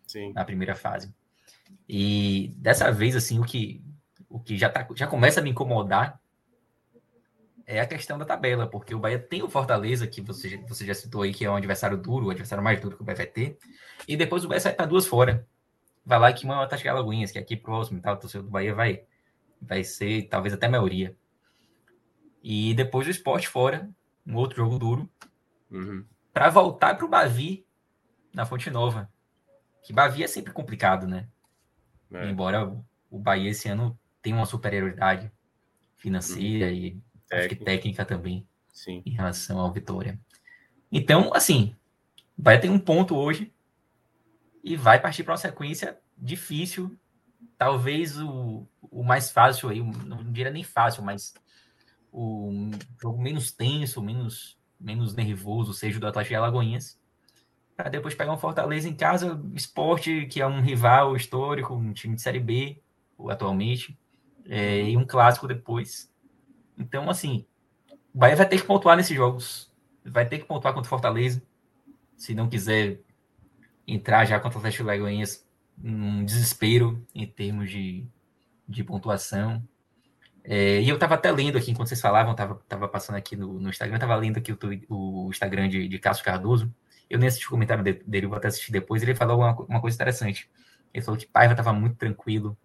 Sim. 0.06 0.32
Na 0.32 0.44
primeira 0.44 0.74
fase. 0.74 1.14
E 1.88 2.52
dessa 2.56 2.90
vez, 2.90 3.14
assim, 3.14 3.38
o 3.38 3.44
que, 3.44 3.84
o 4.28 4.40
que 4.40 4.58
já, 4.58 4.68
tá, 4.68 4.86
já 4.96 5.06
começa 5.06 5.38
a 5.40 5.42
me 5.42 5.50
incomodar 5.50 6.20
é 7.64 7.80
a 7.80 7.86
questão 7.86 8.18
da 8.18 8.24
tabela, 8.24 8.66
porque 8.66 8.92
o 8.92 8.98
Bahia 8.98 9.18
tem 9.18 9.42
o 9.44 9.48
Fortaleza, 9.48 10.06
que 10.08 10.20
você, 10.20 10.56
você 10.68 10.84
já 10.84 10.92
citou 10.92 11.22
aí, 11.22 11.32
que 11.32 11.44
é 11.44 11.50
um 11.50 11.54
adversário 11.54 11.96
duro, 11.96 12.26
o 12.26 12.30
adversário 12.30 12.64
mais 12.64 12.80
duro 12.80 12.96
que 12.96 13.02
o 13.02 13.04
Bahia 13.04 13.18
vai 13.18 13.26
ter, 13.26 13.58
e 14.08 14.16
depois 14.16 14.44
o 14.44 14.48
Bahia 14.48 14.60
sai 14.60 14.72
para 14.72 14.86
duas 14.86 15.06
fora. 15.06 15.46
Vai 16.04 16.18
lá 16.18 16.32
que 16.32 16.44
uma 16.44 16.66
Tática 16.66 16.92
Lagoinhas, 16.92 17.30
que 17.30 17.38
é 17.38 17.40
aqui 17.40 17.56
próximo 17.56 17.98
e 17.98 18.00
tal, 18.00 18.14
o 18.14 18.18
torcedor 18.18 18.44
do 18.44 18.50
Bahia 18.50 18.74
vai, 18.74 19.04
vai 19.60 19.84
ser 19.84 20.28
talvez 20.28 20.54
até 20.54 20.68
maioria. 20.68 21.16
E 22.42 22.74
depois 22.74 23.06
o 23.06 23.10
esporte 23.10 23.48
fora, 23.48 23.90
um 24.26 24.36
outro 24.36 24.56
jogo 24.56 24.78
duro, 24.78 25.10
uhum. 25.70 26.04
para 26.32 26.48
voltar 26.48 26.96
para 26.96 27.04
o 27.04 27.08
Bavi 27.08 27.66
na 28.32 28.46
Fonte 28.46 28.70
Nova. 28.70 29.10
Que 29.82 29.92
Bavi 29.92 30.22
é 30.22 30.26
sempre 30.26 30.52
complicado, 30.52 31.06
né? 31.06 31.28
É. 32.12 32.28
Embora 32.28 32.66
o 33.10 33.18
Bahia 33.18 33.50
esse 33.50 33.68
ano 33.68 33.98
tenha 34.22 34.36
uma 34.36 34.46
superioridade 34.46 35.30
financeira 35.96 36.66
uhum. 36.66 36.72
e 36.72 37.02
que 37.48 37.56
técnica 37.56 38.04
também. 38.04 38.46
Sim. 38.72 39.02
Em 39.04 39.10
relação 39.10 39.58
ao 39.58 39.72
Vitória. 39.72 40.18
Então, 40.90 41.32
assim, 41.34 41.74
vai 42.36 42.58
ter 42.58 42.70
um 42.70 42.78
ponto 42.78 43.16
hoje 43.16 43.52
e 44.64 44.76
vai 44.76 45.00
partir 45.00 45.22
para 45.22 45.32
uma 45.32 45.38
sequência 45.38 45.98
difícil. 46.16 46.96
Talvez 47.56 48.18
o, 48.20 48.66
o 48.90 49.02
mais 49.04 49.30
fácil 49.30 49.68
aí, 49.68 49.80
não 49.80 50.24
diria 50.24 50.50
nem 50.50 50.64
fácil, 50.64 51.02
mas 51.02 51.34
o 52.12 52.70
jogo 53.00 53.22
menos 53.22 53.52
tenso, 53.52 54.02
menos, 54.02 54.58
menos 54.78 55.14
nervoso 55.14 55.72
seja 55.72 55.98
o 55.98 56.00
do 56.00 56.06
Atlético 56.06 56.30
de 56.30 56.36
Alagoinhas. 56.36 57.00
Para 57.76 57.88
depois 57.88 58.14
pegar 58.14 58.32
um 58.32 58.38
Fortaleza 58.38 58.88
em 58.88 58.94
casa, 58.94 59.40
esporte, 59.54 60.26
que 60.26 60.40
é 60.40 60.46
um 60.46 60.60
rival 60.60 61.16
histórico, 61.16 61.74
um 61.74 61.92
time 61.92 62.14
de 62.14 62.22
Série 62.22 62.40
B 62.40 62.82
atualmente, 63.28 63.98
é, 64.46 64.90
e 64.90 64.96
um 64.96 65.06
clássico 65.06 65.46
depois. 65.46 66.12
Então, 66.76 67.08
assim, 67.08 67.46
o 68.12 68.18
Bahia 68.18 68.36
vai 68.36 68.48
ter 68.48 68.60
que 68.60 68.66
pontuar 68.66 68.96
nesses 68.96 69.16
jogos. 69.16 69.72
Vai 70.04 70.26
ter 70.26 70.38
que 70.38 70.44
pontuar 70.44 70.74
contra 70.74 70.86
o 70.86 70.90
Fortaleza. 70.90 71.42
Se 72.16 72.34
não 72.34 72.48
quiser 72.48 73.00
entrar 73.86 74.24
já 74.24 74.38
contra 74.40 74.58
o 74.58 74.60
Atlético 74.60 74.84
Lagoinhas 74.84 75.46
num 75.76 76.24
desespero 76.24 77.06
em 77.14 77.26
termos 77.26 77.70
de, 77.70 78.06
de 78.70 78.84
pontuação. 78.84 79.62
É, 80.42 80.80
e 80.80 80.88
eu 80.88 80.94
estava 80.94 81.14
até 81.16 81.30
lendo 81.30 81.58
aqui, 81.58 81.70
enquanto 81.70 81.88
vocês 81.88 82.00
falavam, 82.00 82.32
estava 82.32 82.54
tava 82.68 82.88
passando 82.88 83.16
aqui 83.16 83.36
no, 83.36 83.60
no 83.60 83.68
Instagram, 83.68 83.96
estava 83.96 84.16
lendo 84.16 84.38
aqui 84.38 84.52
o, 84.52 84.58
o 84.88 85.28
Instagram 85.30 85.68
de, 85.68 85.88
de 85.88 85.98
Cássio 85.98 86.24
Cardoso. 86.24 86.72
Eu 87.08 87.18
nem 87.18 87.28
assisti 87.28 87.46
o 87.46 87.50
comentário 87.50 87.82
dele, 87.84 88.26
vou 88.26 88.36
até 88.36 88.48
assistir 88.48 88.72
depois. 88.72 89.02
Ele 89.02 89.14
falou 89.14 89.40
uma, 89.40 89.54
uma 89.62 89.80
coisa 89.80 89.96
interessante. 89.96 90.50
Ele 90.94 91.04
falou 91.04 91.18
que 91.18 91.26
Paiva 91.26 91.52
estava 91.52 91.72
muito 91.72 91.96
tranquilo 91.96 92.56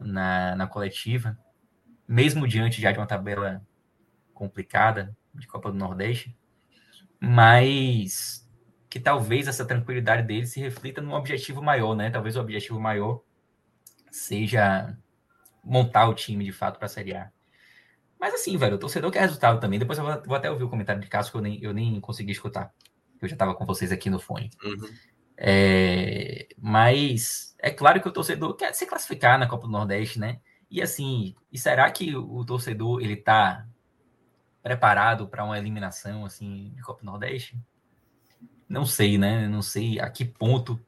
na, 0.00 0.56
na 0.56 0.66
coletiva 0.66 1.36
mesmo 2.12 2.46
diante 2.46 2.80
já 2.80 2.92
de 2.92 2.98
uma 2.98 3.06
tabela 3.06 3.64
complicada 4.34 5.16
de 5.34 5.46
Copa 5.46 5.70
do 5.70 5.78
Nordeste, 5.78 6.36
mas 7.18 8.46
que 8.90 9.00
talvez 9.00 9.48
essa 9.48 9.64
tranquilidade 9.64 10.26
dele 10.26 10.46
se 10.46 10.60
reflita 10.60 11.00
num 11.00 11.14
objetivo 11.14 11.62
maior, 11.62 11.94
né? 11.94 12.10
Talvez 12.10 12.36
o 12.36 12.40
objetivo 12.40 12.78
maior 12.78 13.22
seja 14.10 14.94
montar 15.62 16.08
o 16.08 16.14
time 16.14 16.44
de 16.44 16.52
fato 16.52 16.78
para 16.78 16.86
a 16.86 16.88
Série 16.88 17.14
A. 17.14 17.30
Mas 18.18 18.34
assim, 18.34 18.56
velho, 18.56 18.76
o 18.76 18.78
torcedor 18.78 19.10
quer 19.10 19.20
resultado 19.20 19.60
também. 19.60 19.78
Depois 19.78 19.98
eu 19.98 20.04
vou, 20.04 20.36
até 20.36 20.50
ouvir 20.50 20.64
o 20.64 20.68
comentário 20.68 21.00
de 21.00 21.08
Cássio 21.08 21.32
que 21.32 21.38
eu 21.38 21.42
nem, 21.42 21.62
eu 21.62 21.74
nem 21.74 22.00
consegui 22.00 22.32
escutar. 22.32 22.72
Eu 23.20 23.28
já 23.28 23.34
estava 23.34 23.54
com 23.54 23.66
vocês 23.66 23.90
aqui 23.90 24.08
no 24.08 24.20
fone. 24.20 24.50
Uhum. 24.62 24.88
É, 25.36 26.46
mas 26.56 27.56
é 27.58 27.70
claro 27.70 28.00
que 28.00 28.08
o 28.08 28.12
torcedor 28.12 28.54
quer 28.54 28.72
se 28.74 28.86
classificar 28.86 29.38
na 29.38 29.48
Copa 29.48 29.66
do 29.66 29.72
Nordeste, 29.72 30.20
né? 30.20 30.40
E 30.70 30.80
assim, 30.80 31.34
e 31.50 31.58
será 31.58 31.90
que 31.90 32.14
o 32.14 32.44
torcedor 32.44 33.02
ele 33.02 33.16
tá 33.16 33.66
preparado 34.62 35.26
para 35.26 35.44
uma 35.44 35.58
eliminação 35.58 36.24
assim 36.24 36.72
de 36.76 36.82
Copa 36.82 37.04
Nordeste? 37.04 37.58
Não 38.68 38.86
sei, 38.86 39.18
né? 39.18 39.48
Não 39.48 39.62
sei 39.62 39.98
a 39.98 40.08
que 40.08 40.24
ponto 40.24 40.80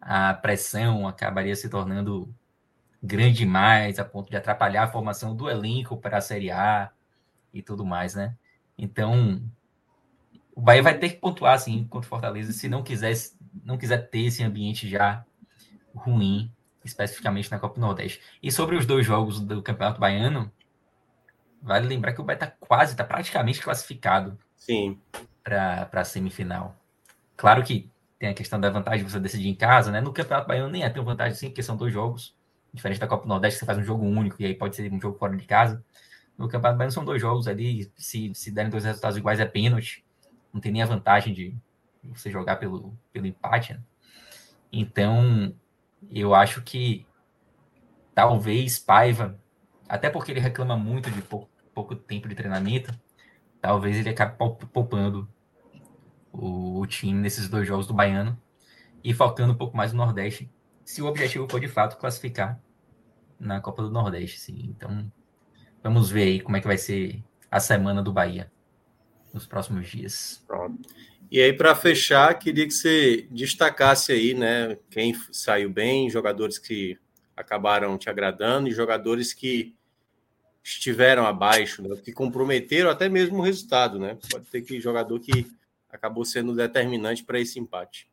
a 0.00 0.34
pressão 0.34 1.06
acabaria 1.06 1.56
se 1.56 1.68
tornando 1.68 2.34
grande 3.06 3.38
demais 3.38 3.98
a 3.98 4.04
ponto 4.04 4.30
de 4.30 4.36
atrapalhar 4.36 4.84
a 4.84 4.88
formação 4.88 5.34
do 5.34 5.48
elenco 5.48 5.96
para 5.96 6.18
a 6.18 6.20
Série 6.20 6.50
A 6.50 6.90
e 7.52 7.62
tudo 7.62 7.84
mais, 7.84 8.14
né? 8.14 8.36
Então, 8.76 9.42
o 10.54 10.60
Bahia 10.60 10.82
vai 10.82 10.98
ter 10.98 11.10
que 11.10 11.16
pontuar 11.16 11.54
assim 11.54 11.84
contra 11.84 12.06
o 12.06 12.08
Fortaleza 12.08 12.52
se 12.52 12.68
não 12.68 12.82
quiser 12.82 13.14
não 13.64 13.78
quiser 13.78 14.10
ter 14.10 14.26
esse 14.26 14.42
ambiente 14.42 14.88
já 14.88 15.24
ruim 15.94 16.52
especificamente 16.84 17.50
na 17.50 17.58
Copa 17.58 17.74
do 17.74 17.80
Nordeste. 17.80 18.20
E 18.42 18.52
sobre 18.52 18.76
os 18.76 18.86
dois 18.86 19.04
jogos 19.04 19.40
do 19.40 19.62
Campeonato 19.62 20.00
Baiano, 20.00 20.52
vale 21.60 21.88
lembrar 21.88 22.12
que 22.12 22.20
o 22.20 22.24
Bahia 22.24 22.36
está 22.36 22.46
quase, 22.46 22.92
está 22.92 23.02
praticamente 23.02 23.60
classificado 23.60 24.38
Sim. 24.56 25.00
para 25.42 25.88
a 25.92 26.04
semifinal. 26.04 26.76
Claro 27.36 27.64
que 27.64 27.90
tem 28.18 28.28
a 28.28 28.34
questão 28.34 28.60
da 28.60 28.70
vantagem 28.70 29.04
de 29.04 29.10
você 29.10 29.18
decidir 29.18 29.48
em 29.48 29.54
casa, 29.54 29.90
né? 29.90 30.00
No 30.00 30.12
Campeonato 30.12 30.46
Baiano 30.46 30.70
nem 30.70 30.84
é 30.84 30.90
tão 30.90 31.04
vantagem 31.04 31.32
assim, 31.32 31.48
porque 31.48 31.62
são 31.62 31.76
dois 31.76 31.92
jogos. 31.92 32.35
Diferente 32.76 33.00
da 33.00 33.06
Copa 33.06 33.22
do 33.22 33.28
Nordeste, 33.28 33.58
você 33.58 33.64
faz 33.64 33.78
um 33.78 33.82
jogo 33.82 34.04
único 34.04 34.40
e 34.40 34.44
aí 34.44 34.54
pode 34.54 34.76
ser 34.76 34.92
um 34.92 35.00
jogo 35.00 35.18
fora 35.18 35.34
de 35.34 35.46
casa. 35.46 35.82
No 36.36 36.46
Campeonato 36.46 36.76
Baiano 36.76 36.92
são 36.92 37.04
dois 37.04 37.20
jogos 37.20 37.48
ali, 37.48 37.90
se, 37.96 38.30
se 38.34 38.50
derem 38.50 38.70
dois 38.70 38.84
resultados 38.84 39.16
iguais 39.16 39.40
é 39.40 39.46
pênalti. 39.46 40.04
Não 40.52 40.60
tem 40.60 40.70
nem 40.70 40.82
a 40.82 40.86
vantagem 40.86 41.32
de 41.32 41.56
você 42.04 42.30
jogar 42.30 42.56
pelo, 42.56 42.96
pelo 43.12 43.26
empate. 43.26 43.72
Né? 43.72 43.80
Então, 44.70 45.54
eu 46.10 46.34
acho 46.34 46.60
que 46.62 47.06
talvez 48.14 48.78
Paiva, 48.78 49.40
até 49.88 50.10
porque 50.10 50.30
ele 50.30 50.40
reclama 50.40 50.76
muito 50.76 51.10
de 51.10 51.22
pouco, 51.22 51.48
pouco 51.74 51.96
tempo 51.96 52.28
de 52.28 52.34
treinamento, 52.34 52.92
talvez 53.60 53.96
ele 53.96 54.10
acabe 54.10 54.36
poupando 54.36 55.26
o, 56.30 56.80
o, 56.80 56.86
time 56.86 57.18
nesses 57.20 57.48
dois 57.48 57.66
jogos 57.66 57.86
do 57.86 57.94
Baiano 57.94 58.38
e 59.02 59.14
focando 59.14 59.54
um 59.54 59.56
pouco 59.56 59.74
mais 59.74 59.92
no 59.92 60.04
Nordeste, 60.04 60.50
se 60.84 61.00
o 61.00 61.06
objetivo 61.06 61.48
for 61.48 61.58
de 61.58 61.68
fato 61.68 61.96
classificar 61.96 62.60
na 63.38 63.60
Copa 63.60 63.82
do 63.82 63.90
Nordeste. 63.90 64.40
Sim. 64.40 64.74
Então, 64.76 65.10
vamos 65.82 66.10
ver 66.10 66.22
aí 66.22 66.40
como 66.40 66.56
é 66.56 66.60
que 66.60 66.66
vai 66.66 66.78
ser 66.78 67.22
a 67.50 67.60
semana 67.60 68.02
do 68.02 68.12
Bahia 68.12 68.50
nos 69.32 69.46
próximos 69.46 69.88
dias. 69.88 70.42
Pronto. 70.46 70.88
E 71.30 71.40
aí, 71.40 71.52
para 71.52 71.74
fechar, 71.74 72.38
queria 72.38 72.66
que 72.66 72.72
você 72.72 73.26
destacasse 73.30 74.12
aí, 74.12 74.32
né, 74.32 74.78
quem 74.90 75.12
saiu 75.32 75.68
bem, 75.68 76.08
jogadores 76.08 76.58
que 76.58 76.98
acabaram 77.36 77.98
te 77.98 78.08
agradando 78.08 78.68
e 78.68 78.72
jogadores 78.72 79.34
que 79.34 79.76
estiveram 80.62 81.26
abaixo, 81.26 81.82
né? 81.82 81.94
que 82.02 82.12
comprometeram 82.12 82.90
até 82.90 83.08
mesmo 83.08 83.38
o 83.38 83.42
resultado, 83.42 84.00
né? 84.00 84.18
Pode 84.30 84.46
ter 84.46 84.62
que 84.62 84.80
jogador 84.80 85.20
que 85.20 85.46
acabou 85.88 86.24
sendo 86.24 86.56
determinante 86.56 87.22
para 87.22 87.38
esse 87.38 87.60
empate. 87.60 88.08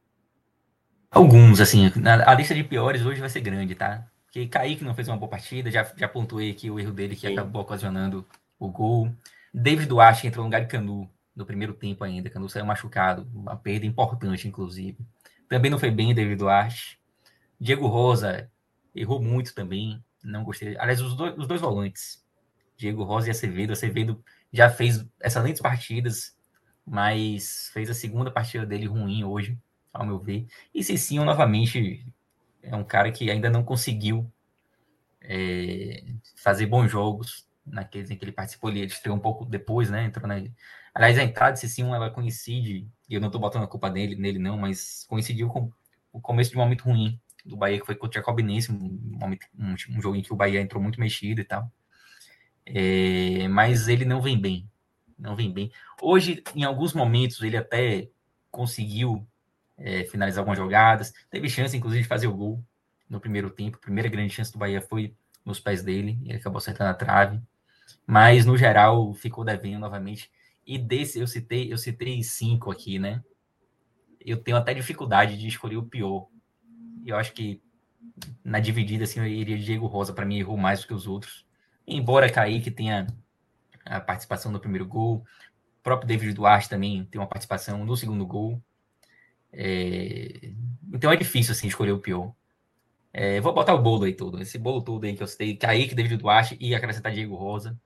Alguns, 1.10 1.60
assim, 1.60 1.92
a 2.26 2.34
lista 2.34 2.54
de 2.54 2.64
piores 2.64 3.04
hoje 3.04 3.20
vai 3.20 3.30
ser 3.30 3.42
grande, 3.42 3.74
tá? 3.74 4.08
Porque 4.34 4.48
Kaique 4.48 4.84
não 4.84 4.96
fez 4.96 5.08
uma 5.08 5.16
boa 5.16 5.30
partida, 5.30 5.70
já, 5.70 5.84
já 5.96 6.08
pontuei 6.08 6.50
aqui 6.50 6.72
o 6.72 6.80
erro 6.80 6.92
dele 6.92 7.16
que 7.16 7.28
Sim. 7.28 7.34
acabou 7.34 7.62
ocasionando 7.62 8.28
o 8.58 8.68
gol. 8.68 9.14
David 9.54 9.88
Duarte 9.88 10.26
entrou 10.26 10.44
no 10.44 10.48
lugar 10.48 10.62
de 10.62 10.68
Canu 10.68 11.08
no 11.36 11.46
primeiro 11.46 11.76
tempo 11.76 12.04
ainda. 12.04 12.32
Canu 12.32 12.50
saiu 12.50 12.66
machucado, 12.66 13.30
uma 13.32 13.56
perda 13.56 13.86
importante, 13.86 14.48
inclusive. 14.48 14.98
Também 15.48 15.70
não 15.70 15.78
foi 15.78 15.92
bem 15.92 16.16
David 16.16 16.38
Duarte. 16.38 17.00
Diego 17.60 17.86
Rosa 17.86 18.50
errou 18.96 19.22
muito 19.22 19.54
também, 19.54 20.04
não 20.24 20.44
gostei. 20.44 20.76
Aliás, 20.80 21.00
os 21.00 21.16
dois, 21.16 21.38
os 21.38 21.46
dois 21.46 21.62
volantes, 21.62 22.26
Diego 22.76 23.04
Rosa 23.04 23.28
e 23.28 23.30
Acevedo. 23.30 23.74
Acevedo 23.74 24.26
já 24.52 24.68
fez 24.68 25.06
excelentes 25.22 25.62
partidas, 25.62 26.36
mas 26.84 27.70
fez 27.72 27.88
a 27.88 27.94
segunda 27.94 28.32
partida 28.32 28.66
dele 28.66 28.88
ruim 28.88 29.24
hoje, 29.24 29.60
ao 29.94 30.04
meu 30.04 30.18
ver. 30.18 30.48
E 30.74 30.84
Cicinho, 30.84 31.24
novamente, 31.24 32.04
é 32.64 32.76
um 32.76 32.84
cara 32.84 33.12
que 33.12 33.30
ainda 33.30 33.50
não 33.50 33.64
conseguiu 33.64 34.32
é, 35.22 36.04
fazer 36.36 36.66
bons 36.66 36.90
jogos 36.90 37.48
naqueles 37.66 38.10
em 38.10 38.16
que 38.18 38.24
ele 38.24 38.32
participou. 38.32 38.70
Ele 38.70 38.86
estreou 38.86 39.18
um 39.18 39.20
pouco 39.20 39.46
depois, 39.46 39.90
né? 39.90 40.06
Entrou 40.06 40.28
na... 40.28 40.42
Aliás, 40.94 41.18
a 41.18 41.24
entrada 41.24 41.54
de 41.54 41.60
Cicinho, 41.60 41.94
ela 41.94 42.10
coincide, 42.10 42.88
e 43.10 43.16
eu 43.16 43.22
não 43.22 43.28
estou 43.28 43.42
botando 43.42 43.64
a 43.64 43.68
culpa 43.68 43.90
dele, 43.90 44.16
nele 44.16 44.40
não, 44.40 44.58
mas 44.58 45.06
coincidiu 45.10 45.50
com 45.50 45.72
o 46.12 46.22
começo 46.22 46.52
de 46.52 46.58
um 46.58 46.62
momento 46.62 46.84
ruim 46.84 47.20
do 47.44 47.58
Bahia, 47.58 47.80
que 47.80 47.86
foi 47.86 47.96
contra 47.96 48.20
o 48.20 48.22
Jacobinense, 48.22 48.72
um, 48.72 49.20
um, 49.58 49.74
um, 49.74 50.02
jogo 50.02 50.16
em 50.16 50.22
que 50.22 50.32
o 50.32 50.36
Bahia 50.36 50.62
entrou 50.62 50.82
muito 50.82 51.00
mexido 51.00 51.42
e 51.42 51.44
tal. 51.44 51.70
É, 52.66 53.48
mas 53.50 53.88
ele 53.88 54.06
não 54.06 54.22
vem 54.22 54.40
bem. 54.40 54.70
Não 55.18 55.36
vem 55.36 55.52
bem. 55.52 55.72
Hoje, 56.02 56.44
em 56.56 56.64
alguns 56.64 56.94
momentos, 56.94 57.42
ele 57.42 57.58
até 57.58 58.10
conseguiu 58.52 59.28
é, 59.78 60.04
finalizar 60.06 60.42
algumas 60.42 60.58
jogadas. 60.58 61.14
Teve 61.30 61.50
chance, 61.50 61.76
inclusive, 61.76 62.04
de 62.04 62.08
fazer 62.08 62.28
o 62.28 62.34
gol 62.34 62.64
no 63.10 63.20
primeiro 63.20 63.50
tempo. 63.50 63.78
A 63.78 63.82
primeira 63.82 64.10
grande 64.10 64.34
chance 64.34 64.52
do 64.52 64.58
Bahia 64.58 64.82
foi 64.82 65.16
nos 65.46 65.60
pés 65.60 65.84
dele. 65.84 66.20
E 66.24 66.30
ele 66.30 66.38
acabou 66.38 66.58
acertando 66.58 66.90
a 66.90 66.94
trave. 66.94 67.42
Mas, 68.06 68.46
no 68.46 68.58
geral, 68.58 69.14
ficou 69.14 69.44
devendo 69.44 69.80
novamente. 69.80 70.32
E 70.66 70.78
desse, 70.78 71.20
eu 71.20 71.28
citei, 71.28 71.72
eu 71.72 71.78
citei 71.78 72.24
cinco 72.24 72.72
aqui, 72.72 72.98
né? 72.98 73.22
Eu 74.20 74.38
tenho 74.38 74.58
até 74.58 74.74
dificuldade 74.74 75.38
de 75.38 75.48
escolher 75.48 75.78
o 75.78 75.84
pior. 75.84 76.28
Eu 77.06 77.18
acho 77.18 77.34
que 77.34 77.62
na 78.44 78.60
dividida, 78.60 79.04
assim, 79.04 79.20
eu 79.20 79.28
iria 79.28 79.58
Diego 79.58 79.88
Rosa, 79.88 80.14
para 80.14 80.26
mim, 80.26 80.38
errou 80.38 80.58
mais 80.58 80.82
do 80.82 80.88
que 80.88 80.94
os 80.94 81.08
outros. 81.08 81.46
Embora 81.86 82.32
Kaique 82.32 82.72
tenha 82.72 83.08
a 83.86 84.00
participação 84.00 84.52
no 84.52 84.60
primeiro 84.60 84.86
gol, 84.86 85.18
o 85.18 85.84
próprio 85.84 86.08
David 86.08 86.34
Duarte 86.34 86.70
também 86.70 87.04
tem 87.06 87.20
uma 87.20 87.28
participação 87.28 87.84
no 87.84 87.98
segundo 87.98 88.26
gol. 88.26 88.62
É... 89.54 90.52
Então 90.92 91.12
é 91.12 91.16
difícil 91.16 91.54
assim 91.54 91.68
escolher 91.68 91.92
o 91.92 92.00
pior. 92.00 92.34
É, 93.14 93.40
vou 93.40 93.54
botar 93.54 93.76
o 93.76 93.82
bolo 93.82 94.06
aí 94.06 94.14
todo. 94.14 94.42
Esse 94.42 94.58
bolo 94.58 94.82
todo 94.82 95.06
aí 95.06 95.16
que 95.16 95.22
eu 95.22 95.28
citei, 95.28 95.56
Kaique, 95.56 95.94
David 95.94 96.18
Duarte 96.18 96.58
e 96.60 96.74
acrescentar 96.74 97.12
Diego 97.12 97.36
Rosa. 97.36 97.80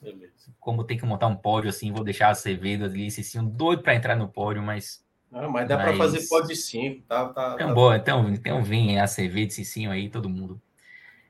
Beleza. 0.00 0.32
Como 0.58 0.82
tem 0.82 0.96
que 0.96 1.04
montar 1.04 1.28
um 1.28 1.36
pódio 1.36 1.68
assim, 1.70 1.92
vou 1.92 2.02
deixar 2.02 2.30
Acevedo 2.30 2.86
ali, 2.86 3.10
sim, 3.10 3.48
doido 3.48 3.82
para 3.82 3.94
entrar 3.94 4.16
no 4.16 4.26
pódio, 4.26 4.62
mas. 4.62 5.04
Não, 5.30 5.50
mas 5.50 5.68
dá 5.68 5.76
mas... 5.76 5.86
para 5.86 5.96
fazer 5.96 6.26
pódio 6.28 6.56
sim, 6.56 7.02
tá? 7.06 7.28
tá 7.28 7.54
então, 7.54 7.68
tá... 7.68 7.74
Boa, 7.74 7.96
então, 7.96 8.28
então 8.30 8.64
vem 8.64 8.98
Acevedo, 8.98 9.52
Cicinho 9.52 9.90
aí, 9.90 10.08
todo 10.08 10.28
mundo. 10.28 10.60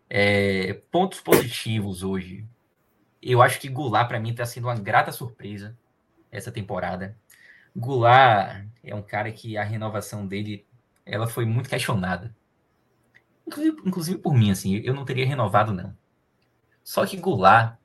É, 0.08 0.74
pontos 0.90 1.20
positivos 1.20 2.02
hoje. 2.02 2.44
Eu 3.20 3.42
acho 3.42 3.60
que 3.60 3.68
Goulart, 3.68 4.08
para 4.08 4.18
mim, 4.18 4.30
está 4.30 4.44
sendo 4.44 4.66
uma 4.66 4.74
grata 4.74 5.12
surpresa 5.12 5.76
essa 6.30 6.50
temporada. 6.50 7.16
Goulart 7.74 8.66
é 8.82 8.94
um 8.94 9.02
cara 9.02 9.32
que 9.32 9.56
a 9.56 9.64
renovação 9.64 10.26
dele 10.26 10.66
ela 11.04 11.26
foi 11.26 11.44
muito 11.44 11.68
questionada. 11.68 12.34
Inclusive, 13.46 13.82
inclusive 13.84 14.18
por 14.18 14.34
mim, 14.34 14.50
assim, 14.50 14.76
eu 14.76 14.94
não 14.94 15.04
teria 15.04 15.26
renovado, 15.26 15.72
não. 15.72 15.96
Só 16.84 17.06
que 17.06 17.16
Goulart, 17.16 17.76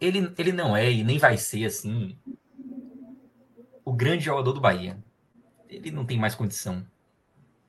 ele, 0.00 0.32
ele 0.38 0.52
não 0.52 0.76
é 0.76 0.90
e 0.90 1.04
nem 1.04 1.18
vai 1.18 1.36
ser, 1.36 1.64
assim, 1.64 2.16
o 3.84 3.92
grande 3.92 4.24
jogador 4.24 4.52
do 4.52 4.60
Bahia. 4.60 4.98
Ele 5.68 5.90
não 5.90 6.04
tem 6.04 6.18
mais 6.18 6.34
condição 6.34 6.84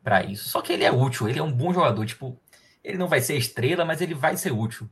para 0.03 0.23
isso. 0.23 0.49
Só 0.49 0.61
que 0.61 0.73
ele 0.73 0.83
é 0.83 0.91
útil, 0.91 1.29
ele 1.29 1.39
é 1.39 1.43
um 1.43 1.51
bom 1.51 1.73
jogador. 1.73 2.05
Tipo, 2.05 2.39
ele 2.83 2.97
não 2.97 3.07
vai 3.07 3.21
ser 3.21 3.37
estrela, 3.37 3.85
mas 3.85 4.01
ele 4.01 4.13
vai 4.13 4.37
ser 4.37 4.51
útil. 4.51 4.89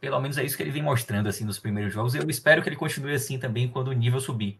Pelo 0.00 0.18
menos 0.20 0.38
é 0.38 0.44
isso 0.44 0.56
que 0.56 0.62
ele 0.62 0.70
vem 0.70 0.82
mostrando, 0.82 1.28
assim, 1.28 1.44
nos 1.44 1.58
primeiros 1.58 1.92
jogos. 1.92 2.14
Eu 2.14 2.28
espero 2.28 2.62
que 2.62 2.68
ele 2.68 2.76
continue 2.76 3.12
assim 3.12 3.38
também 3.38 3.68
quando 3.68 3.88
o 3.88 3.92
nível 3.92 4.18
subir. 4.18 4.58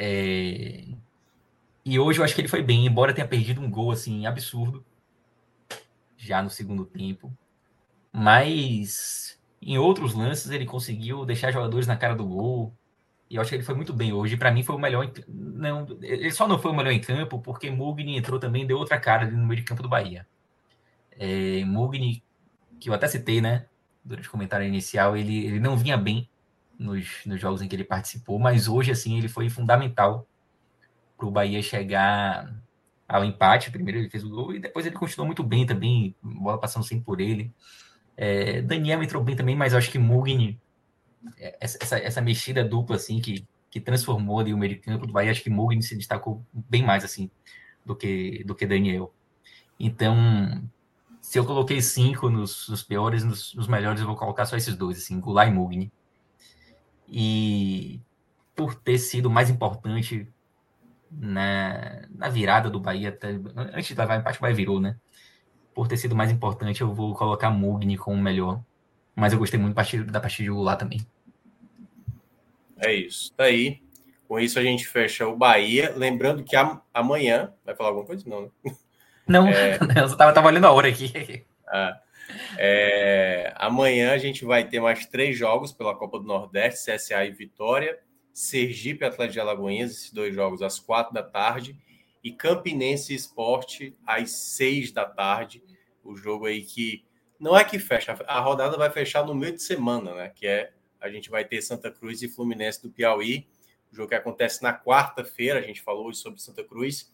É... 0.00 0.84
E 1.84 1.98
hoje 1.98 2.20
eu 2.20 2.24
acho 2.24 2.34
que 2.34 2.40
ele 2.40 2.48
foi 2.48 2.62
bem, 2.62 2.86
embora 2.86 3.12
tenha 3.12 3.26
perdido 3.26 3.60
um 3.60 3.70
gol 3.70 3.90
assim 3.90 4.26
absurdo 4.26 4.84
já 6.16 6.40
no 6.40 6.48
segundo 6.48 6.84
tempo. 6.84 7.36
Mas 8.12 9.40
em 9.60 9.76
outros 9.76 10.14
lances 10.14 10.50
ele 10.50 10.64
conseguiu 10.64 11.24
deixar 11.26 11.50
jogadores 11.50 11.86
na 11.86 11.96
cara 11.96 12.14
do 12.14 12.24
gol. 12.24 12.72
E 13.28 13.36
eu 13.36 13.42
acho 13.42 13.50
que 13.50 13.56
ele 13.56 13.64
foi 13.64 13.74
muito 13.74 13.92
bem 13.92 14.12
hoje. 14.12 14.36
Para 14.36 14.52
mim 14.52 14.62
foi 14.62 14.76
o 14.76 14.78
melhor. 14.78 15.04
Em... 15.04 15.12
Não, 15.26 15.86
ele 16.00 16.30
só 16.30 16.46
não 16.46 16.58
foi 16.58 16.70
o 16.70 16.76
melhor 16.76 16.92
em 16.92 17.00
campo 17.00 17.40
porque 17.40 17.70
Mugni 17.70 18.16
entrou 18.16 18.38
também 18.38 18.66
deu 18.66 18.78
outra 18.78 19.00
cara 19.00 19.26
no 19.28 19.46
meio 19.46 19.60
de 19.60 19.66
campo 19.66 19.82
do 19.82 19.88
Bahia. 19.88 20.26
É, 21.18 21.64
Mugni, 21.64 22.22
que 22.78 22.88
eu 22.88 22.94
até 22.94 23.08
citei, 23.08 23.40
né? 23.40 23.66
Durante 24.04 24.28
o 24.28 24.30
comentário 24.30 24.66
inicial, 24.66 25.16
ele, 25.16 25.46
ele 25.46 25.60
não 25.60 25.76
vinha 25.76 25.96
bem 25.96 26.28
nos, 26.78 27.24
nos 27.26 27.40
jogos 27.40 27.60
em 27.60 27.68
que 27.68 27.74
ele 27.74 27.84
participou, 27.84 28.38
mas 28.38 28.68
hoje, 28.68 28.90
assim, 28.92 29.18
ele 29.18 29.28
foi 29.28 29.50
fundamental 29.50 30.26
para 31.16 31.26
o 31.26 31.30
Bahia 31.30 31.60
chegar 31.60 32.54
ao 33.08 33.24
empate. 33.24 33.70
Primeiro 33.70 33.98
ele 33.98 34.08
fez 34.08 34.22
o 34.22 34.30
gol 34.30 34.54
e 34.54 34.60
depois 34.60 34.86
ele 34.86 34.94
continuou 34.94 35.26
muito 35.26 35.42
bem 35.42 35.66
também, 35.66 36.14
bola 36.22 36.58
passando 36.58 36.84
sempre 36.84 37.04
por 37.04 37.20
ele. 37.20 37.52
É, 38.16 38.62
Daniel 38.62 39.02
entrou 39.02 39.22
bem 39.22 39.34
também, 39.34 39.56
mas 39.56 39.74
acho 39.74 39.90
que 39.90 39.98
Mugni, 39.98 40.60
é, 41.38 41.56
essa, 41.60 41.98
essa 41.98 42.20
mexida 42.20 42.64
dupla, 42.64 42.96
assim, 42.96 43.20
que, 43.20 43.46
que 43.70 43.80
transformou 43.80 44.38
ali 44.38 44.54
o 44.54 44.58
meio 44.58 44.74
de 44.74 44.80
campo 44.80 45.06
do 45.06 45.12
Bahia, 45.12 45.32
acho 45.32 45.42
que 45.42 45.50
Mugni 45.50 45.82
se 45.82 45.96
destacou 45.96 46.44
bem 46.52 46.82
mais, 46.82 47.04
assim, 47.04 47.30
do 47.84 47.96
que, 47.96 48.44
do 48.44 48.54
que 48.54 48.66
Daniel. 48.66 49.12
Então, 49.78 50.16
se 51.20 51.38
eu 51.38 51.44
coloquei 51.44 51.80
cinco 51.80 52.28
nos, 52.30 52.68
nos 52.68 52.82
piores, 52.82 53.24
nos, 53.24 53.54
nos, 53.54 53.68
melhores, 53.68 54.00
eu 54.00 54.06
vou 54.06 54.16
colocar 54.16 54.46
só 54.46 54.56
esses 54.56 54.76
dois, 54.76 54.98
assim, 54.98 55.20
Goulart 55.20 55.48
e 55.48 55.52
Mugni 55.52 55.92
e 57.10 58.00
por 58.54 58.74
ter 58.74 58.98
sido 58.98 59.30
mais 59.30 59.48
importante 59.50 60.28
na, 61.10 62.02
na 62.10 62.28
virada 62.28 62.68
do 62.68 62.80
Bahia, 62.80 63.10
até, 63.10 63.38
antes 63.56 63.88
de 63.88 63.94
levar 63.94 64.18
empate, 64.18 64.38
o 64.38 64.42
Bahia 64.42 64.54
virou, 64.54 64.80
né? 64.80 64.96
Por 65.74 65.88
ter 65.88 65.96
sido 65.96 66.14
mais 66.14 66.30
importante, 66.30 66.80
eu 66.80 66.92
vou 66.92 67.14
colocar 67.14 67.50
Mugni 67.50 67.96
como 67.96 68.20
melhor. 68.20 68.60
Mas 69.14 69.32
eu 69.32 69.38
gostei 69.38 69.58
muito 69.58 69.74
da 69.74 70.20
partida 70.20 70.44
de 70.44 70.50
Goulart 70.50 70.78
também. 70.78 71.04
É 72.78 72.92
isso. 72.92 73.32
Tá 73.34 73.44
aí. 73.44 73.82
Com 74.28 74.38
isso 74.38 74.58
a 74.58 74.62
gente 74.62 74.86
fecha 74.86 75.26
o 75.26 75.36
Bahia. 75.36 75.92
Lembrando 75.96 76.44
que 76.44 76.54
amanhã. 76.92 77.52
Vai 77.64 77.74
falar 77.74 77.90
alguma 77.90 78.06
coisa? 78.06 78.28
Não, 78.28 78.42
né? 78.42 78.48
Não, 79.26 79.48
é... 79.48 79.78
eu 79.98 80.06
estava 80.06 80.32
tava 80.32 80.48
olhando 80.48 80.66
a 80.66 80.72
hora 80.72 80.88
aqui. 80.88 81.44
Ah. 81.66 82.00
É, 82.58 83.52
amanhã 83.56 84.12
a 84.12 84.18
gente 84.18 84.44
vai 84.44 84.68
ter 84.68 84.80
mais 84.80 85.06
três 85.06 85.36
jogos 85.36 85.72
pela 85.72 85.94
Copa 85.94 86.18
do 86.18 86.26
Nordeste, 86.26 86.92
CSA 86.92 87.24
e 87.24 87.32
Vitória, 87.32 87.98
Sergipe 88.32 89.04
Atlético 89.04 89.32
de 89.34 89.40
Alagoinhas, 89.40 89.92
esses 89.92 90.12
dois 90.12 90.34
jogos 90.34 90.62
às 90.62 90.78
quatro 90.78 91.12
da 91.12 91.22
tarde, 91.22 91.78
e 92.22 92.32
Campinense 92.32 93.14
Esporte 93.14 93.96
às 94.06 94.30
seis 94.30 94.92
da 94.92 95.04
tarde. 95.04 95.62
O 96.04 96.16
jogo 96.16 96.46
aí 96.46 96.62
que 96.62 97.04
não 97.38 97.56
é 97.56 97.64
que 97.64 97.78
fecha, 97.78 98.18
a 98.26 98.40
rodada 98.40 98.76
vai 98.76 98.90
fechar 98.90 99.24
no 99.24 99.34
meio 99.34 99.54
de 99.54 99.62
semana, 99.62 100.14
né? 100.14 100.28
Que 100.34 100.46
é 100.46 100.72
a 101.00 101.08
gente 101.08 101.30
vai 101.30 101.44
ter 101.44 101.62
Santa 101.62 101.90
Cruz 101.90 102.22
e 102.22 102.28
Fluminense 102.28 102.82
do 102.82 102.90
Piauí, 102.90 103.46
o 103.92 103.96
jogo 103.96 104.08
que 104.08 104.14
acontece 104.14 104.62
na 104.62 104.76
quarta-feira, 104.76 105.60
a 105.60 105.62
gente 105.62 105.80
falou 105.80 106.08
hoje 106.08 106.18
sobre 106.18 106.40
Santa 106.40 106.64
Cruz. 106.64 107.12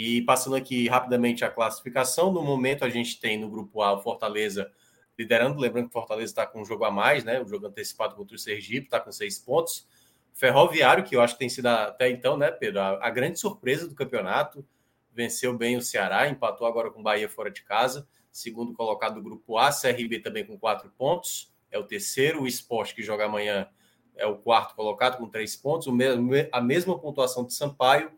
E 0.00 0.22
passando 0.22 0.54
aqui 0.54 0.86
rapidamente 0.86 1.44
a 1.44 1.50
classificação, 1.50 2.32
no 2.32 2.40
momento 2.40 2.84
a 2.84 2.88
gente 2.88 3.18
tem 3.18 3.36
no 3.36 3.50
grupo 3.50 3.82
A 3.82 3.94
o 3.94 4.00
Fortaleza 4.00 4.70
liderando, 5.18 5.58
lembrando 5.58 5.88
que 5.88 5.92
Fortaleza 5.92 6.30
está 6.30 6.46
com 6.46 6.60
um 6.60 6.64
jogo 6.64 6.84
a 6.84 6.90
mais, 6.92 7.24
né? 7.24 7.42
O 7.42 7.48
jogo 7.48 7.66
antecipado 7.66 8.14
contra 8.14 8.36
o 8.36 8.38
Sergipe, 8.38 8.86
está 8.86 9.00
com 9.00 9.10
seis 9.10 9.40
pontos. 9.40 9.88
Ferroviário, 10.32 11.02
que 11.02 11.16
eu 11.16 11.20
acho 11.20 11.34
que 11.34 11.40
tem 11.40 11.48
sido 11.48 11.66
até 11.66 12.08
então, 12.08 12.36
né, 12.36 12.48
Pedro, 12.48 12.80
a, 12.80 13.08
a, 13.08 13.10
grande 13.10 13.40
surpresa 13.40 13.88
do 13.88 13.94
campeonato, 13.96 14.64
venceu 15.12 15.58
bem 15.58 15.76
o 15.76 15.82
Ceará, 15.82 16.28
empatou 16.28 16.68
agora 16.68 16.92
com 16.92 17.00
o 17.00 17.02
Bahia 17.02 17.28
fora 17.28 17.50
de 17.50 17.64
casa, 17.64 18.06
segundo 18.30 18.72
colocado 18.74 19.16
do 19.16 19.20
grupo 19.20 19.58
A, 19.58 19.70
CRB 19.72 20.20
também 20.20 20.46
com 20.46 20.56
quatro 20.56 20.92
pontos, 20.96 21.52
é 21.72 21.76
o 21.76 21.82
terceiro, 21.82 22.42
o 22.42 22.46
Esporte 22.46 22.94
que 22.94 23.02
joga 23.02 23.24
amanhã 23.24 23.68
é 24.14 24.26
o 24.28 24.36
quarto 24.36 24.76
colocado 24.76 25.18
com 25.18 25.28
três 25.28 25.56
pontos, 25.56 25.88
o 25.88 25.92
mesmo, 25.92 26.30
a 26.52 26.60
mesma 26.60 26.96
pontuação 26.96 27.44
de 27.44 27.52
Sampaio 27.52 28.16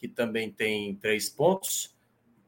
que 0.00 0.08
também 0.08 0.50
tem 0.50 0.94
três 0.94 1.28
pontos. 1.28 1.94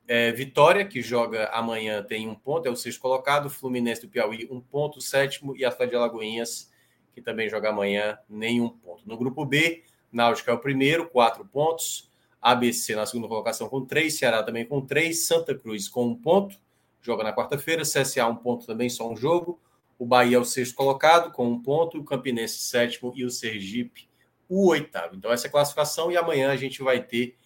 É, 0.08 0.32
Vitória, 0.32 0.86
que 0.86 1.02
joga 1.02 1.46
amanhã, 1.50 2.02
tem 2.02 2.26
um 2.26 2.34
ponto, 2.34 2.66
é 2.66 2.70
o 2.70 2.76
sexto 2.76 3.00
colocado. 3.00 3.50
Fluminense 3.50 4.00
do 4.00 4.08
Piauí, 4.08 4.48
um 4.50 4.58
ponto, 4.58 5.02
sétimo. 5.02 5.54
E 5.54 5.62
Atlético 5.62 5.90
de 5.90 5.96
Alagoinhas, 5.96 6.72
que 7.14 7.20
também 7.20 7.50
joga 7.50 7.68
amanhã, 7.68 8.18
nenhum 8.26 8.70
ponto. 8.70 9.06
No 9.06 9.18
grupo 9.18 9.44
B, 9.44 9.84
Náutico 10.10 10.50
é 10.50 10.54
o 10.54 10.58
primeiro, 10.58 11.08
quatro 11.10 11.44
pontos. 11.44 12.10
ABC 12.40 12.96
na 12.96 13.04
segunda 13.04 13.28
colocação 13.28 13.68
com 13.68 13.84
três. 13.84 14.18
Ceará 14.18 14.42
também 14.42 14.64
com 14.64 14.80
três. 14.80 15.26
Santa 15.26 15.54
Cruz 15.54 15.88
com 15.88 16.06
um 16.06 16.16
ponto, 16.16 16.58
joga 17.02 17.22
na 17.22 17.34
quarta-feira. 17.34 17.82
CSA 17.82 18.26
um 18.26 18.34
ponto 18.34 18.66
também, 18.66 18.88
só 18.88 19.08
um 19.08 19.16
jogo. 19.16 19.60
O 19.98 20.06
Bahia 20.06 20.38
é 20.38 20.40
o 20.40 20.44
sexto 20.44 20.74
colocado 20.74 21.30
com 21.32 21.46
um 21.46 21.62
ponto. 21.62 21.98
O 21.98 22.04
Campinense 22.04 22.58
sétimo 22.58 23.12
e 23.14 23.26
o 23.26 23.30
Sergipe 23.30 24.10
o 24.54 24.68
oitavo. 24.68 25.16
Então, 25.16 25.32
essa 25.32 25.46
é 25.46 25.48
a 25.48 25.50
classificação. 25.50 26.12
E 26.12 26.16
amanhã 26.16 26.50
a 26.50 26.56
gente 26.56 26.82
vai 26.82 27.02
ter 27.02 27.36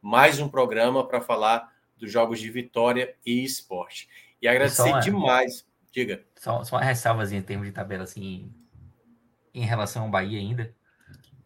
mais 0.00 0.40
um 0.40 0.48
programa 0.48 1.06
para 1.06 1.20
falar 1.20 1.72
dos 1.96 2.10
jogos 2.10 2.40
de 2.40 2.50
vitória 2.50 3.14
e 3.24 3.44
esporte. 3.44 4.08
E 4.40 4.48
agradecer 4.48 4.88
uma, 4.88 5.00
demais. 5.00 5.66
Diga. 5.92 6.24
Só, 6.36 6.64
só 6.64 6.76
uma 6.76 6.84
ressalvazinha 6.84 7.40
em 7.40 7.44
termos 7.44 7.66
de 7.66 7.72
tabela, 7.72 8.04
assim, 8.04 8.52
em 9.52 9.64
relação 9.64 10.04
ao 10.04 10.10
Bahia 10.10 10.38
ainda. 10.38 10.74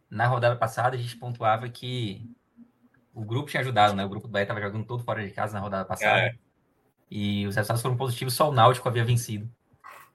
Na 0.08 0.26
rodada 0.26 0.54
passada, 0.56 0.96
a 0.96 0.98
gente 0.98 1.16
pontuava 1.16 1.68
que 1.68 2.30
o 3.12 3.24
grupo 3.24 3.50
tinha 3.50 3.60
ajudado, 3.60 3.94
né? 3.94 4.04
O 4.04 4.08
grupo 4.08 4.28
do 4.28 4.30
Bahia 4.30 4.44
estava 4.44 4.60
jogando 4.60 4.84
todo 4.84 5.02
fora 5.02 5.24
de 5.24 5.32
casa 5.32 5.54
na 5.54 5.60
rodada 5.60 5.84
passada. 5.84 6.20
É. 6.20 6.34
E 7.10 7.46
os 7.46 7.56
resultados 7.56 7.82
foram 7.82 7.96
positivos, 7.96 8.34
só 8.34 8.48
o 8.48 8.52
Náutico 8.52 8.88
havia 8.88 9.04
vencido. 9.04 9.50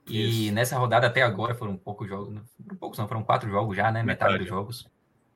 E 0.07 0.47
Isso. 0.47 0.53
nessa 0.53 0.77
rodada 0.77 1.07
até 1.07 1.21
agora 1.21 1.53
foram 1.53 1.77
poucos 1.77 2.07
jogos, 2.07 2.33
não, 2.33 2.43
poucos 2.77 2.97
não, 2.97 3.07
foram 3.07 3.23
quatro 3.23 3.49
jogos 3.49 3.75
já, 3.75 3.91
né? 3.91 4.03
Metade, 4.03 4.33
Metade 4.33 4.37
dos 4.39 4.47
jogos. 4.47 4.87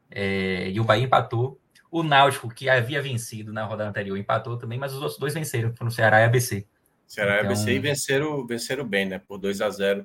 É, 0.09 0.69
e 0.69 0.80
o 0.80 0.83
Bahia 0.83 1.06
empatou. 1.06 1.59
O 1.94 2.02
Náutico, 2.02 2.50
que 2.50 2.68
havia 2.68 3.00
vencido 3.04 3.54
na 3.54 3.64
rodada 3.66 3.88
anterior, 3.88 4.18
empatou 4.18 4.58
também, 4.58 4.80
mas 4.80 4.94
os 4.94 5.00
outros 5.00 5.20
dois 5.20 5.32
venceram, 5.32 5.72
foram 5.76 5.92
Ceará 5.92 6.22
e 6.22 6.24
ABC. 6.24 6.66
Ceará 7.06 7.36
então... 7.36 7.44
e 7.44 7.54
ABC 7.54 7.72
e 7.72 7.78
venceram, 7.78 8.48
venceram 8.48 8.84
bem, 8.84 9.06
né? 9.06 9.20
Por 9.20 9.38
2 9.38 9.62
a 9.62 9.70
0 9.70 10.04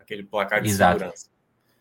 aquele 0.00 0.24
placar 0.24 0.60
de 0.60 0.68
Exato. 0.68 0.98
segurança. 0.98 1.28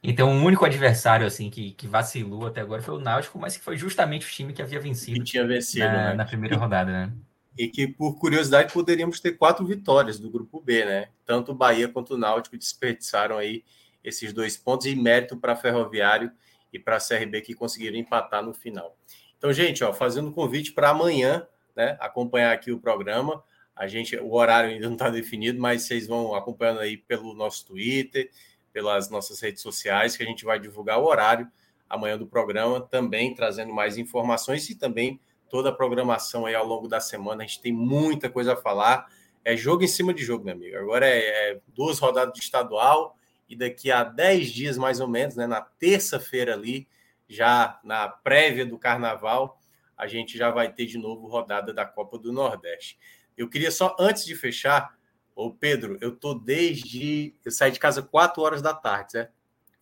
Então, 0.03 0.29
o 0.29 0.45
único 0.45 0.63
adversário 0.63 1.25
assim 1.25 1.49
que, 1.49 1.71
que 1.71 1.87
vacilou 1.87 2.45
até 2.45 2.61
agora 2.61 2.83
foi 2.83 2.93
o 2.93 2.99
Náutico, 2.99 3.39
mas 3.39 3.57
que 3.57 3.63
foi 3.63 3.75
justamente 3.75 4.27
o 4.27 4.29
time 4.29 4.53
que 4.53 4.61
havia 4.61 4.79
vencido, 4.79 5.17
que 5.17 5.25
tinha 5.25 5.45
vencido 5.47 5.85
na, 5.85 6.09
né? 6.09 6.13
na 6.13 6.25
primeira 6.25 6.55
rodada, 6.55 6.91
né? 6.91 7.11
E 7.57 7.67
que, 7.67 7.87
por 7.87 8.19
curiosidade, 8.19 8.71
poderíamos 8.71 9.19
ter 9.19 9.31
quatro 9.31 9.65
vitórias 9.65 10.19
do 10.19 10.29
grupo 10.29 10.61
B, 10.61 10.85
né? 10.85 11.07
Tanto 11.25 11.51
o 11.51 11.55
Bahia 11.55 11.87
quanto 11.87 12.13
o 12.13 12.17
Náutico 12.17 12.55
desperdiçaram 12.55 13.39
aí 13.39 13.63
esses 14.03 14.31
dois 14.31 14.55
pontos 14.55 14.85
e 14.85 14.95
mérito 14.95 15.35
para 15.35 15.55
Ferroviário 15.55 16.31
e 16.71 16.77
para 16.77 16.97
a 16.97 16.99
CRB 16.99 17.41
que 17.41 17.55
conseguiram 17.55 17.97
empatar 17.97 18.43
no 18.43 18.53
final. 18.53 18.95
Então, 19.37 19.53
gente, 19.53 19.83
ó, 19.83 19.93
fazendo 19.93 20.31
convite 20.31 20.71
para 20.71 20.89
amanhã, 20.89 21.47
né, 21.75 21.95
acompanhar 21.99 22.51
aqui 22.51 22.71
o 22.71 22.79
programa. 22.79 23.43
A 23.75 23.87
gente, 23.87 24.17
o 24.17 24.33
horário 24.33 24.71
ainda 24.71 24.87
não 24.87 24.93
está 24.93 25.09
definido, 25.09 25.61
mas 25.61 25.83
vocês 25.83 26.07
vão 26.07 26.33
acompanhando 26.33 26.79
aí 26.79 26.97
pelo 26.97 27.33
nosso 27.33 27.65
Twitter, 27.67 28.31
pelas 28.73 29.09
nossas 29.09 29.39
redes 29.39 29.61
sociais, 29.61 30.17
que 30.17 30.23
a 30.23 30.25
gente 30.25 30.43
vai 30.43 30.59
divulgar 30.59 30.99
o 30.99 31.05
horário 31.05 31.47
amanhã 31.89 32.17
do 32.17 32.25
programa, 32.25 32.81
também 32.81 33.33
trazendo 33.33 33.73
mais 33.73 33.97
informações 33.97 34.69
e 34.69 34.75
também 34.75 35.19
toda 35.49 35.69
a 35.69 35.73
programação 35.73 36.45
aí 36.45 36.55
ao 36.55 36.65
longo 36.65 36.87
da 36.87 36.99
semana. 36.99 37.43
A 37.43 37.47
gente 37.47 37.61
tem 37.61 37.71
muita 37.71 38.29
coisa 38.29 38.53
a 38.53 38.57
falar. 38.57 39.07
É 39.45 39.55
jogo 39.55 39.83
em 39.83 39.87
cima 39.87 40.13
de 40.13 40.23
jogo, 40.23 40.43
meu 40.43 40.53
amigo. 40.53 40.77
Agora 40.77 41.07
é, 41.07 41.51
é 41.51 41.59
duas 41.67 41.99
rodadas 41.99 42.33
de 42.33 42.39
estadual 42.39 43.17
e 43.47 43.55
daqui 43.55 43.91
a 43.91 44.03
10 44.03 44.51
dias, 44.51 44.77
mais 44.77 44.99
ou 44.99 45.07
menos, 45.07 45.35
né, 45.35 45.47
na 45.47 45.61
terça-feira 45.61 46.53
ali, 46.53 46.87
já 47.27 47.79
na 47.83 48.07
prévia 48.07 48.65
do 48.65 48.77
carnaval, 48.77 49.59
a 49.95 50.07
gente 50.07 50.37
já 50.37 50.51
vai 50.51 50.71
ter 50.71 50.85
de 50.85 50.97
novo 50.97 51.27
rodada 51.27 51.73
da 51.73 51.85
Copa 51.85 52.17
do 52.17 52.31
Nordeste. 52.31 52.99
Eu 53.35 53.49
queria 53.49 53.71
só, 53.71 53.95
antes 53.99 54.25
de 54.25 54.35
fechar, 54.35 54.97
ô 55.35 55.51
Pedro, 55.51 55.97
eu 56.01 56.15
tô 56.15 56.33
desde. 56.33 57.35
Eu 57.43 57.51
saí 57.51 57.71
de 57.71 57.79
casa 57.79 58.01
4 58.01 58.41
horas 58.41 58.61
da 58.61 58.73
tarde, 58.73 59.17
né? 59.17 59.29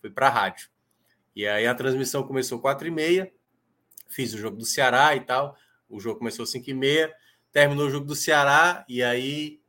Fui 0.02 0.10
para 0.10 0.28
a 0.28 0.30
rádio. 0.30 0.70
E 1.36 1.46
aí 1.46 1.68
a 1.68 1.76
transmissão 1.76 2.24
começou 2.24 2.60
4 2.60 2.88
e 2.88 2.92
meia, 2.92 3.32
fiz 4.10 4.34
o 4.34 4.38
jogo 4.38 4.58
do 4.58 4.66
Ceará 4.66 5.16
e 5.16 5.22
tal. 5.22 5.58
O 5.90 6.00
jogo 6.00 6.20
começou 6.20 6.46
5 6.46 6.70
e 6.70 6.74
meia, 6.74 7.14
terminou 7.52 7.88
o 7.88 7.90
jogo 7.90 8.06
do 8.06 8.16
Ceará, 8.16 8.86
e 8.88 9.04
aí 9.04 9.62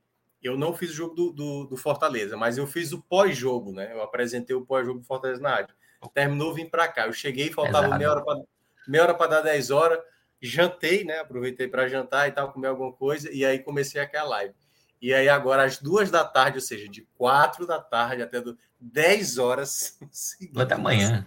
eu 0.43 0.57
não 0.57 0.75
fiz 0.75 0.91
o 0.91 0.95
jogo 0.95 1.15
do, 1.15 1.33
do, 1.33 1.65
do 1.67 1.77
Fortaleza, 1.77 2.37
mas 2.37 2.57
eu 2.57 2.67
fiz 2.67 2.93
o 2.93 3.03
pós-jogo, 3.03 3.73
né? 3.73 3.93
Eu 3.93 4.03
apresentei 4.03 4.55
o 4.55 4.65
pós-jogo 4.65 5.01
do 5.01 5.07
Fortaleza 5.07 5.41
na 5.41 5.51
rádio. 5.51 5.75
Terminou, 6.13 6.55
vim 6.55 6.67
para 6.67 6.89
cá. 6.89 7.07
Eu 7.07 7.13
cheguei, 7.13 7.51
faltava 7.51 7.87
Exato. 7.87 7.99
meia 7.99 8.11
hora 8.11 8.25
para 8.25 8.41
meia 8.87 9.03
hora 9.05 9.15
para 9.15 9.27
dar 9.27 9.41
10 9.43 9.71
horas. 9.71 9.99
Jantei, 10.41 11.05
né? 11.05 11.19
Aproveitei 11.19 11.67
para 11.67 11.89
jantar 11.89 12.29
e 12.29 12.33
tal, 12.33 12.53
comer 12.53 12.69
alguma 12.69 12.93
coisa, 12.93 13.31
e 13.33 13.45
aí 13.45 13.59
comecei 13.59 14.01
aquela 14.01 14.29
live. 14.29 14.55
E 15.01 15.13
aí, 15.13 15.29
agora, 15.29 15.65
às 15.65 15.79
duas 15.79 16.11
da 16.11 16.25
tarde, 16.25 16.57
ou 16.57 16.63
seja, 16.63 16.89
de 16.89 17.03
quatro 17.17 17.67
da 17.67 17.81
tarde 17.81 18.23
até 18.23 18.41
do, 18.41 18.57
10 18.81 19.39
horas 19.39 19.99
seguidas. 20.11 20.63
Até 20.63 20.75
amanhã. 20.75 21.27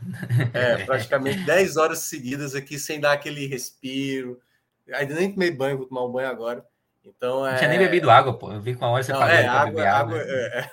É, 0.54 0.84
praticamente 0.86 1.44
10 1.44 1.78
horas 1.78 2.00
seguidas 2.00 2.56
aqui, 2.56 2.80
sem 2.80 3.00
dar 3.00 3.14
aquele 3.14 3.46
respiro. 3.48 4.40
Ainda 4.94 5.16
nem 5.16 5.32
tomei 5.32 5.52
banho, 5.52 5.78
vou 5.78 5.86
tomar 5.86 6.06
um 6.06 6.12
banho 6.12 6.30
agora. 6.30 6.66
Então, 7.06 7.46
é... 7.46 7.52
Não 7.52 7.58
tinha 7.58 7.70
nem 7.70 7.80
bebido 7.80 8.10
água, 8.10 8.38
pô. 8.38 8.52
Eu 8.52 8.62
vi 8.62 8.76
com 8.76 8.86
a 8.86 8.90
hora 8.90 9.04
você 9.04 9.12
Não, 9.12 9.24
é, 9.24 9.46
água, 9.46 9.88
água. 9.88 10.18
É, 10.20 10.70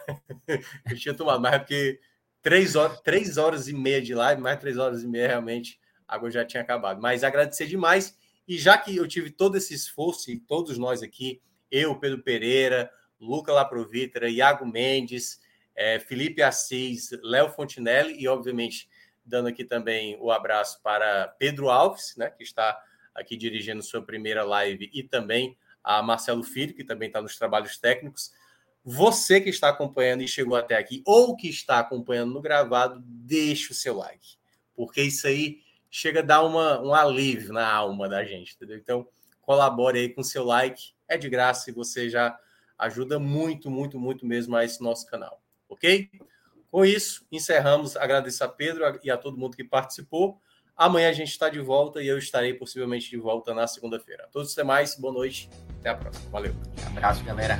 é. 0.48 0.60
Eu 0.90 0.96
tinha 0.96 1.14
tomado, 1.14 1.40
mas 1.40 1.54
é 1.54 1.58
porque 1.58 2.00
três 2.46 2.76
horas, 2.76 3.00
três 3.00 3.38
horas 3.38 3.66
e 3.66 3.74
meia 3.74 4.00
de 4.00 4.14
live, 4.14 4.40
mais 4.40 4.60
três 4.60 4.78
horas 4.78 5.02
e 5.02 5.08
meia, 5.08 5.26
realmente, 5.26 5.80
a 6.06 6.14
água 6.14 6.30
já 6.30 6.44
tinha 6.44 6.62
acabado. 6.62 7.02
Mas 7.02 7.24
agradecer 7.24 7.66
demais. 7.66 8.16
E 8.46 8.56
já 8.56 8.78
que 8.78 8.94
eu 8.94 9.08
tive 9.08 9.30
todo 9.32 9.56
esse 9.56 9.74
esforço, 9.74 10.30
e 10.30 10.38
todos 10.38 10.78
nós 10.78 11.02
aqui, 11.02 11.42
eu, 11.72 11.98
Pedro 11.98 12.22
Pereira, 12.22 12.88
Luca 13.20 13.52
Laprovitra, 13.52 14.28
Iago 14.28 14.64
Mendes, 14.64 15.40
é, 15.74 15.98
Felipe 15.98 16.40
Assis, 16.40 17.10
Léo 17.20 17.50
Fontinelli 17.50 18.14
e, 18.16 18.28
obviamente, 18.28 18.88
dando 19.24 19.48
aqui 19.48 19.64
também 19.64 20.16
o 20.20 20.30
abraço 20.30 20.80
para 20.84 21.26
Pedro 21.40 21.68
Alves, 21.68 22.14
né, 22.16 22.30
que 22.30 22.44
está 22.44 22.80
aqui 23.12 23.36
dirigindo 23.36 23.82
sua 23.82 24.02
primeira 24.02 24.44
live, 24.44 24.88
e 24.94 25.02
também 25.02 25.58
a 25.82 26.00
Marcelo 26.00 26.44
Filho, 26.44 26.74
que 26.74 26.84
também 26.84 27.08
está 27.08 27.20
nos 27.20 27.36
trabalhos 27.36 27.76
técnicos. 27.76 28.30
Você 28.88 29.40
que 29.40 29.50
está 29.50 29.70
acompanhando 29.70 30.22
e 30.22 30.28
chegou 30.28 30.56
até 30.56 30.76
aqui, 30.76 31.02
ou 31.04 31.34
que 31.34 31.48
está 31.48 31.80
acompanhando 31.80 32.32
no 32.32 32.40
gravado, 32.40 33.02
deixe 33.04 33.72
o 33.72 33.74
seu 33.74 33.96
like, 33.96 34.36
porque 34.76 35.02
isso 35.02 35.26
aí 35.26 35.58
chega 35.90 36.20
a 36.20 36.22
dar 36.22 36.44
uma, 36.44 36.80
um 36.80 36.94
alívio 36.94 37.52
na 37.52 37.68
alma 37.68 38.08
da 38.08 38.22
gente, 38.22 38.54
entendeu? 38.54 38.76
Então, 38.76 39.08
colabore 39.42 39.98
aí 39.98 40.08
com 40.08 40.20
o 40.20 40.24
seu 40.24 40.44
like, 40.44 40.92
é 41.08 41.18
de 41.18 41.28
graça 41.28 41.68
e 41.68 41.72
você 41.72 42.08
já 42.08 42.38
ajuda 42.78 43.18
muito, 43.18 43.68
muito, 43.68 43.98
muito 43.98 44.24
mesmo 44.24 44.54
a 44.54 44.64
esse 44.64 44.80
nosso 44.80 45.04
canal, 45.08 45.42
ok? 45.68 46.08
Com 46.70 46.84
isso, 46.84 47.26
encerramos. 47.32 47.96
Agradeço 47.96 48.44
a 48.44 48.48
Pedro 48.48 48.84
e 49.02 49.10
a 49.10 49.16
todo 49.16 49.36
mundo 49.36 49.56
que 49.56 49.64
participou. 49.64 50.40
Amanhã 50.76 51.08
a 51.08 51.12
gente 51.12 51.30
está 51.30 51.48
de 51.48 51.58
volta 51.58 52.00
e 52.00 52.06
eu 52.06 52.18
estarei 52.18 52.54
possivelmente 52.54 53.10
de 53.10 53.16
volta 53.16 53.52
na 53.52 53.66
segunda-feira. 53.66 54.26
A 54.26 54.28
todos 54.28 54.50
os 54.50 54.54
demais, 54.54 54.94
boa 54.94 55.12
noite. 55.12 55.50
Até 55.80 55.88
a 55.88 55.96
próxima. 55.96 56.30
Valeu. 56.30 56.52
Um 56.52 56.96
abraço, 56.96 57.24
galera. 57.24 57.58